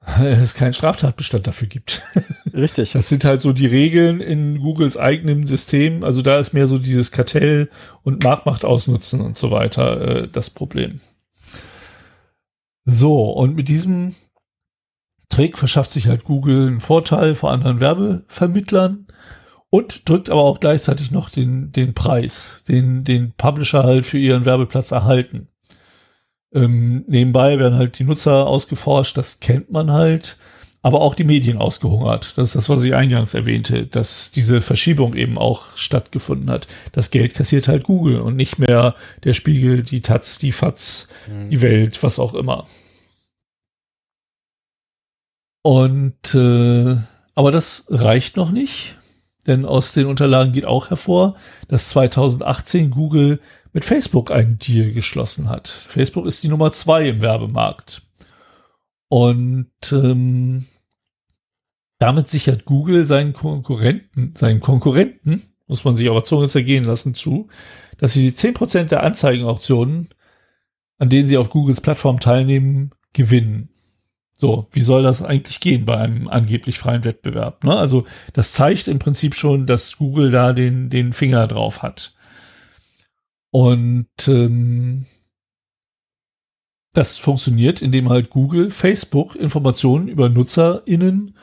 es 0.20 0.54
keinen 0.54 0.72
Straftatbestand 0.72 1.46
dafür 1.46 1.68
gibt. 1.68 2.02
Richtig. 2.52 2.92
Das 2.92 3.08
sind 3.08 3.24
halt 3.24 3.40
so 3.40 3.52
die 3.52 3.66
Regeln 3.66 4.20
in 4.20 4.58
Googles 4.58 4.96
eigenem 4.96 5.46
System. 5.46 6.02
Also 6.02 6.22
da 6.22 6.40
ist 6.40 6.54
mehr 6.54 6.66
so 6.66 6.78
dieses 6.78 7.12
Kartell 7.12 7.70
und 8.02 8.24
Marktmacht 8.24 8.64
ausnutzen 8.64 9.20
und 9.20 9.38
so 9.38 9.52
weiter 9.52 10.00
äh, 10.00 10.28
das 10.28 10.50
Problem. 10.50 11.00
So, 12.84 13.30
und 13.30 13.54
mit 13.54 13.68
diesem 13.68 14.16
Trick 15.28 15.58
verschafft 15.58 15.92
sich 15.92 16.08
halt 16.08 16.24
Google 16.24 16.66
einen 16.66 16.80
Vorteil 16.80 17.36
vor 17.36 17.52
anderen 17.52 17.78
Werbevermittlern 17.78 19.06
und 19.70 20.08
drückt 20.08 20.30
aber 20.30 20.42
auch 20.42 20.58
gleichzeitig 20.58 21.12
noch 21.12 21.30
den, 21.30 21.70
den 21.70 21.94
Preis, 21.94 22.64
den, 22.68 23.04
den 23.04 23.34
Publisher 23.34 23.84
halt 23.84 24.04
für 24.04 24.18
ihren 24.18 24.44
Werbeplatz 24.44 24.90
erhalten. 24.90 25.48
Ähm, 26.56 27.04
nebenbei 27.06 27.58
werden 27.58 27.76
halt 27.76 27.98
die 27.98 28.04
Nutzer 28.04 28.46
ausgeforscht, 28.46 29.18
das 29.18 29.40
kennt 29.40 29.70
man 29.70 29.92
halt, 29.92 30.38
aber 30.80 31.02
auch 31.02 31.14
die 31.14 31.24
Medien 31.24 31.58
ausgehungert. 31.58 32.32
Das 32.36 32.48
ist 32.48 32.56
das, 32.56 32.68
was 32.70 32.82
ich 32.82 32.94
eingangs 32.94 33.34
erwähnte, 33.34 33.86
dass 33.86 34.30
diese 34.30 34.62
Verschiebung 34.62 35.14
eben 35.14 35.36
auch 35.36 35.76
stattgefunden 35.76 36.48
hat. 36.48 36.66
Das 36.92 37.10
Geld 37.10 37.34
kassiert 37.34 37.68
halt 37.68 37.84
Google 37.84 38.20
und 38.20 38.36
nicht 38.36 38.58
mehr 38.58 38.94
der 39.24 39.34
Spiegel, 39.34 39.82
die 39.82 40.00
Taz, 40.00 40.38
die 40.38 40.52
Fatz, 40.52 41.08
die 41.50 41.60
Welt, 41.60 42.02
was 42.02 42.18
auch 42.18 42.32
immer. 42.32 42.66
Und 45.62 46.34
äh, 46.34 46.96
aber 47.34 47.50
das 47.50 47.86
reicht 47.90 48.38
noch 48.38 48.50
nicht, 48.50 48.96
denn 49.46 49.66
aus 49.66 49.92
den 49.92 50.06
Unterlagen 50.06 50.52
geht 50.52 50.64
auch 50.64 50.88
hervor, 50.88 51.36
dass 51.68 51.90
2018 51.90 52.90
Google 52.92 53.40
mit 53.76 53.84
Facebook 53.84 54.30
einen 54.30 54.58
Deal 54.58 54.90
geschlossen 54.92 55.50
hat. 55.50 55.68
Facebook 55.68 56.24
ist 56.24 56.42
die 56.42 56.48
Nummer 56.48 56.72
zwei 56.72 57.08
im 57.08 57.20
Werbemarkt. 57.20 58.00
Und 59.08 59.68
ähm, 59.92 60.64
damit 61.98 62.26
sichert 62.26 62.64
Google 62.64 63.06
seinen 63.06 63.34
Konkurrenten, 63.34 64.32
seinen 64.34 64.60
Konkurrenten, 64.60 65.42
muss 65.66 65.84
man 65.84 65.94
sich 65.94 66.08
aber 66.08 66.24
Zunge 66.24 66.48
zergehen 66.48 66.84
lassen, 66.84 67.14
zu, 67.14 67.48
dass 67.98 68.14
sie 68.14 68.30
10% 68.30 68.84
der 68.84 69.02
Anzeigenauktionen, 69.02 70.08
an 70.96 71.10
denen 71.10 71.28
sie 71.28 71.36
auf 71.36 71.50
Googles 71.50 71.82
Plattform 71.82 72.18
teilnehmen, 72.18 72.92
gewinnen. 73.12 73.68
So, 74.32 74.68
wie 74.72 74.80
soll 74.80 75.02
das 75.02 75.20
eigentlich 75.20 75.60
gehen 75.60 75.84
bei 75.84 75.98
einem 75.98 76.28
angeblich 76.28 76.78
freien 76.78 77.04
Wettbewerb? 77.04 77.62
Ne? 77.62 77.76
Also 77.76 78.06
das 78.32 78.52
zeigt 78.52 78.88
im 78.88 79.00
Prinzip 79.00 79.34
schon, 79.34 79.66
dass 79.66 79.98
Google 79.98 80.30
da 80.30 80.54
den, 80.54 80.88
den 80.88 81.12
Finger 81.12 81.46
drauf 81.46 81.82
hat. 81.82 82.15
Und 83.56 84.28
ähm, 84.28 85.06
das 86.92 87.16
funktioniert, 87.16 87.80
indem 87.80 88.10
halt 88.10 88.28
Google, 88.28 88.70
Facebook 88.70 89.34
Informationen 89.34 90.08
über 90.08 90.28
NutzerInnen 90.28 91.34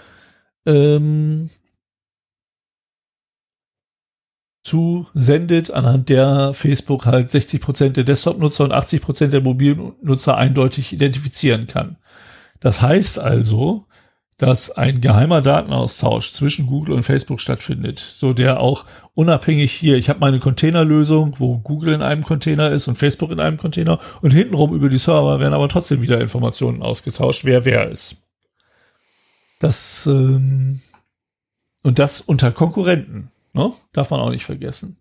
ähm, 0.68 1.50
zusendet, 4.62 5.72
anhand 5.72 6.10
der 6.10 6.54
Facebook 6.54 7.08
halt 7.08 7.32
60 7.32 7.60
Prozent 7.60 7.98
der 7.98 8.04
Desktop-Nutzer 8.04 8.66
und 8.66 8.74
80 8.74 9.02
Prozent 9.02 9.34
der 9.34 9.42
Mobilnutzer 9.42 10.38
eindeutig 10.38 10.94
identifizieren 10.94 11.66
kann. 11.66 11.98
Das 12.60 12.84
heißt 12.84 13.18
also, 13.18 13.88
dass 14.44 14.72
ein 14.72 15.00
geheimer 15.00 15.42
Datenaustausch 15.42 16.34
zwischen 16.34 16.68
Google 16.68 16.96
und 16.96 17.04
Facebook 17.04 17.40
stattfindet, 17.40 18.00
so 18.00 18.34
der 18.34 18.60
auch 18.60 18.86
unabhängig 19.14 19.72
hier, 19.72 19.96
ich 19.96 20.10
habe 20.10 20.20
meine 20.20 20.40
Containerlösung, 20.40 21.36
wo 21.40 21.60
Google 21.60 21.94
in 21.94 22.02
einem 22.02 22.24
Container 22.24 22.70
ist 22.70 22.90
und 22.90 22.98
Facebook 22.98 23.32
in 23.32 23.40
einem 23.40 23.56
Container 23.56 24.00
und 24.22 24.32
hintenrum 24.32 24.74
über 24.76 24.90
die 24.90 24.98
Server 24.98 25.40
werden 25.40 25.54
aber 25.54 25.70
trotzdem 25.70 26.02
wieder 26.02 26.20
Informationen 26.20 26.82
ausgetauscht, 26.82 27.46
wer 27.46 27.64
wer 27.64 27.90
ist. 27.90 28.28
Das 29.62 30.08
ähm, 30.08 30.82
und 31.82 32.00
das 32.00 32.20
unter 32.20 32.52
Konkurrenten, 32.52 33.32
ne? 33.54 33.72
darf 33.94 34.10
man 34.10 34.20
auch 34.20 34.30
nicht 34.30 34.44
vergessen. 34.44 34.98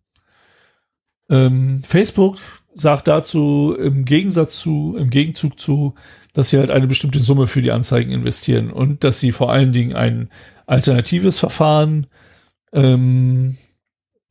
Ähm, 1.28 1.82
Facebook 1.84 2.38
sagt 2.74 3.08
dazu 3.08 3.76
im 3.78 4.04
Gegensatz 4.04 4.58
zu, 4.58 4.96
im 4.98 5.10
Gegenzug 5.10 5.58
zu, 5.58 5.94
dass 6.32 6.50
sie 6.50 6.58
halt 6.58 6.70
eine 6.70 6.86
bestimmte 6.86 7.20
Summe 7.20 7.46
für 7.46 7.62
die 7.62 7.72
Anzeigen 7.72 8.10
investieren 8.10 8.70
und 8.70 9.04
dass 9.04 9.20
sie 9.20 9.32
vor 9.32 9.52
allen 9.52 9.72
Dingen 9.72 9.94
ein 9.94 10.30
alternatives 10.66 11.38
Verfahren, 11.38 12.06
ähm, 12.72 13.56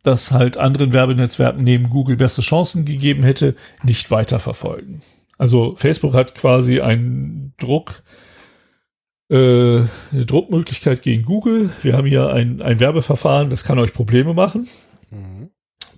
das 0.03 0.31
halt 0.31 0.57
anderen 0.57 0.93
Werbenetzwerken 0.93 1.63
neben 1.63 1.89
Google 1.89 2.15
bessere 2.15 2.41
Chancen 2.41 2.85
gegeben 2.85 3.23
hätte, 3.23 3.55
nicht 3.83 4.09
weiterverfolgen. 4.09 5.01
Also 5.37 5.75
Facebook 5.75 6.13
hat 6.13 6.33
quasi 6.33 6.81
einen 6.81 7.53
Druck, 7.59 8.01
äh, 9.29 9.81
eine 10.11 10.25
Druckmöglichkeit 10.25 11.03
gegen 11.03 11.23
Google. 11.23 11.69
Wir 11.83 11.93
haben 11.93 12.07
hier 12.07 12.29
ein, 12.29 12.63
ein 12.63 12.79
Werbeverfahren, 12.79 13.51
das 13.51 13.63
kann 13.63 13.77
euch 13.77 13.93
Probleme 13.93 14.33
machen. 14.33 14.67
Mhm 15.11 15.51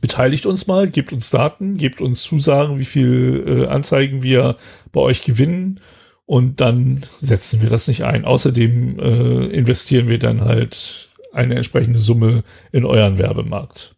beteiligt 0.03 0.45
uns 0.45 0.67
mal, 0.67 0.89
gebt 0.89 1.13
uns 1.13 1.29
Daten, 1.29 1.77
gebt 1.77 2.01
uns 2.01 2.23
Zusagen, 2.23 2.77
wie 2.77 2.83
viel 2.83 3.45
äh, 3.47 3.67
Anzeigen 3.67 4.21
wir 4.21 4.57
bei 4.91 4.99
euch 4.99 5.21
gewinnen 5.21 5.79
und 6.25 6.59
dann 6.59 7.05
setzen 7.21 7.61
wir 7.61 7.69
das 7.69 7.87
nicht 7.87 8.03
ein. 8.03 8.25
Außerdem 8.25 8.99
äh, 8.99 9.45
investieren 9.45 10.09
wir 10.09 10.19
dann 10.19 10.41
halt 10.41 11.09
eine 11.31 11.55
entsprechende 11.55 11.99
Summe 11.99 12.43
in 12.73 12.83
euren 12.83 13.17
Werbemarkt. 13.17 13.95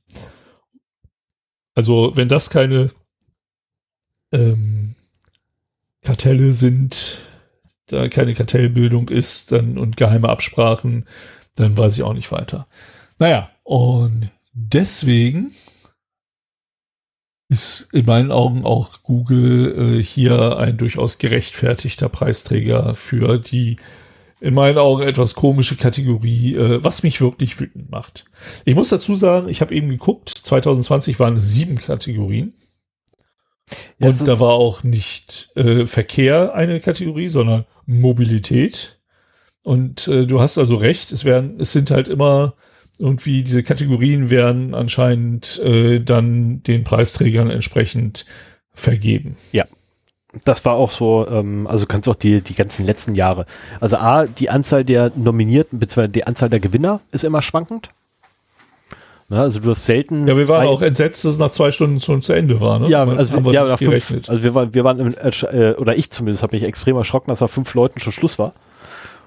Also 1.74 2.12
wenn 2.14 2.30
das 2.30 2.52
keine 2.52 2.92
ähm, 4.32 4.94
Kartelle 6.04 6.54
sind, 6.54 7.18
da 7.88 8.08
keine 8.10 8.36
Kartellbildung 8.36 9.10
ist 9.10 9.52
dann 9.52 9.80
und 9.80 9.98
geheime 9.98 10.30
Absprachen, 10.30 11.08
dann 11.56 11.76
weiß 11.76 11.98
ich 11.98 12.04
auch 12.04 12.14
nicht 12.14 12.32
weiter. 12.32 12.68
Naja, 13.18 13.50
und 13.64 14.30
deswegen 14.54 15.50
ist 17.56 17.88
in 17.94 18.06
meinen 18.06 18.34
Augen 18.34 18.66
auch 18.66 19.02
Google 19.04 20.00
äh, 20.00 20.04
hier 20.04 20.58
ein 20.58 20.76
durchaus 20.76 21.20
gerechtfertigter 21.20 22.10
Preisträger 22.10 22.96
für 22.96 23.38
die 23.38 23.78
in 24.42 24.54
meinen 24.54 24.78
Augen 24.78 25.04
etwas 25.04 25.36
komische 25.36 25.78
Kategorie, 25.78 26.56
äh, 26.56 26.84
was 26.84 27.02
mich 27.02 27.22
wirklich 27.22 27.58
wütend 27.58 27.90
macht. 27.90 28.26
Ich 28.66 28.76
muss 28.76 28.90
dazu 28.90 29.16
sagen, 29.16 29.48
ich 29.48 29.62
habe 29.62 29.74
eben 29.74 29.88
geguckt, 29.88 30.30
2020 30.30 31.18
waren 31.18 31.38
es 31.38 31.50
sieben 31.54 31.78
Kategorien. 31.78 32.54
Ja, 34.00 34.10
und 34.10 34.28
da 34.28 34.38
war 34.42 34.52
auch 34.52 34.84
nicht 34.84 35.50
äh, 35.56 35.86
Verkehr 35.86 36.54
eine 36.56 36.82
Kategorie, 36.82 37.30
sondern 37.30 37.66
Mobilität. 37.86 39.00
Und 39.64 40.10
äh, 40.10 40.28
du 40.28 40.42
hast 40.42 40.58
also 40.58 40.76
recht, 40.76 41.14
es 41.14 41.24
werden, 41.24 41.58
es 41.62 41.72
sind 41.72 41.90
halt 41.90 42.10
immer 42.10 42.56
irgendwie 43.00 43.44
diese 43.44 43.64
Kategorien 43.64 44.30
werden 44.30 44.74
anscheinend 44.74 45.60
äh, 45.64 46.00
dann 46.00 46.64
den 46.64 46.84
Preisträgern 46.84 47.50
entsprechend 47.50 48.26
vergeben. 48.74 49.36
Ja. 49.52 49.66
Das 50.44 50.66
war 50.66 50.74
auch 50.74 50.92
so, 50.92 51.26
ähm, 51.30 51.66
also 51.68 51.86
kannst 51.86 52.10
auch 52.10 52.16
die, 52.16 52.42
die 52.42 52.56
ganzen 52.56 52.86
letzten 52.86 53.16
Jahre. 53.16 53.46
Also 53.80 53.98
A, 53.98 54.26
die 54.26 54.50
Anzahl 54.50 54.84
der 54.84 55.12
Nominierten, 55.16 55.80
beziehungsweise 55.80 56.10
die 56.10 56.28
Anzahl 56.28 56.50
der 56.50 56.60
Gewinner 56.60 57.00
ist 57.12 57.24
immer 57.24 57.42
schwankend. 57.42 57.90
Na, 59.28 59.42
also 59.42 59.60
du 59.60 59.72
hast 59.72 59.86
selten. 59.86 60.28
Ja, 60.28 60.38
wir 60.38 60.48
waren 60.50 60.68
auch 60.68 60.82
entsetzt, 60.82 61.26
dass 61.26 61.32
es 61.32 61.38
nach 61.40 61.52
zwei 61.52 61.72
Stunden 61.72 62.00
schon 62.00 62.22
zu 62.22 62.34
Ende 62.34 62.62
war. 62.62 62.80
Ne? 62.80 62.90
Ja, 62.90 63.06
also, 63.06 63.44
wir, 63.44 63.54
ja, 63.54 63.66
nach 63.66 63.80
fünf, 63.80 64.12
also 64.28 64.44
wir 64.44 64.54
waren, 64.54 64.74
wir 64.74 64.84
waren, 64.84 65.00
im, 65.00 65.16
äh, 65.18 65.74
oder 65.74 65.98
ich 65.98 66.12
zumindest 66.12 66.44
habe 66.44 66.56
mich 66.56 66.64
extrem 66.64 66.96
erschrocken, 66.96 67.32
dass 67.32 67.42
nach 67.42 67.50
fünf 67.50 67.74
Leuten 67.74 68.00
schon 68.00 68.14
Schluss 68.14 68.38
war. 68.38 68.54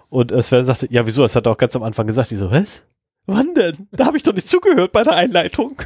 Und 0.08 0.30
es 0.30 0.48
sagte, 0.50 0.86
ja, 0.90 1.06
wieso? 1.06 1.22
Das 1.22 1.34
hat 1.34 1.46
er 1.46 1.52
auch 1.52 1.58
ganz 1.58 1.74
am 1.74 1.82
Anfang 1.82 2.06
gesagt. 2.06 2.30
Ich 2.30 2.38
so, 2.38 2.50
was? 2.50 2.82
Wann 3.28 3.54
denn? 3.54 3.88
Da 3.92 4.06
habe 4.06 4.16
ich 4.16 4.22
doch 4.22 4.32
nicht 4.32 4.48
zugehört 4.48 4.90
bei 4.92 5.02
der 5.02 5.12
Einleitung. 5.12 5.76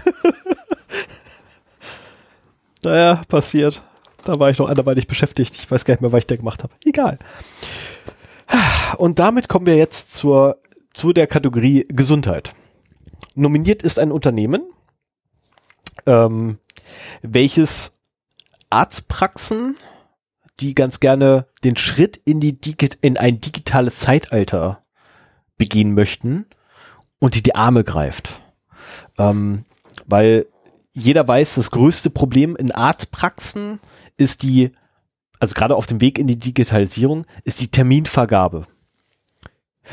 naja, 2.84 3.20
passiert. 3.26 3.82
Da 4.24 4.38
war 4.38 4.50
ich 4.50 4.58
noch 4.58 4.68
anderweitig 4.68 5.08
beschäftigt. 5.08 5.56
Ich 5.56 5.68
weiß 5.68 5.84
gar 5.84 5.94
nicht 5.94 6.02
mehr, 6.02 6.12
was 6.12 6.20
ich 6.20 6.28
da 6.28 6.36
gemacht 6.36 6.62
habe. 6.62 6.72
Egal. 6.84 7.18
Und 8.96 9.18
damit 9.18 9.48
kommen 9.48 9.66
wir 9.66 9.74
jetzt 9.74 10.12
zur, 10.12 10.62
zu 10.94 11.12
der 11.12 11.26
Kategorie 11.26 11.84
Gesundheit. 11.88 12.54
Nominiert 13.34 13.82
ist 13.82 13.98
ein 13.98 14.12
Unternehmen, 14.12 14.62
ähm, 16.06 16.58
welches 17.22 17.96
Arztpraxen, 18.70 19.76
die 20.60 20.76
ganz 20.76 21.00
gerne 21.00 21.48
den 21.64 21.76
Schritt 21.76 22.20
in, 22.24 22.38
die 22.38 22.60
Digi 22.60 22.90
in 23.00 23.16
ein 23.16 23.40
digitales 23.40 23.96
Zeitalter 23.96 24.84
begehen 25.58 25.94
möchten, 25.94 26.46
und 27.22 27.36
die 27.36 27.42
die 27.44 27.54
Arme 27.54 27.84
greift. 27.84 28.42
Ähm, 29.16 29.64
weil 30.06 30.46
jeder 30.92 31.26
weiß, 31.28 31.54
das 31.54 31.70
größte 31.70 32.10
Problem 32.10 32.56
in 32.56 32.72
Arztpraxen 32.72 33.78
ist 34.16 34.42
die, 34.42 34.72
also 35.38 35.54
gerade 35.54 35.76
auf 35.76 35.86
dem 35.86 36.00
Weg 36.00 36.18
in 36.18 36.26
die 36.26 36.38
Digitalisierung, 36.38 37.24
ist 37.44 37.60
die 37.60 37.70
Terminvergabe. 37.70 38.62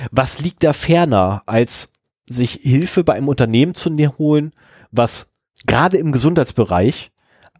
Was 0.09 0.39
liegt 0.39 0.63
da 0.63 0.73
ferner, 0.73 1.43
als 1.45 1.91
sich 2.27 2.53
Hilfe 2.63 3.03
bei 3.03 3.13
einem 3.13 3.27
Unternehmen 3.27 3.75
zu 3.75 3.91
holen, 4.17 4.51
was 4.89 5.31
gerade 5.67 5.97
im 5.97 6.11
Gesundheitsbereich 6.11 7.11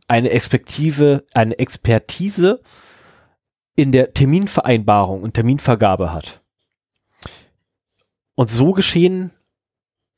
eine 0.08 0.32
Expertive, 0.32 1.26
eine 1.36 1.60
Expertise 1.60 2.60
in 3.76 3.91
der 3.91 4.16
Terminvereinbarung 4.16 5.22
und 5.22 5.36
Terminvergabe 5.36 6.12
hat. 6.12 6.41
Und 8.34 8.50
so 8.50 8.72
geschehen 8.72 9.32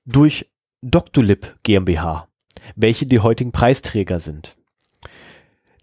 durch 0.06 0.50
Doctolib 0.82 1.58
GmbH, 1.64 2.28
welche 2.76 3.06
die 3.06 3.20
heutigen 3.20 3.52
Preisträger 3.52 4.20
sind. 4.20 4.58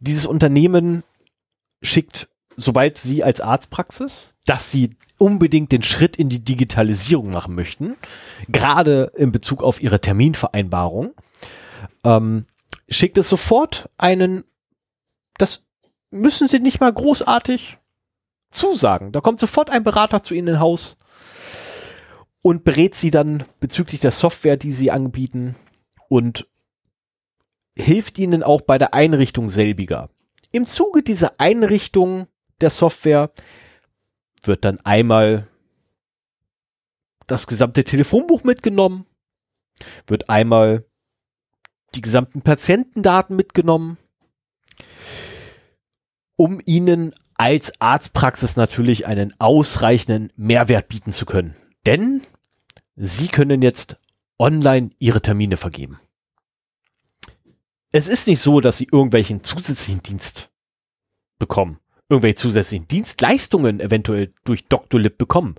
Dieses 0.01 0.27
Unternehmen 0.27 1.03
schickt, 1.83 2.29
sobald 2.57 2.99
Sie 2.99 3.23
als 3.23 3.41
Arztpraxis, 3.41 4.35
dass 4.45 4.71
Sie 4.71 4.97
unbedingt 5.19 5.73
den 5.73 5.83
Schritt 5.83 6.17
in 6.17 6.29
die 6.29 6.43
Digitalisierung 6.43 7.31
machen 7.31 7.55
möchten, 7.55 7.97
gerade 8.49 9.13
in 9.17 9.33
Bezug 9.33 9.63
auf 9.63 9.83
Ihre 9.83 10.01
Terminvereinbarung, 10.01 11.15
ähm, 12.05 12.47
schickt 12.89 13.19
es 13.19 13.29
sofort 13.29 13.91
einen, 13.99 14.45
das 15.37 15.65
müssen 16.11 16.49
Sie 16.49 16.61
nicht 16.61 16.81
mal 16.81 16.93
großartig 16.93 17.79
zusagen. 18.51 19.13
Da 19.13 19.21
kommt 19.21 19.39
sofort 19.39 19.71
ein 19.71 19.85
Berater 19.85 20.23
zu 20.23 20.35
Ihnen 20.35 20.49
in 20.49 20.61
Haus 20.61 20.97
und 22.43 22.65
berät 22.65 22.95
sie 22.95 23.11
dann 23.11 23.45
bezüglich 23.61 24.01
der 24.01 24.11
Software, 24.11 24.57
die 24.57 24.73
sie 24.73 24.91
anbieten 24.91 25.55
und 26.09 26.49
hilft 27.77 28.19
ihnen 28.19 28.43
auch 28.43 28.63
bei 28.63 28.79
der 28.79 28.95
Einrichtung 28.95 29.49
selbiger. 29.49 30.11
Im 30.51 30.67
Zuge 30.67 31.03
dieser 31.03 31.39
Einrichtung 31.39 32.27
der 32.61 32.71
Software 32.71 33.31
wird 34.43 34.65
dann 34.65 34.81
einmal 34.81 35.49
das 37.27 37.47
gesamte 37.47 37.85
Telefonbuch 37.85 38.45
mitgenommen, 38.45 39.07
wird 40.07 40.31
einmal 40.31 40.85
die 41.95 42.01
gesamten 42.01 42.43
Patientendaten 42.43 43.37
mitgenommen, 43.37 43.99
um 46.37 46.61
ihnen 46.65 47.13
als 47.35 47.81
Arztpraxis 47.81 48.57
natürlich 48.57 49.07
einen 49.07 49.33
ausreichenden 49.39 50.33
Mehrwert 50.37 50.89
bieten 50.89 51.13
zu 51.13 51.27
können. 51.27 51.55
Denn 51.87 52.23
Sie 52.97 53.29
können 53.29 53.63
jetzt 53.63 53.97
online 54.39 54.91
Ihre 54.99 55.23
Termine 55.23 55.57
vergeben. 55.57 56.01
Es 57.93 58.09
ist 58.09 58.27
nicht 58.27 58.41
so, 58.41 58.61
dass 58.61 58.79
Sie 58.79 58.89
irgendwelchen 58.91 59.43
zusätzlichen 59.43 60.03
Dienst 60.03 60.51
bekommen, 61.39 61.79
irgendwelche 62.09 62.35
zusätzlichen 62.37 62.87
Dienstleistungen 62.89 63.81
eventuell 63.81 64.33
durch 64.45 64.67
Doctolib 64.67 65.17
bekommen. 65.17 65.55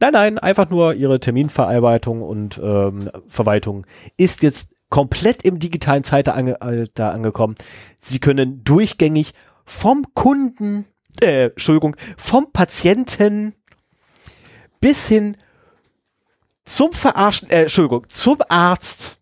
Nein, 0.00 0.12
nein, 0.12 0.38
einfach 0.38 0.70
nur 0.70 0.94
Ihre 0.94 1.20
Terminverarbeitung 1.20 2.22
und 2.22 2.58
ähm, 2.62 3.10
Verwaltung 3.28 3.86
ist 4.16 4.42
jetzt 4.42 4.70
komplett 4.88 5.44
im 5.44 5.58
digitalen 5.58 6.02
Zeitalter 6.02 7.12
angekommen. 7.12 7.54
Sie 7.98 8.18
können 8.18 8.64
durchgängig 8.64 9.32
vom 9.64 10.04
Kunden, 10.14 10.86
äh, 11.20 11.46
Entschuldigung, 11.46 11.96
vom 12.16 12.52
Patienten 12.52 13.54
bis 14.80 15.06
hin 15.06 15.36
zum 16.74 16.92
Verarschen, 16.92 17.50
äh, 17.50 17.62
Entschuldigung, 17.62 18.08
zum 18.08 18.38
Arzt 18.48 19.18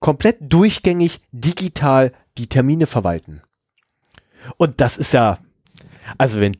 komplett 0.00 0.38
durchgängig 0.40 1.20
digital 1.32 2.12
die 2.36 2.48
Termine 2.48 2.86
verwalten. 2.86 3.42
Und 4.56 4.80
das 4.80 4.98
ist 4.98 5.12
ja, 5.12 5.38
also 6.18 6.40
wenn, 6.40 6.56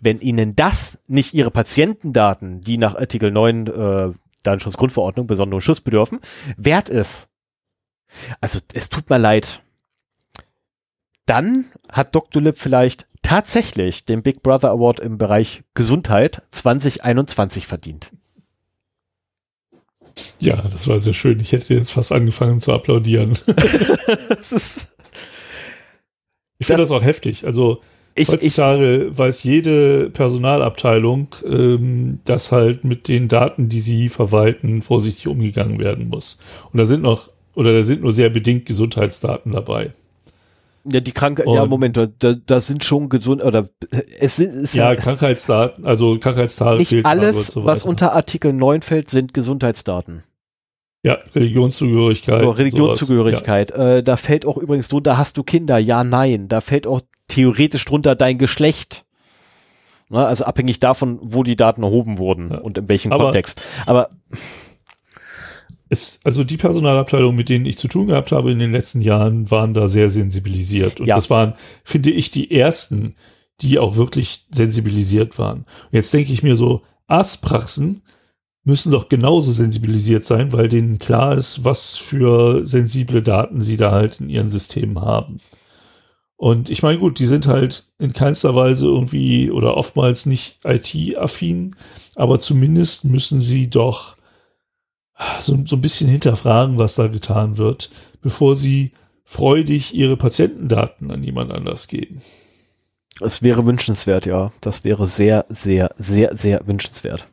wenn 0.00 0.20
Ihnen 0.20 0.56
das 0.56 1.02
nicht 1.08 1.34
Ihre 1.34 1.50
Patientendaten, 1.50 2.60
die 2.60 2.78
nach 2.78 2.94
Artikel 2.94 3.30
9 3.30 3.66
äh, 3.66 4.12
Datenschutzgrundverordnung 4.42 5.26
besonderen 5.26 5.60
Schutz 5.60 5.80
bedürfen, 5.80 6.20
wert 6.56 6.88
ist. 6.88 7.28
Also 8.40 8.60
es 8.72 8.88
tut 8.88 9.10
mir 9.10 9.18
leid. 9.18 9.62
Dann 11.26 11.64
hat 11.90 12.14
Dr. 12.14 12.40
Lip 12.40 12.56
vielleicht 12.56 13.08
tatsächlich 13.22 14.04
den 14.04 14.22
Big 14.22 14.44
Brother 14.44 14.70
Award 14.70 15.00
im 15.00 15.18
Bereich 15.18 15.64
Gesundheit 15.74 16.42
2021 16.52 17.66
verdient. 17.66 18.12
Ja, 20.38 20.56
das 20.62 20.88
war 20.88 20.98
sehr 20.98 21.14
schön. 21.14 21.40
Ich 21.40 21.52
hätte 21.52 21.74
jetzt 21.74 21.90
fast 21.90 22.12
angefangen 22.12 22.60
zu 22.60 22.72
applaudieren. 22.72 23.30
ich 23.40 23.46
finde 26.66 26.82
das, 26.82 26.88
das, 26.88 26.90
auch 26.90 27.02
heftig. 27.02 27.44
Also 27.44 27.80
ich, 28.14 28.28
heutzutage 28.28 29.08
ich, 29.10 29.18
weiß 29.18 29.42
jede 29.42 30.10
Personalabteilung, 30.10 31.28
ähm, 31.44 32.20
dass 32.24 32.50
halt 32.50 32.84
mit 32.84 33.08
den 33.08 33.28
Daten, 33.28 33.68
die 33.68 33.80
sie 33.80 34.08
verwalten, 34.08 34.82
vorsichtig 34.82 35.28
umgegangen 35.28 35.78
werden 35.78 36.08
muss. 36.08 36.38
Und 36.72 36.78
da 36.78 36.84
sind 36.84 37.02
noch, 37.02 37.30
oder 37.54 37.74
da 37.74 37.82
sind 37.82 38.02
nur 38.02 38.12
sehr 38.12 38.30
bedingt 38.30 38.66
Gesundheitsdaten 38.66 39.52
dabei. 39.52 39.92
Ja, 40.90 41.00
die 41.00 41.12
Krankheit, 41.12 41.46
ja, 41.48 41.66
Moment, 41.66 41.96
da, 41.96 42.06
da 42.06 42.60
sind 42.60 42.84
schon 42.84 43.08
gesund, 43.08 43.42
oder 43.42 43.68
es 44.20 44.36
sind, 44.36 44.54
es 44.54 44.74
ja, 44.74 44.94
Krankheitsdaten, 44.94 45.84
also 45.84 46.18
Krankheitstage. 46.18 46.78
Nicht 46.78 47.04
alles, 47.04 47.48
so 47.48 47.64
was 47.64 47.82
unter 47.82 48.12
Artikel 48.12 48.52
9 48.52 48.82
fällt, 48.82 49.10
sind 49.10 49.34
Gesundheitsdaten. 49.34 50.22
Ja, 51.02 51.18
Religionszugehörigkeit. 51.34 52.38
So, 52.38 52.50
Religionszugehörigkeit. 52.50 53.70
Ja. 53.70 53.96
Äh, 53.96 54.02
da 54.02 54.16
fällt 54.16 54.44
auch 54.44 54.58
übrigens 54.58 54.88
drunter, 54.88 55.16
hast 55.16 55.36
du 55.36 55.44
Kinder? 55.44 55.78
Ja, 55.78 56.02
nein. 56.02 56.48
Da 56.48 56.60
fällt 56.60 56.86
auch 56.86 57.00
theoretisch 57.28 57.84
drunter 57.84 58.16
dein 58.16 58.38
Geschlecht. 58.38 59.04
Ne, 60.08 60.24
also 60.24 60.44
abhängig 60.44 60.78
davon, 60.78 61.18
wo 61.22 61.42
die 61.42 61.56
Daten 61.56 61.82
erhoben 61.82 62.18
wurden 62.18 62.50
ja. 62.50 62.58
und 62.58 62.78
in 62.78 62.88
welchem 62.88 63.12
Aber 63.12 63.24
Kontext. 63.24 63.60
Aber 63.86 64.10
es, 65.88 66.20
also 66.24 66.44
die 66.44 66.56
Personalabteilung, 66.56 67.34
mit 67.34 67.48
denen 67.48 67.66
ich 67.66 67.78
zu 67.78 67.88
tun 67.88 68.08
gehabt 68.08 68.32
habe 68.32 68.50
in 68.50 68.58
den 68.58 68.72
letzten 68.72 69.00
Jahren, 69.00 69.50
waren 69.50 69.74
da 69.74 69.88
sehr 69.88 70.10
sensibilisiert. 70.10 71.00
Und 71.00 71.06
ja. 71.06 71.14
das 71.14 71.30
waren, 71.30 71.54
finde 71.84 72.10
ich, 72.10 72.30
die 72.30 72.50
ersten, 72.50 73.14
die 73.60 73.78
auch 73.78 73.96
wirklich 73.96 74.46
sensibilisiert 74.50 75.38
waren. 75.38 75.58
Und 75.60 75.92
jetzt 75.92 76.12
denke 76.12 76.32
ich 76.32 76.42
mir 76.42 76.56
so, 76.56 76.82
Arztpraxen 77.06 78.02
müssen 78.64 78.90
doch 78.90 79.08
genauso 79.08 79.52
sensibilisiert 79.52 80.24
sein, 80.24 80.52
weil 80.52 80.68
denen 80.68 80.98
klar 80.98 81.36
ist, 81.36 81.64
was 81.64 81.94
für 81.94 82.64
sensible 82.64 83.22
Daten 83.22 83.60
sie 83.60 83.76
da 83.76 83.92
halt 83.92 84.20
in 84.20 84.28
ihren 84.28 84.48
Systemen 84.48 85.00
haben. 85.00 85.40
Und 86.36 86.68
ich 86.68 86.82
meine, 86.82 86.98
gut, 86.98 87.18
die 87.20 87.26
sind 87.26 87.46
halt 87.46 87.84
in 87.98 88.12
keinster 88.12 88.54
Weise 88.54 88.86
irgendwie 88.86 89.50
oder 89.50 89.76
oftmals 89.76 90.26
nicht 90.26 90.58
IT-affin, 90.64 91.76
aber 92.16 92.40
zumindest 92.40 93.04
müssen 93.04 93.40
sie 93.40 93.70
doch 93.70 94.15
so, 95.40 95.56
so 95.64 95.76
ein 95.76 95.82
bisschen 95.82 96.08
hinterfragen, 96.08 96.78
was 96.78 96.94
da 96.94 97.06
getan 97.06 97.58
wird, 97.58 97.90
bevor 98.22 98.56
sie 98.56 98.92
freudig 99.24 99.94
ihre 99.94 100.16
Patientendaten 100.16 101.10
an 101.10 101.22
jemand 101.22 101.52
anders 101.52 101.88
geben. 101.88 102.20
Es 103.20 103.42
wäre 103.42 103.64
wünschenswert, 103.64 104.26
ja. 104.26 104.52
Das 104.60 104.84
wäre 104.84 105.06
sehr, 105.06 105.46
sehr, 105.48 105.90
sehr, 105.98 106.36
sehr 106.36 106.66
wünschenswert. 106.66 107.26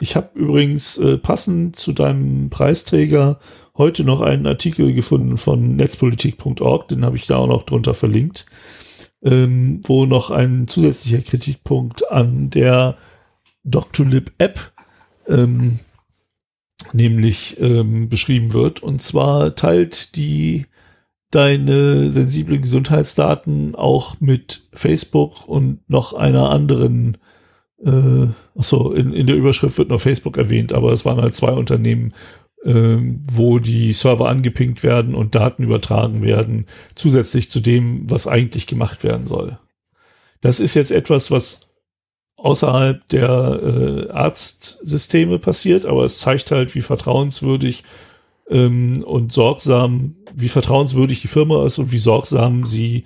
Ich 0.00 0.16
habe 0.16 0.30
übrigens 0.34 0.96
äh, 0.98 1.18
passend 1.18 1.76
zu 1.76 1.92
deinem 1.92 2.50
Preisträger 2.50 3.38
heute 3.76 4.04
noch 4.04 4.20
einen 4.20 4.46
Artikel 4.46 4.92
gefunden 4.92 5.38
von 5.38 5.76
netzpolitik.org, 5.76 6.88
den 6.88 7.04
habe 7.04 7.16
ich 7.16 7.26
da 7.26 7.36
auch 7.36 7.46
noch 7.46 7.62
drunter 7.64 7.94
verlinkt, 7.94 8.46
ähm, 9.22 9.80
wo 9.84 10.06
noch 10.06 10.30
ein 10.30 10.66
zusätzlicher 10.66 11.20
Kritikpunkt 11.20 12.10
an 12.10 12.50
der 12.50 12.96
Doctolib 13.64 14.32
App 14.38 14.72
ähm, 15.28 15.78
nämlich 16.92 17.60
ähm, 17.60 18.08
beschrieben 18.08 18.52
wird. 18.52 18.82
Und 18.82 19.02
zwar 19.02 19.54
teilt 19.54 20.16
die 20.16 20.66
deine 21.30 22.10
sensiblen 22.10 22.62
Gesundheitsdaten 22.62 23.74
auch 23.74 24.20
mit 24.20 24.66
Facebook 24.72 25.46
und 25.46 25.88
noch 25.88 26.14
einer 26.14 26.50
anderen, 26.50 27.18
äh, 27.84 28.28
achso, 28.56 28.92
in, 28.92 29.12
in 29.12 29.26
der 29.26 29.36
Überschrift 29.36 29.76
wird 29.76 29.90
noch 29.90 30.00
Facebook 30.00 30.38
erwähnt, 30.38 30.72
aber 30.72 30.92
es 30.92 31.04
waren 31.04 31.20
halt 31.20 31.34
zwei 31.34 31.52
Unternehmen, 31.52 32.14
äh, 32.64 32.96
wo 33.30 33.58
die 33.58 33.92
Server 33.92 34.28
angepinkt 34.28 34.82
werden 34.82 35.14
und 35.14 35.34
Daten 35.34 35.62
übertragen 35.62 36.22
werden, 36.22 36.66
zusätzlich 36.94 37.50
zu 37.50 37.60
dem, 37.60 38.10
was 38.10 38.26
eigentlich 38.26 38.66
gemacht 38.66 39.04
werden 39.04 39.26
soll. 39.26 39.58
Das 40.40 40.60
ist 40.60 40.74
jetzt 40.74 40.92
etwas, 40.92 41.30
was 41.30 41.67
außerhalb 42.38 43.06
der 43.08 43.28
äh, 43.28 44.08
Arztsysteme 44.10 45.38
passiert, 45.38 45.84
aber 45.86 46.04
es 46.04 46.20
zeigt 46.20 46.50
halt, 46.52 46.74
wie 46.74 46.82
vertrauenswürdig 46.82 47.84
ähm, 48.48 49.02
und 49.04 49.32
sorgsam, 49.32 50.16
wie 50.34 50.48
vertrauenswürdig 50.48 51.20
die 51.20 51.28
Firma 51.28 51.66
ist 51.66 51.76
und 51.78 51.92
wie 51.92 51.98
sorgsam 51.98 52.64
sie 52.64 53.04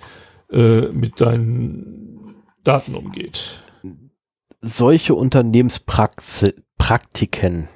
äh, 0.51 0.81
mit 0.81 1.19
deinen 1.19 2.35
Daten 2.63 2.95
umgeht. 2.95 3.59
Solche 4.61 5.15
Unternehmenspraktiken 5.15 7.67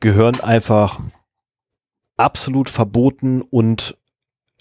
gehören 0.00 0.38
einfach 0.40 1.00
absolut 2.18 2.68
verboten 2.68 3.40
und 3.42 3.96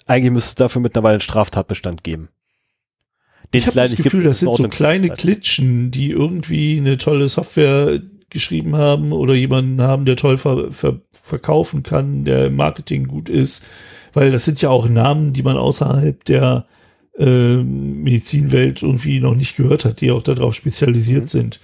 eigentlich 0.08 0.32
müsste 0.32 0.50
es 0.50 0.56
dafür 0.56 0.82
mittlerweile 0.82 1.16
einen 1.16 1.22
Straftatbestand 1.22 2.04
geben 2.04 2.30
ich 3.52 3.68
habe 3.68 3.76
das 3.76 3.96
Gefühl, 3.96 4.24
das 4.24 4.40
sind 4.40 4.56
so 4.56 4.68
kleine 4.68 5.10
Klitschen, 5.10 5.92
die 5.92 6.12
irgendwie 6.12 6.78
eine 6.78 6.98
tolle 6.98 7.30
Software 7.30 8.02
geschrieben 8.30 8.76
haben 8.76 9.12
oder 9.12 9.34
jemanden 9.34 9.82
haben, 9.82 10.06
der 10.06 10.16
toll 10.18 10.38
ver 10.38 10.72
ver 10.72 11.00
verkaufen 11.12 11.84
kann, 11.84 12.26
der 12.26 12.48
im 12.48 12.56
Marketing 12.56 13.08
gut 13.08 13.30
ist, 13.30 13.66
weil 14.14 14.30
das 14.30 14.46
sind 14.46 14.62
ja 14.62 14.70
auch 14.70 14.88
Namen, 14.88 15.34
die 15.34 15.42
man 15.42 15.58
außerhalb 15.58 16.24
der 16.26 16.66
äh, 17.18 17.56
Medizinwelt 17.56 18.84
irgendwie 18.84 19.20
noch 19.20 19.36
nicht 19.36 19.56
gehört 19.56 19.86
hat, 19.86 20.02
die 20.02 20.12
auch 20.12 20.22
darauf 20.22 20.54
spezialisiert 20.54 21.24
mhm. 21.24 21.28
sind 21.28 21.60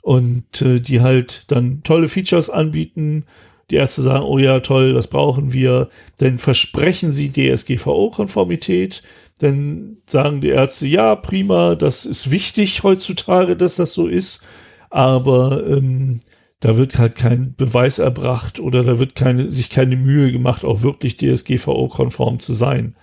und 0.00 0.62
äh, 0.62 0.80
die 0.80 1.00
halt 1.00 1.50
dann 1.50 1.82
tolle 1.82 2.08
Features 2.08 2.50
anbieten. 2.50 3.24
Die 3.70 3.76
Ärzte 3.76 4.02
sagen, 4.02 4.24
oh 4.24 4.38
ja, 4.38 4.60
toll, 4.60 4.92
das 4.92 5.08
brauchen 5.08 5.52
wir. 5.52 5.88
Dann 6.18 6.38
versprechen 6.38 7.10
sie 7.10 7.30
DSGVO-Konformität 7.30 9.02
dann 9.42 9.98
sagen 10.08 10.40
die 10.40 10.48
Ärzte, 10.48 10.86
ja, 10.86 11.14
prima, 11.16 11.74
das 11.74 12.06
ist 12.06 12.30
wichtig 12.30 12.82
heutzutage, 12.82 13.56
dass 13.56 13.76
das 13.76 13.94
so 13.94 14.06
ist, 14.06 14.44
aber 14.90 15.66
ähm, 15.66 16.20
da 16.60 16.76
wird 16.76 16.98
halt 16.98 17.16
kein 17.16 17.54
Beweis 17.56 17.98
erbracht 17.98 18.60
oder 18.60 18.84
da 18.84 18.98
wird 18.98 19.16
keine, 19.16 19.50
sich 19.50 19.68
keine 19.70 19.96
Mühe 19.96 20.30
gemacht, 20.30 20.64
auch 20.64 20.82
wirklich 20.82 21.16
DSGVO-konform 21.16 22.40
zu 22.40 22.52
sein. 22.52 22.94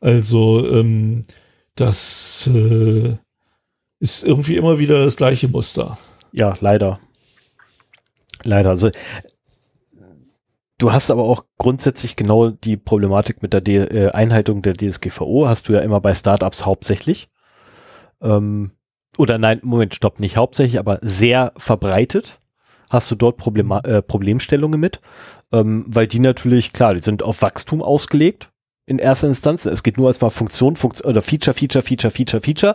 Also 0.00 0.68
ähm, 0.68 1.24
das 1.76 2.50
äh, 2.52 3.16
ist 4.00 4.22
irgendwie 4.22 4.56
immer 4.56 4.78
wieder 4.78 5.02
das 5.02 5.16
gleiche 5.16 5.48
Muster. 5.48 5.98
Ja, 6.32 6.56
leider. 6.60 7.00
Leider. 8.44 8.70
Also 8.70 8.90
Du 10.78 10.92
hast 10.92 11.10
aber 11.10 11.22
auch 11.22 11.44
grundsätzlich 11.56 12.16
genau 12.16 12.50
die 12.50 12.76
Problematik 12.76 13.42
mit 13.42 13.52
der 13.54 13.62
D 13.62 13.78
äh, 13.78 14.10
Einhaltung 14.10 14.60
der 14.60 14.74
DSGVO, 14.74 15.48
hast 15.48 15.68
du 15.68 15.72
ja 15.72 15.80
immer 15.80 16.00
bei 16.00 16.14
Startups 16.14 16.66
hauptsächlich. 16.66 17.28
Ähm, 18.20 18.72
oder 19.16 19.38
nein, 19.38 19.60
Moment, 19.62 19.94
stopp, 19.94 20.20
nicht 20.20 20.36
hauptsächlich, 20.36 20.78
aber 20.78 20.98
sehr 21.00 21.52
verbreitet 21.56 22.40
hast 22.90 23.10
du 23.10 23.14
dort 23.14 23.36
Problema 23.36 23.80
äh, 23.80 24.02
Problemstellungen 24.02 24.78
mit, 24.78 25.00
ähm, 25.52 25.84
weil 25.88 26.06
die 26.06 26.20
natürlich, 26.20 26.72
klar, 26.72 26.94
die 26.94 27.00
sind 27.00 27.22
auf 27.22 27.42
Wachstum 27.42 27.82
ausgelegt 27.82 28.50
in 28.86 28.98
erster 28.98 29.28
Instanz. 29.28 29.66
Es 29.66 29.82
geht 29.82 29.98
nur 29.98 30.08
als 30.08 30.20
mal 30.20 30.30
Funktion, 30.30 30.76
Funktion 30.76 31.10
oder 31.10 31.22
Feature, 31.22 31.54
Feature, 31.54 31.82
Feature, 31.82 32.10
Feature, 32.10 32.42
Feature. 32.42 32.74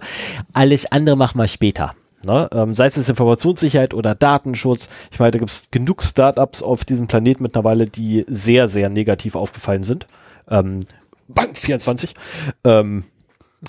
Alles 0.53 0.91
andere 0.91 1.15
machen 1.15 1.37
wir 1.37 1.47
später. 1.47 1.95
Ne? 2.25 2.49
Ähm, 2.53 2.73
sei 2.73 2.87
es 2.87 3.09
Informationssicherheit 3.09 3.93
oder 3.93 4.15
Datenschutz. 4.15 4.89
Ich 5.11 5.19
meine, 5.19 5.31
da 5.31 5.39
gibt 5.39 5.51
es 5.51 5.69
genug 5.71 6.03
Startups 6.03 6.61
auf 6.61 6.85
diesem 6.85 7.07
Planeten 7.07 7.43
mittlerweile, 7.43 7.85
die 7.85 8.25
sehr, 8.27 8.69
sehr 8.69 8.89
negativ 8.89 9.35
aufgefallen 9.35 9.83
sind. 9.83 10.07
Ähm, 10.49 10.81
Bank 11.27 11.57
24. 11.57 12.13
Ähm, 12.63 13.03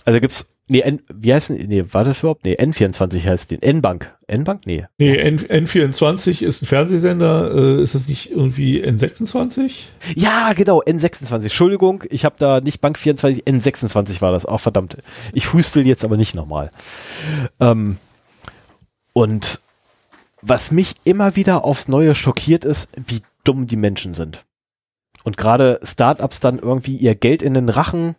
also 0.05 0.21
gibt 0.21 0.33
es 0.33 0.53
Nee, 0.69 0.81
N, 0.81 1.03
wie 1.13 1.35
heißt 1.35 1.51
denn, 1.51 1.57
nee, 1.69 1.85
war 1.91 2.03
das 2.05 2.21
überhaupt? 2.21 2.47
Nee, 2.47 2.55
N24 2.55 3.25
heißt 3.25 3.51
den. 3.51 3.61
N-Bank. 3.61 4.15
N-Bank? 4.29 4.63
Nee. 4.65 4.87
Nee, 4.97 5.17
N, 5.17 5.39
N24 5.39 6.43
ist 6.43 6.63
ein 6.63 6.67
Fernsehsender. 6.67 7.53
Äh, 7.53 7.83
ist 7.83 7.95
das 7.95 8.09
nicht 8.09 8.31
irgendwie 8.31 8.83
N26? 8.83 9.89
Ja, 10.15 10.53
genau, 10.55 10.81
N26. 10.81 11.43
Entschuldigung, 11.43 12.05
ich 12.09 12.25
habe 12.25 12.37
da 12.39 12.61
nicht 12.61 12.81
Bank 12.81 12.97
24, 12.97 13.45
N26 13.45 14.23
war 14.23 14.33
das. 14.33 14.47
Auch 14.47 14.61
verdammt. 14.61 14.97
Ich 15.35 15.53
hustel 15.53 15.87
jetzt 15.87 16.05
aber 16.05 16.17
nicht 16.17 16.35
nochmal. 16.35 16.71
Ähm, 17.61 17.99
und 19.13 19.61
was 20.41 20.71
mich 20.71 20.95
immer 21.05 21.37
wieder 21.37 21.65
aufs 21.65 21.89
Neue 21.89 22.15
schockiert 22.15 22.65
ist, 22.65 22.89
wie 23.07 23.23
dumm 23.45 23.67
die 23.67 23.77
Menschen 23.77 24.15
sind. 24.15 24.45
Und 25.25 25.37
gerade 25.37 25.79
Startups 25.83 26.41
dann 26.41 26.59
irgendwie 26.59 26.97
ihr 26.97 27.15
Geld 27.15 27.43
in 27.43 27.55
den 27.55 27.69
Rachen 27.69 28.17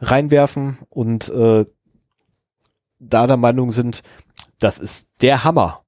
reinwerfen 0.00 0.78
und 0.90 1.28
äh, 1.30 1.64
da 2.98 3.26
der 3.26 3.36
Meinung 3.36 3.70
sind, 3.70 4.02
das 4.58 4.78
ist 4.78 5.08
der 5.20 5.44
Hammer. 5.44 5.84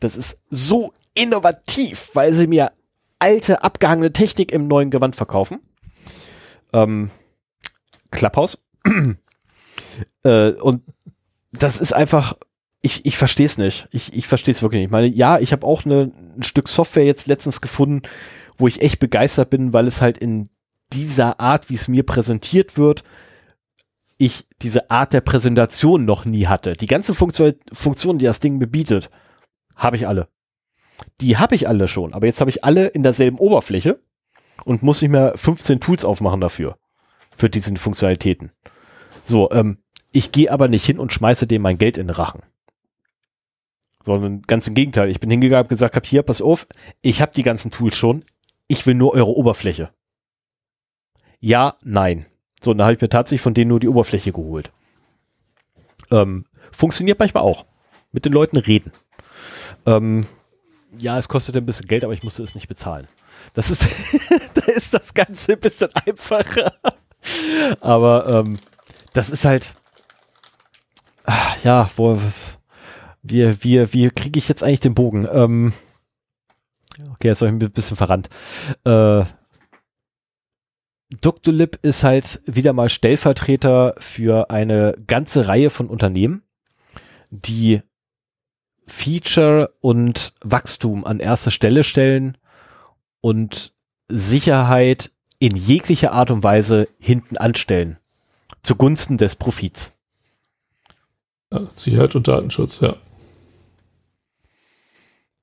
Das 0.00 0.16
ist 0.16 0.40
so 0.48 0.92
innovativ, 1.14 2.10
weil 2.14 2.32
sie 2.32 2.46
mir 2.46 2.72
alte, 3.18 3.62
abgehangene 3.62 4.12
Technik 4.12 4.50
im 4.52 4.66
neuen 4.66 4.90
Gewand 4.90 5.14
verkaufen. 5.14 5.60
Ähm, 6.72 7.10
Klapphaus. 8.10 8.58
äh, 10.24 10.50
und 10.52 10.82
das 11.52 11.80
ist 11.80 11.92
einfach, 11.92 12.36
ich, 12.82 13.04
ich 13.04 13.16
verstehe 13.16 13.46
es 13.46 13.58
nicht. 13.58 13.88
Ich, 13.90 14.12
ich 14.12 14.26
verstehe 14.26 14.52
es 14.52 14.62
wirklich 14.62 14.80
nicht. 14.80 14.88
Ich 14.88 14.92
meine, 14.92 15.06
ja, 15.06 15.38
ich 15.38 15.52
habe 15.52 15.66
auch 15.66 15.84
eine, 15.84 16.12
ein 16.36 16.42
Stück 16.42 16.68
Software 16.68 17.04
jetzt 17.04 17.26
letztens 17.26 17.60
gefunden, 17.60 18.02
wo 18.56 18.68
ich 18.68 18.80
echt 18.80 18.98
begeistert 18.98 19.50
bin, 19.50 19.72
weil 19.72 19.86
es 19.86 20.00
halt 20.00 20.18
in 20.18 20.48
dieser 20.92 21.40
Art, 21.40 21.70
wie 21.70 21.74
es 21.74 21.88
mir 21.88 22.04
präsentiert 22.04 22.76
wird, 22.78 23.04
ich 24.18 24.46
diese 24.60 24.90
Art 24.90 25.12
der 25.12 25.20
Präsentation 25.20 26.04
noch 26.04 26.24
nie 26.24 26.46
hatte. 26.46 26.74
Die 26.74 26.86
ganzen 26.86 27.14
Funktion, 27.14 27.54
Funktionen, 27.72 28.18
die 28.18 28.26
das 28.26 28.40
Ding 28.40 28.58
mir 28.58 28.66
bietet, 28.66 29.10
habe 29.76 29.96
ich 29.96 30.06
alle. 30.06 30.28
Die 31.20 31.38
habe 31.38 31.54
ich 31.54 31.68
alle 31.68 31.88
schon, 31.88 32.12
aber 32.12 32.26
jetzt 32.26 32.40
habe 32.40 32.50
ich 32.50 32.64
alle 32.64 32.88
in 32.88 33.02
derselben 33.02 33.38
Oberfläche 33.38 34.00
und 34.64 34.82
muss 34.82 35.00
nicht 35.00 35.10
mehr 35.10 35.32
15 35.36 35.80
Tools 35.80 36.04
aufmachen 36.04 36.40
dafür, 36.40 36.76
für 37.34 37.48
diese 37.48 37.74
Funktionalitäten. 37.76 38.52
So, 39.24 39.50
ähm, 39.52 39.78
ich 40.12 40.32
gehe 40.32 40.52
aber 40.52 40.68
nicht 40.68 40.84
hin 40.84 40.98
und 40.98 41.12
schmeiße 41.12 41.46
dem 41.46 41.62
mein 41.62 41.78
Geld 41.78 41.96
in 41.96 42.08
den 42.08 42.16
Rachen. 42.16 42.42
Sondern 44.04 44.42
ganz 44.42 44.66
im 44.66 44.74
Gegenteil. 44.74 45.10
Ich 45.10 45.20
bin 45.20 45.30
hingegangen 45.30 45.64
und 45.64 45.68
gesagt, 45.68 45.96
hab 45.96 46.06
hier, 46.06 46.22
pass 46.22 46.40
auf, 46.40 46.66
ich 47.02 47.20
habe 47.20 47.32
die 47.34 47.42
ganzen 47.42 47.70
Tools 47.70 47.96
schon. 47.96 48.24
Ich 48.66 48.86
will 48.86 48.94
nur 48.94 49.14
eure 49.14 49.36
Oberfläche. 49.36 49.90
Ja, 51.40 51.76
nein. 51.82 52.26
So, 52.62 52.72
dann 52.74 52.82
habe 52.82 52.94
ich 52.94 53.00
mir 53.00 53.08
tatsächlich 53.08 53.40
von 53.40 53.54
denen 53.54 53.68
nur 53.68 53.80
die 53.80 53.88
Oberfläche 53.88 54.32
geholt. 54.32 54.72
Ähm, 56.10 56.44
funktioniert 56.70 57.18
manchmal 57.18 57.42
auch. 57.42 57.66
Mit 58.12 58.24
den 58.24 58.32
Leuten 58.32 58.56
reden. 58.56 58.92
Ähm, 59.86 60.26
ja, 60.98 61.16
es 61.18 61.28
kostet 61.28 61.56
ein 61.56 61.66
bisschen 61.66 61.86
Geld, 61.86 62.04
aber 62.04 62.12
ich 62.12 62.22
musste 62.22 62.42
es 62.42 62.54
nicht 62.54 62.68
bezahlen. 62.68 63.08
Das 63.54 63.70
ist, 63.70 63.86
da 64.54 64.62
ist 64.72 64.94
das 64.94 65.14
Ganze 65.14 65.52
ein 65.52 65.60
bisschen 65.60 65.90
einfacher. 65.94 66.72
aber 67.80 68.44
ähm, 68.44 68.58
das 69.12 69.30
ist 69.30 69.44
halt, 69.44 69.74
ach, 71.24 71.64
ja, 71.64 71.90
wo, 71.96 72.18
wie, 73.30 73.64
wie, 73.64 73.92
wie 73.92 74.10
kriege 74.10 74.38
ich 74.38 74.48
jetzt 74.48 74.62
eigentlich 74.62 74.80
den 74.80 74.94
Bogen? 74.94 75.26
Ähm, 75.30 75.72
okay, 77.12 77.28
jetzt 77.28 77.40
habe 77.40 77.50
ich 77.50 77.62
ein 77.62 77.70
bisschen 77.70 77.96
verrannt. 77.96 78.28
Äh, 78.84 79.24
Doctolib 81.20 81.78
ist 81.82 82.04
halt 82.04 82.40
wieder 82.46 82.72
mal 82.72 82.88
Stellvertreter 82.88 83.94
für 83.98 84.50
eine 84.50 84.96
ganze 85.06 85.48
Reihe 85.48 85.70
von 85.70 85.88
Unternehmen, 85.88 86.42
die 87.30 87.82
Feature 88.86 89.74
und 89.80 90.34
Wachstum 90.42 91.04
an 91.04 91.20
erster 91.20 91.50
Stelle 91.50 91.84
stellen 91.84 92.38
und 93.20 93.72
Sicherheit 94.08 95.10
in 95.38 95.56
jeglicher 95.56 96.12
Art 96.12 96.30
und 96.30 96.42
Weise 96.42 96.88
hinten 96.98 97.36
anstellen. 97.38 97.98
Zugunsten 98.62 99.16
des 99.16 99.36
Profits. 99.36 99.96
Sicherheit 101.76 102.14
und 102.14 102.28
Datenschutz, 102.28 102.80
ja. 102.80 102.96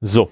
So, 0.02 0.30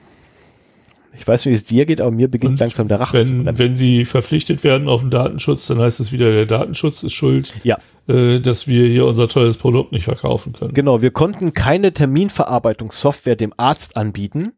ich 1.17 1.27
weiß 1.27 1.45
nicht, 1.45 1.51
wie 1.51 1.55
es 1.55 1.63
dir 1.63 1.85
geht, 1.85 2.01
aber 2.01 2.11
mir 2.11 2.29
beginnt 2.29 2.53
und 2.53 2.59
langsam 2.59 2.87
der 2.87 2.99
Rachen 2.99 3.45
wenn, 3.45 3.57
Wenn 3.57 3.75
sie 3.75 4.05
verpflichtet 4.05 4.63
werden 4.63 4.89
auf 4.89 5.01
den 5.01 5.09
Datenschutz, 5.09 5.67
dann 5.67 5.79
heißt 5.79 5.99
es 5.99 6.11
wieder, 6.11 6.31
der 6.31 6.45
Datenschutz 6.45 7.03
ist 7.03 7.13
schuld, 7.13 7.53
ja. 7.63 7.77
äh, 8.07 8.39
dass 8.39 8.67
wir 8.67 8.87
hier 8.87 9.05
unser 9.05 9.27
tolles 9.27 9.57
Produkt 9.57 9.91
nicht 9.91 10.05
verkaufen 10.05 10.53
können. 10.53 10.73
Genau, 10.73 11.01
wir 11.01 11.11
konnten 11.11 11.53
keine 11.53 11.93
Terminverarbeitungssoftware 11.93 13.35
dem 13.35 13.53
Arzt 13.57 13.97
anbieten, 13.97 14.53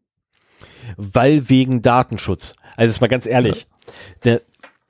weil 0.96 1.48
wegen 1.48 1.82
Datenschutz. 1.82 2.54
Also 2.76 2.90
ist 2.90 3.00
mal 3.00 3.08
ganz 3.08 3.26
ehrlich, 3.26 3.66
ja. 4.24 4.32
eine, 4.32 4.42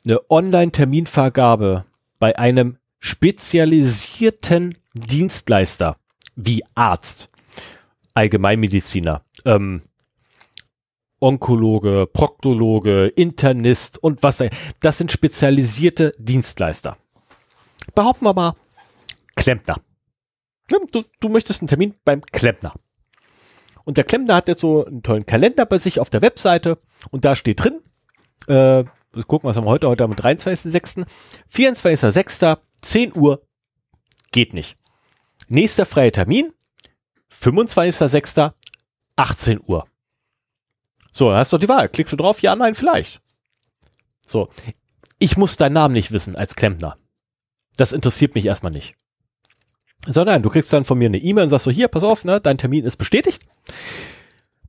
eine 0.05 0.31
Online-Terminvergabe 0.31 1.85
bei 2.19 2.39
einem 2.39 2.79
spezialisierten 2.99 4.77
Dienstleister 4.95 5.97
wie 6.35 6.63
Arzt, 6.75 7.31
Allgemeinmediziner, 8.15 9.23
ähm, 9.45 9.83
Onkologe, 11.21 12.09
Proktologe, 12.13 13.07
Internist 13.09 14.03
und 14.03 14.23
was. 14.23 14.43
Das 14.81 14.99
sind 14.99 15.13
spezialisierte 15.13 16.13
Dienstleister. 16.19 16.97
Behaupten 17.95 18.25
wir 18.25 18.35
mal, 18.35 18.55
Klempner. 19.35 19.77
Du, 20.69 21.05
du 21.21 21.29
möchtest 21.29 21.63
einen 21.63 21.69
Termin 21.69 21.95
beim 22.05 22.23
Klempner. 22.23 22.75
Und 23.85 23.97
der 23.97 24.05
Klempner 24.05 24.35
hat 24.35 24.49
jetzt 24.49 24.61
so 24.61 24.85
einen 24.85 25.03
tollen 25.03 25.25
Kalender 25.25 25.65
bei 25.65 25.79
sich 25.79 25.99
auf 25.99 26.11
der 26.11 26.21
Webseite 26.21 26.79
und 27.11 27.25
da 27.25 27.35
steht 27.35 27.65
drin, 27.65 27.81
äh, 28.47 28.85
gucken, 29.27 29.49
was 29.49 29.57
haben 29.57 29.65
wir 29.65 29.71
heute, 29.71 29.89
heute 29.89 30.05
am 30.05 30.13
23.06., 30.13 31.07
24.06., 31.51 32.59
10 32.83 33.17
Uhr, 33.17 33.43
geht 34.31 34.53
nicht. 34.53 34.77
Nächster 35.49 35.87
freier 35.87 36.13
Termin, 36.13 36.53
25.06., 37.33 38.53
18 39.17 39.61
Uhr. 39.67 39.87
So, 41.12 41.31
dann 41.31 41.39
hast 41.39 41.53
du 41.53 41.59
die 41.59 41.69
Wahl. 41.69 41.89
Klickst 41.89 42.12
du 42.12 42.17
drauf? 42.17 42.41
Ja, 42.43 42.55
nein, 42.55 42.75
vielleicht. 42.75 43.20
So. 44.27 44.49
Ich 45.19 45.37
muss 45.37 45.57
deinen 45.57 45.73
Namen 45.73 45.95
nicht 45.95 46.12
wissen 46.12 46.37
als 46.37 46.55
Klempner. 46.55 46.97
Das 47.77 47.93
interessiert 47.93 48.35
mich 48.35 48.47
erstmal 48.47 48.73
nicht. 48.73 48.95
Sondern 50.07 50.43
du 50.43 50.51
kriegst 50.51 50.73
dann 50.73 50.85
von 50.85 50.99
mir 50.99 51.07
eine 51.07 51.19
E-Mail 51.19 51.45
und 51.45 51.51
sagst 51.51 51.65
so, 51.65 51.70
hier, 51.70 51.89
pass 51.89 52.03
auf, 52.05 52.25
ne, 52.25 52.41
dein 52.41 52.59
Termin 52.59 52.85
ist 52.85 52.97
bestätigt. 52.97 53.43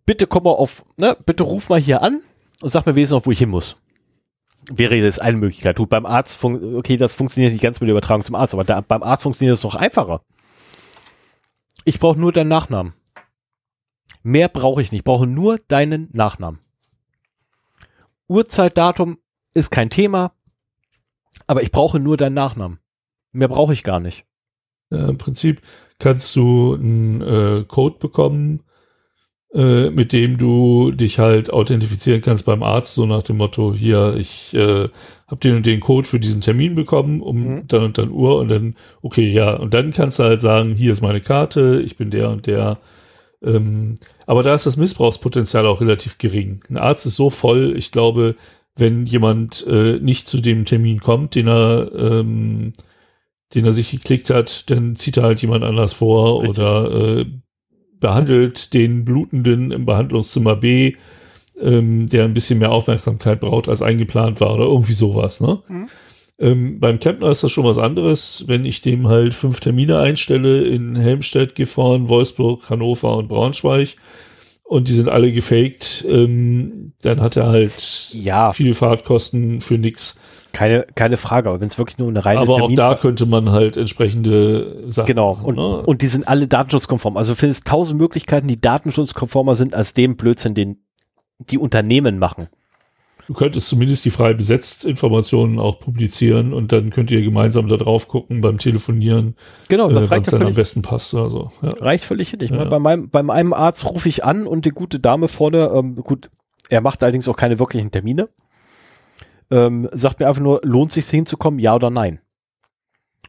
Bitte 0.05 0.25
komm 0.25 0.43
mal 0.43 0.51
auf, 0.51 0.83
ne, 0.97 1.15
bitte 1.25 1.43
ruf 1.43 1.69
mal 1.69 1.79
hier 1.79 2.01
an 2.01 2.21
und 2.61 2.69
sag 2.69 2.85
mir 2.85 2.95
wenigstens 2.95 3.17
noch, 3.19 3.25
wo 3.25 3.31
ich 3.31 3.39
hin 3.39 3.49
muss. 3.49 3.77
Wäre 4.71 4.95
jetzt 4.95 5.21
eine 5.21 5.37
Möglichkeit. 5.37 5.77
Du, 5.77 5.85
beim 5.85 6.05
Arzt, 6.05 6.43
okay, 6.43 6.97
das 6.97 7.13
funktioniert 7.13 7.53
nicht 7.53 7.61
ganz 7.61 7.79
mit 7.79 7.87
der 7.87 7.93
Übertragung 7.93 8.23
zum 8.23 8.35
Arzt, 8.35 8.53
aber 8.53 8.63
da, 8.63 8.81
beim 8.81 9.03
Arzt 9.03 9.23
funktioniert 9.23 9.55
es 9.55 9.63
noch 9.63 9.75
einfacher. 9.75 10.21
Ich 11.85 11.99
brauche 11.99 12.19
nur 12.19 12.31
deinen 12.31 12.49
Nachnamen. 12.49 12.93
Mehr 14.23 14.49
brauche 14.49 14.81
ich 14.81 14.91
nicht. 14.91 14.99
Ich 14.99 15.05
brauche 15.05 15.27
nur 15.27 15.59
deinen 15.67 16.09
Nachnamen. 16.13 16.59
Uhrzeitdatum 18.27 19.17
ist 19.53 19.71
kein 19.71 19.89
Thema, 19.89 20.33
aber 21.47 21.63
ich 21.63 21.71
brauche 21.71 21.99
nur 21.99 22.17
deinen 22.17 22.35
Nachnamen. 22.35 22.79
Mehr 23.31 23.47
brauche 23.47 23.73
ich 23.73 23.83
gar 23.83 23.99
nicht. 23.99 24.25
Ja, 24.91 25.07
Im 25.07 25.17
Prinzip 25.17 25.61
kannst 25.99 26.35
du 26.35 26.75
einen 26.75 27.21
äh, 27.21 27.65
Code 27.67 27.97
bekommen, 27.99 28.63
äh, 29.53 29.89
mit 29.89 30.13
dem 30.13 30.37
du 30.37 30.91
dich 30.91 31.19
halt 31.19 31.51
authentifizieren 31.51 32.21
kannst 32.21 32.45
beim 32.45 32.63
Arzt, 32.63 32.93
so 32.93 33.05
nach 33.05 33.23
dem 33.23 33.37
Motto, 33.37 33.73
hier, 33.73 34.15
ich 34.15 34.53
äh, 34.53 34.89
habe 35.27 35.39
den 35.41 35.55
und 35.57 35.65
den 35.65 35.79
Code 35.79 36.07
für 36.07 36.19
diesen 36.19 36.41
Termin 36.41 36.75
bekommen, 36.75 37.21
um 37.21 37.55
mhm. 37.55 37.67
dann 37.67 37.83
und 37.83 37.97
dann 37.97 38.11
Uhr 38.11 38.37
und 38.37 38.49
dann, 38.49 38.75
okay, 39.01 39.31
ja, 39.31 39.55
und 39.55 39.73
dann 39.73 39.91
kannst 39.91 40.19
du 40.19 40.23
halt 40.23 40.41
sagen, 40.41 40.73
hier 40.73 40.91
ist 40.91 41.01
meine 41.01 41.21
Karte, 41.21 41.81
ich 41.83 41.97
bin 41.97 42.11
der 42.11 42.29
und 42.29 42.47
der 42.47 42.77
ähm, 43.43 43.95
aber 44.25 44.43
da 44.43 44.53
ist 44.53 44.65
das 44.65 44.77
Missbrauchspotenzial 44.77 45.65
auch 45.65 45.81
relativ 45.81 46.17
gering. 46.17 46.61
Ein 46.69 46.77
Arzt 46.77 47.05
ist 47.05 47.15
so 47.15 47.29
voll, 47.29 47.75
ich 47.77 47.91
glaube, 47.91 48.35
wenn 48.75 49.05
jemand 49.05 49.65
äh, 49.67 49.99
nicht 49.99 50.27
zu 50.27 50.39
dem 50.39 50.65
Termin 50.65 50.99
kommt, 50.99 51.35
den 51.35 51.47
er, 51.47 51.91
ähm, 51.93 52.73
den 53.53 53.65
er 53.65 53.71
sich 53.71 53.91
geklickt 53.91 54.29
hat, 54.29 54.69
dann 54.69 54.95
zieht 54.95 55.17
er 55.17 55.23
halt 55.23 55.41
jemand 55.41 55.63
anders 55.63 55.93
vor 55.93 56.41
Richtig. 56.41 56.59
oder 56.59 57.19
äh, 57.19 57.25
behandelt 57.99 58.73
den 58.73 59.05
Blutenden 59.05 59.71
im 59.71 59.85
Behandlungszimmer 59.85 60.55
B, 60.55 60.95
ähm, 61.59 62.07
der 62.07 62.25
ein 62.25 62.33
bisschen 62.33 62.59
mehr 62.59 62.71
Aufmerksamkeit 62.71 63.39
braucht, 63.39 63.67
als 63.67 63.81
eingeplant 63.81 64.39
war 64.39 64.53
oder 64.53 64.65
irgendwie 64.65 64.93
sowas. 64.93 65.41
Ne? 65.41 65.61
Mhm. 65.67 65.87
Ähm, 66.39 66.79
beim 66.79 66.99
Klempner 66.99 67.29
ist 67.29 67.43
das 67.43 67.51
schon 67.51 67.65
was 67.65 67.77
anderes. 67.77 68.45
Wenn 68.47 68.63
ich 68.65 68.81
dem 68.81 69.07
halt 69.07 69.33
fünf 69.33 69.59
Termine 69.59 69.99
einstelle 69.99 70.63
in 70.65 70.95
Helmstedt, 70.95 71.55
Gifhorn, 71.55 72.07
Wolfsburg, 72.07 72.69
Hannover 72.69 73.17
und 73.17 73.27
Braunschweig 73.27 73.95
und 74.63 74.87
die 74.87 74.93
sind 74.93 75.09
alle 75.09 75.31
gefaked, 75.33 76.05
ähm, 76.07 76.93
dann 77.01 77.19
hat 77.19 77.35
er 77.35 77.47
halt 77.47 78.11
Ja. 78.13 78.53
viele 78.53 78.73
Fahrtkosten 78.73 79.59
für 79.59 79.77
nix. 79.77 80.17
Keine, 80.53 80.85
keine 80.95 81.17
Frage, 81.17 81.49
aber 81.49 81.59
wenn 81.61 81.67
es 81.67 81.77
wirklich 81.77 81.97
nur 81.99 82.07
eine 82.07 82.23
reine 82.25 82.39
Aber 82.39 82.53
auch 82.53 82.59
Termin 82.61 82.75
da 82.77 82.95
könnte 82.95 83.25
man 83.27 83.51
halt 83.51 83.77
entsprechende 83.77 84.83
Sachen 84.87 85.05
Genau, 85.07 85.37
und, 85.43 85.55
ne? 85.57 85.81
und 85.85 86.01
die 86.01 86.07
sind 86.07 86.27
alle 86.27 86.47
datenschutzkonform. 86.47 87.17
Also 87.17 87.35
findest 87.35 87.67
tausend 87.67 87.99
Möglichkeiten, 87.99 88.47
die 88.47 88.59
datenschutzkonformer 88.59 89.55
sind 89.55 89.75
als 89.75 89.93
dem 89.93 90.15
Blödsinn, 90.15 90.55
den 90.55 90.77
die 91.39 91.57
Unternehmen 91.57 92.17
machen. 92.17 92.47
Du 93.29 93.35
könntest 93.35 93.67
zumindest 93.67 94.03
die 94.05 94.09
frei 94.09 94.33
besetzt 94.33 94.85
Informationen 94.85 95.59
auch 95.59 95.79
publizieren 95.79 96.51
und 96.51 96.71
dann 96.71 96.89
könnt 96.89 97.11
ihr 97.11 97.21
gemeinsam 97.21 97.67
da 97.67 97.77
drauf 97.77 98.07
gucken 98.07 98.41
beim 98.41 98.57
Telefonieren, 98.57 99.35
Genau, 99.67 99.87
äh, 99.87 99.93
das 99.93 100.05
was 100.05 100.11
reicht 100.11 100.25
ja 100.25 100.31
dann 100.31 100.41
am 100.41 100.45
völlig, 100.47 100.55
besten 100.55 100.81
passt 100.81 101.13
oder 101.13 101.29
so. 101.29 101.51
Ja. 101.61 101.69
reicht 101.79 102.05
völlig 102.05 102.31
hin. 102.31 102.39
Ich 102.41 102.49
Ja. 102.49 102.57
meine, 102.57 102.69
bei 102.71 102.79
meinem, 102.79 103.09
bei 103.11 103.21
meinem 103.21 103.53
Arzt 103.53 103.85
rufe 103.87 104.09
ich 104.09 104.23
an 104.25 104.47
und 104.47 104.65
die 104.65 104.71
gute 104.71 104.99
Dame 104.99 105.27
vorne, 105.27 105.71
ähm, 105.75 105.95
gut, 105.97 106.31
er 106.69 106.81
macht 106.81 107.03
allerdings 107.03 107.27
auch 107.27 107.35
keine 107.35 107.59
wirklichen 107.59 107.91
Termine, 107.91 108.29
ähm, 109.51 109.87
sagt 109.91 110.19
mir 110.19 110.27
einfach 110.27 110.41
nur, 110.41 110.61
lohnt 110.63 110.91
sich 110.91 111.07
hinzukommen, 111.07 111.59
ja 111.59 111.75
oder 111.75 111.91
nein. 111.91 112.21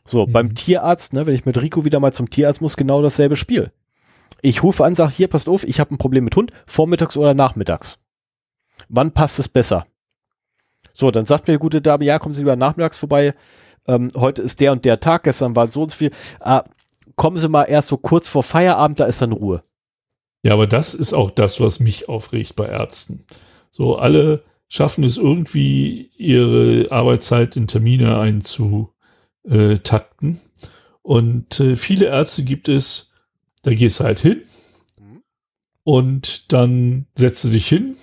So, 0.06 0.26
Mhm. 0.26 0.32
beim 0.32 0.54
Tierarzt, 0.54 1.12
ne, 1.12 1.26
wenn 1.26 1.34
ich 1.34 1.44
mit 1.44 1.60
Rico 1.60 1.84
wieder 1.84 2.00
mal 2.00 2.14
zum 2.14 2.30
Tierarzt 2.30 2.62
muss, 2.62 2.78
genau 2.78 3.02
dasselbe 3.02 3.36
Spiel. 3.36 3.70
Ich 4.40 4.62
rufe 4.62 4.82
an, 4.82 4.94
sage, 4.94 5.12
hier, 5.12 5.28
passt 5.28 5.46
auf, 5.46 5.62
ich 5.64 5.78
habe 5.78 5.94
ein 5.94 5.98
Problem 5.98 6.24
mit 6.24 6.36
Hund, 6.36 6.52
vormittags 6.64 7.18
oder 7.18 7.34
nachmittags. 7.34 7.98
Wann 8.88 9.12
passt 9.12 9.38
es 9.38 9.46
besser? 9.48 9.84
So, 11.00 11.10
dann 11.10 11.24
sagt 11.24 11.48
mir 11.48 11.54
die 11.54 11.58
gute 11.58 11.80
Dame, 11.80 12.04
ja, 12.04 12.18
kommen 12.18 12.34
Sie 12.34 12.42
lieber 12.42 12.56
nachmittags 12.56 12.98
vorbei. 12.98 13.34
Ähm, 13.88 14.10
heute 14.14 14.42
ist 14.42 14.60
der 14.60 14.72
und 14.72 14.84
der 14.84 15.00
Tag, 15.00 15.22
gestern 15.24 15.56
war 15.56 15.70
so 15.70 15.82
und 15.82 15.90
so 15.90 15.96
viel. 15.96 16.10
Ah, 16.40 16.64
kommen 17.16 17.38
Sie 17.38 17.48
mal 17.48 17.64
erst 17.64 17.88
so 17.88 17.96
kurz 17.96 18.28
vor 18.28 18.42
Feierabend, 18.42 19.00
da 19.00 19.06
ist 19.06 19.22
dann 19.22 19.32
Ruhe. 19.32 19.62
ja, 20.42 20.52
aber 20.52 20.66
das 20.66 20.92
ist 20.94 21.14
auch 21.14 21.30
das, 21.30 21.58
was 21.60 21.80
mich 21.80 22.08
aufregt 22.10 22.54
bei 22.54 22.66
Ärzten. 22.66 23.24
So, 23.70 23.96
alle 23.96 24.42
schaffen 24.68 25.02
es 25.04 25.16
irgendwie, 25.16 26.10
ihre 26.16 26.90
Arbeitszeit 26.92 27.56
in 27.56 27.66
Termine 27.66 28.18
einzutakten. 28.18 30.38
Und 31.02 31.60
äh, 31.60 31.76
viele 31.76 32.06
Ärzte 32.06 32.44
gibt 32.44 32.68
es, 32.68 33.10
da 33.62 33.72
gehst 33.72 34.00
du 34.00 34.04
halt 34.04 34.20
hin 34.20 34.42
Mhm. 34.98 35.22
und 35.82 36.52
dann 36.52 37.06
setzt 37.14 37.44
du 37.44 37.48
dich 37.48 37.66
hin 37.66 37.96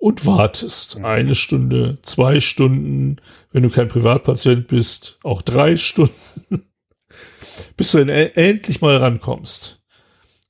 und 0.00 0.24
wartest 0.24 0.96
eine 0.96 1.34
Stunde, 1.34 1.98
zwei 2.02 2.40
Stunden, 2.40 3.18
wenn 3.52 3.62
du 3.62 3.68
kein 3.68 3.88
Privatpatient 3.88 4.66
bist, 4.66 5.18
auch 5.22 5.42
drei 5.42 5.76
Stunden, 5.76 6.14
bis 7.76 7.92
du 7.92 7.98
e- 7.98 8.32
endlich 8.34 8.80
mal 8.80 8.96
rankommst. 8.96 9.82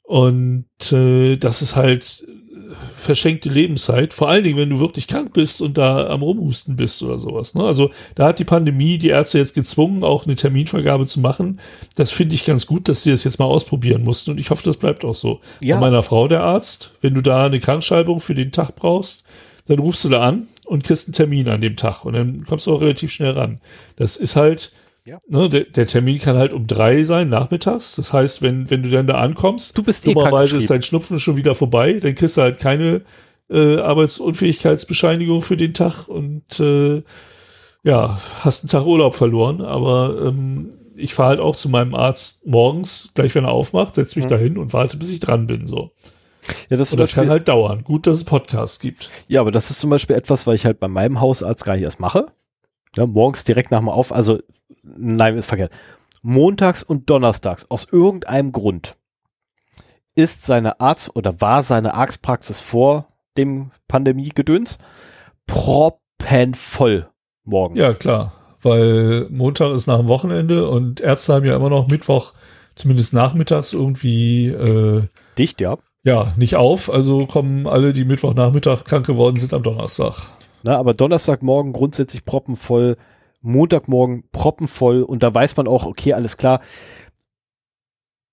Und 0.03 0.67
äh, 0.93 1.37
das 1.37 1.63
ist 1.63 1.75
halt 1.75 2.25
verschenkte 2.95 3.49
Lebenszeit, 3.49 4.15
vor 4.15 4.29
allen 4.29 4.45
Dingen, 4.45 4.59
wenn 4.59 4.71
du 4.71 4.81
wirklich 4.81 5.09
krank 5.09 5.33
bist 5.33 5.61
und 5.61 5.79
da 5.79 6.09
am 6.09 6.23
Rumhusten 6.23 6.77
bist 6.77 7.03
oder 7.03 7.19
sowas. 7.19 7.55
Ne? 7.55 7.65
Also 7.65 7.91
da 8.15 8.27
hat 8.29 8.39
die 8.39 8.45
Pandemie 8.45 8.99
die 8.99 9.09
Ärzte 9.09 9.39
jetzt 9.39 9.55
gezwungen, 9.55 10.05
auch 10.05 10.27
eine 10.27 10.37
Terminvergabe 10.37 11.07
zu 11.07 11.21
machen. 11.21 11.61
Das 11.97 12.11
finde 12.11 12.35
ich 12.35 12.45
ganz 12.45 12.67
gut, 12.67 12.89
dass 12.89 13.03
sie 13.03 13.11
das 13.11 13.25
jetzt 13.25 13.39
mal 13.39 13.47
ausprobieren 13.47 14.05
mussten 14.05 14.33
und 14.33 14.41
ich 14.41 14.51
hoffe, 14.51 14.65
das 14.65 14.77
bleibt 14.77 15.05
auch 15.05 15.15
so. 15.15 15.41
Ja. 15.61 15.77
Bei 15.77 15.83
meiner 15.83 16.03
Frau, 16.03 16.29
der 16.29 16.43
Arzt, 16.43 16.93
wenn 17.01 17.15
du 17.15 17.21
da 17.21 17.47
eine 17.47 17.61
Krankschreibung 17.61 18.21
für 18.21 18.35
den 18.35 18.53
Tag 18.53 18.77
brauchst, 18.77 19.25
dann 19.67 19.79
rufst 19.79 20.05
du 20.05 20.09
da 20.09 20.23
an 20.23 20.49
und 20.67 20.85
kriegst 20.85 21.09
einen 21.09 21.15
Termin 21.15 21.49
an 21.49 21.61
dem 21.61 21.77
Tag 21.77 22.05
und 22.05 22.15
dann 22.15 22.45
kommst 22.45 22.67
du 22.67 22.75
auch 22.75 22.81
relativ 22.81 23.13
schnell 23.13 23.33
ran. 23.33 23.61
Das 23.97 24.17
ist 24.17 24.37
halt, 24.37 24.73
Ja. 25.11 25.19
ne, 25.29 25.49
der, 25.49 25.65
der 25.65 25.87
Termin 25.87 26.19
kann 26.19 26.37
halt 26.37 26.53
um 26.53 26.67
drei 26.67 27.03
sein, 27.03 27.29
nachmittags. 27.29 27.97
Das 27.97 28.13
heißt, 28.13 28.43
wenn, 28.43 28.71
wenn 28.71 28.83
du 28.83 28.91
dann 28.91 29.07
da 29.07 29.15
ankommst, 29.17 29.77
Du 29.77 29.83
bist 29.83 30.07
eh 30.07 30.13
dummerweise 30.15 30.57
ist 30.57 30.69
krankgeschrieben. 30.69 30.69
dein 30.69 30.83
Schnupfen 30.83 31.19
schon 31.21 31.37
wieder 31.37 31.55
vorbei, 31.55 31.95
dann 31.95 32.15
kriegst 32.15 32.37
du 32.37 32.43
halt 32.43 32.59
keine 32.61 33.03
äh, 33.51 33.79
Arbeitsunfähigkeitsbescheinigung 33.79 35.43
für 35.43 35.57
den 35.57 35.75
Tag 35.75 36.09
und 36.09 36.61
äh, 36.61 37.03
ja, 37.83 38.21
hast 38.41 38.63
einen 38.65 38.69
Tag 38.69 38.87
Urlaub 38.87 39.15
verloren, 39.15 39.61
aber 39.63 40.27
ähm, 40.29 40.71
ich 40.97 41.15
fahre 41.15 41.31
halt 41.31 41.41
auch 41.41 41.57
zu 41.57 41.69
meinem 41.69 41.95
Arzt 41.95 42.47
morgens, 42.47 43.11
gleich 43.15 43.35
wenn 43.35 43.45
er 43.45 43.53
aufmacht, 43.53 43.95
setze 43.95 44.19
mich 44.19 44.27
Mhm. 44.27 44.31
dahin 44.31 44.59
und 44.59 44.73
warte, 44.73 44.97
bis 44.99 45.11
ich 45.11 45.21
dran 45.21 45.47
bin. 45.47 45.67
So. 45.67 45.91
Ja, 46.69 46.77
das, 46.77 46.89
ist 46.89 46.93
Und 46.95 47.01
das 47.01 47.15
kann 47.15 47.23
Beispiel, 47.25 47.31
halt 47.31 47.49
dauern. 47.49 47.85
Gut, 47.85 48.07
dass 48.07 48.19
es 48.19 48.25
Podcasts 48.25 48.81
gibt. 48.81 49.09
ja, 49.29 49.41
aber 49.41 49.51
das 49.51 49.71
ist 49.71 49.81
zum 49.81 49.91
Beispiel 49.91 50.17
etwas, 50.17 50.47
was 50.47 50.57
ich 50.57 50.67
halt 50.67 50.79
bei 50.81 50.89
meinem 50.89 51.21
Hausarzt 51.21 51.65
gar 51.65 51.75
nicht 51.75 51.83
erst 51.85 52.01
mache. 52.01 52.27
Ja, 52.97 53.07
morgens 53.07 53.45
direkt 53.45 53.71
nach 53.71 53.79
dem 53.79 53.89
Auf, 53.89 54.13
also 54.13 54.41
nein, 54.83 55.37
ist 55.37 55.47
verkehrt. 55.47 55.73
Montags 56.23 56.83
und 56.83 57.09
donnerstags, 57.09 57.67
aus 57.71 57.87
irgendeinem 57.91 58.53
Grund, 58.53 58.97
ist 60.15 60.43
seine 60.43 60.81
Arzt 60.81 61.15
oder 61.15 61.41
war 61.41 61.63
seine 61.63 61.95
Arztpraxis 61.95 62.61
vor 62.61 63.09
dem 63.37 63.71
Pandemiegedöns 63.89 64.79
proppenvoll 65.47 67.09
morgen. 67.45 67.77
Ja, 67.77 67.93
klar. 67.93 68.33
Weil 68.63 69.27
Montag 69.31 69.73
ist 69.73 69.87
nach 69.87 69.99
dem 69.99 70.09
Wochenende 70.09 70.69
und 70.69 71.01
Ärzte 71.01 71.35
haben 71.35 71.47
ja 71.47 71.57
immer 71.57 71.71
noch 71.71 71.89
Mittwoch, 71.89 72.35
zumindest 72.75 73.15
nachmittags 73.15 73.73
irgendwie, 73.73 74.49
äh, 74.49 75.05
Dicht, 75.39 75.61
ja. 75.61 75.79
ja, 76.03 76.35
nicht 76.37 76.57
auf. 76.57 76.93
Also 76.93 77.27
kommen 77.27 77.67
alle, 77.67 77.93
die 77.93 78.05
Mittwochnachmittag 78.05 78.85
krank 78.85 79.07
geworden 79.07 79.39
sind, 79.39 79.55
am 79.55 79.63
Donnerstag. 79.63 80.27
Na, 80.63 80.77
aber 80.77 80.95
Donnerstagmorgen 80.95 81.73
grundsätzlich 81.73 82.25
proppenvoll, 82.25 82.97
Montagmorgen 83.41 84.25
proppenvoll 84.33 85.03
und 85.03 85.23
da 85.23 85.35
weiß 85.35 85.57
man 85.57 85.67
auch, 85.67 85.87
okay, 85.87 86.13
alles 86.13 86.37
klar. 86.37 86.61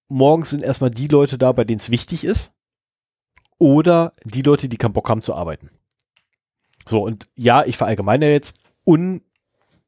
Morgens 0.09 0.49
sind 0.49 0.63
erstmal 0.63 0.91
die 0.91 1.07
Leute 1.07 1.37
da, 1.37 1.51
bei 1.51 1.63
denen 1.63 1.79
es 1.79 1.89
wichtig 1.89 2.23
ist. 2.23 2.51
Oder 3.59 4.13
die 4.23 4.41
Leute, 4.41 4.69
die 4.69 4.77
keinen 4.77 4.93
Bock 4.93 5.09
haben 5.09 5.21
zu 5.21 5.33
arbeiten. 5.33 5.71
So, 6.85 7.03
und 7.03 7.27
ja, 7.35 7.65
ich 7.65 7.77
verallgemeine 7.77 8.29
jetzt 8.31 8.59
un, 8.85 9.21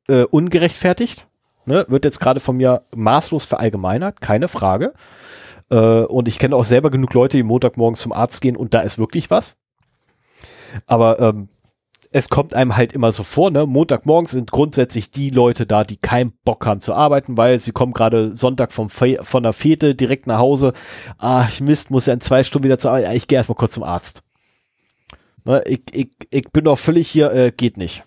äh, 0.08 0.24
ungerechtfertigt. 0.24 1.28
Ne, 1.66 1.86
wird 1.88 2.04
jetzt 2.04 2.20
gerade 2.20 2.40
von 2.40 2.58
mir 2.58 2.84
maßlos 2.96 3.46
verallgemeinert, 3.46 4.22
keine 4.22 4.48
Frage. 4.48 4.94
Äh, 5.70 5.76
und 5.76 6.28
ich 6.28 6.40
kenne 6.40 6.56
auch 6.56 6.64
selber 6.64 6.90
genug 6.90 7.14
Leute, 7.14 7.38
die 7.38 7.44
Montagmorgens 7.44 8.02
zum 8.02 8.12
Arzt 8.12 8.42
gehen 8.42 8.58
und 8.58 8.74
da 8.74 8.80
ist 8.82 8.98
wirklich 8.98 9.30
was. 9.30 9.56
Aber 10.88 11.20
ähm, 11.20 11.50
es 12.12 12.30
kommt 12.30 12.54
einem 12.56 12.76
halt 12.76 12.94
immer 12.94 13.12
so 13.12 13.24
vor, 13.24 13.52
ne? 13.52 13.68
Montagmorgens 13.68 14.32
sind 14.32 14.52
grundsätzlich 14.52 15.12
die 15.12 15.30
Leute 15.30 15.68
da, 15.68 15.84
die 15.84 15.98
keinen 15.98 16.34
Bock 16.44 16.66
haben 16.66 16.82
zu 16.82 16.94
arbeiten, 16.94 17.38
weil 17.38 17.60
sie 17.60 17.72
kommen 17.72 17.94
gerade 17.94 18.36
Sonntag 18.36 18.72
vom 18.74 18.90
Fe 18.90 19.20
von 19.22 19.44
der 19.44 19.54
Fete 19.54 19.94
direkt 19.94 20.26
nach 20.26 20.40
Hause. 20.40 20.74
Ah, 21.20 21.48
Mist, 21.62 21.92
muss 21.92 22.08
ja 22.08 22.14
in 22.14 22.22
zwei 22.22 22.44
Stunden 22.44 22.66
wieder 22.66 22.80
zur 22.80 22.92
Arbeit. 22.92 23.16
Ich 23.16 23.28
gehe 23.28 23.38
erstmal 23.38 23.58
kurz 23.58 23.74
zum 23.74 23.84
Arzt. 23.84 24.24
Ne? 25.46 25.62
Ich, 25.68 25.82
ich, 25.92 26.10
ich 26.32 26.52
bin 26.52 26.64
doch 26.64 26.78
völlig 26.78 27.08
hier, 27.08 27.32
äh, 27.32 27.52
geht 27.52 27.78
nicht. 27.78 28.04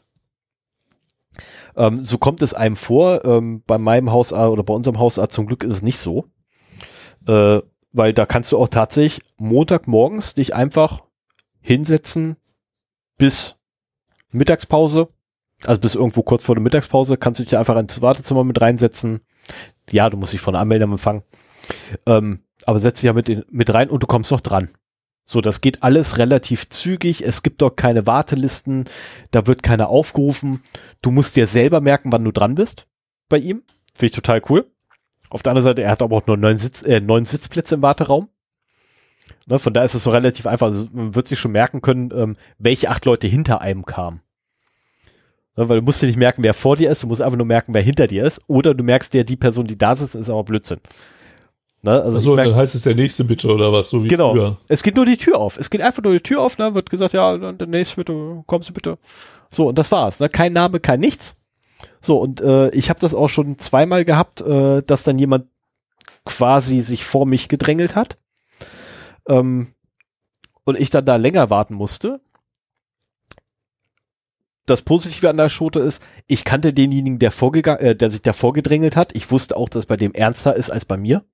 Ähm, 1.76 2.02
so 2.02 2.18
kommt 2.18 2.42
es 2.42 2.54
einem 2.54 2.76
vor. 2.76 3.24
Ähm, 3.24 3.62
bei 3.66 3.78
meinem 3.78 4.10
Hausarzt 4.10 4.50
oder 4.50 4.64
bei 4.64 4.74
unserem 4.74 4.98
Hausarzt 4.98 5.34
zum 5.34 5.46
Glück 5.46 5.62
ist 5.62 5.72
es 5.72 5.82
nicht 5.82 5.98
so. 5.98 6.26
Äh, 7.28 7.60
weil 7.92 8.14
da 8.14 8.26
kannst 8.26 8.50
du 8.50 8.58
auch 8.58 8.68
tatsächlich 8.68 9.22
Montagmorgens 9.36 10.34
dich 10.34 10.54
einfach 10.54 11.02
hinsetzen 11.60 12.36
bis 13.16 13.56
Mittagspause, 14.32 15.08
also 15.64 15.80
bis 15.80 15.94
irgendwo 15.94 16.22
kurz 16.22 16.44
vor 16.44 16.54
der 16.54 16.62
Mittagspause, 16.62 17.16
kannst 17.16 17.40
du 17.40 17.44
dich 17.44 17.56
einfach 17.56 17.76
ins 17.76 18.02
Wartezimmer 18.02 18.44
mit 18.44 18.60
reinsetzen. 18.60 19.20
Ja, 19.90 20.10
du 20.10 20.16
musst 20.16 20.32
dich 20.32 20.40
von 20.40 20.54
der 20.54 20.60
Anmeldung 20.60 20.92
empfangen. 20.92 21.22
Ähm, 22.06 22.40
aber 22.66 22.78
setz 22.78 23.00
dich 23.00 23.06
ja 23.06 23.12
mit, 23.12 23.28
in, 23.28 23.44
mit 23.50 23.72
rein 23.72 23.90
und 23.90 24.02
du 24.02 24.06
kommst 24.06 24.30
noch 24.30 24.40
dran. 24.40 24.68
So, 25.24 25.40
das 25.40 25.60
geht 25.60 25.82
alles 25.82 26.18
relativ 26.18 26.68
zügig. 26.68 27.22
Es 27.22 27.42
gibt 27.42 27.62
dort 27.62 27.76
keine 27.76 28.06
Wartelisten. 28.06 28.84
Da 29.30 29.46
wird 29.46 29.62
keiner 29.62 29.88
aufgerufen. 29.88 30.62
Du 31.00 31.10
musst 31.10 31.36
dir 31.36 31.46
selber 31.46 31.80
merken, 31.80 32.10
wann 32.12 32.24
du 32.24 32.32
dran 32.32 32.56
bist 32.56 32.88
bei 33.28 33.38
ihm. 33.38 33.62
Finde 33.94 34.06
ich 34.06 34.12
total 34.12 34.42
cool. 34.48 34.70
Auf 35.30 35.42
der 35.42 35.52
anderen 35.52 35.64
Seite, 35.64 35.82
er 35.82 35.90
hat 35.90 36.02
aber 36.02 36.16
auch 36.16 36.26
nur 36.26 36.36
neun, 36.36 36.58
Sitz, 36.58 36.82
äh, 36.82 37.00
neun 37.00 37.24
Sitzplätze 37.24 37.76
im 37.76 37.82
Warteraum. 37.82 38.28
Ne, 39.46 39.58
von 39.58 39.72
da 39.72 39.82
ist 39.82 39.94
es 39.94 40.04
so 40.04 40.10
relativ 40.10 40.46
einfach. 40.46 40.68
Also 40.68 40.86
man 40.92 41.14
wird 41.14 41.26
sich 41.26 41.38
schon 41.38 41.52
merken 41.52 41.82
können, 41.82 42.10
ähm, 42.16 42.36
welche 42.58 42.90
acht 42.90 43.04
Leute 43.04 43.26
hinter 43.26 43.60
einem 43.60 43.84
kamen. 43.84 44.20
Ne, 45.56 45.68
weil 45.68 45.80
du 45.80 45.84
musst 45.84 46.00
dir 46.00 46.06
nicht 46.06 46.18
merken, 46.18 46.44
wer 46.44 46.54
vor 46.54 46.76
dir 46.76 46.90
ist, 46.90 47.02
du 47.02 47.06
musst 47.06 47.20
einfach 47.20 47.36
nur 47.36 47.46
merken, 47.46 47.74
wer 47.74 47.82
hinter 47.82 48.06
dir 48.06 48.24
ist. 48.24 48.40
Oder 48.46 48.74
du 48.74 48.84
merkst 48.84 49.12
dir, 49.12 49.24
die 49.24 49.36
Person, 49.36 49.66
die 49.66 49.76
da 49.76 49.96
sitzt, 49.96 50.14
ist 50.14 50.30
aber 50.30 50.44
Blödsinn. 50.44 50.80
Ne, 51.84 52.00
also 52.00 52.18
Achso, 52.18 52.36
dann 52.36 52.54
heißt 52.54 52.76
es 52.76 52.82
der 52.82 52.94
nächste 52.94 53.24
bitte 53.24 53.52
oder 53.52 53.72
was, 53.72 53.90
so 53.90 54.04
wie 54.04 54.08
genau. 54.08 54.32
früher. 54.32 54.56
Es 54.68 54.84
geht 54.84 54.94
nur 54.94 55.04
die 55.04 55.16
Tür 55.16 55.38
auf. 55.38 55.58
Es 55.58 55.68
geht 55.68 55.80
einfach 55.80 56.02
nur 56.02 56.12
die 56.12 56.20
Tür 56.20 56.40
auf, 56.40 56.56
ne, 56.58 56.74
wird 56.74 56.88
gesagt, 56.90 57.12
ja, 57.12 57.36
der 57.36 57.66
nächste 57.66 57.96
bitte, 57.96 58.44
kommst 58.46 58.68
du 58.68 58.72
bitte. 58.72 58.98
So, 59.50 59.68
und 59.68 59.76
das 59.76 59.90
war's. 59.90 60.20
Ne? 60.20 60.28
Kein 60.28 60.52
Name, 60.52 60.78
kein 60.78 61.00
nichts. 61.00 61.34
So, 62.00 62.18
und 62.18 62.40
äh, 62.40 62.70
ich 62.70 62.88
habe 62.88 63.00
das 63.00 63.14
auch 63.14 63.28
schon 63.28 63.58
zweimal 63.58 64.04
gehabt, 64.04 64.40
äh, 64.42 64.82
dass 64.82 65.02
dann 65.02 65.18
jemand 65.18 65.46
quasi 66.24 66.80
sich 66.82 67.04
vor 67.04 67.26
mich 67.26 67.48
gedrängelt 67.48 67.96
hat. 67.96 68.16
Ähm, 69.28 69.74
und 70.64 70.78
ich 70.78 70.90
dann 70.90 71.04
da 71.04 71.16
länger 71.16 71.50
warten 71.50 71.74
musste. 71.74 72.20
Das 74.66 74.82
Positive 74.82 75.28
an 75.28 75.36
der 75.36 75.48
Schote 75.48 75.80
ist, 75.80 76.04
ich 76.28 76.44
kannte 76.44 76.72
denjenigen, 76.72 77.18
der 77.18 77.32
vorgegangen, 77.32 77.80
äh, 77.80 77.96
der 77.96 78.10
sich 78.10 78.22
da 78.22 78.32
vorgedrängelt 78.32 78.96
hat. 78.96 79.14
Ich 79.14 79.30
wusste 79.30 79.56
auch, 79.56 79.68
dass 79.68 79.86
bei 79.86 79.96
dem 79.96 80.12
ernster 80.12 80.54
ist 80.54 80.70
als 80.70 80.84
bei 80.84 80.96
mir. 80.96 81.24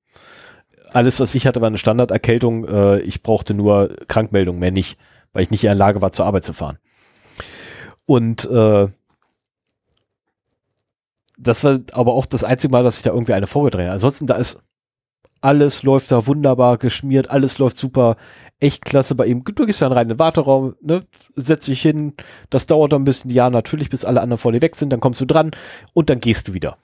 alles, 0.93 1.21
was 1.21 1.35
ich 1.35 1.47
hatte, 1.47 1.61
war 1.61 1.69
eine 1.69 1.79
Standarderkältung. 1.79 2.65
Äh, 2.67 3.01
ich 3.01 3.23
brauchte 3.23 3.55
nur 3.55 3.95
Krankmeldung, 4.09 4.59
mehr 4.59 4.71
nicht, 4.71 4.99
weil 5.33 5.43
ich 5.43 5.51
nicht 5.51 5.65
in 5.65 5.69
der 5.69 5.75
Lage 5.75 6.01
war, 6.01 6.13
zur 6.13 6.27
Arbeit 6.27 6.45
zu 6.45 6.53
fahren. 6.53 6.79
Und 8.07 8.47
äh, 8.47 8.89
das 11.37 11.65
war 11.65 11.81
aber 11.93 12.15
auch 12.15 12.27
das 12.27 12.45
einzige 12.45 12.73
Mal, 12.73 12.83
dass 12.83 12.97
ich 12.97 13.03
da 13.03 13.11
irgendwie 13.11 13.35
eine 13.35 13.47
vorgedreht 13.47 13.85
habe. 13.85 13.93
Ansonsten, 13.93 14.27
da 14.27 14.37
ist 14.37 14.61
alles 15.41 15.83
läuft 15.83 16.11
da 16.11 16.27
wunderbar 16.27 16.79
geschmiert, 16.79 17.31
alles 17.31 17.59
läuft 17.59 17.77
super, 17.77 18.17
echt 18.61 18.85
klasse 18.85 19.15
bei 19.15 19.27
ihm. 19.27 19.45
Du 19.45 19.67
gehst 19.67 19.83
dann 19.83 19.93
rein 19.93 20.05
in 20.05 20.17
den 20.17 20.19
Warteraum, 20.19 20.75
ne, 20.81 21.01
setz 21.35 21.67
dich 21.67 21.83
hin, 21.83 22.15
das 22.51 22.67
dauert 22.67 22.93
dann 22.93 23.03
ein 23.03 23.05
bisschen, 23.05 23.31
ja, 23.31 23.51
natürlich, 23.51 23.91
bis 23.91 24.05
alle 24.05 24.21
anderen 24.21 24.39
vor 24.39 24.53
dir 24.53 24.63
weg 24.63 24.77
sind, 24.77 24.91
dann 24.91 25.01
kommst 25.01 25.21
du 25.21 25.27
dran 25.27 25.51
und 25.95 26.11
dann 26.11 26.19
gehst 26.19 26.49
du 26.49 26.55
wieder. 26.55 26.79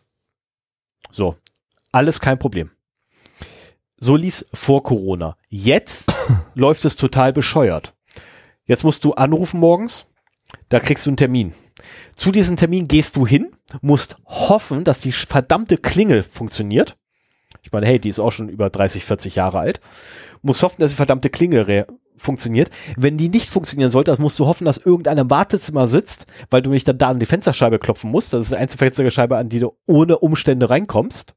So, 1.11 1.37
alles 1.93 2.21
kein 2.21 2.39
Problem. 2.39 2.71
So 3.97 4.17
ließ 4.17 4.49
vor 4.53 4.83
Corona. 4.83 5.37
Jetzt 5.49 6.13
läuft 6.55 6.85
es 6.85 6.97
total 6.97 7.33
bescheuert. 7.33 7.95
Jetzt 8.67 8.85
musst 8.85 9.05
du 9.05 9.13
anrufen 9.13 9.61
morgens, 9.61 10.07
da 10.69 10.81
kriegst 10.81 11.07
du 11.07 11.11
einen 11.11 11.17
Termin. 11.17 11.55
Zu 12.17 12.31
diesem 12.31 12.57
Termin 12.57 12.87
gehst 12.87 13.17
du 13.17 13.27
hin, 13.27 13.55
musst 13.81 14.17
hoffen, 14.27 14.85
dass 14.85 15.01
die 15.01 15.13
verdammte 15.13 15.79
Klingel 15.79 16.23
funktioniert. 16.23 16.97
Ich 17.65 17.73
meine, 17.73 17.87
hey, 17.87 17.99
die 17.99 18.11
ist 18.11 18.21
auch 18.21 18.31
schon 18.31 18.49
über 18.49 18.69
30, 18.69 19.05
40 19.05 19.37
Jahre 19.37 19.59
alt. 19.59 19.81
Musst 20.43 20.63
hoffen, 20.63 20.83
dass 20.83 20.91
die 20.91 20.97
verdammte 20.97 21.31
Klingel 21.31 21.87
funktioniert. 22.15 22.71
Wenn 22.97 23.17
die 23.17 23.31
nicht 23.31 23.49
funktionieren 23.49 23.91
sollte, 23.91 24.13
dann 24.13 24.21
musst 24.21 24.39
du 24.39 24.47
hoffen, 24.47 24.67
dass 24.67 24.77
irgendeiner 24.77 25.23
im 25.23 25.31
Wartezimmer 25.31 25.89
sitzt, 25.89 26.27
weil 26.51 26.61
du 26.61 26.71
nicht 26.71 26.87
dann 26.87 26.99
da 26.99 27.09
an 27.09 27.19
die 27.19 27.27
Fensterscheibe 27.27 27.79
klopfen 27.79 28.11
musst. 28.11 28.35
Das 28.35 28.47
ist 28.47 28.53
eine 28.53 28.61
einzelne 28.61 29.11
Scheibe, 29.11 29.39
an 29.39 29.49
die 29.49 29.61
du 29.61 29.73
ohne 29.87 30.19
Umstände 30.19 30.69
reinkommst. 30.69 31.35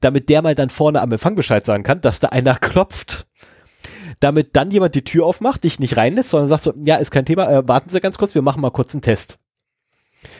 Damit 0.00 0.28
der 0.28 0.42
mal 0.42 0.54
dann 0.54 0.70
vorne 0.70 1.02
am 1.02 1.10
Empfang 1.10 1.34
Bescheid 1.34 1.66
sagen 1.66 1.82
kann, 1.82 2.00
dass 2.00 2.20
da 2.20 2.28
einer 2.28 2.54
klopft 2.54 3.26
damit 4.20 4.54
dann 4.54 4.70
jemand 4.70 4.94
die 4.94 5.02
Tür 5.02 5.26
aufmacht, 5.26 5.64
dich 5.64 5.80
nicht 5.80 5.96
reinlässt, 5.96 6.30
sondern 6.30 6.48
sagt 6.48 6.62
so, 6.62 6.74
ja, 6.84 6.96
ist 6.96 7.10
kein 7.10 7.24
Thema, 7.24 7.50
äh, 7.50 7.66
warten 7.66 7.90
Sie 7.90 8.00
ganz 8.00 8.18
kurz, 8.18 8.34
wir 8.34 8.42
machen 8.42 8.60
mal 8.60 8.70
kurz 8.70 8.94
einen 8.94 9.02
Test. 9.02 9.38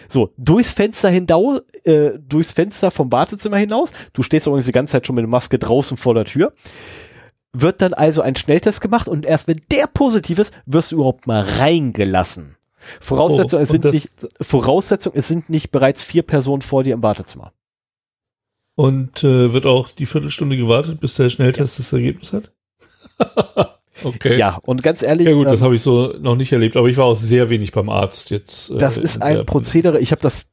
So, 0.09 0.33
durchs 0.37 0.73
Fenster 0.73 1.11
hinaus, 1.11 1.63
äh, 1.85 2.13
durchs 2.19 2.53
Fenster 2.53 2.91
vom 2.91 3.11
Wartezimmer 3.13 3.57
hinaus, 3.57 3.93
du 4.13 4.23
stehst 4.23 4.47
übrigens 4.47 4.67
die 4.67 4.73
ganze 4.73 4.93
Zeit 4.93 5.07
schon 5.07 5.17
mit 5.17 5.23
der 5.23 5.29
Maske 5.29 5.59
draußen 5.59 5.97
vor 5.97 6.15
der 6.15 6.25
Tür, 6.25 6.53
wird 7.53 7.83
dann 7.83 7.95
also 7.95 8.23
ein 8.23 8.37
Schnelltest 8.37 8.81
gemacht 8.81 9.09
und 9.09 9.27
erst 9.27 9.49
wenn 9.49 9.61
der 9.71 9.87
positiv 9.87 10.39
ist, 10.39 10.53
wirst 10.67 10.93
du 10.93 10.97
überhaupt 10.97 11.27
mal 11.27 11.41
reingelassen. 11.43 12.57
Voraussetzung, 13.01 13.61
oh, 13.61 13.63
es 13.63 13.69
sind 13.69 13.85
nicht, 13.85 14.09
Voraussetzung, 14.41 15.13
es 15.15 15.29
sind 15.29 15.51
nicht 15.51 15.71
bereits 15.71 16.03
vier 16.03 16.23
Personen 16.23 16.63
vor 16.63 16.83
dir 16.83 16.95
im 16.95 17.03
Wartezimmer. 17.03 17.53
Und 18.75 19.23
äh, 19.23 19.53
wird 19.53 19.67
auch 19.67 19.91
die 19.91 20.07
Viertelstunde 20.07 20.57
gewartet, 20.57 20.99
bis 20.99 21.15
der 21.15 21.29
Schnelltest 21.29 21.79
ja. 21.79 21.83
das 21.83 21.93
Ergebnis 21.93 22.33
hat? 22.33 22.53
okay. 24.05 24.39
Ja, 24.39 24.59
und 24.63 24.83
ganz 24.83 25.03
ehrlich. 25.03 25.27
Ja 25.27 25.35
gut, 25.35 25.47
das 25.47 25.61
ähm, 25.61 25.67
habe 25.67 25.75
ich 25.75 25.83
so 25.83 26.15
noch 26.21 26.37
nicht 26.37 26.53
erlebt, 26.53 26.77
aber 26.77 26.89
ich 26.89 26.97
war 26.97 27.07
auch 27.07 27.17
sehr 27.17 27.51
wenig 27.51 27.73
beim 27.73 27.89
Arzt 27.89 28.31
jetzt. 28.31 28.71
Äh, 28.71 28.79
das 28.79 28.99
ist 28.99 29.23
ein 29.23 29.47
Prozedere, 29.47 30.01
ich 30.01 30.13
habe 30.13 30.23
das 30.23 30.51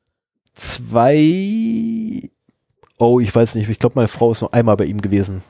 zwei, 0.53 2.29
oh, 2.97 3.19
ich 3.19 3.33
weiß 3.33 3.55
nicht, 3.55 3.69
ich 3.69 3.79
glaube, 3.79 3.93
meine 3.95 4.07
Frau 4.07 4.31
ist 4.31 4.41
noch 4.41 4.51
einmal 4.51 4.77
bei 4.77 4.85
ihm 4.85 5.01
gewesen. 5.01 5.43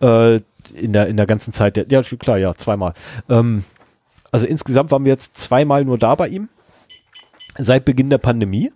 Äh, 0.00 0.40
in 0.74 0.92
der, 0.92 1.06
in 1.06 1.16
der 1.16 1.26
ganzen 1.26 1.52
Zeit. 1.52 1.76
Ja, 1.90 2.02
klar, 2.02 2.38
ja, 2.38 2.54
zweimal. 2.54 2.92
Ähm, 3.28 3.64
also 4.32 4.46
insgesamt 4.46 4.90
waren 4.90 5.04
wir 5.04 5.12
jetzt 5.12 5.36
zweimal 5.36 5.84
nur 5.84 5.98
da 5.98 6.14
bei 6.14 6.28
ihm. 6.28 6.48
Seit 7.56 7.84
Beginn 7.84 8.10
der 8.10 8.18
Pandemie. 8.18 8.72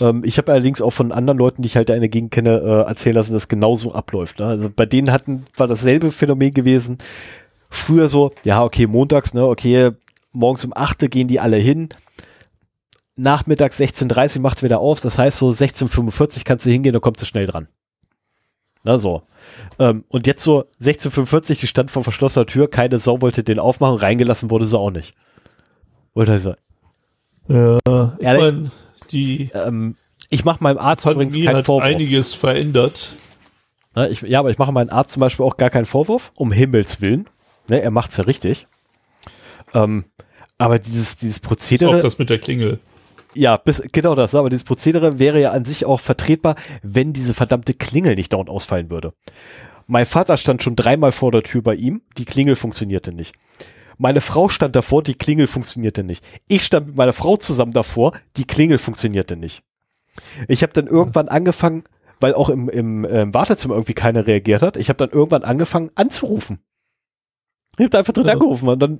Ähm, 0.00 0.22
ich 0.24 0.38
habe 0.38 0.52
allerdings 0.52 0.80
auch 0.80 0.90
von 0.90 1.12
anderen 1.12 1.38
Leuten, 1.38 1.62
die 1.62 1.66
ich 1.66 1.76
halt 1.76 1.88
da 1.88 1.94
in 1.94 2.00
der 2.00 2.08
Gegend 2.08 2.30
kenne, 2.30 2.60
äh, 2.60 2.88
erzählen 2.88 3.16
lassen, 3.16 3.32
dass 3.32 3.42
es 3.42 3.48
genauso 3.48 3.94
abläuft. 3.94 4.38
Ne? 4.38 4.46
Also 4.46 4.70
bei 4.74 4.86
denen 4.86 5.12
hatten, 5.12 5.44
war 5.56 5.66
dasselbe 5.66 6.10
Phänomen 6.10 6.54
gewesen. 6.54 6.98
Früher 7.74 8.08
so, 8.08 8.30
ja, 8.44 8.62
okay, 8.62 8.86
montags, 8.86 9.34
ne, 9.34 9.44
okay, 9.44 9.90
morgens 10.32 10.64
um 10.64 10.72
8 10.74 11.10
gehen 11.10 11.28
die 11.28 11.40
alle 11.40 11.56
hin. 11.56 11.88
Nachmittags 13.16 13.80
16.30 13.80 14.40
macht 14.40 14.62
wieder 14.62 14.80
auf. 14.80 15.00
Das 15.00 15.18
heißt, 15.18 15.38
so 15.38 15.48
16.45 15.48 16.44
kannst 16.44 16.66
du 16.66 16.70
hingehen, 16.70 16.92
dann 16.92 17.02
kommst 17.02 17.22
du 17.22 17.26
schnell 17.26 17.46
dran. 17.46 17.68
Na 18.82 18.98
so. 18.98 19.22
Ähm, 19.78 20.04
und 20.08 20.26
jetzt 20.26 20.42
so 20.42 20.64
16.45, 20.82 21.60
die 21.60 21.66
stand 21.66 21.90
vor 21.90 22.04
verschlossener 22.04 22.46
Tür, 22.46 22.68
keine 22.68 22.98
Sau 22.98 23.22
wollte 23.22 23.42
den 23.42 23.58
aufmachen, 23.58 23.96
reingelassen 23.96 24.50
wurde 24.50 24.66
sie 24.66 24.78
auch 24.78 24.90
nicht. 24.90 25.14
Oder 26.14 26.38
so. 26.38 26.54
Ja, 27.48 27.78
ich 28.18 28.26
mein, 28.26 28.70
die 29.10 29.50
ähm, 29.54 29.96
ich 30.30 30.44
mache 30.44 30.62
meinem 30.62 30.78
Arzt 30.78 31.04
Pandemie 31.04 31.26
übrigens 31.26 31.46
keinen 31.46 31.56
hat 31.58 31.64
Vorwurf. 31.64 31.84
einiges 31.84 32.34
verändert. 32.34 33.12
Na, 33.94 34.08
ich, 34.08 34.22
ja, 34.22 34.40
aber 34.40 34.50
ich 34.50 34.58
mache 34.58 34.72
meinem 34.72 34.90
Arzt 34.90 35.12
zum 35.12 35.20
Beispiel 35.20 35.44
auch 35.44 35.56
gar 35.56 35.70
keinen 35.70 35.84
Vorwurf, 35.84 36.32
um 36.36 36.52
Himmels 36.52 37.00
Willen. 37.00 37.28
Ne, 37.68 37.80
er 37.80 37.90
macht's 37.90 38.16
ja 38.16 38.24
richtig. 38.24 38.66
Ähm, 39.72 40.04
aber 40.58 40.78
dieses, 40.78 41.16
dieses 41.16 41.40
Prozedere. 41.40 41.90
Ist 41.90 41.96
auch 41.96 42.02
das 42.02 42.18
mit 42.18 42.30
der 42.30 42.38
Klingel. 42.38 42.78
Ja, 43.34 43.56
bis, 43.56 43.82
genau 43.92 44.14
das. 44.14 44.34
Aber 44.34 44.50
dieses 44.50 44.64
Prozedere 44.64 45.18
wäre 45.18 45.40
ja 45.40 45.50
an 45.50 45.64
sich 45.64 45.84
auch 45.84 46.00
vertretbar, 46.00 46.54
wenn 46.82 47.12
diese 47.12 47.34
verdammte 47.34 47.74
Klingel 47.74 48.14
nicht 48.14 48.32
dauernd 48.32 48.48
ausfallen 48.48 48.90
würde. 48.90 49.12
Mein 49.86 50.06
Vater 50.06 50.36
stand 50.36 50.62
schon 50.62 50.76
dreimal 50.76 51.12
vor 51.12 51.30
der 51.32 51.42
Tür 51.42 51.62
bei 51.62 51.74
ihm, 51.74 52.02
die 52.16 52.24
Klingel 52.24 52.56
funktionierte 52.56 53.12
nicht. 53.12 53.34
Meine 53.98 54.20
Frau 54.20 54.48
stand 54.48 54.74
davor, 54.74 55.02
die 55.02 55.14
Klingel 55.14 55.46
funktionierte 55.46 56.04
nicht. 56.04 56.24
Ich 56.48 56.64
stand 56.64 56.88
mit 56.88 56.96
meiner 56.96 57.12
Frau 57.12 57.36
zusammen 57.36 57.72
davor, 57.72 58.12
die 58.36 58.46
Klingel 58.46 58.78
funktionierte 58.78 59.36
nicht. 59.36 59.62
Ich 60.48 60.62
habe 60.62 60.72
dann 60.72 60.86
irgendwann 60.86 61.28
angefangen, 61.28 61.84
weil 62.20 62.34
auch 62.34 62.48
im, 62.48 62.68
im, 62.68 63.04
im 63.04 63.34
Wartezimmer 63.34 63.74
irgendwie 63.74 63.94
keiner 63.94 64.26
reagiert 64.26 64.62
hat, 64.62 64.76
ich 64.76 64.88
habe 64.88 64.96
dann 64.96 65.10
irgendwann 65.10 65.44
angefangen 65.44 65.90
anzurufen. 65.94 66.60
Ich 67.78 67.84
habe 67.84 67.98
einfach 67.98 68.12
drin 68.12 68.26
ja. 68.26 68.34
angerufen 68.34 68.68
und 68.68 68.78
dann 68.78 68.98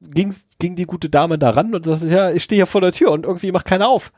ging, 0.00 0.34
ging 0.58 0.76
die 0.76 0.86
gute 0.86 1.08
Dame 1.10 1.38
da 1.38 1.50
ran 1.50 1.74
und 1.74 1.84
sagte, 1.84 2.08
ja, 2.08 2.30
ich 2.30 2.42
stehe 2.42 2.58
hier 2.58 2.66
vor 2.66 2.80
der 2.80 2.92
Tür 2.92 3.12
und 3.12 3.24
irgendwie 3.24 3.52
macht 3.52 3.66
keiner 3.66 3.88
auf. 3.88 4.12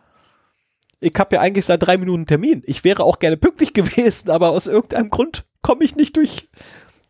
Ich 1.00 1.14
habe 1.16 1.36
ja 1.36 1.40
eigentlich 1.40 1.64
seit 1.64 1.82
drei 1.82 1.96
Minuten 1.96 2.26
Termin. 2.26 2.62
Ich 2.66 2.84
wäre 2.84 3.04
auch 3.04 3.18
gerne 3.18 3.36
pünktlich 3.36 3.72
gewesen, 3.74 4.30
aber 4.30 4.50
aus 4.50 4.66
irgendeinem 4.66 5.10
Grund 5.10 5.44
komme 5.62 5.84
ich 5.84 5.96
nicht 5.96 6.16
durch, 6.16 6.48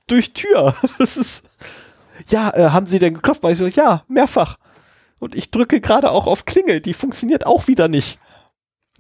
durch 0.07 0.33
Tür. 0.33 0.75
Das 0.99 1.17
ist, 1.17 1.45
ja, 2.29 2.51
äh, 2.55 2.71
haben 2.71 2.87
Sie 2.87 2.99
denn 2.99 3.15
geklopft? 3.15 3.43
Weil 3.43 3.53
ich 3.53 3.59
so, 3.59 3.67
ja, 3.67 4.05
mehrfach. 4.09 4.57
Und 5.21 5.35
ich 5.35 5.51
drücke 5.51 5.81
gerade 5.81 6.11
auch 6.11 6.27
auf 6.27 6.47
Klingel, 6.47 6.81
die 6.81 6.95
funktioniert 6.95 7.47
auch 7.47 7.67
wieder 7.67 7.89
nicht. 7.89 8.19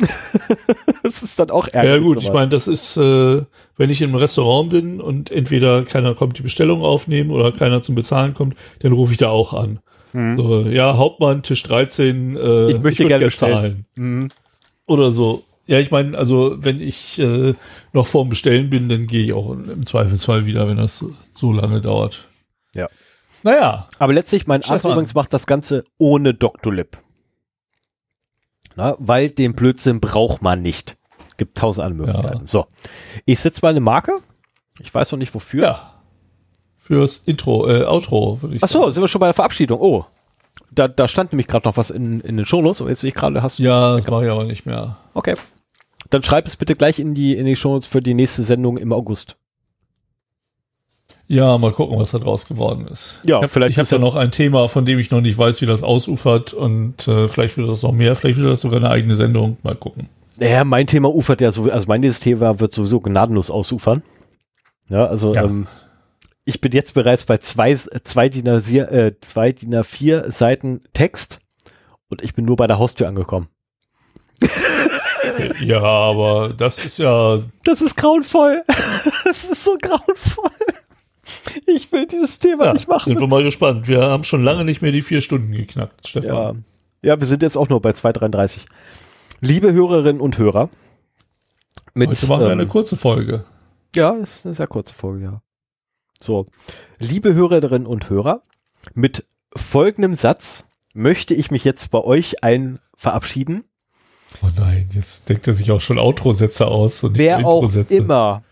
das 1.02 1.22
ist 1.22 1.38
dann 1.38 1.50
auch 1.50 1.68
ärgerlich. 1.68 2.00
Ja 2.00 2.06
gut, 2.06 2.16
sowas. 2.16 2.24
ich 2.24 2.32
meine, 2.32 2.48
das 2.48 2.68
ist, 2.68 2.96
äh, 2.96 3.42
wenn 3.76 3.90
ich 3.90 4.02
im 4.02 4.14
Restaurant 4.14 4.70
bin 4.70 5.00
und 5.00 5.30
entweder 5.30 5.84
keiner 5.84 6.14
kommt 6.14 6.38
die 6.38 6.42
Bestellung 6.42 6.82
aufnehmen 6.82 7.30
oder 7.30 7.52
keiner 7.52 7.82
zum 7.82 7.94
Bezahlen 7.94 8.34
kommt, 8.34 8.56
dann 8.80 8.92
rufe 8.92 9.12
ich 9.12 9.18
da 9.18 9.28
auch 9.28 9.54
an. 9.54 9.80
Mhm. 10.12 10.36
So, 10.36 10.60
ja, 10.62 10.96
Hauptmann, 10.96 11.42
Tisch 11.42 11.62
13, 11.62 12.36
äh, 12.36 12.70
ich 12.70 12.80
möchte 12.80 13.02
ich 13.02 13.08
gerne 13.08 13.26
bezahlen. 13.26 13.86
Mhm. 13.94 14.28
Oder 14.86 15.10
so. 15.10 15.44
Ja, 15.66 15.78
ich 15.78 15.92
meine, 15.92 16.18
also 16.18 16.56
wenn 16.58 16.80
ich 16.80 17.18
äh, 17.20 17.54
noch 17.92 18.06
vorm 18.06 18.28
Bestellen 18.28 18.70
bin, 18.70 18.88
dann 18.88 19.06
gehe 19.06 19.24
ich 19.24 19.32
auch 19.32 19.52
im 19.52 19.86
Zweifelsfall 19.86 20.46
wieder, 20.46 20.66
wenn 20.66 20.78
das 20.78 21.04
so 21.32 21.52
lange 21.52 21.80
dauert. 21.80 22.26
Ja. 22.74 22.88
Naja. 23.42 23.86
Aber 23.98 24.12
letztlich, 24.12 24.46
mein 24.46 24.64
Arzt 24.64 24.84
übrigens 24.84 25.14
macht 25.14 25.32
das 25.32 25.46
Ganze 25.46 25.84
ohne 25.96 26.34
Dr. 26.34 26.72
Na, 28.80 28.96
weil 28.98 29.28
den 29.28 29.54
Blödsinn 29.54 30.00
braucht 30.00 30.40
man 30.40 30.62
nicht. 30.62 30.96
Gibt 31.36 31.58
tausend 31.58 31.86
andere 31.86 32.06
Möglichkeiten. 32.06 32.40
Ja. 32.40 32.46
So. 32.46 32.66
Ich 33.26 33.38
setze 33.40 33.60
mal 33.62 33.68
eine 33.68 33.80
Marke. 33.80 34.20
Ich 34.80 34.92
weiß 34.92 35.12
noch 35.12 35.18
nicht 35.18 35.34
wofür. 35.34 35.62
Ja. 35.62 35.94
Fürs 36.78 37.18
Intro, 37.18 37.68
äh, 37.68 37.84
Outro, 37.84 38.40
würde 38.40 38.56
ich 38.56 38.62
Ach 38.62 38.68
so, 38.68 38.80
sagen. 38.80 38.92
sind 38.92 39.02
wir 39.02 39.08
schon 39.08 39.20
bei 39.20 39.26
der 39.26 39.34
Verabschiedung. 39.34 39.80
Oh. 39.80 40.06
Da, 40.70 40.88
da 40.88 41.08
stand 41.08 41.32
nämlich 41.32 41.46
gerade 41.46 41.68
noch 41.68 41.76
was 41.76 41.90
in, 41.90 42.20
in 42.20 42.38
den 42.38 42.46
Shownotes, 42.46 42.80
aber 42.80 42.90
jetzt 42.90 43.00
sehe 43.00 43.08
ich 43.08 43.14
gerade, 43.14 43.42
hast 43.42 43.58
du. 43.58 43.64
Ja, 43.64 43.96
das 43.96 44.06
mache 44.06 44.24
ich 44.24 44.30
aber 44.30 44.44
nicht 44.44 44.64
mehr. 44.64 44.96
Okay. 45.12 45.36
Dann 46.08 46.22
schreib 46.22 46.46
es 46.46 46.56
bitte 46.56 46.74
gleich 46.74 46.98
in 46.98 47.14
die, 47.14 47.36
in 47.36 47.44
die 47.44 47.56
Shownotes 47.56 47.86
für 47.86 48.00
die 48.00 48.14
nächste 48.14 48.44
Sendung 48.44 48.78
im 48.78 48.94
August. 48.94 49.36
Ja, 51.30 51.58
mal 51.58 51.70
gucken, 51.70 51.96
was 51.96 52.10
da 52.10 52.18
draus 52.18 52.48
geworden 52.48 52.88
ist. 52.88 53.20
Ja, 53.24 53.36
ich 53.36 53.44
hab, 53.44 53.50
vielleicht. 53.50 53.70
Ich 53.70 53.78
habe 53.78 53.88
ja 53.88 53.98
noch 53.98 54.16
ein 54.16 54.32
Thema, 54.32 54.66
von 54.66 54.84
dem 54.84 54.98
ich 54.98 55.12
noch 55.12 55.20
nicht 55.20 55.38
weiß, 55.38 55.60
wie 55.60 55.66
das 55.66 55.84
ausufert 55.84 56.52
und 56.52 57.06
äh, 57.06 57.28
vielleicht 57.28 57.56
wird 57.56 57.68
das 57.68 57.84
noch 57.84 57.92
mehr, 57.92 58.16
vielleicht 58.16 58.38
wird 58.38 58.50
das 58.50 58.62
sogar 58.62 58.80
eine 58.80 58.90
eigene 58.90 59.14
Sendung. 59.14 59.56
Mal 59.62 59.76
gucken. 59.76 60.08
Naja, 60.38 60.64
mein 60.64 60.88
Thema 60.88 61.14
ufert 61.14 61.40
ja 61.40 61.52
so, 61.52 61.70
also 61.70 61.86
mein 61.86 62.00
nächstes 62.00 62.24
Thema 62.24 62.58
wird 62.58 62.74
sowieso 62.74 62.98
gnadenlos 62.98 63.52
ausufern. 63.52 64.02
Ja, 64.88 65.06
also 65.06 65.32
ja. 65.32 65.44
Ähm, 65.44 65.68
ich 66.44 66.60
bin 66.60 66.72
jetzt 66.72 66.94
bereits 66.94 67.26
bei 67.26 67.38
zwei, 67.38 67.76
zwei, 67.76 68.28
DIN 68.28 68.48
A4, 68.48 68.88
äh, 68.88 69.12
zwei 69.20 69.52
DIN 69.52 69.76
A4 69.76 70.32
Seiten 70.32 70.80
Text 70.94 71.38
und 72.08 72.22
ich 72.22 72.34
bin 72.34 72.44
nur 72.44 72.56
bei 72.56 72.66
der 72.66 72.80
Haustür 72.80 73.06
angekommen. 73.06 73.46
ja, 75.60 75.80
aber 75.80 76.52
das 76.56 76.84
ist 76.84 76.98
ja. 76.98 77.38
Das 77.62 77.82
ist 77.82 77.96
grauenvoll. 77.96 78.64
Das 79.24 79.44
ist 79.44 79.62
so 79.62 79.76
grauenvoll. 79.80 80.50
Ich 81.66 81.90
will 81.92 82.06
dieses 82.06 82.38
Thema 82.38 82.66
ja, 82.66 82.72
nicht 82.72 82.88
machen. 82.88 83.10
Sind 83.10 83.20
wir 83.20 83.26
mal 83.26 83.42
gespannt. 83.42 83.88
Wir 83.88 84.02
haben 84.02 84.24
schon 84.24 84.42
lange 84.42 84.64
nicht 84.64 84.82
mehr 84.82 84.92
die 84.92 85.02
vier 85.02 85.20
Stunden 85.20 85.52
geknackt, 85.52 86.06
Stefan. 86.06 86.64
Ja, 87.02 87.14
ja 87.14 87.20
wir 87.20 87.26
sind 87.26 87.42
jetzt 87.42 87.56
auch 87.56 87.68
nur 87.68 87.80
bei 87.80 87.90
2,33. 87.90 88.60
Liebe 89.40 89.72
Hörerinnen 89.72 90.20
und 90.20 90.36
Hörer, 90.38 90.68
mit, 91.94 92.10
Heute 92.10 92.26
machen 92.26 92.40
wir 92.40 92.46
ähm, 92.46 92.60
eine 92.60 92.66
kurze 92.66 92.96
Folge. 92.96 93.44
Ja, 93.94 94.16
das 94.16 94.36
ist 94.36 94.46
eine 94.46 94.54
sehr 94.54 94.66
kurze 94.66 94.94
Folge, 94.94 95.24
ja. 95.24 95.42
So, 96.20 96.46
liebe 96.98 97.34
Hörerinnen 97.34 97.86
und 97.86 98.10
Hörer, 98.10 98.42
mit 98.94 99.24
folgendem 99.56 100.14
Satz 100.14 100.66
möchte 100.92 101.34
ich 101.34 101.50
mich 101.50 101.64
jetzt 101.64 101.90
bei 101.90 101.98
euch 101.98 102.44
allen 102.44 102.78
verabschieden. 102.94 103.64
Oh 104.42 104.48
nein, 104.56 104.88
jetzt 104.92 105.28
denkt 105.28 105.48
er 105.48 105.54
sich 105.54 105.72
auch 105.72 105.80
schon 105.80 105.98
Outro-Sätze 105.98 106.66
aus 106.66 107.02
und 107.02 107.18
Wer 107.18 107.46
auch 107.46 107.74
immer 107.88 108.44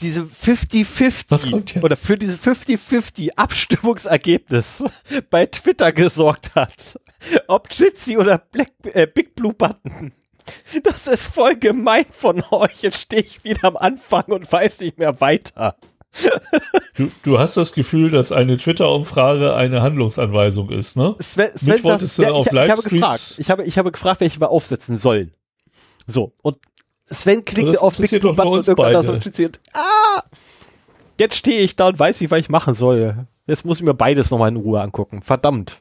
diese 0.00 0.22
50-50 0.22 1.82
oder 1.82 1.96
für 1.96 2.16
diese 2.16 2.36
50-50 2.36 3.30
Abstimmungsergebnis 3.36 4.84
bei 5.30 5.46
Twitter 5.46 5.92
gesorgt 5.92 6.54
hat. 6.54 7.00
Ob 7.48 7.68
Jitsi 7.72 8.16
oder 8.16 8.38
Black, 8.38 8.70
äh, 8.92 9.06
Big 9.06 9.34
Blue 9.34 9.54
Button. 9.54 10.12
Das 10.82 11.06
ist 11.06 11.26
voll 11.26 11.56
gemein 11.56 12.06
von 12.10 12.42
euch. 12.50 12.82
Jetzt 12.82 13.02
stehe 13.02 13.22
ich 13.22 13.44
wieder 13.44 13.64
am 13.64 13.76
Anfang 13.76 14.24
und 14.26 14.50
weiß 14.50 14.80
nicht 14.80 14.98
mehr 14.98 15.20
weiter. 15.20 15.76
Du, 16.96 17.10
du 17.22 17.38
hast 17.38 17.56
das 17.56 17.72
Gefühl, 17.72 18.10
dass 18.10 18.32
eine 18.32 18.56
Twitter-Umfrage 18.56 19.54
eine 19.54 19.82
Handlungsanweisung 19.82 20.70
ist, 20.70 20.96
ne? 20.96 21.14
Sven, 21.20 21.50
Sven 21.54 21.74
Mich 21.74 21.84
wolltest 21.84 22.18
du 22.18 22.22
ja, 22.22 22.30
auf 22.30 22.46
ich, 22.46 22.52
ich, 22.52 22.70
habe 22.70 22.82
gefragt, 22.82 23.36
ich, 23.38 23.50
habe, 23.50 23.64
ich 23.64 23.78
habe 23.78 23.92
gefragt, 23.92 24.20
welche 24.20 24.40
wir 24.40 24.48
aufsetzen 24.48 24.96
sollen. 24.96 25.32
So, 26.06 26.32
und 26.42 26.56
Sven 27.10 27.44
klickte 27.44 27.80
auf 27.82 27.96
Big 27.98 28.20
Blue 28.20 28.34
Button 28.34 28.52
und 28.52 28.68
irgendwann 28.68 28.92
das 28.92 29.10
ah! 29.72 30.22
Jetzt 31.18 31.36
stehe 31.36 31.60
ich 31.60 31.74
da 31.74 31.88
und 31.88 31.98
weiß 31.98 32.20
nicht, 32.20 32.30
was 32.30 32.38
ich 32.38 32.48
machen 32.48 32.74
soll. 32.74 33.26
Jetzt 33.46 33.64
muss 33.64 33.78
ich 33.78 33.84
mir 33.84 33.94
beides 33.94 34.30
nochmal 34.30 34.50
in 34.50 34.56
Ruhe 34.56 34.80
angucken. 34.80 35.22
Verdammt. 35.22 35.80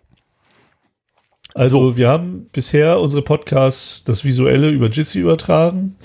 Also 1.53 1.91
so. 1.91 1.97
wir 1.97 2.07
haben 2.07 2.49
bisher 2.51 2.99
unsere 2.99 3.23
Podcasts 3.23 4.03
das 4.03 4.23
Visuelle 4.23 4.69
über 4.69 4.88
Jitsi 4.88 5.19
übertragen. 5.19 5.95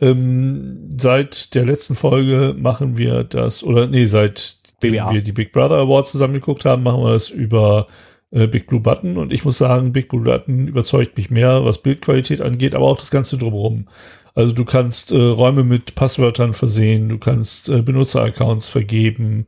Ähm, 0.00 0.90
seit 0.96 1.54
der 1.54 1.64
letzten 1.64 1.94
Folge 1.94 2.54
machen 2.58 2.96
wir 2.98 3.24
das, 3.24 3.62
oder 3.62 3.86
nee, 3.86 4.06
seit 4.06 4.56
BBA. 4.80 5.12
wir 5.12 5.22
die 5.22 5.32
Big 5.32 5.52
Brother 5.52 5.76
Awards 5.76 6.12
zusammengeguckt 6.12 6.64
haben, 6.64 6.82
machen 6.82 7.02
wir 7.02 7.12
das 7.12 7.30
über 7.30 7.86
äh, 8.30 8.46
Big 8.46 8.66
Blue 8.66 8.80
Button. 8.80 9.16
Und 9.16 9.32
ich 9.32 9.44
muss 9.44 9.58
sagen, 9.58 9.92
Big 9.92 10.08
Blue 10.08 10.22
Button 10.22 10.66
überzeugt 10.66 11.16
mich 11.16 11.30
mehr, 11.30 11.64
was 11.64 11.78
Bildqualität 11.78 12.40
angeht, 12.40 12.74
aber 12.74 12.86
auch 12.86 12.98
das 12.98 13.10
Ganze 13.10 13.38
drumherum. 13.38 13.86
Also 14.34 14.52
du 14.52 14.64
kannst 14.64 15.12
äh, 15.12 15.16
Räume 15.16 15.62
mit 15.62 15.94
Passwörtern 15.94 16.54
versehen, 16.54 17.08
du 17.08 17.18
kannst 17.18 17.68
äh, 17.68 17.82
Benutzeraccounts 17.82 18.68
vergeben 18.68 19.46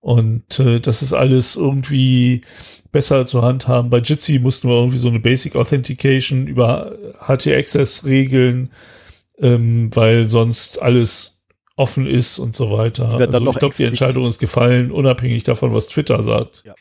und 0.00 0.58
äh, 0.60 0.80
das 0.80 1.02
ist 1.02 1.12
alles 1.12 1.56
irgendwie 1.56 2.42
besser 2.92 3.26
zur 3.26 3.42
Hand 3.42 3.68
haben. 3.68 3.90
Bei 3.90 3.98
Jitsi 3.98 4.38
mussten 4.38 4.68
wir 4.68 4.76
irgendwie 4.76 4.98
so 4.98 5.08
eine 5.08 5.20
Basic 5.20 5.56
Authentication 5.56 6.46
über 6.46 6.96
HT-Access 7.26 8.04
regeln, 8.04 8.70
ähm, 9.38 9.90
weil 9.94 10.28
sonst 10.28 10.80
alles 10.80 11.42
offen 11.76 12.06
ist 12.06 12.38
und 12.38 12.54
so 12.54 12.70
weiter. 12.70 13.14
Ich, 13.14 13.34
also 13.34 13.50
ich 13.50 13.58
glaube, 13.58 13.74
die 13.74 13.84
Entscheidung 13.84 14.26
ist 14.26 14.38
gefallen, 14.38 14.90
unabhängig 14.90 15.44
davon, 15.44 15.72
was 15.72 15.88
Twitter 15.88 16.22
sagt. 16.22 16.64
Ja. 16.66 16.74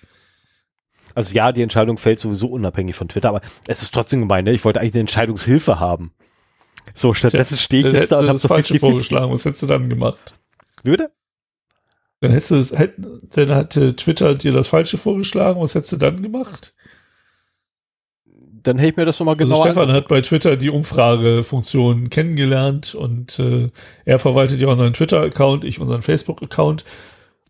Also 1.13 1.33
ja, 1.33 1.51
die 1.51 1.61
Entscheidung 1.61 1.97
fällt 1.97 2.19
sowieso 2.19 2.47
unabhängig 2.47 2.95
von 2.95 3.07
Twitter, 3.07 3.29
aber 3.29 3.41
es 3.67 3.81
ist 3.81 3.93
trotzdem 3.93 4.19
gemein. 4.19 4.43
Ne? 4.43 4.51
Ich 4.51 4.65
wollte 4.65 4.79
eigentlich 4.79 4.93
eine 4.93 5.01
Entscheidungshilfe 5.01 5.79
haben. 5.79 6.11
So, 6.93 7.13
stattdessen 7.13 7.57
stehe 7.57 7.87
ich 7.87 7.93
jetzt 7.93 8.11
da 8.11 8.19
und 8.19 8.27
habe 8.27 8.37
so 8.37 8.47
falsch 8.47 8.71
vorgeschlagen. 8.79 9.31
Was 9.31 9.45
hättest 9.45 9.63
du 9.63 9.67
dann 9.67 9.89
gemacht? 9.89 10.33
Bitte? 10.83 11.11
Dann 12.19 12.31
hättest 12.31 12.71
du, 12.71 12.77
hätt, 12.77 12.95
dann 12.97 13.49
hatte 13.53 13.95
Twitter 13.95 14.33
dir 14.33 14.51
das 14.51 14.67
Falsche 14.67 14.97
vorgeschlagen. 14.97 15.61
Was 15.61 15.75
hättest 15.75 15.93
du 15.93 15.97
dann 15.97 16.21
gemacht? 16.21 16.73
Dann 18.63 18.79
hätte 18.79 18.89
ich 18.89 18.97
mir 18.97 19.05
das 19.05 19.19
nochmal 19.19 19.35
also 19.35 19.45
genauer. 19.45 19.65
Also 19.65 19.79
Stefan 19.79 19.95
hat 19.95 20.07
bei 20.07 20.21
Twitter 20.21 20.57
die 20.57 20.69
Umfragefunktion 20.69 22.09
kennengelernt 22.09 22.95
und 22.95 23.37
äh, 23.39 23.69
er 24.05 24.19
verwaltet 24.19 24.59
ja 24.59 24.67
unseren 24.67 24.93
Twitter-Account, 24.93 25.63
ich 25.63 25.79
unseren 25.79 26.01
Facebook-Account 26.01 26.83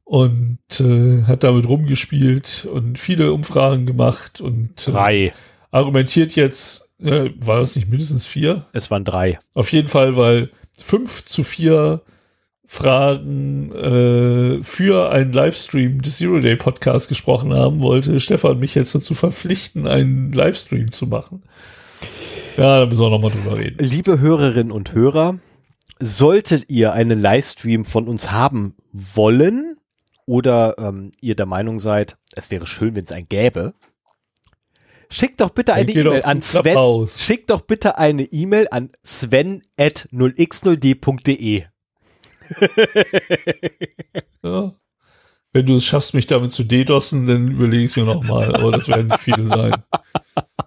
und 0.04 0.60
äh, 0.80 1.24
hat 1.24 1.44
damit 1.44 1.68
rumgespielt 1.68 2.68
und 2.72 3.00
viele 3.00 3.34
Umfragen 3.34 3.86
gemacht 3.86 4.42
und 4.42 4.90
äh, 4.90 5.32
argumentiert 5.72 6.36
jetzt 6.36 6.87
ja, 7.00 7.26
war 7.46 7.60
das 7.60 7.76
nicht 7.76 7.90
mindestens 7.90 8.26
vier? 8.26 8.66
Es 8.74 8.90
waren 8.90 9.04
drei. 9.04 9.40
Auf 9.54 9.72
jeden 9.72 9.88
Fall, 9.88 10.16
weil 10.16 10.50
fünf 10.74 11.26
zu 11.26 11.44
vier 11.44 12.02
Fragen 12.66 13.72
äh, 13.72 14.64
für 14.64 15.10
einen 15.12 15.32
Livestream 15.32 16.02
des 16.02 16.18
Zero 16.18 16.40
Day 16.40 16.56
Podcast 16.56 17.08
gesprochen 17.08 17.54
haben, 17.54 17.80
wollte 17.80 18.20
Stefan 18.20 18.60
mich 18.60 18.76
jetzt 18.76 18.94
dazu 18.94 19.14
verpflichten, 19.14 19.88
einen 19.88 20.34
Livestream 20.34 20.92
zu 20.92 21.08
machen. 21.08 21.44
Ja, 22.58 22.80
da 22.80 22.86
müssen 22.86 23.02
wir 23.02 23.10
nochmal 23.10 23.32
drüber 23.32 23.58
reden. 23.58 23.78
Liebe 23.80 24.20
Hörerinnen 24.20 24.72
und 24.72 24.94
Hörer, 24.94 25.40
solltet 26.00 26.70
ihr 26.70 26.94
einen 26.94 27.20
Livestream 27.20 27.86
von 27.86 28.08
uns 28.08 28.32
haben 28.32 28.76
wollen 28.92 29.78
oder 30.26 30.76
ähm, 30.78 31.12
ihr 31.22 31.36
der 31.36 31.46
Meinung 31.46 31.80
seid, 31.80 32.18
es 32.34 32.52
wäre 32.52 32.68
schön, 32.68 32.96
wenn 32.96 33.06
es 33.06 33.12
einen 33.12 33.28
gäbe, 33.30 33.74
Schick 35.10 35.38
doch 35.38 35.52
bitte 35.52 35.74
eine 35.74 35.92
E-Mail 35.92 36.24
an 36.24 36.42
Sven. 36.42 37.08
Schick 37.08 37.48
doch 37.48 37.62
bitte 37.62 37.98
eine 37.98 38.24
E-Mail 38.24 38.68
an 38.72 38.90
sven 39.04 39.62
at 39.78 40.08
0x0d.de. 40.12 41.64
ja. 44.44 44.76
Wenn 45.54 45.66
du 45.66 45.76
es 45.76 45.86
schaffst, 45.86 46.14
mich 46.14 46.28
damit 46.28 46.52
zu 46.52 46.64
DDoSen, 46.64 47.26
dann 47.26 47.52
überlege 47.52 47.84
ich 47.84 47.92
es 47.92 47.96
mir 47.96 48.04
nochmal. 48.04 48.54
Aber 48.56 48.72
das 48.72 48.88
werden 48.88 49.08
nicht 49.08 49.22
viele 49.22 49.48
sein. 49.48 49.76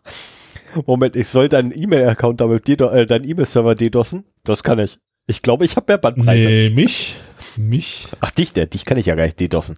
Moment, 0.86 1.16
ich 1.16 1.28
soll 1.28 1.48
deinen 1.48 1.72
E-Mail-Account 1.76 2.40
damit, 2.40 2.68
äh, 2.68 3.06
deinen 3.06 3.28
E-Mail-Server 3.28 3.74
DDoSen? 3.74 4.24
Das 4.44 4.62
kann 4.62 4.78
ich. 4.78 4.98
Ich 5.26 5.42
glaube, 5.42 5.64
ich 5.64 5.76
habe 5.76 5.86
mehr 5.88 5.98
Bandbreite. 5.98 6.48
Nee, 6.48 6.70
mich? 6.70 7.18
Mich? 7.56 8.08
Ach, 8.20 8.30
dich, 8.30 8.52
der, 8.52 8.66
dich 8.66 8.84
kann 8.84 8.98
ich 8.98 9.06
ja 9.06 9.14
gar 9.14 9.24
nicht 9.24 9.38
DDoSen. 9.38 9.76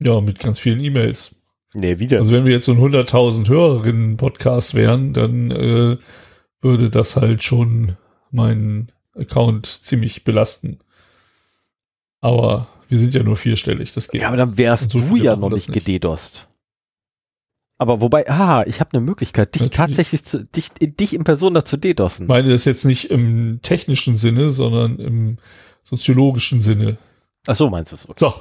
Ja, 0.00 0.20
mit 0.20 0.38
ganz 0.38 0.58
vielen 0.58 0.80
E-Mails. 0.80 1.34
Nee, 1.74 1.98
wieder. 1.98 2.18
Also 2.18 2.32
wenn 2.32 2.44
wir 2.44 2.52
jetzt 2.52 2.64
so 2.66 2.72
ein 2.72 2.78
100.000 2.78 3.48
Hörerinnen-Podcast 3.48 4.74
wären, 4.74 5.12
dann 5.12 5.50
äh, 5.50 5.98
würde 6.60 6.90
das 6.90 7.16
halt 7.16 7.42
schon 7.42 7.96
meinen 8.30 8.90
Account 9.14 9.66
ziemlich 9.66 10.24
belasten. 10.24 10.78
Aber 12.20 12.66
wir 12.88 12.98
sind 12.98 13.14
ja 13.14 13.22
nur 13.22 13.36
vierstellig, 13.36 13.92
das 13.92 14.08
geht. 14.08 14.22
Ja, 14.22 14.28
aber 14.28 14.36
dann 14.36 14.58
wärst 14.58 14.90
so 14.90 15.00
du 15.00 15.16
ja 15.16 15.36
noch 15.36 15.50
nicht 15.50 15.72
gededost. 15.72 16.48
Aber 17.78 18.02
wobei, 18.02 18.28
ah, 18.28 18.62
ich 18.66 18.80
habe 18.80 18.90
eine 18.92 19.00
Möglichkeit, 19.00 19.54
dich 19.54 19.62
Natürlich. 19.62 19.76
tatsächlich 19.76 20.24
zu, 20.24 20.44
dich, 20.44 20.68
dich 20.74 21.14
in 21.14 21.24
Person 21.24 21.54
dazu 21.54 21.78
dedossen. 21.78 22.24
Ich 22.24 22.28
meine 22.28 22.50
das 22.50 22.66
jetzt 22.66 22.84
nicht 22.84 23.10
im 23.10 23.60
technischen 23.62 24.16
Sinne, 24.16 24.52
sondern 24.52 24.98
im 24.98 25.38
soziologischen 25.82 26.60
Sinne. 26.60 26.98
Ach 27.46 27.56
so, 27.56 27.70
meinst 27.70 27.92
du 27.92 27.96
es? 27.96 28.04
Okay. 28.06 28.18
So, 28.18 28.34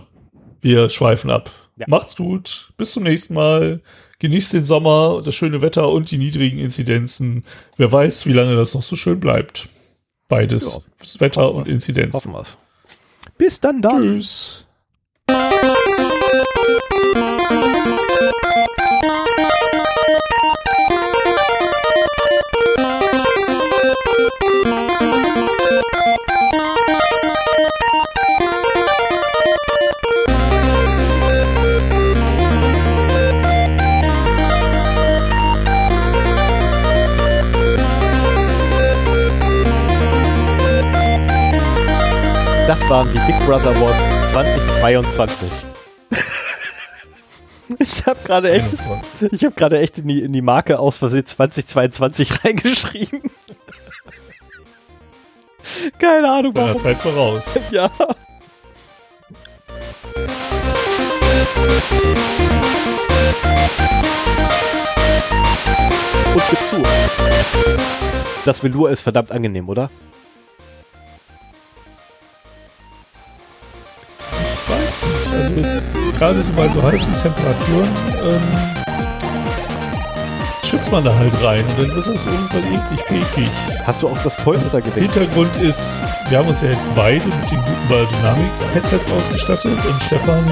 wir 0.62 0.90
schweifen 0.90 1.30
ab. 1.30 1.52
Ja. 1.78 1.86
Macht's 1.88 2.16
gut. 2.16 2.72
Bis 2.78 2.92
zum 2.92 3.04
nächsten 3.04 3.34
Mal. 3.34 3.82
Genießt 4.20 4.54
den 4.54 4.66
Sommer, 4.66 5.22
das 5.24 5.34
schöne 5.34 5.62
Wetter 5.62 5.90
und 5.90 6.12
die 6.12 6.18
niedrigen 6.18 6.60
Inzidenzen. 6.60 7.46
Wer 7.78 7.92
weiß, 7.92 8.26
wie 8.26 8.34
lange 8.34 8.56
das 8.56 8.74
noch 8.74 8.82
so 8.82 8.98
schön 8.98 9.20
bleibt. 9.20 9.70
Beides. 10.28 10.74
Ja. 10.74 11.22
Wetter 11.22 11.44
Hoffen 11.44 11.58
und 11.58 11.68
wir's. 11.68 11.74
Inzidenz. 11.74 12.14
Hoffen 12.16 12.34
wir's. 12.34 12.58
Bis 13.38 13.60
dann 13.60 13.82
dann. 13.82 14.02
Tschüss. 14.02 14.66
Das 42.90 42.98
waren 42.98 43.14
die 43.14 43.20
Big 43.32 43.40
Brother 43.46 43.70
Awards 43.70 44.32
2022. 44.32 45.48
Ich 47.78 48.04
habe 48.08 48.18
gerade 48.26 48.50
echt, 48.50 48.66
ich 49.32 49.46
habe 49.46 49.54
gerade 49.54 49.78
echt 49.78 50.00
in 50.00 50.08
die, 50.08 50.22
in 50.22 50.34
die 50.34 50.42
Marke 50.42 50.80
aus 50.80 50.98
Versehen 50.98 51.24
2022 51.24 52.44
reingeschrieben. 52.44 53.22
Keine 56.00 56.32
Ahnung 56.32 56.52
warum. 56.56 56.80
Zeit 56.80 56.98
voraus. 56.98 57.60
Ja. 57.70 57.92
Und 66.34 66.44
gib 66.50 66.60
zu. 66.68 66.84
Das 68.46 68.64
Velour 68.64 68.90
ist 68.90 69.04
verdammt 69.04 69.32
angenehm, 69.32 69.70
oder? 69.70 69.92
Also 75.32 75.52
gerade 76.18 76.42
so 76.42 76.52
bei 76.56 76.68
so 76.70 76.84
heißen 76.84 77.16
Temperaturen 77.18 77.90
ähm, 78.24 78.80
schwitzt 80.70 80.92
man 80.92 81.04
da 81.04 81.16
halt 81.16 81.34
rein 81.44 81.66
und 81.66 81.80
dann 81.80 81.96
wird 81.96 82.08
das 82.08 82.26
irgendwann 82.26 82.64
eklig 82.64 83.04
pekig. 83.06 83.50
Hast 83.86 84.04
du 84.04 84.10
auch 84.10 84.18
das 84.24 84.36
Polster 84.38 84.82
gewechselt? 84.82 85.14
Hintergrund 85.14 85.56
ist, 85.58 86.02
wir 86.30 86.38
haben 86.38 86.48
uns 86.48 86.62
ja 86.62 86.70
jetzt 86.70 86.86
beide 86.96 87.26
mit 87.26 87.52
den 87.52 87.58
guten 87.58 87.88
Biodynamic-Headsets 87.88 89.12
ausgestattet 89.12 89.78
und 89.90 90.04
Stefan 90.04 90.46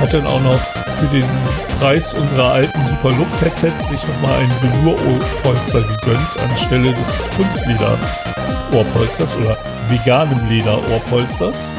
hat 0.00 0.12
dann 0.12 0.26
auch 0.26 0.40
noch 0.40 0.60
für 0.98 1.06
den 1.06 1.24
Preis 1.80 2.12
unserer 2.14 2.52
alten 2.52 2.86
Superlux-Headsets 2.86 3.88
sich 3.88 4.00
nochmal 4.06 4.40
ein 4.40 4.52
Velour-Ohrpolster 4.60 5.82
gegönnt 5.82 6.38
anstelle 6.50 6.92
des 6.92 7.26
Kunstleder-Ohrpolsters 7.36 9.36
oder 9.36 9.56
veganem 9.88 10.46
Leder-Ohrpolsters 10.48 11.70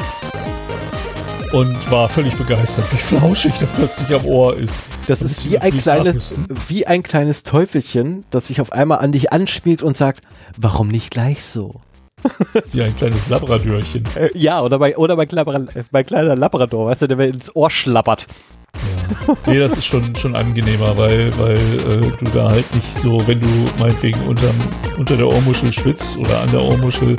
und 1.52 1.90
war 1.90 2.08
völlig 2.08 2.34
begeistert, 2.36 2.92
wie 2.92 2.96
flauschig 2.96 3.54
das 3.58 3.72
plötzlich 3.72 4.14
am 4.14 4.26
Ohr 4.26 4.56
ist. 4.56 4.82
Das 5.06 5.22
Und 5.22 5.30
ist 5.30 5.50
wie 5.50 5.58
ein 5.58 5.78
kleines, 5.78 6.34
wie 6.68 6.86
ein 6.86 7.02
kleines 7.02 7.42
Teufelchen, 7.42 8.24
das 8.30 8.48
sich 8.48 8.60
auf 8.60 8.72
einmal 8.72 8.98
an 8.98 9.12
dich 9.12 9.32
anspielt 9.32 9.82
und 9.82 9.96
sagt, 9.96 10.22
warum 10.56 10.88
nicht 10.88 11.10
gleich 11.10 11.44
so? 11.44 11.80
Wie 12.72 12.82
ein 12.82 12.96
kleines 12.96 13.28
Labradörchen. 13.28 14.04
Äh, 14.16 14.30
ja, 14.34 14.60
oder 14.60 14.80
bei, 14.80 14.96
oder 14.96 15.14
bei, 15.14 15.24
Klabra, 15.24 15.60
bei 15.92 16.02
kleiner 16.02 16.34
Labrador, 16.34 16.86
weißt 16.86 17.02
du, 17.02 17.06
der 17.06 17.16
mir 17.16 17.26
ins 17.26 17.54
Ohr 17.54 17.70
schlappert. 17.70 18.26
Ja. 18.74 19.36
Nee, 19.46 19.58
das 19.60 19.78
ist 19.78 19.86
schon, 19.86 20.14
schon 20.16 20.34
angenehmer, 20.34 20.96
weil, 20.98 21.36
weil 21.38 21.56
äh, 21.56 22.00
du 22.18 22.24
da 22.34 22.50
halt 22.50 22.74
nicht 22.74 22.90
so, 22.90 23.24
wenn 23.28 23.40
du 23.40 23.46
meinetwegen 23.78 24.20
unterm, 24.22 24.56
unter 24.98 25.16
der 25.16 25.28
Ohrmuschel 25.28 25.72
schwitzt 25.72 26.16
oder 26.18 26.40
an 26.40 26.50
der 26.50 26.62
Ohrmuschel, 26.62 27.16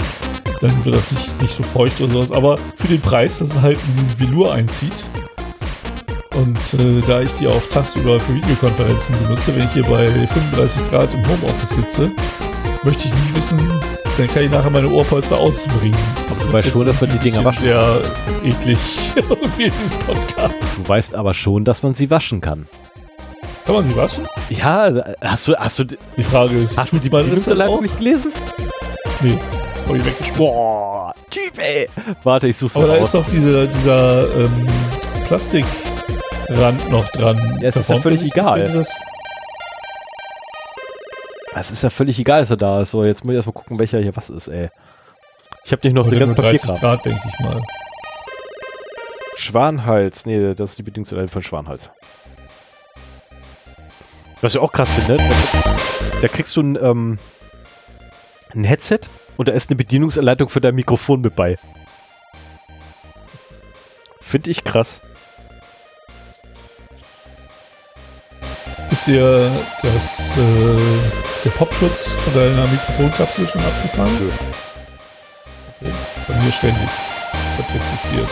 dann 0.62 0.86
wird 0.86 0.96
das 0.96 1.12
nicht, 1.12 1.42
nicht 1.42 1.54
so 1.54 1.64
feucht 1.64 2.02
oder 2.02 2.12
sowas. 2.12 2.32
Aber 2.32 2.58
für 2.76 2.88
den 2.88 3.02
Preis, 3.02 3.40
dass 3.40 3.50
es 3.52 3.62
halt 3.62 3.80
in 3.88 3.94
dieses 3.94 4.20
Velour 4.20 4.54
einzieht. 4.54 4.94
Und 6.36 6.58
äh, 6.74 7.02
da 7.08 7.22
ich 7.22 7.34
die 7.34 7.48
auch 7.48 7.62
tagsüber 7.70 8.20
für 8.20 8.34
Videokonferenzen 8.36 9.16
benutze, 9.24 9.56
wenn 9.56 9.66
ich 9.66 9.72
hier 9.72 9.84
bei 9.84 10.08
35 10.08 10.90
Grad 10.90 11.14
im 11.14 11.28
Homeoffice 11.28 11.72
sitze, 11.72 12.12
möchte 12.84 13.08
ich 13.08 13.14
nicht 13.14 13.36
wissen, 13.36 13.60
dann 14.18 14.28
kann 14.28 14.44
ich 14.44 14.52
nachher 14.52 14.70
meine 14.70 14.90
Ohrpolster 14.90 15.38
ausbringen. 15.38 15.98
Das 16.28 16.46
Du 16.46 16.54
weißt 16.54 16.70
schon, 16.70 16.86
dass 16.86 17.02
man 17.02 17.10
die 17.10 17.18
Dinger 17.18 17.44
bisschen 17.44 17.62
Sehr 17.62 18.02
eklig 18.44 18.78
irgendwie 19.16 19.64
in 19.64 19.74
diesem 19.82 20.00
Podcast. 20.00 20.78
Du 20.78 20.88
weißt 20.88 21.16
aber 21.16 21.34
schon, 21.34 21.66
dass 21.66 21.84
man 21.84 21.94
sie 21.96 22.10
waschen 22.10 22.42
kann. 22.42 22.68
Kann 23.66 23.76
man 23.76 23.86
sie 23.86 23.96
waschen? 23.96 24.26
Ja, 24.50 24.92
hast 25.22 25.48
du, 25.48 25.56
hast 25.56 25.80
du, 25.80 25.86
Die 26.18 26.24
Frage 26.24 26.58
ist, 26.58 26.78
hast 26.78 26.94
du 26.94 27.00
die 27.00 27.10
auch? 27.70 27.82
nicht 27.82 27.98
gelesen? 27.98 28.32
Nee, 29.22 29.38
hab 29.90 29.96
ich 29.96 30.06
weggeschmissen. 30.06 30.38
Boah, 30.38 31.14
Typ, 31.30 31.54
ey. 31.58 31.88
Warte, 32.24 32.48
ich 32.48 32.58
such's 32.58 32.76
Aber 32.76 32.88
mal 32.88 32.94
da 32.94 33.00
raus. 33.00 33.08
ist 33.08 33.16
doch 33.16 33.30
dieser, 33.30 33.68
dieser 33.68 34.36
ähm, 34.36 34.68
Plastikrand 35.28 36.90
noch 36.90 37.08
dran. 37.10 37.38
Ja, 37.62 37.68
es 37.68 37.76
ist 37.76 37.90
ja 37.90 37.98
völlig 37.98 38.24
egal. 38.24 38.72
Das, 38.72 38.90
Es 41.56 41.72
ist 41.72 41.84
ja 41.84 41.90
völlig 41.90 42.18
egal, 42.20 42.42
dass 42.42 42.52
er 42.52 42.58
da 42.58 42.82
ist. 42.82 42.92
So, 42.92 43.04
jetzt 43.04 43.26
muss 43.26 43.34
ich 43.34 43.38
erstmal 43.38 43.54
gucken, 43.54 43.80
welcher 43.80 44.00
hier 44.00 44.16
was 44.16 44.30
ist, 44.30 44.48
ey. 44.48 44.70
Ich 45.66 45.72
habe 45.72 45.86
nicht 45.86 45.94
noch 45.94 46.10
den 46.10 46.20
ganzen 46.20 46.36
30 46.36 46.62
Papierkram. 46.62 46.80
Grad, 46.80 47.06
denke 47.06 47.22
ich 47.28 47.40
mal. 47.40 47.62
Schwanhals. 49.36 50.26
Nee, 50.26 50.54
das 50.54 50.72
ist 50.72 50.78
die 50.80 50.84
Bedienungsanleitung 50.84 51.32
von 51.32 51.42
Schwanhals. 51.42 51.90
Was 54.42 54.56
ich 54.56 54.62
auch 54.62 54.72
krass 54.72 54.90
finde, 54.90 55.18
da 56.22 56.28
kriegst 56.30 56.56
du 56.56 56.62
ein, 56.62 56.78
ähm, 56.82 57.20
ein 58.56 58.64
Headset 58.64 59.02
und 59.40 59.48
da 59.48 59.54
ist 59.54 59.70
eine 59.70 59.78
Bedienungsanleitung 59.78 60.50
für 60.50 60.60
dein 60.60 60.76
Mikrofon 60.76 61.22
mit 61.22 61.34
bei. 61.34 61.56
Finde 64.20 64.52
ich 64.52 64.66
krass. 64.66 65.02
Ist 68.92 69.08
dir 69.08 69.50
das, 69.82 70.36
äh, 70.38 70.78
der 71.46 71.52
Popschutz 71.52 72.12
von 72.12 72.34
deiner 72.34 72.68
Mikrofonkapsel 72.68 73.48
schon 73.48 73.62
abgefahren? 73.62 74.12
Nö. 74.20 74.30
Okay. 75.80 75.94
Bei 76.28 76.36
mir 76.44 76.52
ständig. 76.52 76.90
Zertifiziert. 77.56 78.30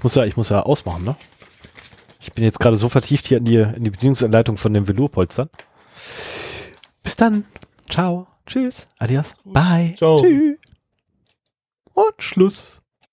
Ich 0.00 0.04
muss 0.04 0.14
ja, 0.14 0.24
ich 0.24 0.38
muss 0.38 0.48
ja 0.48 0.62
ausmachen, 0.62 1.04
ne? 1.04 1.14
Ich 2.22 2.32
bin 2.32 2.42
jetzt 2.42 2.58
gerade 2.58 2.78
so 2.78 2.88
vertieft 2.88 3.26
hier 3.26 3.36
in 3.36 3.44
die, 3.44 3.56
in 3.56 3.84
die 3.84 3.90
Bedienungsanleitung 3.90 4.56
von 4.56 4.72
den 4.72 4.88
Velourpolstern. 4.88 5.50
Bis 7.02 7.16
dann. 7.16 7.44
Ciao. 7.90 8.26
Tschüss. 8.46 8.88
Adios. 8.98 9.34
Bye. 9.44 9.94
Ciao. 9.98 10.18
Tschüss. 10.22 10.56
Und 11.92 12.14
Schluss. 12.16 12.80